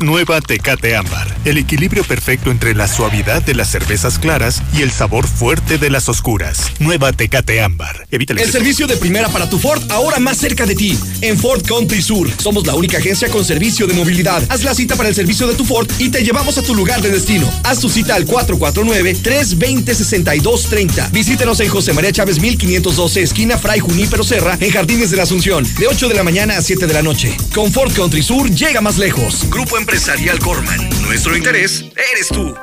Nueva 0.00 0.40
Tecate 0.40 0.94
Ámbar. 0.94 1.34
El 1.44 1.58
equilibrio 1.58 2.04
perfecto 2.04 2.50
entre 2.50 2.74
la 2.74 2.88
suavidad 2.88 3.42
de 3.42 3.54
las 3.54 3.70
cervezas 3.70 4.18
claras 4.18 4.62
y 4.76 4.82
el 4.82 4.90
sabor 4.90 5.26
fuerte 5.26 5.78
de 5.78 5.90
las 5.90 6.08
oscuras. 6.08 6.70
Nueva 6.78 7.12
Tecate 7.12 7.62
Ámbar. 7.62 8.06
Evita 8.10 8.34
el, 8.34 8.40
el 8.40 8.50
servicio 8.50 8.86
de 8.86 8.96
primera 8.96 9.28
para 9.28 9.48
tu 9.48 9.58
Ford 9.58 9.82
ahora 9.90 10.18
más 10.18 10.36
cerca 10.36 10.66
de 10.66 10.74
ti. 10.74 10.98
En 11.22 11.38
Ford 11.38 11.62
Country 11.66 12.02
Sur. 12.02 12.28
Somos 12.38 12.66
la 12.66 12.74
única 12.74 12.98
agencia 12.98 13.28
con 13.28 13.44
servicio 13.44 13.86
de 13.86 13.94
movilidad. 13.94 14.42
Haz 14.50 14.64
la 14.64 14.74
cita 14.74 14.96
para 14.96 15.08
el 15.08 15.14
servicio 15.14 15.46
de 15.46 15.54
tu 15.54 15.64
Ford 15.64 15.88
y 15.98 16.10
te 16.10 16.22
llevamos 16.22 16.58
a 16.58 16.62
tu 16.62 16.74
lugar 16.74 17.00
de 17.00 17.10
destino. 17.10 17.50
Haz 17.64 17.80
tu 17.80 17.88
cita 17.88 18.16
al 18.16 18.26
449-320-6230. 18.26 21.10
Visítenos 21.10 21.60
en 21.60 21.68
José 21.68 21.94
María 21.94 22.12
Chávez 22.12 22.40
1512, 22.40 23.22
esquina 23.22 23.56
Fray 23.56 23.80
Junípero 23.80 24.24
Serra, 24.24 24.58
en 24.60 24.70
Jardines 24.70 25.10
de 25.10 25.16
la 25.16 25.22
Asunción. 25.22 25.64
De 25.78 25.86
8 25.86 26.08
de 26.08 26.14
la 26.14 26.22
mañana 26.22 26.58
a 26.58 26.62
7 26.62 26.86
de 26.86 26.92
la 26.92 27.02
noche. 27.02 27.34
Con 27.54 27.72
Ford 27.72 27.92
Country 27.92 28.22
Sur 28.22 28.50
llega 28.50 28.80
más 28.80 28.98
lejos. 28.98 29.48
Grupo 29.48 29.78
Empresarial 29.86 30.40
Corman. 30.40 30.80
Nuestro 31.02 31.36
interés 31.36 31.84
eres 32.12 32.26
tú. 32.26 32.56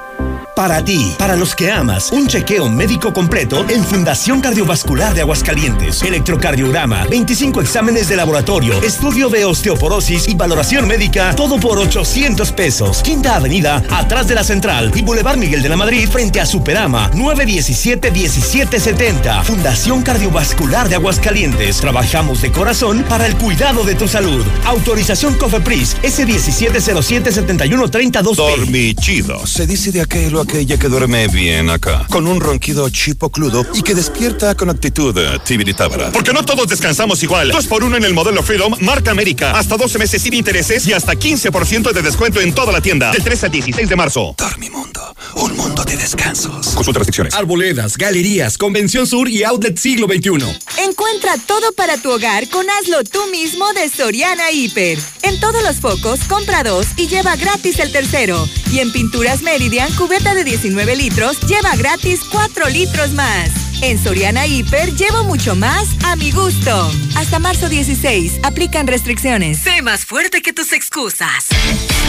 Para 0.56 0.86
ti, 0.86 1.16
para 1.18 1.36
los 1.36 1.56
que 1.56 1.72
amas, 1.72 2.12
un 2.12 2.28
chequeo 2.28 2.70
médico 2.70 3.12
completo 3.12 3.66
en 3.70 3.84
Fundación 3.84 4.40
Cardiovascular 4.40 5.16
de 5.16 5.22
Aguascalientes. 5.22 6.04
Electrocardiograma, 6.04 7.06
25 7.06 7.62
exámenes 7.62 8.08
de 8.08 8.16
laboratorio, 8.16 8.80
estudio 8.84 9.30
de 9.30 9.46
osteoporosis 9.46 10.28
y 10.28 10.36
valoración 10.36 10.88
médica, 10.88 11.36
todo 11.36 11.60
por 11.60 11.80
800 11.80 12.52
pesos. 12.52 13.02
Quinta 13.02 13.36
Avenida, 13.36 13.82
atrás 13.90 14.28
de 14.28 14.36
la 14.36 14.44
Central 14.44 14.92
y 14.94 15.02
Boulevard 15.02 15.38
Miguel 15.38 15.64
de 15.64 15.70
la 15.70 15.78
Madrid, 15.78 16.08
frente 16.08 16.40
a 16.40 16.46
Superama, 16.46 17.10
917-1770. 17.14 19.46
Fundación 19.46 20.04
Cardiovascular 20.04 20.88
de 20.88 20.94
Aguascalientes. 20.96 21.78
Trabajamos 21.78 22.44
de 22.44 22.52
corazón 22.52 23.04
para 23.10 23.26
el 23.26 23.36
cuidado 23.38 23.84
de 23.84 23.96
tu 23.96 24.08
salud. 24.08 24.46
Autorización 24.66 25.34
COFEPRIS, 25.34 25.98
S1707-7132. 26.04 28.36
Dormichido. 28.36 29.48
Se 29.48 29.66
dice 29.66 29.92
de 29.92 30.02
aquel 30.02 30.43
aquella 30.44 30.78
que 30.78 30.88
duerme 30.88 31.28
bien 31.28 31.70
acá. 31.70 32.06
Con 32.10 32.28
un 32.28 32.40
ronquido 32.40 32.90
chipocludo 32.90 33.66
y 33.74 33.82
que 33.82 33.96
despierta 33.96 34.56
con 34.56 34.70
actitud 34.70 35.18
eh, 35.18 35.40
tibiritábara. 35.44 36.12
Porque 36.12 36.34
no 36.34 36.44
todos 36.44 36.68
descansamos 36.68 37.24
igual. 37.24 37.52
Dos 37.52 37.68
por 37.68 37.84
uno 37.84 37.98
en 37.98 38.04
el 38.04 38.14
modelo 38.14 38.44
Freedom, 38.44 38.74
marca 38.82 39.12
América. 39.12 39.58
Hasta 39.58 39.78
12 39.78 39.98
meses 40.00 40.22
sin 40.22 40.34
intereses 40.34 40.86
y 40.88 40.94
hasta 40.94 41.14
15% 41.14 41.92
de 41.92 42.02
descuento 42.02 42.40
en 42.42 42.54
toda 42.54 42.72
la 42.72 42.82
tienda. 42.82 43.12
Del 43.12 43.24
3 43.24 43.44
al 43.46 43.52
16 43.52 43.90
de 43.90 43.96
marzo. 43.96 44.36
Dormimundo, 44.38 45.16
un 45.36 45.56
mundo 45.56 45.84
de 45.84 45.98
descansos. 45.98 46.68
Consulta 46.70 47.00
restricciones. 47.00 47.34
Arboledas, 47.34 47.98
galerías, 47.98 48.58
Convención 48.58 49.08
Sur 49.08 49.30
y 49.30 49.44
Outlet 49.44 49.78
Siglo 49.78 50.08
XXI. 50.08 50.84
Encuentra 50.84 51.38
todo 51.46 51.72
para 51.74 51.98
tu 51.98 52.12
hogar 52.12 52.50
con 52.50 52.66
Hazlo 52.70 53.04
tú 53.04 53.20
mismo 53.32 53.72
de 53.74 53.90
Soriana 53.90 54.52
Hiper. 54.52 55.00
En 55.22 55.40
todos 55.40 55.64
los 55.64 55.78
focos, 55.78 56.20
compra 56.28 56.64
dos 56.64 56.88
y 56.98 57.08
lleva 57.08 57.36
gratis 57.36 57.80
el 57.80 57.92
tercero. 57.92 58.48
Y 58.72 58.80
en 58.80 58.92
Pinturas 58.92 59.42
Meridian, 59.42 59.92
cubeta 59.94 60.33
de 60.34 60.44
19 60.44 60.96
litros, 60.96 61.40
lleva 61.42 61.76
gratis 61.76 62.22
4 62.32 62.70
litros 62.70 63.12
más. 63.14 63.50
En 63.82 64.02
Soriana 64.02 64.48
Hiper 64.48 64.96
llevo 64.96 65.24
mucho 65.26 65.56
más 65.56 65.90
a 66.06 66.16
mi 66.16 66.32
gusto. 66.32 66.92
Hasta 67.16 67.40
marzo 67.40 67.68
16, 67.68 68.40
aplican 68.44 68.88
restricciones. 68.88 69.60
Sé 69.60 69.82
más 69.82 70.06
fuerte 70.06 70.42
que 70.42 70.54
tus 70.54 70.72
excusas. 70.72 71.48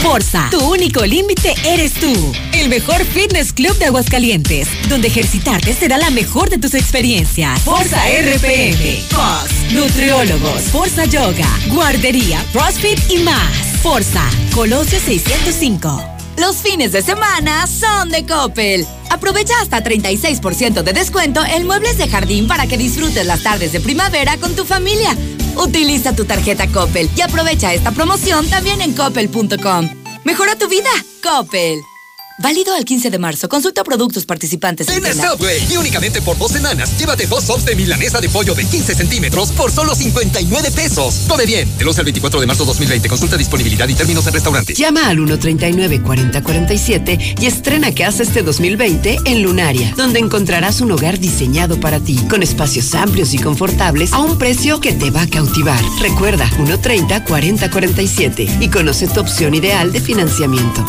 Forza, 0.01 0.47
tu 0.51 0.59
único 0.59 1.05
límite 1.05 1.53
eres 1.65 1.93
tú. 1.93 2.13
El 2.53 2.69
mejor 2.69 3.03
fitness 3.03 3.51
club 3.51 3.77
de 3.77 3.85
Aguascalientes, 3.85 4.69
donde 4.87 5.09
ejercitarte 5.09 5.73
será 5.73 5.97
la 5.97 6.09
mejor 6.11 6.49
de 6.49 6.57
tus 6.57 6.73
experiencias. 6.75 7.61
Forza 7.61 8.01
RPM, 8.07 9.03
POS, 9.09 9.73
nutriólogos, 9.73 10.61
Forza 10.71 11.05
Yoga, 11.05 11.49
guardería, 11.67 12.43
CrossFit 12.53 12.99
y 13.09 13.17
más. 13.17 13.51
Forza, 13.81 14.23
Colosio 14.53 14.99
605. 14.99 16.14
Los 16.37 16.57
fines 16.57 16.91
de 16.91 17.01
semana 17.01 17.65
son 17.67 18.09
de 18.09 18.25
Coppel. 18.25 18.85
Aprovecha 19.09 19.53
hasta 19.61 19.83
36% 19.83 20.83
de 20.83 20.93
descuento 20.93 21.41
en 21.45 21.65
muebles 21.65 21.97
de 21.97 22.07
jardín 22.07 22.47
para 22.47 22.67
que 22.67 22.77
disfrutes 22.77 23.25
las 23.25 23.43
tardes 23.43 23.71
de 23.71 23.79
primavera 23.79 24.37
con 24.37 24.55
tu 24.55 24.65
familia. 24.65 25.15
Utiliza 25.55 26.15
tu 26.15 26.25
tarjeta 26.25 26.67
Coppel 26.67 27.09
y 27.15 27.21
aprovecha 27.21 27.73
esta 27.73 27.91
promoción 27.91 28.47
también 28.49 28.81
en 28.81 28.93
coppel.com. 28.93 29.89
Mejora 30.25 30.55
tu 30.55 30.67
vida, 30.67 30.89
Coppel. 31.23 31.94
Válido 32.37 32.73
al 32.73 32.83
15 32.83 33.11
de 33.11 33.17
marzo. 33.17 33.47
Consulta 33.47 33.81
productos 33.83 34.25
participantes 34.25 34.89
en 34.89 35.05
En. 35.05 35.15
Subway 35.15 35.65
y 35.71 35.77
únicamente 35.77 36.21
por 36.21 36.37
dos 36.37 36.51
semanas, 36.51 36.99
llévate 36.99 37.27
dos 37.27 37.45
sops 37.45 37.63
de 37.63 37.75
milanesa 37.75 38.19
de 38.19 38.27
pollo 38.27 38.53
de 38.53 38.65
15 38.65 38.93
centímetros 38.93 39.53
por 39.53 39.71
solo 39.71 39.95
59 39.95 40.71
pesos. 40.71 41.21
Come 41.29 41.45
bien. 41.45 41.69
Del 41.77 41.87
11 41.87 42.01
al 42.01 42.05
24 42.05 42.41
de 42.41 42.45
marzo 42.45 42.65
2020. 42.65 43.07
Consulta 43.07 43.37
disponibilidad 43.37 43.87
y 43.87 43.95
términos 43.95 44.27
en 44.27 44.33
restaurante. 44.33 44.73
Llama 44.73 45.07
al 45.07 45.17
139-4047 45.19 47.39
y 47.39 47.45
estrena 47.45 47.95
casa 47.95 48.23
este 48.23 48.43
2020 48.43 49.19
en 49.23 49.41
Lunaria, 49.41 49.93
donde 49.95 50.19
encontrarás 50.19 50.81
un 50.81 50.91
hogar 50.91 51.19
diseñado 51.19 51.79
para 51.79 52.01
ti, 52.01 52.17
con 52.29 52.43
espacios 52.43 52.93
amplios 52.95 53.33
y 53.33 53.37
confortables 53.37 54.11
a 54.11 54.19
un 54.19 54.37
precio 54.37 54.81
que 54.81 54.91
te 54.91 55.09
va 55.09 55.21
a 55.21 55.29
cautivar. 55.29 55.81
Recuerda, 56.01 56.49
130-4047 56.57 58.61
y 58.61 58.69
conoce 58.69 59.07
tu 59.07 59.21
opción 59.21 59.55
ideal 59.55 59.93
de 59.93 60.01
financiamiento. 60.01 60.85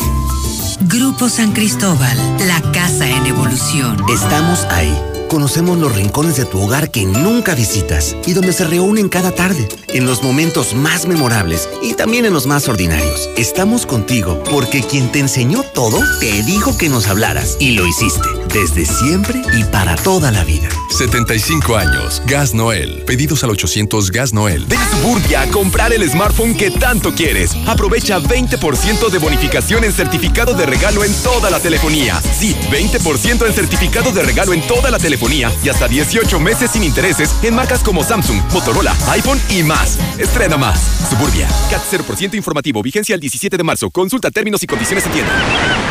Grupo 0.81 1.27
San 1.27 1.53
Cristóbal, 1.53 2.17
la 2.47 2.61
casa 2.71 3.09
en 3.09 3.25
evolución. 3.25 3.97
Estamos 4.09 4.63
ahí. 4.65 5.16
Conocemos 5.29 5.77
los 5.77 5.93
rincones 5.93 6.37
de 6.37 6.45
tu 6.45 6.61
hogar 6.61 6.89
que 6.89 7.05
nunca 7.05 7.53
visitas 7.53 8.15
y 8.25 8.33
donde 8.33 8.53
se 8.53 8.65
reúnen 8.65 9.09
cada 9.09 9.31
tarde, 9.31 9.67
en 9.89 10.05
los 10.05 10.23
momentos 10.23 10.73
más 10.73 11.05
memorables 11.05 11.67
y 11.81 11.95
también 11.95 12.25
en 12.25 12.33
los 12.33 12.47
más 12.47 12.69
ordinarios. 12.69 13.29
Estamos 13.35 13.85
contigo 13.85 14.41
porque 14.49 14.81
quien 14.83 15.11
te 15.11 15.19
enseñó 15.19 15.63
todo 15.73 15.99
te 16.21 16.43
dijo 16.43 16.77
que 16.77 16.87
nos 16.87 17.07
hablaras 17.07 17.57
y 17.59 17.71
lo 17.71 17.85
hiciste 17.85 18.27
desde 18.53 18.85
siempre 18.85 19.41
y 19.53 19.65
para 19.65 19.97
toda 19.97 20.31
la 20.31 20.45
vida. 20.45 20.69
75 20.97 21.75
años. 21.75 22.21
Gas 22.25 22.53
Noel. 22.53 23.03
Pedidos 23.05 23.43
al 23.43 23.51
800 23.51 24.09
Gas 24.11 24.33
Noel. 24.33 24.65
Ven 24.65 24.79
a 24.79 24.89
Suburbia 24.89 25.41
a 25.41 25.47
comprar 25.47 25.91
el 25.93 26.09
smartphone 26.09 26.55
que 26.55 26.71
tanto 26.71 27.13
quieres. 27.13 27.51
Aprovecha 27.67 28.19
20% 28.19 29.09
de 29.09 29.17
bonificación 29.19 29.83
en 29.83 29.91
certificado 29.91 30.53
de 30.53 30.65
regalo 30.65 31.03
en 31.03 31.13
toda 31.21 31.51
la 31.51 31.59
telefonía. 31.59 32.19
Sí, 32.39 32.55
20% 32.71 33.45
en 33.45 33.53
certificado 33.53 34.11
de 34.11 34.23
regalo 34.23 34.53
en 34.53 34.61
toda 34.65 34.89
la 34.89 34.97
telefonía 34.97 35.16
y 35.63 35.69
hasta 35.69 35.87
18 35.87 36.39
meses 36.39 36.71
sin 36.71 36.83
intereses 36.83 37.35
en 37.43 37.55
marcas 37.55 37.83
como 37.83 38.03
Samsung, 38.03 38.39
Motorola, 38.53 38.95
iPhone 39.09 39.39
y 39.49 39.63
más. 39.63 39.97
Estrena 40.19 40.57
más. 40.57 40.79
Suburbia. 41.09 41.47
CAT 41.69 41.81
0% 41.91 42.35
informativo. 42.35 42.83
Vigencia 42.83 43.15
el 43.15 43.21
17 43.21 43.57
de 43.57 43.63
marzo. 43.63 43.89
Consulta 43.89 44.29
términos 44.29 44.61
y 44.63 44.67
condiciones 44.67 45.05
en 45.07 45.11
tienda. 45.13 45.31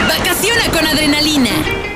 Vacaciona 0.09 0.71
con 0.71 0.87
adrenalina. 0.87 1.96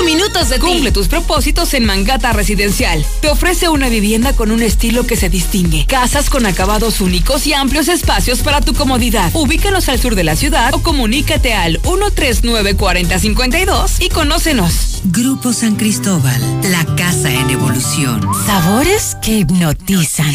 Minutos 0.00 0.48
de 0.48 0.56
ti. 0.56 0.62
Cumple 0.62 0.90
tus 0.90 1.06
propósitos 1.08 1.74
en 1.74 1.84
Mangata 1.84 2.32
Residencial. 2.32 3.06
Te 3.20 3.28
ofrece 3.28 3.68
una 3.68 3.88
vivienda 3.88 4.34
con 4.34 4.50
un 4.50 4.60
estilo 4.62 5.06
que 5.06 5.14
se 5.16 5.28
distingue. 5.28 5.86
Casas 5.86 6.28
con 6.28 6.44
acabados 6.44 7.00
únicos 7.00 7.46
y 7.46 7.52
amplios 7.52 7.86
espacios 7.88 8.40
para 8.40 8.60
tu 8.60 8.74
comodidad. 8.74 9.30
Ubícanos 9.34 9.88
al 9.88 10.00
sur 10.00 10.16
de 10.16 10.24
la 10.24 10.34
ciudad 10.34 10.74
o 10.74 10.82
comunícate 10.82 11.54
al 11.54 11.80
139-4052 11.82 14.00
y 14.00 14.08
conócenos. 14.08 15.02
Grupo 15.04 15.52
San 15.52 15.76
Cristóbal, 15.76 16.42
la 16.70 16.84
casa 16.96 17.32
en 17.32 17.50
evolución. 17.50 18.26
Sabores 18.44 19.16
que 19.22 19.38
hipnotizan. 19.38 20.34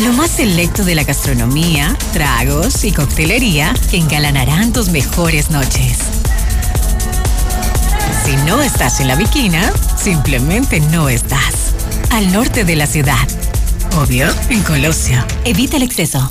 Lo 0.00 0.12
más 0.12 0.30
selecto 0.30 0.84
de 0.84 0.94
la 0.94 1.04
gastronomía, 1.04 1.96
tragos 2.12 2.84
y 2.84 2.92
coctelería 2.92 3.74
que 3.90 3.96
engalanarán 3.96 4.72
tus 4.72 4.90
mejores 4.90 5.50
noches. 5.50 5.98
Si 8.24 8.36
no 8.46 8.62
estás 8.62 9.00
en 9.00 9.08
la 9.08 9.16
Viquina, 9.16 9.72
simplemente 9.96 10.80
no 10.80 11.08
estás. 11.08 11.74
Al 12.10 12.32
norte 12.32 12.64
de 12.64 12.76
la 12.76 12.86
ciudad. 12.86 13.26
Obvio, 13.96 14.28
en 14.50 14.62
Colosio. 14.62 15.24
Evita 15.44 15.76
el 15.76 15.82
exceso. 15.82 16.30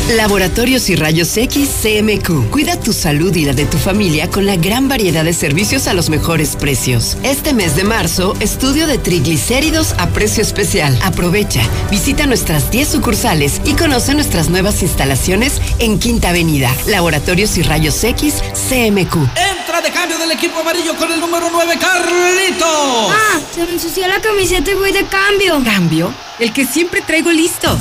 Laboratorios 0.09 0.89
y 0.89 0.95
Rayos 0.95 1.37
X 1.37 1.69
CMQ. 1.81 2.49
Cuida 2.49 2.77
tu 2.77 2.91
salud 2.91 3.33
y 3.35 3.45
la 3.45 3.53
de 3.53 3.65
tu 3.65 3.77
familia 3.77 4.29
con 4.29 4.45
la 4.45 4.57
gran 4.57 4.89
variedad 4.89 5.23
de 5.23 5.33
servicios 5.33 5.87
a 5.87 5.93
los 5.93 6.09
mejores 6.09 6.55
precios. 6.57 7.17
Este 7.23 7.53
mes 7.53 7.75
de 7.75 7.83
marzo, 7.83 8.35
estudio 8.41 8.87
de 8.87 8.97
triglicéridos 8.97 9.93
a 9.99 10.09
precio 10.09 10.43
especial. 10.43 10.97
Aprovecha, 11.01 11.61
visita 11.89 12.25
nuestras 12.25 12.71
10 12.71 12.89
sucursales 12.89 13.61
y 13.63 13.73
conoce 13.73 14.13
nuestras 14.13 14.49
nuevas 14.49 14.81
instalaciones 14.81 15.61
en 15.79 15.97
Quinta 15.97 16.29
Avenida. 16.29 16.75
Laboratorios 16.87 17.57
y 17.57 17.61
Rayos 17.61 18.03
X 18.03 18.35
CMQ. 18.69 19.15
Entra 19.15 19.81
de 19.81 19.91
cambio 19.91 20.17
del 20.17 20.31
equipo 20.31 20.59
amarillo 20.59 20.95
con 20.97 21.11
el 21.11 21.19
número 21.21 21.47
9, 21.51 21.77
Carlitos. 21.79 22.67
Ah, 22.67 23.39
se 23.53 23.65
me 23.65 23.73
ensució 23.73 24.07
la 24.07 24.19
camiseta 24.19 24.71
y 24.71 24.73
voy 24.73 24.91
de 24.91 25.05
cambio. 25.05 25.63
¿Cambio? 25.63 26.13
El 26.39 26.51
que 26.51 26.65
siempre 26.65 27.01
traigo 27.01 27.31
listo. 27.31 27.77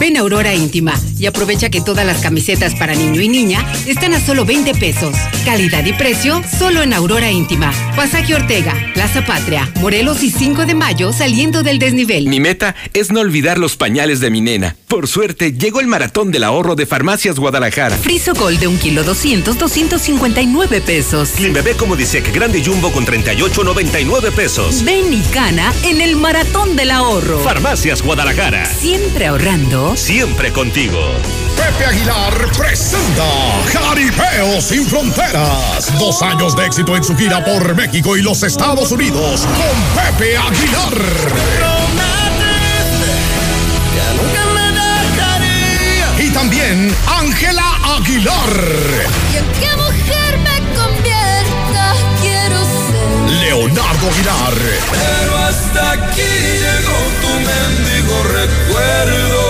Ven 0.00 0.16
a 0.16 0.20
Aurora 0.20 0.54
Íntima 0.54 0.98
y 1.18 1.26
aprovecha 1.26 1.68
que 1.68 1.82
todas 1.82 2.06
las 2.06 2.22
camisetas 2.22 2.74
para 2.74 2.94
niño 2.94 3.20
y 3.20 3.28
niña 3.28 3.70
están 3.86 4.14
a 4.14 4.20
solo 4.20 4.46
20 4.46 4.72
pesos. 4.76 5.14
Calidad 5.44 5.84
y 5.84 5.92
precio 5.92 6.42
solo 6.58 6.82
en 6.82 6.94
Aurora 6.94 7.30
Íntima. 7.30 7.70
Pasaje 7.94 8.34
Ortega, 8.34 8.74
Plaza 8.94 9.26
Patria, 9.26 9.70
Morelos 9.82 10.22
y 10.22 10.30
5 10.30 10.64
de 10.64 10.74
mayo 10.74 11.12
saliendo 11.12 11.62
del 11.62 11.78
desnivel. 11.78 12.28
Mi 12.28 12.40
meta 12.40 12.74
es 12.94 13.12
no 13.12 13.20
olvidar 13.20 13.58
los 13.58 13.76
pañales 13.76 14.20
de 14.20 14.30
mi 14.30 14.40
nena. 14.40 14.74
Por 14.88 15.06
suerte, 15.06 15.52
llegó 15.52 15.80
el 15.80 15.86
maratón 15.86 16.32
del 16.32 16.44
ahorro 16.44 16.76
de 16.76 16.86
Farmacias 16.86 17.38
Guadalajara. 17.38 17.94
Friso 17.98 18.32
Gold 18.32 18.58
de 18.58 18.68
un 18.68 18.78
kilo 18.78 19.04
200, 19.04 19.58
259 19.58 20.80
pesos. 20.80 21.32
Clean 21.36 21.52
Bebé 21.52 21.74
como 21.74 21.94
dice 21.94 22.22
que 22.22 22.32
Grande 22.32 22.64
Jumbo 22.64 22.90
con 22.90 23.04
38,99 23.04 24.32
pesos. 24.32 24.82
Ven 24.82 25.12
y 25.12 25.20
cana 25.32 25.74
en 25.84 26.00
el 26.00 26.16
maratón 26.16 26.74
del 26.74 26.90
ahorro. 26.90 27.40
Farmacias 27.40 28.00
Guadalajara. 28.00 28.64
Siempre 28.64 29.26
ahorrando. 29.26 29.89
Siempre 29.94 30.52
contigo. 30.52 30.98
Pepe 31.56 31.84
Aguilar 31.84 32.52
presenta 32.56 33.24
Jaripeo 33.72 34.60
sin 34.60 34.86
Fronteras. 34.86 35.92
Dos 35.98 36.22
años 36.22 36.56
de 36.56 36.66
éxito 36.66 36.96
en 36.96 37.04
su 37.04 37.16
gira 37.16 37.44
por 37.44 37.74
México 37.74 38.16
y 38.16 38.22
los 38.22 38.42
Estados 38.42 38.92
Unidos 38.92 39.42
con 39.42 40.02
Pepe 40.02 40.36
Aguilar. 40.36 40.94
Y 46.18 46.30
también 46.30 46.94
Ángela 47.06 47.96
Aguilar. 47.96 48.50
¿Y 49.32 49.36
en 49.38 49.46
qué 49.58 49.76
mujer 49.76 50.38
me 50.38 50.60
convierta? 50.76 51.94
Quiero 52.20 52.58
ser. 52.64 53.30
Leonardo 53.40 54.08
Aguilar. 54.08 54.54
Pero 54.92 55.38
hasta 55.38 55.92
aquí 55.92 56.22
llegó 56.22 56.98
tu 57.22 57.32
mendigo 57.40 58.22
recuerdo. 58.22 59.49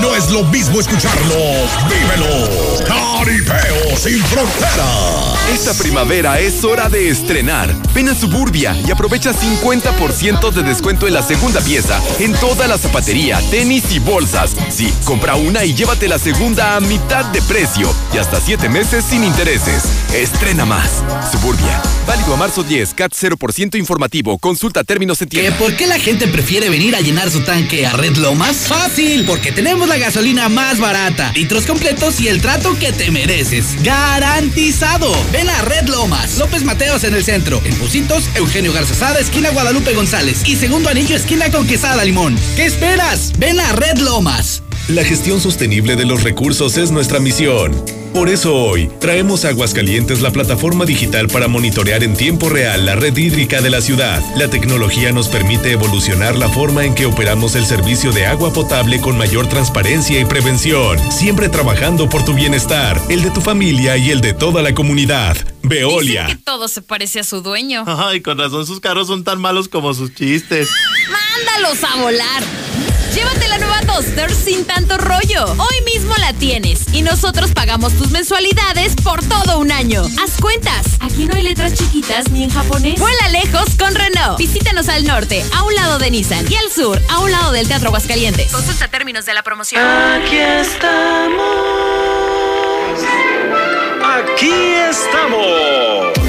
No 0.00 0.14
es 0.14 0.30
lo 0.30 0.44
mismo 0.44 0.80
escucharlo, 0.80 1.34
vívelo. 1.88 2.48
Caripeo 2.86 3.96
sin 3.96 4.22
frontera. 4.24 4.84
Esta 5.52 5.74
primavera 5.74 6.40
es 6.40 6.64
hora 6.64 6.88
de 6.88 7.08
estrenar. 7.08 7.74
Ven 7.94 8.08
a 8.08 8.14
Suburbia 8.14 8.76
y 8.86 8.90
aprovecha 8.90 9.32
50% 9.32 10.50
de 10.50 10.62
descuento 10.62 11.06
en 11.06 11.14
la 11.14 11.22
segunda 11.22 11.60
pieza 11.60 12.00
en 12.18 12.32
toda 12.34 12.66
la 12.66 12.78
zapatería, 12.78 13.40
tenis 13.50 13.84
y 13.90 13.98
bolsas. 13.98 14.56
Sí, 14.70 14.92
compra 15.04 15.36
una 15.36 15.64
y 15.64 15.74
llévate 15.74 16.08
la 16.08 16.18
segunda 16.18 16.76
a 16.76 16.80
mitad 16.80 17.24
de 17.26 17.40
precio 17.42 17.92
y 18.12 18.18
hasta 18.18 18.40
7 18.40 18.68
meses 18.68 19.04
sin 19.08 19.24
intereses. 19.24 19.84
Estrena 20.12 20.64
más. 20.64 21.02
Suburbia. 21.30 21.80
Válido 22.06 22.34
a 22.34 22.36
marzo 22.36 22.62
10, 22.62 22.94
CAT 22.94 23.12
0% 23.12 23.78
informativo. 23.78 24.38
Consulta 24.38 24.84
términos 24.84 25.20
en 25.22 25.28
tienda. 25.28 25.56
¿Por 25.58 25.76
qué 25.76 25.86
la 25.86 25.98
gente 25.98 26.28
prefiere 26.28 26.68
venir 26.68 26.94
a 26.96 27.00
llenar 27.00 27.30
su 27.30 27.40
tanque 27.40 27.86
a 27.86 27.92
Red 27.92 28.16
Lomas? 28.16 28.56
Fácil, 28.68 29.24
porque 29.24 29.52
tenemos 29.56 29.88
la 29.88 29.96
gasolina 29.96 30.50
más 30.50 30.78
barata, 30.78 31.32
litros 31.34 31.64
completos 31.64 32.20
y 32.20 32.28
el 32.28 32.42
trato 32.42 32.78
que 32.78 32.92
te 32.92 33.10
mereces. 33.10 33.82
¡Garantizado! 33.82 35.10
Ven 35.32 35.48
a 35.48 35.62
Red 35.62 35.88
Lomas, 35.88 36.36
López 36.36 36.62
Mateos 36.62 37.04
en 37.04 37.14
el 37.14 37.24
centro, 37.24 37.62
en 37.64 37.74
Pusitos, 37.76 38.28
Eugenio 38.34 38.74
Garzazada, 38.74 39.18
esquina 39.18 39.48
Guadalupe 39.50 39.94
González 39.94 40.46
y 40.46 40.56
segundo 40.56 40.90
anillo, 40.90 41.16
esquina 41.16 41.50
con 41.50 41.66
Quesada 41.66 42.04
Limón. 42.04 42.36
¿Qué 42.54 42.66
esperas? 42.66 43.32
Ven 43.38 43.58
a 43.58 43.72
Red 43.72 43.96
Lomas. 43.98 44.62
La 44.88 45.04
gestión 45.04 45.40
sostenible 45.40 45.96
de 45.96 46.04
los 46.04 46.22
recursos 46.22 46.76
es 46.76 46.90
nuestra 46.90 47.18
misión. 47.18 47.72
Por 48.16 48.30
eso 48.30 48.54
hoy 48.54 48.90
traemos 48.98 49.44
a 49.44 49.50
Aguascalientes 49.50 50.22
la 50.22 50.30
plataforma 50.30 50.86
digital 50.86 51.28
para 51.28 51.48
monitorear 51.48 52.02
en 52.02 52.16
tiempo 52.16 52.48
real 52.48 52.86
la 52.86 52.96
red 52.96 53.14
hídrica 53.14 53.60
de 53.60 53.68
la 53.68 53.82
ciudad. 53.82 54.22
La 54.36 54.48
tecnología 54.48 55.12
nos 55.12 55.28
permite 55.28 55.72
evolucionar 55.72 56.34
la 56.34 56.48
forma 56.48 56.86
en 56.86 56.94
que 56.94 57.04
operamos 57.04 57.54
el 57.56 57.66
servicio 57.66 58.12
de 58.12 58.24
agua 58.24 58.54
potable 58.54 59.02
con 59.02 59.18
mayor 59.18 59.50
transparencia 59.50 60.18
y 60.18 60.24
prevención, 60.24 60.98
siempre 61.12 61.50
trabajando 61.50 62.08
por 62.08 62.24
tu 62.24 62.32
bienestar, 62.32 62.98
el 63.10 63.22
de 63.22 63.30
tu 63.30 63.42
familia 63.42 63.98
y 63.98 64.10
el 64.10 64.22
de 64.22 64.32
toda 64.32 64.62
la 64.62 64.74
comunidad. 64.74 65.36
Veolia. 65.62 66.22
Dicen 66.22 66.38
que 66.38 66.42
todo 66.42 66.68
se 66.68 66.80
parece 66.80 67.20
a 67.20 67.24
su 67.24 67.42
dueño. 67.42 67.84
Ay, 67.86 68.22
con 68.22 68.38
razón 68.38 68.66
sus 68.66 68.80
carros 68.80 69.08
son 69.08 69.24
tan 69.24 69.38
malos 69.42 69.68
como 69.68 69.92
sus 69.92 70.14
chistes. 70.14 70.70
¡Mándalos 71.10 71.84
a 71.84 72.00
volar! 72.00 72.75
Llévate 73.16 73.48
la 73.48 73.56
nueva 73.56 73.80
Duster 73.80 74.30
sin 74.30 74.66
tanto 74.66 74.98
rollo. 74.98 75.46
Hoy 75.56 75.80
mismo 75.86 76.14
la 76.20 76.34
tienes 76.34 76.82
y 76.92 77.00
nosotros 77.00 77.52
pagamos 77.52 77.94
tus 77.94 78.10
mensualidades 78.10 78.94
por 78.96 79.24
todo 79.24 79.58
un 79.58 79.72
año. 79.72 80.02
Haz 80.22 80.38
cuentas. 80.38 80.86
Aquí 81.00 81.24
no 81.24 81.34
hay 81.34 81.42
letras 81.42 81.72
chiquitas 81.72 82.30
ni 82.30 82.44
en 82.44 82.50
japonés. 82.50 83.00
Vuela 83.00 83.28
lejos 83.30 83.74
con 83.78 83.94
Renault. 83.94 84.36
Visítanos 84.36 84.90
al 84.90 85.06
norte, 85.06 85.42
a 85.54 85.62
un 85.62 85.74
lado 85.74 85.98
de 85.98 86.10
Nissan 86.10 86.44
y 86.52 86.56
al 86.56 86.70
sur, 86.70 87.00
a 87.08 87.20
un 87.20 87.32
lado 87.32 87.52
del 87.52 87.66
Teatro 87.66 87.88
Aguascalientes. 87.88 88.52
Consulta 88.52 88.88
términos 88.88 89.24
de 89.24 89.32
la 89.32 89.42
promoción. 89.42 89.82
Aquí 89.82 90.36
estamos. 90.36 91.46
Aquí 94.04 94.52
estamos. 94.90 96.25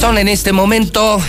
Son 0.00 0.16
en 0.16 0.28
este 0.28 0.54
momento 0.54 1.20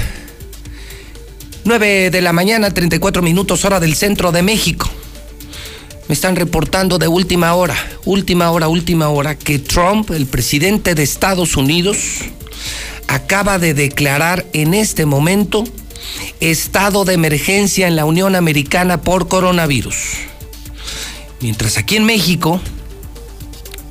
9 1.66 2.09
de 2.09 2.22
la 2.22 2.32
mañana, 2.32 2.72
34 2.72 3.22
minutos 3.22 3.66
hora 3.66 3.82
del 3.82 3.95
centro 3.95 4.32
de 4.32 4.43
México. 4.43 4.90
Me 6.08 6.14
están 6.14 6.38
reportando 6.38 6.98
de 6.98 7.09
última 7.09 7.53
hora, 7.53 7.75
última 8.06 8.50
hora, 8.50 8.69
última 8.69 9.09
hora, 9.09 9.38
que 9.38 9.59
Trump, 9.59 10.11
el 10.11 10.25
presidente 10.25 10.95
de 10.95 11.03
Estados 11.03 11.58
Unidos, 11.58 11.98
acaba 13.09 13.59
de 13.59 13.74
declarar 13.74 14.45
en 14.53 14.74
este 14.74 15.06
momento 15.06 15.66
estado 16.40 17.03
de 17.03 17.16
emergencia 17.16 17.90
en 17.90 17.98
la 17.98 18.06
Unión 18.06 18.38
Americana 18.38 19.01
por 19.01 19.27
coronavirus. 19.27 19.98
Mientras 21.41 21.77
aquí 21.77 21.98
en 21.98 22.06
México 22.06 22.61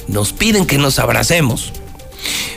nos 0.08 0.32
piden 0.32 0.64
que 0.64 0.78
nos 0.78 0.98
abracemos, 0.98 1.70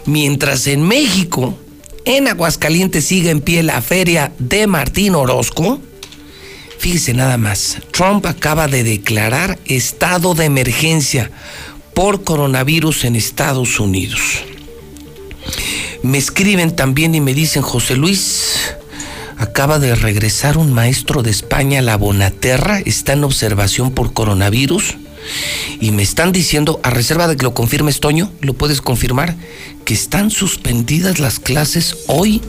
mientras 0.05 0.67
en 0.67 0.83
México 0.83 1.57
en 2.05 2.27
Aguascalientes 2.27 3.05
sigue 3.05 3.29
en 3.29 3.41
pie 3.41 3.63
la 3.63 3.81
feria 3.81 4.31
de 4.39 4.67
Martín 4.67 5.15
Orozco. 5.15 5.79
Fíjese 6.77 7.13
nada 7.13 7.37
más, 7.37 7.77
Trump 7.91 8.25
acaba 8.25 8.67
de 8.67 8.83
declarar 8.83 9.57
estado 9.65 10.33
de 10.35 10.45
emergencia 10.45 11.31
por 11.93 12.23
coronavirus 12.23 13.05
en 13.05 13.15
Estados 13.15 13.79
Unidos. 13.79 14.43
Me 16.01 16.17
escriben 16.17 16.75
también 16.75 17.15
y 17.15 17.21
me 17.21 17.33
dicen, 17.33 17.61
José 17.61 17.95
Luis, 17.95 18.75
acaba 19.37 19.79
de 19.79 19.95
regresar 19.95 20.57
un 20.57 20.73
maestro 20.73 21.23
de 21.23 21.31
España 21.31 21.79
a 21.79 21.83
la 21.83 21.95
Bonaterra, 21.95 22.79
está 22.79 23.13
en 23.13 23.23
observación 23.23 23.91
por 23.91 24.13
coronavirus. 24.13 24.97
Y 25.79 25.91
me 25.91 26.03
están 26.03 26.31
diciendo, 26.31 26.79
a 26.83 26.89
reserva 26.89 27.27
de 27.27 27.37
que 27.37 27.43
lo 27.43 27.53
confirmes, 27.53 27.99
Toño, 27.99 28.31
lo 28.41 28.53
puedes 28.53 28.81
confirmar, 28.81 29.35
que 29.85 29.93
están 29.93 30.31
suspendidas 30.31 31.19
las 31.19 31.39
clases 31.39 31.97
hoy 32.07 32.41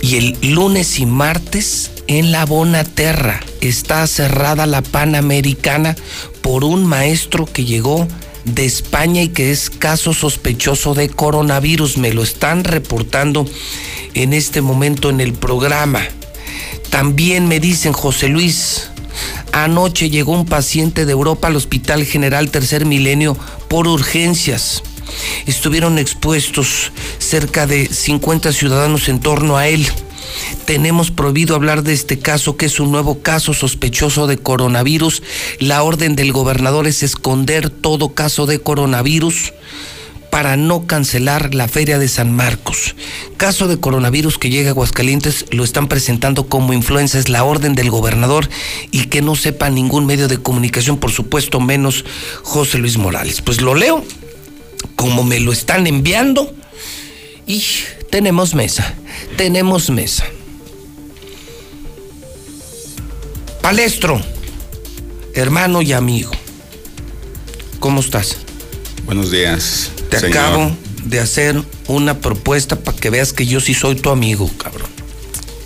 y 0.00 0.16
el 0.16 0.54
lunes 0.54 0.98
y 0.98 1.06
martes 1.06 1.90
en 2.08 2.32
la 2.32 2.44
Bonaterra. 2.44 3.40
Está 3.60 4.06
cerrada 4.06 4.66
la 4.66 4.82
Panamericana 4.82 5.96
por 6.42 6.64
un 6.64 6.84
maestro 6.84 7.46
que 7.46 7.64
llegó 7.64 8.08
de 8.44 8.64
España 8.64 9.22
y 9.22 9.28
que 9.28 9.52
es 9.52 9.70
caso 9.70 10.12
sospechoso 10.12 10.94
de 10.94 11.08
coronavirus. 11.08 11.96
Me 11.98 12.12
lo 12.12 12.22
están 12.22 12.64
reportando 12.64 13.46
en 14.14 14.32
este 14.32 14.60
momento 14.60 15.10
en 15.10 15.20
el 15.20 15.32
programa. 15.32 16.02
También 16.90 17.48
me 17.48 17.60
dicen, 17.60 17.92
José 17.92 18.28
Luis, 18.28 18.90
anoche 19.52 20.10
llegó 20.10 20.32
un 20.32 20.46
paciente 20.46 21.06
de 21.06 21.12
Europa 21.12 21.48
al 21.48 21.56
Hospital 21.56 22.04
General 22.04 22.50
Tercer 22.50 22.86
Milenio 22.86 23.36
por 23.68 23.86
urgencias. 23.86 24.82
Estuvieron 25.46 25.98
expuestos 25.98 26.92
cerca 27.18 27.66
de 27.66 27.86
50 27.86 28.52
ciudadanos 28.52 29.08
en 29.08 29.20
torno 29.20 29.56
a 29.56 29.68
él. 29.68 29.86
Tenemos 30.64 31.10
prohibido 31.10 31.54
hablar 31.54 31.82
de 31.82 31.92
este 31.92 32.18
caso, 32.18 32.56
que 32.56 32.66
es 32.66 32.80
un 32.80 32.90
nuevo 32.90 33.20
caso 33.20 33.52
sospechoso 33.52 34.26
de 34.26 34.38
coronavirus. 34.38 35.22
La 35.58 35.82
orden 35.82 36.16
del 36.16 36.32
gobernador 36.32 36.86
es 36.86 37.02
esconder 37.02 37.68
todo 37.68 38.14
caso 38.14 38.46
de 38.46 38.60
coronavirus 38.60 39.52
para 40.32 40.56
no 40.56 40.86
cancelar 40.86 41.54
la 41.54 41.68
feria 41.68 41.98
de 41.98 42.08
San 42.08 42.34
Marcos. 42.34 42.96
Caso 43.36 43.68
de 43.68 43.78
coronavirus 43.78 44.38
que 44.38 44.48
llega 44.48 44.70
a 44.70 44.72
Aguascalientes 44.72 45.44
lo 45.50 45.62
están 45.62 45.88
presentando 45.88 46.48
como 46.48 46.72
influenza, 46.72 47.18
es 47.18 47.28
la 47.28 47.44
orden 47.44 47.74
del 47.74 47.90
gobernador 47.90 48.48
y 48.90 49.08
que 49.08 49.20
no 49.20 49.36
sepa 49.36 49.68
ningún 49.68 50.06
medio 50.06 50.28
de 50.28 50.38
comunicación, 50.38 50.96
por 50.96 51.12
supuesto 51.12 51.60
menos 51.60 52.06
José 52.44 52.78
Luis 52.78 52.96
Morales. 52.96 53.42
Pues 53.42 53.60
lo 53.60 53.74
leo 53.74 54.02
como 54.96 55.22
me 55.22 55.38
lo 55.38 55.52
están 55.52 55.86
enviando 55.86 56.50
y 57.46 57.62
tenemos 58.08 58.54
mesa, 58.54 58.94
tenemos 59.36 59.90
mesa. 59.90 60.24
Palestro, 63.60 64.18
hermano 65.34 65.82
y 65.82 65.92
amigo, 65.92 66.30
¿cómo 67.80 68.00
estás? 68.00 68.38
Buenos 69.04 69.30
días. 69.30 69.90
Te 70.10 70.20
señor. 70.20 70.38
acabo 70.38 70.76
de 71.04 71.20
hacer 71.20 71.62
una 71.88 72.18
propuesta 72.20 72.76
para 72.76 72.96
que 72.96 73.10
veas 73.10 73.32
que 73.32 73.46
yo 73.46 73.60
sí 73.60 73.74
soy 73.74 73.96
tu 73.96 74.10
amigo, 74.10 74.50
cabrón. 74.58 74.90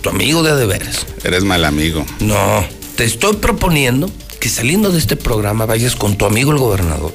Tu 0.01 0.09
amigo 0.09 0.43
de 0.43 0.55
de 0.55 0.65
veras. 0.65 1.05
Eres 1.23 1.43
mal 1.43 1.65
amigo. 1.65 2.05
No, 2.19 2.65
te 2.95 3.03
estoy 3.05 3.35
proponiendo 3.37 4.09
que 4.39 4.49
saliendo 4.49 4.91
de 4.91 4.99
este 4.99 5.15
programa 5.15 5.65
vayas 5.65 5.95
con 5.95 6.17
tu 6.17 6.25
amigo 6.25 6.51
el 6.51 6.57
gobernador 6.57 7.13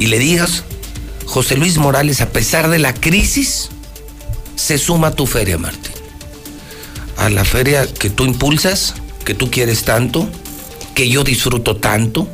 y 0.00 0.06
le 0.06 0.18
digas, 0.18 0.64
José 1.26 1.56
Luis 1.56 1.76
Morales, 1.76 2.22
a 2.22 2.30
pesar 2.30 2.70
de 2.70 2.78
la 2.78 2.94
crisis, 2.94 3.68
se 4.56 4.78
suma 4.78 5.08
a 5.08 5.14
tu 5.14 5.26
feria, 5.26 5.58
Martín. 5.58 5.92
A 7.18 7.28
la 7.28 7.44
feria 7.44 7.86
que 7.86 8.08
tú 8.08 8.24
impulsas, 8.24 8.94
que 9.26 9.34
tú 9.34 9.50
quieres 9.50 9.84
tanto, 9.84 10.26
que 10.94 11.10
yo 11.10 11.22
disfruto 11.22 11.76
tanto, 11.76 12.26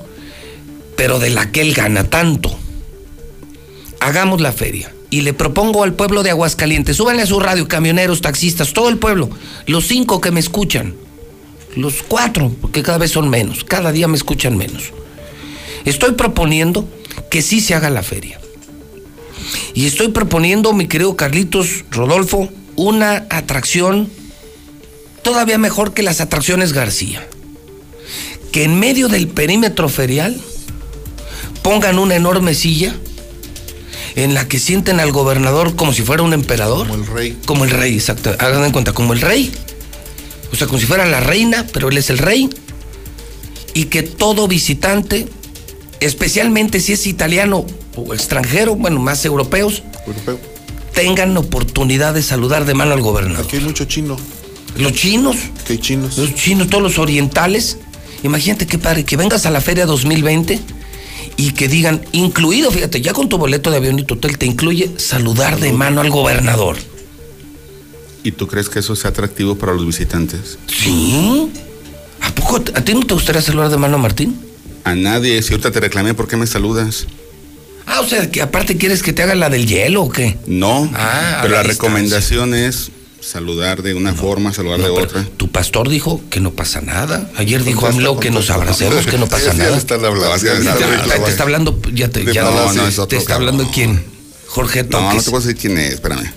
pero 0.96 1.18
de 1.18 1.30
la 1.30 1.52
que 1.52 1.60
él 1.60 1.74
gana 1.74 2.04
tanto. 2.04 2.56
Hagamos 4.00 4.40
la 4.40 4.52
feria. 4.52 4.92
Y 5.08 5.20
le 5.20 5.32
propongo 5.32 5.84
al 5.84 5.94
pueblo 5.94 6.22
de 6.22 6.30
Aguascalientes, 6.30 6.96
súbanle 6.96 7.22
a 7.22 7.26
su 7.26 7.38
radio, 7.38 7.68
camioneros, 7.68 8.22
taxistas, 8.22 8.72
todo 8.72 8.88
el 8.88 8.98
pueblo, 8.98 9.30
los 9.66 9.86
cinco 9.86 10.20
que 10.20 10.32
me 10.32 10.40
escuchan, 10.40 10.94
los 11.76 12.02
cuatro, 12.02 12.52
porque 12.60 12.82
cada 12.82 12.98
vez 12.98 13.12
son 13.12 13.30
menos, 13.30 13.62
cada 13.62 13.92
día 13.92 14.08
me 14.08 14.16
escuchan 14.16 14.56
menos. 14.56 14.92
Estoy 15.84 16.12
proponiendo 16.12 16.88
que 17.30 17.40
sí 17.40 17.60
se 17.60 17.74
haga 17.74 17.88
la 17.88 18.02
feria. 18.02 18.40
Y 19.74 19.86
estoy 19.86 20.08
proponiendo, 20.08 20.72
mi 20.72 20.88
querido 20.88 21.16
Carlitos 21.16 21.84
Rodolfo, 21.90 22.48
una 22.74 23.26
atracción 23.30 24.10
todavía 25.22 25.58
mejor 25.58 25.94
que 25.94 26.02
las 26.02 26.20
atracciones 26.20 26.72
García. 26.72 27.26
Que 28.50 28.64
en 28.64 28.78
medio 28.78 29.08
del 29.08 29.28
perímetro 29.28 29.88
ferial 29.88 30.40
pongan 31.66 31.98
una 31.98 32.14
enorme 32.14 32.54
silla 32.54 32.94
en 34.14 34.34
la 34.34 34.46
que 34.46 34.60
sienten 34.60 35.00
al 35.00 35.10
gobernador 35.10 35.74
como 35.74 35.92
si 35.92 36.02
fuera 36.02 36.22
un 36.22 36.32
emperador. 36.32 36.86
Como 36.86 37.02
el 37.02 37.06
rey. 37.08 37.38
Como 37.44 37.64
el 37.64 37.70
rey, 37.70 37.94
exacto. 37.94 38.30
Hagan 38.38 38.62
en 38.62 38.70
cuenta, 38.70 38.92
como 38.92 39.14
el 39.14 39.20
rey. 39.20 39.50
O 40.52 40.54
sea, 40.54 40.68
como 40.68 40.78
si 40.78 40.86
fuera 40.86 41.04
la 41.06 41.18
reina, 41.18 41.66
pero 41.72 41.88
él 41.88 41.98
es 41.98 42.08
el 42.08 42.18
rey. 42.18 42.48
Y 43.74 43.86
que 43.86 44.04
todo 44.04 44.46
visitante, 44.46 45.26
especialmente 45.98 46.78
si 46.78 46.92
es 46.92 47.04
italiano 47.08 47.66
o 47.96 48.14
extranjero, 48.14 48.76
bueno, 48.76 49.00
más 49.00 49.24
europeos, 49.24 49.82
Europeo. 50.06 50.38
tengan 50.94 51.36
oportunidad 51.36 52.14
de 52.14 52.22
saludar 52.22 52.64
de 52.64 52.74
mano 52.74 52.92
al 52.92 53.00
gobernador. 53.00 53.44
Aquí 53.44 53.56
hay 53.56 53.64
mucho 53.64 53.86
chino. 53.86 54.16
Los 54.76 54.92
chinos. 54.92 55.34
¿Qué 55.66 55.72
hay 55.72 55.78
chinos? 55.80 56.16
Los 56.16 56.32
chinos, 56.32 56.68
todos 56.68 56.84
los 56.84 57.00
orientales. 57.00 57.78
Imagínate 58.22 58.68
qué 58.68 58.78
padre, 58.78 59.04
que 59.04 59.16
vengas 59.16 59.46
a 59.46 59.50
la 59.50 59.60
Feria 59.60 59.84
2020 59.84 60.60
y 61.36 61.52
que 61.52 61.68
digan, 61.68 62.02
incluido, 62.12 62.70
fíjate, 62.70 63.00
ya 63.00 63.12
con 63.12 63.28
tu 63.28 63.38
boleto 63.38 63.70
de 63.70 63.76
avión 63.76 63.98
y 63.98 64.04
tu 64.04 64.14
hotel 64.14 64.38
te 64.38 64.46
incluye 64.46 64.90
saludar 64.96 65.60
de 65.60 65.72
mano 65.72 66.00
al 66.00 66.10
gobernador. 66.10 66.76
¿Y 68.22 68.32
tú 68.32 68.46
crees 68.46 68.68
que 68.68 68.80
eso 68.80 68.96
sea 68.96 69.10
atractivo 69.10 69.56
para 69.56 69.72
los 69.72 69.86
visitantes? 69.86 70.58
Sí. 70.66 71.50
¿A 72.20 72.34
poco 72.34 72.56
a 72.56 72.80
ti 72.82 72.94
no 72.94 73.02
te 73.02 73.14
gustaría 73.14 73.42
saludar 73.42 73.70
de 73.70 73.76
mano 73.76 73.96
a 73.96 73.98
Martín? 73.98 74.36
A 74.84 74.94
nadie. 74.94 75.40
Si 75.42 75.52
ahorita 75.52 75.70
te 75.70 75.80
reclamé, 75.80 76.14
¿por 76.14 76.26
qué 76.26 76.36
me 76.36 76.46
saludas? 76.46 77.06
Ah, 77.86 78.00
o 78.00 78.06
sea, 78.06 78.30
que 78.30 78.42
aparte 78.42 78.76
quieres 78.76 79.02
que 79.02 79.12
te 79.12 79.22
haga 79.22 79.34
la 79.34 79.48
del 79.48 79.66
hielo 79.66 80.02
o 80.02 80.08
qué? 80.08 80.36
No. 80.46 80.90
Ah, 80.94 81.38
pero 81.42 81.54
la 81.54 81.62
recomendación 81.62 82.54
es 82.54 82.90
saludar 83.20 83.82
de 83.82 83.94
una 83.94 84.14
forma, 84.14 84.52
saludar 84.52 84.80
de 84.80 84.88
otra. 84.88 85.24
Tu 85.46 85.52
pastor 85.52 85.88
dijo 85.88 86.20
que 86.28 86.40
no 86.40 86.50
pasa 86.50 86.80
nada. 86.80 87.30
Ayer 87.36 87.62
dijo 87.62 87.86
AMLO 87.86 88.18
que 88.18 88.32
nos 88.32 88.50
abracemos, 88.50 89.06
que 89.06 89.16
no 89.16 89.28
pasa 89.28 89.52
nada. 89.54 89.70
ya 89.70 89.76
están 89.76 90.00
te, 90.00 90.06
hablando. 90.06 91.24
te 91.24 91.30
está 91.30 91.42
hablando, 91.44 91.80
ya 91.92 92.08
te, 92.10 92.24
ya 92.32 92.42
No, 92.42 92.72
no, 92.72 92.86
es 92.88 93.00
te 93.08 93.16
está 93.16 93.36
hablando 93.36 93.70
quién? 93.72 94.02
Jorge 94.48 94.82
No, 94.82 95.00
no 95.02 95.08
Toques. 95.10 95.24
te 95.24 95.30
puedo 95.30 95.44
decir 95.46 95.56
quién 95.60 95.78
es, 95.78 95.94
espérame. 95.94 96.32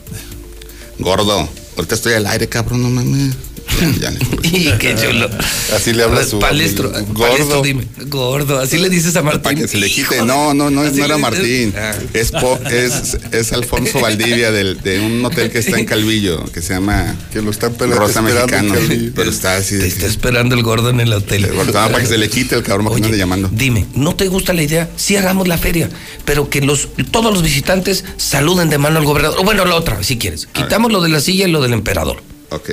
Gordo, 0.99 1.49
ahorita 1.79 1.95
estoy 1.95 2.13
al 2.13 2.27
aire, 2.27 2.47
cabrón, 2.47 2.81
no 2.83 2.89
mames. 2.89 3.35
y 4.43 4.71
qué 4.79 4.95
chulo. 4.95 5.29
Así 5.75 5.93
le 5.93 6.03
habla 6.03 6.25
su 6.25 6.39
palestro, 6.39 6.89
amigo. 6.93 7.13
palestro, 7.13 7.45
Gordo. 7.47 7.61
dime, 7.61 7.85
gordo, 8.07 8.59
así 8.59 8.77
le 8.79 8.89
dices 8.89 9.15
a 9.15 9.21
Martín. 9.21 9.41
Para 9.43 9.55
que 9.55 9.67
se 9.67 9.77
le 9.77 9.89
quite. 9.91 10.17
No, 10.23 10.53
no, 10.55 10.69
no, 10.71 10.83
no 10.83 11.05
era. 11.05 11.17
Martín. 11.19 11.73
Ah. 11.77 11.93
Es, 12.13 12.31
po- 12.31 12.59
es, 12.69 13.17
es 13.31 13.53
Alfonso 13.53 13.99
Valdivia 14.01 14.51
del- 14.51 14.81
de 14.81 14.99
un 14.99 15.23
hotel 15.23 15.51
que 15.51 15.59
está 15.59 15.77
en 15.77 15.85
Calvillo, 15.85 16.43
que 16.51 16.61
se 16.61 16.73
llama 16.73 17.15
Que 17.31 17.41
lo 17.41 17.51
están 17.51 17.73
pela- 17.75 17.95
Rosa 17.95 18.21
Mexicano. 18.23 18.73
Pero 19.15 19.29
está 19.29 19.57
así 19.57 19.75
Te 19.75 19.81
de 19.83 19.87
está 19.87 20.01
que, 20.01 20.07
esperando 20.07 20.55
el 20.55 20.63
gordo 20.63 20.89
en 20.89 20.99
el 20.99 21.13
hotel. 21.13 21.45
Gordo, 21.53 21.71
nada, 21.71 21.89
para 21.89 21.99
que 22.03 22.07
se 22.09 22.17
le 22.17 22.27
quite 22.29 22.55
el 22.55 22.63
cabrón 22.63 22.93
que 22.93 22.99
no 23.01 23.05
ande 23.05 23.17
llamando. 23.19 23.49
Dime, 23.53 23.85
¿no 23.93 24.15
te 24.15 24.27
gusta 24.29 24.51
la 24.53 24.63
idea? 24.63 24.89
Sí 24.95 25.15
hagamos 25.15 25.47
la 25.47 25.57
feria, 25.59 25.89
pero 26.25 26.49
que 26.49 26.61
los 26.61 26.89
todos 27.11 27.31
los 27.31 27.43
visitantes 27.43 28.03
saluden 28.17 28.69
de 28.69 28.77
mano 28.79 28.97
al 28.97 29.05
gobernador. 29.05 29.37
O 29.39 29.43
bueno, 29.43 29.63
la 29.65 29.75
otra, 29.75 30.01
si 30.03 30.17
quieres. 30.17 30.47
Quitamos 30.51 30.91
lo 30.91 31.01
de 31.01 31.09
la 31.09 31.19
silla 31.21 31.47
y 31.47 31.51
lo 31.51 31.61
del 31.69 31.79
emperador. 31.79 32.21
Ok. 32.49 32.71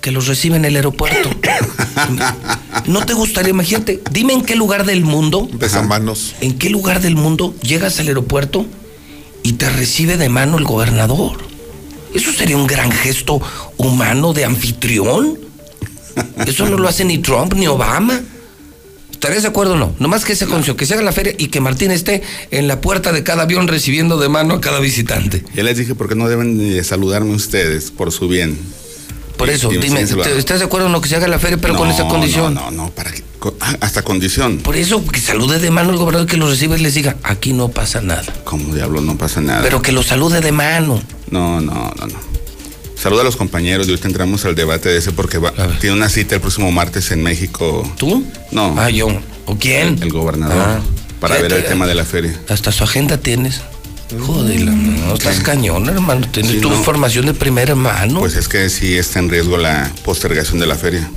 Que 0.00 0.10
los 0.12 0.26
recibe 0.28 0.56
en 0.56 0.64
el 0.64 0.76
aeropuerto. 0.76 1.30
¿No 2.86 3.04
te 3.04 3.12
gustaría, 3.14 3.50
imagínate, 3.50 4.00
dime 4.10 4.32
en 4.34 4.42
qué 4.42 4.54
lugar 4.54 4.86
del 4.86 5.04
mundo, 5.04 5.48
Besamanos. 5.52 6.34
en 6.40 6.56
qué 6.58 6.70
lugar 6.70 7.00
del 7.00 7.16
mundo 7.16 7.54
llegas 7.62 7.98
al 7.98 8.06
aeropuerto 8.08 8.66
y 9.42 9.54
te 9.54 9.68
recibe 9.70 10.16
de 10.16 10.28
mano 10.28 10.58
el 10.58 10.64
gobernador? 10.64 11.38
Eso 12.14 12.32
sería 12.32 12.56
un 12.56 12.66
gran 12.66 12.92
gesto 12.92 13.40
humano 13.76 14.32
de 14.32 14.44
anfitrión. 14.44 15.38
Eso 16.46 16.66
no 16.66 16.78
lo 16.78 16.88
hace 16.88 17.04
ni 17.04 17.18
Trump 17.18 17.54
ni 17.54 17.66
Obama. 17.66 18.20
¿Estarías 19.16 19.42
de 19.44 19.48
acuerdo 19.48 19.72
o 19.72 19.76
no? 19.76 19.94
Nomás 19.98 20.26
que 20.26 20.34
ese 20.34 20.46
concio, 20.46 20.76
que 20.76 20.84
se 20.84 20.92
haga 20.92 21.02
la 21.02 21.10
feria 21.10 21.34
y 21.38 21.48
que 21.48 21.58
Martín 21.62 21.90
esté 21.90 22.22
en 22.50 22.68
la 22.68 22.82
puerta 22.82 23.12
de 23.12 23.22
cada 23.22 23.44
avión 23.44 23.66
recibiendo 23.66 24.18
de 24.18 24.28
mano 24.28 24.52
a 24.54 24.60
cada 24.60 24.78
visitante. 24.78 25.42
Ya 25.54 25.62
les 25.62 25.78
dije 25.78 25.94
por 25.94 26.06
qué 26.06 26.14
no 26.14 26.28
deben 26.28 26.58
de 26.58 26.84
saludarme 26.84 27.34
ustedes, 27.34 27.90
por 27.90 28.12
su 28.12 28.28
bien. 28.28 28.58
Por 29.38 29.48
eso, 29.48 29.68
Y- 29.72 29.76
dime, 29.78 29.88
siguen 29.88 30.08
saludando. 30.08 30.34
¿te- 30.34 30.38
¿estás 30.38 30.58
de 30.58 30.66
acuerdo 30.66 30.88
o 30.88 30.90
no 30.90 31.00
que 31.00 31.08
se 31.08 31.16
haga 31.16 31.28
la 31.28 31.38
feria, 31.38 31.56
pero 31.56 31.76
con 31.76 31.88
esa 31.90 32.06
condición? 32.06 32.52
No, 32.54 32.70
no, 32.70 32.84
no, 32.84 32.90
para 32.90 33.10
que, 33.10 33.22
ah, 33.60 33.76
hasta 33.80 34.02
condición. 34.02 34.58
Por 34.58 34.76
eso, 34.76 35.02
que 35.06 35.18
salude 35.18 35.60
de 35.60 35.70
mano 35.70 35.90
el 35.92 35.96
gobernador 35.96 36.28
que 36.28 36.36
lo 36.36 36.48
recibe 36.50 36.76
y 36.78 36.82
les 36.82 36.92
diga, 36.94 37.16
aquí 37.22 37.54
no 37.54 37.68
pasa 37.70 38.02
nada. 38.02 38.22
Como 38.44 38.74
diablo, 38.74 39.00
no 39.00 39.16
pasa 39.16 39.40
nada. 39.40 39.62
Pero 39.62 39.80
que 39.80 39.92
lo 39.92 40.02
salude 40.02 40.42
de 40.42 40.52
mano. 40.52 41.02
No, 41.30 41.60
no, 41.62 41.72
no, 41.98 42.06
no. 42.06 42.18
Saluda 43.06 43.20
a 43.20 43.24
los 43.24 43.36
compañeros 43.36 43.86
y 43.86 43.90
ahorita 43.90 44.08
entramos 44.08 44.44
al 44.46 44.56
debate 44.56 44.88
de 44.88 44.98
ese 44.98 45.12
porque 45.12 45.38
va- 45.38 45.52
tiene 45.80 45.94
una 45.94 46.08
cita 46.08 46.34
el 46.34 46.40
próximo 46.40 46.72
martes 46.72 47.12
en 47.12 47.22
México. 47.22 47.88
¿Tú? 47.96 48.24
No. 48.50 48.74
Ah, 48.76 48.90
yo. 48.90 49.06
¿O 49.44 49.56
quién? 49.56 49.94
El, 49.98 50.02
el 50.02 50.08
gobernador. 50.10 50.56
Ah. 50.58 50.80
para 51.20 51.38
ver 51.38 51.52
el 51.52 51.64
tema 51.66 51.86
de 51.86 51.94
la 51.94 52.04
feria. 52.04 52.36
Hasta 52.48 52.72
su 52.72 52.82
agenda 52.82 53.16
tienes. 53.18 53.60
Joder, 54.26 54.60
no, 54.64 55.14
estás 55.14 55.38
cañón, 55.38 55.88
hermano. 55.88 56.26
Tienes 56.32 56.50
Sí, 56.50 56.58
tu 56.60 56.68
no. 56.68 56.74
información 56.76 57.26
de 57.26 57.34
primera 57.34 57.76
mano. 57.76 58.18
Pues 58.18 58.34
es 58.34 58.48
que 58.48 58.68
sí 58.70 58.96
está 58.96 59.20
en 59.20 59.28
riesgo 59.30 59.56
la 59.56 59.88
postergación 60.04 60.58
de 60.58 60.66
la 60.66 60.74
feria. 60.74 61.08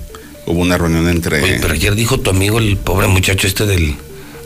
Hubo 0.45 0.59
una 0.61 0.77
reunión 0.77 1.09
entre. 1.09 1.42
Oye, 1.42 1.58
pero 1.59 1.74
ayer 1.74 1.95
dijo 1.95 2.19
tu 2.19 2.30
amigo, 2.30 2.59
el 2.59 2.77
pobre 2.77 3.08
muchacho 3.08 3.48
este 3.48 3.66
del, 3.66 3.95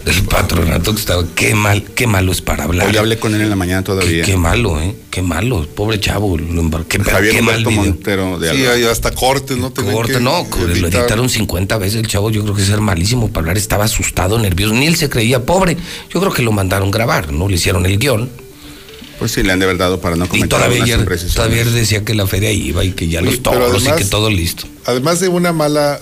del 0.06 0.22
patronato, 0.23 0.93
que 0.93 0.99
estaba, 0.99 1.23
qué 1.33 1.56
mal, 1.56 1.83
qué 1.95 2.07
malo 2.07 2.32
es 2.33 2.41
para 2.41 2.65
hablar. 2.65 2.88
Hoy 2.90 2.98
hablé 2.98 3.17
con 3.19 3.33
él 3.35 3.41
en 3.41 3.49
la 3.49 3.56
mañana 3.56 3.83
todavía. 3.83 4.23
qué 4.25 4.35
malo, 4.35 4.82
¿eh? 4.82 4.95
Qué 5.09 5.22
malo. 5.22 5.65
Pobre 5.75 5.99
chavo. 5.99 6.38
Lo 6.38 6.61
embar- 6.61 6.85
qué, 6.85 6.99
Javier 6.99 7.35
qué 7.35 7.41
mal 7.41 7.64
video. 7.64 7.83
Montero 7.83 8.38
de 8.40 8.51
Sí, 8.53 8.65
hay 8.65 8.83
hasta 8.83 9.11
cortes, 9.11 9.57
¿no? 9.57 9.72
Tenían 9.72 9.95
Corte, 9.95 10.19
no, 10.19 10.45
lo 10.59 10.72
editar. 10.73 11.01
editaron 11.01 11.30
50 11.30 11.77
veces 11.77 12.01
el 12.01 12.07
chavo, 12.07 12.30
yo 12.32 12.43
creo 12.43 12.53
que 12.56 12.61
es 12.64 12.67
ser 12.67 12.82
malísimo 12.82 13.30
para 13.30 13.40
hablar, 13.43 13.57
estaba 13.57 13.85
asustado, 13.85 14.38
nervioso, 14.40 14.73
ni 14.73 14.88
él 14.88 14.95
se 14.98 15.09
creía 15.09 15.45
pobre. 15.45 15.77
Yo 16.14 16.19
creo 16.19 16.33
que 16.33 16.41
lo 16.41 16.51
mandaron 16.51 16.91
grabar, 16.91 17.32
¿no? 17.32 17.48
Le 17.48 17.56
hicieron 17.56 17.85
el 17.85 17.98
guion. 17.98 18.30
Pues 19.19 19.32
sí, 19.32 19.43
le 19.43 19.53
han 19.53 19.59
de 19.59 19.65
haber 19.65 19.77
dado 19.77 20.01
para 20.01 20.17
no 20.17 20.25
Y 20.25 20.27
comentar 20.27 20.59
todavía, 20.59 20.95
imprecisiones. 20.95 21.35
todavía 21.35 21.61
él 21.61 21.73
decía 21.73 22.03
que 22.03 22.14
la 22.14 22.27
feria 22.27 22.51
iba 22.51 22.83
y 22.83 22.91
que 22.91 23.07
ya 23.07 23.22
los 23.22 23.35
Oye, 23.35 23.41
toros 23.41 23.85
y 23.88 23.91
que 23.91 24.06
todo 24.06 24.30
listo. 24.30 24.65
Además 24.85 25.19
de 25.19 25.29
una 25.29 25.53
mala, 25.53 25.99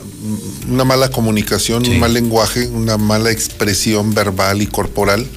una 0.69 0.83
mala 0.83 1.09
comunicación, 1.09 1.85
un 1.87 1.99
mal 1.99 2.13
lenguaje, 2.13 2.67
una 2.67 2.97
mala 2.97 3.29
expresión 3.31 4.13
verbal 4.13 4.61
y 4.61 4.67
corporal, 4.67 5.27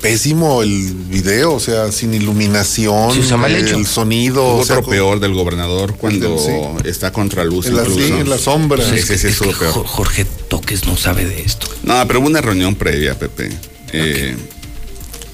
pésimo 0.00 0.62
el 0.64 0.92
video, 1.08 1.52
o 1.54 1.60
sea, 1.60 1.92
sin 1.92 2.12
iluminación, 2.12 3.12
Sí, 3.14 3.20
está 3.20 3.36
mal 3.36 3.54
hecho. 3.54 3.76
el 3.76 3.86
sonido. 3.86 4.42
Hubo 4.42 4.58
o 4.62 4.64
sea, 4.64 4.78
otro 4.78 4.90
peor 4.90 5.20
del 5.20 5.32
gobernador 5.32 5.94
cuando 5.96 6.36
Sí. 6.38 6.88
está 6.88 7.12
contra 7.12 7.44
luz. 7.44 7.66
En 7.66 7.76
la- 7.76 7.84
sí, 7.84 8.02
en 8.18 8.28
la 8.28 8.36
sombra. 8.38 8.84
Sí, 8.84 8.96
Es 8.96 9.06
sí, 9.06 9.16
sí, 9.16 9.28
Es 9.28 9.38
que 9.38 9.50
peor. 9.52 9.72
Jo- 9.72 9.84
Jorge 9.84 10.24
Toques 10.24 10.84
no 10.86 10.96
sabe 10.96 11.24
de 11.24 11.40
esto. 11.42 11.68
No, 11.84 12.04
pero 12.08 12.18
hubo 12.18 12.26
una 12.26 12.40
reunión 12.40 12.74
previa, 12.74 13.16
Pepe, 13.16 13.50
eh, 13.92 14.36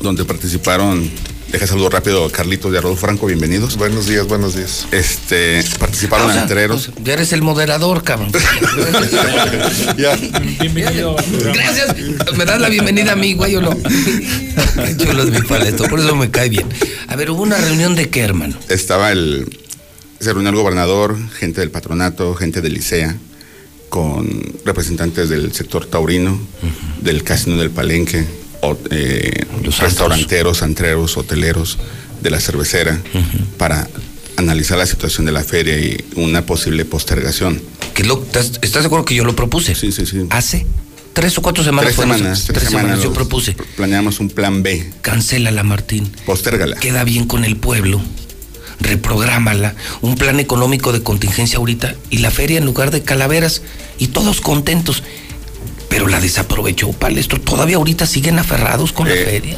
donde 0.02 0.26
participaron, 0.26 1.10
deja 1.50 1.66
saludo 1.66 1.88
rápido 1.90 2.24
a 2.24 2.30
Carlitos 2.30 2.70
de 2.72 2.78
Arroyo 2.78 2.96
Franco, 2.96 3.26
bienvenidos. 3.26 3.76
Buenos 3.76 4.06
días, 4.06 4.26
buenos 4.26 4.54
días. 4.54 4.86
Este, 4.92 5.64
participaron 5.78 6.30
O 6.30 6.32
sea, 6.32 6.42
entreros. 6.42 6.90
Ya 7.02 7.14
eres 7.14 7.32
el 7.32 7.42
moderador, 7.42 8.04
cabrón. 8.04 8.30
Bienvenido. 10.60 11.16
Gracias. 11.54 11.96
¿Me 12.36 12.44
das 12.44 12.60
la 12.60 12.68
bienvenida 12.68 13.12
a 13.12 13.16
mí, 13.16 13.34
güey, 13.34 13.56
o 13.56 13.62
no? 13.62 13.76
Chulo 14.96 15.22
es 15.22 15.30
mi 15.30 15.40
paleto, 15.42 15.84
por 15.84 16.00
eso 16.00 16.14
me 16.14 16.30
cae 16.30 16.48
bien. 16.48 16.66
A 17.06 17.16
ver, 17.16 17.30
hubo 17.30 17.42
una 17.42 17.56
reunión 17.56 17.94
de 17.94 18.10
qué, 18.10 18.20
hermano. 18.20 18.56
Estaba 18.68 19.10
el, 19.12 19.58
se 20.20 20.32
reunió 20.32 20.50
el 20.50 20.56
gobernador, 20.56 21.16
gente 21.30 21.60
del 21.60 21.70
patronato, 21.70 22.34
gente 22.34 22.60
del 22.60 22.74
Licea, 22.74 23.16
con 23.88 24.44
representantes 24.64 25.28
del 25.30 25.52
sector 25.54 25.86
taurino, 25.86 26.38
del 27.00 27.22
casino 27.24 27.56
del 27.56 27.70
Palenque, 27.70 28.26
o, 28.60 28.76
eh, 28.90 29.44
restauranteros, 29.78 30.62
antreros, 30.62 31.16
hoteleros, 31.16 31.78
de 32.22 32.30
la 32.30 32.40
cervecera, 32.40 33.00
para 33.58 33.88
analizar 34.36 34.78
la 34.78 34.86
situación 34.86 35.26
de 35.26 35.32
la 35.32 35.44
feria 35.44 35.78
y 35.78 36.04
una 36.16 36.44
posible 36.46 36.84
postergación. 36.84 37.60
¿Qué 37.94 38.02
es 38.02 38.08
lo- 38.08 38.22
¿Estás, 38.22 38.52
estás 38.62 38.82
de 38.82 38.86
acuerdo 38.86 39.04
que 39.04 39.14
yo 39.14 39.24
lo 39.24 39.34
propuse? 39.36 39.74
Sí, 39.74 39.92
sí, 39.92 40.06
sí. 40.06 40.26
Hace 40.30 40.66
tres 41.12 41.36
o 41.38 41.42
cuatro 41.42 41.62
semanas. 41.64 41.94
Tres 41.94 41.96
semanas, 41.96 42.44
tres 42.46 42.62
semanas 42.64 43.02
yo 43.02 43.12
propuse. 43.12 43.56
Planeamos 43.76 44.20
un 44.20 44.30
plan 44.30 44.62
B. 44.62 44.90
Cancélala, 45.02 45.62
Martín. 45.64 46.10
Postérgala. 46.26 46.76
Queda 46.76 47.04
bien 47.04 47.26
con 47.26 47.44
el 47.44 47.56
pueblo. 47.56 48.00
Reprográmala. 48.80 49.74
Un 50.02 50.14
plan 50.16 50.38
económico 50.38 50.92
de 50.92 51.02
contingencia 51.02 51.58
ahorita. 51.58 51.96
Y 52.10 52.18
la 52.18 52.30
feria 52.30 52.58
en 52.58 52.64
lugar 52.64 52.90
de 52.90 53.02
calaveras. 53.02 53.62
Y 53.98 54.08
todos 54.08 54.40
contentos. 54.40 55.02
Pero 55.88 56.06
la 56.08 56.20
desaprovechó 56.20 56.92
Palestro. 56.92 57.40
Todavía 57.40 57.76
ahorita 57.76 58.06
siguen 58.06 58.38
aferrados 58.38 58.92
con 58.92 59.08
la 59.08 59.14
Eh, 59.14 59.24
feria. 59.24 59.56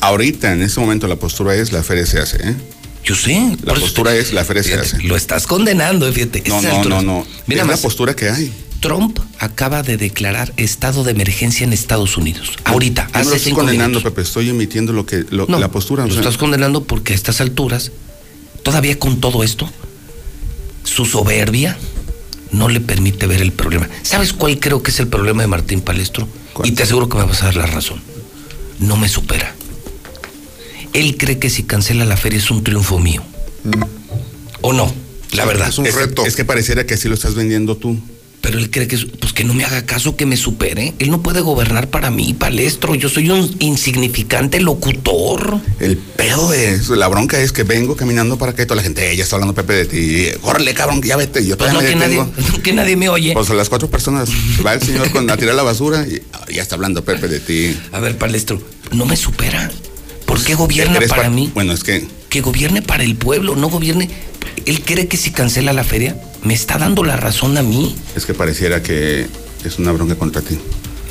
Ahorita, 0.00 0.52
en 0.52 0.62
este 0.62 0.80
momento, 0.80 1.06
la 1.08 1.16
postura 1.16 1.54
es 1.54 1.72
la 1.72 1.82
feria 1.82 2.06
se 2.06 2.18
hace, 2.18 2.36
¿eh? 2.48 2.56
Yo 3.04 3.14
sé. 3.16 3.56
La 3.64 3.74
postura 3.74 4.14
es 4.14 4.32
la 4.32 4.44
feria 4.44 4.62
se 4.62 4.74
hace. 4.74 5.02
Lo 5.02 5.16
estás 5.16 5.46
condenando, 5.46 6.10
fíjate. 6.12 6.42
No, 6.46 6.60
no, 6.62 6.84
no, 6.84 7.02
no. 7.02 7.26
Mira 7.46 7.62
es 7.62 7.66
más. 7.66 7.76
la 7.78 7.82
postura 7.82 8.14
que 8.14 8.28
hay. 8.30 8.52
Trump 8.80 9.18
acaba 9.38 9.82
de 9.84 9.96
declarar 9.96 10.52
estado 10.56 11.04
de 11.04 11.12
emergencia 11.12 11.64
en 11.64 11.72
Estados 11.72 12.16
Unidos. 12.16 12.50
Ahorita, 12.64 13.08
no 13.12 13.20
hace 13.20 13.30
lo 13.30 13.36
estoy 13.36 13.52
condenando, 13.52 13.98
minutos. 13.98 14.12
Pepe, 14.12 14.22
estoy 14.22 14.50
emitiendo 14.50 14.92
lo 14.92 15.06
que 15.06 15.24
lo- 15.30 15.46
No, 15.46 15.58
la 15.60 15.70
postura. 15.70 16.02
o 16.04 16.06
Lo 16.08 16.12
sea, 16.14 16.20
estás 16.22 16.36
condenando 16.36 16.82
porque 16.84 17.12
a 17.12 17.16
estas 17.16 17.40
alturas, 17.40 17.92
todavía 18.64 18.98
con 18.98 19.20
todo 19.20 19.44
esto, 19.44 19.70
su 20.84 21.04
soberbia 21.04 21.76
no 22.52 22.68
le 22.68 22.80
permite 22.80 23.26
ver 23.26 23.40
el 23.42 23.52
problema. 23.52 23.88
¿Sabes 24.02 24.32
cuál 24.32 24.58
creo 24.60 24.82
que 24.82 24.90
es 24.90 25.00
el 25.00 25.08
problema 25.08 25.42
de 25.42 25.48
Martín 25.48 25.80
Palestro? 25.80 26.28
Y 26.64 26.72
te 26.72 26.82
aseguro 26.84 27.08
que 27.08 27.16
me 27.18 27.24
vas 27.24 27.42
a 27.42 27.46
dar 27.46 27.56
la 27.56 27.66
razón. 27.66 28.00
No 28.78 28.96
me 28.96 29.08
supera. 29.08 29.54
Él 30.92 31.16
cree 31.16 31.38
que 31.38 31.48
si 31.50 31.62
cancela 31.62 32.04
la 32.04 32.16
feria 32.16 32.38
es 32.38 32.50
un 32.50 32.62
triunfo 32.62 32.98
mío. 32.98 33.22
¿O 34.60 34.72
no? 34.72 34.92
La 35.32 35.44
verdad. 35.46 35.68
es, 35.88 35.94
que- 35.94 36.28
es 36.28 36.36
que 36.36 36.44
pareciera 36.44 36.84
que 36.84 36.94
así 36.94 37.08
lo 37.08 37.14
estás 37.14 37.34
vendiendo 37.34 37.76
tú. 37.76 37.98
Pero 38.42 38.58
él 38.58 38.70
cree 38.70 38.88
que, 38.88 38.96
es- 38.96 39.06
pues 39.20 39.32
que 39.32 39.44
no 39.44 39.54
me 39.54 39.64
haga 39.64 39.86
caso, 39.86 40.16
que 40.16 40.26
me 40.26 40.36
supere. 40.36 40.92
Él 40.98 41.10
no 41.10 41.22
puede 41.22 41.40
gobernar 41.40 41.88
para 41.88 42.10
mí, 42.10 42.34
Palestro. 42.34 42.94
Yo 42.96 43.08
soy 43.08 43.30
un 43.30 43.54
insignificante 43.60 44.60
locutor. 44.60 45.60
El 45.80 45.96
pedo 45.96 46.52
eso, 46.52 46.96
la 46.96 47.06
bronca 47.08 47.38
es 47.40 47.52
que 47.52 47.62
vengo 47.62 47.94
caminando 47.96 48.36
para 48.38 48.52
acá 48.52 48.64
y 48.64 48.66
toda 48.66 48.76
la 48.76 48.82
gente, 48.82 49.10
"Eh, 49.12 49.16
ya 49.16 49.22
está 49.22 49.36
hablando 49.36 49.54
Pepe 49.54 49.72
de 49.74 49.84
ti. 49.86 50.26
Córrele, 50.40 50.74
cabrón, 50.74 51.00
que 51.00 51.08
ya 51.08 51.16
vete. 51.16 51.46
Yo 51.46 51.56
Pues 51.56 51.70
todavía 51.70 51.90
no, 51.94 51.98
me 51.98 52.08
que 52.10 52.16
nadie, 52.16 52.60
que 52.62 52.72
nadie 52.72 52.96
me 52.96 53.08
oye. 53.08 53.32
Pues 53.32 53.48
a 53.50 53.54
las 53.54 53.68
cuatro 53.68 53.88
personas 53.88 54.28
va 54.66 54.74
el 54.74 54.82
señor 54.82 55.10
con 55.12 55.30
a 55.30 55.36
tirar 55.36 55.54
la 55.54 55.62
basura 55.62 56.04
y 56.06 56.20
ah, 56.32 56.44
ya 56.52 56.62
está 56.62 56.74
hablando 56.74 57.04
Pepe 57.04 57.28
de 57.28 57.38
ti. 57.40 57.76
A 57.92 58.00
ver, 58.00 58.18
Palestro, 58.18 58.60
no 58.90 59.06
me 59.06 59.16
supera. 59.16 59.70
¿Por 60.26 60.42
qué 60.42 60.54
gobierna 60.56 60.98
para 61.08 61.22
pa- 61.24 61.30
mí? 61.30 61.50
Bueno, 61.54 61.72
es 61.72 61.84
que 61.84 62.06
Que 62.32 62.40
gobierne 62.40 62.80
para 62.80 63.04
el 63.04 63.14
pueblo, 63.14 63.56
no 63.56 63.68
gobierne. 63.68 64.08
Él 64.64 64.80
cree 64.82 65.06
que 65.06 65.18
si 65.18 65.32
cancela 65.32 65.74
la 65.74 65.84
feria, 65.84 66.16
me 66.42 66.54
está 66.54 66.78
dando 66.78 67.04
la 67.04 67.18
razón 67.18 67.58
a 67.58 67.62
mí. 67.62 67.94
es 68.16 68.24
que 68.24 68.32
pareciera 68.32 68.82
que 68.82 69.26
es 69.64 69.78
una 69.78 69.92
bronca 69.92 70.14
contra 70.14 70.40
ti. 70.40 70.56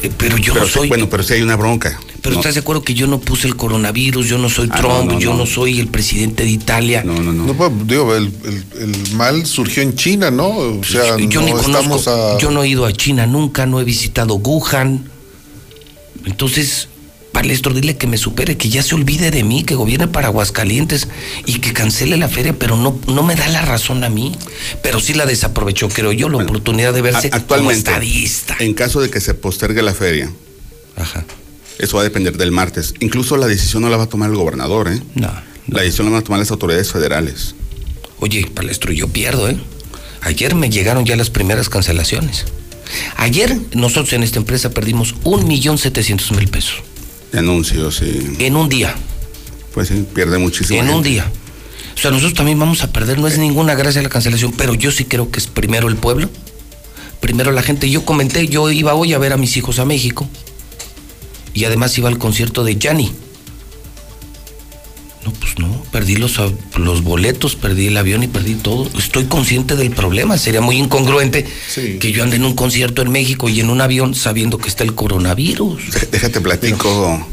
Eh, 0.01 0.09
Pero 0.17 0.35
yo 0.37 0.53
Pero 0.53 0.65
no 0.65 0.67
sí- 0.67 0.73
soy. 0.79 0.87
bueno, 0.89 1.07
pero 1.11 1.21
sí 1.21 1.33
hay 1.33 1.43
una 1.43 1.55
bronca. 1.55 1.99
Pero 2.23 2.33
No. 2.33 2.39
estás 2.41 2.55
de 2.55 2.61
acuerdo 2.61 2.81
que 2.83 2.95
yo 2.95 3.05
no 3.05 3.19
puse 3.19 3.45
el 3.47 3.55
coronavirus, 3.55 4.27
yo 4.27 4.39
no 4.39 4.49
soy 4.49 4.67
Ah, 4.71 4.77
Trump, 4.79 5.05
no, 5.05 5.13
no, 5.13 5.19
yo 5.19 5.31
no. 5.33 5.37
no 5.39 5.45
soy 5.45 5.79
el 5.79 5.89
presidente 5.89 6.41
de 6.43 6.49
Italia. 6.49 7.03
No, 7.05 7.13
no, 7.21 7.31
no. 7.31 7.45
No, 7.45 7.53
pues, 7.53 7.71
digo, 7.85 8.15
el, 8.15 8.31
el- 8.43 8.65
el 8.81 9.13
mal 9.13 9.45
surgió 9.45 9.83
en 9.83 9.93
China, 9.95 10.31
¿no? 10.31 10.47
O 10.49 10.83
sea, 10.83 11.17
yo 11.19 11.39
no 11.41 11.45
ni 11.45 11.51
estamos 11.51 11.85
conozco, 12.03 12.09
a. 12.35 12.39
yo 12.39 12.49
no 12.49 12.63
he 12.63 12.67
ido 12.69 12.87
a 12.87 12.93
China 12.93 13.27
nunca, 13.27 13.67
no 13.67 13.79
he 13.79 13.83
visitado 13.83 14.35
Wuhan. 14.37 15.05
Entonces, 16.25 16.87
Palestro, 17.31 17.73
dile 17.73 17.97
que 17.97 18.07
me 18.07 18.17
supere, 18.17 18.57
que 18.57 18.69
ya 18.69 18.83
se 18.83 18.93
olvide 18.93 19.31
de 19.31 19.43
mí, 19.43 19.63
que 19.63 19.75
gobierne 19.75 20.07
para 20.07 20.27
Aguascalientes 20.27 21.07
y 21.45 21.59
que 21.59 21.73
cancele 21.73 22.17
la 22.17 22.27
feria, 22.27 22.53
pero 22.57 22.75
no, 22.75 22.99
no 23.07 23.23
me 23.23 23.35
da 23.35 23.47
la 23.47 23.61
razón 23.61 24.03
a 24.03 24.09
mí. 24.09 24.35
Pero 24.83 24.99
sí 24.99 25.13
la 25.13 25.25
desaprovechó, 25.25 25.89
creo 25.89 26.11
yo, 26.11 26.29
la 26.29 26.37
oportunidad 26.43 26.93
de 26.93 27.01
verse 27.01 27.29
actualmente, 27.31 27.91
como 27.91 28.01
estadista. 28.01 28.55
en 28.59 28.73
caso 28.73 29.01
de 29.01 29.09
que 29.09 29.21
se 29.21 29.33
postergue 29.33 29.81
la 29.81 29.93
feria, 29.93 30.31
eso 31.79 31.95
va 31.97 32.01
a 32.01 32.03
depender 32.03 32.37
del 32.37 32.51
martes. 32.51 32.93
Incluso 32.99 33.37
la 33.37 33.47
decisión 33.47 33.81
no 33.81 33.89
la 33.89 33.97
va 33.97 34.03
a 34.03 34.09
tomar 34.09 34.29
el 34.29 34.35
gobernador, 34.35 34.89
¿eh? 34.89 35.01
No. 35.15 35.31
La 35.67 35.81
decisión 35.81 36.07
la 36.07 36.11
van 36.11 36.21
a 36.21 36.23
tomar 36.23 36.39
las 36.39 36.51
autoridades 36.51 36.91
federales. 36.91 37.55
Oye, 38.19 38.45
Palestro, 38.53 38.91
yo 38.91 39.07
pierdo, 39.07 39.49
¿eh? 39.49 39.57
Ayer 40.21 40.53
me 40.53 40.69
llegaron 40.69 41.05
ya 41.05 41.15
las 41.15 41.29
primeras 41.29 41.69
cancelaciones. 41.69 42.45
Ayer 43.15 43.57
nosotros 43.73 44.13
en 44.13 44.21
esta 44.21 44.37
empresa 44.37 44.69
perdimos 44.71 45.15
un 45.23 45.47
millón 45.47 45.77
setecientos 45.77 46.31
mil 46.33 46.47
pesos. 46.49 46.83
De 47.31 47.39
anuncios 47.39 48.01
y. 48.01 48.43
En 48.45 48.55
un 48.55 48.69
día. 48.69 48.95
Pues 49.73 49.87
sí, 49.87 50.05
pierde 50.13 50.37
muchísimo. 50.37 50.79
En 50.79 50.89
un 50.89 51.01
día. 51.01 51.31
O 51.95 51.97
sea, 51.97 52.11
nosotros 52.11 52.33
también 52.33 52.57
vamos 52.59 52.83
a 52.83 52.91
perder, 52.91 53.19
no 53.19 53.27
es 53.27 53.37
ninguna 53.37 53.75
gracia 53.75 54.01
la 54.01 54.09
cancelación, 54.09 54.53
pero 54.57 54.73
yo 54.73 54.91
sí 54.91 55.05
creo 55.05 55.29
que 55.29 55.39
es 55.39 55.47
primero 55.47 55.87
el 55.87 55.97
pueblo, 55.97 56.29
primero 57.19 57.51
la 57.51 57.61
gente. 57.61 57.89
Yo 57.89 58.05
comenté, 58.05 58.47
yo 58.47 58.71
iba 58.71 58.93
hoy 58.95 59.13
a 59.13 59.19
ver 59.19 59.33
a 59.33 59.37
mis 59.37 59.55
hijos 59.57 59.79
a 59.79 59.85
México 59.85 60.27
y 61.53 61.65
además 61.65 61.97
iba 61.97 62.09
al 62.09 62.17
concierto 62.17 62.63
de 62.63 62.77
Yanni. 62.77 63.11
No, 65.25 65.31
pues 65.33 65.59
no, 65.59 65.83
perdí 65.91 66.15
los, 66.15 66.39
los 66.77 67.03
boletos, 67.03 67.55
perdí 67.55 67.87
el 67.87 67.97
avión 67.97 68.23
y 68.23 68.27
perdí 68.27 68.55
todo. 68.55 68.89
Estoy 68.97 69.25
consciente 69.25 69.75
del 69.75 69.91
problema, 69.91 70.37
sería 70.37 70.61
muy 70.61 70.77
incongruente 70.77 71.45
que 71.75 72.11
yo 72.11 72.23
ande 72.23 72.37
en 72.37 72.45
un 72.45 72.55
concierto 72.55 73.03
en 73.03 73.11
México 73.11 73.47
y 73.47 73.59
en 73.59 73.69
un 73.69 73.81
avión 73.81 74.15
sabiendo 74.15 74.57
que 74.57 74.67
está 74.67 74.83
el 74.83 74.95
coronavirus. 74.95 75.91
Dé- 75.91 76.07
Déjate 76.11 76.41
platico. 76.41 77.27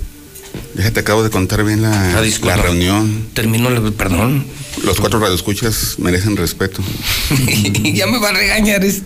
Déjate, 0.74 1.00
acabo 1.00 1.22
de 1.22 1.30
contar 1.30 1.64
bien 1.64 1.80
la, 1.82 2.18
Ah, 2.18 2.22
la 2.44 2.56
reunión. 2.56 3.26
Terminó, 3.32 3.68
el- 3.70 3.92
perdón. 3.94 4.44
Los 4.84 5.00
cuatro 5.00 5.18
radioescuchas 5.18 5.96
merecen 5.98 6.36
respeto. 6.36 6.82
ya 7.94 8.06
me 8.06 8.18
va 8.18 8.28
a 8.28 8.32
regañar. 8.32 8.84
es- 8.84 9.02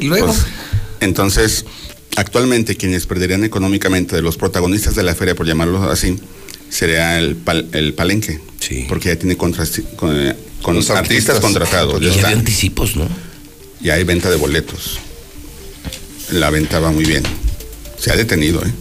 y 0.00 0.06
luego. 0.06 0.26
Pues, 0.26 0.44
entonces, 1.00 1.64
actualmente 2.16 2.76
quienes 2.76 3.06
perderían 3.06 3.44
económicamente 3.44 4.16
de 4.16 4.22
los 4.22 4.36
protagonistas 4.36 4.96
de 4.96 5.02
la 5.04 5.14
feria, 5.14 5.34
por 5.36 5.46
llamarlo 5.46 5.82
así, 5.90 6.18
sería 6.74 7.18
el, 7.18 7.36
pal- 7.36 7.68
el 7.72 7.94
palenque. 7.94 8.40
Porque 8.88 9.10
ya 9.10 9.16
tiene 9.16 9.36
contrasti- 9.36 9.84
con, 9.94 10.10
eh, 10.18 10.34
con 10.62 10.74
Los 10.76 10.88
artistas, 10.90 11.36
artistas. 11.36 11.40
contratados. 11.40 12.00
Y 12.02 12.06
Ya, 12.06 12.12
había 12.12 12.28
anticipos, 12.38 12.96
¿no? 12.96 13.06
Y 13.80 13.90
hay 13.90 14.02
venta 14.04 14.30
de 14.30 14.36
boletos. 14.36 14.98
La 16.32 16.50
venta 16.50 16.80
va 16.80 16.90
muy 16.90 17.04
bien. 17.04 17.22
Se 17.98 18.10
ha 18.10 18.16
detenido, 18.16 18.62
¿eh? 18.64 18.72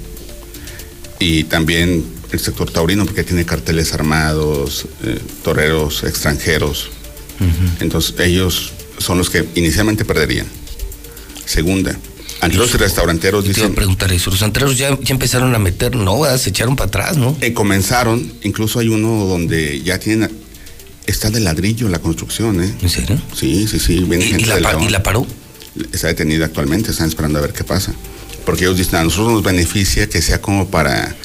Y 1.20 1.44
también 1.46 2.04
el 2.32 2.40
sector 2.40 2.72
taurino, 2.72 3.06
porque 3.06 3.24
tiene 3.24 3.46
carteles 3.46 3.94
armados, 3.94 4.86
eh, 5.04 5.20
toreros 5.44 6.04
extranjeros. 6.04 6.90
Entonces, 7.82 8.16
ellos 8.20 8.72
son 9.00 9.18
los 9.18 9.30
que 9.30 9.46
inicialmente 9.56 10.06
perderían. 10.06 10.48
Segunda, 11.46 11.98
antros 12.44 12.74
y 12.74 12.78
restauranteros 12.78 13.44
Te 13.44 13.52
iba 13.52 13.58
a 13.58 13.62
dicen. 13.62 13.76
preguntar 13.76 14.12
eso. 14.12 14.30
Los 14.32 14.42
antreros 14.44 14.78
ya, 14.78 14.98
ya 15.02 15.14
empezaron 15.14 15.54
a 15.56 15.60
meter, 15.60 15.96
no, 15.96 16.20
¿verdad? 16.22 16.38
se 16.38 16.50
echaron 16.50 16.76
para 16.76 16.88
atrás, 16.88 17.18
¿no? 17.18 17.36
Eh, 17.42 17.54
comenzaron, 17.54 18.34
incluso 18.44 18.80
hay 18.80 18.90
uno 18.90 19.26
donde 19.26 19.82
ya 19.82 20.00
tienen. 20.00 20.30
Está 21.06 21.30
de 21.30 21.40
ladrillo 21.42 21.90
la 21.90 22.00
construcción, 22.00 22.64
¿eh? 22.64 22.74
¿En 22.82 22.90
serio? 22.90 23.22
Sí, 23.36 23.68
sí, 23.68 23.80
sí. 23.80 24.00
Viene 24.00 24.26
¿Y, 24.26 24.30
gente 24.30 24.44
y 24.44 24.48
la, 24.62 24.82
y 24.82 24.90
la 24.90 25.04
paró? 25.04 25.28
está 25.92 26.08
detenida 26.08 26.46
actualmente, 26.46 26.92
están 26.92 27.08
esperando 27.10 27.40
a 27.40 27.42
ver 27.42 27.52
qué 27.54 27.64
pasa. 27.64 27.94
Porque 28.46 28.64
ellos 28.66 28.78
dicen, 28.78 28.96
a 29.00 29.04
nosotros 29.04 29.34
nos 29.34 29.44
beneficia 29.44 30.08
que 30.08 30.22
sea 30.22 30.40
como 30.42 30.68
para 30.70 31.16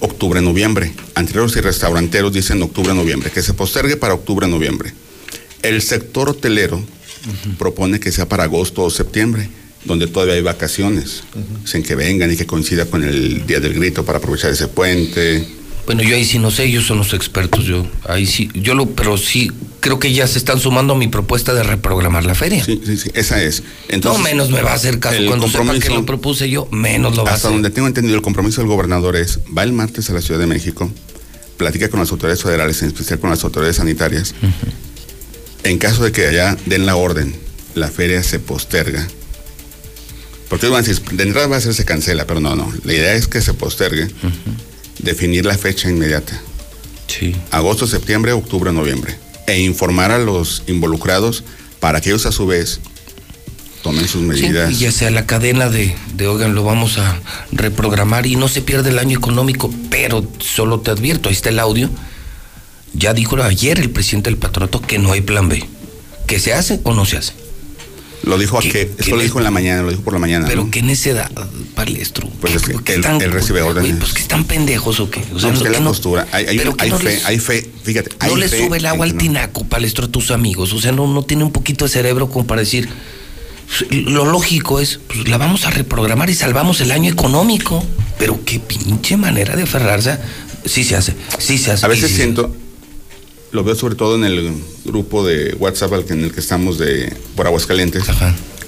octubre, 0.00 0.40
noviembre. 0.40 0.92
Antreros 1.14 1.56
y 1.56 1.60
restauranteros 1.60 2.32
dicen 2.32 2.60
octubre, 2.62 2.92
noviembre, 2.94 3.30
que 3.30 3.42
se 3.42 3.54
postergue 3.54 3.96
para 3.96 4.14
octubre, 4.14 4.46
noviembre. 4.48 4.92
El 5.62 5.80
sector 5.80 6.28
hotelero 6.30 6.82
propone 7.58 8.00
que 8.00 8.10
sea 8.10 8.28
para 8.28 8.44
agosto 8.44 8.82
o 8.82 8.90
septiembre, 8.90 9.48
donde 9.84 10.06
todavía 10.06 10.34
hay 10.34 10.42
vacaciones, 10.42 11.24
sin 11.64 11.82
que 11.82 11.94
vengan 11.94 12.32
y 12.32 12.36
que 12.36 12.46
coincida 12.46 12.86
con 12.86 13.02
el 13.02 13.46
Día 13.46 13.60
del 13.60 13.74
Grito 13.74 14.04
para 14.04 14.18
aprovechar 14.18 14.50
ese 14.50 14.68
puente. 14.68 15.46
Bueno, 15.86 16.02
yo 16.02 16.14
ahí 16.14 16.24
sí 16.24 16.38
no 16.38 16.52
sé, 16.52 16.64
ellos 16.64 16.86
son 16.86 16.98
los 16.98 17.12
expertos, 17.12 17.64
yo 17.64 17.84
ahí 18.04 18.24
sí, 18.24 18.48
yo 18.54 18.74
lo, 18.74 18.86
pero 18.90 19.18
sí 19.18 19.50
creo 19.80 19.98
que 19.98 20.12
ya 20.12 20.28
se 20.28 20.38
están 20.38 20.60
sumando 20.60 20.94
a 20.94 20.96
mi 20.96 21.08
propuesta 21.08 21.52
de 21.54 21.64
reprogramar 21.64 22.24
la 22.24 22.36
feria. 22.36 22.64
Sí, 22.64 22.80
sí, 22.86 22.96
sí, 22.96 23.10
esa 23.14 23.42
es. 23.42 23.64
no 24.04 24.16
menos 24.18 24.50
me 24.50 24.62
va 24.62 24.70
a 24.70 24.74
hacer 24.74 25.00
caso 25.00 25.16
el 25.16 25.26
cuando 25.26 25.48
sepa 25.48 25.76
que 25.80 25.90
lo 25.90 26.06
propuse 26.06 26.48
yo, 26.48 26.68
menos 26.70 27.16
lo 27.16 27.24
va 27.24 27.32
a 27.32 27.34
Hasta 27.34 27.48
hacer. 27.48 27.56
donde 27.56 27.70
tengo 27.70 27.88
entendido, 27.88 28.14
el 28.14 28.22
compromiso 28.22 28.60
del 28.60 28.68
gobernador 28.68 29.16
es, 29.16 29.40
va 29.56 29.64
el 29.64 29.72
martes 29.72 30.08
a 30.08 30.12
la 30.12 30.20
Ciudad 30.22 30.38
de 30.38 30.46
México, 30.46 30.88
platica 31.56 31.88
con 31.88 31.98
las 31.98 32.12
autoridades 32.12 32.44
federales, 32.44 32.80
en 32.82 32.88
especial 32.88 33.18
con 33.18 33.30
las 33.30 33.42
autoridades 33.42 33.76
sanitarias. 33.76 34.36
En 35.64 35.78
caso 35.78 36.04
de 36.04 36.12
que 36.12 36.28
allá 36.28 36.56
den 36.66 36.86
la 36.86 36.94
orden, 36.94 37.34
la 37.74 37.88
feria 37.88 38.22
se 38.22 38.38
posterga. 38.38 39.08
Porque 40.52 40.68
van 40.68 40.84
a 40.84 40.86
decir, 40.86 41.02
de 41.12 41.22
entrada 41.22 41.46
va 41.46 41.56
a 41.56 41.60
ser 41.62 41.72
se 41.72 41.86
cancela, 41.86 42.26
pero 42.26 42.38
no, 42.38 42.54
no. 42.54 42.70
La 42.84 42.92
idea 42.92 43.14
es 43.14 43.26
que 43.26 43.40
se 43.40 43.54
postergue, 43.54 44.08
definir 44.98 45.46
la 45.46 45.56
fecha 45.56 45.88
inmediata. 45.88 46.38
Sí. 47.06 47.34
Agosto, 47.50 47.86
septiembre, 47.86 48.32
octubre, 48.32 48.70
noviembre. 48.70 49.16
E 49.46 49.60
informar 49.60 50.10
a 50.10 50.18
los 50.18 50.62
involucrados 50.66 51.42
para 51.80 52.02
que 52.02 52.10
ellos 52.10 52.26
a 52.26 52.32
su 52.32 52.46
vez 52.46 52.80
tomen 53.82 54.06
sus 54.06 54.20
Sí, 54.20 54.26
medidas. 54.42 54.72
y 54.72 54.76
ya 54.76 54.92
sea 54.92 55.10
la 55.10 55.24
cadena 55.24 55.70
de, 55.70 55.96
de, 56.16 56.26
oigan, 56.28 56.54
lo 56.54 56.64
vamos 56.64 56.98
a 56.98 57.18
reprogramar 57.50 58.26
y 58.26 58.36
no 58.36 58.46
se 58.46 58.60
pierde 58.60 58.90
el 58.90 58.98
año 58.98 59.16
económico, 59.16 59.72
pero 59.88 60.28
solo 60.38 60.80
te 60.80 60.90
advierto, 60.90 61.30
ahí 61.30 61.34
está 61.34 61.48
el 61.48 61.60
audio. 61.60 61.88
Ya 62.92 63.14
dijo 63.14 63.42
ayer 63.42 63.80
el 63.80 63.88
presidente 63.88 64.28
del 64.28 64.38
patronato 64.38 64.82
que 64.82 64.98
no 64.98 65.12
hay 65.12 65.22
plan 65.22 65.48
B. 65.48 65.64
¿Que 66.26 66.38
se 66.38 66.52
hace 66.52 66.78
o 66.84 66.92
no 66.92 67.06
se 67.06 67.16
hace? 67.16 67.32
Lo 68.24 68.38
dijo 68.38 68.56
aquí, 68.58 68.70
esto 68.70 69.16
lo 69.16 69.22
dijo 69.22 69.38
en 69.38 69.44
la 69.44 69.50
mañana, 69.50 69.82
lo 69.82 69.90
dijo 69.90 70.02
por 70.02 70.12
la 70.12 70.20
mañana. 70.20 70.46
Pero 70.46 70.64
¿no? 70.64 70.70
que 70.70 70.78
en 70.78 70.90
esa 70.90 71.10
edad, 71.10 71.30
palestro. 71.74 72.28
Pues 72.40 72.54
es 72.54 72.62
que, 72.62 72.76
¿qué 72.84 72.94
él, 72.94 73.32
recibe 73.32 73.62
órdenes. 73.62 73.96
Pues 73.98 74.12
que 74.12 74.22
están 74.22 74.44
pendejos 74.44 75.00
o 75.00 75.10
qué. 75.10 75.20
O 75.34 75.40
sea, 75.40 75.48
no, 75.50 75.54
pues 75.54 75.58
que 75.58 75.64
que 75.64 75.70
la 75.70 75.80
no- 75.80 75.90
postura. 75.90 76.28
Hay, 76.30 76.46
hay, 76.46 76.56
pero 76.58 76.76
que 76.76 76.84
hay 76.84 76.90
no 76.90 76.98
fe, 76.98 77.04
les- 77.04 77.24
hay 77.24 77.38
fe. 77.40 77.68
Fíjate, 77.82 78.10
no 78.26 78.36
le 78.36 78.48
sube 78.48 78.76
el 78.76 78.86
agua 78.86 79.06
al 79.06 79.12
que 79.12 79.18
tinaco, 79.18 79.64
palestro, 79.64 80.04
a 80.06 80.08
tus 80.08 80.30
amigos. 80.30 80.72
O 80.72 80.80
sea, 80.80 80.92
no, 80.92 81.06
no 81.12 81.24
tiene 81.24 81.42
un 81.42 81.50
poquito 81.52 81.84
de 81.84 81.90
cerebro 81.90 82.28
como 82.30 82.46
para 82.46 82.60
decir. 82.60 82.88
pues, 83.66 83.90
Lo 84.04 84.24
lógico 84.24 84.78
es, 84.78 85.00
pues 85.08 85.26
la 85.28 85.36
vamos 85.38 85.64
a 85.66 85.70
reprogramar 85.70 86.30
y 86.30 86.34
salvamos 86.34 86.80
el 86.80 86.92
año 86.92 87.10
económico. 87.10 87.84
Pero 88.18 88.44
qué 88.44 88.60
pinche 88.60 89.16
manera 89.16 89.56
de 89.56 89.64
aferrarse. 89.64 90.10
a- 90.10 90.20
Sí 90.64 90.84
se 90.84 90.94
hace, 90.94 91.16
sí 91.38 91.58
se 91.58 91.72
hace. 91.72 91.84
A 91.84 91.88
veces 91.88 92.12
siento, 92.12 92.54
lo 93.52 93.62
veo 93.64 93.74
sobre 93.74 93.94
todo 93.94 94.16
en 94.16 94.24
el 94.24 94.52
grupo 94.84 95.24
de 95.26 95.54
WhatsApp 95.58 95.92
en 96.10 96.24
el 96.24 96.32
que 96.32 96.40
estamos 96.40 96.78
de 96.78 97.14
por 97.36 97.46
Aguascalientes. 97.46 98.04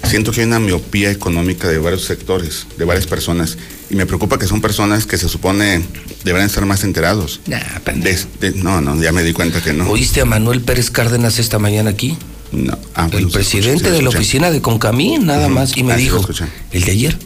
Siento 0.07 0.31
que 0.31 0.41
hay 0.41 0.45
una 0.47 0.59
miopía 0.59 1.09
económica 1.09 1.67
de 1.67 1.79
varios 1.79 2.03
sectores, 2.03 2.67
de 2.77 2.85
varias 2.85 3.07
personas. 3.07 3.57
Y 3.89 3.95
me 3.95 4.05
preocupa 4.05 4.37
que 4.37 4.45
son 4.45 4.61
personas 4.61 5.07
que 5.07 5.17
se 5.17 5.27
supone 5.27 5.81
deberían 6.23 6.47
estar 6.47 6.63
más 6.67 6.83
enterados. 6.83 7.41
Nah, 7.47 7.59
De- 7.95 8.23
de- 8.39 8.51
no, 8.61 8.81
no, 8.81 9.01
ya 9.01 9.11
me 9.11 9.23
di 9.23 9.33
cuenta 9.33 9.61
que 9.63 9.73
no. 9.73 9.89
¿Oíste 9.89 10.21
a 10.21 10.25
Manuel 10.25 10.61
Pérez 10.61 10.91
Cárdenas 10.91 11.39
esta 11.39 11.57
mañana 11.57 11.89
aquí? 11.89 12.15
No. 12.51 12.77
Ah, 12.93 13.05
el 13.05 13.11
bueno, 13.11 13.29
presidente 13.29 13.89
de 13.89 14.03
la 14.03 14.09
oficina 14.09 14.51
de 14.51 14.61
Concamín, 14.61 15.25
nada 15.25 15.49
más, 15.49 15.75
y 15.75 15.83
me 15.83 15.93
Ah, 15.93 15.97
dijo, 15.97 16.23
el 16.71 16.83
de 16.83 16.91
ayer 16.91 17.17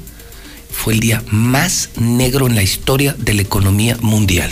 fue 0.72 0.94
el 0.94 1.02
día 1.02 1.22
más 1.30 1.90
negro 1.98 2.48
en 2.48 2.56
la 2.56 2.64
historia 2.64 3.14
de 3.20 3.34
la 3.34 3.42
economía 3.42 3.98
mundial. 4.02 4.50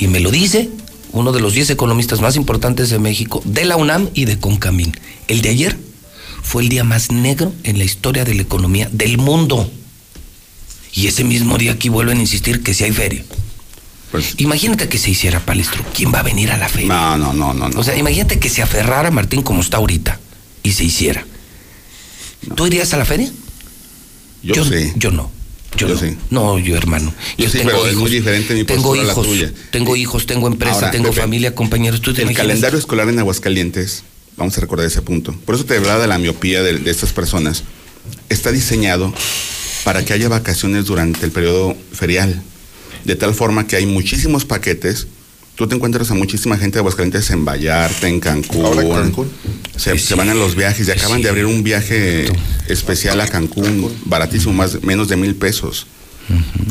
Y 0.00 0.08
me 0.08 0.18
lo 0.18 0.32
dice 0.32 0.68
uno 1.12 1.32
de 1.32 1.40
los 1.40 1.54
10 1.54 1.70
economistas 1.70 2.20
más 2.20 2.36
importantes 2.36 2.90
de 2.90 2.98
México, 2.98 3.42
de 3.44 3.64
la 3.64 3.76
UNAM 3.76 4.08
y 4.14 4.24
de 4.24 4.38
Concamín. 4.38 4.96
El 5.26 5.42
de 5.42 5.50
ayer 5.50 5.78
fue 6.42 6.62
el 6.62 6.68
día 6.68 6.84
más 6.84 7.10
negro 7.10 7.52
en 7.64 7.78
la 7.78 7.84
historia 7.84 8.24
de 8.24 8.34
la 8.34 8.42
economía 8.42 8.88
del 8.92 9.18
mundo. 9.18 9.70
Y 10.92 11.06
ese 11.06 11.24
mismo 11.24 11.58
día 11.58 11.72
aquí 11.72 11.88
vuelven 11.88 12.18
a 12.18 12.20
insistir 12.20 12.62
que 12.62 12.74
si 12.74 12.84
hay 12.84 12.92
feria. 12.92 13.24
Imagínate 14.38 14.88
que 14.88 14.98
se 14.98 15.10
hiciera 15.10 15.40
palestro. 15.40 15.84
¿Quién 15.94 16.12
va 16.12 16.20
a 16.20 16.22
venir 16.22 16.50
a 16.50 16.56
la 16.56 16.68
feria? 16.68 16.88
No, 16.88 17.18
no, 17.18 17.32
no, 17.32 17.52
no. 17.52 17.68
no. 17.68 17.80
O 17.80 17.84
sea, 17.84 17.96
imagínate 17.96 18.38
que 18.38 18.48
se 18.48 18.62
aferrara 18.62 19.10
Martín 19.10 19.42
como 19.42 19.60
está 19.60 19.76
ahorita 19.76 20.18
y 20.62 20.72
se 20.72 20.84
hiciera. 20.84 21.26
¿Tú 22.54 22.66
irías 22.66 22.92
a 22.94 22.96
la 22.96 23.04
feria? 23.04 23.30
Yo, 24.42 24.64
sí. 24.64 24.92
Yo 24.96 25.10
no. 25.10 25.30
Yo, 25.76 25.86
Yo 25.88 25.94
no. 25.94 26.00
sí. 26.00 26.16
No, 26.30 26.58
yo 26.58 26.76
hermano. 26.76 27.12
Yo 27.36 27.48
sí, 27.48 27.60
pero 27.62 27.86
es 27.86 27.94
muy 27.94 28.10
diferente 28.10 28.54
mi 28.54 28.64
tengo 28.64 28.82
postura 28.94 29.02
a 29.02 29.04
la 29.06 29.12
hijos, 29.12 29.26
tuya. 29.26 29.52
tengo 29.70 29.96
hijos, 29.96 30.26
tengo 30.26 30.46
empresa, 30.46 30.74
Ahora, 30.76 30.90
tengo 30.90 31.10
Pepe, 31.10 31.20
familia, 31.20 31.54
compañeros. 31.54 32.00
¿Tú 32.00 32.12
te 32.12 32.22
El 32.22 32.28
imaginas? 32.28 32.46
calendario 32.46 32.78
escolar 32.78 33.08
en 33.08 33.18
Aguascalientes, 33.18 34.02
vamos 34.36 34.56
a 34.56 34.60
recordar 34.60 34.86
ese 34.86 35.02
punto. 35.02 35.32
Por 35.44 35.54
eso 35.54 35.64
te 35.64 35.76
hablaba 35.76 36.00
de 36.00 36.06
la 36.08 36.18
miopía 36.18 36.62
de, 36.62 36.78
de 36.78 36.90
estas 36.90 37.12
personas. 37.12 37.64
Está 38.30 38.50
diseñado 38.50 39.12
para 39.84 40.04
que 40.04 40.14
haya 40.14 40.28
vacaciones 40.28 40.86
durante 40.86 41.24
el 41.26 41.32
periodo 41.32 41.76
ferial. 41.92 42.42
De 43.04 43.14
tal 43.16 43.34
forma 43.34 43.66
que 43.66 43.76
hay 43.76 43.86
muchísimos 43.86 44.44
paquetes. 44.44 45.06
Tú 45.58 45.66
te 45.66 45.74
encuentras 45.74 46.08
a 46.12 46.14
muchísima 46.14 46.56
gente 46.56 46.74
de 46.74 46.78
Aguascalientes 46.78 47.28
en 47.30 47.44
Vallarta, 47.44 48.06
en 48.06 48.20
Cancún. 48.20 48.64
Ahora 48.64 48.82
en 48.82 48.90
Cancún. 48.90 49.28
Se, 49.76 49.98
se 49.98 50.14
van 50.14 50.28
a 50.28 50.34
los 50.34 50.54
viajes 50.54 50.86
y 50.86 50.92
acaban 50.92 51.20
de 51.20 51.28
abrir 51.28 51.46
un 51.46 51.64
viaje 51.64 52.30
especial 52.68 53.20
a 53.20 53.26
Cancún, 53.26 53.92
baratísimo, 54.04 54.52
más 54.52 54.80
menos 54.84 55.08
de 55.08 55.16
mil 55.16 55.34
pesos. 55.34 55.88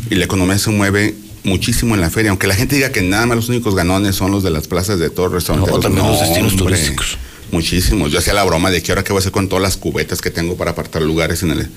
Y 0.08 0.14
la 0.14 0.24
economía 0.24 0.58
se 0.58 0.70
mueve 0.70 1.14
muchísimo 1.44 1.96
en 1.96 2.00
la 2.00 2.08
feria, 2.08 2.30
aunque 2.30 2.46
la 2.46 2.54
gente 2.54 2.76
diga 2.76 2.90
que 2.90 3.02
nada 3.02 3.26
más 3.26 3.36
los 3.36 3.50
únicos 3.50 3.74
ganones 3.74 4.16
son 4.16 4.30
los 4.30 4.42
de 4.42 4.48
las 4.48 4.68
plazas 4.68 4.98
de 4.98 5.10
todos 5.10 5.32
los 5.32 5.42
restaurantes. 5.42 5.70
No, 5.70 5.80
también 5.80 6.06
los 6.06 6.20
destinos 6.20 6.52
hombre, 6.52 6.76
turísticos. 6.76 7.18
Muchísimos. 7.52 8.10
Yo 8.10 8.20
hacía 8.20 8.32
la 8.32 8.44
broma 8.44 8.70
de 8.70 8.82
que 8.82 8.90
ahora 8.92 9.04
qué 9.04 9.12
voy 9.12 9.18
a 9.18 9.20
hacer 9.20 9.32
con 9.32 9.50
todas 9.50 9.62
las 9.62 9.76
cubetas 9.76 10.22
que 10.22 10.30
tengo 10.30 10.56
para 10.56 10.70
apartar 10.70 11.02
lugares 11.02 11.42
en 11.42 11.50
el, 11.50 11.68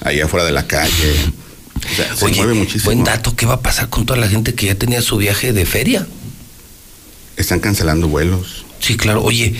ahí 0.00 0.18
afuera 0.18 0.44
de 0.44 0.50
la 0.50 0.66
calle. 0.66 1.14
O 1.76 1.94
sea, 1.94 2.16
se 2.16 2.24
Oye, 2.24 2.34
mueve 2.38 2.54
muchísimo. 2.54 2.86
buen 2.86 3.04
dato, 3.04 3.36
¿qué 3.36 3.46
va 3.46 3.54
a 3.54 3.60
pasar 3.60 3.88
con 3.88 4.04
toda 4.04 4.18
la 4.18 4.26
gente 4.26 4.52
que 4.54 4.66
ya 4.66 4.74
tenía 4.74 5.00
su 5.00 5.16
viaje 5.16 5.52
de 5.52 5.64
feria? 5.64 6.08
Están 7.36 7.60
cancelando 7.60 8.08
vuelos. 8.08 8.64
Sí, 8.80 8.96
claro. 8.96 9.22
Oye, 9.22 9.54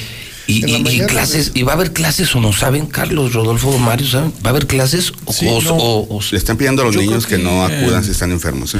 y, 0.46 0.60
clases, 1.06 1.50
¿y 1.55 1.62
va 1.62 1.72
a 1.72 1.74
haber 1.74 1.92
clases 1.92 2.34
o 2.36 2.40
no 2.40 2.52
saben, 2.52 2.86
Carlos, 2.86 3.32
Rodolfo, 3.32 3.76
Mario, 3.78 4.06
saben? 4.06 4.32
¿Va 4.44 4.48
a 4.48 4.50
haber 4.50 4.66
clases 4.66 5.12
o, 5.24 5.32
Sí, 5.32 5.46
o- 5.48 5.60
no. 5.60 5.74
o- 5.74 6.16
o- 6.18 6.20
Le 6.30 6.38
están 6.38 6.56
pidiendo 6.56 6.82
a 6.82 6.84
los 6.86 6.94
Yo 6.94 7.00
niños 7.00 7.26
que, 7.26 7.36
creo 7.36 7.50
no 7.50 7.66
que, 7.66 7.74
acudan 7.76 8.02
eh, 8.02 8.05
si 8.05 8.12
están 8.12 8.30
enfermos. 8.32 8.74
¿eh? 8.74 8.78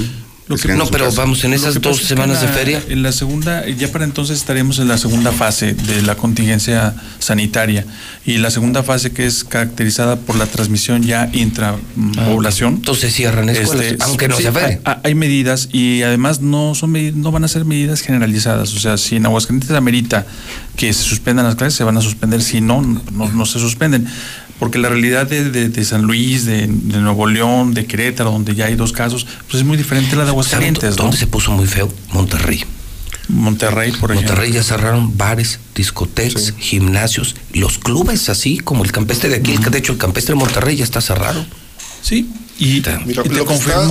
Lo 0.49 0.57
Que 0.57 0.63
se 0.63 0.75
no, 0.77 0.87
pero 0.87 1.07
casa. 1.07 1.23
vamos, 1.23 1.43
en 1.45 1.55
esas 1.55 1.81
dos 1.81 1.99
semanas 1.99 2.41
de 2.41 2.49
feria. 2.49 2.83
En 2.89 3.03
la 3.03 3.13
segunda, 3.13 3.67
ya 3.69 3.91
para 3.91 4.05
entonces 4.05 4.39
estaríamos 4.39 4.79
en 4.79 4.87
la 4.87 4.97
segunda 4.97 5.33
fase 5.33 5.75
de 5.75 6.03
la 6.03 6.15
contingencia 6.15 6.95
sanitaria. 7.19 7.85
Y 8.25 8.39
la 8.39 8.51
segunda 8.51 8.83
fase 8.83 9.13
que 9.13 9.27
es 9.27 9.45
caracterizada 9.45 10.17
por 10.17 10.37
la 10.37 10.47
transmisión 10.47 11.03
ya 11.03 11.29
intrapoblación. 11.33 12.75
Ah, 12.75 12.77
Entonces 12.77 13.13
cierran 13.13 13.49
escuelas, 13.49 13.97
aunque 14.01 14.29
no 14.29 14.37
sea 14.37 14.53
feria. 14.53 14.81
Hay, 14.85 14.97
hay 15.03 15.15
medidas 15.15 15.69
y 15.73 16.03
además 16.03 16.41
no 16.41 16.75
son 16.75 16.93
no 17.21 17.33
van 17.33 17.45
a 17.45 17.49
ser 17.49 17.65
medidas 17.65 18.01
generalizadas. 18.01 18.73
O 18.75 18.79
sea, 18.79 18.97
si 18.99 19.17
en 19.17 19.27
Aguascalientes 19.27 19.71
amerita 19.73 20.27
que 20.77 20.93
se 20.93 21.03
suspendan 21.03 21.47
las 21.47 21.57
clases, 21.57 21.75
se 21.75 21.85
van 21.85 21.97
a 21.97 22.01
suspender. 22.01 22.43
Si 22.43 22.61
no, 22.61 22.83
no, 22.83 23.29
no 23.33 23.47
se 23.47 23.59
suspenden. 23.59 24.07
Porque 24.59 24.79
la 24.79 24.89
realidad 24.89 25.27
de, 25.27 25.51
de- 25.51 25.69
de 25.69 25.85
San 25.85 26.03
Luis, 26.03 26.47
de, 26.47 26.67
de 26.67 26.99
Nuevo 26.99 27.27
León, 27.27 27.75
de 27.75 27.85
Querétaro, 27.87 28.31
donde 28.31 28.55
ya 28.55 28.67
hay 28.67 28.75
dos 28.75 28.93
casos, 28.93 29.27
pues 29.49 29.61
es 29.61 29.65
muy 29.67 29.77
diferente 29.77 30.15
a 30.15 30.19
la 30.19 30.25
de 30.25 30.31
Aguascalientes. 30.31 30.91
¿no? 30.97 31.03
¿Dónde 31.05 31.17
se 31.19 31.27
puso 31.27 31.51
muy 31.53 31.67
feo? 31.67 31.93
Monterrey. 32.13 32.65
Monterrey, 33.29 33.91
por 33.93 34.13
ejemplo. 34.13 34.33
Monterrey 34.35 34.53
ya 34.53 34.63
cerraron 34.63 35.17
bares, 35.19 35.59
discotecas, 35.75 36.55
gimnasios, 36.59 37.35
los 37.53 37.79
clubes 37.79 38.29
así 38.29 38.59
como 38.59 38.85
el 38.85 38.93
campestre 38.93 39.29
de 39.29 39.37
aquí, 39.37 39.57
de 39.57 39.79
hecho 39.79 39.93
el 39.93 39.99
campestre 39.99 40.35
de 40.35 40.39
Monterrey 40.41 40.77
ya 40.77 40.85
está 40.85 41.01
cerrado. 41.01 41.45
Sí, 42.03 42.31
y, 42.59 42.83
Mira, 43.05 43.23
y 43.25 43.29
te 43.29 43.35
lo 43.35 43.45
que 43.45 43.55
está 43.55 43.87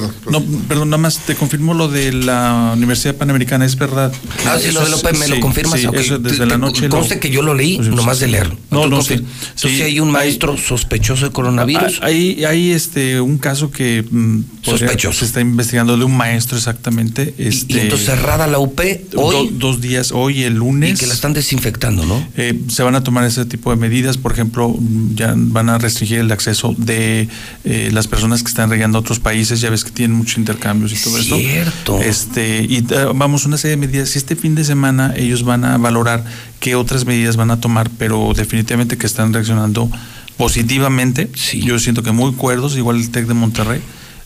suce- 0.00 0.12
perdón, 0.22 0.50
No, 0.50 0.64
perdón, 0.68 0.90
nada 0.90 1.00
más 1.02 1.18
te 1.18 1.34
confirmo 1.34 1.74
lo 1.74 1.88
de 1.88 2.12
la 2.12 2.72
Universidad 2.76 3.14
Panamericana, 3.16 3.64
es 3.64 3.76
verdad. 3.76 4.12
Ah, 4.46 4.56
sí, 4.60 4.70
lo 4.72 4.84
de 4.84 4.90
López, 4.90 5.18
me 5.18 5.28
lo 5.28 5.34
Sí, 5.36 5.40
confirmas. 5.40 5.80
sí, 5.80 5.86
Ok, 5.86 5.94
eso 5.96 6.18
desde 6.18 6.38
te- 6.38 6.46
la 6.46 6.58
noche. 6.58 6.82
lo- 6.82 6.88
Conste 6.90 7.18
que 7.20 7.30
yo 7.30 7.42
lo 7.42 7.54
leí, 7.54 7.76
pues, 7.76 7.88
nomás 7.88 8.18
de 8.20 8.28
leerlo. 8.28 8.56
No, 8.70 8.86
no, 8.86 9.02
sí. 9.02 9.14
Entonces, 9.14 9.32
Sí, 9.54 9.82
hay 9.82 10.00
un 10.00 10.10
maestro 10.10 10.56
sospechoso 10.56 11.26
de 11.26 11.32
coronavirus. 11.32 11.98
Ah, 12.02 12.06
Hay, 12.06 12.44
hay 12.44 12.70
este 12.72 13.20
un 13.20 13.38
caso 13.38 13.70
que 13.70 14.02
mm, 14.08 14.40
podría- 14.64 14.88
Sospechoso. 14.88 15.18
se 15.20 15.24
está 15.26 15.40
investigando 15.40 15.96
de 15.96 16.04
un 16.04 16.16
maestro 16.16 16.56
exactamente. 16.56 17.34
y, 17.38 17.46
Este, 17.48 17.74
y 17.74 17.78
entonces 17.80 18.06
cerrada 18.06 18.46
la 18.46 18.58
UP 18.58 18.80
do- 19.10 19.20
hoy 19.20 19.50
dos 19.52 19.80
días, 19.80 20.12
hoy 20.12 20.42
el 20.44 20.54
lunes. 20.54 20.94
y 20.94 21.00
que 21.00 21.06
la 21.06 21.14
están 21.14 21.32
desinfectando, 21.32 22.04
¿no? 22.06 22.26
Eh, 22.36 22.60
se 22.68 22.82
van 22.82 22.94
a 22.94 23.02
tomar 23.02 23.24
ese 23.24 23.44
tipo 23.44 23.70
de 23.70 23.76
medidas, 23.76 24.16
por 24.18 24.32
ejemplo, 24.32 24.74
ya 25.14 25.34
van 25.36 25.68
a 25.68 25.78
restringir 25.78 26.18
el 26.18 26.32
acceso 26.32 26.74
de 26.78 27.28
eh, 27.64 27.90
las 27.92 28.08
personas 28.08 28.42
que 28.42 28.48
están 28.48 28.70
regando 28.70 28.98
a 28.98 29.00
otros 29.00 29.18
países, 29.20 29.60
ya 29.60 29.70
ves 29.70 29.81
que 29.84 29.90
tienen 29.90 30.16
muchos 30.16 30.38
intercambios 30.38 30.92
y 30.92 31.02
todo 31.02 31.18
esto. 31.18 31.36
Cierto. 31.36 32.00
Este, 32.00 32.66
y 32.68 32.78
eh, 32.78 33.06
vamos, 33.14 33.46
una 33.46 33.56
serie 33.56 33.76
de 33.76 33.86
medidas. 33.86 34.14
Y 34.14 34.18
este 34.18 34.36
fin 34.36 34.54
de 34.54 34.64
semana 34.64 35.14
ellos 35.16 35.42
van 35.42 35.64
a 35.64 35.78
valorar 35.78 36.24
qué 36.60 36.74
otras 36.74 37.04
medidas 37.04 37.36
van 37.36 37.50
a 37.50 37.60
tomar, 37.60 37.90
pero 37.98 38.32
definitivamente 38.34 38.98
que 38.98 39.06
están 39.06 39.32
reaccionando 39.32 39.90
positivamente. 40.36 41.30
Yo 41.54 41.78
siento 41.78 42.02
que 42.02 42.12
muy 42.12 42.32
cuerdos, 42.32 42.76
igual 42.76 42.96
el 42.96 43.10
TEC 43.10 43.26
de 43.26 43.34
Monterrey, 43.34 43.80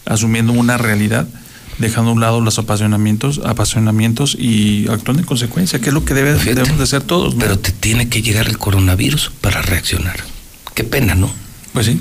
asumiendo 0.04 0.52
una 0.52 0.78
realidad 0.78 1.26
dejando 1.78 2.10
a 2.10 2.14
un 2.14 2.20
lado 2.20 2.40
los 2.40 2.58
apasionamientos, 2.58 3.40
apasionamientos 3.44 4.34
y 4.38 4.88
actuando 4.88 5.20
en 5.20 5.26
consecuencia, 5.26 5.78
que 5.78 5.88
es 5.88 5.94
lo 5.94 6.04
que 6.04 6.14
debe, 6.14 6.34
debemos 6.34 6.78
de 6.78 6.84
hacer 6.84 7.02
todos. 7.02 7.34
¿no? 7.34 7.40
Pero 7.40 7.58
te 7.58 7.72
tiene 7.72 8.08
que 8.08 8.22
llegar 8.22 8.48
el 8.48 8.58
coronavirus 8.58 9.30
para 9.40 9.62
reaccionar. 9.62 10.20
Qué 10.74 10.84
pena, 10.84 11.14
¿no? 11.14 11.30
Pues 11.76 11.84
sí. 11.84 12.00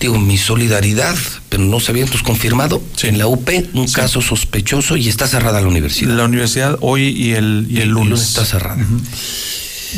Digo, 0.00 0.18
mi 0.18 0.36
solidaridad, 0.36 1.14
pero 1.48 1.62
no 1.62 1.78
sabía 1.78 2.02
entonces 2.02 2.26
confirmado. 2.26 2.82
En 3.04 3.18
la 3.18 3.28
UP, 3.28 3.48
un 3.72 3.86
caso 3.86 4.20
sospechoso 4.20 4.96
y 4.96 5.08
está 5.08 5.28
cerrada 5.28 5.60
la 5.60 5.68
universidad. 5.68 6.16
La 6.16 6.24
universidad 6.24 6.76
hoy 6.80 7.10
y 7.10 7.34
el, 7.34 7.68
y 7.70 7.82
el 7.82 7.90
lunes. 7.90 8.20
está 8.20 8.44
cerrada. 8.44 8.84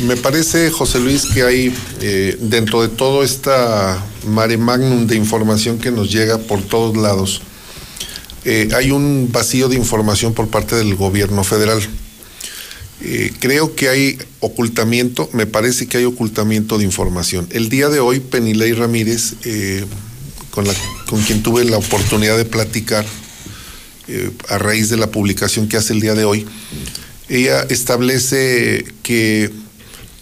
Me 0.03 0.15
parece, 0.15 0.69
José 0.69 0.99
Luis, 0.99 1.25
que 1.25 1.41
hay 1.41 1.73
eh, 2.01 2.37
dentro 2.39 2.83
de 2.83 2.89
todo 2.89 3.23
esta 3.23 3.99
mare 4.27 4.57
magnum 4.57 5.07
de 5.07 5.15
información 5.15 5.79
que 5.79 5.89
nos 5.89 6.11
llega 6.11 6.37
por 6.37 6.61
todos 6.61 6.95
lados, 6.95 7.41
eh, 8.43 8.69
hay 8.75 8.91
un 8.91 9.29
vacío 9.31 9.69
de 9.69 9.75
información 9.75 10.35
por 10.35 10.49
parte 10.49 10.75
del 10.75 10.93
gobierno 10.93 11.43
federal. 11.43 11.81
Eh, 13.01 13.31
creo 13.39 13.75
que 13.75 13.89
hay 13.89 14.17
ocultamiento, 14.39 15.29
me 15.33 15.45
parece 15.45 15.87
que 15.87 15.97
hay 15.97 16.05
ocultamiento 16.05 16.77
de 16.77 16.85
información. 16.85 17.47
El 17.51 17.69
día 17.69 17.89
de 17.89 17.99
hoy, 17.99 18.19
Penilei 18.19 18.73
Ramírez, 18.73 19.33
eh, 19.43 19.85
con, 20.51 20.65
con 21.07 21.21
quien 21.23 21.43
tuve 21.43 21.65
la 21.65 21.77
oportunidad 21.77 22.37
de 22.37 22.45
platicar 22.45 23.05
eh, 24.07 24.31
a 24.49 24.57
raíz 24.57 24.89
de 24.89 24.97
la 24.97 25.07
publicación 25.07 25.67
que 25.67 25.77
hace 25.77 25.93
el 25.93 25.99
día 25.99 26.13
de 26.13 26.23
hoy, 26.23 26.45
ella 27.27 27.63
establece 27.63 28.85
que 29.03 29.51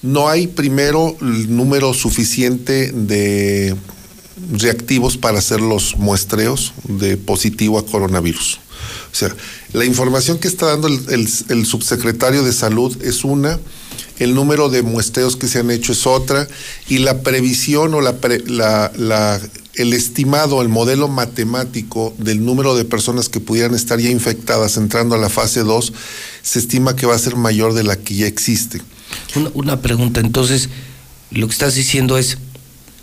no 0.01 0.29
hay 0.29 0.47
primero 0.47 1.15
el 1.21 1.55
número 1.55 1.93
suficiente 1.93 2.91
de 2.91 3.75
reactivos 4.51 5.17
para 5.17 5.39
hacer 5.39 5.61
los 5.61 5.97
muestreos 5.97 6.73
de 6.85 7.17
positivo 7.17 7.77
a 7.77 7.85
coronavirus. 7.85 8.59
O 9.11 9.15
sea, 9.15 9.35
la 9.73 9.85
información 9.85 10.37
que 10.39 10.47
está 10.47 10.67
dando 10.67 10.87
el, 10.87 10.99
el- 11.09 11.29
el 11.49 11.65
subsecretario 11.65 12.43
de 12.43 12.53
salud 12.53 12.95
es 13.03 13.23
una, 13.23 13.59
el 14.19 14.35
número 14.35 14.69
de 14.69 14.83
muestreos 14.83 15.35
que 15.35 15.47
se 15.47 15.59
han 15.59 15.71
hecho 15.71 15.91
es 15.91 16.05
otra, 16.07 16.47
y 16.87 16.99
la 16.99 17.21
previsión 17.21 17.93
o 17.93 18.01
la, 18.01 18.17
pre- 18.17 18.43
la- 18.47 18.91
la- 18.95 19.41
el 19.75 19.93
estimado, 19.93 20.61
el 20.61 20.69
modelo 20.69 21.07
matemático 21.07 22.13
del 22.19 22.45
número 22.45 22.75
de 22.75 22.85
personas 22.85 23.27
que 23.29 23.39
pudieran 23.39 23.73
estar 23.73 23.99
ya 23.99 24.09
infectadas 24.11 24.77
entrando 24.77 25.15
a 25.15 25.17
la 25.17 25.29
fase 25.29 25.61
2, 25.61 25.93
se 26.43 26.59
estima 26.59 26.95
que 26.95 27.07
va 27.07 27.15
a 27.15 27.19
ser 27.19 27.35
mayor 27.35 27.73
de 27.73 27.83
la 27.83 27.95
que 27.95 28.13
ya 28.15 28.27
existe. 28.27 28.81
Una, 29.35 29.49
una 29.55 29.81
pregunta, 29.81 30.19
entonces, 30.19 30.69
lo 31.31 31.47
que 31.47 31.53
estás 31.53 31.73
diciendo 31.73 32.19
es, 32.19 32.37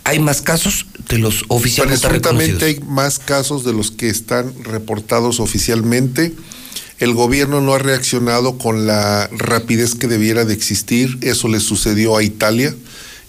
¿hay 0.05 0.19
más 0.19 0.41
casos 0.41 0.85
de 1.09 1.17
los 1.17 1.43
oficialmente 1.49 2.07
Presuntamente 2.07 2.53
reconocidos? 2.53 2.85
hay 2.85 2.89
más 2.95 3.19
casos 3.19 3.65
de 3.65 3.73
los 3.73 3.91
que 3.91 4.07
están 4.09 4.63
reportados 4.63 5.41
oficialmente. 5.41 6.33
El 7.01 7.15
gobierno 7.15 7.61
no 7.61 7.73
ha 7.73 7.79
reaccionado 7.79 8.59
con 8.59 8.85
la 8.85 9.27
rapidez 9.31 9.95
que 9.95 10.07
debiera 10.07 10.45
de 10.45 10.53
existir. 10.53 11.17
Eso 11.21 11.47
le 11.47 11.59
sucedió 11.59 12.15
a 12.15 12.21
Italia. 12.21 12.75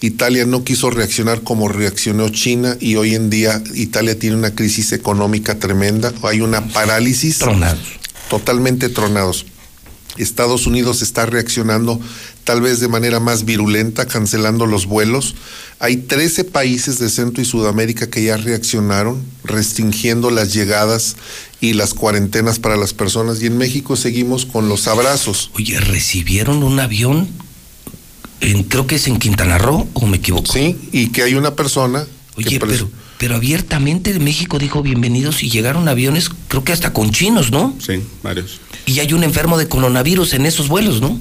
Italia 0.02 0.44
no 0.44 0.62
quiso 0.62 0.90
reaccionar 0.90 1.40
como 1.40 1.68
reaccionó 1.68 2.28
China 2.28 2.76
y 2.80 2.96
hoy 2.96 3.14
en 3.14 3.30
día 3.30 3.62
Italia 3.74 4.18
tiene 4.18 4.36
una 4.36 4.54
crisis 4.54 4.92
económica 4.92 5.58
tremenda. 5.58 6.12
Hay 6.22 6.42
una 6.42 6.68
parálisis. 6.68 7.38
Tronados. 7.38 7.80
Totalmente 8.28 8.90
tronados. 8.90 9.46
Estados 10.18 10.66
Unidos 10.66 11.00
está 11.00 11.24
reaccionando 11.24 11.98
tal 12.44 12.60
vez 12.60 12.80
de 12.80 12.88
manera 12.88 13.20
más 13.20 13.44
virulenta, 13.44 14.06
cancelando 14.06 14.66
los 14.66 14.86
vuelos. 14.86 15.34
Hay 15.78 15.96
13 15.96 16.44
países 16.44 16.98
de 16.98 17.08
Centro 17.08 17.42
y 17.42 17.44
Sudamérica 17.44 18.08
que 18.08 18.24
ya 18.24 18.36
reaccionaron, 18.36 19.22
restringiendo 19.44 20.30
las 20.30 20.52
llegadas 20.52 21.16
y 21.60 21.74
las 21.74 21.94
cuarentenas 21.94 22.58
para 22.58 22.76
las 22.76 22.94
personas. 22.94 23.42
Y 23.42 23.46
en 23.46 23.58
México 23.58 23.96
seguimos 23.96 24.46
con 24.46 24.68
los 24.68 24.88
abrazos. 24.88 25.50
Oye, 25.54 25.78
¿recibieron 25.80 26.62
un 26.62 26.80
avión? 26.80 27.28
En, 28.40 28.64
creo 28.64 28.86
que 28.86 28.96
es 28.96 29.06
en 29.06 29.18
Quintana 29.18 29.58
Roo, 29.58 29.88
¿o 29.92 30.06
me 30.06 30.16
equivoco? 30.16 30.52
Sí, 30.52 30.76
y 30.90 31.08
que 31.08 31.22
hay 31.22 31.34
una 31.34 31.54
persona. 31.54 32.06
Oye, 32.36 32.58
que 32.58 32.60
pero, 32.60 32.90
pero 33.18 33.36
abiertamente 33.36 34.18
México 34.18 34.58
dijo 34.58 34.82
bienvenidos 34.82 35.44
y 35.44 35.50
llegaron 35.50 35.88
aviones, 35.88 36.28
creo 36.48 36.64
que 36.64 36.72
hasta 36.72 36.92
con 36.92 37.12
chinos, 37.12 37.52
¿no? 37.52 37.76
Sí, 37.78 38.02
varios. 38.22 38.60
Y 38.84 38.98
hay 38.98 39.12
un 39.12 39.22
enfermo 39.22 39.58
de 39.58 39.68
coronavirus 39.68 40.34
en 40.34 40.46
esos 40.46 40.66
vuelos, 40.66 41.00
¿no? 41.00 41.20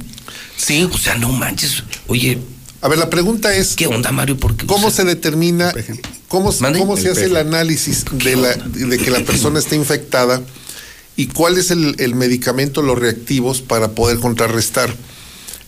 Sí. 0.65 0.87
O 0.91 0.97
sea, 0.97 1.15
no 1.15 1.29
manches. 1.29 1.83
Oye. 2.07 2.37
A 2.81 2.87
ver, 2.87 2.97
la 2.97 3.09
pregunta 3.09 3.55
es. 3.55 3.75
¿Qué 3.75 3.87
onda, 3.87 4.11
Mario? 4.11 4.37
Porque, 4.37 4.65
¿Cómo 4.65 4.89
se 4.91 5.03
determina, 5.03 5.73
cómo, 6.27 6.51
se 6.51 6.65
El 6.65 7.11
hace 7.11 7.25
el 7.25 7.35
análisis 7.37 8.05
de, 8.11 8.35
la, 8.35 8.55
de 8.55 8.97
que 8.97 9.11
la 9.11 9.19
persona 9.23 9.59
está 9.59 9.75
infectada 9.75 10.41
y 11.15 11.27
cuál 11.27 11.57
es 11.57 11.69
el, 11.71 11.95
el 11.99 12.15
medicamento, 12.15 12.81
los 12.81 12.97
reactivos 12.97 13.61
para 13.61 13.91
poder 13.91 14.19
contrarrestar? 14.19 14.95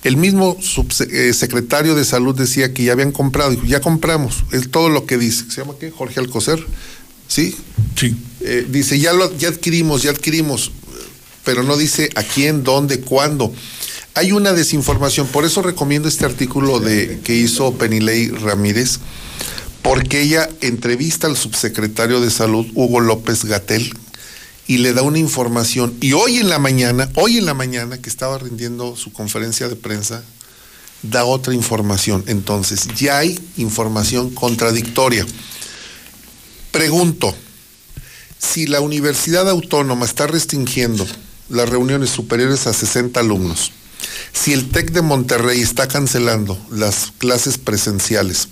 El 0.04 0.18
mismo 0.18 0.58
subse- 0.58 1.08
eh, 1.12 1.34
secretario 1.34 1.96
de 1.96 2.04
salud 2.04 2.36
decía 2.36 2.74
que 2.74 2.84
ya 2.84 2.92
habían 2.94 3.12
comprado, 3.12 3.52
dijo, 3.52 3.64
ya 3.66 3.80
compramos, 3.80 4.44
es 4.52 4.70
todo 4.70 4.90
lo 4.90 5.06
que 5.06 5.18
dice. 5.18 5.46
¿Se 5.50 5.62
llama 5.62 5.76
qué? 5.80 5.92
Jorge 5.92 6.20
Alcocer, 6.20 6.66
¿sí? 7.28 7.56
Sí. 7.96 8.16
Eh, 8.42 8.66
dice, 8.70 9.00
ya, 9.00 9.14
lo, 9.14 9.34
ya 9.38 9.48
adquirimos, 9.50 10.04
ya 10.04 10.12
adquirimos, 10.12 10.72
pero 11.46 11.64
no 11.64 11.78
dice 11.78 12.10
a 12.16 12.24
quién, 12.24 12.64
dónde, 12.64 13.00
cuándo. 13.02 13.54
Hay 14.16 14.32
una 14.32 14.54
desinformación, 14.54 15.26
por 15.28 15.44
eso 15.44 15.64
recomiendo 15.64 16.08
este 16.08 16.26
artículo 16.26 16.80
de, 16.80 17.20
que 17.24 17.36
hizo 17.36 17.74
Penilei 17.74 18.30
Ramírez, 18.30 19.00
porque 19.82 20.22
ella 20.22 20.48
entrevista 20.62 21.26
al 21.26 21.36
subsecretario 21.36 22.22
de 22.22 22.30
salud, 22.30 22.68
Hugo 22.76 23.00
López 23.00 23.46
Gatel, 23.46 23.92
y 24.68 24.78
le 24.78 24.94
da 24.94 25.02
una 25.02 25.18
información. 25.18 25.96
Y 26.00 26.14
hoy 26.14 26.38
en 26.38 26.50
la 26.50 26.60
mañana, 26.60 27.10
hoy 27.16 27.40
en 27.40 27.46
la 27.46 27.56
mañana 27.56 27.98
que 27.98 28.10
estaba 28.10 28.38
rindiendo 28.38 28.96
su 28.96 29.12
conferencia 29.12 29.68
de 29.68 29.76
prensa, 29.76 30.24
da 31.02 31.26
otra 31.26 31.56
información. 31.56 32.24
Entonces, 32.28 32.88
ya 32.96 33.18
hay 33.18 33.40
información 33.58 34.30
contradictoria. 34.30 35.26
Pregunto, 36.72 37.36
si 38.38 38.68
la 38.68 38.80
Universidad 38.80 39.50
Autónoma 39.50 40.06
está 40.06 40.28
restringiendo 40.28 41.06
las 41.50 41.68
reuniones 41.68 42.12
superiores 42.12 42.68
a 42.68 42.74
60 42.74 43.20
alumnos, 43.20 43.72
si 44.34 44.54
el 44.54 44.70
TEC 44.70 44.92
de 44.92 45.02
Monterrey 45.02 45.62
está 45.62 45.88
cancelando 45.88 46.58
las 46.72 47.12
clases 47.18 47.58
presenciales, 47.58 48.48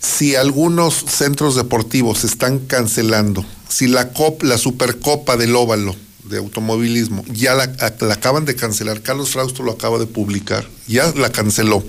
si 0.00 0.36
algunos 0.36 0.94
centros 0.94 1.56
deportivos 1.56 2.24
están 2.24 2.58
cancelando, 2.58 3.44
si 3.68 3.86
la 3.86 4.10
COP, 4.12 4.42
la 4.42 4.58
Supercopa 4.58 5.36
del 5.36 5.56
Óvalo 5.56 5.96
de 6.24 6.38
automovilismo, 6.38 7.24
ya 7.30 7.54
la, 7.54 7.66
la 8.00 8.14
acaban 8.14 8.44
de 8.44 8.54
cancelar, 8.56 9.02
Carlos 9.02 9.30
Frausto 9.30 9.62
lo 9.62 9.72
acaba 9.72 9.98
de 9.98 10.06
publicar, 10.06 10.66
ya 10.86 11.12
la 11.16 11.30
canceló. 11.30 11.84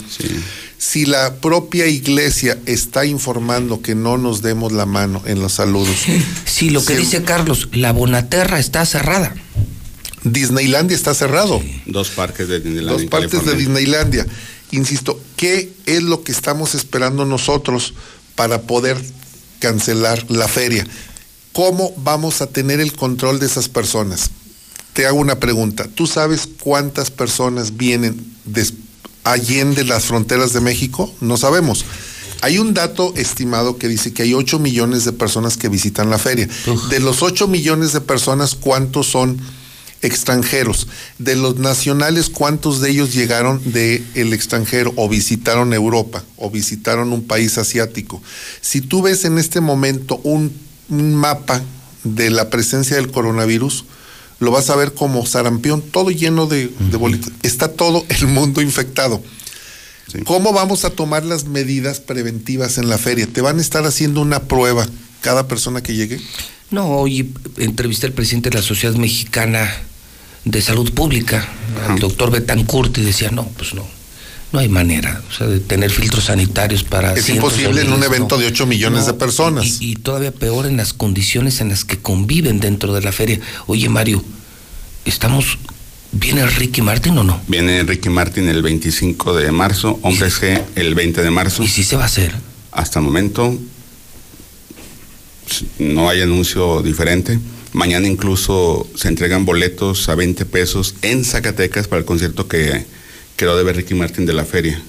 Si 0.77 1.05
la 1.05 1.35
propia 1.35 1.87
iglesia 1.87 2.57
está 2.65 3.05
informando 3.05 3.81
que 3.81 3.95
no 3.95 4.17
nos 4.17 4.41
demos 4.41 4.71
la 4.73 4.85
mano 4.85 5.21
en 5.25 5.39
los 5.41 5.53
saludos. 5.53 5.95
Sí, 6.45 6.69
lo 6.69 6.83
que 6.85 6.95
Si- 6.95 7.01
dice 7.01 7.23
Carlos, 7.23 7.69
la 7.73 7.91
Bonaterra 7.91 8.59
está 8.59 8.85
cerrada. 8.85 9.33
Disneylandia 10.25 10.95
está 10.97 11.13
cerrado. 11.13 11.61
Dos 11.85 12.09
parques 12.09 12.47
de 12.47 12.59
Disneylandia. 12.59 12.93
Dos 12.93 13.01
en 13.03 13.09
partes 13.09 13.31
de 13.31 13.37
California. 13.37 13.59
Disneylandia. 13.79 14.27
Insisto, 14.71 15.19
¿qué 15.37 15.71
es 15.85 16.03
lo 16.03 16.23
que 16.23 16.31
estamos 16.31 16.75
esperando 16.75 17.25
nosotros 17.25 17.93
para 18.35 18.63
poder 18.63 18.97
cancelar 19.59 20.25
la 20.29 20.47
feria? 20.47 20.85
¿Cómo 21.53 21.93
vamos 21.97 22.41
a 22.41 22.47
tener 22.47 22.79
el 22.81 22.91
control 22.93 23.39
de 23.39 23.45
esas 23.45 23.69
personas? 23.69 24.31
Te 24.93 25.05
hago 25.05 25.19
una 25.19 25.39
pregunta. 25.39 25.87
¿Tú 25.93 26.07
sabes 26.07 26.49
cuántas 26.59 27.11
personas 27.11 27.77
vienen 27.77 28.35
des- 28.45 28.73
allende 29.23 29.83
las 29.85 30.05
fronteras 30.05 30.53
de 30.53 30.59
México? 30.61 31.13
No 31.21 31.37
sabemos. 31.37 31.85
Hay 32.41 32.57
un 32.59 32.73
dato 32.73 33.13
estimado 33.15 33.77
que 33.77 33.87
dice 33.87 34.13
que 34.13 34.23
hay 34.23 34.33
8 34.33 34.59
millones 34.59 35.05
de 35.05 35.13
personas 35.13 35.55
que 35.57 35.69
visitan 35.69 36.09
la 36.09 36.17
feria. 36.17 36.49
De 36.89 36.99
los 36.99 37.21
8 37.23 37.47
millones 37.47 37.93
de 37.93 38.01
personas, 38.01 38.55
¿cuántos 38.55 39.07
son 39.07 39.37
extranjeros? 40.05 40.87
De 41.19 41.35
los 41.35 41.57
nacionales, 41.57 42.29
¿cuántos 42.29 42.81
de 42.81 42.91
ellos 42.91 43.13
llegaron 43.13 43.61
del 43.71 44.05
el 44.15 44.33
extranjero 44.33 44.93
o 44.95 45.09
visitaron 45.09 45.73
Europa 45.73 46.23
o 46.37 46.49
visitaron 46.49 47.11
un 47.11 47.23
país 47.23 47.57
asiático? 47.57 48.21
Si 48.61 48.81
tú 48.81 49.01
ves 49.01 49.25
en 49.25 49.37
este 49.37 49.61
momento 49.61 50.19
un, 50.23 50.51
un 50.89 51.15
mapa 51.15 51.61
de 52.03 52.29
la 52.29 52.49
presencia 52.49 52.95
del 52.95 53.11
coronavirus, 53.11 53.85
lo 54.39 54.51
vas 54.51 54.69
a 54.69 54.75
ver 54.75 54.93
como 54.93 55.25
sarampión, 55.25 55.81
todo 55.81 56.11
lleno 56.11 56.45
de, 56.45 56.69
de 56.79 56.97
bolitas. 56.97 57.31
Está 57.43 57.69
todo 57.69 58.05
el 58.09 58.27
mundo 58.27 58.61
infectado. 58.61 59.21
¿Cómo 60.23 60.53
vamos 60.53 60.85
a 60.85 60.91
tomar 60.91 61.25
las 61.25 61.45
medidas 61.45 61.99
preventivas 61.99 62.77
en 62.77 62.89
la 62.89 62.97
feria? 62.97 63.27
¿Te 63.27 63.41
van 63.41 63.57
a 63.57 63.61
estar 63.61 63.85
haciendo 63.85 64.21
una 64.21 64.43
prueba 64.43 64.87
cada 65.21 65.47
persona 65.47 65.81
que 65.81 65.95
llegue? 65.95 66.21
No, 66.71 66.89
hoy 66.89 67.33
entrevisté 67.57 68.07
al 68.07 68.13
presidente 68.13 68.49
de 68.49 68.57
la 68.57 68.61
Sociedad 68.61 68.95
Mexicana 68.95 69.71
de 70.45 70.61
Salud 70.61 70.91
Pública, 70.93 71.47
al 71.87 71.99
doctor 71.99 72.31
Betancourt, 72.31 72.97
y 72.97 73.01
decía, 73.01 73.31
no, 73.31 73.47
pues 73.57 73.73
no, 73.73 73.85
no 74.51 74.59
hay 74.59 74.69
manera, 74.69 75.21
o 75.29 75.33
sea, 75.33 75.47
de 75.47 75.59
tener 75.59 75.89
filtros 75.91 76.25
sanitarios 76.25 76.83
para... 76.83 77.13
Es 77.13 77.27
imposible 77.29 77.81
en 77.81 77.91
un 77.91 78.03
evento 78.03 78.35
no. 78.35 78.41
de 78.41 78.47
8 78.47 78.65
millones 78.67 79.05
de 79.07 79.13
personas. 79.13 79.81
Y, 79.81 79.91
y 79.91 79.95
todavía 79.95 80.31
peor 80.31 80.65
en 80.67 80.77
las 80.77 80.93
condiciones 80.93 81.61
en 81.61 81.69
las 81.69 81.83
que 81.83 81.97
conviven 81.97 82.59
dentro 82.59 82.93
de 82.93 83.01
la 83.01 83.11
feria. 83.11 83.39
Oye, 83.67 83.89
Mario, 83.89 84.23
estamos... 85.03 85.57
¿Viene 86.17 86.45
Ricky 86.47 86.81
Martin 86.81 87.17
o 87.17 87.23
no? 87.25 87.41
Viene 87.49 87.83
Ricky 87.83 88.07
Martin 88.07 88.47
el 88.47 88.61
25 88.61 89.35
de 89.35 89.51
marzo, 89.51 89.99
Hombres 90.01 90.41
G 90.41 90.61
el 90.75 90.95
20 90.95 91.21
de 91.21 91.29
marzo. 91.29 91.61
¿Y 91.61 91.67
si 91.67 91.83
se 91.83 91.97
va 91.97 92.03
a 92.03 92.05
hacer? 92.05 92.33
Hasta 92.71 92.99
el 92.99 93.05
momento 93.05 93.57
s- 95.49 95.65
no 95.79 96.07
hay 96.09 96.21
anuncio 96.21 96.81
diferente. 96.81 97.37
Mañana 97.75 98.07
incluso 98.07 98.87
se 98.95 99.09
entregan 99.09 99.43
boletos 99.43 100.07
a 100.07 100.15
20 100.15 100.45
pesos 100.45 100.95
en 101.01 101.25
Zacatecas 101.25 101.89
para 101.89 101.99
el 101.99 102.05
concierto 102.05 102.47
que 102.47 102.85
quedó 103.35 103.57
de 103.57 103.65
ver 103.65 103.75
Ricky 103.75 103.93
Martin 103.95 104.25
de 104.25 104.31
la 104.31 104.45
feria. 104.45 104.81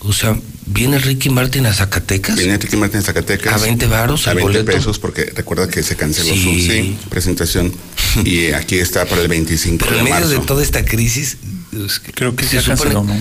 O 0.00 0.12
sea, 0.12 0.36
¿viene 0.66 0.98
Ricky 0.98 1.30
Martin 1.30 1.64
a 1.64 1.72
Zacatecas? 1.72 2.36
Viene 2.36 2.58
Ricky 2.58 2.76
Martin 2.76 3.00
a 3.00 3.02
Zacatecas. 3.02 3.54
¿A 3.54 3.56
20 3.64 3.86
varos 3.86 4.26
A 4.28 4.32
el 4.32 4.36
20 4.36 4.58
boleto? 4.60 4.72
pesos 4.78 4.98
porque 4.98 5.32
recuerda 5.34 5.66
que 5.68 5.82
se 5.82 5.96
canceló 5.96 6.34
Sí. 6.34 6.42
su 6.42 6.50
sí, 6.72 6.98
presentación 7.08 7.72
y 8.24 8.48
aquí 8.52 8.76
está 8.76 9.06
para 9.06 9.22
el 9.22 9.28
25 9.28 9.78
Pero 9.78 9.92
de 9.92 9.98
en 9.98 10.04
medio 10.04 10.20
marzo. 10.20 10.28
de 10.40 10.46
toda 10.46 10.62
esta 10.62 10.84
crisis... 10.84 11.38
Creo 12.14 12.36
que 12.36 12.44
se 12.44 12.58
supone- 12.60 12.66
canceló, 12.76 13.04
¿no? 13.04 13.16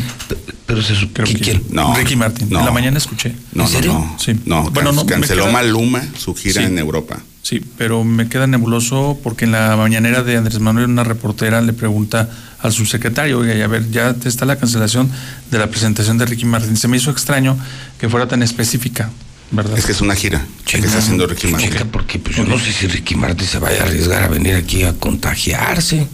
Pero 0.66 0.82
se 0.82 0.94
Creo 1.14 1.26
que 1.28 1.36
¿quién? 1.36 1.64
No. 1.70 1.96
Ricky 1.96 2.16
Martin. 2.18 2.50
No. 2.50 2.60
En 2.60 2.66
la 2.66 2.72
mañana 2.72 2.98
escuché. 2.98 3.34
No, 3.54 3.64
¿En 3.66 3.70
serio? 3.70 3.94
no, 3.94 4.00
no. 4.00 4.20
Sí. 4.20 4.34
No, 4.46 4.70
Bueno, 4.72 4.94
can- 4.96 5.06
canceló 5.22 5.44
queda- 5.46 5.54
Maluma 5.54 6.04
su 6.18 6.34
gira 6.36 6.62
Sí. 6.64 6.68
en 6.68 6.80
Europa. 6.80 7.22
Sí, 7.50 7.66
pero 7.80 8.04
me 8.04 8.30
queda 8.30 8.46
nebuloso 8.46 9.20
porque 9.24 9.46
en 9.46 9.54
la 9.54 9.76
mañanera 9.76 10.22
de 10.22 10.38
Andrés 10.38 10.60
Manuel 10.60 10.86
una 10.86 11.04
reportera 11.04 11.62
le 11.62 11.74
pregunta 11.74 12.30
al 12.60 12.72
subsecretario, 12.72 13.40
oiga, 13.40 13.56
y 13.56 13.62
a 13.64 13.68
ver, 13.68 13.90
ya 13.90 14.16
está 14.24 14.46
la 14.46 14.58
cancelación 14.58 15.10
de 15.50 15.58
la 15.58 15.68
presentación 15.68 16.20
de 16.20 16.28
Ricky 16.28 16.46
Martin. 16.46 16.78
Se 16.78 16.88
me 16.88 16.98
hizo 16.98 17.10
extraño 17.10 17.58
que 17.98 18.08
fuera 18.08 18.28
tan 18.28 18.44
específica, 18.44 19.10
¿verdad? 19.50 19.80
Es 19.80 19.88
que 19.88 19.94
es 19.94 20.02
una 20.02 20.14
gira 20.16 20.46
que 20.64 20.78
está 20.78 21.00
haciendo 21.00 21.26
Ricky 21.26 21.48
Martin. 21.48 21.72
Chica, 21.72 21.86
porque 21.92 22.20
pues, 22.20 22.36
yo 22.36 22.46
no 22.46 22.60
sé 22.60 22.72
si 22.72 22.86
Ricky 22.86 23.16
Martin 23.16 23.48
se 23.48 23.58
vaya 23.58 23.82
a 23.82 23.86
arriesgar 23.86 24.22
a 24.22 24.28
venir 24.28 24.54
aquí 24.54 24.84
a 24.84 24.94
contagiarse. 24.94 26.08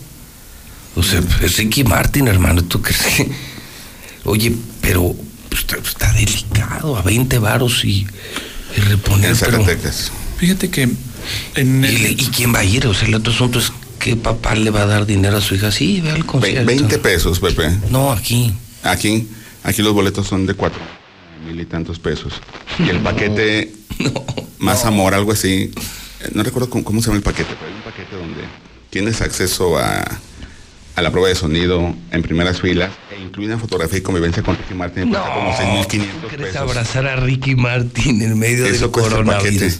O 0.96 1.04
sea, 1.04 1.20
es 1.42 1.58
Ricky 1.58 1.84
Martin, 1.84 2.30
hermano, 2.30 2.64
¿tú 2.64 2.82
crees 2.82 3.02
que? 3.02 3.30
Oye, 4.24 4.56
pero 4.80 5.14
pues, 5.50 5.60
está, 5.64 5.76
está 5.76 6.14
delicado, 6.14 6.96
a 6.96 7.02
20 7.02 7.40
varos 7.40 7.84
y, 7.84 8.08
y 8.78 8.80
reponer. 8.80 9.32
En 9.32 9.38
pero- 9.38 9.52
Zacatecas. 9.58 10.14
Fíjate 10.38 10.70
que 10.70 10.90
en 11.56 11.84
¿Y, 11.84 11.88
le- 11.98 12.12
¿Y 12.12 12.16
quién 12.36 12.54
va 12.54 12.60
a 12.60 12.64
ir? 12.64 12.86
O 12.88 12.94
sea, 12.94 13.08
el 13.08 13.16
otro 13.16 13.32
asunto 13.34 13.60
es 13.60 13.72
que 14.00 14.16
papá 14.16 14.56
le 14.56 14.70
va 14.72 14.82
a 14.84 14.86
dar 14.86 15.06
dinero 15.06 15.38
a 15.38 15.42
su 15.42 15.56
hija. 15.56 15.72
Sí, 15.72 16.02
ve 16.02 16.12
al 16.12 16.26
concierto. 16.26 16.66
20 16.66 16.98
pesos, 17.00 17.40
Pepe. 17.40 17.72
No, 17.90 18.12
aquí. 18.12 18.54
Aquí, 18.84 19.28
aquí 19.64 19.82
los 19.82 19.94
boletos 19.94 20.28
son 20.28 20.46
de 20.46 20.54
cuatro 20.54 20.80
mil 21.48 21.60
y 21.60 21.66
tantos 21.66 22.00
pesos. 22.00 22.34
Y 22.80 22.90
el 22.90 23.00
paquete 23.04 23.72
más 24.60 24.86
amor, 24.86 25.14
algo 25.14 25.32
así. 25.32 25.72
No 26.34 26.44
recuerdo 26.44 26.70
cómo, 26.70 26.84
cómo 26.84 27.02
se 27.02 27.08
llama 27.08 27.18
el 27.18 27.24
paquete, 27.24 27.50
pero 27.60 27.72
hay 27.72 27.76
un 27.78 27.82
paquete 27.84 28.16
donde 28.16 28.42
tienes 28.90 29.22
acceso 29.22 29.78
a, 29.78 30.04
a 30.96 31.02
la 31.02 31.12
prueba 31.12 31.28
de 31.30 31.36
sonido 31.36 31.96
en 32.12 32.22
primeras 32.24 32.62
filas 32.62 32.92
e 33.16 33.22
incluye 33.22 33.48
una 33.50 33.60
fotografía 33.60 34.00
y 34.00 34.02
convivencia 34.02 34.42
con 34.42 34.58
Ricky 34.58 34.74
Martin. 34.74 35.10
cuesta 35.10 35.34
como 35.34 35.52
6.500 35.52 35.88
¿Quieres 36.30 36.48
pesos. 36.48 36.56
abrazar 36.62 37.06
a 37.08 37.16
Ricky 37.18 37.56
Martin 37.56 38.22
en 38.22 38.40
medio 38.40 38.66
Eso 38.66 38.86
del 38.86 38.92
cuesta 38.92 39.18
el 39.20 39.26
paquete. 39.26 39.50
coronavirus? 39.56 39.80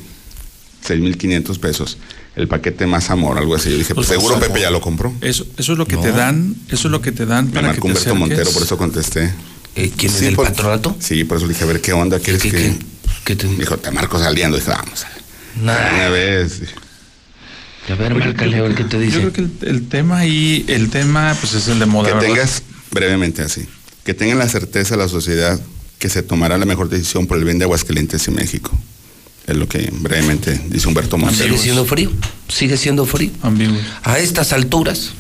6.500 0.88 1.60
pesos. 1.60 1.98
El 2.36 2.48
paquete 2.48 2.86
más 2.86 3.10
amor, 3.10 3.38
algo 3.38 3.56
así. 3.56 3.70
Yo 3.72 3.78
dije, 3.78 3.96
pues 3.96 4.08
Pues, 4.08 4.18
seguro 4.20 4.36
amor. 4.36 4.48
Pepe 4.50 4.62
ya 4.62 4.70
lo 4.72 4.82
compró. 4.82 5.14
Eso, 5.22 5.46
eso 5.58 5.72
es 5.74 5.78
lo 5.78 5.86
que 5.88 5.96
te 5.98 6.12
dan, 6.12 6.56
eso 6.70 6.88
es 6.88 6.92
lo 6.92 7.02
que 7.02 7.12
te 7.12 7.26
dan 7.26 7.46
Me 7.46 7.52
para 7.52 7.62
que 7.74 7.80
marcó 7.80 7.88
te 7.88 8.12
Humberto. 8.12 8.16
Montero, 8.16 8.52
por 8.52 8.64
eso 8.64 8.78
contesté. 8.78 9.34
Eh, 9.76 9.92
¿Quién 9.96 10.12
Sí, 10.12 10.18
es 10.20 10.22
el 10.30 10.36
por- 10.36 10.48
patronato? 10.48 10.96
Sí, 11.00 11.24
por 11.24 11.38
eso 11.38 11.46
le 11.48 11.54
dije, 11.54 11.64
a 11.64 11.68
ver, 11.68 11.82
¿qué 11.82 11.94
onda? 11.94 12.20
¿Quieres 12.20 12.42
¿Qué- 12.42 12.52
que...? 12.52 12.76
qué- 13.24 13.36
te 13.36 13.48
dijo? 13.48 13.78
te 13.78 13.92
marco 13.92 14.20
saliendo. 14.20 14.58
Dije, 14.58 14.70
vamos. 14.70 15.06
Nah. 15.62 15.94
Una 15.94 16.10
vez. 16.10 16.62
A 17.90 17.96
ver, 17.96 18.14
Oye, 18.14 18.26
márcale, 18.26 18.58
a 18.58 18.62
ver 18.64 18.76
qué 18.76 18.84
te 18.84 19.00
dice. 19.00 19.22
Yo 19.22 19.32
creo 19.32 19.34
que 19.34 19.42
el, 19.66 19.76
el 19.76 19.88
tema 19.88 20.18
ahí, 20.20 20.66
el 20.68 20.90
tema, 20.90 21.36
pues 21.40 21.54
es 21.54 21.68
el 21.68 21.80
de 21.80 21.86
moda. 21.86 22.10
Que 22.10 22.16
¿verdad? 22.16 22.28
tengas, 22.30 22.64
brevemente 22.92 23.42
así, 23.44 23.66
que 24.04 24.14
tengan 24.14 24.40
la 24.40 24.50
certeza 24.50 24.98
la 24.98 25.08
sociedad 25.08 25.60
que 26.00 26.10
se 26.10 26.24
tomará 26.24 26.58
la 26.58 26.66
mejor 26.66 26.90
decisión 26.90 27.28
por 27.28 27.38
el 27.38 27.46
bien 27.46 27.60
de 27.60 27.66
Aguascalientes 27.66 28.28
y 28.28 28.32
México. 28.32 28.72
Es 29.48 29.56
lo 29.56 29.68
que 29.68 29.90
brevemente 29.92 30.60
dice 30.70 30.88
Humberto 30.88 31.18
Sigue 31.18 31.26
Montero. 31.26 31.58
siendo 31.58 31.86
frío, 31.86 32.12
sigue 32.48 32.78
siendo 32.78 33.06
frío. 33.06 33.32
Ambiguo. 33.44 33.78
A 34.04 34.18
estas 34.18 34.54
alturas, 34.54 35.12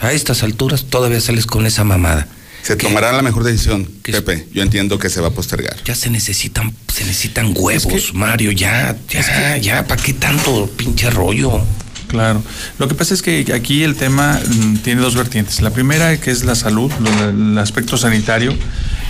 a 0.00 0.12
estas 0.12 0.42
alturas 0.42 0.84
todavía 0.84 1.20
sales 1.20 1.46
con 1.46 1.66
esa 1.66 1.84
mamada. 1.84 2.28
Se 2.62 2.76
tomará 2.76 3.10
la 3.12 3.22
mejor 3.22 3.42
decisión, 3.42 3.88
Pepe. 4.02 4.46
Yo 4.52 4.62
entiendo 4.62 4.96
que 4.98 5.10
se 5.10 5.20
va 5.20 5.28
a 5.28 5.30
postergar. 5.32 5.82
Ya 5.84 5.96
se 5.96 6.10
necesitan, 6.10 6.72
se 6.92 7.04
necesitan 7.04 7.52
huevos, 7.56 8.14
Mario, 8.14 8.52
ya, 8.52 8.96
ya, 9.08 9.56
ya, 9.56 9.86
¿para 9.88 10.00
qué 10.00 10.12
tanto 10.12 10.70
pinche 10.76 11.10
rollo? 11.10 11.60
Claro. 12.12 12.42
Lo 12.78 12.88
que 12.88 12.94
pasa 12.94 13.14
es 13.14 13.22
que 13.22 13.50
aquí 13.54 13.82
el 13.82 13.96
tema 13.96 14.38
mm, 14.38 14.76
tiene 14.84 15.00
dos 15.00 15.14
vertientes. 15.16 15.60
La 15.62 15.70
primera 15.70 16.14
que 16.20 16.30
es 16.30 16.44
la 16.44 16.54
salud, 16.54 16.92
lo- 17.00 17.30
el 17.30 17.56
aspecto 17.58 17.96
sanitario, 17.96 18.54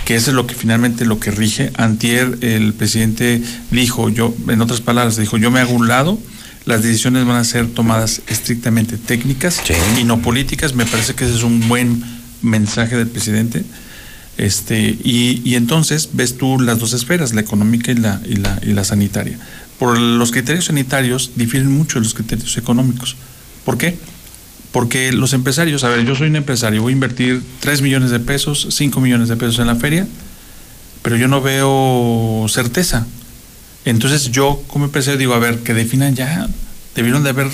que 0.05 0.15
eso 0.15 0.31
es 0.31 0.35
lo 0.35 0.47
que 0.47 0.55
finalmente 0.55 1.05
lo 1.05 1.19
que 1.19 1.29
rige. 1.29 1.71
Antier 1.75 2.37
el 2.39 2.73
presidente 2.73 3.41
dijo, 3.71 4.07
yo, 4.09 4.33
en 4.47 4.61
otras 4.61 4.79
palabras, 4.79 5.17
dijo, 5.17 5.37
yo 5.37 5.51
me 5.51 5.59
hago 5.59 5.73
un 5.73 5.89
lado, 5.89 6.17
las 6.65 6.81
decisiones 6.81 7.25
van 7.25 7.35
a 7.35 7.43
ser 7.43 7.67
tomadas 7.67 8.21
estrictamente 8.27 8.97
técnicas 8.97 9.59
y 9.99 10.05
no 10.05 10.21
políticas. 10.21 10.73
Me 10.73 10.85
parece 10.85 11.13
que 11.13 11.25
ese 11.25 11.35
es 11.35 11.43
un 11.43 11.67
buen 11.67 12.01
mensaje 12.41 12.95
del 12.95 13.07
presidente. 13.09 13.63
Este, 14.37 14.79
y, 15.03 15.41
y 15.43 15.55
entonces 15.55 16.09
ves 16.13 16.37
tú 16.37 16.59
las 16.59 16.79
dos 16.79 16.93
esferas, 16.93 17.33
la 17.33 17.41
económica 17.41 17.91
y 17.91 17.95
la, 17.95 18.19
y 18.25 18.35
la, 18.37 18.59
y 18.63 18.71
la 18.71 18.83
sanitaria. 18.85 19.37
Por 19.79 19.97
los 19.99 20.31
criterios 20.31 20.65
sanitarios 20.65 21.31
difieren 21.35 21.71
mucho 21.71 21.99
de 21.99 22.05
los 22.05 22.13
criterios 22.13 22.55
económicos. 22.57 23.15
¿Por 23.65 23.77
qué? 23.77 23.97
Porque 24.71 25.11
los 25.11 25.33
empresarios, 25.33 25.83
a 25.83 25.89
ver, 25.89 26.05
yo 26.05 26.15
soy 26.15 26.27
un 26.29 26.35
empresario, 26.35 26.81
voy 26.81 26.93
a 26.93 26.95
invertir 26.95 27.41
3 27.59 27.81
millones 27.81 28.09
de 28.11 28.19
pesos, 28.19 28.67
5 28.71 28.99
millones 29.01 29.29
de 29.29 29.35
pesos 29.35 29.59
en 29.59 29.67
la 29.67 29.75
feria, 29.75 30.07
pero 31.01 31.15
yo 31.15 31.27
no 31.27 31.41
veo 31.41 32.45
certeza. 32.49 33.05
Entonces 33.85 34.31
yo 34.31 34.63
como 34.67 34.85
empresario 34.85 35.17
digo, 35.19 35.33
a 35.33 35.39
ver, 35.39 35.59
que 35.59 35.73
definan 35.73 36.15
ya, 36.15 36.47
debieron 36.95 37.23
de 37.23 37.29
haber 37.31 37.47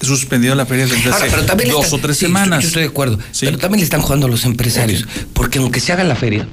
suspendido 0.00 0.54
la 0.54 0.66
feria 0.66 0.86
desde 0.86 1.10
Ahora, 1.10 1.24
hace 1.26 1.36
dos 1.70 1.84
están- 1.84 1.98
o 1.98 2.02
tres 2.02 2.16
sí, 2.18 2.26
semanas. 2.26 2.62
Yo 2.62 2.68
estoy 2.68 2.82
de 2.82 2.88
acuerdo. 2.88 3.18
Pero 3.40 3.58
también 3.58 3.80
le 3.80 3.84
están 3.84 4.00
jugando 4.02 4.26
a 4.26 4.30
los 4.30 4.44
empresarios. 4.44 5.06
Porque 5.32 5.58
aunque 5.58 5.80
se 5.80 5.92
haga 5.92 6.04
la 6.04 6.16
feria, 6.16 6.46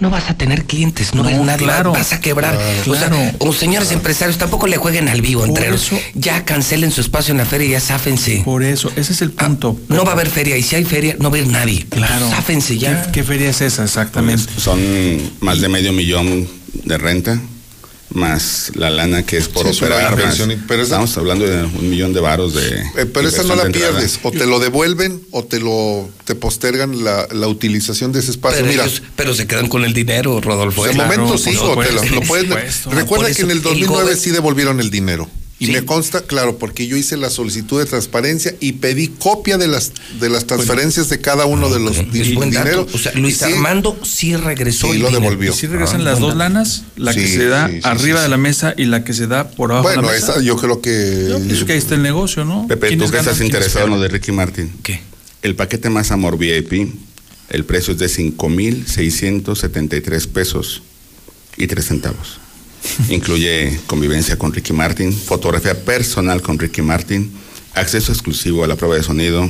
no 0.00 0.10
vas 0.10 0.30
a 0.30 0.34
tener 0.36 0.64
clientes, 0.64 1.14
no, 1.14 1.22
No, 1.22 1.28
hay 1.28 1.36
nadie, 1.38 1.64
claro. 1.66 1.92
vas 1.92 2.12
a 2.12 2.20
quebrar. 2.20 2.54
Claro. 2.56 2.92
O 2.92 2.94
sea, 2.96 3.08
Claro. 3.08 3.32
o 3.38 3.52
señores 3.52 3.92
empresarios, 3.92 4.38
tampoco 4.38 4.66
le 4.66 4.76
jueguen 4.76 5.08
al 5.08 5.20
vivo 5.20 5.44
entre 5.44 5.68
ellos. 5.68 5.90
Ya 6.14 6.44
cancelen 6.44 6.90
su 6.90 7.00
espacio 7.00 7.32
en 7.32 7.38
la 7.38 7.44
feria 7.46 7.66
y 7.68 7.70
ya 7.72 7.80
záfense. 7.80 8.42
Por 8.44 8.62
eso, 8.62 8.90
ese 8.96 9.12
es 9.12 9.22
el 9.22 9.30
punto. 9.32 9.78
No 9.88 10.04
va 10.04 10.10
a 10.10 10.14
haber 10.14 10.28
feria 10.30 10.56
y 10.56 10.62
si 10.62 10.76
hay 10.76 10.84
feria, 10.84 11.16
no 11.18 11.30
va 11.30 11.36
a 11.36 11.40
haber 11.40 11.52
nadie. 11.52 11.86
Claro. 11.88 12.28
Záfense 12.30 12.78
ya. 12.78 13.02
¿Qué, 13.06 13.12
qué 13.12 13.24
feria 13.24 13.50
es 13.50 13.60
esa 13.60 13.84
exactamente? 13.84 14.50
Son 14.58 14.80
más 15.40 15.60
de 15.60 15.68
medio 15.68 15.92
millón 15.92 16.48
de 16.84 16.98
renta, 16.98 17.40
más 18.12 18.72
la 18.74 18.90
lana 18.90 19.24
que 19.24 19.36
es 19.36 19.48
por 19.48 19.64
Sí, 19.64 19.70
es 19.70 19.76
operar. 19.82 20.10
más- 20.16 20.20
inversión, 20.20 20.64
pero 20.66 20.82
esa- 20.82 20.94
estamos 20.94 21.16
hablando 21.16 21.46
de 21.46 21.64
un 21.64 21.88
millón 21.90 22.12
de 22.12 22.20
varos 22.20 22.54
de. 22.54 22.80
Eh, 22.96 23.06
pero 23.12 23.28
esa 23.28 23.42
no 23.44 23.54
la 23.56 23.66
pierdes. 23.66 24.18
O 24.22 24.30
te 24.32 24.46
lo 24.46 24.58
devuelven 24.58 25.22
o 25.30 25.44
te 25.44 25.60
lo 25.60 26.08
te 26.24 26.34
postergan 26.34 27.04
la, 27.04 27.26
la 27.32 27.46
utilización 27.48 28.12
de 28.12 28.20
ese 28.20 28.30
espacio. 28.32 28.58
Pero, 28.60 28.70
Mira, 28.70 28.84
ellos- 28.84 29.02
pero 29.16 29.34
se 29.34 29.46
quedan 29.46 29.68
con 29.68 29.84
el 29.84 29.92
dinero, 29.94 30.40
Rodolfo. 30.40 30.84
de 30.84 30.92
¿eh? 30.92 30.94
momento 30.94 31.38
sí, 31.38 31.52
por 31.52 31.78
o 31.78 31.82
te 31.84 31.92
lo, 31.92 32.04
lo 32.04 32.20
puedes. 32.22 32.84
Recuerda 32.90 33.32
que 33.32 33.42
en 33.42 33.50
el 33.50 33.62
2009 33.62 34.12
gober- 34.12 34.16
sí 34.16 34.30
devolvieron 34.30 34.80
el 34.80 34.90
dinero. 34.90 35.28
Y 35.62 35.66
Sí. 35.66 35.72
me 35.72 35.84
consta, 35.84 36.22
claro, 36.22 36.56
porque 36.56 36.86
yo 36.86 36.96
hice 36.96 37.18
la 37.18 37.28
solicitud 37.28 37.78
de 37.78 37.84
transparencia 37.84 38.54
y 38.60 38.72
pedí 38.72 39.08
copia 39.08 39.58
de 39.58 39.68
las 39.68 39.92
de 40.18 40.30
las 40.30 40.46
transferencias 40.46 41.10
de 41.10 41.20
cada 41.20 41.44
uno 41.44 41.68
de 41.68 41.78
los 41.78 42.10
di- 42.10 42.22
Es 42.22 42.34
buen 42.34 42.50
dato. 42.50 42.64
dinero. 42.64 42.86
O 42.94 42.98
sea, 42.98 43.12
Luis 43.12 43.34
Y 43.34 43.38
sí, 43.44 43.52
Armando 43.52 44.00
sí 44.02 44.34
regresó 44.36 44.86
Sí, 44.86 44.92
el 44.94 45.00
lo 45.02 45.08
dinero. 45.08 45.20
devolvió. 45.24 45.52
Y 45.52 45.54
si 45.54 45.66
regresan 45.66 46.00
Ah, 46.00 46.04
las 46.04 46.18
dos 46.18 46.34
lanas, 46.34 46.84
la 46.96 47.12
que 47.12 47.26
Sí, 47.26 47.34
se 47.34 47.44
da 47.44 47.68
sí, 47.68 47.74
sí, 47.74 47.80
arriba 47.84 48.20
sí, 48.20 48.22
de 48.22 48.28
la 48.30 48.38
mesa 48.38 48.72
y 48.74 48.86
la 48.86 49.04
que 49.04 49.12
se 49.12 49.26
da 49.26 49.50
por 49.50 49.70
abajo 49.70 49.82
Bueno, 49.88 50.00
de 50.00 50.06
la 50.08 50.14
mesa. 50.14 50.32
esa 50.32 50.40
yo 50.42 50.56
creo 50.56 50.80
que 50.80 51.26
Yo 51.28 51.38
pienso 51.40 51.66
que 51.66 51.72
ahí 51.74 51.78
está 51.78 51.94
el 51.94 52.00
negocio, 52.02 52.46
¿no? 52.46 52.66
Pepe, 52.66 52.86
tú 52.86 52.92
¿Quiénes 52.92 53.10
que 53.10 53.18
estás 53.18 53.38
interesado 53.42 53.84
en 53.84 53.90
lo 53.90 54.00
de 54.00 54.08
Ricky 54.08 54.32
Martin. 54.32 54.72
¿Qué? 54.82 55.02
El 55.42 55.56
paquete 55.56 55.90
más 55.90 56.10
amor 56.10 56.38
VIP, 56.38 56.90
el 57.50 57.66
precio 57.66 57.92
es 57.92 57.98
de 57.98 58.08
5,673 58.08 60.26
pesos 60.26 60.80
y 61.58 61.66
3 61.66 61.84
centavos. 61.84 62.38
Incluye 63.08 63.80
convivencia 63.86 64.38
con 64.38 64.52
Ricky 64.52 64.72
Martin, 64.72 65.12
fotografía 65.12 65.84
personal 65.84 66.42
con 66.42 66.58
Ricky 66.58 66.82
Martin, 66.82 67.30
acceso 67.74 68.12
exclusivo 68.12 68.64
a 68.64 68.66
la 68.66 68.76
prueba 68.76 68.96
de 68.96 69.02
sonido 69.02 69.48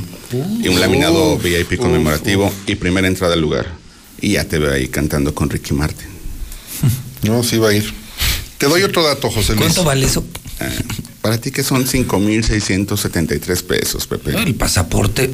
y 0.61 0.67
un 0.67 0.79
laminado 0.79 1.33
Uf, 1.33 1.43
VIP 1.43 1.73
uf, 1.73 1.79
conmemorativo 1.79 2.51
y 2.67 2.75
primera 2.75 3.07
entrada 3.07 3.33
al 3.33 3.41
lugar. 3.41 3.67
Y 4.19 4.33
ya 4.33 4.45
te 4.45 4.59
veo 4.59 4.71
ahí 4.71 4.87
cantando 4.87 5.33
con 5.33 5.49
Ricky 5.49 5.73
Martin. 5.73 6.07
No, 7.23 7.43
sí 7.43 7.59
va 7.59 7.69
a 7.69 7.73
ir. 7.75 7.93
Te 8.57 8.65
doy 8.65 8.81
otro 8.81 9.03
dato, 9.03 9.29
José 9.29 9.53
Luis. 9.53 9.65
¿Cuánto 9.65 9.83
vale 9.83 10.07
eso? 10.07 10.25
Eh, 10.59 10.79
para 11.21 11.37
ti 11.39 11.51
que 11.51 11.63
son 11.63 11.85
5,673 11.85 13.61
pesos, 13.61 14.07
Pepe. 14.07 14.35
El 14.35 14.55
pasaporte 14.55 15.31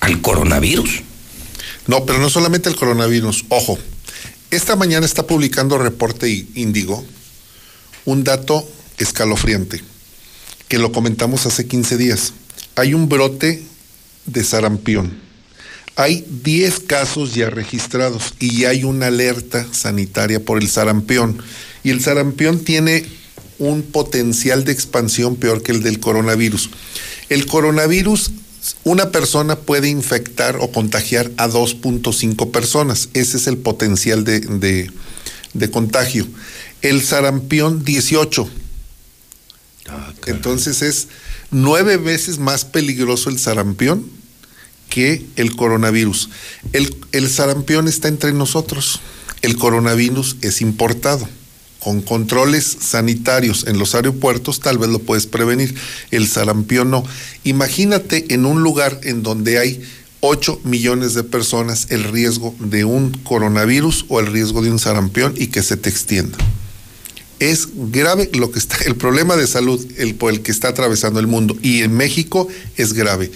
al 0.00 0.20
coronavirus. 0.20 1.00
No, 1.86 2.04
pero 2.04 2.18
no 2.18 2.28
solamente 2.28 2.68
el 2.68 2.76
coronavirus. 2.76 3.46
Ojo, 3.48 3.78
esta 4.50 4.76
mañana 4.76 5.06
está 5.06 5.26
publicando 5.26 5.78
Reporte 5.78 6.46
Índigo 6.54 7.04
un 8.04 8.24
dato 8.24 8.68
escalofriante, 8.98 9.82
que 10.68 10.78
lo 10.78 10.92
comentamos 10.92 11.46
hace 11.46 11.66
15 11.66 11.96
días. 11.96 12.32
Hay 12.76 12.94
un 12.94 13.08
brote 13.08 13.62
de 14.26 14.44
sarampión. 14.44 15.22
Hay 15.96 16.24
10 16.42 16.80
casos 16.80 17.34
ya 17.34 17.50
registrados 17.50 18.34
y 18.40 18.64
hay 18.64 18.82
una 18.84 19.06
alerta 19.06 19.66
sanitaria 19.72 20.40
por 20.44 20.60
el 20.60 20.68
sarampión. 20.68 21.38
Y 21.84 21.90
el 21.90 22.00
sarampión 22.00 22.58
tiene 22.60 23.04
un 23.60 23.82
potencial 23.82 24.64
de 24.64 24.72
expansión 24.72 25.36
peor 25.36 25.62
que 25.62 25.70
el 25.72 25.82
del 25.82 26.00
coronavirus. 26.00 26.70
El 27.28 27.46
coronavirus, 27.46 28.32
una 28.82 29.12
persona 29.12 29.56
puede 29.56 29.88
infectar 29.88 30.56
o 30.56 30.72
contagiar 30.72 31.30
a 31.36 31.46
2.5 31.48 32.50
personas. 32.50 33.08
Ese 33.14 33.36
es 33.36 33.46
el 33.46 33.58
potencial 33.58 34.24
de- 34.24 34.90
de 35.52 35.70
contagio. 35.70 36.26
El 36.84 37.02
sarampión, 37.02 37.82
18. 37.82 38.46
Entonces 40.26 40.82
es 40.82 41.08
nueve 41.50 41.96
veces 41.96 42.38
más 42.38 42.66
peligroso 42.66 43.30
el 43.30 43.38
sarampión 43.38 44.04
que 44.90 45.24
el 45.36 45.56
coronavirus. 45.56 46.28
El, 46.74 46.94
el 47.12 47.30
sarampión 47.30 47.88
está 47.88 48.08
entre 48.08 48.34
nosotros. 48.34 49.00
El 49.40 49.56
coronavirus 49.56 50.36
es 50.42 50.60
importado. 50.60 51.26
Con 51.78 52.02
controles 52.02 52.76
sanitarios 52.80 53.66
en 53.66 53.78
los 53.78 53.94
aeropuertos 53.94 54.60
tal 54.60 54.76
vez 54.76 54.90
lo 54.90 54.98
puedes 54.98 55.26
prevenir. 55.26 55.74
El 56.10 56.28
sarampión 56.28 56.90
no. 56.90 57.02
Imagínate 57.44 58.34
en 58.34 58.44
un 58.44 58.62
lugar 58.62 59.00
en 59.04 59.22
donde 59.22 59.58
hay 59.58 59.82
8 60.20 60.60
millones 60.64 61.14
de 61.14 61.24
personas 61.24 61.86
el 61.88 62.04
riesgo 62.04 62.54
de 62.58 62.84
un 62.84 63.10
coronavirus 63.10 64.04
o 64.08 64.20
el 64.20 64.26
riesgo 64.26 64.60
de 64.60 64.70
un 64.70 64.78
sarampión 64.78 65.32
y 65.34 65.46
que 65.46 65.62
se 65.62 65.78
te 65.78 65.88
extienda. 65.88 66.36
Es 67.40 67.68
grave 67.74 68.30
lo 68.34 68.50
que 68.50 68.58
está, 68.58 68.76
el 68.86 68.96
problema 68.96 69.36
de 69.36 69.46
salud 69.46 69.84
el, 69.98 70.14
por 70.14 70.32
el 70.32 70.40
que 70.42 70.52
está 70.52 70.68
atravesando 70.68 71.20
el 71.20 71.26
mundo 71.26 71.56
y 71.62 71.82
en 71.82 71.92
México 71.94 72.48
es 72.76 72.92
grave. 72.92 73.30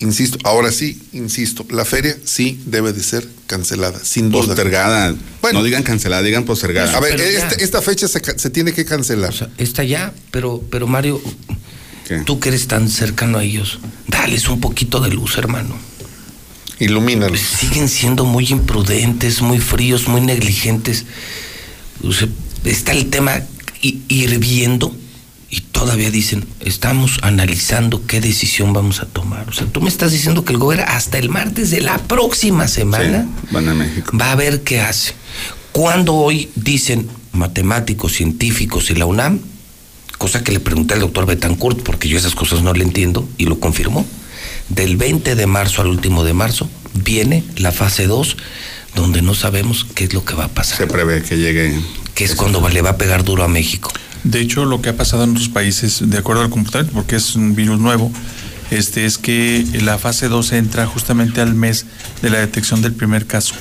Insisto, 0.00 0.38
ahora 0.44 0.72
sí, 0.72 0.98
insisto, 1.12 1.66
la 1.68 1.84
feria 1.84 2.16
sí 2.24 2.58
debe 2.64 2.94
de 2.94 3.02
ser 3.02 3.28
cancelada, 3.46 4.00
sin 4.02 4.30
duda. 4.30 4.46
Postergada. 4.46 5.14
no 5.52 5.62
digan 5.62 5.82
cancelada, 5.82 6.22
digan 6.22 6.44
postergada. 6.44 6.96
A 6.96 7.00
ver, 7.00 7.20
este- 7.20 7.62
esta 7.62 7.82
fecha 7.82 8.08
se, 8.08 8.20
se 8.38 8.48
tiene 8.50 8.72
que 8.72 8.86
cancelar. 8.86 9.34
Está 9.58 9.84
ya, 9.84 10.14
pero, 10.30 10.62
pero 10.70 10.86
Mario, 10.86 11.20
tú 12.24 12.40
que 12.40 12.48
eres 12.48 12.66
tan 12.66 12.88
cercano 12.88 13.38
a 13.38 13.44
ellos, 13.44 13.78
dales 14.08 14.48
un 14.48 14.58
poquito 14.60 15.00
de 15.00 15.10
luz, 15.10 15.36
hermano. 15.36 15.76
Ilumínalos. 16.78 17.38
Siguen 17.40 17.88
siendo 17.90 18.24
muy 18.24 18.46
imprudentes, 18.48 19.42
muy 19.42 19.58
fríos, 19.58 20.08
muy 20.08 20.22
negligentes. 20.22 21.04
O 22.02 22.10
sea, 22.10 22.26
está 22.64 22.92
el 22.92 23.10
tema 23.10 23.40
hi- 23.82 24.02
hirviendo 24.08 24.94
y 25.50 25.60
todavía 25.62 26.10
dicen, 26.10 26.46
estamos 26.60 27.18
analizando 27.22 28.06
qué 28.06 28.20
decisión 28.20 28.72
vamos 28.72 29.00
a 29.00 29.06
tomar. 29.06 29.48
O 29.48 29.52
sea, 29.52 29.66
tú 29.66 29.80
me 29.80 29.88
estás 29.88 30.12
diciendo 30.12 30.44
que 30.44 30.52
el 30.52 30.58
gobierno 30.58 30.86
hasta 30.88 31.18
el 31.18 31.28
martes 31.28 31.70
de 31.70 31.80
la 31.80 31.98
próxima 31.98 32.68
semana 32.68 33.26
Van 33.50 33.68
a 33.68 33.74
México. 33.74 34.16
va 34.16 34.30
a 34.32 34.36
ver 34.36 34.62
qué 34.62 34.80
hace. 34.80 35.12
Cuando 35.72 36.14
hoy 36.14 36.50
dicen 36.54 37.08
matemáticos, 37.32 38.12
científicos 38.12 38.90
y 38.90 38.94
la 38.94 39.06
UNAM, 39.06 39.40
cosa 40.18 40.44
que 40.44 40.52
le 40.52 40.60
pregunté 40.60 40.94
al 40.94 41.00
doctor 41.00 41.26
Betancourt, 41.26 41.82
porque 41.82 42.08
yo 42.08 42.18
esas 42.18 42.34
cosas 42.34 42.62
no 42.62 42.72
le 42.72 42.84
entiendo, 42.84 43.28
y 43.38 43.46
lo 43.46 43.58
confirmó, 43.58 44.06
del 44.68 44.96
20 44.96 45.34
de 45.34 45.46
marzo 45.46 45.82
al 45.82 45.88
último 45.88 46.22
de 46.22 46.32
marzo 46.34 46.68
viene 46.94 47.42
la 47.56 47.72
fase 47.72 48.06
2, 48.06 48.36
donde 48.94 49.22
no 49.22 49.34
sabemos 49.34 49.84
qué 49.94 50.04
es 50.04 50.12
lo 50.14 50.24
que 50.24 50.34
va 50.34 50.44
a 50.44 50.48
pasar. 50.48 50.76
Se 50.78 50.86
prevé 50.86 51.22
que 51.22 51.36
llegue. 51.38 51.76
Que 52.20 52.26
es 52.26 52.34
cuando 52.34 52.68
le 52.68 52.82
va 52.82 52.90
a 52.90 52.96
pegar 52.98 53.24
duro 53.24 53.44
a 53.44 53.48
México. 53.48 53.90
De 54.24 54.40
hecho, 54.42 54.66
lo 54.66 54.82
que 54.82 54.90
ha 54.90 54.96
pasado 54.96 55.24
en 55.24 55.30
otros 55.30 55.48
países, 55.48 56.02
de 56.04 56.18
acuerdo 56.18 56.42
al 56.42 56.50
comportamiento, 56.50 56.92
porque 56.92 57.16
es 57.16 57.34
un 57.34 57.54
virus 57.54 57.80
nuevo, 57.80 58.12
este 58.70 59.06
es 59.06 59.16
que 59.16 59.64
la 59.80 59.96
fase 59.96 60.28
2 60.28 60.52
entra 60.52 60.84
justamente 60.86 61.40
al 61.40 61.54
mes 61.54 61.86
de 62.20 62.28
la 62.28 62.38
detección 62.38 62.82
del 62.82 62.92
primer 62.92 63.26
caso. 63.26 63.54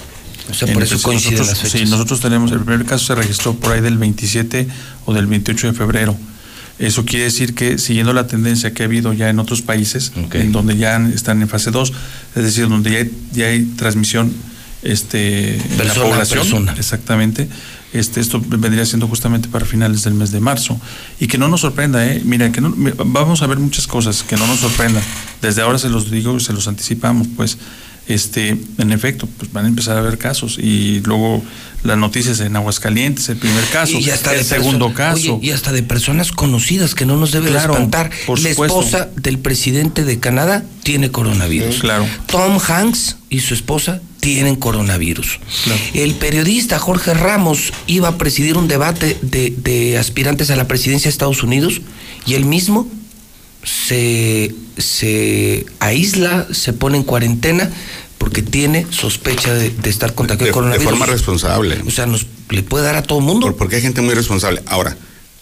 O 0.52 0.54
sea, 0.54 0.74
por 0.74 0.84
eso 0.84 1.02
coinciden 1.02 1.38
nosotros, 1.38 1.62
las 1.64 1.72
Sí, 1.72 1.78
fechas. 1.78 1.90
nosotros 1.90 2.20
tenemos, 2.20 2.52
el 2.52 2.60
primer 2.60 2.86
caso 2.86 3.06
se 3.06 3.16
registró 3.16 3.54
por 3.56 3.72
ahí 3.72 3.80
del 3.80 3.98
27 3.98 4.68
o 5.06 5.14
del 5.14 5.28
28 5.28 5.68
de 5.68 5.74
febrero. 5.74 6.18
Eso 6.80 7.06
quiere 7.06 7.24
decir 7.26 7.56
que 7.56 7.78
siguiendo 7.78 8.12
la 8.12 8.28
tendencia 8.28 8.74
que 8.74 8.84
ha 8.84 8.88
habido 8.88 9.14
ya 9.14 9.30
en 9.30 9.40
otros 9.40 9.62
países, 9.62 10.12
en 10.34 10.52
donde 10.52 10.76
ya 10.76 10.98
están 11.16 11.42
en 11.42 11.48
fase 11.48 11.72
2, 11.72 11.94
es 12.36 12.44
decir, 12.44 12.68
donde 12.68 12.92
ya 12.92 12.98
hay, 12.98 13.12
ya 13.32 13.46
hay 13.48 13.64
transmisión 13.78 14.34
este, 14.82 15.56
en 15.56 15.78
la 15.78 15.84
Persona 15.84 16.10
población, 16.10 16.40
persona. 16.42 16.74
exactamente, 16.78 17.50
este, 17.94 18.20
esto 18.20 18.42
vendría 18.46 18.86
siendo 18.86 19.08
justamente 19.08 19.48
para 19.48 19.66
finales 19.66 20.04
del 20.04 20.14
mes 20.14 20.32
de 20.32 20.40
marzo. 20.40 20.80
Y 21.20 21.28
que 21.28 21.38
no 21.38 21.48
nos 21.48 21.62
sorprenda, 21.62 22.06
¿eh? 22.06 22.22
Mira, 22.24 22.52
que 22.52 22.62
no, 22.62 22.74
vamos 23.06 23.42
a 23.42 23.48
ver 23.48 23.60
muchas 23.60 23.88
cosas 23.88 24.24
que 24.24 24.36
no 24.38 24.46
nos 24.48 24.60
sorprendan. 24.60 25.04
Desde 25.42 25.62
ahora 25.62 25.80
se 25.80 25.90
los 25.90 26.12
digo, 26.12 26.40
se 26.40 26.54
los 26.54 26.68
anticipamos, 26.68 27.28
pues, 27.36 27.58
este, 28.08 28.58
en 28.80 28.92
efecto, 28.92 29.28
pues 29.38 29.52
van 29.54 29.66
a 29.66 29.68
empezar 29.68 29.96
a 29.96 30.00
haber 30.00 30.18
casos. 30.18 30.58
Y 30.58 31.00
luego 31.02 31.44
las 31.84 31.98
noticias 31.98 32.40
en 32.40 32.56
Aguascalientes, 32.56 33.30
el 33.30 33.38
primer 33.38 33.64
caso, 33.66 34.00
Y 34.00 34.10
hasta 34.10 34.34
el 34.36 34.44
segundo 34.44 34.94
caso. 34.94 35.36
Oye, 35.36 35.48
y 35.48 35.52
hasta 35.52 35.72
de 35.72 35.84
personas 35.84 36.32
conocidas 36.32 36.96
que 36.96 37.06
no 37.06 37.18
nos 37.18 37.32
debe 37.32 37.46
de 37.46 37.52
Claro, 37.54 37.74
espantar. 37.74 38.10
por 38.26 38.40
la 38.40 38.50
supuesto. 38.50 38.80
esposa 38.82 39.10
del 39.16 39.38
presidente 39.40 40.04
de 40.06 40.20
Canadá 40.20 40.64
tiene 40.84 41.12
coronavirus. 41.12 41.80
Claro. 41.80 42.06
Tom 42.26 42.58
Hanks 42.68 43.18
y 43.30 43.42
su 43.42 43.54
esposa 43.54 44.02
tienen 44.20 44.56
coronavirus. 44.56 45.40
El 45.94 46.14
periodista 46.16 46.78
Jorge 46.80 47.14
Ramos 47.14 47.72
iba 47.88 48.10
a 48.10 48.18
presidir 48.18 48.58
un 48.58 48.68
debate 48.68 49.18
de, 49.22 49.54
de 49.58 49.98
aspirantes 49.98 50.50
a 50.50 50.56
la 50.56 50.68
presidencia 50.68 51.08
de 51.08 51.12
Estados 51.12 51.42
Unidos 51.44 51.82
y 52.26 52.34
él 52.34 52.46
mismo 52.46 52.88
se, 53.64 54.54
se 54.78 55.66
aísla, 55.80 56.48
se 56.52 56.74
pone 56.74 56.98
en 56.98 57.04
cuarentena 57.04 57.70
porque 58.18 58.42
tiene 58.42 58.86
sospecha 58.90 59.54
de, 59.54 59.70
de 59.70 59.90
estar 59.90 60.14
contagiado 60.14 60.48
de 60.48 60.52
coronavirus. 60.52 60.84
de 60.86 60.90
forma 60.90 61.06
responsable. 61.06 61.82
O 61.88 61.92
sea, 61.92 62.06
nos 62.06 62.28
le 62.50 62.64
puede 62.64 62.86
dar 62.86 62.96
a 62.96 63.04
todo 63.04 63.20
el 63.20 63.26
mundo. 63.26 63.48
Por- 63.48 63.56
porque 63.58 63.78
hay 63.78 63.82
gente 63.82 64.02
muy 64.02 64.14
responsable. 64.14 64.62
Ahora, 64.68 64.98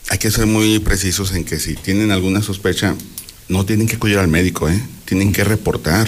hay 0.10 0.18
que 0.20 0.30
ser 0.32 0.46
muy 0.46 0.80
precisos 0.80 1.34
en 1.34 1.44
que 1.44 1.60
si 1.60 1.74
tienen 1.76 2.12
alguna 2.12 2.42
sospecha, 2.42 2.96
no 3.50 3.66
tienen 3.66 3.88
que 3.88 3.96
acudir 3.96 4.18
al 4.20 4.28
médico, 4.28 4.70
¿eh? 4.70 4.80
Tienen 5.06 5.34
que 5.34 5.44
reportar. 5.44 6.08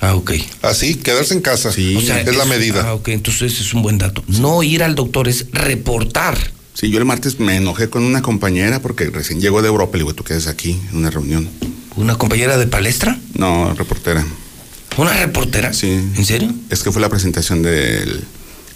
Ah, 0.00 0.14
ok. 0.14 0.32
Así, 0.62 0.94
quedarse 0.94 1.34
en 1.34 1.40
casa. 1.40 1.72
Sí. 1.72 1.96
O 1.96 2.00
sea, 2.00 2.20
es 2.20 2.36
la 2.36 2.44
medida. 2.44 2.84
Ah, 2.86 2.94
ok, 2.94 3.08
entonces 3.08 3.60
es 3.60 3.74
un 3.74 3.82
buen 3.82 3.98
dato. 3.98 4.22
No 4.28 4.62
ir 4.62 4.82
al 4.82 4.94
doctor 4.94 5.28
es 5.28 5.46
reportar. 5.52 6.38
Sí, 6.74 6.90
yo 6.90 6.98
el 6.98 7.04
martes 7.04 7.40
me 7.40 7.56
enojé 7.56 7.90
con 7.90 8.04
una 8.04 8.22
compañera 8.22 8.80
porque 8.80 9.06
recién 9.10 9.40
llegó 9.40 9.62
de 9.62 9.68
Europa 9.68 9.96
y 9.96 9.98
le 9.98 10.04
digo, 10.04 10.14
tú 10.14 10.22
quedas 10.22 10.46
aquí 10.46 10.78
en 10.90 10.98
una 10.98 11.10
reunión. 11.10 11.48
¿Una 11.96 12.14
compañera 12.14 12.56
de 12.56 12.68
palestra? 12.68 13.18
No, 13.34 13.74
reportera. 13.74 14.24
¿Una 14.96 15.12
reportera? 15.14 15.72
Sí. 15.72 15.88
¿En 15.88 16.24
serio? 16.24 16.54
Es 16.70 16.84
que 16.84 16.92
fue 16.92 17.02
la 17.02 17.08
presentación 17.08 17.62
de 17.62 18.20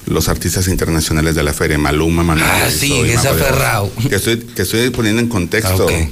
los 0.07 0.29
artistas 0.29 0.67
internacionales 0.67 1.37
de 1.37 1.45
la 1.45 1.53
feria, 1.53 1.79
Maluma, 1.79 2.25
Manuel. 2.25 2.49
Ah, 2.51 2.69
sí, 2.69 2.93
y 2.93 3.11
es 3.11 3.25
aferrado. 3.25 3.93
Que 4.09 4.17
estoy, 4.17 4.39
que 4.39 4.63
estoy 4.63 4.91
poniendo 4.91 5.23
en 5.23 5.29
contexto. 5.29 5.87
Ah, 5.89 5.93
ok. 5.93 6.11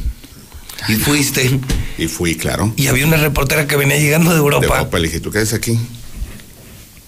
Y 0.89 0.95
fuiste. 0.97 1.61
Y 1.99 2.07
fui, 2.09 2.37
claro. 2.37 2.73
Y 2.77 2.87
había 2.87 3.07
una 3.07 3.17
reportera 3.17 3.67
que 3.67 3.77
venía 3.77 3.99
llegando 3.99 4.31
de 4.31 4.37
De 4.37 4.43
Europa. 4.43 4.67
Europa, 4.67 4.99
le 4.99 5.09
dije, 5.09 5.21
tú 5.21 5.31
quedas 5.31 5.53
aquí. 5.53 5.79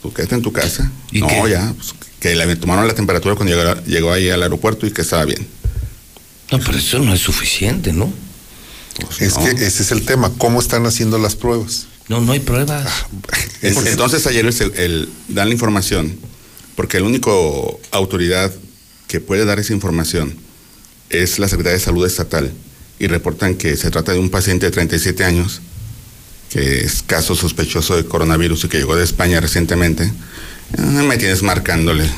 Tú 0.03 0.13
quédate 0.13 0.35
en 0.35 0.43
tu 0.43 0.53
casa. 0.53 0.91
¿Y 1.11 1.21
no, 1.21 1.29
qué? 1.29 1.51
ya, 1.51 1.73
pues, 1.77 1.95
que 2.21 2.35
le 2.35 2.57
tomaron 2.57 2.87
la 2.87 2.95
temperatura 2.95 3.35
cuando 3.35 3.55
llegó, 3.55 3.75
llegó 3.85 4.13
ahí 4.13 4.29
al 4.31 4.43
aeropuerto 4.43 4.87
y 4.87 4.91
que 4.93 5.03
estaba 5.03 5.25
bien. 5.25 5.47
No, 6.51 6.59
pero 6.59 6.77
eso 6.77 6.99
no 6.99 7.15
es 7.15 7.21
suficiente, 7.21 7.93
¿no? 7.93 8.13
Pues, 9.01 9.23
Es 9.23 9.37
no. 9.39 9.45
que 9.45 9.51
ese 9.53 9.83
es 9.83 9.91
el 9.93 10.05
tema, 10.05 10.31
cómo 10.39 10.61
están 10.61 10.85
haciendo 10.87 11.19
las 11.19 11.35
pruebas. 11.35 11.87
No, 12.09 12.21
no 12.21 12.33
hay 12.33 12.41
pruebas. 12.41 12.87
Es- 13.63 13.77
entonces 13.87 14.27
ayer 14.27 14.45
el, 14.45 14.73
el- 14.77 15.09
dan 15.29 15.49
la 15.49 15.55
información, 15.55 16.17
porque 16.77 16.97
el 16.99 17.05
único 17.05 17.81
autoridad 17.93 18.53
que 19.07 19.21
puede 19.21 19.45
dar 19.45 19.61
esa 19.61 19.73
información 19.73 20.37
es 21.11 21.39
la 21.39 21.47
Secretaría 21.49 21.79
de 21.79 21.85
Salud 21.85 22.05
Estatal 22.07 22.53
y 23.03 23.09
reportan 23.09 23.57
que 23.57 23.77
se 23.77 23.91
trata 23.91 24.13
de 24.13 24.21
un 24.21 24.31
paciente 24.31 24.67
de 24.67 24.71
37 24.71 25.25
años 25.25 25.61
que 26.51 26.85
es 26.85 27.03
caso 27.03 27.35
sospechoso 27.35 27.97
de 27.97 28.05
coronavirus 28.05 28.65
y 28.65 28.69
que 28.69 28.79
llegó 28.79 28.95
de 28.95 29.03
España 29.03 29.41
recientemente. 29.41 30.13
Ah, 30.79 30.83
me 31.03 31.17
tienes 31.17 31.43
marcándole. 31.43 32.09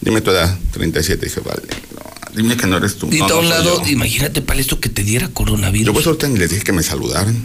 Dime 0.00 0.22
tu 0.22 0.30
edad, 0.30 0.56
37. 0.70 1.26
Dije, 1.26 1.40
vale, 1.40 1.60
no, 1.94 2.32
dime 2.34 2.56
que 2.56 2.66
no 2.66 2.78
eres 2.78 2.96
tú. 2.96 3.08
Y 3.12 3.18
No, 3.18 3.26
de 3.26 3.32
no 3.34 3.38
un 3.40 3.48
lado, 3.50 3.84
yo. 3.84 3.90
imagínate 3.90 4.40
para 4.40 4.58
esto 4.60 4.80
que 4.80 4.88
te 4.88 5.02
diera 5.02 5.28
coronavirus. 5.28 5.86
Yo 5.88 5.92
pues 5.92 6.06
ahorita 6.06 6.28
ni 6.28 6.38
les 6.38 6.48
dije 6.48 6.62
que 6.62 6.72
me 6.72 6.82
saludaran. 6.82 7.36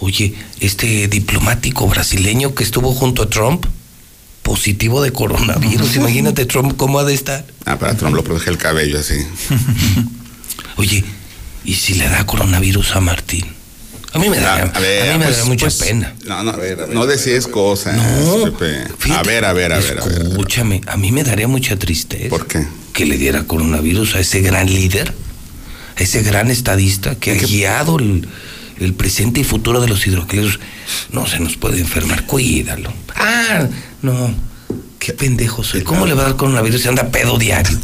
Oye, 0.00 0.34
este 0.58 1.06
diplomático 1.06 1.86
brasileño 1.86 2.54
que 2.56 2.64
estuvo 2.64 2.92
junto 2.92 3.22
a 3.22 3.30
Trump, 3.30 3.66
positivo 4.42 5.00
de 5.02 5.12
coronavirus. 5.12 5.94
Imagínate 5.96 6.44
Trump 6.46 6.76
cómo 6.76 6.98
ha 6.98 7.04
de 7.04 7.14
estar. 7.14 7.46
Ah, 7.66 7.78
para 7.78 7.96
Trump 7.96 8.16
lo 8.16 8.24
protege 8.24 8.50
el 8.50 8.58
cabello 8.58 8.98
así. 8.98 9.14
Oye, 10.76 11.04
¿y 11.64 11.74
si 11.74 11.94
le 11.94 12.08
da 12.08 12.24
coronavirus 12.26 12.96
a 12.96 13.00
Martín? 13.00 13.44
A 14.14 14.18
mí 14.18 14.28
me 14.28 14.38
da, 14.38 14.56
Ah, 14.56 14.72
a 14.74 14.80
ver, 14.80 15.08
a 15.10 15.12
mí 15.14 15.18
me 15.20 15.24
pues, 15.24 15.38
da 15.38 15.44
mucha 15.46 15.66
pues, 15.66 15.76
pena. 15.76 16.14
No, 16.26 16.42
no, 16.42 16.50
a 16.50 16.56
ver, 16.56 16.88
no 16.90 17.06
decías 17.06 17.46
cosas, 17.46 17.96
No, 17.96 18.44
Pepe. 18.44 18.82
A 18.82 18.96
fíjate, 18.98 19.28
ver, 19.28 19.44
a 19.46 19.52
ver, 19.54 19.72
a 19.72 19.78
ver, 19.78 20.00
a 20.00 20.04
ver. 20.04 20.22
Escúchame, 20.26 20.82
a 20.86 20.96
mí 20.98 21.12
me 21.12 21.24
daría 21.24 21.48
mucha 21.48 21.78
tristeza. 21.78 22.28
¿Por 22.28 22.46
qué? 22.46 22.66
Que 22.92 23.06
le 23.06 23.16
diera 23.16 23.44
coronavirus 23.44 24.16
a 24.16 24.20
ese 24.20 24.42
gran 24.42 24.66
líder, 24.66 25.14
a 25.96 26.02
ese 26.02 26.22
gran 26.22 26.50
estadista 26.50 27.14
que 27.14 27.30
ha 27.30 27.34
guiado 27.34 27.98
el, 27.98 28.28
el 28.80 28.92
presente 28.92 29.40
y 29.40 29.44
futuro 29.44 29.80
de 29.80 29.88
los 29.88 30.06
hidrocarburos. 30.06 30.60
No 31.10 31.26
se 31.26 31.40
nos 31.40 31.56
puede 31.56 31.80
enfermar, 31.80 32.26
cuídalo. 32.26 32.92
Ah, 33.16 33.66
no. 34.02 34.34
Qué 35.02 35.12
pendejo 35.12 35.64
soy. 35.64 35.82
¿Cómo 35.82 36.06
le 36.06 36.14
va 36.14 36.22
a 36.22 36.24
dar 36.26 36.36
coronavirus 36.36 36.80
si 36.82 36.86
anda 36.86 37.08
pedo 37.08 37.36
diario? 37.36 37.76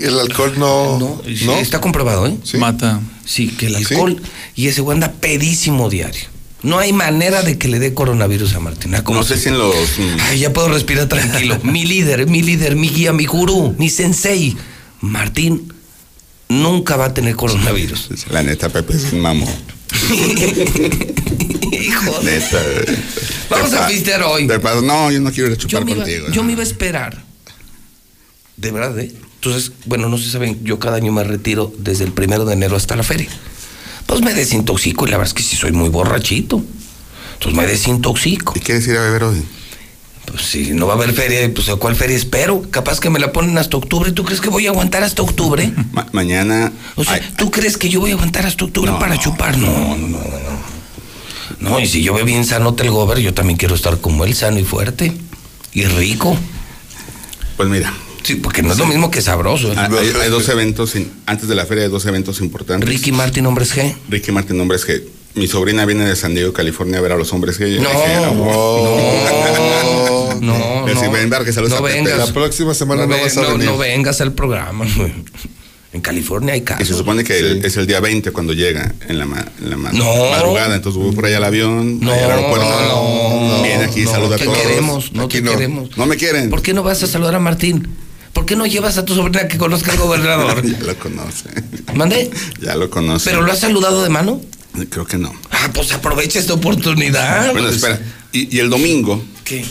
El 0.00 0.18
alcohol 0.18 0.54
no. 0.56 0.98
No, 0.98 1.22
sí, 1.26 1.46
está 1.60 1.82
comprobado, 1.82 2.26
¿eh? 2.26 2.38
Mata. 2.58 3.00
Sí, 3.26 3.48
que 3.48 3.66
el 3.66 3.76
alcohol 3.76 4.18
y 4.56 4.68
ese 4.68 4.80
güey 4.80 4.94
anda 4.94 5.12
pedísimo 5.12 5.90
diario. 5.90 6.22
No 6.62 6.78
hay 6.78 6.94
manera 6.94 7.42
de 7.42 7.58
que 7.58 7.68
le 7.68 7.78
dé 7.78 7.92
coronavirus 7.92 8.54
a 8.54 8.60
Martín. 8.60 8.94
Ah, 8.94 9.04
¿cómo 9.04 9.18
No 9.18 9.26
sé 9.26 9.36
si 9.36 9.50
en 9.50 9.58
los. 9.58 9.74
mm, 9.98 10.20
Ay, 10.30 10.38
ya 10.38 10.54
puedo 10.54 10.70
respirar 10.70 11.06
tranquilo. 11.06 11.58
mi 11.64 11.84
líder, 11.84 12.26
mi 12.28 12.40
líder, 12.40 12.76
mi 12.76 12.88
guía, 12.88 13.12
mi 13.12 13.26
gurú, 13.26 13.74
mi 13.78 13.90
sensei. 13.90 14.56
Martín 15.02 15.70
nunca 16.48 16.96
va 16.96 17.06
a 17.06 17.14
tener 17.14 17.36
coronavirus. 17.36 18.08
La 18.30 18.42
neta, 18.42 18.70
Pepe 18.70 18.94
es 18.96 19.12
un 19.12 19.20
mamón. 19.20 19.48
Hijo 21.72 22.20
de- 22.20 22.24
Neta. 22.40 22.62
Vamos 23.48 23.72
a 23.74 23.86
pistear 23.88 24.22
hoy. 24.22 24.46
no, 24.82 25.10
yo 25.10 25.20
no 25.20 25.30
quiero 25.32 25.48
ir 25.50 25.54
a 25.54 25.56
Yo 25.56 25.68
chupar 25.68 25.84
me, 25.84 25.92
iba, 25.92 26.02
contigo. 26.04 26.28
yo 26.30 26.42
me 26.42 26.52
iba 26.52 26.60
a 26.62 26.64
esperar. 26.64 27.22
De 28.56 28.70
verdad, 28.70 28.98
¿eh? 28.98 29.12
Entonces, 29.36 29.72
bueno, 29.86 30.08
no 30.08 30.18
se 30.18 30.28
saben, 30.30 30.62
yo 30.64 30.78
cada 30.78 30.96
año 30.96 31.12
me 31.12 31.24
retiro 31.24 31.72
desde 31.78 32.04
el 32.04 32.12
primero 32.12 32.44
de 32.44 32.52
enero 32.52 32.76
hasta 32.76 32.94
la 32.94 33.02
feria. 33.02 33.28
Pues 34.06 34.20
me 34.20 34.34
desintoxico 34.34 35.06
y 35.06 35.10
la 35.10 35.16
verdad 35.16 35.28
es 35.28 35.34
que 35.34 35.42
sí 35.42 35.56
soy 35.56 35.72
muy 35.72 35.88
borrachito. 35.88 36.62
Entonces 37.34 37.56
me 37.56 37.66
desintoxico. 37.66 38.52
¿Y 38.56 38.60
quieres 38.60 38.86
ir 38.86 38.96
a 38.98 39.02
beber 39.02 39.24
hoy? 39.24 39.42
Pues 40.30 40.42
si 40.42 40.70
no 40.72 40.86
va 40.86 40.94
a 40.94 40.96
haber 40.96 41.12
feria, 41.12 41.52
pues 41.52 41.68
¿a 41.68 41.76
cuál 41.76 41.96
feria 41.96 42.16
espero? 42.16 42.62
Capaz 42.70 43.00
que 43.00 43.10
me 43.10 43.18
la 43.18 43.32
ponen 43.32 43.58
hasta 43.58 43.76
octubre. 43.76 44.12
¿Tú 44.12 44.24
crees 44.24 44.40
que 44.40 44.48
voy 44.48 44.66
a 44.66 44.70
aguantar 44.70 45.02
hasta 45.02 45.22
octubre? 45.22 45.72
Ma- 45.92 46.06
mañana. 46.12 46.72
O 46.96 47.04
sea, 47.04 47.20
¿tú 47.36 47.50
crees 47.50 47.76
que 47.76 47.88
yo 47.88 48.00
voy 48.00 48.10
a 48.10 48.14
aguantar 48.14 48.46
hasta 48.46 48.64
octubre 48.64 48.92
para 49.00 49.18
chupar? 49.18 49.56
No, 49.58 49.96
no, 49.96 49.96
no, 49.96 50.18
no. 50.18 50.80
No, 51.58 51.80
y 51.80 51.86
si 51.86 52.02
yo 52.02 52.14
veo 52.14 52.24
bien 52.24 52.44
sano 52.44 52.74
el 52.78 52.90
gober, 52.90 53.18
yo 53.18 53.34
también 53.34 53.56
quiero 53.58 53.74
estar 53.74 53.98
como 54.00 54.24
él, 54.24 54.34
sano 54.34 54.58
y 54.58 54.64
fuerte. 54.64 55.12
Y 55.72 55.84
rico. 55.84 56.36
Pues 57.56 57.68
mira. 57.68 57.92
Sí, 58.22 58.36
porque 58.36 58.62
no 58.62 58.72
es 58.72 58.78
lo 58.78 58.86
mismo 58.86 59.10
que 59.10 59.20
sabroso. 59.22 59.72
¿eh? 59.72 59.76
Hay, 59.76 59.92
hay- 59.96 60.12
hay 60.22 60.30
dos 60.30 60.48
eventos, 60.48 60.94
antes 61.26 61.48
de 61.48 61.54
la 61.54 61.66
feria 61.66 61.84
hay 61.84 61.90
dos 61.90 62.06
eventos 62.06 62.40
importantes. 62.40 62.88
Ricky 62.88 63.12
Martin, 63.12 63.46
hombres 63.46 63.74
G. 63.76 63.94
Ricky 64.08 64.30
Martin, 64.30 64.60
hombres 64.60 64.86
G. 64.86 65.02
Mi 65.34 65.46
sobrina 65.46 65.86
viene 65.86 66.04
de 66.06 66.16
San 66.16 66.34
Diego, 66.34 66.52
California, 66.52 66.98
a 66.98 67.00
ver 67.00 67.12
a 67.12 67.16
los 67.16 67.32
hombres 67.32 67.60
G. 67.60 67.74
Yo 67.76 67.80
No, 67.82 67.88
dije, 67.88 68.16
no, 68.16 68.34
no, 70.40 70.84
Que 70.86 70.94
si 70.96 71.02
no. 71.02 71.10
ven, 71.12 71.30
que 71.30 71.52
No 71.68 71.82
vengas. 71.82 72.18
La 72.18 72.26
próxima 72.32 72.74
semana 72.74 73.02
no, 73.06 73.14
ve- 73.14 73.22
vas 73.22 73.36
a 73.36 73.42
no, 73.42 73.52
venir. 73.52 73.66
no 73.66 73.78
vengas 73.78 74.20
al 74.20 74.32
programa. 74.32 74.86
En 75.92 76.00
California 76.02 76.54
hay 76.54 76.60
Y 76.60 76.62
casos. 76.62 76.86
se 76.88 76.94
supone 76.94 77.24
que 77.24 77.38
el- 77.38 77.64
es 77.64 77.76
el 77.76 77.86
día 77.86 78.00
20 78.00 78.30
cuando 78.32 78.52
llega, 78.52 78.92
en 79.08 79.18
la, 79.18 79.24
en 79.24 79.70
la 79.70 79.76
ma- 79.76 79.92
No. 79.92 80.30
madrugada. 80.30 80.74
Entonces 80.76 81.00
voy 81.02 81.12
por 81.14 81.26
allá 81.26 81.36
al 81.38 81.44
avión, 81.44 82.00
No, 82.00 82.12
allá 82.12 82.24
al 82.26 82.30
aeropuerto. 82.32 82.68
no, 82.68 83.56
no, 83.56 83.62
viene 83.62 83.84
aquí, 83.84 84.02
no, 84.02 84.10
saluda 84.10 84.36
a 84.36 84.38
todos. 84.38 84.56
queremos, 84.58 85.12
no 85.12 85.24
Aquí 85.24 85.40
te 85.42 85.48
queremos. 85.50 85.96
No 85.96 86.06
me 86.06 86.16
quieren. 86.16 86.48
¿Por 86.50 86.62
qué 86.62 86.74
no 86.74 86.82
vas 86.84 87.02
a 87.02 87.06
saludar 87.06 87.34
a 87.36 87.40
Martín? 87.40 87.88
¿Por 88.32 88.46
qué 88.46 88.54
no 88.54 88.66
llevas 88.66 88.96
a 88.98 89.04
tu 89.04 89.14
sobrina 89.16 89.48
que 89.48 89.58
conozca 89.58 89.90
al 89.92 89.98
gobernador? 89.98 90.62
ya 90.64 90.78
lo 90.78 90.96
conoce. 90.96 91.48
¿Mande? 91.94 92.30
Ya 92.62 92.76
lo 92.76 92.88
conoce. 92.88 93.28
¿Pero 93.30 93.42
lo 93.42 93.50
has 93.50 93.58
saludado 93.58 94.02
de 94.04 94.08
mano? 94.10 94.40
Creo 94.88 95.06
que 95.06 95.18
no. 95.18 95.32
Ah, 95.50 95.70
pues 95.74 95.92
aprovecha 95.92 96.38
esta 96.38 96.54
oportunidad. 96.54 97.52
Bueno, 97.52 97.68
pues. 97.68 97.76
espera. 97.76 98.00
Y, 98.32 98.56
y 98.56 98.60
el 98.60 98.70
domingo, 98.70 99.22
¿Qué? 99.44 99.64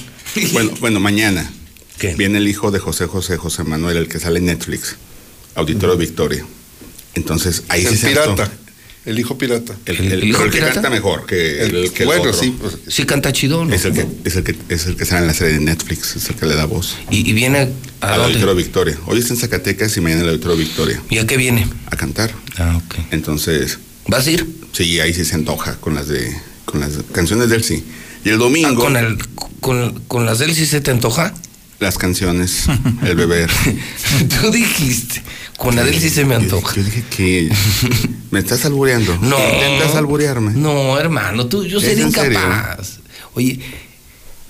bueno, 0.52 0.72
bueno, 0.82 1.00
mañana, 1.00 1.50
¿Qué? 1.98 2.14
viene 2.16 2.38
el 2.40 2.48
hijo 2.48 2.72
de 2.72 2.80
José 2.80 3.06
José, 3.08 3.38
José 3.38 3.64
Manuel, 3.64 3.98
el 3.98 4.08
que 4.10 4.20
sale 4.20 4.40
en 4.40 4.46
Netflix, 4.46 4.98
Auditorio 5.56 5.96
Victoria. 5.98 6.46
Entonces, 7.16 7.64
ahí 7.70 7.86
el 7.86 7.92
sí 7.92 7.98
se 7.98 8.08
pirata. 8.10 8.52
El 9.06 9.18
hijo 9.18 9.38
pirata. 9.38 9.76
El, 9.86 9.96
¿El 9.98 10.12
el- 10.12 10.24
hijo 10.26 10.44
el 10.44 10.50
que 10.52 10.58
pirata? 10.58 10.74
canta 10.76 10.90
mejor 10.90 11.26
que 11.26 11.62
el, 11.64 11.92
que 11.94 12.04
bueno, 12.06 12.22
otro. 12.24 12.34
sí. 12.34 12.56
pues, 12.60 12.78
Sí 12.90 13.06
canta 13.06 13.32
chido, 13.32 13.64
¿no? 13.66 13.74
Es 13.74 13.86
el, 13.86 13.94
que, 13.94 14.06
es, 14.26 14.36
el 14.36 14.44
que, 14.44 14.56
es 14.68 14.86
el 14.86 14.98
que 14.98 15.06
sale 15.06 15.22
en 15.22 15.28
la 15.28 15.34
serie 15.34 15.54
de 15.56 15.62
Netflix, 15.62 16.18
es 16.18 16.30
el 16.30 16.36
que 16.36 16.46
le 16.46 16.56
da 16.56 16.66
voz. 16.66 16.98
Y, 17.10 17.28
y 17.28 17.34
viene 17.34 17.70
a 18.02 18.14
Al 18.14 18.24
Auditorio? 18.24 18.54
Victoria. 18.54 18.98
Hoy 19.08 19.20
está 19.20 19.34
en 19.34 19.40
Zacatecas 19.40 19.96
y 19.96 20.02
mañana 20.02 20.22
en 20.22 20.28
el 20.28 20.34
Auditorio 20.34 20.58
Victoria. 20.58 21.02
¿Y 21.10 21.18
a 21.18 21.26
qué 21.26 21.38
viene? 21.38 21.66
A 21.88 21.96
cantar. 21.96 22.32
Ah, 22.58 22.80
ok. 22.86 22.96
Entonces, 23.12 23.80
¿Vas 24.08 24.28
a 24.28 24.32
ir? 24.32 24.46
Sí, 24.72 25.00
ahí 25.00 25.14
sí 25.14 25.26
se 25.26 25.36
antoja 25.36 25.76
con 25.78 25.96
las 25.96 26.08
de 26.08 26.36
con 26.66 26.80
las 26.80 26.92
canciones 27.12 27.50
de 27.50 27.56
él 27.56 27.64
sí. 27.64 27.84
Y 28.24 28.30
el 28.30 28.38
domingo, 28.38 28.70
Ah, 28.70 28.76
¿Con, 28.76 28.98
el, 28.98 29.18
con, 29.60 30.00
con 30.08 30.26
las 30.26 30.40
de 30.40 30.46
él 30.46 30.56
sí 30.56 30.66
se 30.66 30.82
te 30.82 30.92
antoja? 30.92 31.34
las 31.80 31.98
canciones, 31.98 32.66
el 33.04 33.16
beber. 33.16 33.50
Tú 34.42 34.52
dijiste, 34.52 35.22
con 35.58 35.78
la 35.78 35.84
de 35.86 35.92
él 35.92 36.00
sí 36.02 36.10
se 36.10 36.26
me 36.26 36.36
antoja. 36.36 36.76
Yo 36.76 36.84
dije 36.84 37.04
que 37.10 37.50
me 38.32 38.40
estás 38.40 38.66
albureando. 38.66 39.18
No. 39.22 39.38
Intentas 39.40 39.96
alburearme. 39.96 40.52
No, 40.52 41.00
hermano, 41.00 41.48
tú, 41.48 41.64
yo 41.64 41.78
¿Es 41.80 41.86
sería 41.86 42.06
incapaz. 42.06 43.00
Oye, 43.34 43.62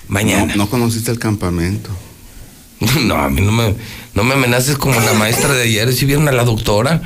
mañana. 0.08 0.46
No, 0.56 0.64
no 0.64 0.70
conociste 0.70 1.10
el 1.12 1.18
campamento. 1.18 1.90
No, 3.04 3.14
a 3.16 3.28
mí 3.28 3.42
no 3.42 3.52
me, 3.52 3.74
no 4.14 4.24
me 4.24 4.34
amenaces 4.34 4.76
como 4.78 4.98
la 5.00 5.12
maestra 5.12 5.52
de 5.52 5.62
ayer. 5.64 5.92
Si 5.92 6.06
vieron 6.06 6.26
a 6.28 6.32
la 6.32 6.44
doctora, 6.44 7.00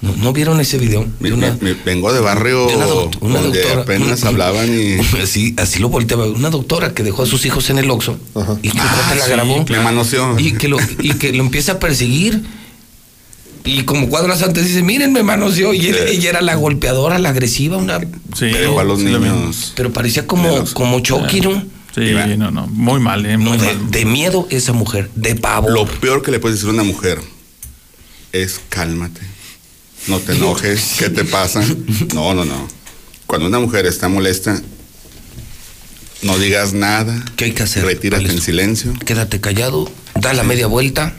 ¿No, 0.00 0.14
no 0.16 0.32
vieron 0.32 0.60
ese 0.60 0.78
video? 0.78 1.06
Me- 1.18 1.28
De 1.30 1.34
una- 1.34 1.56
me- 1.60 1.74
me- 1.74 1.82
vengo 1.84 2.12
de 2.12 2.20
barrio 2.20 2.66
de 2.68 2.76
una 2.76 2.86
doct- 2.86 3.16
una 3.20 3.40
donde 3.40 3.58
doctora. 3.60 3.82
apenas 3.82 4.22
hablaban 4.24 4.68
y... 4.72 4.94
Así, 5.20 5.54
así 5.56 5.80
lo 5.80 5.88
volteaba. 5.88 6.26
Una 6.26 6.50
doctora 6.50 6.94
que 6.94 7.02
dejó 7.02 7.24
a 7.24 7.26
sus 7.26 7.44
hijos 7.46 7.68
en 7.70 7.78
el 7.78 7.90
Oxxo 7.90 8.16
y 8.62 8.70
que 8.70 8.78
Ah, 8.78 9.14
la 9.18 9.24
sí, 9.24 9.30
grabó. 9.32 9.64
me 9.68 9.80
manoseó. 9.80 10.38
Y 10.38 10.52
que, 10.52 10.68
lo, 10.68 10.78
y 11.00 11.14
que 11.14 11.32
lo 11.32 11.42
empieza 11.42 11.72
a 11.72 11.78
perseguir. 11.80 12.44
Y 13.64 13.82
como 13.82 14.08
cuadras 14.08 14.42
antes 14.42 14.66
dice, 14.66 14.82
miren, 14.82 15.12
me 15.12 15.22
manoseó. 15.24 15.74
Y 15.74 15.88
ella 15.88 16.30
era 16.30 16.40
la 16.42 16.54
golpeadora, 16.54 17.18
la 17.18 17.30
agresiva, 17.30 17.76
una... 17.76 18.00
Pero 18.38 18.78
a 18.78 18.84
los 18.84 19.00
niños... 19.00 19.72
Pero 19.74 19.92
parecía 19.92 20.26
como, 20.28 20.64
como 20.74 21.00
Chucky, 21.00 21.40
¿no? 21.40 21.60
Sí, 21.94 22.12
no, 22.36 22.52
no, 22.52 22.68
muy 22.68 23.00
mal, 23.00 23.26
¿eh? 23.26 23.36
Muy 23.36 23.58
de, 23.58 23.66
mal. 23.66 23.90
de 23.90 24.04
miedo 24.04 24.46
esa 24.50 24.72
mujer, 24.72 25.10
de 25.16 25.34
pavo. 25.34 25.68
Lo 25.70 25.84
peor 25.86 26.22
que 26.22 26.30
le 26.30 26.38
puedes 26.38 26.58
decir 26.58 26.70
a 26.70 26.74
una 26.74 26.84
mujer 26.84 27.18
es 28.32 28.60
cálmate, 28.68 29.20
no 30.06 30.18
te 30.20 30.32
enojes, 30.32 30.96
¿qué 30.98 31.10
te 31.10 31.24
pasa? 31.24 31.62
No, 32.14 32.34
no, 32.34 32.44
no. 32.44 32.68
Cuando 33.26 33.46
una 33.46 33.58
mujer 33.58 33.86
está 33.86 34.08
molesta, 34.08 34.60
no 36.22 36.38
digas 36.38 36.72
nada. 36.72 37.24
¿Qué 37.36 37.46
hay 37.46 37.52
que 37.52 37.62
hacer? 37.62 37.84
Retírate 37.84 38.30
en 38.30 38.40
silencio. 38.40 38.94
Quédate 39.04 39.40
callado, 39.40 39.90
da 40.20 40.32
la 40.32 40.42
media 40.44 40.66
vuelta 40.66 41.14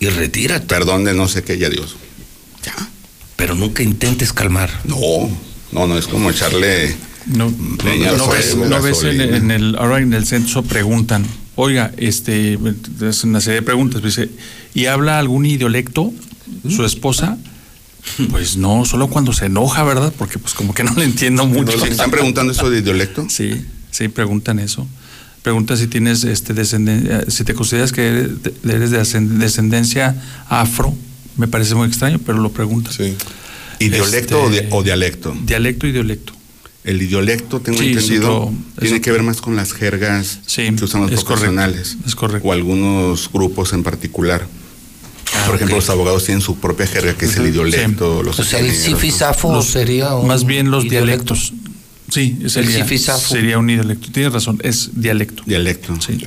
y 0.00 0.06
retírate. 0.06 0.66
Perdón 0.66 1.04
de 1.04 1.14
no 1.14 1.28
sé 1.28 1.42
qué, 1.42 1.58
ya 1.58 1.68
Dios. 1.68 1.96
Pero 3.36 3.54
nunca 3.54 3.84
intentes 3.84 4.32
calmar. 4.32 4.68
No, 4.84 5.30
no, 5.70 5.86
no, 5.86 5.96
es 5.96 6.08
como 6.08 6.30
echarle 6.30 6.96
No, 7.26 7.52
leña 7.84 8.12
no 8.12 8.28
ves, 8.28 8.56
no 8.56 8.82
ves 8.82 9.04
en, 9.04 9.20
en 9.20 9.50
el, 9.52 9.76
ahora 9.76 10.00
en 10.00 10.12
el 10.12 10.26
censo 10.26 10.64
preguntan, 10.64 11.24
oiga, 11.54 11.92
este, 11.98 12.58
es 13.00 13.22
una 13.22 13.40
serie 13.40 13.60
de 13.60 13.62
preguntas, 13.62 14.02
dice, 14.02 14.28
¿y 14.74 14.86
habla 14.86 15.20
algún 15.20 15.46
idiolecto 15.46 16.12
su 16.68 16.84
esposa? 16.84 17.38
Pues 18.30 18.56
no, 18.56 18.84
solo 18.84 19.08
cuando 19.08 19.32
se 19.32 19.46
enoja, 19.46 19.82
¿verdad? 19.84 20.12
Porque 20.16 20.38
pues 20.38 20.54
como 20.54 20.74
que 20.74 20.84
no 20.84 20.92
le 20.94 21.04
entiendo 21.04 21.46
mucho. 21.46 21.78
¿Sí 21.78 21.88
¿Están 21.90 22.10
preguntando 22.10 22.52
eso 22.52 22.70
de 22.70 22.78
idiolecto? 22.80 23.26
Sí, 23.28 23.64
sí, 23.90 24.08
preguntan 24.08 24.58
eso. 24.58 24.86
Pregunta 25.42 25.76
si 25.76 25.86
tienes 25.86 26.24
este 26.24 26.52
descendencia, 26.52 27.24
si 27.28 27.44
te 27.44 27.54
consideras 27.54 27.92
que 27.92 28.28
eres 28.64 28.90
de, 28.90 29.20
descendencia 29.38 30.14
afro. 30.48 30.94
Me 31.36 31.46
parece 31.46 31.74
muy 31.74 31.86
extraño, 31.86 32.18
pero 32.24 32.38
lo 32.38 32.50
preguntan. 32.50 32.92
¿Idiolecto 33.78 34.42
o, 34.42 34.50
Este, 34.50 34.68
o 34.72 34.82
dialecto? 34.82 35.36
Dialecto 35.44 35.86
y 35.86 35.92
dialecto. 35.92 36.32
El 36.84 37.02
idiolecto, 37.02 37.60
tengo 37.60 37.78
Sí, 37.78 37.90
entendido, 37.90 38.52
tiene 38.80 39.00
que 39.00 39.12
ver 39.12 39.22
más 39.22 39.40
con 39.40 39.56
las 39.56 39.72
jergas 39.72 40.40
que 40.54 40.84
usan 40.84 41.02
los 41.02 41.12
es 41.12 41.16
correcto, 41.22 41.26
profesionales. 41.26 41.96
es 42.06 42.14
correcto. 42.14 42.48
O 42.48 42.52
algunos 42.52 43.30
grupos 43.32 43.72
en 43.72 43.82
particular. 43.82 44.46
Por 45.46 45.54
ejemplo, 45.56 45.76
los 45.76 45.88
abogados 45.90 46.24
tienen 46.24 46.40
su 46.42 46.58
propia 46.58 46.86
jerga, 46.86 47.14
que 47.14 47.26
es 47.26 47.36
el 47.36 47.46
idiolecto. 47.48 48.22
Los 48.22 48.38
O 48.38 48.44
sea, 48.44 48.60
el 48.60 48.74
sifisafo 48.74 49.52
Los- 49.52 49.66
sería 49.66 50.14
un 50.14 50.26
Más 50.28 50.44
bien 50.44 50.70
los 50.70 50.84
idiolecto. 50.84 51.34
dialectos. 51.34 51.52
Sí, 52.10 52.38
sería, 52.48 52.82
sifisafo. 52.84 53.28
sería 53.34 53.58
un 53.58 53.66
dialecto. 53.66 54.08
Tienes 54.10 54.32
razón, 54.32 54.58
es 54.62 54.90
dialecto. 54.94 55.42
Dialecto. 55.46 55.94
Sí. 56.00 56.18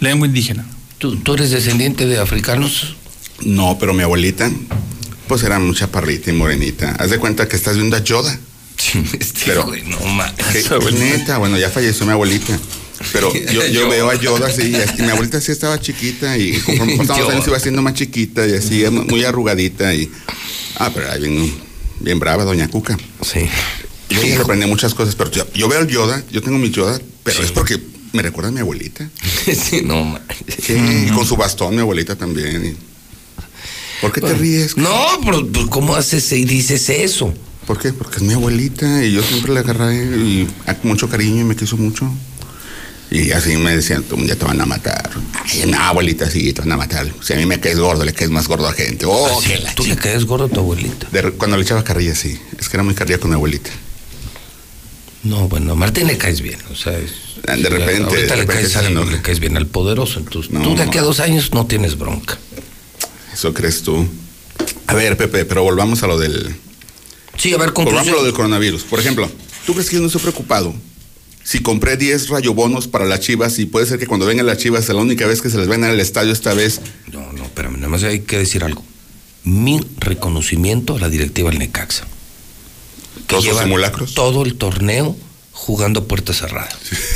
Lengua 0.00 0.26
indígena. 0.26 0.66
¿Tú, 0.98 1.16
tú 1.16 1.34
eres 1.34 1.50
descendiente 1.50 2.06
de 2.06 2.18
africanos? 2.18 2.94
No, 3.44 3.76
pero 3.80 3.94
mi 3.94 4.02
abuelita, 4.02 4.50
pues 5.28 5.42
era 5.42 5.58
mucha 5.58 5.86
parrita 5.90 6.30
y 6.30 6.34
morenita. 6.34 6.92
Haz 6.98 7.10
de 7.10 7.18
cuenta 7.18 7.48
que 7.48 7.56
estás 7.56 7.76
viendo 7.76 7.96
a 7.96 8.04
Yoda. 8.04 8.38
pero, 9.46 9.64
güey, 9.64 9.82
no 9.84 9.98
mames. 10.06 10.34
que- 10.68 10.92
neta, 10.92 11.38
bueno, 11.38 11.56
ya 11.58 11.70
falleció 11.70 12.04
mi 12.06 12.12
abuelita. 12.12 12.58
Pero 13.12 13.32
yo, 13.52 13.66
yo 13.66 13.88
veo 13.88 14.10
a 14.10 14.14
Yoda 14.14 14.46
así, 14.48 14.68
y 14.70 14.74
así, 14.76 15.02
mi 15.02 15.08
abuelita 15.08 15.40
sí 15.40 15.52
estaba 15.52 15.80
chiquita 15.80 16.36
y 16.38 16.52
conforme 16.60 16.96
pasaban 16.98 17.22
los 17.22 17.30
años 17.30 17.46
iba 17.48 17.60
siendo 17.60 17.82
más 17.82 17.94
chiquita 17.94 18.46
y 18.46 18.52
así, 18.54 18.84
muy 18.90 19.24
arrugadita 19.24 19.94
y... 19.94 20.10
Ah, 20.76 20.90
pero 20.94 21.06
bien, 21.20 21.52
bien 22.00 22.18
brava, 22.18 22.44
doña 22.44 22.68
Cuca. 22.68 22.96
Sí. 23.22 23.40
Yo 24.10 24.20
me 24.22 24.36
sorprendí 24.36 24.66
muchas 24.66 24.94
cosas, 24.94 25.14
pero 25.14 25.30
yo, 25.30 25.46
yo 25.54 25.68
veo 25.68 25.78
al 25.80 25.88
Yoda, 25.88 26.22
yo 26.30 26.42
tengo 26.42 26.58
mi 26.58 26.70
Yoda, 26.70 27.00
pero 27.24 27.42
es 27.42 27.50
porque 27.52 27.80
me 28.12 28.20
recuerda 28.22 28.48
a 28.48 28.52
mi 28.52 28.60
abuelita. 28.60 29.08
sí, 29.44 29.80
no 29.84 30.04
mames. 30.04 30.22
Sí, 30.62 30.74
y 31.08 31.10
con 31.12 31.24
su 31.26 31.36
bastón 31.36 31.74
mi 31.74 31.80
abuelita 31.80 32.14
también. 32.16 32.64
y- 32.66 32.92
¿Por 34.02 34.12
qué 34.12 34.20
te 34.20 34.34
ríes? 34.34 34.76
No, 34.76 35.06
pero 35.24 35.46
pues, 35.46 35.66
¿cómo 35.66 35.94
haces 35.94 36.32
y 36.32 36.44
dices 36.44 36.88
eso? 36.90 37.32
¿Por 37.66 37.78
qué? 37.78 37.92
Porque 37.92 38.16
es 38.16 38.22
mi 38.22 38.34
abuelita 38.34 39.04
y 39.04 39.12
yo 39.12 39.22
siempre 39.22 39.54
la 39.54 39.60
agarré 39.60 39.94
y 40.16 40.48
a- 40.66 40.74
con 40.74 40.90
mucho 40.90 41.08
cariño 41.08 41.40
y 41.42 41.44
me 41.44 41.54
quiso 41.56 41.76
mucho. 41.76 42.12
Y 43.14 43.30
así 43.32 43.56
me 43.58 43.76
decían, 43.76 44.04
día 44.24 44.36
te 44.36 44.44
van 44.46 44.58
a 44.60 44.64
matar. 44.64 45.10
Ay, 45.44 45.64
no, 45.66 45.78
abuelita, 45.78 46.30
sí, 46.30 46.52
te 46.54 46.62
van 46.62 46.72
a 46.72 46.76
matar. 46.78 47.06
Si 47.22 47.34
a 47.34 47.36
mí 47.36 47.44
me 47.44 47.60
caes 47.60 47.78
gordo, 47.78 48.04
le 48.06 48.14
caes 48.14 48.30
más 48.30 48.48
gordo 48.48 48.66
a 48.66 48.72
gente. 48.72 49.04
Oh, 49.06 49.38
que 49.46 49.58
la 49.58 49.74
tú 49.74 49.84
le 49.84 49.96
caes 49.96 50.24
gordo 50.24 50.46
a 50.46 50.48
tu 50.48 50.60
abuelita. 50.60 51.08
De 51.12 51.30
cuando 51.32 51.58
le 51.58 51.62
echaba 51.64 51.84
carrilla, 51.84 52.14
sí. 52.14 52.38
Es 52.58 52.70
que 52.70 52.76
era 52.78 52.82
muy 52.84 52.94
carrilla 52.94 53.18
con 53.18 53.28
mi 53.30 53.34
abuelita. 53.34 53.68
No, 55.24 55.46
bueno, 55.48 55.72
a 55.72 55.74
Martín 55.74 56.06
le 56.06 56.16
caes 56.16 56.40
bien. 56.40 56.58
O 56.70 56.74
sea, 56.74 56.98
es- 56.98 57.12
Ah, 57.48 57.56
De 57.56 57.68
repente, 57.68 58.04
ahorita 58.04 58.34
de 58.36 58.40
le, 58.42 58.46
caes 58.46 58.70
se 58.70 58.78
al- 58.78 58.86
enoja. 58.86 59.10
le 59.10 59.20
caes 59.20 59.40
bien 59.40 59.56
al 59.56 59.66
poderoso. 59.66 60.20
Entonces, 60.20 60.52
No. 60.52 60.62
tú 60.62 60.76
de 60.76 60.84
aquí 60.84 60.98
a 60.98 61.02
dos 61.02 61.18
años 61.18 61.52
no 61.52 61.66
tienes 61.66 61.98
bronca. 61.98 62.38
Eso 63.34 63.52
crees 63.52 63.82
tú. 63.82 64.06
A 64.86 64.94
ver, 64.94 65.16
Pepe, 65.16 65.44
pero 65.44 65.64
volvamos 65.64 66.02
a 66.04 66.06
lo 66.06 66.18
del. 66.18 66.54
Sí, 67.36 67.52
a 67.52 67.58
ver, 67.58 67.70
Volvamos 67.70 67.70
a 67.70 67.74
conclusión. 67.74 68.14
lo 68.16 68.22
del 68.24 68.32
coronavirus. 68.32 68.82
Por 68.84 69.00
ejemplo, 69.00 69.28
¿tú 69.66 69.72
crees 69.74 69.90
que 69.90 69.96
yo 69.96 70.00
no 70.02 70.06
estoy 70.06 70.22
preocupado? 70.22 70.72
Si 71.44 71.60
compré 71.60 71.96
10 71.96 72.28
rayobonos 72.28 72.88
para 72.88 73.04
las 73.04 73.20
chivas 73.20 73.58
y 73.58 73.66
puede 73.66 73.86
ser 73.86 73.98
que 73.98 74.06
cuando 74.06 74.26
vengan 74.26 74.46
las 74.46 74.58
chivas 74.58 74.84
sea 74.84 74.94
la 74.94 75.02
única 75.02 75.26
vez 75.26 75.42
que 75.42 75.50
se 75.50 75.58
les 75.58 75.68
ven 75.68 75.84
al 75.84 75.98
estadio 75.98 76.32
esta 76.32 76.54
vez. 76.54 76.80
No, 77.12 77.32
no, 77.32 77.44
espérame, 77.44 77.76
nada 77.76 77.88
más 77.88 78.02
hay 78.04 78.20
que 78.20 78.38
decir 78.38 78.64
algo. 78.64 78.84
Mi 79.44 79.80
reconocimiento 79.98 80.96
a 80.96 81.00
la 81.00 81.08
directiva 81.08 81.50
del 81.50 81.58
Necaxa. 81.58 82.06
Que 83.26 83.36
Todos 83.36 83.46
los 83.46 83.58
simulacros. 83.58 84.14
Todo 84.14 84.44
el 84.44 84.54
torneo 84.54 85.16
jugando 85.52 86.00
a 86.00 86.04
puerta 86.04 86.32
cerrada. 86.32 86.68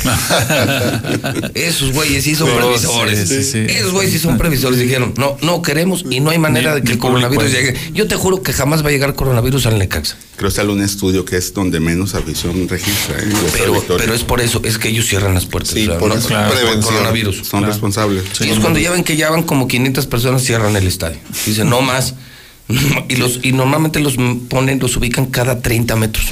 Esos 1.53 1.91
güeyes 1.91 2.23
sí 2.23 2.35
son 2.35 2.49
previsores. 2.55 3.27
sí, 3.27 3.43
sí, 3.43 3.51
sí. 3.51 3.57
Esos 3.67 3.91
güeyes 3.91 4.13
sí 4.13 4.19
son 4.19 4.37
previsores. 4.37 4.79
Dijeron, 4.79 5.13
no, 5.17 5.37
no 5.41 5.61
queremos 5.61 6.05
y 6.09 6.19
no 6.19 6.29
hay 6.29 6.37
manera 6.37 6.73
Ni- 6.75 6.81
de 6.81 6.85
que 6.85 6.93
el 6.93 6.97
coronavirus 6.97 7.51
llegue. 7.51 7.75
Yo 7.93 8.07
te 8.07 8.15
juro 8.15 8.41
que 8.43 8.53
jamás 8.53 8.83
va 8.85 8.89
a 8.89 8.91
llegar 8.91 9.15
coronavirus 9.15 9.65
al 9.65 9.79
Necaxa. 9.79 10.17
Creo 10.37 10.49
que 10.49 10.55
sale 10.55 10.71
un 10.71 10.81
estudio 10.81 11.25
que 11.25 11.35
es 11.37 11.53
donde 11.53 11.79
menos 11.79 12.15
afición 12.15 12.69
registra. 12.69 13.17
¿eh? 13.19 13.27
Pero, 13.53 13.83
pero 13.97 14.13
es 14.13 14.23
por 14.23 14.39
eso, 14.39 14.61
es 14.63 14.77
que 14.77 14.89
ellos 14.89 15.07
cierran 15.07 15.33
las 15.33 15.45
puertas. 15.45 15.73
Sí, 15.73 15.87
por 15.99 16.15
no 16.15 16.81
coronavirus. 16.81 17.47
Son 17.47 17.65
responsables. 17.65 18.23
Sí, 18.37 18.49
es 18.49 18.59
cuando 18.59 18.79
ya 18.79 18.91
ven 18.91 19.03
que 19.03 19.17
ya 19.17 19.29
van 19.29 19.43
como 19.43 19.67
500 19.67 20.05
personas, 20.07 20.43
cierran 20.43 20.75
el 20.75 20.87
estadio. 20.87 21.17
Dicen, 21.45 21.69
no 21.69 21.81
más. 21.81 22.15
Y, 23.07 23.15
los, 23.15 23.39
y 23.43 23.53
normalmente 23.53 24.01
los 24.01 24.15
ponen, 24.49 24.79
los 24.79 24.97
ubican 24.97 25.27
cada 25.27 25.61
30 25.61 25.95
metros. 25.95 26.25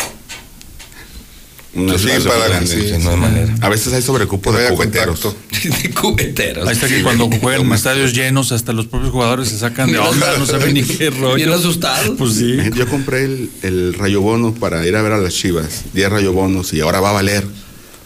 Una 1.75 1.97
Sí, 1.97 2.07
para- 2.25 2.47
grande. 2.47 2.67
sí, 2.67 3.03
no 3.03 3.09
hay 3.11 3.17
manera. 3.17 3.53
A 3.61 3.67
veces 3.69 3.91
hay 3.93 4.01
sobrecupo 4.01 4.51
de 4.53 4.69
cubeteros. 4.69 5.19
De 5.83 5.89
cubeteros. 5.91 6.65
Ahí 6.67 6.73
está 6.73 6.87
que 6.87 6.97
Sí, 6.97 7.03
cuando 7.03 7.29
juegan 7.29 7.65
en 7.65 7.73
estadios 7.73 8.13
llenos, 8.13 8.51
hasta 8.53 8.71
los 8.71 8.85
propios 8.87 9.11
jugadores 9.11 9.49
se 9.49 9.57
sacan 9.59 9.91
de 9.91 9.97
onda, 9.97 10.37
no 10.37 10.45
saben 10.45 10.73
ni 10.73 10.83
qué 10.83 11.09
rollo. 11.09 11.35
Bien 11.35 11.51
asustados. 11.51 12.15
Pues 12.17 12.35
sí. 12.35 12.57
Yo 12.75 12.87
compré 12.87 13.25
el, 13.25 13.49
el 13.63 13.93
rayobono 13.93 14.53
para 14.53 14.85
ir 14.87 14.95
a 14.95 15.01
ver 15.01 15.11
a 15.11 15.17
las 15.17 15.33
chivas. 15.33 15.83
10 15.93 16.09
rayobonos 16.09 16.71
y 16.73 16.79
ahora 16.79 17.01
va 17.01 17.09
a 17.09 17.13
valer. 17.13 17.45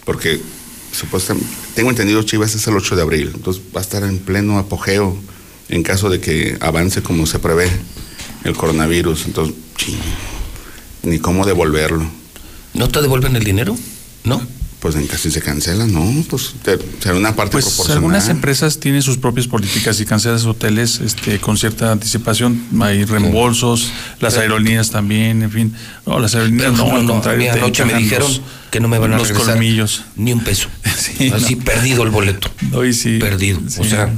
Porque 0.03 0.39
supuestamente, 0.91 1.47
tengo 1.75 1.91
entendido 1.91 2.23
Chivas 2.23 2.55
es 2.55 2.65
el 2.67 2.75
8 2.75 2.95
de 2.95 3.01
abril. 3.03 3.31
Entonces 3.35 3.61
va 3.75 3.81
a 3.81 3.83
estar 3.83 4.01
en 4.03 4.17
pleno 4.17 4.57
apogeo 4.57 5.15
en 5.69 5.83
caso 5.83 6.09
de 6.09 6.19
que 6.19 6.57
avance 6.61 7.03
como 7.03 7.27
se 7.27 7.37
prevé 7.37 7.69
el 8.45 8.55
coronavirus. 8.55 9.25
Entonces, 9.27 9.53
ching, 9.77 9.99
ni 11.03 11.19
cómo 11.19 11.45
devolverlo. 11.45 12.09
¿No 12.79 12.87
te 12.87 13.01
devuelven 13.01 13.35
el 13.35 13.43
dinero? 13.43 13.77
¿No? 14.23 14.41
Pues 14.79 14.95
en 14.95 15.07
caso 15.07 15.23
si 15.23 15.31
se 15.31 15.41
cancela, 15.41 15.85
no, 15.85 16.23
pues 16.29 16.53
será 17.03 17.17
una 17.17 17.35
parte 17.35 17.51
Pues 17.51 17.65
proporcional. 17.65 17.97
algunas 17.97 18.29
empresas 18.29 18.79
tienen 18.79 19.01
sus 19.01 19.17
propias 19.17 19.45
políticas 19.47 19.99
y 19.99 20.05
cancelas 20.05 20.45
hoteles 20.45 21.01
este, 21.01 21.39
con 21.41 21.57
cierta 21.57 21.91
anticipación. 21.91 22.63
Hay 22.79 23.03
reembolsos, 23.03 23.91
las 24.21 24.37
aerolíneas 24.37 24.91
también, 24.91 25.43
en 25.43 25.51
fin. 25.51 25.73
No, 26.05 26.17
las 26.19 26.33
aerolíneas 26.35 26.71
no, 26.71 26.89
al 26.95 27.03
a 27.03 27.05
contrario. 27.07 27.39
mí 27.39 27.53
te 27.53 27.59
anoche 27.59 27.83
me 27.83 27.95
dijeron 27.95 28.29
los- 28.31 28.41
que 28.71 28.79
no 28.79 28.87
me 28.87 28.97
van 28.99 29.11
a 29.11 29.17
los 29.17 29.27
regresar 29.27 29.55
colmillos. 29.55 30.03
ni 30.15 30.31
un 30.31 30.41
peso. 30.45 30.69
Sí, 30.97 31.29
Así 31.33 31.55
no. 31.55 31.65
perdido 31.65 32.03
el 32.03 32.09
boleto. 32.11 32.49
Hoy 32.73 32.93
sí. 32.93 33.17
Perdido. 33.19 33.59
O 33.79 33.83
sea, 33.83 34.13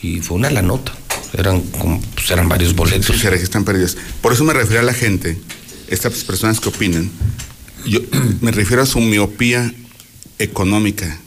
y 0.00 0.20
fue 0.20 0.36
una 0.36 0.50
la 0.50 0.62
nota. 0.62 0.92
Eran 1.32 1.62
como, 1.62 2.00
pues 2.14 2.30
eran 2.30 2.48
varios 2.48 2.76
boletos. 2.76 3.16
se 3.18 3.28
registran 3.28 3.64
pérdidas. 3.64 3.96
Por 4.20 4.32
eso 4.32 4.44
me 4.44 4.52
refiero 4.52 4.82
a 4.82 4.84
la 4.84 4.94
gente, 4.94 5.40
estas 5.88 6.12
personas 6.22 6.60
que 6.60 6.68
opinan. 6.68 7.10
Yo 7.86 8.00
me 8.40 8.50
refiero 8.52 8.82
a 8.82 8.86
su 8.86 9.00
miopía 9.00 9.72
económica, 10.38 11.18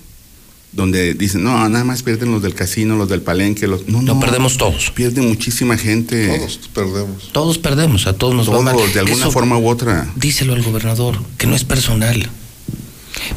donde 0.71 1.13
dicen, 1.13 1.43
no, 1.43 1.67
nada 1.69 1.83
más 1.83 2.01
pierden 2.03 2.31
los 2.31 2.41
del 2.41 2.55
casino, 2.55 2.95
los 2.95 3.09
del 3.09 3.21
palenque, 3.21 3.67
los. 3.67 3.87
No, 3.87 4.01
No 4.01 4.15
no, 4.15 4.19
perdemos 4.19 4.57
todos. 4.57 4.91
pierde 4.91 5.21
muchísima 5.21 5.77
gente. 5.77 6.27
Todos 6.37 6.59
perdemos. 6.73 7.29
Todos 7.31 7.57
perdemos, 7.59 8.07
a 8.07 8.13
todos 8.13 8.33
nos 8.35 8.47
va 8.47 8.53
Todos, 8.53 8.63
mal. 8.65 8.93
de 8.93 8.99
alguna 8.99 9.21
Eso- 9.23 9.31
forma 9.31 9.57
u 9.57 9.67
otra. 9.67 10.07
díselo 10.15 10.53
al 10.53 10.63
gobernador, 10.63 11.19
que 11.37 11.47
no 11.47 11.55
es 11.55 11.63
personal. 11.63 12.29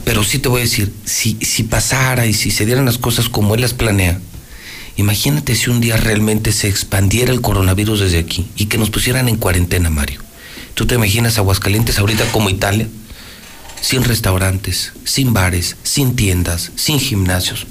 Pero 0.05 0.25
sí 0.25 0.39
te 0.39 0.49
voy 0.49 0.61
a 0.63 0.65
decir, 0.65 0.93
si, 1.05 1.37
si 1.43 1.63
pasara 1.63 2.27
y 2.27 2.33
si 2.33 2.51
se 2.51 2.65
dieran 2.65 2.87
las 2.87 2.99
cosas 2.99 3.29
como 3.29 3.55
él 3.55 3.61
las 3.61 3.75
planea, 3.75 4.21
Imagínate 4.99 5.55
si 5.57 5.69
un 5.69 5.83
día 5.83 5.99
realmente 5.99 6.53
se 6.53 6.69
expandiera 6.69 7.31
el 7.31 7.43
coronavirus 7.43 8.01
desde 8.01 8.19
aquí 8.19 8.47
y 8.57 8.65
que 8.65 8.79
nos 8.79 8.89
pusieran 8.89 9.29
en 9.29 9.37
cuarentena, 9.37 9.91
Mario. 9.91 10.23
¿Tú 10.73 10.87
te 10.87 10.95
imaginas 10.95 11.37
Aguascalientes 11.37 11.99
ahorita 11.99 12.25
como 12.33 12.49
Italia? 12.49 12.89
Sin 13.81 14.03
restaurantes, 14.03 14.93
sin 15.05 15.33
bares, 15.33 15.77
sin 15.85 16.17
tiendas, 16.17 16.73
sin 16.77 16.99
gimnasios. 16.99 17.67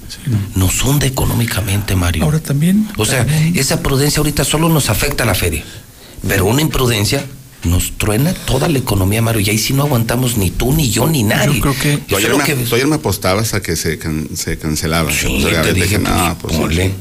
Nos 0.55 0.81
hunde 0.83 1.07
económicamente, 1.07 1.95
Mario. 1.95 2.23
Ahora 2.23 2.39
también. 2.39 2.87
O 2.97 3.05
sea, 3.05 3.25
esa 3.53 3.81
prudencia 3.81 4.19
ahorita 4.19 4.43
solo 4.45 4.69
nos 4.69 4.89
afecta 4.89 5.23
a 5.23 5.27
la 5.27 5.35
feria. 5.35 5.63
Pero 6.27 6.45
una 6.45 6.61
imprudencia 6.61 7.25
nos 7.63 7.97
truena 7.97 8.33
toda 8.33 8.69
la 8.69 8.77
economía, 8.79 9.21
Mario. 9.21 9.41
Y 9.41 9.49
ahí 9.49 9.57
sí 9.57 9.73
no 9.73 9.83
aguantamos 9.83 10.37
ni 10.37 10.51
tú, 10.51 10.71
ni 10.73 10.89
yo, 10.89 11.07
ni 11.07 11.23
nadie. 11.23 11.55
Yo 11.55 11.61
creo 11.61 11.75
que. 11.79 11.97
Tú 11.97 12.15
ayer, 12.15 12.35
me, 12.35 12.43
que- 12.43 12.55
tú 12.55 12.75
ayer 12.75 12.87
me 12.87 12.95
apostabas 12.95 13.53
a 13.53 13.61
que 13.61 13.75
se, 13.75 13.97
can- 13.97 14.29
se 14.35 14.57
cancelaba. 14.57 15.11
Sí, 15.11 15.43
O 15.43 15.49
sea, 15.49 15.63
te 15.63 15.73
le 15.73 15.81
dije, 15.81 15.99
no, 15.99 16.37
pues, 16.39 16.55
pues, 16.55 16.57
ponle. 16.57 16.93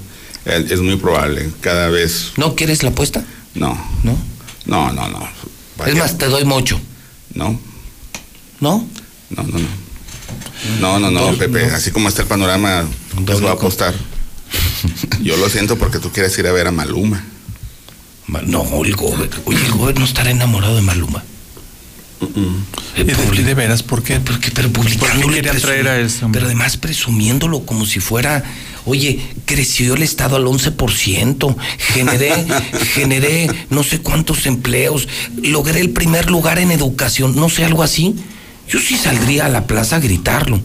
es, 0.45 0.71
es 0.73 0.81
muy 0.81 0.97
probable. 0.97 1.51
Cada 1.61 1.89
vez. 1.89 2.33
¿No 2.37 2.55
quieres 2.57 2.83
la 2.83 2.89
apuesta? 2.91 3.25
No. 3.55 3.79
¿No? 4.03 4.19
No, 4.67 4.93
no, 4.93 5.09
no. 5.09 5.29
Es 5.87 5.95
más, 5.97 6.19
te 6.19 6.27
doy 6.27 6.45
mucho. 6.45 6.81
No. 7.35 7.59
¿No? 8.65 8.83
No, 9.29 9.43
no, 9.43 9.59
no. 9.59 9.69
No, 10.81 10.99
no, 10.99 11.11
no, 11.11 11.33
No, 11.33 11.37
Pepe. 11.37 11.67
no. 11.67 11.77
Así 11.77 11.91
como 11.91 12.09
está 12.09 12.23
el 12.23 12.29
panorama, 12.29 12.87
pues 13.27 13.39
voy 13.41 13.51
a 13.51 13.53
apostar. 13.53 13.93
Yo 15.23 15.37
lo 15.37 15.51
siento 15.51 15.77
porque 15.77 15.99
tú 15.99 16.11
quieres 16.11 16.37
ir 16.39 16.47
a 16.47 16.53
ver 16.53 16.67
a 16.67 16.71
Maluma. 16.73 17.23
Ma- 18.27 18.41
No, 18.41 18.63
el 18.83 18.97
gobierno. 18.97 19.37
Oye, 19.45 19.67
el 19.67 19.73
gobierno 19.73 20.07
estará 20.07 20.31
enamorado 20.31 20.77
de 20.77 20.81
Maluma. 20.81 21.23
Y 22.97 23.03
de, 23.03 23.15
y 23.35 23.43
de 23.43 23.53
veras, 23.55 23.83
¿por 23.83 24.03
qué? 24.03 24.19
Porque, 24.21 24.51
pero 24.51 24.71
publicándole, 24.73 25.43
¿Por 25.43 25.53
qué 25.53 25.61
traer 25.61 25.89
a 25.89 25.97
hombre? 26.25 26.31
Pero 26.33 26.47
además 26.47 26.79
presumiéndolo 26.79 27.67
como 27.67 27.85
si 27.85 28.01
fuera, 28.01 28.43
oye, 28.87 29.21
creció 29.45 29.93
el 29.93 30.03
Estado 30.03 30.37
al 30.37 30.45
11%, 30.47 31.57
generé, 31.79 32.33
generé 32.95 33.51
no 33.69 33.83
sé 33.85 33.99
cuántos 33.99 34.47
empleos, 34.47 35.07
logré 35.43 35.81
el 35.81 35.91
primer 35.91 36.31
lugar 36.31 36.59
en 36.59 36.71
educación, 36.71 37.37
no 37.37 37.51
sé, 37.51 37.67
algo 37.67 37.83
así. 37.83 38.15
Yo 38.69 38.79
sí 38.81 38.97
saldría 38.97 39.47
a 39.47 39.49
la 39.49 39.67
plaza 39.67 39.97
a 39.97 40.01
gritarlo. 40.01 40.61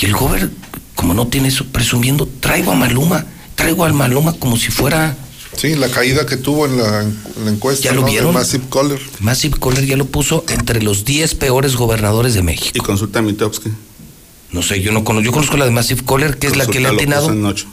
Y 0.00 0.06
el 0.06 0.12
gobierno, 0.14 0.50
como 0.94 1.14
no 1.14 1.26
tiene 1.28 1.48
eso, 1.48 1.66
presumiendo, 1.66 2.26
traigo 2.40 2.72
a 2.72 2.74
Maluma, 2.74 3.26
traigo 3.54 3.84
al 3.84 3.92
Maluma 3.94 4.32
como 4.34 4.56
si 4.56 4.70
fuera... 4.70 5.16
Sí, 5.56 5.74
la 5.74 5.88
caída 5.90 6.24
que 6.24 6.38
tuvo 6.38 6.64
en 6.64 6.78
la, 6.78 7.02
en 7.02 7.44
la 7.44 7.50
encuesta 7.50 7.84
¿Ya 7.84 7.92
lo 7.92 8.00
¿no? 8.00 8.06
de 8.06 8.12
vieron? 8.12 8.32
Massive 8.32 8.64
Caller. 8.72 8.98
Massive 9.20 9.58
Caller 9.60 9.84
ya 9.84 9.96
lo 9.98 10.06
puso 10.06 10.44
entre 10.48 10.80
los 10.82 11.04
10 11.04 11.34
peores 11.34 11.76
gobernadores 11.76 12.32
de 12.32 12.42
México. 12.42 12.72
Y 12.74 12.80
consulta 12.80 13.18
a 13.18 13.22
Mitowski. 13.22 13.70
No 14.50 14.62
sé, 14.62 14.80
yo 14.80 14.92
no 14.92 15.04
conozco, 15.04 15.24
yo 15.26 15.32
conozco 15.32 15.56
la 15.58 15.66
de 15.66 15.70
Massive 15.70 16.02
Caller, 16.06 16.38
que 16.38 16.46
es 16.46 16.56
la 16.56 16.66
que 16.66 16.80
le 16.80 16.88
ha 16.88 16.92
atinado. 16.92 17.30
en 17.30 17.44
ocho. 17.44 17.66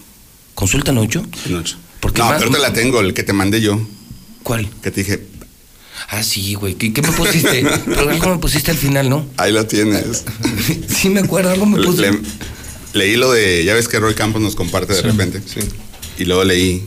¿Consulta 0.55 0.91
en 0.91 0.97
ocho? 0.97 1.25
En 1.45 1.55
ocho. 1.55 1.77
Porque 2.01 2.19
no, 2.21 2.27
más- 2.29 2.39
pero 2.39 2.51
te 2.51 2.59
la 2.59 2.73
tengo, 2.73 2.99
el 2.99 3.13
que 3.13 3.23
te 3.23 3.31
mandé 3.31 3.61
yo. 3.61 3.79
¿Cuál? 4.43 4.69
Que 4.81 4.91
te 4.91 5.01
dije, 5.01 5.25
Ah, 6.07 6.23
sí, 6.23 6.53
güey. 6.53 6.75
¿Qué, 6.75 6.93
qué 6.93 7.01
me 7.01 7.11
pusiste? 7.11 7.65
Pero 7.85 8.09
algo 8.09 8.29
me 8.29 8.37
pusiste 8.37 8.71
al 8.71 8.77
final, 8.77 9.09
¿no? 9.09 9.25
ahí 9.37 9.51
lo 9.51 9.65
tienes. 9.65 10.23
Sí, 10.87 11.09
me 11.09 11.19
acuerdo, 11.21 11.49
algo 11.51 11.65
me 11.65 11.81
pusiste. 11.83 12.11
Le- 12.11 12.19
leí 12.93 13.15
lo 13.15 13.31
de, 13.31 13.63
ya 13.63 13.73
ves 13.73 13.87
que 13.87 13.99
Roy 13.99 14.13
Campos 14.15 14.41
nos 14.41 14.55
comparte 14.55 14.93
de 14.93 15.01
repente. 15.01 15.41
Sí. 15.45 15.59
Y 16.17 16.25
luego 16.25 16.43
leí 16.43 16.83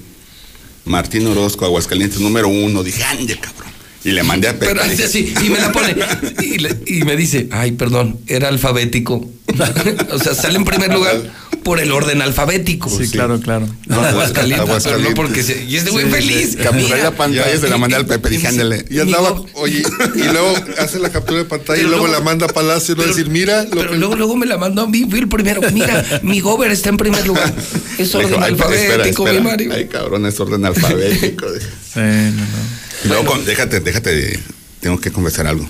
Martín 0.85 1.27
Orozco, 1.27 1.65
Aguascalientes 1.65 2.21
número 2.21 2.49
uno. 2.49 2.83
Dije, 2.83 3.03
ande, 3.05 3.39
cabrón. 3.39 3.72
Y 4.05 4.11
le 4.13 4.23
mandé 4.25 4.49
a 4.49 4.53
Pepe. 4.55 4.67
Pero 4.67 4.83
así, 4.83 5.03
así, 5.03 5.35
y 5.45 5.49
me 5.51 5.59
la 5.61 5.71
pone. 5.73 5.95
Y, 6.43 6.59
le- 6.59 6.77
y 6.87 7.03
me 7.05 7.17
dice, 7.17 7.49
ay, 7.53 7.73
perdón, 7.73 8.19
era 8.27 8.49
alfabético. 8.49 9.31
o 10.11 10.19
sea, 10.19 10.35
sale 10.35 10.57
en 10.57 10.65
primer 10.65 10.93
lugar 10.93 11.21
por 11.63 11.79
el 11.79 11.93
orden 11.93 12.21
alfabético. 12.23 12.89
Sí, 12.91 13.09
claro, 13.11 13.39
claro. 13.39 13.69
No, 13.87 14.01
Aguascalientes, 14.01 14.33
pero 14.33 14.57
no 14.57 14.63
Aguascalientes. 14.63 15.15
porque 15.15 15.43
se, 15.45 15.65
y 15.65 15.77
este 15.77 15.91
güey 15.91 16.07
Sí, 16.07 16.11
feliz. 16.11 16.51
sí. 16.53 16.57
Capturé 16.57 17.03
la 17.03 17.11
pantalla, 17.13 17.57
se 17.61 17.69
la 17.69 17.77
mandé 17.77 17.97
al 17.97 18.07
Pepe. 18.07 18.31
Dije, 18.31 18.49
ándale. 18.49 18.85
Y 18.91 18.99
andaba, 18.99 19.41
oye, 19.55 19.83
y 20.17 20.23
luego 20.23 20.55
hace 20.81 20.99
la 20.99 21.11
captura 21.11 21.39
de 21.41 21.45
pantalla 21.45 21.79
y 21.81 21.85
luego 21.85 22.07
luego- 22.07 22.13
la 22.19 22.25
manda 22.25 22.47
a 22.47 22.49
Palacio 22.49 22.95
y 22.95 22.99
va 22.99 23.05
a 23.05 23.07
decir, 23.09 23.29
mira, 23.29 23.63
lo 23.65 23.71
Pero 23.71 23.91
que- 23.91 23.97
luego, 23.99 24.17
luego 24.17 24.37
me 24.37 24.47
la 24.47 24.59
mandó 24.59 24.83
a 24.83 24.89
mí, 24.89 25.07
fui 25.09 25.21
el 25.21 25.29
primero. 25.29 25.61
Mira, 25.73 26.05
mi 26.23 26.41
gober 26.41 26.73
está 26.73 26.89
en 26.89 26.97
primer 26.97 27.25
lugar. 27.27 27.53
Es 27.99 28.15
Me 28.15 28.25
dijo, 28.25 28.35
orden 28.35 28.43
"Ay, 28.43 28.53
espera, 28.55 28.69
alfabético, 28.71 29.27
espera. 29.29 29.33
mi 29.45 29.49
Mario. 29.51 29.73
Ay, 29.75 29.87
cabrón, 29.87 30.27
es 30.27 30.41
orden 30.41 30.65
alfabético. 30.65 31.47
Sí, 31.93 32.01
no, 32.01 32.31
no. 32.31 32.82
Luego, 33.05 33.37
déjate, 33.45 33.81
déjate, 33.81 34.39
tengo 34.81 35.01
que 35.01 35.11
confesar 35.11 35.47
algo. 35.47 35.67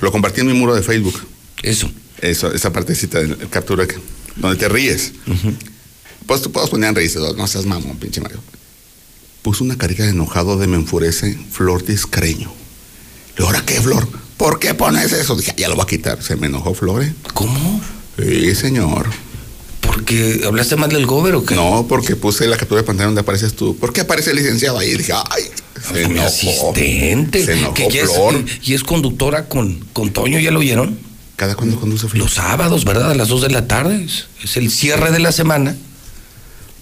Lo 0.00 0.12
compartí 0.12 0.40
en 0.40 0.48
mi 0.48 0.52
muro 0.52 0.74
de 0.74 0.82
Facebook. 0.82 1.18
Eso. 1.62 1.90
Eso, 2.20 2.52
esa 2.52 2.72
partecita 2.72 3.20
de 3.20 3.36
captura 3.48 3.86
que, 3.86 3.96
donde 4.36 4.56
te 4.56 4.68
ríes. 4.68 5.12
Pues 6.26 6.42
tú 6.42 6.50
puedes 6.50 6.70
poner 6.70 6.94
reírse, 6.94 7.18
no 7.18 7.46
seas 7.46 7.66
mamón, 7.66 7.98
pinche 7.98 8.20
Mario. 8.20 8.40
Puso 9.42 9.64
una 9.64 9.78
carita 9.78 10.02
de 10.02 10.10
enojado 10.10 10.56
de 10.58 10.66
me 10.66 10.76
enfurece 10.76 11.38
Flor 11.50 11.84
Discreño. 11.84 12.52
¿Y 13.38 13.42
ahora 13.42 13.62
qué, 13.64 13.80
Flor? 13.80 14.08
¿Por 14.36 14.58
qué 14.58 14.74
pones 14.74 15.12
eso? 15.12 15.36
Dije, 15.36 15.54
ya 15.56 15.68
lo 15.68 15.76
va 15.76 15.84
a 15.84 15.86
quitar. 15.86 16.22
Se 16.22 16.36
me 16.36 16.48
enojó 16.48 16.74
Flor, 16.74 17.04
¿eh? 17.04 17.14
¿Cómo? 17.32 17.80
Sí, 18.18 18.54
señor. 18.54 19.08
¿Porque 19.96 20.42
hablaste 20.44 20.76
mal 20.76 20.90
del 20.90 21.06
gober 21.06 21.34
o 21.36 21.44
qué? 21.46 21.54
No, 21.54 21.86
porque 21.88 22.16
puse 22.16 22.46
la 22.46 22.58
captura 22.58 22.82
de 22.82 22.86
pantalla 22.86 23.06
donde 23.06 23.22
apareces 23.22 23.54
tú. 23.54 23.74
¿Por 23.78 23.94
qué 23.94 24.02
aparece 24.02 24.30
el 24.30 24.36
licenciado 24.36 24.78
ahí? 24.78 24.94
Dije, 24.94 25.14
ay, 25.30 25.42
se 25.74 25.80
Fue 25.80 26.06
mi 26.06 26.12
enojó. 26.20 26.26
asistente. 26.26 27.42
Se 27.46 27.52
enojó 27.54 27.74
que 27.74 28.00
es- 28.02 28.10
y 28.68 28.74
es 28.74 28.84
conductora 28.84 29.48
con, 29.48 29.80
con 29.94 30.10
Toño, 30.12 30.38
¿ya 30.38 30.50
lo 30.50 30.60
oyeron? 30.60 30.98
¿Cada 31.36 31.54
cuándo 31.54 31.80
conduce 31.80 32.08
Flor? 32.08 32.24
Los 32.24 32.34
sábados, 32.34 32.84
¿verdad? 32.84 33.10
A 33.12 33.14
las 33.14 33.28
2 33.28 33.40
de 33.40 33.48
la 33.48 33.66
tarde. 33.66 34.06
Es, 34.44 34.56
el 34.58 34.70
cierre 34.70 35.10
de 35.12 35.18
la 35.18 35.32
semana. 35.32 35.74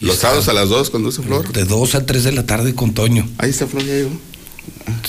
Los 0.01 0.17
sábados 0.17 0.49
a 0.49 0.53
las 0.53 0.69
dos 0.69 0.91
conduce 0.91 1.23
Flor. 1.23 1.53
De 1.53 1.65
2 1.65 1.95
a 1.95 2.05
3 2.05 2.25
de 2.25 2.33
la 2.33 2.45
tarde 2.45 2.75
con 2.75 2.95
Toño. 2.95 3.29
Ahí 3.39 3.51
está 3.51 3.69
Flor, 3.69 3.85
ya 3.85 3.93
llegó. 3.95 4.11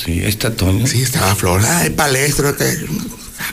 Sí, 0.03 0.11
ahí 0.22 0.25
está 0.30 0.56
Toño. 0.56 0.85
Sí, 0.85 1.01
estaba 1.01 1.34
Flor. 1.35 1.61
Ay, 1.66 1.90
palestro, 1.90 2.56
que. 2.56 2.66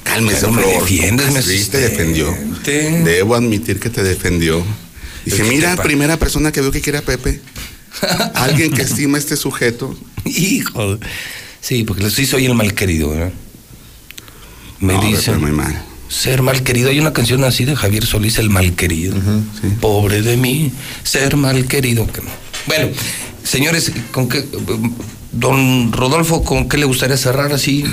Cálmese, 0.04 0.40
Pero 0.40 0.52
me 0.52 0.66
defiendes, 0.66 1.44
Sí, 1.44 1.64
te 1.70 1.78
defendió. 1.78 2.34
Debo 2.64 3.34
admitir 3.34 3.78
que 3.80 3.90
te 3.90 4.02
defendió. 4.02 4.64
Dije, 5.24 5.44
mira, 5.44 5.76
primera 5.76 6.16
persona 6.16 6.52
que 6.52 6.60
veo 6.60 6.70
que 6.72 6.80
quiere 6.80 6.98
a 6.98 7.02
Pepe. 7.02 7.40
Alguien 8.34 8.72
que 8.72 8.82
estima 8.82 9.16
a 9.16 9.20
este 9.20 9.36
sujeto. 9.36 9.96
Hijo. 10.24 10.98
Sí, 11.60 11.84
porque 11.84 12.10
sí 12.10 12.26
soy 12.26 12.46
el 12.46 12.54
mal 12.54 12.74
querido, 12.74 13.10
¿verdad? 13.10 13.32
Me 14.80 14.94
No, 14.94 15.02
dicen. 15.02 15.40
Muy 15.40 15.52
mal. 15.52 15.84
Ser 16.08 16.42
mal 16.42 16.62
querido. 16.62 16.90
Hay 16.90 16.98
una 17.00 17.12
canción 17.12 17.44
así 17.44 17.64
de 17.64 17.76
Javier 17.76 18.04
Solís, 18.04 18.38
El 18.38 18.50
mal 18.50 18.74
querido. 18.74 19.14
Pobre 19.80 20.22
de 20.22 20.36
mí, 20.36 20.72
ser 21.04 21.36
mal 21.36 21.66
querido. 21.66 22.06
Que 22.06 22.20
no. 22.20 22.28
Bueno, 22.66 22.88
señores, 23.44 23.92
¿con 24.10 24.28
qué, 24.28 24.44
don 25.32 25.92
Rodolfo, 25.92 26.44
¿con 26.44 26.68
qué 26.68 26.76
le 26.78 26.84
gustaría 26.84 27.16
cerrar 27.16 27.52
así? 27.52 27.84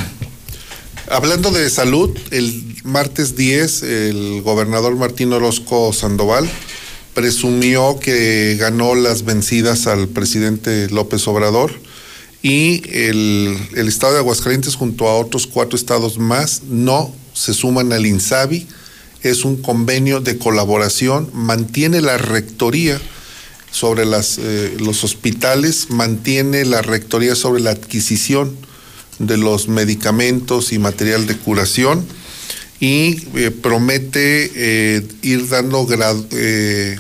Hablando 1.11 1.49
de 1.49 1.67
salud, 1.71 2.15
el 2.29 2.75
martes 2.83 3.35
10 3.35 3.81
el 3.81 4.41
gobernador 4.43 4.95
Martín 4.95 5.33
Orozco 5.33 5.91
Sandoval 5.91 6.47
presumió 7.15 7.99
que 7.99 8.55
ganó 8.59 8.93
las 8.93 9.25
vencidas 9.25 9.87
al 9.87 10.07
presidente 10.07 10.87
López 10.89 11.27
Obrador 11.27 11.71
y 12.43 12.83
el, 12.93 13.57
el 13.75 13.87
estado 13.87 14.13
de 14.13 14.19
Aguascalientes 14.19 14.75
junto 14.75 15.07
a 15.07 15.17
otros 15.17 15.47
cuatro 15.47 15.75
estados 15.75 16.19
más 16.19 16.61
no 16.69 17.11
se 17.33 17.55
suman 17.55 17.91
al 17.91 18.05
INSABI. 18.05 18.67
Es 19.23 19.45
un 19.45 19.63
convenio 19.63 20.19
de 20.19 20.37
colaboración, 20.37 21.31
mantiene 21.33 22.01
la 22.01 22.19
rectoría 22.19 23.01
sobre 23.71 24.05
las, 24.05 24.37
eh, 24.37 24.77
los 24.79 25.03
hospitales, 25.03 25.89
mantiene 25.89 26.65
la 26.65 26.83
rectoría 26.83 27.33
sobre 27.33 27.61
la 27.61 27.71
adquisición 27.71 28.68
de 29.19 29.37
los 29.37 29.67
medicamentos 29.67 30.71
y 30.73 30.79
material 30.79 31.27
de 31.27 31.35
curación 31.37 32.05
y 32.79 33.17
eh, 33.35 33.51
promete 33.51 34.51
eh, 34.55 35.05
ir 35.21 35.47
dando 35.49 35.85
grad- 35.85 36.25
eh, 36.31 36.97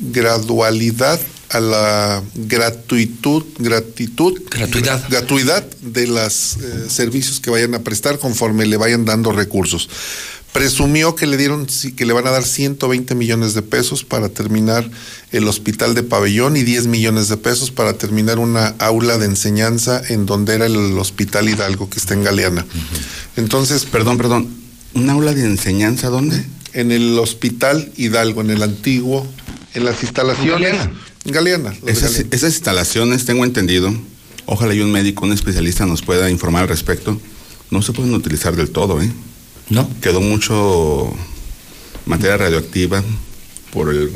gradualidad 0.00 1.20
a 1.50 1.60
la 1.60 2.22
gratuitud, 2.34 3.42
gratitud, 3.58 4.38
Gratuidad. 4.50 5.02
gratuidad 5.08 5.64
de 5.80 6.06
los 6.06 6.58
servicios 6.88 7.40
que 7.40 7.48
vayan 7.50 7.74
a 7.74 7.78
prestar 7.78 8.18
conforme 8.18 8.66
le 8.66 8.76
vayan 8.76 9.06
dando 9.06 9.32
recursos. 9.32 9.88
Presumió 10.52 11.14
que 11.14 11.26
le 11.26 11.36
dieron, 11.36 11.66
que 11.96 12.06
le 12.06 12.12
van 12.12 12.26
a 12.26 12.30
dar 12.30 12.42
120 12.42 13.14
millones 13.14 13.54
de 13.54 13.62
pesos 13.62 14.02
para 14.04 14.28
terminar 14.28 14.88
el 15.30 15.46
hospital 15.46 15.94
de 15.94 16.02
pabellón 16.02 16.56
y 16.56 16.62
10 16.62 16.86
millones 16.86 17.28
de 17.28 17.36
pesos 17.36 17.70
para 17.70 17.94
terminar 17.94 18.38
una 18.38 18.74
aula 18.78 19.18
de 19.18 19.26
enseñanza 19.26 20.02
en 20.08 20.26
donde 20.26 20.54
era 20.54 20.66
el 20.66 20.98
hospital 20.98 21.48
Hidalgo 21.48 21.88
que 21.90 21.98
está 21.98 22.14
en 22.14 22.24
Galeana. 22.24 22.66
Entonces, 23.36 23.84
Perdón, 23.84 24.16
perdón. 24.16 24.48
¿Un 24.94 25.10
aula 25.10 25.34
de 25.34 25.44
enseñanza 25.44 26.08
dónde? 26.08 26.44
en 26.72 26.92
el 26.92 27.18
hospital 27.18 27.90
Hidalgo, 27.96 28.40
en 28.40 28.50
el 28.50 28.62
antiguo, 28.62 29.26
en 29.74 29.84
las 29.84 30.02
instalaciones. 30.02 30.52
Galeana. 30.72 30.92
Galeana. 31.24 31.74
Esas, 31.86 32.12
Galeana. 32.12 32.28
esas 32.36 32.52
instalaciones, 32.54 33.24
tengo 33.24 33.44
entendido, 33.44 33.92
ojalá 34.46 34.74
y 34.74 34.80
un 34.80 34.92
médico, 34.92 35.24
un 35.26 35.32
especialista 35.32 35.86
nos 35.86 36.02
pueda 36.02 36.30
informar 36.30 36.62
al 36.62 36.68
respecto, 36.68 37.20
no 37.70 37.82
se 37.82 37.92
pueden 37.92 38.14
utilizar 38.14 38.56
del 38.56 38.70
todo, 38.70 39.02
¿eh? 39.02 39.10
¿No? 39.70 39.88
Quedó 40.00 40.20
mucho 40.20 41.12
materia 42.06 42.36
radioactiva 42.36 43.02
por 43.72 43.90
el 43.90 44.10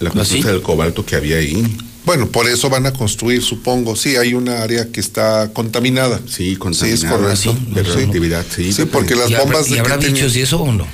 la 0.00 0.10
¿Ah, 0.10 0.12
cuestión 0.12 0.42
sí? 0.42 0.48
del 0.48 0.62
cobalto 0.62 1.04
que 1.04 1.16
había 1.16 1.38
ahí. 1.38 1.76
Bueno, 2.04 2.28
por 2.28 2.48
eso 2.48 2.70
van 2.70 2.86
a 2.86 2.92
construir, 2.92 3.42
supongo. 3.42 3.96
Sí, 3.96 4.16
hay 4.16 4.32
una 4.34 4.62
área 4.62 4.90
que 4.92 5.00
está 5.00 5.50
contaminada. 5.52 6.20
Sí, 6.26 6.32
Sí, 6.32 6.52
es 6.52 6.58
contaminada, 6.58 7.16
correcto. 7.18 7.36
sí, 7.66 7.74
de 7.74 7.82
radioactividad, 7.82 8.46
sí, 8.54 8.72
Sí, 8.72 8.84
porque 8.86 9.14
las 9.16 9.28
¿Y 9.30 9.34
habrá- 9.34 9.44
bombas 9.44 9.68
y 9.68 9.74
de 9.74 9.80
habrá 9.80 9.96
bichos 9.96 10.36
y 10.36 10.40
eso 10.42 10.60
o 10.60 10.72
no? 10.72 10.86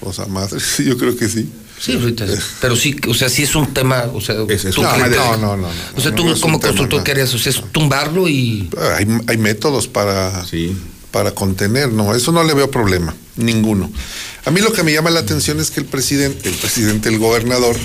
O 0.00 0.12
sea, 0.12 0.26
madre, 0.26 0.58
sí, 0.76 0.84
yo 0.84 0.96
creo 0.96 1.16
que 1.16 1.28
sí. 1.28 1.48
Sí, 1.80 1.94
ahorita. 1.94 2.24
Pero 2.60 2.76
sí, 2.76 2.96
o 3.08 3.14
sea, 3.14 3.28
sí 3.28 3.42
es 3.42 3.54
un 3.56 3.74
tema, 3.74 4.04
o 4.14 4.20
sea, 4.20 4.36
es 4.48 4.62
tú 4.62 4.80
tema 4.82 5.08
de- 5.08 5.16
No, 5.16 5.36
no, 5.36 5.56
no, 5.56 5.62
no, 5.62 5.68
O 5.96 6.00
sea, 6.00 6.12
no, 6.12 6.16
tú 6.16 6.24
no 6.24 6.32
es 6.32 6.40
como 6.40 6.60
querías, 7.04 7.34
o 7.34 7.38
sea, 7.38 7.50
es 7.50 7.60
tumbarlo 7.72 8.28
y 8.28 8.70
Hay, 8.96 9.06
hay 9.26 9.36
métodos 9.36 9.88
para, 9.88 10.44
para 11.14 11.30
contener, 11.30 11.92
no, 11.92 12.12
eso 12.12 12.32
no 12.32 12.42
le 12.42 12.54
veo 12.54 12.68
problema, 12.72 13.14
ninguno. 13.36 13.88
A 14.46 14.50
mí 14.50 14.60
lo 14.60 14.72
que 14.72 14.82
me 14.82 14.92
llama 14.92 15.10
la 15.10 15.20
atención 15.20 15.60
es 15.60 15.70
que 15.70 15.78
el 15.78 15.86
presidente, 15.86 16.48
el 16.48 16.56
presidente, 16.56 17.08
el 17.08 17.20
gobernador, 17.20 17.76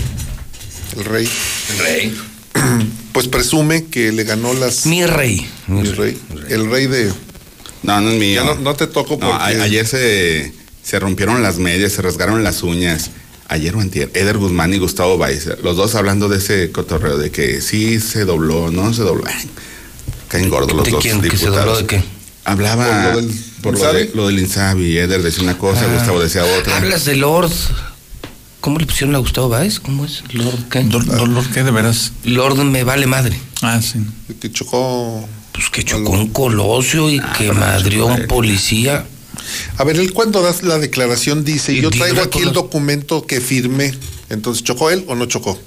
el 0.97 1.05
rey, 1.05 1.29
el 1.69 1.77
rey, 1.77 2.17
pues 3.13 3.27
presume 3.27 3.85
que 3.85 4.11
le 4.11 4.23
ganó 4.23 4.55
las. 4.55 4.87
Mi 4.87 5.05
rey. 5.05 5.47
Mi, 5.67 5.83
rey. 5.83 6.17
El 6.49 6.71
rey 6.71 6.87
de. 6.87 7.13
No, 7.83 8.01
no 8.01 8.09
es 8.09 8.19
mío. 8.19 8.41
Ya 8.43 8.55
no, 8.55 8.55
no 8.59 8.75
te 8.75 8.87
toco 8.87 9.11
No, 9.21 9.29
porque. 9.29 9.35
a- 9.59 9.63
ayer 9.63 9.85
se, 9.85 10.51
se 10.83 10.99
rompieron 10.99 11.43
las 11.43 11.59
medias, 11.59 11.93
se 11.93 12.01
rasgaron 12.01 12.43
las 12.43 12.63
uñas. 12.63 13.11
Ayer 13.47 13.75
o 13.75 13.79
antier, 13.79 14.09
Eder 14.15 14.37
Guzmán 14.39 14.73
y 14.73 14.79
Gustavo 14.79 15.19
Báez, 15.19 15.47
los 15.63 15.77
dos 15.77 15.93
hablando 15.93 16.29
de 16.29 16.37
ese 16.39 16.71
cotorreo 16.71 17.19
de 17.19 17.29
que 17.31 17.61
sí 17.61 17.99
se 17.99 18.25
dobló, 18.25 18.71
no 18.71 18.91
se 18.91 19.03
dobló. 19.03 19.25
Caen 20.29 20.49
gordos 20.49 20.73
los 20.75 20.85
¿De 20.85 20.91
dos 20.91 21.01
quién? 21.03 21.21
¿Que 21.21 21.29
se 21.37 21.45
diputados. 21.45 21.65
dobló 21.65 21.77
de 21.81 21.85
qué? 21.85 22.03
Hablaba 22.51 22.85
Por 22.85 23.13
lo 23.13 23.21
del 23.21 23.35
por 23.61 23.77
lo, 23.79 23.93
de, 23.93 24.11
lo 24.15 24.27
del 24.27 24.39
Insabi. 24.39 24.97
Eder 24.97 25.21
decía 25.21 25.43
una 25.43 25.57
cosa, 25.57 25.81
Ah. 25.85 25.93
Gustavo 25.93 26.19
decía 26.21 26.43
otra. 26.45 26.77
Hablas 26.77 27.05
de 27.05 27.15
Lord. 27.15 27.51
¿Cómo 28.61 28.77
le 28.79 28.85
pusieron 28.85 29.15
a 29.15 29.19
Gustavo 29.19 29.49
Báez? 29.49 29.79
¿Cómo 29.79 30.05
es? 30.05 30.23
Lord 30.33 30.67
qué? 30.69 30.83
¿Lord 30.83 31.47
qué 31.53 31.63
de 31.63 31.71
veras? 31.71 32.11
Lord 32.23 32.57
me 32.65 32.83
vale 32.83 33.07
madre. 33.07 33.39
Ah, 33.61 33.81
sí. 33.81 33.99
Que 34.39 34.51
chocó. 34.51 35.27
Pues 35.53 35.69
que 35.69 35.83
chocó 35.83 36.11
un 36.11 36.27
colosio 36.29 37.09
y 37.09 37.19
que 37.37 37.51
madrió 37.51 38.09
a 38.09 38.13
un 38.15 38.27
policía. 38.27 39.05
A 39.77 39.83
ver, 39.83 39.97
él 39.97 40.11
cuando 40.13 40.41
das 40.41 40.63
la 40.63 40.77
declaración 40.77 41.43
dice, 41.45 41.73
Y 41.73 41.81
yo 41.81 41.89
traigo 41.89 42.21
aquí 42.21 42.39
el 42.39 42.51
documento 42.53 43.25
que 43.25 43.39
firmé. 43.41 43.93
Entonces, 44.29 44.63
¿chocó 44.63 44.89
él 44.91 45.05
o 45.07 45.15
no 45.15 45.25
chocó? 45.25 45.59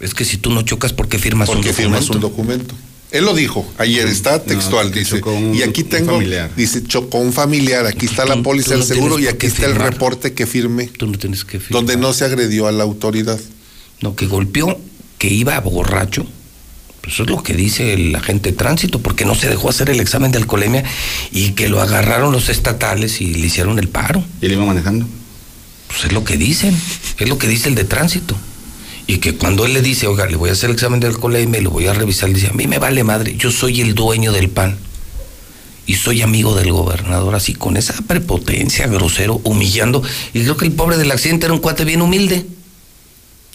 Es 0.00 0.14
que 0.14 0.24
si 0.24 0.36
tú 0.36 0.50
no 0.50 0.62
chocas, 0.62 0.92
¿por 0.92 1.08
qué 1.08 1.18
firmas 1.18 1.48
Porque 1.48 1.70
un 1.70 1.74
firmas 1.74 2.06
documento? 2.06 2.26
un 2.28 2.32
documento. 2.32 2.74
Él 3.12 3.24
lo 3.24 3.34
dijo 3.34 3.64
ayer, 3.78 4.06
está 4.08 4.42
textual, 4.42 4.90
que 4.90 5.00
dice. 5.00 5.16
chocó 5.18 5.32
un- 5.32 5.54
y 5.54 5.62
aquí 5.62 5.84
tengo, 5.84 6.12
familiar. 6.14 6.50
dice, 6.56 6.82
chocó 6.84 7.18
un 7.18 7.32
familiar, 7.32 7.86
aquí 7.86 8.06
está 8.06 8.24
la 8.26 8.42
póliza 8.42 8.70
no 8.72 8.78
del 8.78 8.86
seguro 8.86 9.18
y 9.18 9.28
aquí 9.28 9.46
está 9.46 9.66
el 9.66 9.76
reporte 9.76 10.32
que 10.34 10.46
firme, 10.46 10.88
Tú 10.88 11.06
no 11.06 11.16
tienes 11.16 11.44
que 11.44 11.60
firmar. 11.60 11.82
donde 11.84 11.96
no 11.96 12.12
se 12.12 12.24
agredió 12.24 12.66
a 12.66 12.72
la 12.72 12.82
autoridad. 12.84 13.38
No, 14.00 14.14
que 14.16 14.26
golpeó, 14.26 14.78
que 15.18 15.28
iba 15.28 15.58
borracho. 15.60 16.26
Pues 17.00 17.14
eso 17.14 17.22
es 17.22 17.30
lo 17.30 17.42
que 17.44 17.54
dice 17.54 17.94
el 17.94 18.14
agente 18.16 18.50
de 18.50 18.56
tránsito, 18.56 18.98
porque 19.00 19.24
no 19.24 19.36
se 19.36 19.48
dejó 19.48 19.70
hacer 19.70 19.88
el 19.90 20.00
examen 20.00 20.32
de 20.32 20.38
alcoholemia 20.38 20.82
y 21.30 21.50
que 21.52 21.68
lo 21.68 21.80
agarraron 21.80 22.32
los 22.32 22.48
estatales 22.48 23.20
y 23.20 23.34
le 23.34 23.46
hicieron 23.46 23.78
el 23.78 23.88
paro. 23.88 24.24
¿Y 24.42 24.46
él 24.46 24.52
iba 24.52 24.64
manejando? 24.66 25.06
Pues 25.86 26.04
es 26.06 26.12
lo 26.12 26.24
que 26.24 26.36
dicen, 26.36 26.76
es 27.18 27.28
lo 27.28 27.38
que 27.38 27.46
dice 27.46 27.68
el 27.68 27.76
de 27.76 27.84
tránsito. 27.84 28.36
Y 29.06 29.18
que 29.18 29.36
cuando 29.36 29.64
él 29.66 29.72
le 29.72 29.82
dice, 29.82 30.06
oiga, 30.08 30.26
le 30.26 30.36
voy 30.36 30.50
a 30.50 30.52
hacer 30.52 30.68
el 30.70 30.74
examen 30.74 30.98
de 30.98 31.06
alcoholemia 31.06 31.60
y 31.60 31.62
lo 31.62 31.70
voy 31.70 31.86
a 31.86 31.92
revisar, 31.92 32.28
le 32.28 32.34
dice, 32.34 32.48
a 32.48 32.52
mí 32.52 32.66
me 32.66 32.78
vale 32.78 33.04
madre, 33.04 33.36
yo 33.36 33.50
soy 33.52 33.80
el 33.80 33.94
dueño 33.94 34.32
del 34.32 34.48
pan. 34.50 34.78
Y 35.88 35.94
soy 35.94 36.22
amigo 36.22 36.56
del 36.56 36.72
gobernador, 36.72 37.36
así 37.36 37.54
con 37.54 37.76
esa 37.76 37.94
prepotencia, 38.08 38.88
grosero, 38.88 39.40
humillando. 39.44 40.02
Y 40.34 40.42
creo 40.42 40.56
que 40.56 40.64
el 40.64 40.72
pobre 40.72 40.96
del 40.96 41.12
accidente 41.12 41.46
era 41.46 41.54
un 41.54 41.60
cuate 41.60 41.84
bien 41.84 42.02
humilde. 42.02 42.44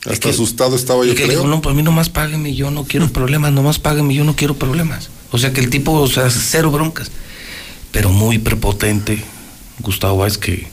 Hasta 0.10 0.30
asustado 0.30 0.78
estaba 0.78 1.06
yo 1.06 1.12
Y 1.12 1.16
que 1.16 1.24
le 1.24 1.28
creo. 1.28 1.40
dijo, 1.42 1.50
no, 1.50 1.62
pues 1.62 1.74
a 1.74 1.76
mí 1.76 1.84
nomás 1.84 2.08
págueme, 2.10 2.56
yo 2.56 2.72
no 2.72 2.86
quiero 2.86 3.10
problemas, 3.10 3.52
nomás 3.52 3.80
págueme, 3.80 4.16
yo 4.16 4.24
no 4.24 4.38
quiero 4.38 4.56
problemas. 4.56 5.10
O 5.32 5.38
sea 5.38 5.52
que 5.52 5.60
el 5.60 5.70
tipo, 5.70 5.92
o 5.92 6.08
sea, 6.08 6.30
cero 6.30 6.72
broncas. 6.72 7.12
Pero 7.92 8.10
muy 8.10 8.40
prepotente, 8.40 9.22
Gustavo 9.80 10.20
Báez, 10.20 10.38
que 10.38 10.68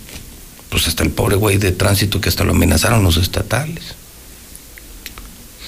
pues 0.71 0.87
hasta 0.87 1.03
el 1.03 1.11
pobre 1.11 1.35
güey 1.35 1.59
de 1.59 1.73
tránsito 1.73 2.21
que 2.21 2.29
hasta 2.29 2.45
lo 2.45 2.53
amenazaron 2.53 3.03
los 3.03 3.17
estatales. 3.17 3.97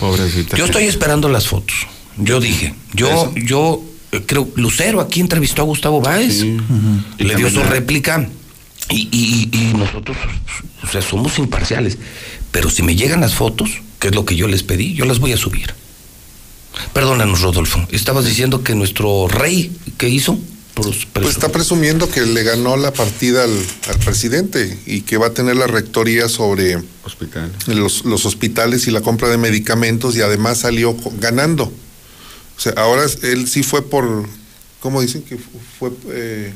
Pobrecita. 0.00 0.56
Yo 0.56 0.64
estoy 0.64 0.84
esperando 0.84 1.28
las 1.28 1.46
fotos. 1.46 1.76
Yo 2.16 2.40
dije, 2.40 2.74
yo, 2.94 3.32
yo 3.36 3.82
eh, 4.12 4.22
creo, 4.26 4.48
Lucero 4.56 5.00
aquí 5.00 5.20
entrevistó 5.20 5.62
a 5.62 5.64
Gustavo 5.66 6.00
Báez, 6.00 6.42
Y 6.42 7.24
le 7.24 7.36
dio 7.36 7.48
su 7.50 7.62
réplica 7.62 8.28
y, 8.88 9.08
y- 9.12 9.48
y 9.56 9.74
nosotros, 9.74 10.16
o 10.82 10.86
sea, 10.88 11.00
somos 11.02 11.38
imparciales. 11.38 11.98
Pero 12.50 12.68
si 12.70 12.82
me 12.82 12.96
llegan 12.96 13.20
las 13.20 13.34
fotos, 13.34 13.70
que 14.00 14.08
es 14.08 14.14
lo 14.14 14.24
que 14.24 14.34
yo 14.36 14.48
les 14.48 14.62
pedí, 14.64 14.94
yo 14.94 15.04
las 15.04 15.18
voy 15.20 15.32
a 15.32 15.36
subir. 15.36 15.72
Perdónanos, 16.92 17.40
Rodolfo. 17.42 17.86
Estabas 17.90 18.24
diciendo 18.24 18.62
que 18.64 18.74
nuestro 18.74 19.28
rey, 19.28 19.70
¿qué 19.98 20.08
hizo? 20.08 20.38
Pues 21.12 21.26
está 21.28 21.48
presumiendo 21.50 22.08
que 22.10 22.22
le 22.22 22.42
ganó 22.42 22.76
la 22.76 22.92
partida 22.92 23.44
al, 23.44 23.50
al 23.88 23.98
presidente 23.98 24.78
y 24.86 25.02
que 25.02 25.16
va 25.16 25.28
a 25.28 25.34
tener 25.34 25.56
la 25.56 25.66
rectoría 25.66 26.28
sobre 26.28 26.78
Hospital. 27.04 27.52
los, 27.66 28.04
los 28.04 28.26
hospitales 28.26 28.86
y 28.86 28.90
la 28.90 29.00
compra 29.00 29.28
de 29.28 29.36
medicamentos 29.38 30.16
y 30.16 30.20
además 30.22 30.58
salió 30.58 30.96
ganando. 31.18 31.64
O 31.64 32.60
sea, 32.60 32.72
ahora 32.76 33.04
él 33.22 33.48
sí 33.48 33.62
fue 33.62 33.82
por, 33.82 34.26
¿cómo 34.80 35.00
dicen? 35.00 35.22
Que 35.22 35.36
fu- 35.36 35.50
fue, 35.78 35.90
eh, 36.10 36.52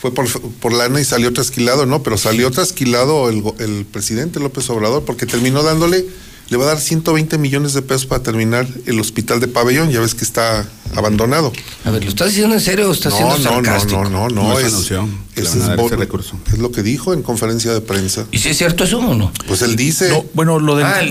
fue 0.00 0.12
por, 0.14 0.26
por 0.60 0.72
lana 0.72 1.00
y 1.00 1.04
salió 1.04 1.32
trasquilado, 1.32 1.86
¿no? 1.86 2.02
Pero 2.02 2.16
salió 2.18 2.50
trasquilado 2.50 3.28
el, 3.28 3.42
el 3.58 3.84
presidente 3.84 4.40
López 4.40 4.68
Obrador 4.70 5.04
porque 5.04 5.26
terminó 5.26 5.62
dándole, 5.62 6.04
le 6.50 6.56
va 6.56 6.64
a 6.64 6.68
dar 6.68 6.80
120 6.80 7.38
millones 7.38 7.72
de 7.74 7.82
pesos 7.82 8.06
para 8.06 8.22
terminar 8.22 8.66
el 8.86 8.98
hospital 9.00 9.38
de 9.40 9.46
pabellón, 9.48 9.90
ya 9.90 10.00
ves 10.00 10.14
que 10.14 10.24
está 10.24 10.68
abandonado. 10.96 11.52
A 11.84 11.90
ver, 11.90 12.02
¿lo 12.02 12.10
estás 12.10 12.28
diciendo 12.28 12.54
en 12.54 12.60
serio 12.60 12.88
o 12.88 12.92
estás 12.92 13.14
siendo 13.14 13.38
No, 13.38 13.38
no, 13.38 13.64
sarcástico? 13.64 14.02
no, 14.04 14.10
no, 14.10 14.28
no, 14.28 14.48
No, 14.48 14.58
es, 14.58 14.66
es 14.66 14.90
a 14.92 15.06
es 15.36 15.76
bo- 15.76 15.86
ese 15.86 15.96
recurso. 15.96 16.36
es 16.52 16.58
lo 16.58 16.72
que 16.72 16.82
dijo 16.82 17.14
en 17.14 17.22
conferencia 17.22 17.72
de 17.72 17.80
prensa. 17.80 18.26
¿Y 18.32 18.38
si 18.38 18.48
es 18.48 18.58
cierto 18.58 18.82
eso 18.84 18.98
o 18.98 19.14
no? 19.14 19.32
Pues 19.46 19.62
él 19.62 19.76
dice, 19.76 20.08
No, 20.08 20.24
bueno, 20.34 20.58
lo 20.58 20.74
del, 20.76 20.86
Ah, 20.86 21.02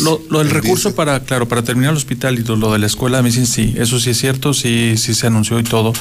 lo, 0.00 0.20
lo 0.28 0.38
del 0.40 0.48
El 0.48 0.54
recurso 0.54 0.94
para, 0.96 1.20
claro, 1.20 1.46
para 1.46 1.62
terminar 1.62 1.92
el 1.92 1.96
hospital 1.96 2.36
y 2.38 2.42
lo, 2.42 2.56
lo 2.56 2.72
de 2.72 2.80
la 2.80 2.86
escuela, 2.86 3.22
me 3.22 3.28
dicen 3.28 3.46
sí, 3.46 3.74
eso 3.78 4.00
sí 4.00 4.10
es 4.10 4.18
cierto, 4.18 4.52
sí, 4.52 4.94
sí 4.96 5.14
se 5.14 5.28
anunció 5.28 5.60
y 5.60 5.62
todo. 5.64 5.92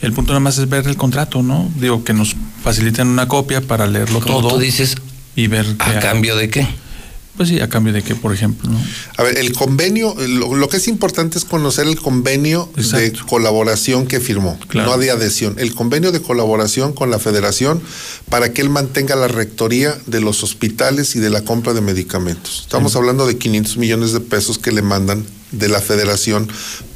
El 0.00 0.12
punto 0.12 0.32
nada 0.32 0.40
más 0.40 0.58
es 0.58 0.68
ver 0.68 0.86
el 0.86 0.96
contrato, 0.96 1.42
¿no? 1.42 1.68
Digo, 1.80 2.04
que 2.04 2.12
nos 2.12 2.36
faciliten 2.62 3.08
una 3.08 3.26
copia 3.26 3.60
para 3.62 3.86
leerlo 3.88 4.20
Como 4.20 4.40
todo 4.40 4.50
tú 4.50 4.58
dices, 4.58 4.96
y 5.34 5.48
ver 5.48 5.66
¿a 5.80 5.98
cambio 5.98 6.36
de 6.36 6.50
qué? 6.50 6.68
Pues 7.36 7.48
sí, 7.48 7.58
a 7.60 7.68
cambio 7.68 7.92
de 7.92 8.02
qué, 8.02 8.14
por 8.14 8.32
ejemplo, 8.32 8.70
¿no? 8.70 8.80
A 9.16 9.22
ver, 9.24 9.38
el 9.38 9.52
convenio, 9.52 10.14
lo, 10.28 10.54
lo 10.54 10.68
que 10.68 10.76
es 10.76 10.86
importante 10.86 11.36
es 11.36 11.44
conocer 11.44 11.86
el 11.88 11.96
convenio 12.00 12.70
de 12.76 13.12
colaboración 13.28 14.06
que 14.06 14.20
firmó, 14.20 14.56
Claro. 14.68 14.90
no 14.92 14.98
de 14.98 15.10
adhesión. 15.10 15.56
El 15.58 15.74
convenio 15.74 16.12
de 16.12 16.20
colaboración 16.22 16.92
con 16.92 17.10
la 17.10 17.18
federación 17.18 17.82
para 18.30 18.52
que 18.52 18.62
él 18.62 18.70
mantenga 18.70 19.16
la 19.16 19.26
rectoría 19.26 19.98
de 20.06 20.20
los 20.20 20.44
hospitales 20.44 21.16
y 21.16 21.18
de 21.18 21.30
la 21.30 21.42
compra 21.42 21.72
de 21.74 21.80
medicamentos. 21.80 22.60
Estamos 22.62 22.94
hablando 22.94 23.26
de 23.26 23.36
500 23.36 23.78
millones 23.78 24.12
de 24.12 24.20
pesos 24.20 24.58
que 24.58 24.70
le 24.70 24.82
mandan 24.82 25.24
de 25.50 25.68
la 25.68 25.80
federación 25.80 26.48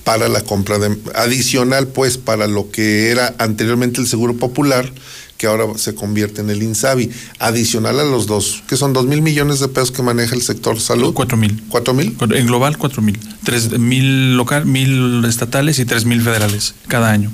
para 0.04 0.28
la 0.28 0.40
compra 0.42 0.78
de 0.78 0.96
adicional 1.14 1.88
pues 1.88 2.16
para 2.16 2.46
lo 2.46 2.70
que 2.70 3.10
era 3.10 3.34
anteriormente 3.38 4.00
el 4.00 4.06
Seguro 4.06 4.34
Popular 4.36 4.90
que 5.38 5.46
ahora 5.46 5.64
se 5.76 5.94
convierte 5.94 6.40
en 6.42 6.50
el 6.50 6.62
INSABI, 6.62 7.10
adicional 7.38 7.98
a 8.00 8.04
los 8.04 8.26
dos, 8.26 8.62
que 8.68 8.76
son 8.76 8.92
dos 8.92 9.06
mil 9.06 9.22
millones 9.22 9.60
de 9.60 9.68
pesos 9.68 9.92
que 9.92 10.02
maneja 10.02 10.34
el 10.34 10.42
sector 10.42 10.78
salud. 10.80 11.14
Cuatro 11.14 11.36
mil. 11.38 11.62
¿Cuatro 11.68 11.94
mil? 11.94 12.14
En 12.34 12.46
global, 12.46 12.76
cuatro 12.76 13.00
mil. 13.02 13.18
Tres 13.44 13.78
mil 13.78 14.36
local, 14.36 14.66
mil 14.66 15.24
estatales 15.24 15.78
y 15.78 15.84
tres 15.86 16.04
mil 16.04 16.20
federales 16.20 16.74
cada 16.88 17.10
año. 17.10 17.30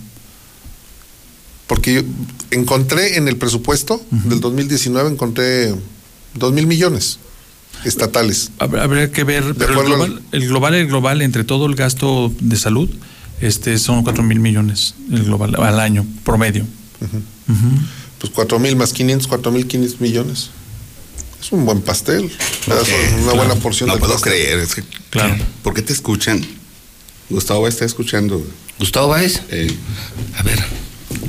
Porque 1.66 1.94
yo 1.94 2.00
encontré 2.50 3.16
en 3.16 3.26
el 3.26 3.36
presupuesto 3.36 4.00
del 4.10 4.41
2019, 4.41 5.08
encontré 5.10 5.74
dos 6.34 6.52
mil 6.52 6.66
millones 6.66 7.18
estatales. 7.86 8.50
Hab- 8.58 8.78
Habría 8.81 9.10
que 9.10 9.24
ver, 9.24 9.55
pero 9.58 9.81
el 9.81 9.86
global, 9.86 10.23
el 10.33 10.47
global, 10.49 10.74
el 10.74 10.86
global, 10.89 11.23
entre 11.23 11.42
todo 11.44 11.65
el 11.66 11.74
gasto 11.74 12.31
de 12.41 12.57
salud, 12.57 12.91
este 13.41 13.78
son 13.78 14.02
cuatro 14.05 14.23
mil 14.23 14.41
millones 14.41 14.94
el 15.10 15.24
global 15.24 15.55
al 15.57 15.81
año, 15.81 16.07
promedio. 16.23 16.66
Pues 18.18 18.33
cuatro 18.34 18.58
mil 18.58 18.76
más 18.76 18.92
500, 18.92 19.26
cuatro 19.28 19.52
mil 19.52 19.66
500 19.66 20.00
millones. 20.00 20.50
Es 21.41 21.52
un 21.52 21.65
buen 21.66 21.83
pastel. 21.83 22.33
pedazo, 22.66 22.91
una 23.23 23.33
buena 23.34 23.55
porción 23.57 23.89
No 23.89 23.94
del 23.94 24.00
puedo 24.00 24.15
pastel. 24.15 24.33
creer. 24.33 24.58
Es 24.60 24.74
que, 24.74 24.83
Claro. 25.10 25.36
¿Por 25.62 25.74
qué 25.74 25.83
te 25.83 25.92
escuchan? 25.92 26.44
Gustavo 27.28 27.68
está 27.68 27.84
escuchando. 27.84 28.42
¿Gustavo 28.78 29.08
Báez? 29.08 29.42
Eh, 29.50 29.74
A 30.39 30.42
ver, 30.42 30.58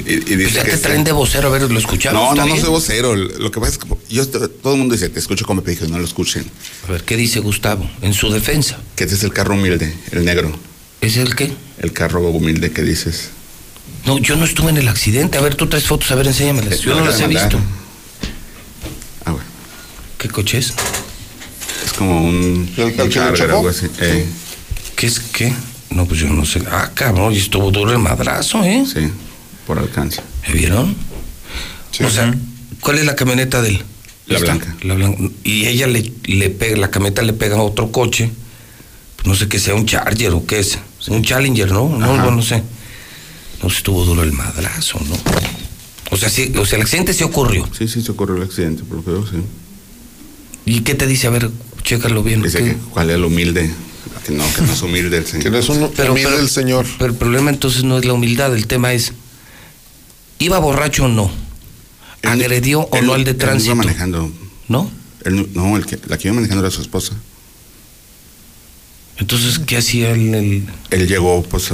y, 0.05 0.13
y 0.13 0.19
pues 0.21 0.37
dice 0.37 0.51
ya 0.55 0.63
que 0.63 0.71
te 0.71 0.77
traen 0.77 1.03
de 1.03 1.11
vocero, 1.11 1.47
a 1.47 1.51
ver, 1.51 1.69
¿lo 1.69 1.77
escuchamos? 1.79 2.21
No, 2.21 2.29
¿Está 2.33 2.45
no, 2.45 2.55
no 2.55 2.61
soy 2.61 2.69
vocero. 2.69 3.15
Lo 3.15 3.51
que 3.51 3.59
pasa 3.59 3.73
es 3.73 3.77
que 3.77 3.87
yo, 4.09 4.21
est- 4.23 4.35
todo 4.61 4.73
el 4.73 4.79
mundo 4.79 4.93
dice, 4.95 5.09
te 5.09 5.19
escucho 5.19 5.45
como 5.45 5.61
dije, 5.61 5.87
no 5.87 5.99
lo 5.99 6.05
escuchen. 6.05 6.45
A 6.87 6.91
ver, 6.91 7.03
¿qué 7.03 7.15
dice 7.17 7.39
Gustavo? 7.39 7.89
En 8.01 8.13
su 8.13 8.29
defensa. 8.31 8.79
Que 8.95 9.03
este 9.03 9.15
es 9.15 9.23
el 9.23 9.31
carro 9.33 9.53
humilde, 9.55 9.93
el 10.11 10.25
negro. 10.25 10.57
¿Es 11.01 11.17
el 11.17 11.35
qué? 11.35 11.51
El 11.79 11.91
carro 11.93 12.21
humilde 12.29 12.71
que 12.71 12.81
dices. 12.83 13.29
No, 14.05 14.17
yo 14.19 14.35
no 14.35 14.45
estuve 14.45 14.69
en 14.69 14.77
el 14.77 14.87
accidente. 14.87 15.37
A 15.37 15.41
ver, 15.41 15.55
tú 15.55 15.67
traes 15.67 15.85
fotos, 15.85 16.11
a 16.11 16.15
ver, 16.15 16.27
enséñamelas. 16.27 16.79
Yo 16.81 16.95
no 16.95 17.05
las 17.05 17.19
he 17.19 17.27
visto. 17.27 17.59
Ah, 19.25 19.31
bueno. 19.31 19.45
¿Qué 20.17 20.29
coche 20.29 20.59
es? 20.59 20.73
Es 21.85 21.93
como 21.93 22.21
un, 22.23 22.69
¿El- 22.77 22.99
el 22.99 23.09
que 23.09 23.19
algo 23.19 23.69
así. 23.69 23.87
Eh, 23.99 24.25
¿Qué 24.95 25.07
es 25.07 25.19
qué? 25.19 25.53
No, 25.89 26.05
pues 26.05 26.19
yo 26.19 26.29
no 26.29 26.45
sé. 26.45 26.61
Ah, 26.69 26.91
cabrón, 26.93 27.33
y 27.33 27.37
estuvo 27.37 27.71
duro 27.71 27.91
el 27.91 27.99
madrazo, 27.99 28.63
¿eh? 28.63 28.85
sí, 28.91 29.09
por 29.65 29.79
alcance. 29.79 30.21
¿Me 30.47 30.53
vieron? 30.53 30.95
O 32.05 32.09
sea, 32.09 32.33
¿cuál 32.81 32.97
es 32.99 33.05
la 33.05 33.15
camioneta 33.15 33.61
de 33.61 33.69
él? 33.69 33.83
La 34.27 34.39
blanca. 34.39 34.75
La 34.81 34.95
blanca. 34.95 35.21
Y 35.43 35.67
ella 35.67 35.87
le, 35.87 36.11
le 36.25 36.49
pega, 36.49 36.77
la 36.77 36.91
camioneta 36.91 37.21
le 37.21 37.33
pega 37.33 37.57
a 37.57 37.61
otro 37.61 37.91
coche. 37.91 38.31
No 39.23 39.33
sé 39.35 39.47
qué 39.47 39.59
sea, 39.59 39.73
un 39.75 39.85
Charger 39.85 40.31
o 40.33 40.45
qué 40.45 40.59
es. 40.59 40.77
Un 41.07 41.23
Challenger, 41.23 41.71
¿no? 41.71 41.89
No, 41.89 42.17
no, 42.17 42.31
no 42.31 42.41
sé. 42.41 42.61
No 43.61 43.69
estuvo 43.69 44.05
duro 44.05 44.23
el 44.23 44.31
madrazo, 44.33 44.99
¿no? 45.07 45.15
O 46.11 46.17
sea, 46.17 46.29
sí, 46.29 46.53
o 46.57 46.65
sea, 46.65 46.77
el 46.77 46.83
accidente 46.83 47.13
sí 47.13 47.23
ocurrió. 47.23 47.67
Sí, 47.77 47.87
sí, 47.87 48.01
se 48.01 48.11
ocurrió 48.11 48.35
el 48.37 48.43
accidente, 48.43 48.83
por 48.83 48.97
lo 48.97 49.03
que 49.05 49.11
veo, 49.11 49.25
sí. 49.27 49.37
¿Y 50.65 50.81
qué 50.81 50.95
te 50.95 51.07
dice? 51.07 51.27
A 51.27 51.31
ver, 51.31 51.49
chécalo 51.83 52.21
bien. 52.23 52.41
Dice 52.41 52.59
¿qué? 52.59 52.65
que 52.71 52.75
cuál 52.91 53.09
es 53.09 53.15
el 53.15 53.25
humilde. 53.25 53.71
Que 54.25 54.33
no, 54.33 54.43
que 54.55 54.61
no 54.61 54.71
es 54.73 54.81
humilde 54.81 55.17
el 55.17 55.25
señor. 55.27 55.43
Que 55.43 55.49
no 55.51 55.57
es 55.57 55.69
un 55.69 55.91
Pero- 55.95 56.11
humilde 56.13 56.29
pero- 56.31 56.41
el 56.41 56.49
señor. 56.49 56.85
Pero 56.97 57.11
el 57.11 57.17
problema 57.17 57.49
entonces 57.49 57.83
no 57.83 57.97
es 57.97 58.05
la 58.05 58.13
humildad, 58.13 58.55
el 58.55 58.67
tema 58.67 58.93
es, 58.93 59.13
¿iba 60.39 60.59
borracho 60.59 61.05
o 61.05 61.07
no? 61.07 61.31
Él- 62.21 62.29
¿Agredió 62.29 62.81
o 62.81 62.97
él- 62.97 63.05
no 63.05 63.13
al 63.13 63.23
de 63.23 63.31
él 63.31 63.37
tránsito? 63.37 63.73
iba 63.73 63.75
manejando. 63.75 64.31
¿No? 64.67 64.89
Él 65.23 65.49
no, 65.53 65.75
el 65.77 65.85
que, 65.85 65.99
la 66.07 66.17
que 66.17 66.27
iba 66.27 66.35
manejando 66.35 66.63
era 66.63 66.71
su 66.71 66.81
esposa. 66.81 67.13
Entonces, 69.17 69.59
¿qué 69.59 69.77
hacía 69.77 70.11
el...? 70.11 70.33
el- 70.35 70.67
Él 70.91 71.07
llegó, 71.07 71.41
pues, 71.43 71.69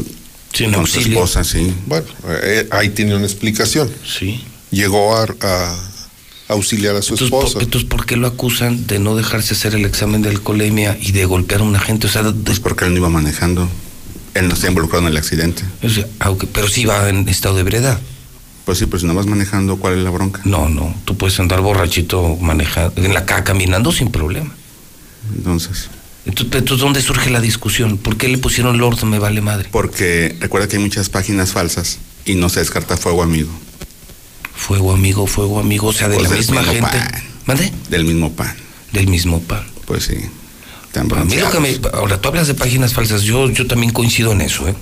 Sin 0.54 0.72
con 0.74 0.86
su 0.88 1.00
esposa, 1.00 1.44
sí. 1.44 1.74
Bueno, 1.88 2.06
eh, 2.44 2.68
ahí 2.72 2.90
tiene 2.90 3.16
una 3.16 3.26
explicación. 3.26 3.90
Sí. 4.06 4.44
Llegó 4.72 5.16
a, 5.16 5.24
a 5.42 5.76
auxiliar 6.50 6.96
a 6.96 7.02
su 7.02 7.14
Entonces 7.14 7.26
esposa. 7.26 7.54
por, 7.54 7.64
entonces, 7.64 7.90
¿por 7.90 8.06
qué 8.06 8.18
lo 8.18 8.28
acusan 8.28 8.86
de 8.88 9.00
no 9.00 9.16
dejarse 9.16 9.54
hacer 9.54 9.76
el 9.76 9.86
examen 9.86 10.22
de 10.22 10.30
alcoholemia 10.30 10.98
y 11.02 11.12
de 11.14 11.26
golpear 11.26 11.62
a 11.62 11.64
un 11.64 11.76
agente? 11.76 12.08
O 12.08 12.10
sea, 12.10 12.24
de- 12.24 12.34
Pues 12.34 12.60
porque 12.60 12.86
él 12.86 12.92
no 12.92 12.98
iba 12.98 13.10
manejando. 13.10 13.70
Él 14.34 14.48
no 14.48 14.54
está 14.54 14.68
involucrado 14.68 15.06
en 15.06 15.12
el 15.12 15.18
accidente. 15.18 15.64
o 15.84 15.90
sea, 15.90 16.06
aunque, 16.20 16.48
pero 16.48 16.68
sí 16.68 16.86
va 16.86 17.10
en 17.10 17.28
estado 17.28 17.56
de 17.56 17.62
ebriedad. 17.62 18.00
Pues 18.66 18.78
sí, 18.78 18.86
pero 18.86 19.00
si 19.00 19.06
no 19.06 19.14
vas 19.14 19.26
manejando, 19.26 19.76
¿cuál 19.78 19.98
es 19.98 20.04
la 20.04 20.10
bronca? 20.10 20.42
No, 20.46 20.70
no, 20.70 20.96
tú 21.04 21.18
puedes 21.18 21.38
andar 21.40 21.60
borrachito 21.62 22.38
manejando, 22.40 22.94
en 23.04 23.14
la 23.14 23.26
calle 23.26 23.44
caminando 23.44 23.92
sin 23.92 24.10
problema. 24.12 24.54
Entonces, 25.36 25.90
Entonces, 26.26 26.56
entonces, 26.60 26.82
¿dónde 26.82 27.02
surge 27.02 27.30
la 27.32 27.42
discusión? 27.42 27.98
¿Por 27.98 28.16
qué 28.18 28.28
le 28.28 28.38
pusieron 28.38 28.78
Lord 28.78 29.04
me 29.06 29.18
vale 29.20 29.42
madre? 29.42 29.70
porque 29.72 30.36
recuerda 30.40 30.68
que 30.68 30.78
hay 30.78 30.84
muchas 30.84 31.10
páginas 31.10 31.52
falsas 31.52 31.98
y 32.26 32.36
no 32.36 32.50
se 32.50 32.60
descarta 32.60 32.96
fuego 32.98 33.24
amigo. 33.24 33.50
Fuego 34.54 34.94
amigo, 34.94 35.26
fuego 35.26 35.60
amigo, 35.60 35.88
o 35.88 35.94
sea, 35.94 36.08
de 36.08 36.16
Pues 36.16 36.30
la 36.30 36.36
del 36.36 36.40
misma 36.40 36.62
mismo 36.62 36.74
gente. 36.74 36.98
pan. 37.00 37.24
¿Mande? 37.48 37.74
Del 37.90 38.04
mismo 38.06 38.32
pan. 38.34 38.56
Del 38.92 39.08
mismo 39.08 39.42
pan. 39.42 39.66
Pues 39.86 40.04
sí. 40.06 40.18
Tan 40.92 41.12
A 41.14 41.24
mí 41.24 41.38
lo 41.38 41.50
que 41.50 41.60
me, 41.60 41.80
ahora 41.94 42.20
tú 42.20 42.28
hablas 42.28 42.48
de 42.48 42.54
páginas 42.54 42.94
falsas, 42.94 43.24
yo, 43.24 43.50
yo 43.50 43.66
también 43.66 43.92
coincido 43.94 44.34
en 44.34 44.42
eso, 44.42 44.68
¿eh? 44.68 44.76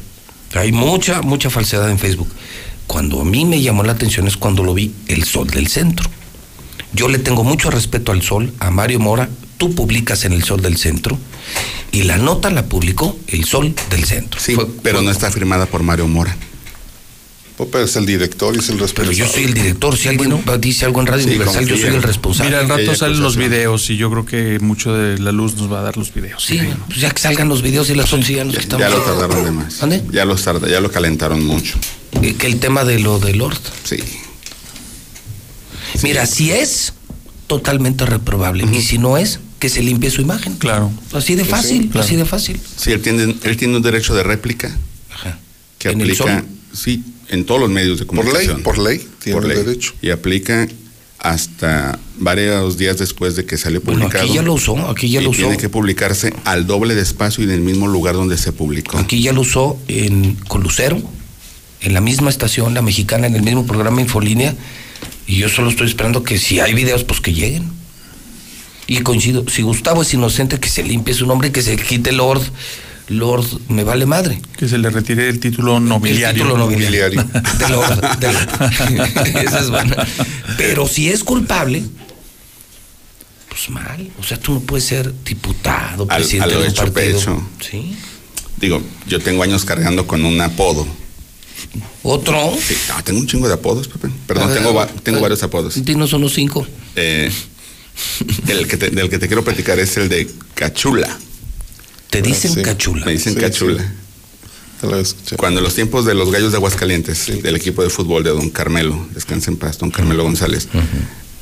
Hay 0.55 0.71
mucha, 0.71 1.21
mucha 1.21 1.49
falsedad 1.49 1.89
en 1.89 1.99
Facebook. 1.99 2.29
Cuando 2.87 3.21
a 3.21 3.25
mí 3.25 3.45
me 3.45 3.61
llamó 3.61 3.83
la 3.83 3.91
atención 3.91 4.27
es 4.27 4.35
cuando 4.35 4.63
lo 4.63 4.73
vi 4.73 4.93
el 5.07 5.23
Sol 5.23 5.47
del 5.47 5.67
Centro. 5.67 6.09
Yo 6.91 7.07
le 7.07 7.19
tengo 7.19 7.43
mucho 7.43 7.69
respeto 7.69 8.11
al 8.11 8.23
Sol, 8.23 8.51
a 8.59 8.71
Mario 8.71 8.99
Mora. 8.99 9.29
Tú 9.59 9.75
publicas 9.75 10.25
en 10.25 10.33
el 10.33 10.43
Sol 10.43 10.61
del 10.61 10.77
Centro 10.77 11.19
y 11.91 12.03
la 12.03 12.17
nota 12.17 12.49
la 12.49 12.65
publicó 12.65 13.15
el 13.27 13.43
Sol 13.45 13.75
del 13.91 14.05
Centro. 14.05 14.39
Sí, 14.39 14.55
Fue- 14.55 14.65
pero 14.81 14.97
fue- 14.99 15.05
no 15.05 15.11
está 15.11 15.29
firmada 15.29 15.67
por 15.67 15.83
Mario 15.83 16.07
Mora. 16.07 16.35
Popper 17.57 17.81
es 17.81 17.97
el 17.97 18.05
director 18.05 18.55
y 18.55 18.59
es 18.59 18.69
el 18.69 18.75
Pero 18.75 18.85
responsable. 18.85 19.17
yo 19.17 19.27
soy 19.27 19.43
el 19.43 19.53
director. 19.53 19.97
Si 19.97 20.07
alguien 20.07 20.41
dice 20.61 20.85
algo 20.85 21.01
en 21.01 21.07
Radio 21.07 21.23
sí, 21.23 21.29
Universal, 21.31 21.67
yo 21.67 21.75
soy 21.75 21.89
el 21.89 22.01
responsable. 22.03 22.51
Mira, 22.51 22.61
al 22.61 22.69
rato 22.69 22.81
Ella 22.83 22.95
salen 22.95 23.19
los 23.19 23.35
videos 23.35 23.89
y 23.89 23.97
yo 23.97 24.09
creo 24.09 24.25
que 24.25 24.59
mucho 24.61 24.93
de 24.93 25.19
la 25.19 25.33
luz 25.33 25.55
nos 25.57 25.69
va 25.69 25.79
a 25.79 25.83
dar 25.83 25.97
los 25.97 26.13
videos. 26.13 26.41
Sí, 26.41 26.57
pues 26.87 27.01
ya 27.01 27.11
que 27.11 27.21
salgan 27.21 27.49
los 27.49 27.61
videos 27.61 27.89
y 27.89 27.95
las 27.95 28.13
11 28.13 28.33
ya 28.35 28.45
nos 28.45 28.53
Ya, 28.55 28.61
estamos. 28.61 28.87
ya 28.87 28.89
lo 28.89 29.01
tardaron 29.03 29.43
de 29.43 29.51
más. 29.51 29.77
¿Dónde? 29.81 30.01
Ya 30.13 30.23
lo, 30.23 30.37
tarda, 30.37 30.69
ya 30.69 30.79
lo 30.79 30.89
calentaron 30.89 31.43
mucho. 31.45 31.77
Eh, 32.21 32.35
Que 32.35 32.47
el 32.47 32.61
tema 32.61 32.85
de 32.85 32.97
lo 32.99 33.19
de 33.19 33.33
Lord. 33.35 33.59
Sí. 33.83 33.97
Mira, 36.03 36.25
si 36.27 36.51
es 36.51 36.93
totalmente 37.47 38.05
reprobable 38.05 38.65
y 38.71 38.81
si 38.81 38.97
no 38.99 39.17
es, 39.17 39.39
que 39.59 39.69
se 39.69 39.83
limpie 39.83 40.09
su 40.09 40.21
imagen. 40.21 40.55
Claro. 40.55 40.91
Así 41.13 41.35
de 41.35 41.45
fácil, 41.45 41.83
sí, 41.83 41.89
claro. 41.89 42.05
así 42.05 42.15
de 42.15 42.25
fácil. 42.25 42.59
Sí, 42.77 42.91
él 42.91 43.01
tiene, 43.01 43.35
él 43.43 43.57
tiene 43.57 43.75
un 43.75 43.81
derecho 43.83 44.15
de 44.15 44.23
réplica 44.23 44.75
Ajá. 45.13 45.37
que 45.77 45.89
¿En 45.89 46.01
el 46.01 46.11
aplica, 46.11 46.23
Sol? 46.39 46.45
sí, 46.73 47.03
en 47.27 47.45
todos 47.45 47.59
los 47.61 47.69
medios 47.69 47.99
de 47.99 48.05
Por 48.05 48.15
ley, 48.17 48.23
comunicación. 48.25 48.63
por 48.63 48.77
ley, 48.77 49.07
tiene 49.21 49.39
Por 49.39 49.49
el 49.51 49.55
ley. 49.57 49.65
derecho. 49.65 49.93
Y 50.01 50.09
aplica 50.11 50.67
hasta 51.19 51.99
varios 52.17 52.77
días 52.77 52.97
después 52.97 53.35
de 53.35 53.45
que 53.45 53.57
salió 53.57 53.81
Bueno, 53.81 54.01
publicado. 54.03 54.23
aquí 54.25 54.33
ya 54.33 54.41
lo 54.41 54.53
usó, 54.53 54.89
aquí 54.89 55.09
ya 55.09 55.19
lo 55.21 55.31
usó. 55.31 55.41
tiene 55.41 55.57
que 55.57 55.67
publicarse 55.67 56.33
al 56.45 56.65
doble 56.65 56.95
de 56.95 57.01
espacio 57.01 57.43
y 57.43 57.47
en 57.47 57.51
el 57.53 57.61
mismo 57.61 57.87
lugar 57.87 58.15
donde 58.15 58.37
se 58.37 58.53
publicó. 58.53 58.97
Aquí 58.97 59.21
ya 59.21 59.33
lo 59.33 59.41
usó 59.41 59.77
en 59.89 60.35
con 60.47 60.63
Lucero, 60.63 61.01
en 61.81 61.93
la 61.93 61.99
misma 62.01 62.29
estación, 62.29 62.73
la 62.73 62.81
mexicana, 62.81 63.27
en 63.27 63.35
el 63.35 63.41
mismo 63.43 63.65
programa 63.65 63.99
Infolínea. 64.01 64.55
Y 65.27 65.35
yo 65.37 65.49
solo 65.49 65.69
estoy 65.69 65.87
esperando 65.87 66.23
que 66.23 66.37
si 66.37 66.59
hay 66.61 66.73
videos, 66.73 67.03
pues 67.03 67.19
que 67.19 67.33
lleguen. 67.33 67.69
Y 68.89 69.01
coincido, 69.01 69.45
si 69.47 69.61
Gustavo 69.61 70.01
es 70.01 70.13
inocente, 70.13 70.59
que 70.59 70.67
se 70.67 70.81
limpie 70.83 71.13
su 71.13 71.25
nombre, 71.27 71.51
que 71.51 71.61
se 71.61 71.75
quite 71.77 72.11
Lord. 72.11 72.41
Lord, 73.07 73.45
me 73.69 73.83
vale 73.83 74.05
madre. 74.05 74.41
Que 74.57 74.67
se 74.67 74.77
le 74.77 74.89
retire 74.89 75.29
el 75.29 75.39
título 75.39 75.79
nobiliario. 75.79 76.27
El 76.29 76.35
título 76.35 76.57
nobiliario. 76.57 77.23
De 77.23 77.69
Lord, 77.69 78.19
de 78.19 78.33
Lord. 78.33 79.37
Esa 79.45 79.59
es 79.59 79.69
buena. 79.69 79.95
Pero 80.57 80.87
si 80.87 81.09
es 81.09 81.23
culpable, 81.23 81.83
pues 83.47 83.69
mal. 83.69 84.09
O 84.19 84.23
sea, 84.23 84.39
tú 84.39 84.53
no 84.53 84.59
puedes 84.61 84.85
ser 84.85 85.13
diputado, 85.23 86.05
Al- 86.09 86.17
presidente 86.21 86.53
a 86.53 86.57
lo 86.57 86.61
de 86.61 86.67
un 86.67 86.71
hecho 86.71 86.83
partido. 86.91 87.17
pecho. 87.19 87.43
Sí. 87.67 87.95
Digo, 88.57 88.81
yo 89.07 89.19
tengo 89.19 89.41
años 89.43 89.65
cargando 89.65 90.05
con 90.05 90.25
un 90.25 90.39
apodo. 90.41 90.85
Otro. 92.03 92.53
Sí, 92.67 92.75
no, 92.89 93.03
tengo 93.03 93.19
un 93.19 93.27
chingo 93.27 93.47
de 93.47 93.53
apodos, 93.53 93.87
Pepe. 93.87 94.09
Perdón, 94.27 94.45
A 94.45 94.47
ver, 94.47 94.57
tengo, 94.57 94.73
va- 94.73 94.83
a 94.83 94.85
ver, 94.85 95.01
tengo 95.01 95.19
varios 95.19 95.41
apodos. 95.43 95.83
Dinos 95.83 96.13
unos 96.13 96.33
cinco. 96.33 96.65
Eh, 96.95 97.31
el 98.47 98.67
que 98.67 98.77
te- 98.77 98.89
del 98.89 99.09
que 99.09 99.19
te 99.19 99.27
quiero 99.27 99.43
platicar 99.43 99.79
es 99.79 99.97
el 99.97 100.09
de 100.09 100.29
Cachula. 100.55 101.17
Te 102.09 102.21
dicen 102.21 102.53
sí. 102.55 102.61
cachula. 102.63 103.05
Me 103.05 103.11
dicen 103.13 103.33
Sí, 103.35 103.39
Cachula. 103.39 103.83
sí. 103.83 103.89
Te 104.81 104.87
lo 104.87 104.97
escuché. 104.99 105.35
Cuando 105.35 105.59
en 105.59 105.63
los 105.65 105.75
tiempos 105.75 106.05
de 106.05 106.15
los 106.15 106.31
Gallos 106.31 106.51
de 106.51 106.57
Aguascalientes, 106.57 107.27
del 107.43 107.55
equipo 107.55 107.83
de 107.83 107.89
fútbol 107.89 108.23
de 108.23 108.31
Don 108.31 108.49
Carmelo, 108.49 109.07
descansa 109.13 109.51
en 109.51 109.57
paz, 109.57 109.77
Don 109.77 109.91
Carmelo 109.91 110.23
González, 110.23 110.67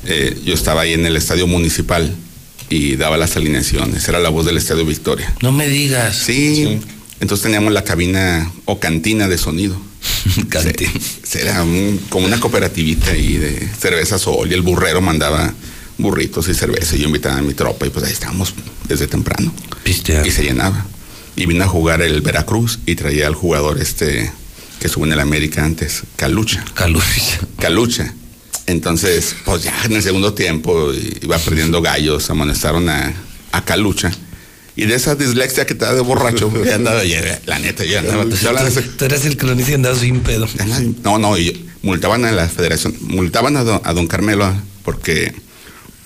eh, 0.04 0.38
yo 0.44 0.52
estaba 0.54 0.82
ahí 0.82 0.92
en 0.92 1.06
el 1.06 1.16
estadio 1.16 1.46
municipal 1.46 2.14
y 2.68 2.96
daba 2.96 3.16
las 3.16 3.36
alineaciones. 3.36 4.06
Era 4.08 4.18
la 4.18 4.28
voz 4.28 4.44
del 4.44 4.56
estadio 4.58 4.84
Victoria. 4.84 5.32
No 5.40 5.52
me 5.52 5.68
digas. 5.68 6.16
Sí. 6.16 6.80
Entonces 7.20 7.44
teníamos 7.44 7.72
la 7.72 7.82
cabina 7.84 8.50
o 8.66 8.78
cantina 8.78 9.26
de 9.28 9.38
sonido. 9.38 9.80
Cantina. 10.50 10.90
Se- 11.22 11.40
Era 11.42 11.62
un- 11.62 11.98
como 12.10 12.26
una 12.26 12.38
cooperativita 12.40 13.12
ahí 13.12 13.36
de 13.38 13.68
cerveza 13.80 14.18
sol 14.18 14.50
y 14.50 14.54
el 14.54 14.62
burrero 14.62 15.00
mandaba 15.00 15.54
burritos 15.98 16.48
y 16.48 16.54
cerveza 16.54 16.96
y 16.96 17.00
yo 17.00 17.06
invitaba 17.06 17.38
a 17.38 17.42
mi 17.42 17.54
tropa 17.54 17.86
y 17.86 17.90
pues 17.90 18.04
ahí 18.06 18.12
estábamos 18.12 18.54
desde 18.88 19.06
temprano. 19.06 19.52
Pistear. 19.84 20.26
Y 20.26 20.30
se 20.30 20.42
llenaba. 20.44 20.86
Y 21.36 21.46
vino 21.46 21.64
a 21.64 21.68
jugar 21.68 22.02
el 22.02 22.20
Veracruz 22.20 22.78
y 22.86 22.94
traía 22.96 23.26
al 23.26 23.34
jugador 23.34 23.80
este 23.80 24.32
que 24.80 24.86
estuvo 24.86 25.04
en 25.06 25.12
el 25.12 25.20
América 25.20 25.64
antes, 25.64 26.02
Calucha. 26.16 26.64
Calucha. 26.74 27.40
Calucha. 27.58 28.14
Entonces, 28.66 29.34
pues 29.44 29.62
ya 29.64 29.74
en 29.84 29.92
el 29.94 30.02
segundo 30.02 30.34
tiempo 30.34 30.92
iba 31.22 31.38
perdiendo 31.38 31.80
gallos, 31.82 32.28
amonestaron 32.30 32.88
a, 32.88 33.12
a 33.52 33.64
Calucha. 33.64 34.12
Y 34.76 34.84
de 34.84 34.94
esa 34.94 35.16
dislexia 35.16 35.66
que 35.66 35.74
te 35.74 35.84
da 35.84 35.94
de 35.94 36.00
borracho, 36.02 36.52
ya 36.64 36.76
andaba, 36.76 37.02
ya, 37.02 37.40
la 37.46 37.58
neta, 37.58 37.84
ya 37.84 38.00
andaba. 38.00 38.24
de 38.24 38.34
ese- 38.68 38.82
Tú 38.82 39.04
eres 39.06 39.24
el 39.24 39.36
cronista 39.36 39.72
y 39.72 39.74
andabas 39.74 39.98
sin 39.98 40.20
pedo. 40.20 40.46
no, 41.02 41.18
no, 41.18 41.36
y 41.38 41.66
multaban 41.82 42.24
a 42.24 42.30
la 42.32 42.48
federación, 42.48 42.94
multaban 43.00 43.56
a 43.56 43.64
don, 43.64 43.80
a 43.82 43.92
don 43.92 44.06
Carmelo 44.06 44.52
porque 44.84 45.34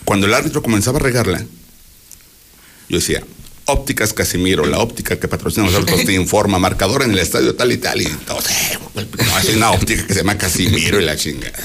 cuando 0.05 0.27
el 0.27 0.35
árbitro 0.35 0.63
comenzaba 0.63 0.99
a 0.99 1.03
regarla, 1.03 1.45
yo 2.89 2.99
decía, 2.99 3.23
ópticas 3.67 4.13
Casimiro, 4.13 4.67
la 4.67 4.79
óptica 4.79 5.19
que 5.19 5.29
patrocina 5.29 5.67
a 5.67 5.71
nosotros 5.71 6.05
te 6.05 6.13
informa, 6.13 6.59
marcador 6.59 7.03
en 7.03 7.13
el 7.13 7.19
estadio 7.19 7.55
tal 7.55 7.73
y 7.73 7.79
tal, 7.79 8.01
y 8.03 8.07
entonces, 8.07 8.79
no, 8.95 9.39
es 9.39 9.57
una 9.57 9.71
óptica 9.71 10.07
que 10.07 10.13
se 10.13 10.21
llama 10.21 10.37
Casimiro 10.37 11.01
y 11.01 11.05
la 11.05 11.17
chingada. 11.17 11.59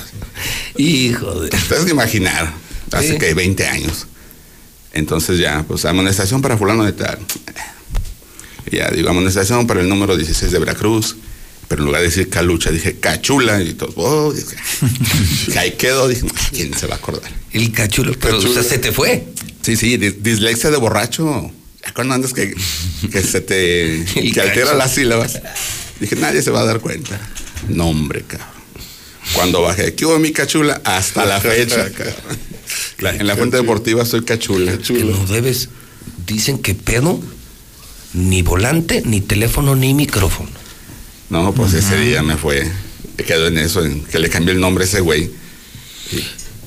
Hijo 0.78 1.40
de. 1.42 1.50
Te 1.50 1.84
de 1.84 1.92
imaginar, 1.92 2.54
hace 2.92 3.14
Sí. 3.14 3.18
que 3.18 3.34
20 3.34 3.68
años. 3.68 4.08
Entonces 4.94 5.40
ya, 5.40 5.64
pues 5.68 5.86
amonestación 5.86 6.42
para 6.42 6.58
fulano 6.58 6.84
de 6.84 6.94
tal. 6.94 7.20
Ya 8.72 8.90
digo, 8.90 9.10
amonestación 9.10 9.68
para 9.68 9.82
el 9.82 9.90
número 9.90 10.16
16 10.16 10.52
de 10.52 10.60
Veracruz. 10.60 11.16
Pero 11.68 11.82
en 11.82 11.86
lugar 11.88 12.02
de 12.02 12.08
decir 12.08 12.30
calucha, 12.30 12.72
dije 12.72 12.96
cachula. 13.00 13.62
Y 13.62 13.74
todo, 13.74 13.92
oh, 13.98 14.34
que 15.52 15.60
ahí 15.60 15.72
quedó. 15.72 16.08
Dije, 16.08 16.26
¿quién 16.52 16.74
se 16.74 16.88
va 16.88 16.96
a 16.96 16.98
acordar? 16.98 17.32
El 17.52 17.72
cachulo, 17.72 18.14
pero 18.20 18.38
o 18.38 18.42
sea, 18.42 18.64
se 18.64 18.78
te 18.78 18.92
fue. 18.92 19.26
Sí, 19.62 19.76
sí, 19.76 19.98
dis- 19.98 20.16
dislexia 20.22 20.70
de 20.72 20.78
borracho. 20.78 21.52
Cuando 21.94 22.14
andas 22.14 22.34
que, 22.34 22.54
que 23.12 23.22
se 23.22 23.42
te. 23.42 24.06
Que 24.34 24.42
altera 24.42 24.74
las 24.76 24.94
sílabas. 24.96 25.40
Dije, 26.00 26.16
nadie 26.16 26.42
se 26.42 26.52
va 26.52 26.62
a 26.62 26.66
dar 26.66 26.80
cuenta. 26.80 27.20
No, 27.70 27.88
hombre, 27.90 28.24
cabrón. 28.28 28.48
Cuando 29.34 29.62
bajé, 29.62 29.94
¿qué 29.94 30.06
hubo 30.06 30.20
mi 30.20 30.32
cachula? 30.32 30.82
Hasta 30.86 31.26
la 31.26 31.42
fecha, 31.42 31.90
cabrón. 31.98 32.16
La- 33.00 33.14
en 33.16 33.28
la 33.28 33.36
fuente 33.36 33.58
deportiva 33.58 34.06
soy 34.06 34.24
cachula. 34.24 34.78
Que 34.78 35.04
no 35.04 35.26
debes 35.26 35.70
dicen 36.26 36.60
que 36.60 36.76
pedo, 36.76 37.22
ni 38.14 38.42
volante, 38.42 39.02
ni 39.06 39.20
teléfono, 39.22 39.76
ni 39.76 39.94
micrófono. 39.94 40.50
No, 41.30 41.54
pues 41.54 41.74
ese 41.74 41.98
día 41.98 42.24
me 42.24 42.38
fue, 42.38 42.70
me 43.18 43.24
quedó 43.24 43.48
en 43.48 43.58
eso, 43.58 43.84
en 43.84 44.04
que 44.06 44.20
le 44.20 44.30
cambié 44.30 44.54
el 44.54 44.60
nombre 44.60 44.86
a 44.86 44.88
ese 44.88 45.02
güey. 45.02 45.30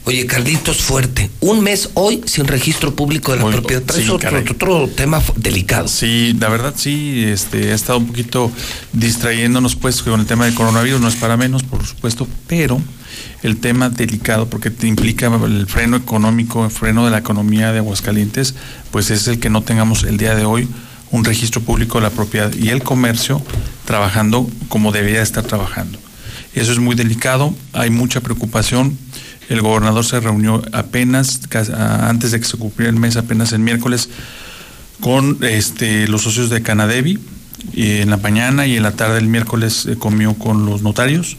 Oye, 0.04 0.26
Carlitos 0.26 0.78
Fuerte, 0.78 1.30
un 1.40 1.62
mes 1.62 1.90
hoy 1.94 2.22
sin 2.24 2.46
registro 2.46 2.94
público 2.94 3.32
de 3.32 3.38
la 3.38 3.50
propiedad. 3.50 3.82
Traes 3.82 4.04
sí, 4.04 4.10
otro, 4.10 4.38
otro 4.38 4.88
tema 4.88 5.22
delicado. 5.36 5.88
Sí, 5.88 6.34
la 6.38 6.48
verdad 6.48 6.74
sí, 6.76 7.24
este, 7.24 7.70
ha 7.70 7.74
estado 7.74 7.98
un 7.98 8.06
poquito 8.06 8.50
distrayéndonos 8.92 9.76
pues 9.76 10.02
con 10.02 10.20
el 10.20 10.26
tema 10.26 10.46
del 10.46 10.54
coronavirus, 10.54 11.00
no 11.00 11.08
es 11.08 11.16
para 11.16 11.36
menos, 11.36 11.62
por 11.62 11.86
supuesto, 11.86 12.26
pero 12.46 12.80
el 13.42 13.58
tema 13.58 13.88
delicado, 13.90 14.48
porque 14.48 14.70
te 14.70 14.86
implica 14.86 15.26
el 15.44 15.66
freno 15.66 15.96
económico, 15.96 16.64
el 16.64 16.70
freno 16.70 17.04
de 17.04 17.10
la 17.10 17.18
economía 17.18 17.72
de 17.72 17.78
Aguascalientes, 17.78 18.54
pues 18.90 19.10
es 19.10 19.28
el 19.28 19.38
que 19.38 19.50
no 19.50 19.62
tengamos 19.62 20.04
el 20.04 20.16
día 20.16 20.34
de 20.34 20.44
hoy 20.44 20.68
un 21.10 21.24
registro 21.24 21.60
público 21.60 21.98
de 21.98 22.02
la 22.02 22.10
propiedad 22.10 22.52
y 22.54 22.68
el 22.70 22.82
comercio 22.82 23.42
trabajando 23.90 24.48
como 24.68 24.92
debería 24.92 25.20
estar 25.20 25.42
trabajando. 25.42 25.98
Eso 26.54 26.70
es 26.70 26.78
muy 26.78 26.94
delicado, 26.94 27.52
hay 27.72 27.90
mucha 27.90 28.20
preocupación. 28.20 28.96
El 29.48 29.62
gobernador 29.62 30.04
se 30.04 30.20
reunió 30.20 30.62
apenas, 30.72 31.40
antes 31.76 32.30
de 32.30 32.38
que 32.38 32.46
se 32.46 32.56
cumpliera 32.56 32.92
el 32.92 33.00
mes, 33.00 33.16
apenas 33.16 33.52
el 33.52 33.58
miércoles, 33.58 34.08
con 35.00 35.38
este, 35.42 36.06
los 36.06 36.22
socios 36.22 36.50
de 36.50 36.62
Canadevi 36.62 37.18
y 37.72 37.96
en 37.96 38.10
la 38.10 38.16
mañana 38.16 38.64
y 38.64 38.76
en 38.76 38.84
la 38.84 38.92
tarde 38.92 39.16
del 39.16 39.26
miércoles 39.26 39.86
eh, 39.86 39.96
comió 39.96 40.34
con 40.34 40.66
los 40.66 40.82
notarios 40.82 41.36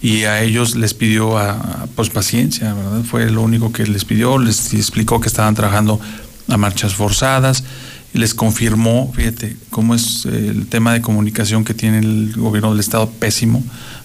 y 0.00 0.24
a 0.24 0.40
ellos 0.40 0.76
les 0.76 0.94
pidió 0.94 1.36
pues 1.96 2.08
paciencia, 2.08 2.72
¿verdad? 2.72 3.02
Fue 3.02 3.30
lo 3.30 3.42
único 3.42 3.72
que 3.72 3.86
les 3.86 4.06
pidió, 4.06 4.38
les 4.38 4.72
explicó 4.72 5.20
que 5.20 5.28
estaban 5.28 5.54
trabajando 5.54 6.00
a 6.48 6.56
marchas 6.56 6.94
forzadas 6.94 7.62
les 8.12 8.34
confirmó, 8.34 9.12
fíjate, 9.14 9.56
cómo 9.70 9.94
es 9.94 10.26
eh, 10.26 10.48
el 10.48 10.66
tema 10.66 10.92
de 10.92 11.00
comunicación 11.00 11.64
que 11.64 11.74
tiene 11.74 11.98
el 11.98 12.32
gobierno 12.36 12.70
del 12.70 12.80
estado 12.80 13.08
pésimo, 13.08 13.62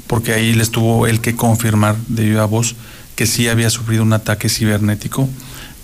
porque 0.08 0.34
ahí 0.34 0.54
les 0.54 0.72
tuvo 0.72 1.08
el 1.08 1.22
que 1.22 1.36
confirmar 1.36 1.96
de 2.08 2.26
viva 2.26 2.46
voz 2.46 2.76
que 3.16 3.26
sí 3.26 3.48
había 3.48 3.70
sufrido 3.70 4.04
un 4.04 4.14
ataque 4.14 4.50
cibernético 4.50 5.30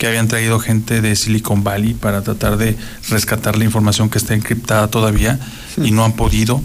que 0.01 0.08
habían 0.08 0.27
traído 0.27 0.59
gente 0.59 1.00
de 1.00 1.16
Silicon 1.16 1.64
Valley 1.64 1.93
para 1.93 2.24
tratar 2.24 2.58
de 2.58 2.75
rescatar 3.09 3.56
la 3.56 3.66
información 3.66 4.09
que 4.09 4.17
está 4.17 4.33
encriptada 4.33 4.88
todavía 4.88 5.40
y 5.77 5.91
no 5.91 6.03
han 6.03 6.14
podido. 6.14 6.59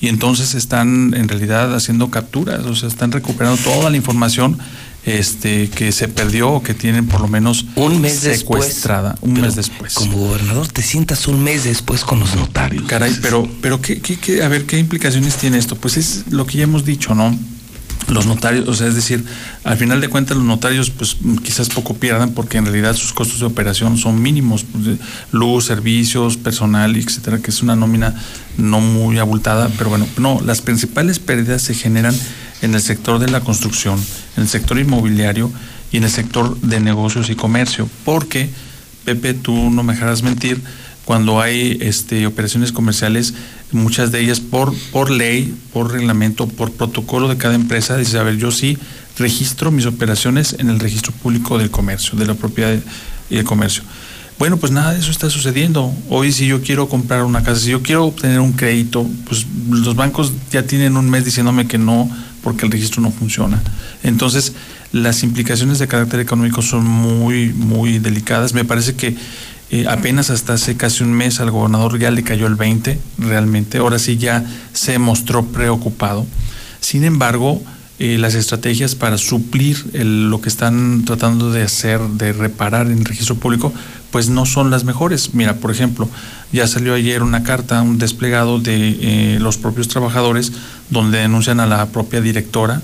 Y 0.00 0.08
entonces 0.08 0.54
están 0.54 1.12
en 1.14 1.28
realidad 1.28 1.74
haciendo 1.74 2.10
capturas, 2.10 2.64
o 2.64 2.74
sea, 2.74 2.88
están 2.88 3.12
recuperando 3.12 3.62
toda 3.62 3.90
la 3.90 3.98
información 3.98 4.58
este, 5.04 5.68
que 5.70 5.92
se 5.92 6.08
perdió 6.08 6.50
o 6.50 6.62
que 6.62 6.74
tienen 6.74 7.06
por 7.06 7.20
lo 7.20 7.28
menos 7.28 7.64
Un 7.76 8.00
mes 8.00 8.22
después. 8.22 8.64
secuestrada, 8.64 9.16
un 9.22 9.34
mes 9.40 9.56
después. 9.56 9.94
Como 9.94 10.16
gobernador 10.18 10.68
te 10.68 10.82
sientas 10.82 11.26
un 11.26 11.42
mes 11.42 11.64
después 11.64 12.04
con 12.04 12.20
los 12.20 12.34
notarios. 12.36 12.84
Caray, 12.86 13.16
pero, 13.22 13.48
pero 13.62 13.80
¿qué, 13.80 14.00
qué, 14.00 14.16
qué- 14.18 14.42
a 14.42 14.48
ver, 14.48 14.66
¿qué 14.66 14.78
implicaciones 14.78 15.36
tiene 15.36 15.58
esto? 15.58 15.74
Pues 15.76 15.96
es 15.96 16.24
lo 16.30 16.46
que 16.46 16.58
ya 16.58 16.64
hemos 16.64 16.84
dicho, 16.84 17.14
¿no? 17.14 17.36
Los 18.08 18.26
notarios, 18.26 18.66
o 18.66 18.74
sea, 18.74 18.88
es 18.88 18.94
decir, 18.94 19.24
al 19.62 19.76
final 19.76 20.00
de 20.00 20.08
cuentas 20.08 20.36
los 20.36 20.44
notarios 20.46 20.90
pues 20.90 21.18
quizás 21.44 21.68
poco 21.68 21.94
pierdan 21.94 22.30
porque 22.32 22.58
en 22.58 22.64
realidad 22.64 22.94
sus 22.96 23.12
costos 23.12 23.40
de 23.40 23.46
operación 23.46 23.98
son 23.98 24.20
mínimos, 24.20 24.64
pues, 24.64 24.98
luz, 25.32 25.66
servicios, 25.66 26.36
personal, 26.36 26.96
etcétera, 26.96 27.38
que 27.38 27.50
es 27.50 27.62
una 27.62 27.76
nómina 27.76 28.14
no 28.56 28.80
muy 28.80 29.18
abultada, 29.18 29.70
pero 29.78 29.90
bueno, 29.90 30.06
no, 30.18 30.40
las 30.44 30.60
principales 30.60 31.18
pérdidas 31.20 31.62
se 31.62 31.74
generan 31.74 32.14
en 32.62 32.74
el 32.74 32.80
sector 32.80 33.18
de 33.18 33.30
la 33.30 33.40
construcción, 33.40 33.98
en 34.36 34.42
el 34.42 34.48
sector 34.48 34.78
inmobiliario 34.78 35.50
y 35.92 35.96
en 35.96 36.04
el 36.04 36.10
sector 36.10 36.58
de 36.60 36.80
negocios 36.80 37.30
y 37.30 37.34
comercio, 37.34 37.88
porque 38.04 38.50
Pepe, 39.04 39.34
tú 39.34 39.70
no 39.70 39.82
me 39.82 39.94
dejarás 39.94 40.22
mentir, 40.22 40.60
cuando 41.04 41.40
hay 41.40 41.78
este, 41.80 42.26
operaciones 42.26 42.70
comerciales, 42.70 43.34
muchas 43.72 44.12
de 44.12 44.20
ellas 44.20 44.38
por, 44.38 44.72
por 44.92 45.10
ley, 45.10 45.54
por 45.72 45.90
reglamento, 45.90 46.46
por 46.46 46.70
protocolo 46.70 47.28
de 47.28 47.36
cada 47.36 47.54
empresa, 47.54 47.96
dices, 47.96 48.14
a 48.14 48.22
ver, 48.22 48.36
yo 48.36 48.52
sí 48.52 48.78
registro 49.18 49.70
mis 49.70 49.86
operaciones 49.86 50.54
en 50.58 50.70
el 50.70 50.78
registro 50.78 51.12
público 51.12 51.58
del 51.58 51.70
comercio, 51.70 52.16
de 52.16 52.26
la 52.26 52.34
propiedad 52.34 52.78
y 53.28 53.38
el 53.38 53.44
comercio. 53.44 53.82
Bueno, 54.40 54.56
pues 54.56 54.72
nada 54.72 54.94
de 54.94 55.00
eso 55.00 55.10
está 55.10 55.28
sucediendo. 55.28 55.94
Hoy 56.08 56.32
si 56.32 56.46
yo 56.46 56.62
quiero 56.62 56.88
comprar 56.88 57.24
una 57.24 57.42
casa, 57.42 57.60
si 57.60 57.72
yo 57.72 57.82
quiero 57.82 58.06
obtener 58.06 58.40
un 58.40 58.52
crédito, 58.52 59.06
pues 59.26 59.44
los 59.68 59.94
bancos 59.94 60.32
ya 60.50 60.62
tienen 60.62 60.96
un 60.96 61.10
mes 61.10 61.26
diciéndome 61.26 61.66
que 61.68 61.76
no 61.76 62.08
porque 62.42 62.64
el 62.64 62.72
registro 62.72 63.02
no 63.02 63.10
funciona. 63.10 63.62
Entonces, 64.02 64.54
las 64.92 65.24
implicaciones 65.24 65.78
de 65.78 65.88
carácter 65.88 66.20
económico 66.20 66.62
son 66.62 66.86
muy, 66.86 67.52
muy 67.52 67.98
delicadas. 67.98 68.54
Me 68.54 68.64
parece 68.64 68.94
que 68.94 69.14
eh, 69.72 69.84
apenas 69.86 70.30
hasta 70.30 70.54
hace 70.54 70.74
casi 70.74 71.04
un 71.04 71.12
mes 71.12 71.38
al 71.40 71.50
gobernador 71.50 71.98
ya 71.98 72.10
le 72.10 72.22
cayó 72.22 72.46
el 72.46 72.54
20, 72.54 72.98
realmente. 73.18 73.76
Ahora 73.76 73.98
sí 73.98 74.16
ya 74.16 74.42
se 74.72 74.98
mostró 74.98 75.44
preocupado. 75.44 76.26
Sin 76.80 77.04
embargo, 77.04 77.62
eh, 77.98 78.16
las 78.16 78.34
estrategias 78.34 78.94
para 78.94 79.18
suplir 79.18 79.90
lo 79.92 80.40
que 80.40 80.48
están 80.48 81.04
tratando 81.04 81.52
de 81.52 81.60
hacer, 81.60 82.00
de 82.00 82.32
reparar 82.32 82.86
en 82.86 83.00
el 83.00 83.04
registro 83.04 83.34
público, 83.34 83.74
pues 84.10 84.28
no 84.28 84.46
son 84.46 84.70
las 84.70 84.84
mejores. 84.84 85.34
Mira, 85.34 85.56
por 85.56 85.70
ejemplo, 85.70 86.08
ya 86.52 86.66
salió 86.66 86.94
ayer 86.94 87.22
una 87.22 87.42
carta, 87.42 87.82
un 87.82 87.98
desplegado 87.98 88.58
de 88.58 88.98
eh, 89.00 89.38
los 89.40 89.56
propios 89.56 89.88
trabajadores, 89.88 90.52
donde 90.90 91.18
denuncian 91.18 91.60
a 91.60 91.66
la 91.66 91.86
propia 91.86 92.20
directora 92.20 92.82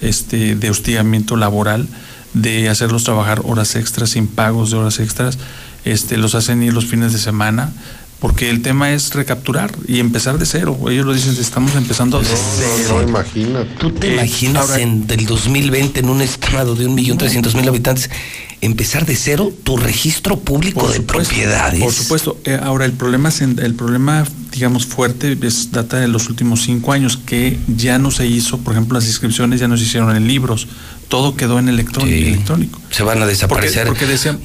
este, 0.00 0.54
de 0.54 0.70
hostigamiento 0.70 1.36
laboral, 1.36 1.88
de 2.34 2.68
hacerlos 2.68 3.04
trabajar 3.04 3.40
horas 3.44 3.74
extras 3.76 4.10
sin 4.10 4.26
pagos 4.26 4.70
de 4.70 4.76
horas 4.76 5.00
extras, 5.00 5.38
este, 5.84 6.16
los 6.18 6.34
hacen 6.34 6.62
ir 6.62 6.74
los 6.74 6.86
fines 6.86 7.12
de 7.12 7.18
semana, 7.18 7.72
porque 8.20 8.50
el 8.50 8.62
tema 8.62 8.92
es 8.92 9.14
recapturar 9.14 9.70
y 9.86 10.00
empezar 10.00 10.38
de 10.38 10.46
cero. 10.46 10.76
Ellos 10.90 11.06
lo 11.06 11.12
dicen, 11.14 11.36
estamos 11.38 11.74
empezando 11.76 12.18
de 12.20 12.26
cero. 12.26 13.00
No, 13.02 13.08
imagínate. 13.08 13.70
¿Tú 13.78 13.92
te 13.92 14.08
Eh, 14.08 14.14
imaginas 14.14 14.62
ahora- 14.70 14.80
en 14.82 15.06
del 15.06 15.24
2020 15.26 16.00
en 16.00 16.08
un 16.08 16.20
estado 16.20 16.74
de 16.74 16.86
un 16.86 16.94
millón 16.94 17.18
trescientos 17.18 17.54
mil 17.54 17.68
habitantes 17.68 18.10
empezar 18.60 19.06
de 19.06 19.14
cero 19.14 19.52
tu 19.62 19.76
registro 19.76 20.40
público 20.40 20.80
Por 20.80 20.90
de 20.90 20.96
supuesto, 20.96 21.30
propiedades? 21.30 21.80
Por 21.80 21.92
supuesto. 21.92 22.40
Eh, 22.44 22.58
ahora, 22.60 22.86
el 22.86 22.92
problema, 22.92 23.28
es 23.28 23.40
en- 23.40 23.60
el 23.60 23.74
problema, 23.74 24.24
digamos, 24.52 24.84
fuerte 24.84 25.38
es, 25.40 25.70
data 25.70 25.98
de 26.00 26.08
los 26.08 26.28
últimos 26.28 26.62
cinco 26.62 26.92
años, 26.92 27.18
que 27.24 27.56
ya 27.68 28.00
no 28.00 28.10
se 28.10 28.26
hizo, 28.26 28.58
por 28.58 28.72
ejemplo, 28.72 28.98
las 28.98 29.06
inscripciones 29.06 29.60
ya 29.60 29.68
no 29.68 29.76
se 29.76 29.84
hicieron 29.84 30.16
en 30.16 30.26
libros, 30.26 30.66
todo 31.08 31.36
quedó 31.36 31.58
en 31.58 31.68
electrónico. 31.68 32.16
Sí. 32.16 32.26
electrónico. 32.28 32.80
Se 32.90 33.02
van 33.02 33.22
a 33.22 33.26
desaparecer 33.26 33.86
Porque, 33.86 34.00
porque 34.00 34.12
decían, 34.12 34.38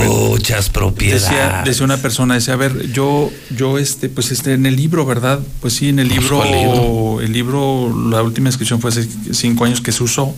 muchas 0.00 0.70
propiedades. 0.70 1.22
Decía, 1.22 1.62
decía 1.64 1.84
una 1.84 1.96
persona, 1.96 2.34
decía, 2.34 2.54
a 2.54 2.56
ver, 2.56 2.92
yo, 2.92 3.30
yo 3.56 3.78
este, 3.78 4.08
pues 4.08 4.30
este, 4.30 4.54
en 4.54 4.66
el 4.66 4.76
libro, 4.76 5.04
¿verdad? 5.06 5.40
Pues 5.60 5.74
sí, 5.74 5.88
en 5.88 5.98
el 5.98 6.08
Pues, 6.08 6.20
libro, 6.20 6.36
¿cuál 6.38 6.50
libro? 6.52 7.20
el 7.20 7.32
libro, 7.32 8.08
la 8.10 8.22
última 8.22 8.48
inscripción 8.48 8.80
fue 8.80 8.90
hace 8.90 9.08
cinco 9.32 9.64
años 9.64 9.80
que 9.80 9.92
se 9.92 10.02
usó 10.02 10.34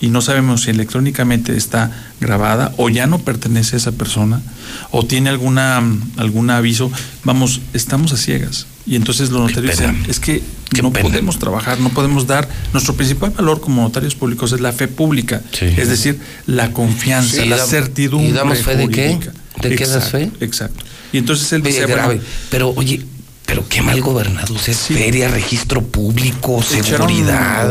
y 0.00 0.08
no 0.08 0.20
sabemos 0.20 0.62
si 0.62 0.70
electrónicamente 0.70 1.56
está 1.56 1.90
grabada 2.20 2.72
o 2.76 2.88
ya 2.88 3.06
no 3.06 3.20
pertenece 3.20 3.76
a 3.76 3.78
esa 3.78 3.92
persona 3.92 4.42
o 4.90 5.04
tiene 5.06 5.30
alguna 5.30 5.82
algún 6.16 6.50
aviso. 6.50 6.90
Vamos, 7.22 7.60
estamos 7.72 8.12
a 8.12 8.16
ciegas. 8.16 8.66
Y 8.86 8.96
entonces 8.96 9.30
los 9.30 9.40
notarios 9.48 9.78
dicen, 9.78 10.04
es 10.08 10.20
que 10.20 10.42
Qué 10.74 10.82
no 10.82 10.92
pena. 10.92 11.08
podemos 11.08 11.38
trabajar, 11.38 11.80
no 11.80 11.88
podemos 11.88 12.26
dar, 12.26 12.46
nuestro 12.72 12.94
principal 12.94 13.30
valor 13.30 13.60
como 13.60 13.80
notarios 13.82 14.14
públicos 14.14 14.52
es 14.52 14.60
la 14.60 14.72
fe 14.72 14.88
pública, 14.88 15.40
Sí. 15.52 15.66
es 15.76 15.88
decir, 15.88 16.20
la 16.46 16.70
confianza, 16.72 17.42
Sí, 17.42 17.48
la 17.48 17.56
dam- 17.56 18.20
¿Y 18.22 18.26
¿y 18.28 18.32
damos 18.32 18.58
fe 18.58 18.76
de 18.76 18.88
qué? 18.88 19.18
¿De 19.62 19.76
qué 19.76 19.86
das 19.86 20.10
fe? 20.10 20.30
Exacto. 20.40 20.84
Y 21.12 21.18
entonces 21.18 21.50
él 21.52 21.62
decía, 21.62 21.86
grave. 21.86 22.16
bueno, 22.16 22.22
pero 22.50 22.70
oye, 22.76 23.00
pero 23.46 23.66
qué 23.68 23.80
mal 23.82 24.00
gobernado. 24.02 24.54
Es 24.66 24.76
feria, 24.78 25.28
registro 25.28 25.80
público, 25.82 26.60
echaron, 26.60 26.84
seguridad. 27.08 27.70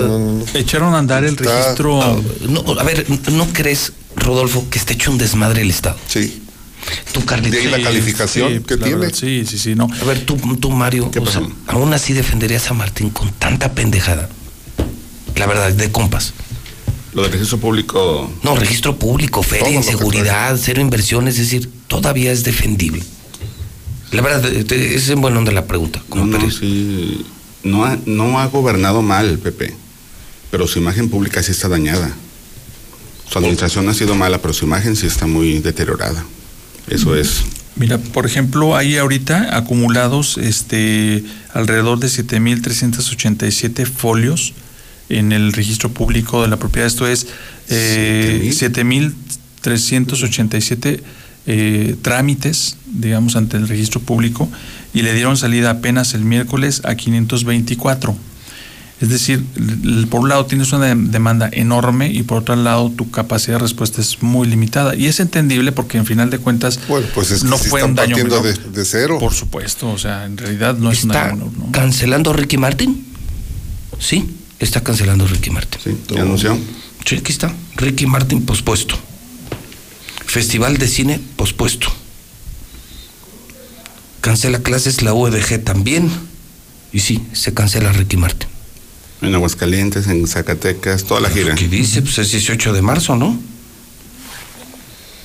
echaron 0.56 0.94
a 0.96 1.00
andar 1.00 1.24
el 1.26 1.36
registro. 1.38 2.02
Ah, 2.02 2.16
no, 2.48 2.80
a 2.80 2.84
ver, 2.84 3.06
¿no 3.32 3.46
crees, 3.54 3.92
Rodolfo, 4.16 4.66
que 4.70 4.80
está 4.80 4.94
hecho 4.94 5.12
un 5.12 5.18
desmadre 5.18 5.62
el 5.62 5.70
Estado? 5.70 5.98
Sí. 6.08 6.42
Tú, 7.12 7.24
Carlitos. 7.26 7.52
De 7.52 7.66
ahí 7.68 7.72
la 7.72 7.82
calificación 7.82 8.54
sí, 8.54 8.60
que 8.66 8.78
la 8.78 8.86
tiene. 8.86 9.00
verdad, 9.02 9.16
sí, 9.18 9.46
sí, 9.46 9.58
sí, 9.58 9.76
no. 9.76 9.88
A 10.02 10.06
ver, 10.06 10.26
tú, 10.26 10.38
tú 10.58 10.72
Mario, 10.72 11.12
aún 11.68 11.94
así 11.94 12.14
defenderías 12.14 12.70
a 12.70 12.74
Martín 12.74 13.10
con 13.10 13.32
tanta 13.32 13.74
pendejada. 13.74 14.30
La 15.36 15.46
verdad, 15.46 15.72
de 15.72 15.92
compas. 15.92 16.34
Lo 17.14 17.22
del 17.22 17.32
registro 17.32 17.60
público, 17.60 18.32
No, 18.42 18.56
registro 18.56 18.98
público, 18.98 19.44
feria, 19.44 19.70
inseguridad, 19.70 20.58
cero 20.60 20.82
inversión, 20.82 21.28
es 21.28 21.38
decir, 21.38 21.70
todavía 21.88 22.32
es 22.32 22.44
defendible. 22.44 23.04
La 24.12 24.22
verdad, 24.22 24.46
es 24.46 25.10
en 25.10 25.22
buen 25.22 25.38
onda 25.38 25.52
la 25.52 25.66
pregunta. 25.66 26.00
no, 26.00 26.06
como 26.10 26.26
no, 26.26 26.52
sí, 26.52 27.24
no 27.64 27.86
ha, 27.86 27.98
no 28.06 28.40
ha 28.40 28.48
gobernado 28.48 29.02
mal, 29.04 29.38
Pepe, 29.38 29.76
pero 30.50 30.68
su 30.68 30.80
imagen 30.80 31.10
pública 31.10 31.44
sí 31.44 31.52
está 31.52 31.68
dañada. 31.68 32.12
Su 33.30 33.38
administración 33.38 33.88
ha 33.90 33.94
sido 33.94 34.16
mala, 34.16 34.40
pero 34.40 34.54
su 34.54 34.66
imagen 34.66 34.96
sí 34.96 35.08
está 35.08 35.26
muy 35.28 35.60
deteriorada. 35.60 36.26
Eso 36.88 37.16
es. 37.16 37.44
Mira, 37.76 37.98
por 37.98 38.26
ejemplo, 38.26 38.76
hay 38.76 38.98
ahorita 38.98 39.56
acumulados 39.58 40.38
este 40.38 41.24
alrededor 41.54 42.00
de 42.00 42.08
7.387 42.08 43.86
folios 43.86 44.54
en 45.10 45.32
el 45.32 45.54
registro 45.54 45.90
público 45.90 46.42
de 46.44 46.50
la 46.50 46.58
propiedad. 46.58 46.88
Esto 46.88 47.08
es 47.08 47.28
eh, 47.70 48.52
7.387 48.54 51.02
eh, 51.46 51.96
trámites, 52.02 52.78
digamos, 52.86 53.36
ante 53.36 53.58
el 53.58 53.68
registro 53.68 54.00
público 54.02 54.50
y 54.94 55.02
le 55.02 55.14
dieron 55.14 55.36
salida 55.36 55.72
apenas 55.72 56.14
el 56.14 56.24
miércoles 56.26 56.82
a 56.86 56.96
524. 56.96 58.16
Es 59.04 59.10
decir, 59.10 59.44
por 60.10 60.22
un 60.22 60.30
lado 60.30 60.46
tienes 60.46 60.72
una 60.72 60.86
de- 60.86 60.96
demanda 60.96 61.50
enorme 61.52 62.10
y 62.10 62.24
por 62.24 62.38
otro 62.38 62.56
lado 62.56 62.90
tu 62.90 63.12
capacidad 63.12 63.56
de 63.58 63.64
respuesta 63.64 64.00
es 64.00 64.24
muy 64.24 64.48
limitada. 64.48 64.96
Y 64.96 65.08
es 65.08 65.20
entendible 65.20 65.74
porque 65.74 65.98
en 65.98 66.06
final 66.06 66.30
de 66.30 66.38
cuentas 66.40 66.80
Bueno, 66.88 67.06
pues 67.14 67.30
es 67.32 67.44
que 67.44 67.50
no 67.50 67.58
sí 67.58 67.68
fue 67.68 67.82
están 67.82 67.90
un 67.90 67.96
daño 67.98 68.16
partiendo 68.16 68.42
menor. 68.42 68.64
de, 68.72 68.80
de 68.80 68.86
cero. 68.86 69.18
Por 69.20 69.34
supuesto, 69.34 69.90
o 69.92 69.98
sea, 69.98 70.24
en 70.24 70.38
realidad 70.38 70.78
no 70.78 70.90
es 70.90 71.04
un 71.04 71.12
¿Está 71.12 71.26
daño 71.28 71.36
menor. 71.48 71.58
¿no? 71.58 71.72
cancelando 71.74 72.32
a 72.32 72.34
Ricky 72.34 72.56
Martin? 72.58 73.06
Sí, 74.00 74.26
está 74.60 74.82
cancelando 74.82 75.26
a 75.26 75.28
Ricky 75.28 75.50
Martin. 75.50 75.82
Sí, 75.84 75.98
ya 76.16 76.22
anunció. 76.22 76.58
Sí, 77.06 77.16
aquí 77.18 77.34
está. 77.34 77.54
Ricky 77.76 78.06
Martin 78.08 78.44
pospuesto. 78.46 78.96
Festival 80.26 80.78
de 80.78 80.88
cine 80.88 81.20
pospuesto. 81.36 81.88
Cancela 84.22 84.60
clases 84.60 85.02
la 85.02 85.14
UDG 85.14 85.62
también. 85.64 86.10
Y 86.94 87.00
sí, 87.02 87.22
se 87.34 87.54
cancela 87.54 87.92
Ricky 87.92 88.16
Martin. 88.18 88.48
En 89.24 89.34
Aguascalientes, 89.36 90.08
en 90.08 90.28
Zacatecas, 90.28 91.06
toda 91.06 91.22
la 91.22 91.30
gira. 91.30 91.56
¿Qué 91.56 91.68
dice? 91.68 92.02
Pues 92.02 92.18
es 92.20 92.32
18 92.32 92.74
de 92.74 92.82
marzo, 92.82 93.16
¿no? 93.16 93.40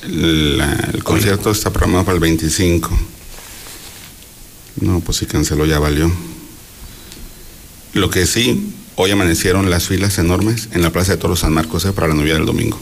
La- 0.07 0.89
el 0.93 1.03
concierto 1.05 1.51
está 1.51 1.71
programado 1.71 2.05
para 2.05 2.15
el 2.15 2.21
25. 2.21 2.97
No, 4.81 5.01
pues 5.01 5.19
sí 5.19 5.27
canceló, 5.27 5.67
ya 5.67 5.79
valió. 5.81 6.11
Lo 7.95 8.09
que 8.11 8.27
sí, 8.27 8.73
hoy 8.95 9.11
amanecieron 9.11 9.69
las 9.71 9.89
filas 9.89 10.19
enormes 10.19 10.69
en 10.73 10.83
la 10.83 10.91
Plaza 10.91 11.13
de 11.13 11.19
Toros 11.19 11.41
San 11.41 11.53
Marcos 11.53 11.85
eh, 11.85 11.93
para 11.93 12.07
la 12.09 12.15
novia 12.15 12.35
del 12.35 12.47
domingo. 12.47 12.79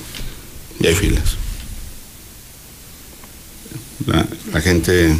Y 0.81 0.87
hay 0.87 0.95
filas. 0.95 1.37
La, 4.07 4.27
la 4.53 4.61
gente 4.61 5.17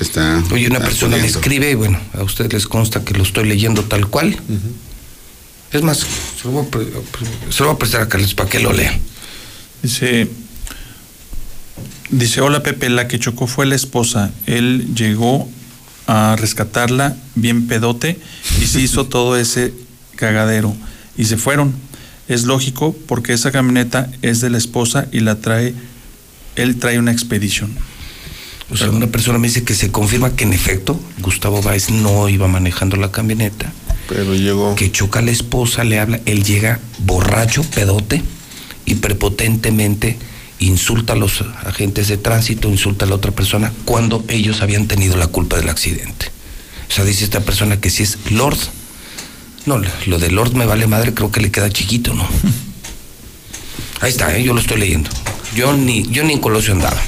está. 0.00 0.42
Oye, 0.52 0.66
una 0.66 0.80
persona 0.80 1.16
me 1.16 1.26
escribe 1.26 1.70
y 1.70 1.74
bueno, 1.74 1.98
a 2.12 2.22
ustedes 2.22 2.52
les 2.52 2.66
consta 2.66 3.04
que 3.04 3.14
lo 3.14 3.22
estoy 3.22 3.46
leyendo 3.48 3.84
tal 3.84 4.08
cual. 4.08 4.36
Es 5.72 5.82
más, 5.82 5.98
se 5.98 6.44
lo, 6.44 6.50
voy 6.52 6.66
a, 6.66 6.70
pre- 6.70 6.86
se 7.50 7.60
lo 7.60 7.66
voy 7.66 7.74
a 7.74 7.78
prestar 7.78 8.02
a 8.02 8.08
Carlos 8.08 8.34
para 8.34 8.48
que 8.48 8.60
lo 8.60 8.72
lea. 8.72 8.98
Dice, 9.82 10.28
dice, 12.10 12.40
hola 12.40 12.62
Pepe, 12.62 12.88
la 12.88 13.08
que 13.08 13.18
chocó 13.18 13.46
fue 13.46 13.66
la 13.66 13.74
esposa. 13.74 14.30
Él 14.46 14.94
llegó 14.94 15.48
a 16.06 16.36
rescatarla 16.38 17.16
bien 17.34 17.66
pedote 17.66 18.18
y 18.60 18.66
se 18.66 18.80
hizo 18.80 19.06
todo 19.06 19.36
ese 19.36 19.72
cagadero. 20.16 20.74
Y 21.16 21.24
se 21.26 21.36
fueron. 21.36 21.74
Es 22.28 22.44
lógico 22.44 22.96
porque 23.06 23.32
esa 23.32 23.52
camioneta 23.52 24.10
es 24.22 24.40
de 24.40 24.48
la 24.50 24.58
esposa 24.58 25.06
y 25.12 25.20
la 25.20 25.36
trae, 25.40 25.74
él 26.56 26.76
trae 26.78 26.98
una 26.98 27.12
expedición. 27.12 27.76
O 28.70 28.76
sea, 28.76 28.90
una 28.90 29.06
persona 29.06 29.38
me 29.38 29.48
dice 29.48 29.64
que 29.64 29.74
se 29.74 29.90
confirma 29.90 30.34
que 30.34 30.44
en 30.44 30.52
efecto 30.52 30.98
Gustavo 31.18 31.60
Báez 31.62 31.90
no 31.90 32.28
iba 32.28 32.48
manejando 32.48 32.96
la 32.96 33.12
camioneta. 33.12 33.72
Pero 34.08 34.34
llegó. 34.34 34.74
Que 34.74 34.90
choca 34.90 35.20
a 35.20 35.22
la 35.22 35.30
esposa, 35.30 35.84
le 35.84 36.00
habla, 36.00 36.20
él 36.26 36.44
llega 36.44 36.80
borracho, 36.98 37.62
pedote, 37.62 38.22
y 38.86 38.96
prepotentemente 38.96 40.18
insulta 40.58 41.14
a 41.14 41.16
los 41.16 41.42
agentes 41.64 42.08
de 42.08 42.16
tránsito, 42.16 42.68
insulta 42.68 43.04
a 43.04 43.08
la 43.08 43.14
otra 43.14 43.32
persona 43.32 43.72
cuando 43.84 44.24
ellos 44.28 44.62
habían 44.62 44.86
tenido 44.86 45.16
la 45.16 45.26
culpa 45.26 45.56
del 45.56 45.68
accidente. 45.68 46.30
O 46.88 46.92
sea, 46.92 47.04
dice 47.04 47.24
esta 47.24 47.40
persona 47.40 47.80
que 47.80 47.90
si 47.90 48.02
es 48.02 48.18
Lord. 48.30 48.58
No, 49.66 49.80
lo 50.06 50.18
de 50.18 50.30
Lord 50.30 50.54
me 50.54 50.66
vale 50.66 50.86
madre, 50.86 51.14
creo 51.14 51.30
que 51.30 51.40
le 51.40 51.50
queda 51.50 51.70
chiquito, 51.70 52.12
¿no? 52.12 52.28
Ahí 54.00 54.10
está, 54.10 54.36
¿eh? 54.36 54.42
yo 54.42 54.52
lo 54.52 54.60
estoy 54.60 54.78
leyendo. 54.78 55.08
Yo 55.56 55.72
ni, 55.72 56.06
yo 56.10 56.24
ni 56.24 56.34
en 56.34 56.40
Colosio 56.40 56.72
andaba. 56.72 57.00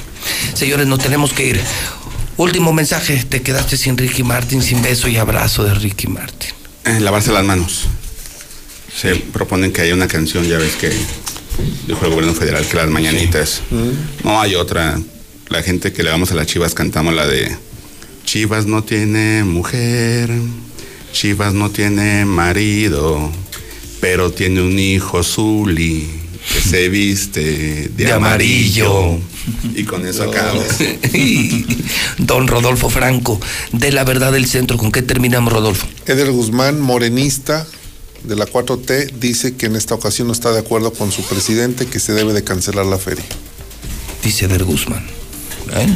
Señores, 0.57 0.87
nos 0.87 0.97
tenemos 0.97 1.33
que 1.33 1.45
ir. 1.45 1.61
Último 2.35 2.73
mensaje, 2.73 3.23
te 3.29 3.43
quedaste 3.43 3.77
sin 3.77 3.95
Ricky 3.95 4.23
Martin, 4.23 4.63
sin 4.63 4.81
beso 4.81 5.07
y 5.07 5.17
abrazo 5.17 5.63
de 5.63 5.75
Ricky 5.75 6.07
Martin. 6.07 6.49
Eh, 6.83 6.99
lavarse 6.99 7.31
las 7.31 7.45
manos. 7.45 7.85
Se 8.91 9.17
proponen 9.17 9.71
que 9.71 9.81
haya 9.81 9.93
una 9.93 10.07
canción, 10.07 10.45
ya 10.45 10.57
ves 10.57 10.73
que 10.77 10.91
dijo 11.85 12.03
el 12.03 12.09
gobierno 12.09 12.33
federal 12.33 12.65
que 12.65 12.75
las 12.75 12.89
mañanitas. 12.89 13.61
No 14.23 14.41
hay 14.41 14.55
otra. 14.55 14.99
La 15.49 15.61
gente 15.61 15.93
que 15.93 16.01
le 16.01 16.09
vamos 16.09 16.31
a 16.31 16.33
las 16.33 16.47
chivas 16.47 16.73
cantamos 16.73 17.13
la 17.13 17.27
de 17.27 17.55
Chivas 18.25 18.65
no 18.65 18.83
tiene 18.83 19.43
mujer, 19.43 20.31
Chivas 21.13 21.53
no 21.53 21.69
tiene 21.69 22.25
marido, 22.25 23.31
pero 24.01 24.31
tiene 24.31 24.63
un 24.63 24.79
hijo 24.79 25.21
Zuli 25.21 26.26
se 26.69 26.89
viste 26.89 27.41
de, 27.43 27.89
De 28.05 28.11
amarillo. 28.11 28.97
amarillo. 28.97 29.19
Y 29.75 29.83
con 29.85 30.05
eso 30.05 30.23
acabas. 30.23 30.77
Don 32.17 32.47
Rodolfo 32.47 32.89
Franco, 32.89 33.39
de 33.71 33.91
la 33.91 34.03
verdad 34.03 34.31
del 34.33 34.45
centro, 34.47 34.77
¿con 34.77 34.91
qué 34.91 35.01
terminamos, 35.01 35.53
Rodolfo? 35.53 35.87
Eder 36.05 36.31
Guzmán, 36.31 36.81
morenista 36.81 37.65
de 38.23 38.35
la 38.35 38.45
4T, 38.45 39.11
dice 39.13 39.55
que 39.55 39.67
en 39.67 39.75
esta 39.75 39.95
ocasión 39.95 40.27
no 40.27 40.33
está 40.33 40.51
de 40.51 40.59
acuerdo 40.59 40.91
con 40.91 41.11
su 41.11 41.21
presidente 41.23 41.85
que 41.85 41.99
se 41.99 42.13
debe 42.13 42.33
de 42.33 42.43
cancelar 42.43 42.85
la 42.85 42.97
feria. 42.97 43.23
Dice 44.23 44.45
Eder 44.45 44.63
Guzmán. 44.65 45.05
¿Eh? 45.73 45.87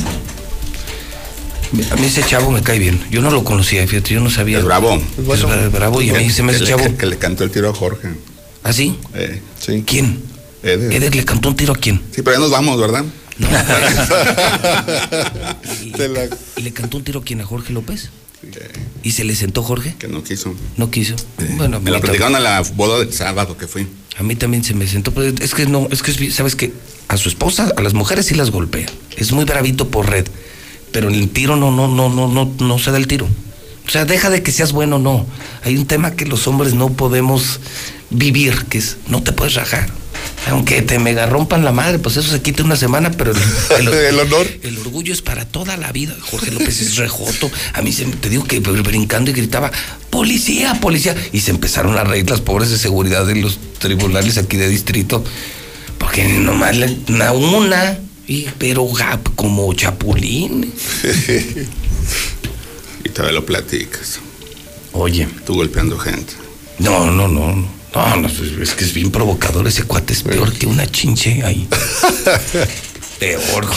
A 1.92 1.96
mí 1.96 2.06
ese 2.06 2.24
chavo 2.24 2.52
me 2.52 2.62
cae 2.62 2.80
bien. 2.80 3.02
Yo 3.12 3.22
no 3.22 3.32
lo 3.32 3.44
conocía, 3.44 3.86
fíjate, 3.88 4.14
yo 4.14 4.20
no 4.22 4.30
sabía. 4.30 4.60
Es 4.60 4.64
bravo. 4.66 4.96
Es 4.96 5.26
bra- 5.44 5.70
bravo 5.72 6.02
y 6.02 6.10
a 6.10 6.14
mí 6.16 6.30
se 6.30 6.44
me 6.44 6.52
hace 6.52 6.60
Que 6.66 6.70
chavo. 6.70 6.98
Que 6.98 7.06
le 7.06 7.18
cantó 7.18 7.44
el 7.46 7.52
tiro 7.52 7.70
a 7.70 7.74
Jorge. 7.74 8.10
¿Ah, 8.64 8.74
sí? 8.74 8.96
Eh, 9.16 9.42
sí. 9.60 9.84
¿Quién? 9.88 10.22
Eder. 10.64 10.94
Eder 10.94 11.16
le 11.16 11.26
cantó 11.26 11.50
un 11.50 11.56
tiro 11.56 11.74
a 11.74 11.78
quién? 11.78 11.98
Sí, 12.16 12.22
pero 12.22 12.34
ya 12.34 12.40
nos 12.40 12.52
vamos, 12.52 12.80
¿verdad? 12.80 13.04
¿Y, 15.84 16.60
y 16.60 16.64
le 16.64 16.74
cantó 16.74 16.98
un 16.98 17.04
tiro 17.04 17.20
a 17.22 17.24
quién? 17.24 17.42
¿A 17.42 17.46
Jorge 17.46 17.74
López? 17.74 18.10
¿Y 19.04 19.12
se 19.12 19.24
le 19.24 19.36
sentó 19.36 19.62
Jorge? 19.64 19.96
Que 20.00 20.08
no 20.08 20.24
quiso. 20.24 20.54
No 20.78 20.90
quiso. 20.90 21.16
Bueno, 21.58 21.80
Me 21.80 21.92
lo 21.92 22.02
platicaron 22.02 22.36
a 22.36 22.40
la 22.40 22.62
boda 22.76 23.00
del 23.00 23.14
sábado 23.14 23.58
que 23.58 23.68
fui. 23.68 23.88
A 24.18 24.24
mí 24.24 24.36
también 24.36 24.64
se 24.64 24.74
me 24.74 24.88
sentó, 24.88 25.14
pero 25.14 25.34
es 25.40 25.54
que 25.54 25.66
no, 25.68 25.88
es 25.92 26.02
que 26.02 26.12
es- 26.12 26.36
sabes 26.36 26.56
que 26.56 26.74
a 27.08 27.18
su 27.18 27.30
esposa, 27.30 27.72
a 27.76 27.82
las 27.82 27.94
mujeres 27.94 28.26
sí 28.26 28.36
las 28.36 28.52
golpea. 28.52 28.88
Es 29.16 29.32
muy 29.32 29.46
bravito 29.46 29.90
por 29.90 30.10
red, 30.10 30.26
pero 30.92 31.10
en 31.10 31.16
el 31.16 31.30
tiro 31.30 31.56
no, 31.56 31.72
no, 31.72 31.88
no, 31.88 32.10
no, 32.10 32.28
no, 32.28 32.52
no 32.60 32.80
se 32.80 32.92
da 32.92 32.98
el 32.98 33.08
tiro. 33.08 33.28
O 33.86 33.90
sea, 33.90 34.06
deja 34.06 34.30
de 34.30 34.42
que 34.42 34.52
seas 34.52 34.72
bueno, 34.72 34.98
no. 35.00 35.26
Hay 35.64 35.78
un 35.78 35.86
tema 35.86 36.12
que 36.16 36.26
los 36.26 36.48
hombres 36.48 36.74
no 36.74 36.90
podemos 36.94 37.60
vivir, 38.10 38.66
que 38.70 38.80
es 38.80 38.98
no 39.08 39.22
te 39.22 39.34
puedes 39.34 39.54
rajar. 39.54 39.90
Aunque 40.50 40.82
te 40.82 40.98
mega 41.00 41.28
rompan 41.28 41.64
la 41.64 41.72
madre, 41.72 42.00
pues 42.00 42.18
eso 42.18 42.32
se 42.32 42.42
quita 42.42 42.64
una 42.64 42.76
semana, 42.76 43.12
pero 43.12 43.32
el, 43.80 43.88
El 43.88 44.20
honor. 44.20 44.48
el 44.64 44.78
orgullo 44.80 45.14
es 45.14 45.22
para 45.22 45.46
toda 45.46 45.78
la 45.78 45.92
vida. 45.92 46.16
Jorge 46.20 46.52
López 46.52 46.82
es 46.82 46.96
rejoto. 46.98 47.52
A 47.74 47.82
mí 47.82 47.92
se, 47.94 48.06
te 48.06 48.30
digo 48.30 48.44
que 48.46 48.60
brincando 48.60 49.30
y 49.30 49.34
gritaba, 49.34 49.72
policía, 50.10 50.74
policía. 50.82 51.16
Y 51.32 51.42
se 51.42 51.52
empezaron 51.52 51.98
a 51.98 52.04
reír 52.04 52.30
las 52.30 52.42
pobres 52.42 52.70
de 52.72 52.78
seguridad 52.78 53.26
de 53.26 53.36
los 53.36 53.60
tribunales 53.80 54.38
aquí 54.38 54.58
de 54.58 54.68
distrito. 54.68 55.24
Porque 56.00 56.24
nomás 56.28 56.76
una, 57.08 57.32
una 57.34 57.98
y, 58.28 58.48
pero 58.58 58.86
ga- 58.88 59.20
como 59.36 59.72
chapulín. 59.74 60.74
Y 63.04 63.10
todavía 63.10 63.40
lo 63.40 63.46
platicas. 63.46 64.20
Oye. 64.94 65.28
Tú 65.46 65.56
golpeando 65.56 65.98
gente. 65.98 66.34
No, 66.80 67.10
no, 67.12 67.28
no. 67.28 67.68
No. 67.94 68.18
No, 68.18 68.28
es 68.28 68.40
es 68.40 68.72
que 68.74 68.86
es 68.86 68.94
bien 68.94 69.12
provocador 69.12 69.68
ese 69.68 69.84
cuate, 69.84 70.14
es 70.14 70.24
peor 70.24 70.52
que 70.54 70.66
una 70.66 70.86
chinche 70.88 71.44
ahí. 71.44 71.68
Peor. 73.20 73.68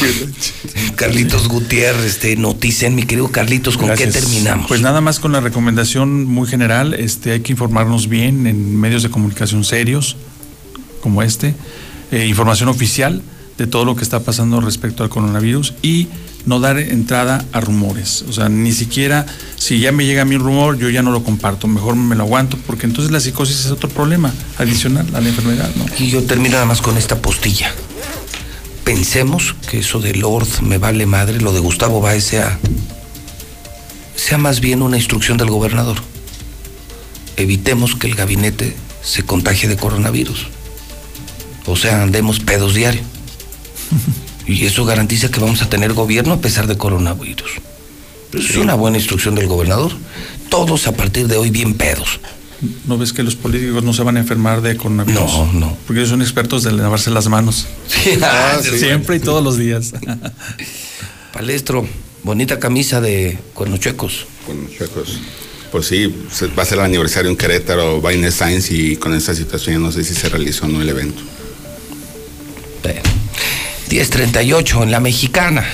Carlitos 0.96 1.48
Gutiérrez, 1.48 2.06
este, 2.06 2.34
noticen, 2.36 2.94
mi 2.94 3.02
querido 3.02 3.30
Carlitos, 3.30 3.76
¿con 3.76 3.88
Gracias. 3.88 4.14
qué 4.14 4.20
terminamos? 4.20 4.68
Pues 4.68 4.80
nada 4.80 5.02
más 5.02 5.20
con 5.20 5.32
la 5.32 5.40
recomendación 5.40 6.24
muy 6.24 6.48
general, 6.48 6.94
este, 6.94 7.32
hay 7.32 7.40
que 7.40 7.52
informarnos 7.52 8.08
bien 8.08 8.46
en 8.46 8.74
medios 8.80 9.02
de 9.02 9.10
comunicación 9.10 9.62
serios 9.62 10.16
como 11.02 11.22
este, 11.22 11.54
eh, 12.10 12.26
información 12.26 12.70
oficial 12.70 13.20
de 13.58 13.66
todo 13.66 13.84
lo 13.84 13.96
que 13.96 14.02
está 14.02 14.20
pasando 14.20 14.62
respecto 14.62 15.02
al 15.02 15.10
coronavirus 15.10 15.74
y 15.82 16.08
no 16.46 16.60
dar 16.60 16.78
entrada 16.78 17.44
a 17.52 17.60
rumores. 17.60 18.24
O 18.28 18.32
sea, 18.32 18.48
ni 18.48 18.72
siquiera 18.72 19.26
si 19.56 19.78
ya 19.80 19.92
me 19.92 20.04
llega 20.04 20.22
a 20.22 20.24
mí 20.26 20.34
un 20.34 20.42
rumor, 20.42 20.78
yo 20.78 20.90
ya 20.90 21.02
no 21.02 21.10
lo 21.10 21.24
comparto, 21.24 21.66
mejor 21.68 21.96
me 21.96 22.14
lo 22.16 22.24
aguanto, 22.24 22.58
porque 22.66 22.84
entonces 22.84 23.10
la 23.10 23.18
psicosis 23.18 23.60
es 23.60 23.70
otro 23.70 23.88
problema 23.88 24.30
adicional 24.58 25.06
a 25.14 25.22
la 25.22 25.28
enfermedad, 25.30 25.70
¿no? 25.76 25.86
Y 25.98 26.10
yo 26.10 26.22
termino 26.24 26.52
nada 26.52 26.66
más 26.66 26.82
con 26.82 26.98
esta 26.98 27.22
postilla. 27.22 27.72
Pensemos 28.84 29.56
que 29.70 29.78
eso 29.78 30.00
de 30.00 30.14
Lord 30.14 30.60
me 30.60 30.76
vale 30.76 31.06
madre, 31.06 31.40
lo 31.40 31.54
de 31.54 31.60
Gustavo 31.60 32.02
Báez 32.02 32.24
sea, 32.24 32.58
sea 34.16 34.36
más 34.36 34.60
bien 34.60 34.82
una 34.82 34.98
instrucción 34.98 35.38
del 35.38 35.48
gobernador. 35.48 35.96
Evitemos 37.38 37.94
que 37.96 38.06
el 38.06 38.16
gabinete 38.16 38.76
se 39.02 39.22
contagie 39.22 39.66
de 39.66 39.76
coronavirus. 39.76 40.48
O 41.64 41.76
sea, 41.76 42.02
andemos 42.02 42.40
pedos 42.40 42.74
diario. 42.74 43.00
Y 44.46 44.66
eso 44.66 44.84
garantiza 44.84 45.30
que 45.30 45.40
vamos 45.40 45.62
a 45.62 45.68
tener 45.68 45.92
gobierno 45.92 46.34
a 46.34 46.40
pesar 46.40 46.66
de 46.66 46.76
coronavirus. 46.76 47.50
Es 48.32 48.56
una 48.56 48.74
buena 48.74 48.98
instrucción 48.98 49.34
del 49.34 49.46
gobernador. 49.46 49.92
Todos 50.48 50.86
a 50.86 50.92
partir 50.92 51.28
de 51.28 51.36
hoy 51.36 51.50
bien 51.50 51.74
pedos. 51.74 52.20
¿No 52.86 52.98
ves 52.98 53.12
que 53.12 53.22
los 53.22 53.36
políticos 53.36 53.82
no 53.82 53.92
se 53.92 54.02
van 54.02 54.16
a 54.16 54.20
enfermar 54.20 54.62
de 54.62 54.76
coronavirus? 54.76 55.20
No, 55.20 55.52
no. 55.52 55.76
Porque 55.86 56.00
ellos 56.00 56.10
son 56.10 56.22
expertos 56.22 56.62
de 56.62 56.72
lavarse 56.72 57.10
las 57.10 57.28
manos. 57.28 57.66
Ah, 58.22 58.58
sí. 58.62 58.78
Siempre 58.78 59.16
y 59.16 59.20
todos 59.20 59.42
los 59.42 59.58
días. 59.58 59.92
Palestro, 61.32 61.86
bonita 62.22 62.58
camisa 62.58 63.00
de 63.00 63.38
cuernos 63.54 63.80
chuecos. 63.80 64.26
Chuecos. 64.76 65.18
Pues 65.72 65.86
sí, 65.86 66.14
va 66.56 66.62
a 66.62 66.66
ser 66.66 66.78
el 66.78 66.84
aniversario 66.84 67.30
en 67.30 67.36
Querétaro, 67.36 68.00
va 68.00 68.14
Inés 68.14 68.34
Sainz 68.34 68.70
y 68.70 68.96
con 68.96 69.14
esta 69.14 69.34
situación 69.34 69.76
ya 69.76 69.80
no 69.80 69.90
sé 69.90 70.04
si 70.04 70.14
se 70.14 70.28
realizó 70.28 70.66
o 70.66 70.68
no 70.68 70.80
el 70.80 70.88
evento. 70.88 71.22
1038 73.88 74.82
en 74.82 74.90
la 74.90 75.00
mexicana, 75.00 75.64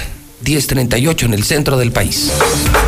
1038 0.45 1.27
en 1.27 1.35
el 1.35 1.45
centro 1.45 1.77
del 1.77 1.93
país. 1.93 2.31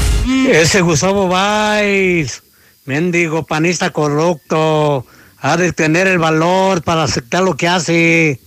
Ese 0.51 0.81
Gustavo 0.81 1.27
Valls, 1.27 2.43
mendigo 2.85 3.43
panista 3.43 3.91
corrupto, 3.91 5.05
ha 5.39 5.57
de 5.57 5.73
tener 5.73 6.07
el 6.07 6.19
valor 6.19 6.83
para 6.83 7.03
aceptar 7.03 7.43
lo 7.43 7.55
que 7.55 7.67
hace. 7.67 8.39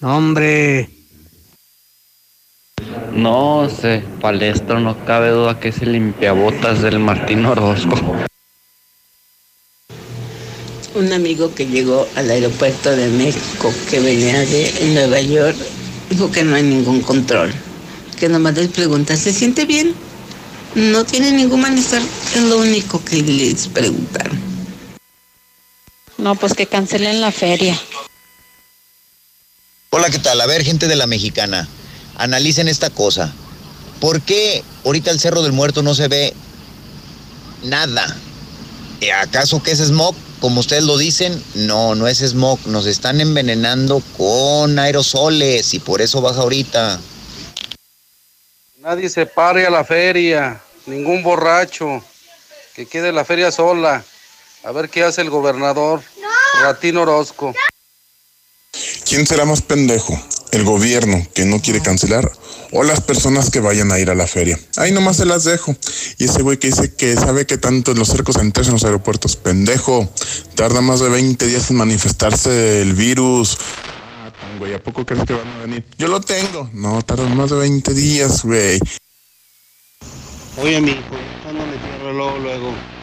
No, 0.00 0.16
hombre. 0.16 0.90
No 3.12 3.70
sé, 3.70 4.02
Palestro, 4.20 4.80
no 4.80 5.04
cabe 5.04 5.30
duda 5.30 5.60
que 5.60 5.68
es 5.68 5.80
el 5.82 5.92
limpiabotas 5.92 6.82
del 6.82 6.98
Martín 6.98 7.46
Orozco. 7.46 7.96
Un 10.94 11.12
amigo 11.12 11.54
que 11.54 11.66
llegó 11.66 12.08
al 12.16 12.30
aeropuerto 12.30 12.94
de 12.94 13.08
México, 13.08 13.72
que 13.90 14.00
venía 14.00 14.40
de 14.40 14.90
Nueva 14.94 15.20
York, 15.20 15.56
dijo 16.10 16.30
que 16.30 16.44
no 16.44 16.56
hay 16.56 16.62
ningún 16.62 17.00
control. 17.02 17.52
Que 18.18 18.28
nomás 18.28 18.54
les 18.54 18.68
pregunta, 18.68 19.16
¿se 19.16 19.32
siente 19.32 19.64
bien? 19.64 19.94
No 20.74 21.04
tiene 21.04 21.30
ningún 21.30 21.60
malestar, 21.60 22.02
es 22.34 22.42
lo 22.42 22.58
único 22.58 23.02
que 23.04 23.22
les 23.22 23.68
preguntaron. 23.68 24.40
No, 26.18 26.34
pues 26.34 26.54
que 26.54 26.66
cancelen 26.66 27.20
la 27.20 27.30
feria. 27.30 27.78
Hola, 29.90 30.10
¿qué 30.10 30.18
tal? 30.18 30.40
A 30.40 30.46
ver, 30.46 30.64
gente 30.64 30.88
de 30.88 30.96
la 30.96 31.06
mexicana, 31.06 31.68
analicen 32.16 32.66
esta 32.66 32.90
cosa. 32.90 33.32
¿Por 34.00 34.20
qué 34.22 34.64
ahorita 34.84 35.12
el 35.12 35.20
Cerro 35.20 35.42
del 35.42 35.52
Muerto 35.52 35.82
no 35.82 35.94
se 35.94 36.08
ve 36.08 36.34
nada? 37.62 38.04
¿Eh, 39.00 39.12
¿Acaso 39.12 39.62
que 39.62 39.70
es 39.70 39.78
smog? 39.78 40.16
Como 40.40 40.60
ustedes 40.60 40.82
lo 40.82 40.98
dicen, 40.98 41.40
no, 41.54 41.94
no 41.94 42.08
es 42.08 42.18
smog. 42.18 42.58
Nos 42.66 42.86
están 42.86 43.20
envenenando 43.20 44.02
con 44.16 44.76
aerosoles 44.78 45.72
y 45.72 45.78
por 45.78 46.02
eso 46.02 46.20
baja 46.20 46.40
ahorita. 46.40 47.00
Nadie 48.78 49.08
se 49.08 49.24
pare 49.24 49.66
a 49.66 49.70
la 49.70 49.84
feria, 49.84 50.60
ningún 50.86 51.22
borracho, 51.22 52.02
que 52.74 52.86
quede 52.86 53.12
la 53.12 53.24
feria 53.24 53.50
sola. 53.50 54.04
A 54.64 54.72
ver 54.72 54.88
qué 54.88 55.02
hace 55.04 55.20
el 55.20 55.30
gobernador, 55.30 56.02
Ratín 56.62 56.96
Orozco. 56.96 57.54
¿Quién 59.06 59.26
será 59.26 59.44
más 59.44 59.62
pendejo? 59.62 60.18
¿El 60.50 60.64
gobierno 60.64 61.26
que 61.34 61.44
no 61.44 61.60
quiere 61.60 61.80
cancelar 61.80 62.30
o 62.70 62.84
las 62.84 63.00
personas 63.00 63.50
que 63.50 63.60
vayan 63.60 63.92
a 63.92 63.98
ir 63.98 64.08
a 64.08 64.14
la 64.14 64.26
feria? 64.26 64.58
Ahí 64.76 64.92
nomás 64.92 65.16
se 65.16 65.26
las 65.26 65.44
dejo. 65.44 65.76
Y 66.16 66.24
ese 66.24 66.42
güey 66.42 66.58
que 66.58 66.68
dice 66.68 66.94
que 66.94 67.14
sabe 67.14 67.46
que 67.46 67.58
tanto 67.58 67.92
en 67.92 67.98
los 67.98 68.08
cercos 68.08 68.36
sanitarios 68.36 68.68
en 68.68 68.74
los 68.74 68.84
aeropuertos, 68.84 69.36
pendejo, 69.36 70.08
tarda 70.54 70.80
más 70.80 71.00
de 71.00 71.08
20 71.08 71.46
días 71.46 71.70
en 71.70 71.76
manifestarse 71.76 72.80
el 72.80 72.94
virus. 72.94 73.58
Ah, 74.24 74.32
Güey, 74.58 74.74
¿a 74.74 74.82
poco 74.82 75.04
crees 75.04 75.24
que 75.24 75.34
van 75.34 75.48
a 75.48 75.58
venir? 75.58 75.84
Yo 75.98 76.08
lo 76.08 76.20
tengo. 76.20 76.70
No, 76.72 77.02
tarda 77.02 77.28
más 77.28 77.50
de 77.50 77.56
20 77.56 77.92
días, 77.92 78.44
güey. 78.44 78.80
Oye, 80.54 80.80
mi 80.82 80.92
hijo, 80.92 81.32
echándole 81.32 81.78
tierra 81.80 82.12
luego, 82.12 82.38
luego. 82.38 82.93